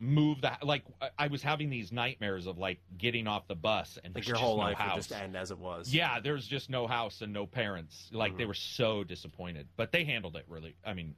move 0.00 0.40
that 0.42 0.64
like 0.66 0.82
I- 1.00 1.10
i 1.18 1.26
was 1.28 1.40
having 1.42 1.70
these 1.70 1.92
nightmares 1.92 2.46
of 2.46 2.58
like 2.58 2.80
getting 2.98 3.26
off 3.28 3.46
the 3.48 3.54
bus 3.54 3.96
and 4.04 4.14
like 4.14 4.26
your 4.26 4.36
whole 4.36 4.56
no 4.56 4.62
life 4.64 4.76
house. 4.76 4.96
would 4.96 5.02
just 5.08 5.12
end 5.12 5.36
as 5.36 5.50
it 5.52 5.58
was. 5.58 5.92
yeah 5.94 6.18
there's 6.20 6.46
just 6.46 6.68
no 6.68 6.86
house 6.86 7.20
and 7.22 7.32
no 7.32 7.46
parents 7.46 8.10
like 8.12 8.32
Mm-hmm. 8.32 8.38
they 8.38 8.44
were 8.46 8.54
so 8.54 9.04
disappointed 9.04 9.68
but 9.76 9.92
they 9.92 10.04
handled 10.04 10.36
it 10.36 10.44
really 10.48 10.74
i 10.84 10.94
mean 10.94 11.14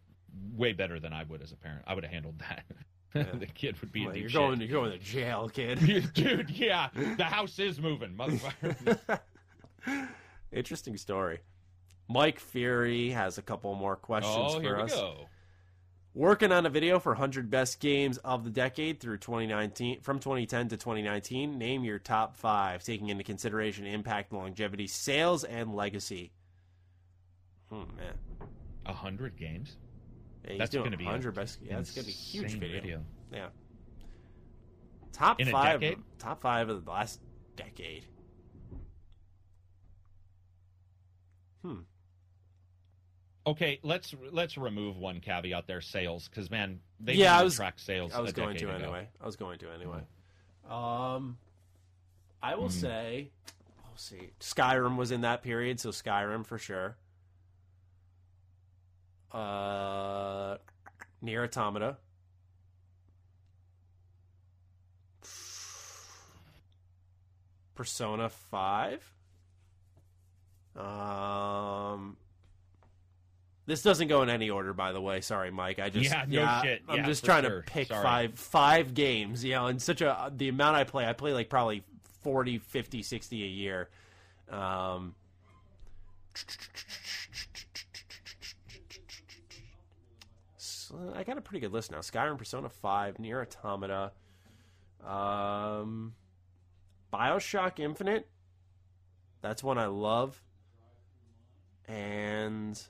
way 0.54 0.72
better 0.74 1.00
than 1.00 1.12
i 1.14 1.24
would 1.24 1.40
as 1.42 1.52
a 1.52 1.56
parent 1.56 1.82
i 1.86 1.94
would 1.94 2.04
have 2.04 2.12
handled 2.12 2.38
that 2.40 2.64
the 3.38 3.46
kid 3.46 3.80
would 3.80 3.92
be 3.92 4.04
in 4.04 4.12
deep 4.12 4.22
you're 4.22 4.30
shit. 4.30 4.58
You're 4.60 4.80
going 4.80 4.92
to 4.92 4.98
jail, 4.98 5.48
kid. 5.48 5.78
Dude, 6.14 6.50
yeah, 6.50 6.88
the 7.16 7.24
house 7.24 7.58
is 7.58 7.80
moving, 7.80 8.14
motherfucker. 8.14 9.20
Interesting 10.52 10.96
story. 10.96 11.40
Mike 12.08 12.38
Fury 12.38 13.10
has 13.10 13.38
a 13.38 13.42
couple 13.42 13.74
more 13.74 13.96
questions 13.96 14.36
oh, 14.38 14.54
for 14.54 14.62
here 14.62 14.76
we 14.76 14.82
us. 14.82 14.92
go. 14.92 15.26
Working 16.14 16.50
on 16.50 16.64
a 16.64 16.70
video 16.70 16.98
for 16.98 17.12
100 17.12 17.50
best 17.50 17.78
games 17.78 18.16
of 18.18 18.42
the 18.42 18.48
decade 18.48 19.00
through 19.00 19.18
2019 19.18 20.00
from 20.00 20.18
2010 20.18 20.68
to 20.68 20.76
2019. 20.76 21.58
Name 21.58 21.84
your 21.84 21.98
top 21.98 22.36
5 22.36 22.82
taking 22.82 23.10
into 23.10 23.22
consideration 23.22 23.84
impact, 23.86 24.32
longevity, 24.32 24.86
sales 24.86 25.44
and 25.44 25.74
legacy. 25.74 26.32
Hmm, 27.68 27.96
man. 27.96 28.14
A 28.86 28.92
hundred 28.92 29.36
games. 29.36 29.76
Yeah, 30.46 30.58
That's 30.58 30.74
going 30.74 30.90
to 30.92 30.96
be 30.96 31.04
100 31.04 31.28
a 31.28 31.32
best. 31.32 31.58
Yeah, 31.62 31.76
that's 31.76 31.90
going 31.92 32.04
to 32.04 32.06
be 32.06 32.12
a 32.12 32.16
huge 32.16 32.44
insane 32.54 32.60
video. 32.60 33.02
Yeah. 33.32 33.48
Top 35.12 35.40
In 35.40 35.48
a 35.48 35.50
5 35.52 35.80
decade? 35.80 35.98
top 36.18 36.40
5 36.42 36.68
of 36.68 36.84
the 36.84 36.90
last 36.90 37.20
decade. 37.56 38.04
Hmm. 41.62 41.80
Okay, 43.46 43.78
let's 43.82 44.14
let's 44.32 44.58
remove 44.58 44.96
one 44.96 45.20
caveat 45.20 45.66
there: 45.66 45.80
sales, 45.80 46.28
because 46.28 46.50
man, 46.50 46.80
they 47.00 47.14
Yeah, 47.14 47.30
didn't 47.34 47.40
I 47.40 47.44
was- 47.44 47.56
track 47.56 47.78
sales. 47.78 48.12
I 48.12 48.20
was 48.20 48.32
going 48.32 48.56
to 48.58 48.64
ago. 48.68 48.74
anyway. 48.74 49.08
I 49.20 49.26
was 49.26 49.36
going 49.36 49.58
to 49.60 49.70
anyway. 49.72 50.00
Um, 50.68 51.38
I 52.42 52.56
will 52.56 52.64
Hmm. 52.64 52.70
say, 52.70 53.30
I'll 53.84 53.96
see. 53.96 54.30
Skyrim 54.40 54.96
was 54.96 55.10
in 55.12 55.20
that 55.20 55.42
period, 55.42 55.78
so 55.80 55.90
Skyrim 55.90 56.44
for 56.44 56.58
sure. 56.58 56.96
Uh, 59.36 60.56
NieR 61.22 61.44
Automata. 61.44 61.98
Persona 67.74 68.28
Five. 68.30 69.02
Um, 70.74 72.16
this 73.66 73.82
doesn't 73.82 74.08
go 74.08 74.22
in 74.22 74.30
any 74.30 74.50
order, 74.50 74.72
by 74.72 74.92
the 74.92 75.00
way. 75.00 75.20
Sorry, 75.20 75.50
Mike. 75.50 75.78
I 75.78 75.90
just 75.90 76.10
Yeah, 76.10 76.24
no 76.28 76.60
shit. 76.62 76.82
I'm 76.88 76.98
Yeah, 76.98 77.06
just 77.06 77.24
trying 77.24 77.44
sure. 77.44 77.62
to 77.62 77.70
pick 77.70 77.88
Sorry. 77.88 78.02
five 78.02 78.38
five 78.38 78.94
games. 78.94 79.44
You 79.44 79.52
know, 79.52 79.66
and 79.66 79.80
such 79.80 80.00
a 80.00 80.32
the 80.34 80.48
amount 80.48 80.76
I 80.76 80.84
play. 80.84 81.06
I 81.06 81.12
play 81.12 81.32
like 81.34 81.50
probably 81.50 81.84
40, 82.22 82.58
50, 82.58 83.02
60 83.02 83.42
a 83.42 83.46
year. 83.46 83.88
Um, 84.50 85.14
so 90.56 90.85
I 91.14 91.24
got 91.24 91.38
a 91.38 91.40
pretty 91.40 91.60
good 91.60 91.72
list 91.72 91.90
now. 91.90 91.98
Skyrim, 91.98 92.38
Persona 92.38 92.68
Five, 92.68 93.16
NieR 93.18 93.42
Automata, 93.42 94.12
um, 95.04 96.14
Bioshock 97.12 97.78
Infinite. 97.78 98.28
That's 99.40 99.62
one 99.62 99.78
I 99.78 99.86
love. 99.86 100.42
And 101.86 102.80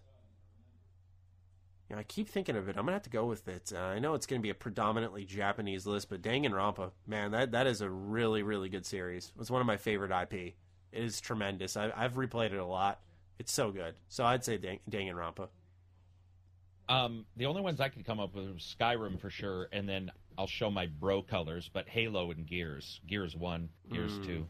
you 1.88 1.94
know, 1.94 2.00
I 2.00 2.02
keep 2.04 2.28
thinking 2.28 2.56
of 2.56 2.68
it. 2.68 2.76
I'm 2.76 2.84
gonna 2.84 2.92
have 2.92 3.02
to 3.02 3.10
go 3.10 3.26
with 3.26 3.46
it. 3.46 3.72
Uh, 3.74 3.78
I 3.78 3.98
know 3.98 4.14
it's 4.14 4.26
gonna 4.26 4.40
be 4.40 4.50
a 4.50 4.54
predominantly 4.54 5.24
Japanese 5.24 5.86
list, 5.86 6.08
but 6.08 6.22
Danganronpa, 6.22 6.90
man, 7.06 7.30
that 7.32 7.52
that 7.52 7.66
is 7.66 7.80
a 7.80 7.90
really 7.90 8.42
really 8.42 8.68
good 8.68 8.86
series. 8.86 9.32
It's 9.38 9.50
one 9.50 9.60
of 9.60 9.66
my 9.66 9.76
favorite 9.76 10.10
IP. 10.10 10.54
It 10.92 11.04
is 11.04 11.20
tremendous. 11.20 11.76
I, 11.76 11.92
I've 11.94 12.14
replayed 12.14 12.52
it 12.52 12.58
a 12.58 12.64
lot. 12.64 13.00
It's 13.38 13.52
so 13.52 13.70
good. 13.70 13.94
So 14.08 14.24
I'd 14.24 14.44
say 14.44 14.56
Dang, 14.56 14.80
Danganronpa. 14.90 15.48
Um, 16.88 17.26
the 17.36 17.46
only 17.46 17.62
ones 17.62 17.80
I 17.80 17.88
could 17.88 18.04
come 18.04 18.20
up 18.20 18.34
with 18.34 18.46
was 18.52 18.76
Skyrim 18.78 19.20
for 19.20 19.30
sure, 19.30 19.68
and 19.72 19.88
then 19.88 20.10
I'll 20.38 20.46
show 20.46 20.70
my 20.70 20.86
bro 20.86 21.22
colors, 21.22 21.68
but 21.72 21.88
Halo 21.88 22.30
and 22.30 22.46
Gears, 22.46 23.00
Gears 23.06 23.34
One, 23.34 23.68
Gears 23.90 24.12
Mm. 24.12 24.24
Two, 24.26 24.46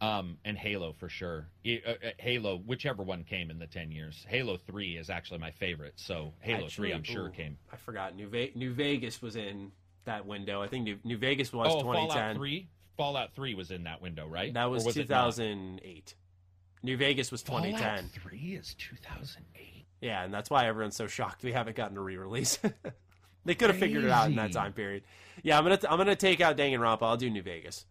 um, 0.00 0.38
and 0.44 0.56
Halo 0.56 0.92
for 0.92 1.08
sure. 1.08 1.48
Uh, 1.66 1.70
uh, 1.86 1.94
Halo, 2.18 2.58
whichever 2.58 3.02
one 3.02 3.24
came 3.24 3.50
in 3.50 3.58
the 3.58 3.66
ten 3.66 3.90
years. 3.92 4.24
Halo 4.28 4.56
Three 4.56 4.96
is 4.96 5.10
actually 5.10 5.38
my 5.38 5.50
favorite, 5.50 5.94
so 5.96 6.32
Halo 6.40 6.68
Three, 6.68 6.92
I'm 6.92 7.02
sure 7.02 7.26
ooh, 7.26 7.30
came. 7.30 7.58
I 7.72 7.76
forgot. 7.76 8.16
New, 8.16 8.28
Ve- 8.28 8.52
New 8.54 8.72
Vegas 8.72 9.20
was 9.20 9.36
in 9.36 9.72
that 10.04 10.26
window. 10.26 10.62
I 10.62 10.68
think 10.68 10.84
New, 10.84 10.98
New 11.04 11.18
Vegas 11.18 11.52
was 11.52 11.68
oh, 11.70 11.80
2010. 11.80 12.08
Fallout 12.08 12.36
Three. 12.36 12.68
Fallout 12.96 13.34
Three 13.34 13.54
was 13.54 13.70
in 13.70 13.84
that 13.84 14.00
window, 14.00 14.26
right? 14.26 14.52
That 14.54 14.70
was, 14.70 14.84
not? 14.84 14.94
2008. 14.94 16.14
New 16.82 16.96
Vegas 16.96 17.30
was 17.30 17.42
2010. 17.42 17.80
Fallout 17.80 18.10
Three 18.10 18.56
is 18.58 18.74
2008. 18.74 19.81
Yeah, 20.02 20.24
and 20.24 20.34
that's 20.34 20.50
why 20.50 20.66
everyone's 20.66 20.96
so 20.96 21.06
shocked 21.06 21.44
we 21.44 21.52
haven't 21.52 21.76
gotten 21.76 21.96
a 21.96 22.00
re-release. 22.00 22.58
they 23.44 23.54
could 23.54 23.70
have 23.70 23.78
figured 23.78 24.04
it 24.04 24.10
out 24.10 24.26
in 24.26 24.34
that 24.36 24.52
time 24.52 24.72
period. 24.72 25.04
Yeah, 25.42 25.56
I'm 25.56 25.64
gonna 25.64 25.78
I'm 25.88 25.96
gonna 25.96 26.16
take 26.16 26.40
out 26.40 26.56
Danganronpa. 26.56 27.02
I'll 27.02 27.16
do 27.16 27.30
New 27.30 27.42
Vegas. 27.42 27.86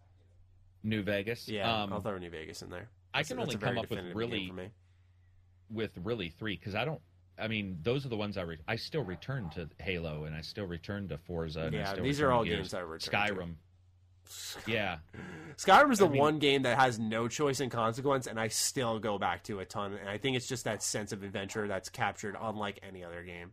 New 0.84 1.02
Vegas. 1.02 1.48
Yeah, 1.48 1.82
um, 1.82 1.92
I'll 1.92 2.00
throw 2.00 2.18
New 2.18 2.30
Vegas 2.30 2.60
in 2.62 2.68
there. 2.70 2.88
I 3.14 3.22
can 3.22 3.38
only 3.38 3.56
come 3.56 3.78
up 3.78 3.90
with 3.90 4.00
really 4.14 4.48
for 4.48 4.54
me. 4.54 4.70
with 5.70 5.90
really 6.04 6.28
three 6.28 6.56
because 6.56 6.74
I 6.74 6.84
don't. 6.84 7.00
I 7.38 7.48
mean, 7.48 7.78
those 7.82 8.04
are 8.04 8.10
the 8.10 8.16
ones 8.16 8.36
I 8.36 8.42
re- 8.42 8.58
I 8.68 8.76
still 8.76 9.02
return 9.04 9.48
to 9.54 9.68
Halo 9.78 10.24
and 10.24 10.34
I 10.34 10.42
still 10.42 10.66
return 10.66 11.08
to 11.08 11.16
Forza. 11.18 11.70
Yeah, 11.72 11.94
these 11.94 12.20
are 12.20 12.30
all 12.30 12.44
games 12.44 12.74
I 12.74 12.80
return 12.80 13.10
to. 13.28 13.34
Yeah, 14.66 14.98
Skyrim 15.56 15.92
is 15.92 15.98
the 15.98 16.06
I 16.06 16.08
mean- 16.10 16.20
one 16.20 16.38
game 16.38 16.62
that 16.62 16.78
has 16.78 16.98
no 16.98 17.28
choice 17.28 17.60
and 17.60 17.70
consequence, 17.70 18.26
and 18.26 18.38
I 18.38 18.48
still 18.48 18.98
go 18.98 19.18
back 19.18 19.42
to 19.44 19.60
a 19.60 19.64
ton. 19.64 19.94
And 19.94 20.08
I 20.08 20.18
think 20.18 20.36
it's 20.36 20.46
just 20.48 20.64
that 20.64 20.82
sense 20.82 21.12
of 21.12 21.22
adventure 21.22 21.66
that's 21.68 21.88
captured 21.88 22.36
unlike 22.40 22.78
any 22.82 23.02
other 23.04 23.22
game. 23.22 23.52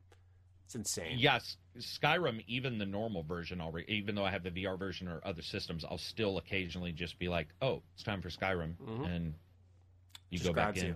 It's 0.65 0.75
insane. 0.75 1.17
yes. 1.17 1.57
Skyrim, 1.79 2.43
even 2.47 2.77
the 2.77 2.85
normal 2.85 3.23
version 3.23 3.59
already, 3.61 3.91
even 3.91 4.13
though 4.15 4.25
I 4.25 4.29
have 4.31 4.43
the 4.43 4.51
VR 4.51 4.77
version 4.77 5.07
or 5.07 5.19
other 5.25 5.41
systems, 5.41 5.83
I'll 5.83 5.97
still 5.97 6.37
occasionally 6.37 6.91
just 6.91 7.17
be 7.17 7.27
like, 7.29 7.47
"Oh, 7.61 7.81
it's 7.95 8.03
time 8.03 8.21
for 8.21 8.29
Skyrim," 8.29 8.75
mm-hmm. 8.75 9.03
and 9.05 9.33
you 10.29 10.37
Just 10.37 10.47
go 10.49 10.53
back 10.53 10.77
in. 10.77 10.85
you. 10.87 10.95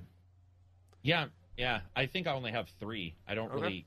Yeah, 1.02 1.26
yeah. 1.58 1.82
I 1.96 2.06
think 2.06 2.28
I 2.28 2.34
only 2.34 2.52
have 2.52 2.70
three. 2.80 3.16
I 3.28 3.34
don't 3.36 3.52
Okay. 3.52 3.62
really. 3.62 3.86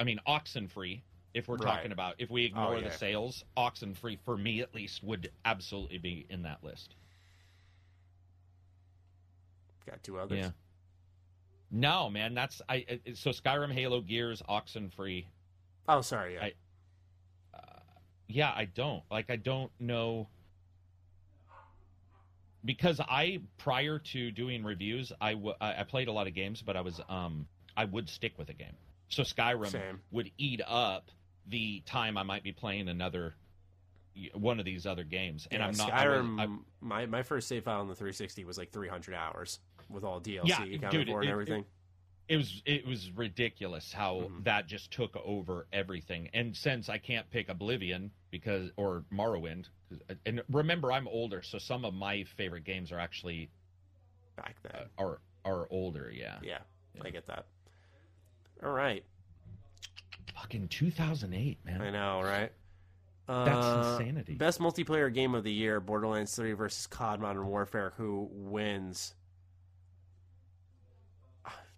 I 0.00 0.04
mean, 0.04 0.18
Oxenfree. 0.26 1.02
If 1.34 1.48
we're 1.48 1.56
Right. 1.56 1.76
talking 1.76 1.92
about 1.92 2.16
if 2.18 2.28
we 2.30 2.44
ignore 2.44 2.76
Oh, 2.76 2.80
the 2.80 2.90
sales, 2.90 3.44
Oxenfree 3.56 4.18
for 4.24 4.36
me 4.36 4.60
at 4.60 4.74
least 4.74 5.02
would 5.02 5.32
absolutely 5.44 5.98
be 5.98 6.26
in 6.28 6.42
that 6.42 6.62
list. 6.62 6.94
Got 9.86 10.02
two 10.02 10.18
others. 10.18 10.38
Yeah. 10.38 10.50
No, 11.70 12.10
man, 12.10 12.34
that's 12.34 12.60
I. 12.68 13.00
So 13.14 13.30
Skyrim, 13.30 13.72
Halo, 13.72 14.00
Gears, 14.02 14.42
Oxenfree. 14.48 15.24
Oh, 15.88 16.00
sorry. 16.02 16.34
Yeah. 16.34 16.44
I- 16.44 16.54
Yeah, 18.28 18.52
I 18.54 18.64
don't 18.64 19.02
like. 19.10 19.28
I 19.28 19.36
don't 19.36 19.70
know 19.78 20.28
because 22.64 22.98
I 23.00 23.40
prior 23.58 23.98
to 23.98 24.30
doing 24.30 24.64
reviews, 24.64 25.12
I 25.20 25.34
w- 25.34 25.54
I 25.60 25.80
I 25.80 25.82
played 25.84 26.08
a 26.08 26.12
lot 26.12 26.26
of 26.26 26.32
games, 26.34 26.62
but 26.62 26.76
I 26.76 26.80
was 26.80 27.00
um 27.10 27.46
I 27.76 27.84
would 27.84 28.08
stick 28.08 28.38
with 28.38 28.48
a 28.48 28.54
game. 28.54 28.76
So 29.08 29.22
Skyrim 29.22 29.68
Same. 29.70 30.00
would 30.12 30.30
eat 30.38 30.62
up 30.66 31.10
the 31.48 31.80
time 31.86 32.16
I 32.16 32.22
might 32.22 32.42
be 32.42 32.52
playing 32.52 32.88
another 32.88 33.34
one 34.34 34.58
of 34.58 34.64
these 34.66 34.84
other 34.86 35.04
games, 35.04 35.48
and 35.50 35.60
Yeah, 35.60 35.66
I'm 35.68 35.76
not 35.76 35.92
I 35.92 36.06
was- 36.08 36.18
Skyrim. 36.26 36.40
I- 36.60 36.62
my 36.80 37.06
my 37.06 37.22
first 37.22 37.48
save 37.48 37.64
file 37.64 37.80
on 37.80 37.88
the 37.88 37.94
360 37.94 38.44
was 38.44 38.58
like 38.58 38.70
300 38.70 39.14
hours 39.14 39.58
with 39.88 40.04
all 40.04 40.20
DLC 40.20 40.48
Yeah, 40.48 40.62
accounted 40.76 40.90
dude, 41.06 41.08
for 41.08 41.22
and 41.22 41.30
everything. 41.30 41.64
it 42.28 42.36
was 42.36 42.62
it 42.66 42.86
was 42.86 43.10
ridiculous 43.12 43.90
how 43.92 44.20
Mhm. 44.30 44.44
that 44.44 44.66
just 44.66 44.90
took 44.90 45.16
over 45.16 45.66
everything. 45.72 46.28
And 46.34 46.54
since 46.56 46.88
I 46.90 46.98
can't 46.98 47.28
pick 47.30 47.48
Oblivion 47.48 48.10
because 48.30 48.70
or 48.76 49.04
Morrowind, 49.10 49.68
'cause- 49.88 50.00
and 50.26 50.42
remember 50.50 50.92
I'm 50.92 51.08
older, 51.08 51.40
so 51.42 51.56
some 51.58 51.84
of 51.86 51.94
my 51.94 52.22
favorite 52.24 52.64
games 52.64 52.92
are 52.92 52.98
actually 52.98 53.50
Back 54.36 54.60
then. 54.62 54.74
uh, 54.74 54.86
are 54.98 55.20
are 55.44 55.66
older. 55.70 56.10
Yeah, 56.10 56.38
yeah, 56.42 56.58
yeah. 56.94 57.02
I 57.04 57.10
get 57.10 57.26
that. 57.26 57.46
All 58.62 58.72
right. 58.72 59.04
Fucking 60.34 60.68
2008, 60.68 61.64
man. 61.64 61.80
I 61.80 61.90
know, 61.90 62.22
right? 62.22 62.52
That's 63.26 63.64
Uh, 63.66 63.96
insanity. 64.00 64.34
Best 64.34 64.58
multiplayer 64.60 65.12
game 65.12 65.34
of 65.34 65.44
the 65.44 65.52
year: 65.52 65.80
Borderlands 65.80 66.34
3 66.34 66.52
versus 66.52 66.86
COD: 66.86 67.20
Modern 67.20 67.46
Warfare. 67.46 67.92
Who 67.96 68.28
wins? 68.32 69.14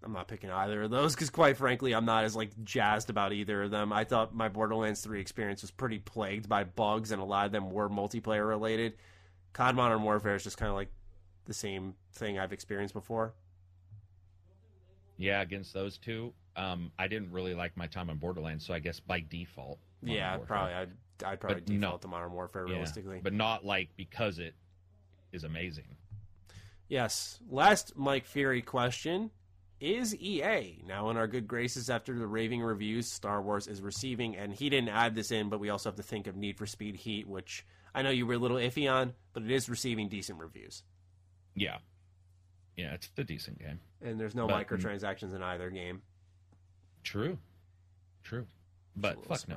I'm 0.03 0.13
not 0.13 0.29
picking 0.29 0.51
either 0.51 0.83
of 0.83 0.91
those 0.91 1.15
because, 1.15 1.31
quite 1.31 1.57
frankly, 1.57 1.95
I'm 1.95 2.05
not 2.05 2.25
as 2.25 2.37
like 2.37 2.51
jazzed 2.63 3.09
about 3.09 3.33
either 3.33 3.63
of 3.63 3.71
them. 3.71 3.91
I 3.91 4.05
thought 4.05 4.35
my 4.35 4.49
Borderlands 4.51 5.01
3 5.01 5.19
experience 5.19 5.63
was 5.63 5.71
pretty 5.71 5.99
plagued 5.99 6.47
by 6.47 6.65
bugs, 6.65 7.11
and 7.11 7.23
a 7.23 7.25
lot 7.25 7.47
of 7.47 7.53
them 7.53 7.71
were 7.71 7.89
multiplayer 7.89 8.47
related. 8.47 8.97
COD: 9.55 9.75
Modern 9.77 10.03
Warfare 10.03 10.35
is 10.35 10.45
just 10.45 10.59
kind 10.59 10.69
of 10.69 10.77
like 10.77 10.91
the 11.47 11.55
same 11.55 11.95
thing 12.13 12.39
I've 12.39 12.53
experienced 12.53 12.93
before. 12.95 13.35
Yeah, 15.17 15.41
against 15.43 15.73
those 15.73 15.97
two, 15.97 16.33
um, 16.57 16.91
I 16.99 17.09
didn't 17.09 17.33
really 17.33 17.55
like 17.55 17.77
my 17.77 17.87
time 17.87 18.11
on 18.11 18.19
Borderlands, 18.19 18.65
so 18.67 18.75
I 18.75 18.79
guess 18.79 19.01
by 19.01 19.21
default. 19.21 19.79
Modern 20.03 20.17
yeah, 20.17 20.37
Warfare. 20.37 20.47
probably. 20.47 20.75
I'd, 20.75 20.89
I'd 21.25 21.41
probably 21.41 21.61
But 21.63 21.69
no. 21.71 21.81
default 21.81 22.03
to 22.03 22.09
Modern 22.09 22.33
Warfare 22.33 22.67
Yeah, 22.67 22.75
realistically. 22.75 23.21
but 23.23 23.33
not 23.33 23.65
like 23.65 23.91
because 23.97 24.39
it 24.39 24.55
is 25.33 25.45
amazing. 25.45 25.97
Yes. 26.89 27.41
Last 27.51 27.97
Mike 27.97 28.27
Fury 28.27 28.63
question. 28.63 29.31
Is 29.81 30.15
EA 30.17 30.83
now 30.87 31.11
in 31.11 31.17
our 31.17 31.27
good 31.27 31.47
graces 31.49 31.91
after 31.91 32.17
the 32.17 32.27
raving 32.27 32.63
reviews 32.63 33.11
Star 33.11 33.43
Wars 33.43 33.67
is 33.67 33.83
receiving? 33.83 34.37
And 34.37 34.55
he 34.55 34.71
didn't 34.71 34.89
add 34.89 35.15
this 35.15 35.31
in, 35.31 35.49
but 35.49 35.61
we 35.61 35.69
also 35.69 35.89
have 35.91 35.97
to 35.97 36.03
think 36.03 36.27
of 36.27 36.37
Need 36.37 36.57
for 36.57 36.65
Speed 36.65 36.97
Heat, 36.97 37.27
which 37.29 37.67
I 37.95 38.03
know 38.03 38.11
you 38.11 38.25
were 38.27 38.35
a 38.35 38.39
little 38.39 38.57
iffy 38.57 38.91
on, 38.91 39.13
but 39.33 39.43
it 39.43 39.51
is 39.51 39.69
receiving 39.69 40.09
decent 40.09 40.39
reviews. 40.39 40.85
Yeah, 41.55 41.79
yeah, 42.77 42.95
it's 42.95 43.11
a 43.19 43.25
decent 43.25 43.59
game. 43.59 43.81
And 44.01 44.19
there's 44.19 44.35
no 44.35 44.47
But- 44.47 44.67
microtransactions 44.67 45.35
in 45.35 45.43
either 45.43 45.71
game. 45.71 46.03
True, 47.05 47.39
true, 48.25 48.47
but 48.97 49.25
fuck 49.27 49.47
no. 49.49 49.57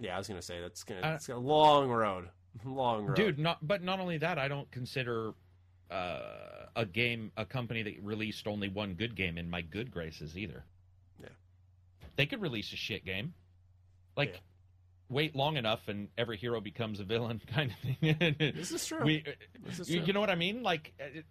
Yeah, 0.00 0.14
I 0.14 0.18
was 0.18 0.26
gonna 0.28 0.42
say 0.42 0.60
that's 0.60 0.82
gonna 0.82 1.00
Uh, 1.02 1.14
it's 1.14 1.28
a 1.28 1.36
long 1.36 1.88
road, 1.90 2.28
long 2.64 3.06
road, 3.06 3.16
dude 3.16 3.38
not 3.38 3.58
but 3.66 3.80
not 3.82 4.00
only 4.00 4.18
that 4.18 4.36
i 4.38 4.48
don't 4.48 4.68
consider 4.72 5.32
uh, 5.90 6.66
a 6.76 6.84
game 6.86 7.30
a 7.36 7.44
company 7.44 7.82
that 7.82 7.94
released 8.02 8.46
only 8.48 8.68
one 8.68 8.94
good 8.94 9.14
game 9.14 9.36
in 9.38 9.48
my 9.50 9.60
good 9.60 9.90
graces 9.90 10.36
either 10.38 10.64
Yeah. 11.22 11.28
they 12.16 12.26
could 12.26 12.40
release 12.40 12.72
a 12.72 12.76
shit 12.76 13.04
game 13.04 13.34
like 14.16 14.32
Yeah. 14.34 14.38
wait 15.08 15.36
long 15.36 15.56
enough 15.58 15.86
and 15.88 16.08
every 16.18 16.36
hero 16.38 16.60
becomes 16.60 16.98
a 17.00 17.04
villain 17.04 17.40
kind 17.54 17.70
of 17.72 17.76
thing 18.00 18.34
This 18.56 18.72
is 18.72 18.84
true. 18.86 19.04
we, 19.04 19.24
This 19.64 19.80
is 19.80 19.90
you, 19.90 19.98
true. 19.98 20.06
you 20.08 20.12
know 20.12 20.20
what 20.20 20.30
i 20.30 20.34
mean 20.36 20.62
like 20.62 20.92
uh, 21.00 21.04
it, 21.18 21.26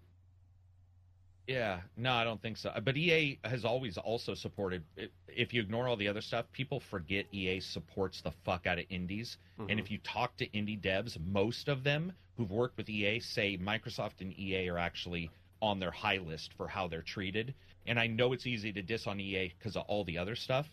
yeah 1.49 1.79
no 1.97 2.13
i 2.13 2.23
don't 2.23 2.41
think 2.41 2.57
so 2.57 2.71
but 2.83 2.95
ea 2.95 3.39
has 3.43 3.65
always 3.65 3.97
also 3.97 4.33
supported 4.35 4.83
if 5.27 5.53
you 5.53 5.61
ignore 5.61 5.87
all 5.87 5.97
the 5.97 6.07
other 6.07 6.21
stuff 6.21 6.45
people 6.51 6.79
forget 6.79 7.25
ea 7.33 7.59
supports 7.59 8.21
the 8.21 8.31
fuck 8.45 8.67
out 8.67 8.77
of 8.79 8.85
indies 8.89 9.37
Mm-hmm. 9.59 9.71
and 9.71 9.79
if 9.81 9.91
you 9.91 9.97
talk 10.05 10.37
to 10.37 10.47
indie 10.51 10.79
devs, 10.79 11.17
most 11.19 11.67
of 11.67 11.83
them 11.83 12.13
who've 12.37 12.49
worked 12.49 12.77
with 12.77 12.87
EA 12.89 13.19
say 13.19 13.57
Microsoft 13.57 14.21
and 14.21 14.31
EA 14.39 14.69
are 14.69 14.77
actually 14.77 15.29
on 15.61 15.79
their 15.81 15.91
high 15.91 16.19
list 16.19 16.53
for 16.55 16.65
how 16.65 16.87
they're 16.87 17.01
treated. 17.01 17.53
And 17.85 17.99
I 17.99 18.07
know 18.07 18.31
it's 18.31 18.47
easy 18.47 18.71
to 18.71 18.81
diss 18.81 19.05
on 19.05 19.19
EA 19.19 19.51
because 19.59 19.75
of 19.75 19.83
all 19.89 20.05
the 20.05 20.17
other 20.17 20.37
stuff, 20.37 20.65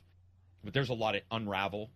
but 0.63 0.73
there's 0.73 0.91
a 0.91 0.95
lot 0.95 1.17
of 1.17 1.23
Unravel 1.33 1.91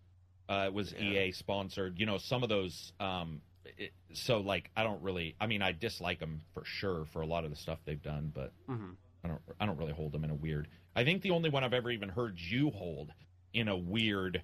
uh, 0.49 0.71
was 0.73 0.93
Yeah. 0.99 1.27
EA 1.27 1.31
sponsored. 1.31 2.01
You 2.01 2.07
know, 2.07 2.19
some 2.19 2.43
of 2.43 2.49
those. 2.49 2.93
Um, 2.99 3.41
it, 3.79 3.93
so 4.13 4.39
like, 4.41 4.71
I 4.77 4.83
don't 4.83 5.03
really. 5.03 5.35
I 5.41 5.47
mean, 5.47 5.63
I 5.63 5.73
dislike 5.73 6.19
them 6.21 6.41
for 6.55 6.65
sure 6.65 7.05
for 7.07 7.23
a 7.23 7.27
lot 7.27 7.45
of 7.45 7.51
the 7.51 7.57
stuff 7.57 7.79
they've 7.85 8.03
done, 8.03 8.33
but 8.35 8.53
Mhm. 8.69 8.97
I 9.25 9.29
don't. 9.29 9.41
I 9.61 9.67
don't 9.67 9.77
really 9.79 9.93
hold 9.93 10.13
them 10.13 10.25
in 10.25 10.31
a 10.31 10.35
weird. 10.35 10.69
I 10.97 11.05
think 11.05 11.23
the 11.23 11.31
only 11.31 11.51
one 11.51 11.63
I've 11.65 11.75
ever 11.75 11.91
even 11.91 12.09
heard 12.09 12.39
you 12.41 12.71
hold 12.71 13.13
in 13.53 13.69
a 13.69 13.77
weird 13.77 14.43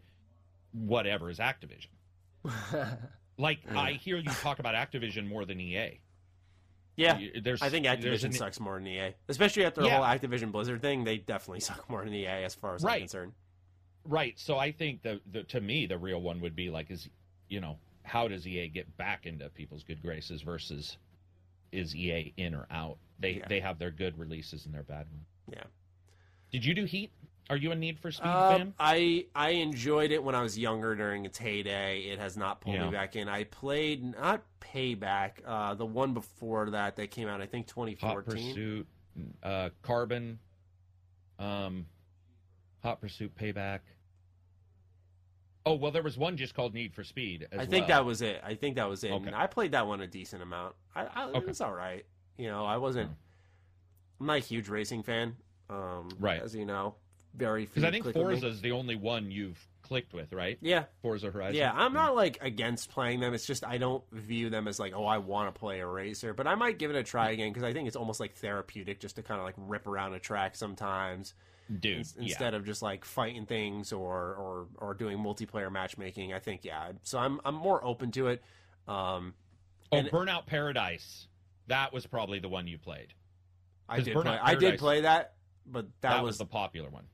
whatever 0.72 1.30
is 1.30 1.38
Activision. 1.38 1.88
Like 3.38 3.58
I 3.70 3.92
hear 3.92 4.16
you 4.16 4.30
talk 4.30 4.60
about 4.60 4.74
Activision 4.74 5.28
more 5.28 5.44
than 5.44 5.60
EA. 5.60 6.00
yeah. 6.96 7.20
There's, 7.42 7.60
I 7.60 7.68
think 7.68 7.84
Activision 7.84 8.24
an- 8.26 8.32
sucks 8.32 8.58
more 8.58 8.76
than 8.78 8.86
EA, 8.86 9.12
especially 9.28 9.66
after 9.66 9.82
the 9.82 9.88
Yeah. 9.88 9.96
whole 9.96 10.06
Activision 10.06 10.50
Blizzard 10.52 10.80
thing. 10.80 11.04
They 11.04 11.18
definitely 11.18 11.60
suck 11.68 11.88
more 11.90 12.02
than 12.02 12.14
EA, 12.14 12.44
as 12.44 12.54
far 12.54 12.74
as 12.76 12.82
I'm 12.84 13.00
concerned. 13.00 13.32
Right. 14.06 14.38
So 14.38 14.56
I 14.56 14.72
think 14.72 15.02
the, 15.02 15.20
the 15.30 15.42
to 15.44 15.60
me 15.60 15.84
the 15.86 15.98
real 15.98 16.22
one 16.22 16.40
would 16.40 16.56
be 16.56 16.70
like 16.70 16.90
is 16.90 17.10
you 17.50 17.60
know 17.60 17.76
how 18.06 18.28
does 18.28 18.46
EA 18.46 18.68
get 18.68 18.96
back 18.96 19.26
into 19.26 19.48
people's 19.50 19.82
good 19.82 20.00
graces 20.02 20.42
versus 20.42 20.96
is 21.72 21.94
EA 21.94 22.32
in 22.36 22.54
or 22.54 22.66
out? 22.70 22.98
They 23.18 23.32
Yeah. 23.34 23.48
they 23.48 23.60
have 23.60 23.78
their 23.78 23.90
good 23.90 24.18
releases 24.18 24.64
and 24.64 24.74
their 24.74 24.82
bad 24.84 25.06
ones. 25.10 25.26
Yeah. 25.52 25.64
Did 26.52 26.64
you 26.64 26.74
do 26.74 26.84
Heat? 26.84 27.10
Are 27.48 27.56
you 27.56 27.70
a 27.70 27.74
Need 27.76 27.98
for 28.00 28.10
Speed 28.10 28.26
Um, 28.28 28.58
fan? 28.58 28.74
I 28.78 29.26
I 29.34 29.50
enjoyed 29.50 30.10
it 30.12 30.22
when 30.22 30.34
I 30.34 30.42
was 30.42 30.58
younger 30.58 30.94
during 30.94 31.24
its 31.24 31.38
heyday. 31.38 32.00
It 32.02 32.18
has 32.18 32.36
not 32.36 32.60
pulled 32.60 32.76
Yeah. 32.76 32.86
me 32.86 32.90
back 32.92 33.16
in. 33.16 33.28
I 33.28 33.44
played 33.44 34.02
not 34.02 34.42
Payback, 34.60 35.40
uh, 35.44 35.74
the 35.74 35.86
one 35.86 36.12
before 36.14 36.70
that 36.70 36.96
that 36.96 37.10
came 37.10 37.28
out. 37.28 37.40
I 37.40 37.46
think 37.46 37.66
2014. 37.66 38.08
Hot 38.08 38.24
Pursuit, 38.24 38.86
uh, 39.42 39.70
Carbon, 39.82 40.38
um, 41.38 41.86
Hot 42.82 43.00
Pursuit, 43.00 43.34
Payback. 43.36 43.80
Oh 45.66 45.74
well, 45.74 45.90
there 45.90 46.02
was 46.02 46.16
one 46.16 46.36
just 46.36 46.54
called 46.54 46.72
Need 46.74 46.94
for 46.94 47.02
Speed. 47.02 47.48
As 47.50 47.58
I 47.60 47.66
think 47.66 47.88
well. 47.88 47.98
that 47.98 48.04
was 48.06 48.22
it. 48.22 48.40
I 48.44 48.54
think 48.54 48.76
that 48.76 48.88
was 48.88 49.02
it. 49.02 49.10
Okay. 49.10 49.26
And 49.26 49.34
I 49.34 49.48
played 49.48 49.72
that 49.72 49.86
one 49.86 50.00
a 50.00 50.06
decent 50.06 50.40
amount. 50.42 50.76
I, 50.94 51.06
I 51.12 51.24
Okay. 51.30 51.38
it 51.38 51.46
was 51.48 51.60
all 51.60 51.72
right. 51.74 52.06
You 52.38 52.48
know, 52.48 52.64
I 52.64 52.76
wasn't. 52.76 53.08
Hmm. 53.08 53.14
I'm 54.20 54.26
not 54.28 54.36
a 54.36 54.40
huge 54.40 54.68
racing 54.68 55.02
fan. 55.02 55.36
Um, 55.68 56.08
Right. 56.20 56.40
As 56.40 56.54
you 56.54 56.64
know, 56.64 56.94
very 57.34 57.66
because 57.66 57.82
I 57.84 57.90
think 57.90 58.04
click 58.04 58.14
with 58.14 58.26
me. 58.26 58.32
Forza 58.34 58.46
is 58.46 58.60
the 58.60 58.72
only 58.72 58.94
one 58.94 59.30
you've 59.32 59.58
clicked 59.82 60.14
with, 60.14 60.32
right? 60.32 60.56
Yeah, 60.60 60.84
Forza 61.02 61.30
Horizon. 61.32 61.56
Yeah, 61.56 61.72
I'm 61.74 61.92
not 61.92 62.14
like 62.14 62.38
against 62.40 62.88
playing 62.90 63.18
them. 63.20 63.34
It's 63.34 63.44
just 63.46 63.64
I 63.64 63.78
don't 63.78 64.04
view 64.12 64.48
them 64.50 64.68
as 64.68 64.78
like, 64.78 64.92
oh, 64.94 65.04
I 65.04 65.18
want 65.18 65.52
to 65.52 65.58
play 65.58 65.80
a 65.80 65.86
racer. 65.86 66.32
But 66.32 66.46
I 66.46 66.54
might 66.54 66.78
give 66.78 66.90
it 66.90 66.96
a 66.96 67.02
try 67.02 67.30
again 67.30 67.50
because 67.50 67.64
I 67.64 67.72
think 67.72 67.88
it's 67.88 67.96
almost 67.96 68.20
like 68.20 68.34
therapeutic 68.34 69.00
just 69.00 69.16
to 69.16 69.22
kind 69.22 69.40
of 69.40 69.44
like 69.44 69.54
rip 69.58 69.86
around 69.88 70.14
a 70.14 70.20
track 70.20 70.54
sometimes 70.54 71.34
dude. 71.80 71.98
ins- 71.98 72.16
instead 72.16 72.54
of 72.54 72.64
just 72.64 72.82
like 72.82 73.04
fighting 73.04 73.46
things 73.46 73.92
or 73.92 74.34
or 74.34 74.66
or 74.78 74.94
doing 74.94 75.18
multiplayer 75.18 75.70
matchmaking. 75.70 76.32
I 76.32 76.38
think 76.38 76.64
yeah. 76.64 76.92
So 77.02 77.18
I'm 77.18 77.40
I'm 77.44 77.54
more 77.54 77.84
open 77.84 78.10
to 78.12 78.28
it. 78.28 78.42
Um. 78.88 79.34
Oh, 79.92 79.98
and- 79.98 80.08
Burnout 80.10 80.46
Paradise. 80.46 81.28
That 81.68 81.92
was 81.92 82.06
probably 82.06 82.38
the 82.38 82.48
one 82.48 82.66
you 82.68 82.78
played. 82.78 83.08
I 83.88 84.00
did 84.00 84.14
Burnout 84.16 84.22
play, 84.22 84.38
I 84.42 84.54
did 84.54 84.78
play 84.78 85.00
that, 85.02 85.34
but 85.66 85.86
that, 86.00 86.10
That, 86.10 86.22
was, 86.22 86.30
was 86.34 86.38
the 86.38 86.44
popular 86.46 86.90
one. 86.90 87.04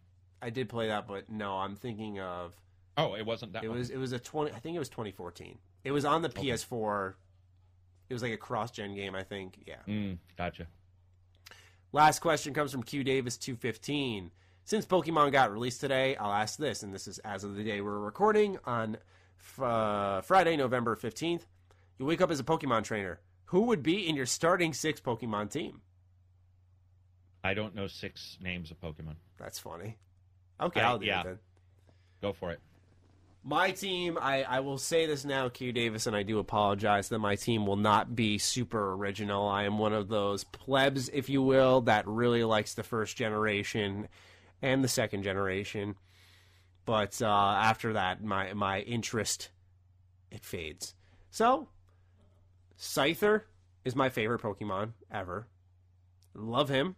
I 0.42 0.50
did 0.50 0.68
play 0.68 0.88
that, 0.88 1.06
but 1.06 1.30
no, 1.30 1.56
I'm 1.56 1.76
thinking 1.76 2.20
of 2.20 2.54
Oh, 2.98 3.14
it 3.14 3.24
wasn't 3.24 3.54
that 3.54 3.64
it 3.64 3.68
one. 3.68 3.78
was 3.78 3.90
it 3.90 3.96
was 3.96 4.12
a 4.12 4.18
20 4.18 4.52
I 4.52 4.58
think 4.58 4.76
it 4.76 4.78
was 4.78 4.88
2014. 4.90 5.58
It 5.84 5.90
was 5.92 6.04
on 6.04 6.20
the 6.22 6.28
PS4. 6.28 7.14
It 8.08 8.12
was 8.14 8.22
like 8.22 8.32
a 8.32 8.36
cross-gen 8.36 8.94
game, 8.94 9.14
I 9.14 9.22
think. 9.22 9.58
Yeah. 9.66 9.76
Mm, 9.88 10.18
gotcha. 10.36 10.66
Last 11.92 12.20
question 12.20 12.54
comes 12.54 12.72
from 12.72 12.82
Q 12.82 13.04
Davis 13.04 13.36
two 13.36 13.56
fifteen. 13.56 14.30
Since 14.64 14.86
Pokemon 14.86 15.32
got 15.32 15.52
released 15.52 15.80
today, 15.80 16.16
I'll 16.16 16.32
ask 16.32 16.58
this, 16.58 16.82
and 16.82 16.94
this 16.94 17.08
is 17.08 17.18
as 17.20 17.44
of 17.44 17.56
the 17.56 17.64
day 17.64 17.80
we're 17.80 17.98
recording 17.98 18.58
on 18.64 18.96
uh, 19.60 20.20
Friday, 20.22 20.56
November 20.56 20.96
15th. 20.96 21.42
You 21.98 22.06
wake 22.06 22.20
up 22.20 22.30
as 22.30 22.40
a 22.40 22.44
Pokemon 22.44 22.84
trainer. 22.84 23.20
Who 23.46 23.62
would 23.62 23.82
be 23.82 24.08
in 24.08 24.16
your 24.16 24.26
starting 24.26 24.72
six 24.72 25.00
Pokemon 25.00 25.50
team? 25.50 25.80
I 27.44 27.54
don't 27.54 27.74
know 27.74 27.86
six 27.86 28.38
names 28.40 28.70
of 28.70 28.80
Pokemon. 28.80 29.16
That's 29.36 29.58
funny. 29.58 29.98
Okay, 30.60 30.80
I- 30.80 30.88
I'll 30.88 30.98
do 30.98 31.06
yeah. 31.06 31.20
it 31.20 31.24
then. 31.24 31.38
Go 32.22 32.32
for 32.32 32.52
it. 32.52 32.60
My 33.44 33.72
team, 33.72 34.16
I, 34.20 34.44
I 34.44 34.60
will 34.60 34.78
say 34.78 35.06
this 35.06 35.24
now, 35.24 35.48
Q 35.48 35.72
Davis, 35.72 36.06
and 36.06 36.14
I 36.14 36.22
do 36.22 36.38
apologize 36.38 37.08
that 37.08 37.18
my 37.18 37.34
team 37.34 37.66
will 37.66 37.76
not 37.76 38.14
be 38.14 38.38
super 38.38 38.92
original. 38.92 39.48
I 39.48 39.64
am 39.64 39.78
one 39.78 39.92
of 39.92 40.06
those 40.06 40.44
plebs, 40.44 41.08
if 41.08 41.28
you 41.28 41.42
will, 41.42 41.80
that 41.82 42.06
really 42.06 42.44
likes 42.44 42.74
the 42.74 42.84
first 42.84 43.16
generation 43.16 44.06
and 44.62 44.82
the 44.82 44.88
second 44.88 45.24
generation. 45.24 45.96
But 46.84 47.20
uh, 47.20 47.26
after 47.26 47.92
that, 47.92 48.22
my 48.24 48.54
my 48.54 48.80
interest 48.80 49.50
it 50.30 50.44
fades. 50.44 50.94
So, 51.30 51.68
Scyther 52.78 53.42
is 53.84 53.94
my 53.94 54.08
favorite 54.08 54.42
Pokemon 54.42 54.92
ever. 55.10 55.46
Love 56.34 56.68
him. 56.68 56.96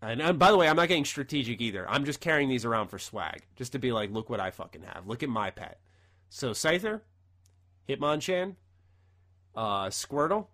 And, 0.00 0.20
and 0.20 0.38
by 0.38 0.50
the 0.50 0.56
way, 0.56 0.68
I'm 0.68 0.76
not 0.76 0.88
getting 0.88 1.04
strategic 1.04 1.60
either. 1.60 1.88
I'm 1.88 2.04
just 2.04 2.20
carrying 2.20 2.48
these 2.48 2.64
around 2.64 2.88
for 2.88 2.98
swag, 2.98 3.42
just 3.56 3.72
to 3.72 3.78
be 3.78 3.90
like, 3.90 4.10
look 4.10 4.28
what 4.28 4.40
I 4.40 4.50
fucking 4.50 4.82
have. 4.82 5.06
Look 5.06 5.22
at 5.22 5.28
my 5.28 5.50
pet. 5.50 5.80
So 6.28 6.50
Scyther, 6.50 7.00
Hitmonchan, 7.88 8.56
uh, 9.56 9.86
Squirtle. 9.86 10.48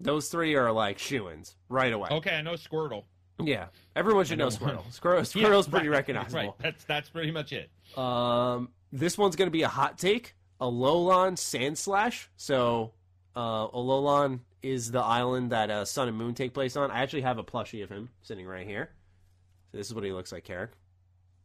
Those 0.00 0.28
three 0.28 0.54
are 0.54 0.72
like 0.72 0.98
shoo-ins 0.98 1.56
right 1.68 1.92
away. 1.92 2.08
Okay, 2.10 2.36
I 2.36 2.42
know 2.42 2.54
Squirtle. 2.54 3.04
Yeah, 3.40 3.66
everyone 3.94 4.24
should 4.24 4.38
know 4.38 4.48
Squirtle. 4.48 4.84
Squirtle 4.92 5.34
Yeah, 5.34 5.48
Squirtle's 5.48 5.68
pretty 5.68 5.88
right, 5.88 5.98
recognizable. 5.98 6.40
Right, 6.42 6.52
that's 6.58 6.84
that's 6.84 7.08
pretty 7.10 7.30
much 7.30 7.52
it. 7.52 7.70
Um, 7.96 8.70
this 8.92 9.16
one's 9.16 9.36
going 9.36 9.46
to 9.48 9.52
be 9.52 9.62
a 9.62 9.68
hot 9.68 9.98
take. 9.98 10.34
Alolan 10.60 11.34
Sandslash. 11.36 12.26
So, 12.36 12.92
uh, 13.36 13.68
Alolan 13.68 14.40
is 14.62 14.90
the 14.90 15.00
island 15.00 15.52
that 15.52 15.70
uh, 15.70 15.84
Sun 15.84 16.08
and 16.08 16.16
Moon 16.16 16.34
take 16.34 16.52
place 16.52 16.76
on. 16.76 16.90
I 16.90 17.02
actually 17.02 17.22
have 17.22 17.38
a 17.38 17.44
plushie 17.44 17.84
of 17.84 17.90
him 17.90 18.08
sitting 18.22 18.44
right 18.46 18.66
here. 18.66 18.90
So 19.70 19.78
this 19.78 19.86
is 19.86 19.94
what 19.94 20.02
he 20.02 20.10
looks 20.12 20.32
like, 20.32 20.44
Karak. 20.44 20.70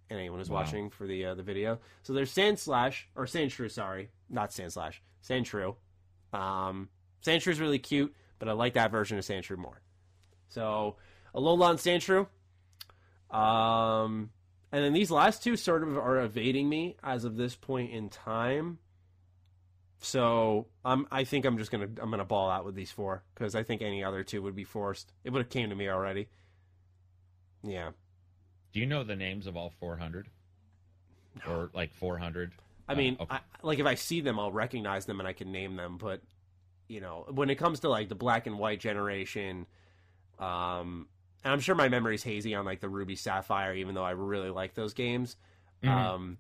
And 0.10 0.20
anyone 0.20 0.40
who's 0.40 0.50
Wow. 0.50 0.62
watching 0.62 0.90
for 0.90 1.06
the 1.08 1.26
uh, 1.26 1.36
the 1.36 1.44
video. 1.44 1.80
So 2.02 2.14
there's 2.14 2.34
Sandslash 2.34 3.04
or 3.16 3.26
Sandshrew. 3.26 3.70
Sorry, 3.72 4.10
not 4.30 4.50
Sandslash, 4.50 4.96
Sand 5.22 5.46
Sandshrew. 5.46 5.76
Um, 6.34 6.90
Sandshrew 7.26 7.52
is 7.52 7.60
really 7.60 7.80
cute, 7.80 8.16
but 8.40 8.50
I 8.50 8.54
like 8.54 8.74
that 8.74 8.92
version 8.92 9.18
of 9.18 9.24
Sandshrew 9.26 9.58
more. 9.58 9.82
So 10.50 10.96
Alolan 11.36 11.76
Sandshrew. 11.76 12.28
Um, 13.36 14.30
and 14.72 14.84
then 14.84 14.94
these 14.94 15.10
last 15.12 15.44
two 15.44 15.56
sort 15.56 15.84
of 15.84 15.98
are 15.98 16.20
evading 16.20 16.70
me 16.70 16.98
as 17.04 17.24
of 17.26 17.36
this 17.38 17.56
point 17.56 17.92
in 17.92 18.10
time. 18.10 18.80
So 20.00 20.68
I'm, 20.84 21.08
I 21.12 21.24
think 21.24 21.46
I'm 21.46 21.58
just 21.58 21.72
gonna 21.72 21.88
I'm 22.02 22.10
gonna 22.12 22.26
ball 22.26 22.50
out 22.50 22.66
with 22.66 22.76
these 22.76 22.92
four 22.92 23.24
because 23.34 23.56
I 23.56 23.64
think 23.64 23.82
any 23.82 24.04
other 24.04 24.24
two 24.24 24.42
would 24.42 24.56
be 24.56 24.66
forced. 24.66 25.14
It 25.24 25.30
would 25.32 25.40
have 25.40 25.50
came 25.50 25.70
to 25.70 25.76
me 25.76 25.88
already. 25.90 26.28
Yeah, 27.66 27.92
Do 28.74 28.82
you 28.82 28.86
know 28.86 29.06
the 29.06 29.16
names 29.16 29.48
of 29.48 29.56
all 29.56 29.72
400? 29.80 30.28
Or 31.48 31.70
like 31.74 31.94
400? 31.94 32.52
I 32.90 32.96
mean, 32.96 33.16
Uh, 33.18 33.24
okay. 33.24 33.36
I, 33.36 33.40
like 33.66 33.80
if 33.80 33.86
I 33.86 33.96
see 33.96 34.20
them, 34.20 34.38
I'll 34.38 34.52
recognize 34.52 35.06
them 35.06 35.20
and 35.22 35.28
I 35.28 35.32
can 35.32 35.54
name 35.54 35.78
them. 35.78 35.98
But 35.98 36.22
you 36.90 37.00
know, 37.00 37.26
when 37.32 37.50
it 37.50 37.56
comes 37.56 37.80
to 37.80 37.90
like 37.90 38.10
the 38.10 38.16
black 38.16 38.46
and 38.46 38.60
white 38.60 38.82
generation, 38.82 39.66
um, 40.40 41.08
and 41.44 41.52
I'm 41.54 41.60
sure 41.60 41.76
my 41.76 41.90
memory's 41.90 42.24
hazy 42.24 42.56
on 42.56 42.66
like 42.66 42.80
the 42.80 42.90
Ruby 42.90 43.16
Sapphire, 43.16 43.74
even 43.74 43.96
though 43.96 44.04
I 44.04 44.12
really 44.12 44.50
like 44.50 44.74
those 44.74 44.94
games. 44.94 45.36
Mhm. 45.84 45.90
Um, 45.90 46.38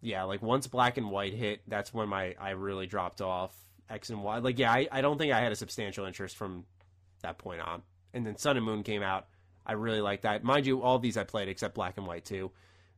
yeah, 0.00 0.22
like 0.24 0.42
once 0.42 0.66
black 0.66 0.96
and 0.96 1.10
white 1.10 1.34
hit, 1.34 1.60
that's 1.66 1.92
when 1.92 2.08
my 2.08 2.34
I 2.40 2.50
really 2.50 2.86
dropped 2.86 3.20
off 3.20 3.54
X 3.90 4.10
and 4.10 4.22
Y. 4.22 4.38
Like, 4.38 4.58
yeah, 4.58 4.72
I, 4.72 4.88
I 4.90 5.00
don't 5.00 5.18
think 5.18 5.32
I 5.32 5.40
had 5.40 5.52
a 5.52 5.56
substantial 5.56 6.04
interest 6.06 6.36
from 6.36 6.64
that 7.22 7.38
point 7.38 7.60
on. 7.60 7.82
And 8.14 8.26
then 8.26 8.36
Sun 8.36 8.56
and 8.56 8.64
Moon 8.64 8.82
came 8.82 9.02
out. 9.02 9.26
I 9.66 9.72
really 9.72 10.00
like 10.00 10.22
that. 10.22 10.44
Mind 10.44 10.66
you, 10.66 10.82
all 10.82 10.98
these 10.98 11.16
I 11.16 11.24
played 11.24 11.48
except 11.48 11.74
black 11.74 11.98
and 11.98 12.06
white 12.06 12.24
too. 12.24 12.50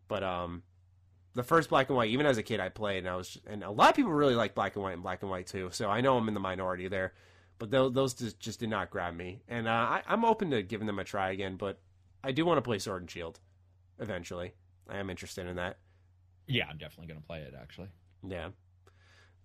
But 0.08 0.22
um, 0.22 0.62
the 1.34 1.42
first 1.42 1.68
black 1.68 1.88
and 1.88 1.96
white, 1.96 2.10
even 2.10 2.26
as 2.26 2.38
a 2.38 2.42
kid, 2.42 2.60
I 2.60 2.68
played, 2.68 2.98
and 2.98 3.08
I 3.08 3.16
was, 3.16 3.38
and 3.46 3.64
a 3.64 3.70
lot 3.70 3.90
of 3.90 3.96
people 3.96 4.12
really 4.12 4.34
like 4.34 4.54
black 4.54 4.76
and 4.76 4.82
white 4.82 4.92
and 4.94 5.02
black 5.02 5.22
and 5.22 5.30
white 5.30 5.46
too. 5.46 5.70
So 5.72 5.88
I 5.88 6.00
know 6.00 6.16
I'm 6.16 6.28
in 6.28 6.34
the 6.34 6.40
minority 6.40 6.86
there, 6.88 7.12
but 7.60 7.70
those, 7.70 7.92
those 7.92 8.14
just, 8.14 8.40
just 8.40 8.58
did 8.58 8.70
not 8.70 8.90
grab 8.90 9.14
me, 9.14 9.42
and 9.46 9.68
uh, 9.68 9.70
I, 9.70 10.02
I'm 10.08 10.24
open 10.24 10.50
to 10.50 10.62
giving 10.62 10.88
them 10.88 10.98
a 10.98 11.04
try 11.04 11.30
again. 11.30 11.56
But 11.56 11.78
I 12.24 12.32
do 12.32 12.44
want 12.44 12.56
to 12.58 12.62
play 12.62 12.78
Sword 12.80 13.02
and 13.02 13.10
Shield 13.10 13.38
eventually. 14.00 14.54
I 14.88 14.96
am 14.96 15.10
interested 15.10 15.46
in 15.46 15.56
that. 15.56 15.76
yeah, 16.48 16.64
I'm 16.68 16.78
definitely 16.78 17.08
going 17.08 17.20
to 17.20 17.26
play 17.26 17.40
it, 17.40 17.54
actually. 17.60 17.88
Yeah, 18.26 18.48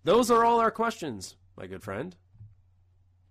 those 0.03 0.31
are 0.31 0.43
all 0.43 0.59
our 0.61 0.71
questions, 0.71 1.35
my 1.57 1.67
good 1.67 1.83
friend. 1.83 2.15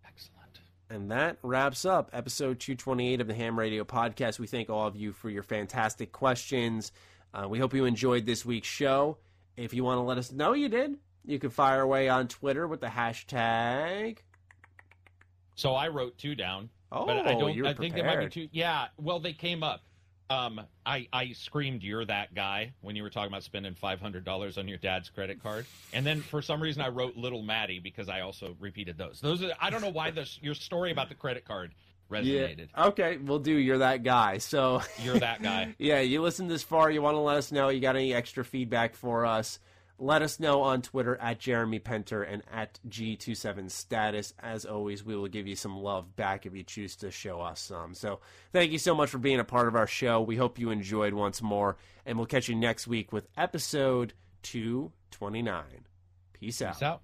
Excellent. 0.06 0.60
And 0.90 1.10
that 1.10 1.38
wraps 1.42 1.84
up 1.84 2.10
episode 2.12 2.60
228 2.60 3.20
of 3.22 3.26
the 3.26 3.34
Ham 3.34 3.58
Radio 3.58 3.84
Podcast. 3.84 4.38
We 4.38 4.46
thank 4.46 4.68
all 4.70 4.86
of 4.86 4.96
you 4.96 5.12
for 5.12 5.30
your 5.30 5.42
fantastic 5.42 6.12
questions. 6.12 6.92
Uh, 7.32 7.48
we 7.48 7.58
hope 7.58 7.74
you 7.74 7.86
enjoyed 7.86 8.26
this 8.26 8.44
week's 8.44 8.68
show. 8.68 9.16
If 9.56 9.72
you 9.72 9.82
want 9.82 9.98
to 9.98 10.02
let 10.02 10.18
us 10.18 10.30
know 10.30 10.52
you 10.52 10.68
did, 10.68 10.98
you 11.24 11.38
can 11.38 11.50
fire 11.50 11.80
away 11.80 12.08
on 12.08 12.28
Twitter 12.28 12.68
with 12.68 12.80
the 12.80 12.86
hashtag. 12.88 14.18
So 15.54 15.74
I 15.74 15.88
wrote 15.88 16.18
two 16.18 16.34
down. 16.34 16.68
Oh, 16.90 17.06
but 17.06 17.26
I 17.26 17.34
don't. 17.34 17.54
you 17.54 17.64
were 17.64 17.68
I 17.68 17.74
think 17.74 17.94
there 17.94 18.04
might 18.04 18.12
be 18.12 18.26
prepared. 18.26 18.32
two. 18.32 18.48
Yeah. 18.52 18.86
Well, 18.98 19.20
they 19.20 19.32
came 19.32 19.62
up. 19.62 19.82
Um, 20.30 20.60
I 20.86 21.06
I 21.12 21.32
screamed, 21.32 21.82
"You're 21.82 22.04
that 22.06 22.34
guy!" 22.34 22.72
when 22.80 22.96
you 22.96 23.02
were 23.02 23.10
talking 23.10 23.28
about 23.28 23.42
spending 23.42 23.74
five 23.74 24.00
hundred 24.00 24.24
dollars 24.24 24.56
on 24.56 24.66
your 24.66 24.78
dad's 24.78 25.10
credit 25.10 25.42
card, 25.42 25.66
and 25.92 26.06
then 26.06 26.22
for 26.22 26.40
some 26.40 26.62
reason 26.62 26.82
I 26.82 26.88
wrote 26.88 27.16
"Little 27.16 27.42
Maddie" 27.42 27.78
because 27.78 28.08
I 28.08 28.20
also 28.20 28.56
repeated 28.58 28.96
those. 28.96 29.20
Those 29.20 29.42
are, 29.42 29.52
I 29.60 29.68
don't 29.70 29.82
know 29.82 29.90
why 29.90 30.10
this 30.10 30.38
your 30.42 30.54
story 30.54 30.90
about 30.92 31.08
the 31.10 31.14
credit 31.14 31.44
card 31.44 31.74
resonated. 32.10 32.68
Okay, 32.76 33.18
we'll 33.18 33.38
do. 33.38 33.52
You're 33.52 33.78
that 33.78 34.02
guy. 34.02 34.38
So 34.38 34.82
You're 35.02 35.18
that 35.18 35.42
guy. 35.42 35.74
yeah, 35.78 36.00
you 36.00 36.22
listened 36.22 36.50
this 36.50 36.62
far. 36.62 36.90
You 36.90 37.02
want 37.02 37.16
to 37.16 37.20
let 37.20 37.36
us 37.36 37.52
know. 37.52 37.68
You 37.68 37.80
got 37.80 37.96
any 37.96 38.14
extra 38.14 38.44
feedback 38.44 38.94
for 38.94 39.26
us? 39.26 39.58
Let 39.98 40.22
us 40.22 40.40
know 40.40 40.62
on 40.62 40.82
Twitter 40.82 41.16
at 41.16 41.38
Jeremy 41.38 41.78
Penter 41.78 42.22
and 42.22 42.42
at 42.52 42.80
G27Status. 42.88 44.32
As 44.40 44.64
always, 44.64 45.04
we 45.04 45.14
will 45.14 45.28
give 45.28 45.46
you 45.46 45.54
some 45.54 45.76
love 45.76 46.16
back 46.16 46.46
if 46.46 46.54
you 46.54 46.64
choose 46.64 46.96
to 46.96 47.10
show 47.10 47.40
us 47.40 47.60
some. 47.60 47.94
So 47.94 48.20
thank 48.52 48.72
you 48.72 48.78
so 48.78 48.94
much 48.94 49.10
for 49.10 49.18
being 49.18 49.38
a 49.38 49.44
part 49.44 49.68
of 49.68 49.76
our 49.76 49.86
show. 49.86 50.20
We 50.20 50.36
hope 50.36 50.58
you 50.58 50.70
enjoyed 50.70 51.14
once 51.14 51.40
more, 51.40 51.76
and 52.04 52.18
we'll 52.18 52.26
catch 52.26 52.48
you 52.48 52.56
next 52.56 52.86
week 52.88 53.12
with 53.12 53.28
episode 53.36 54.14
229. 54.42 55.64
Peace 56.32 56.60
out. 56.60 56.74
Peace 56.74 56.82
out. 56.82 57.02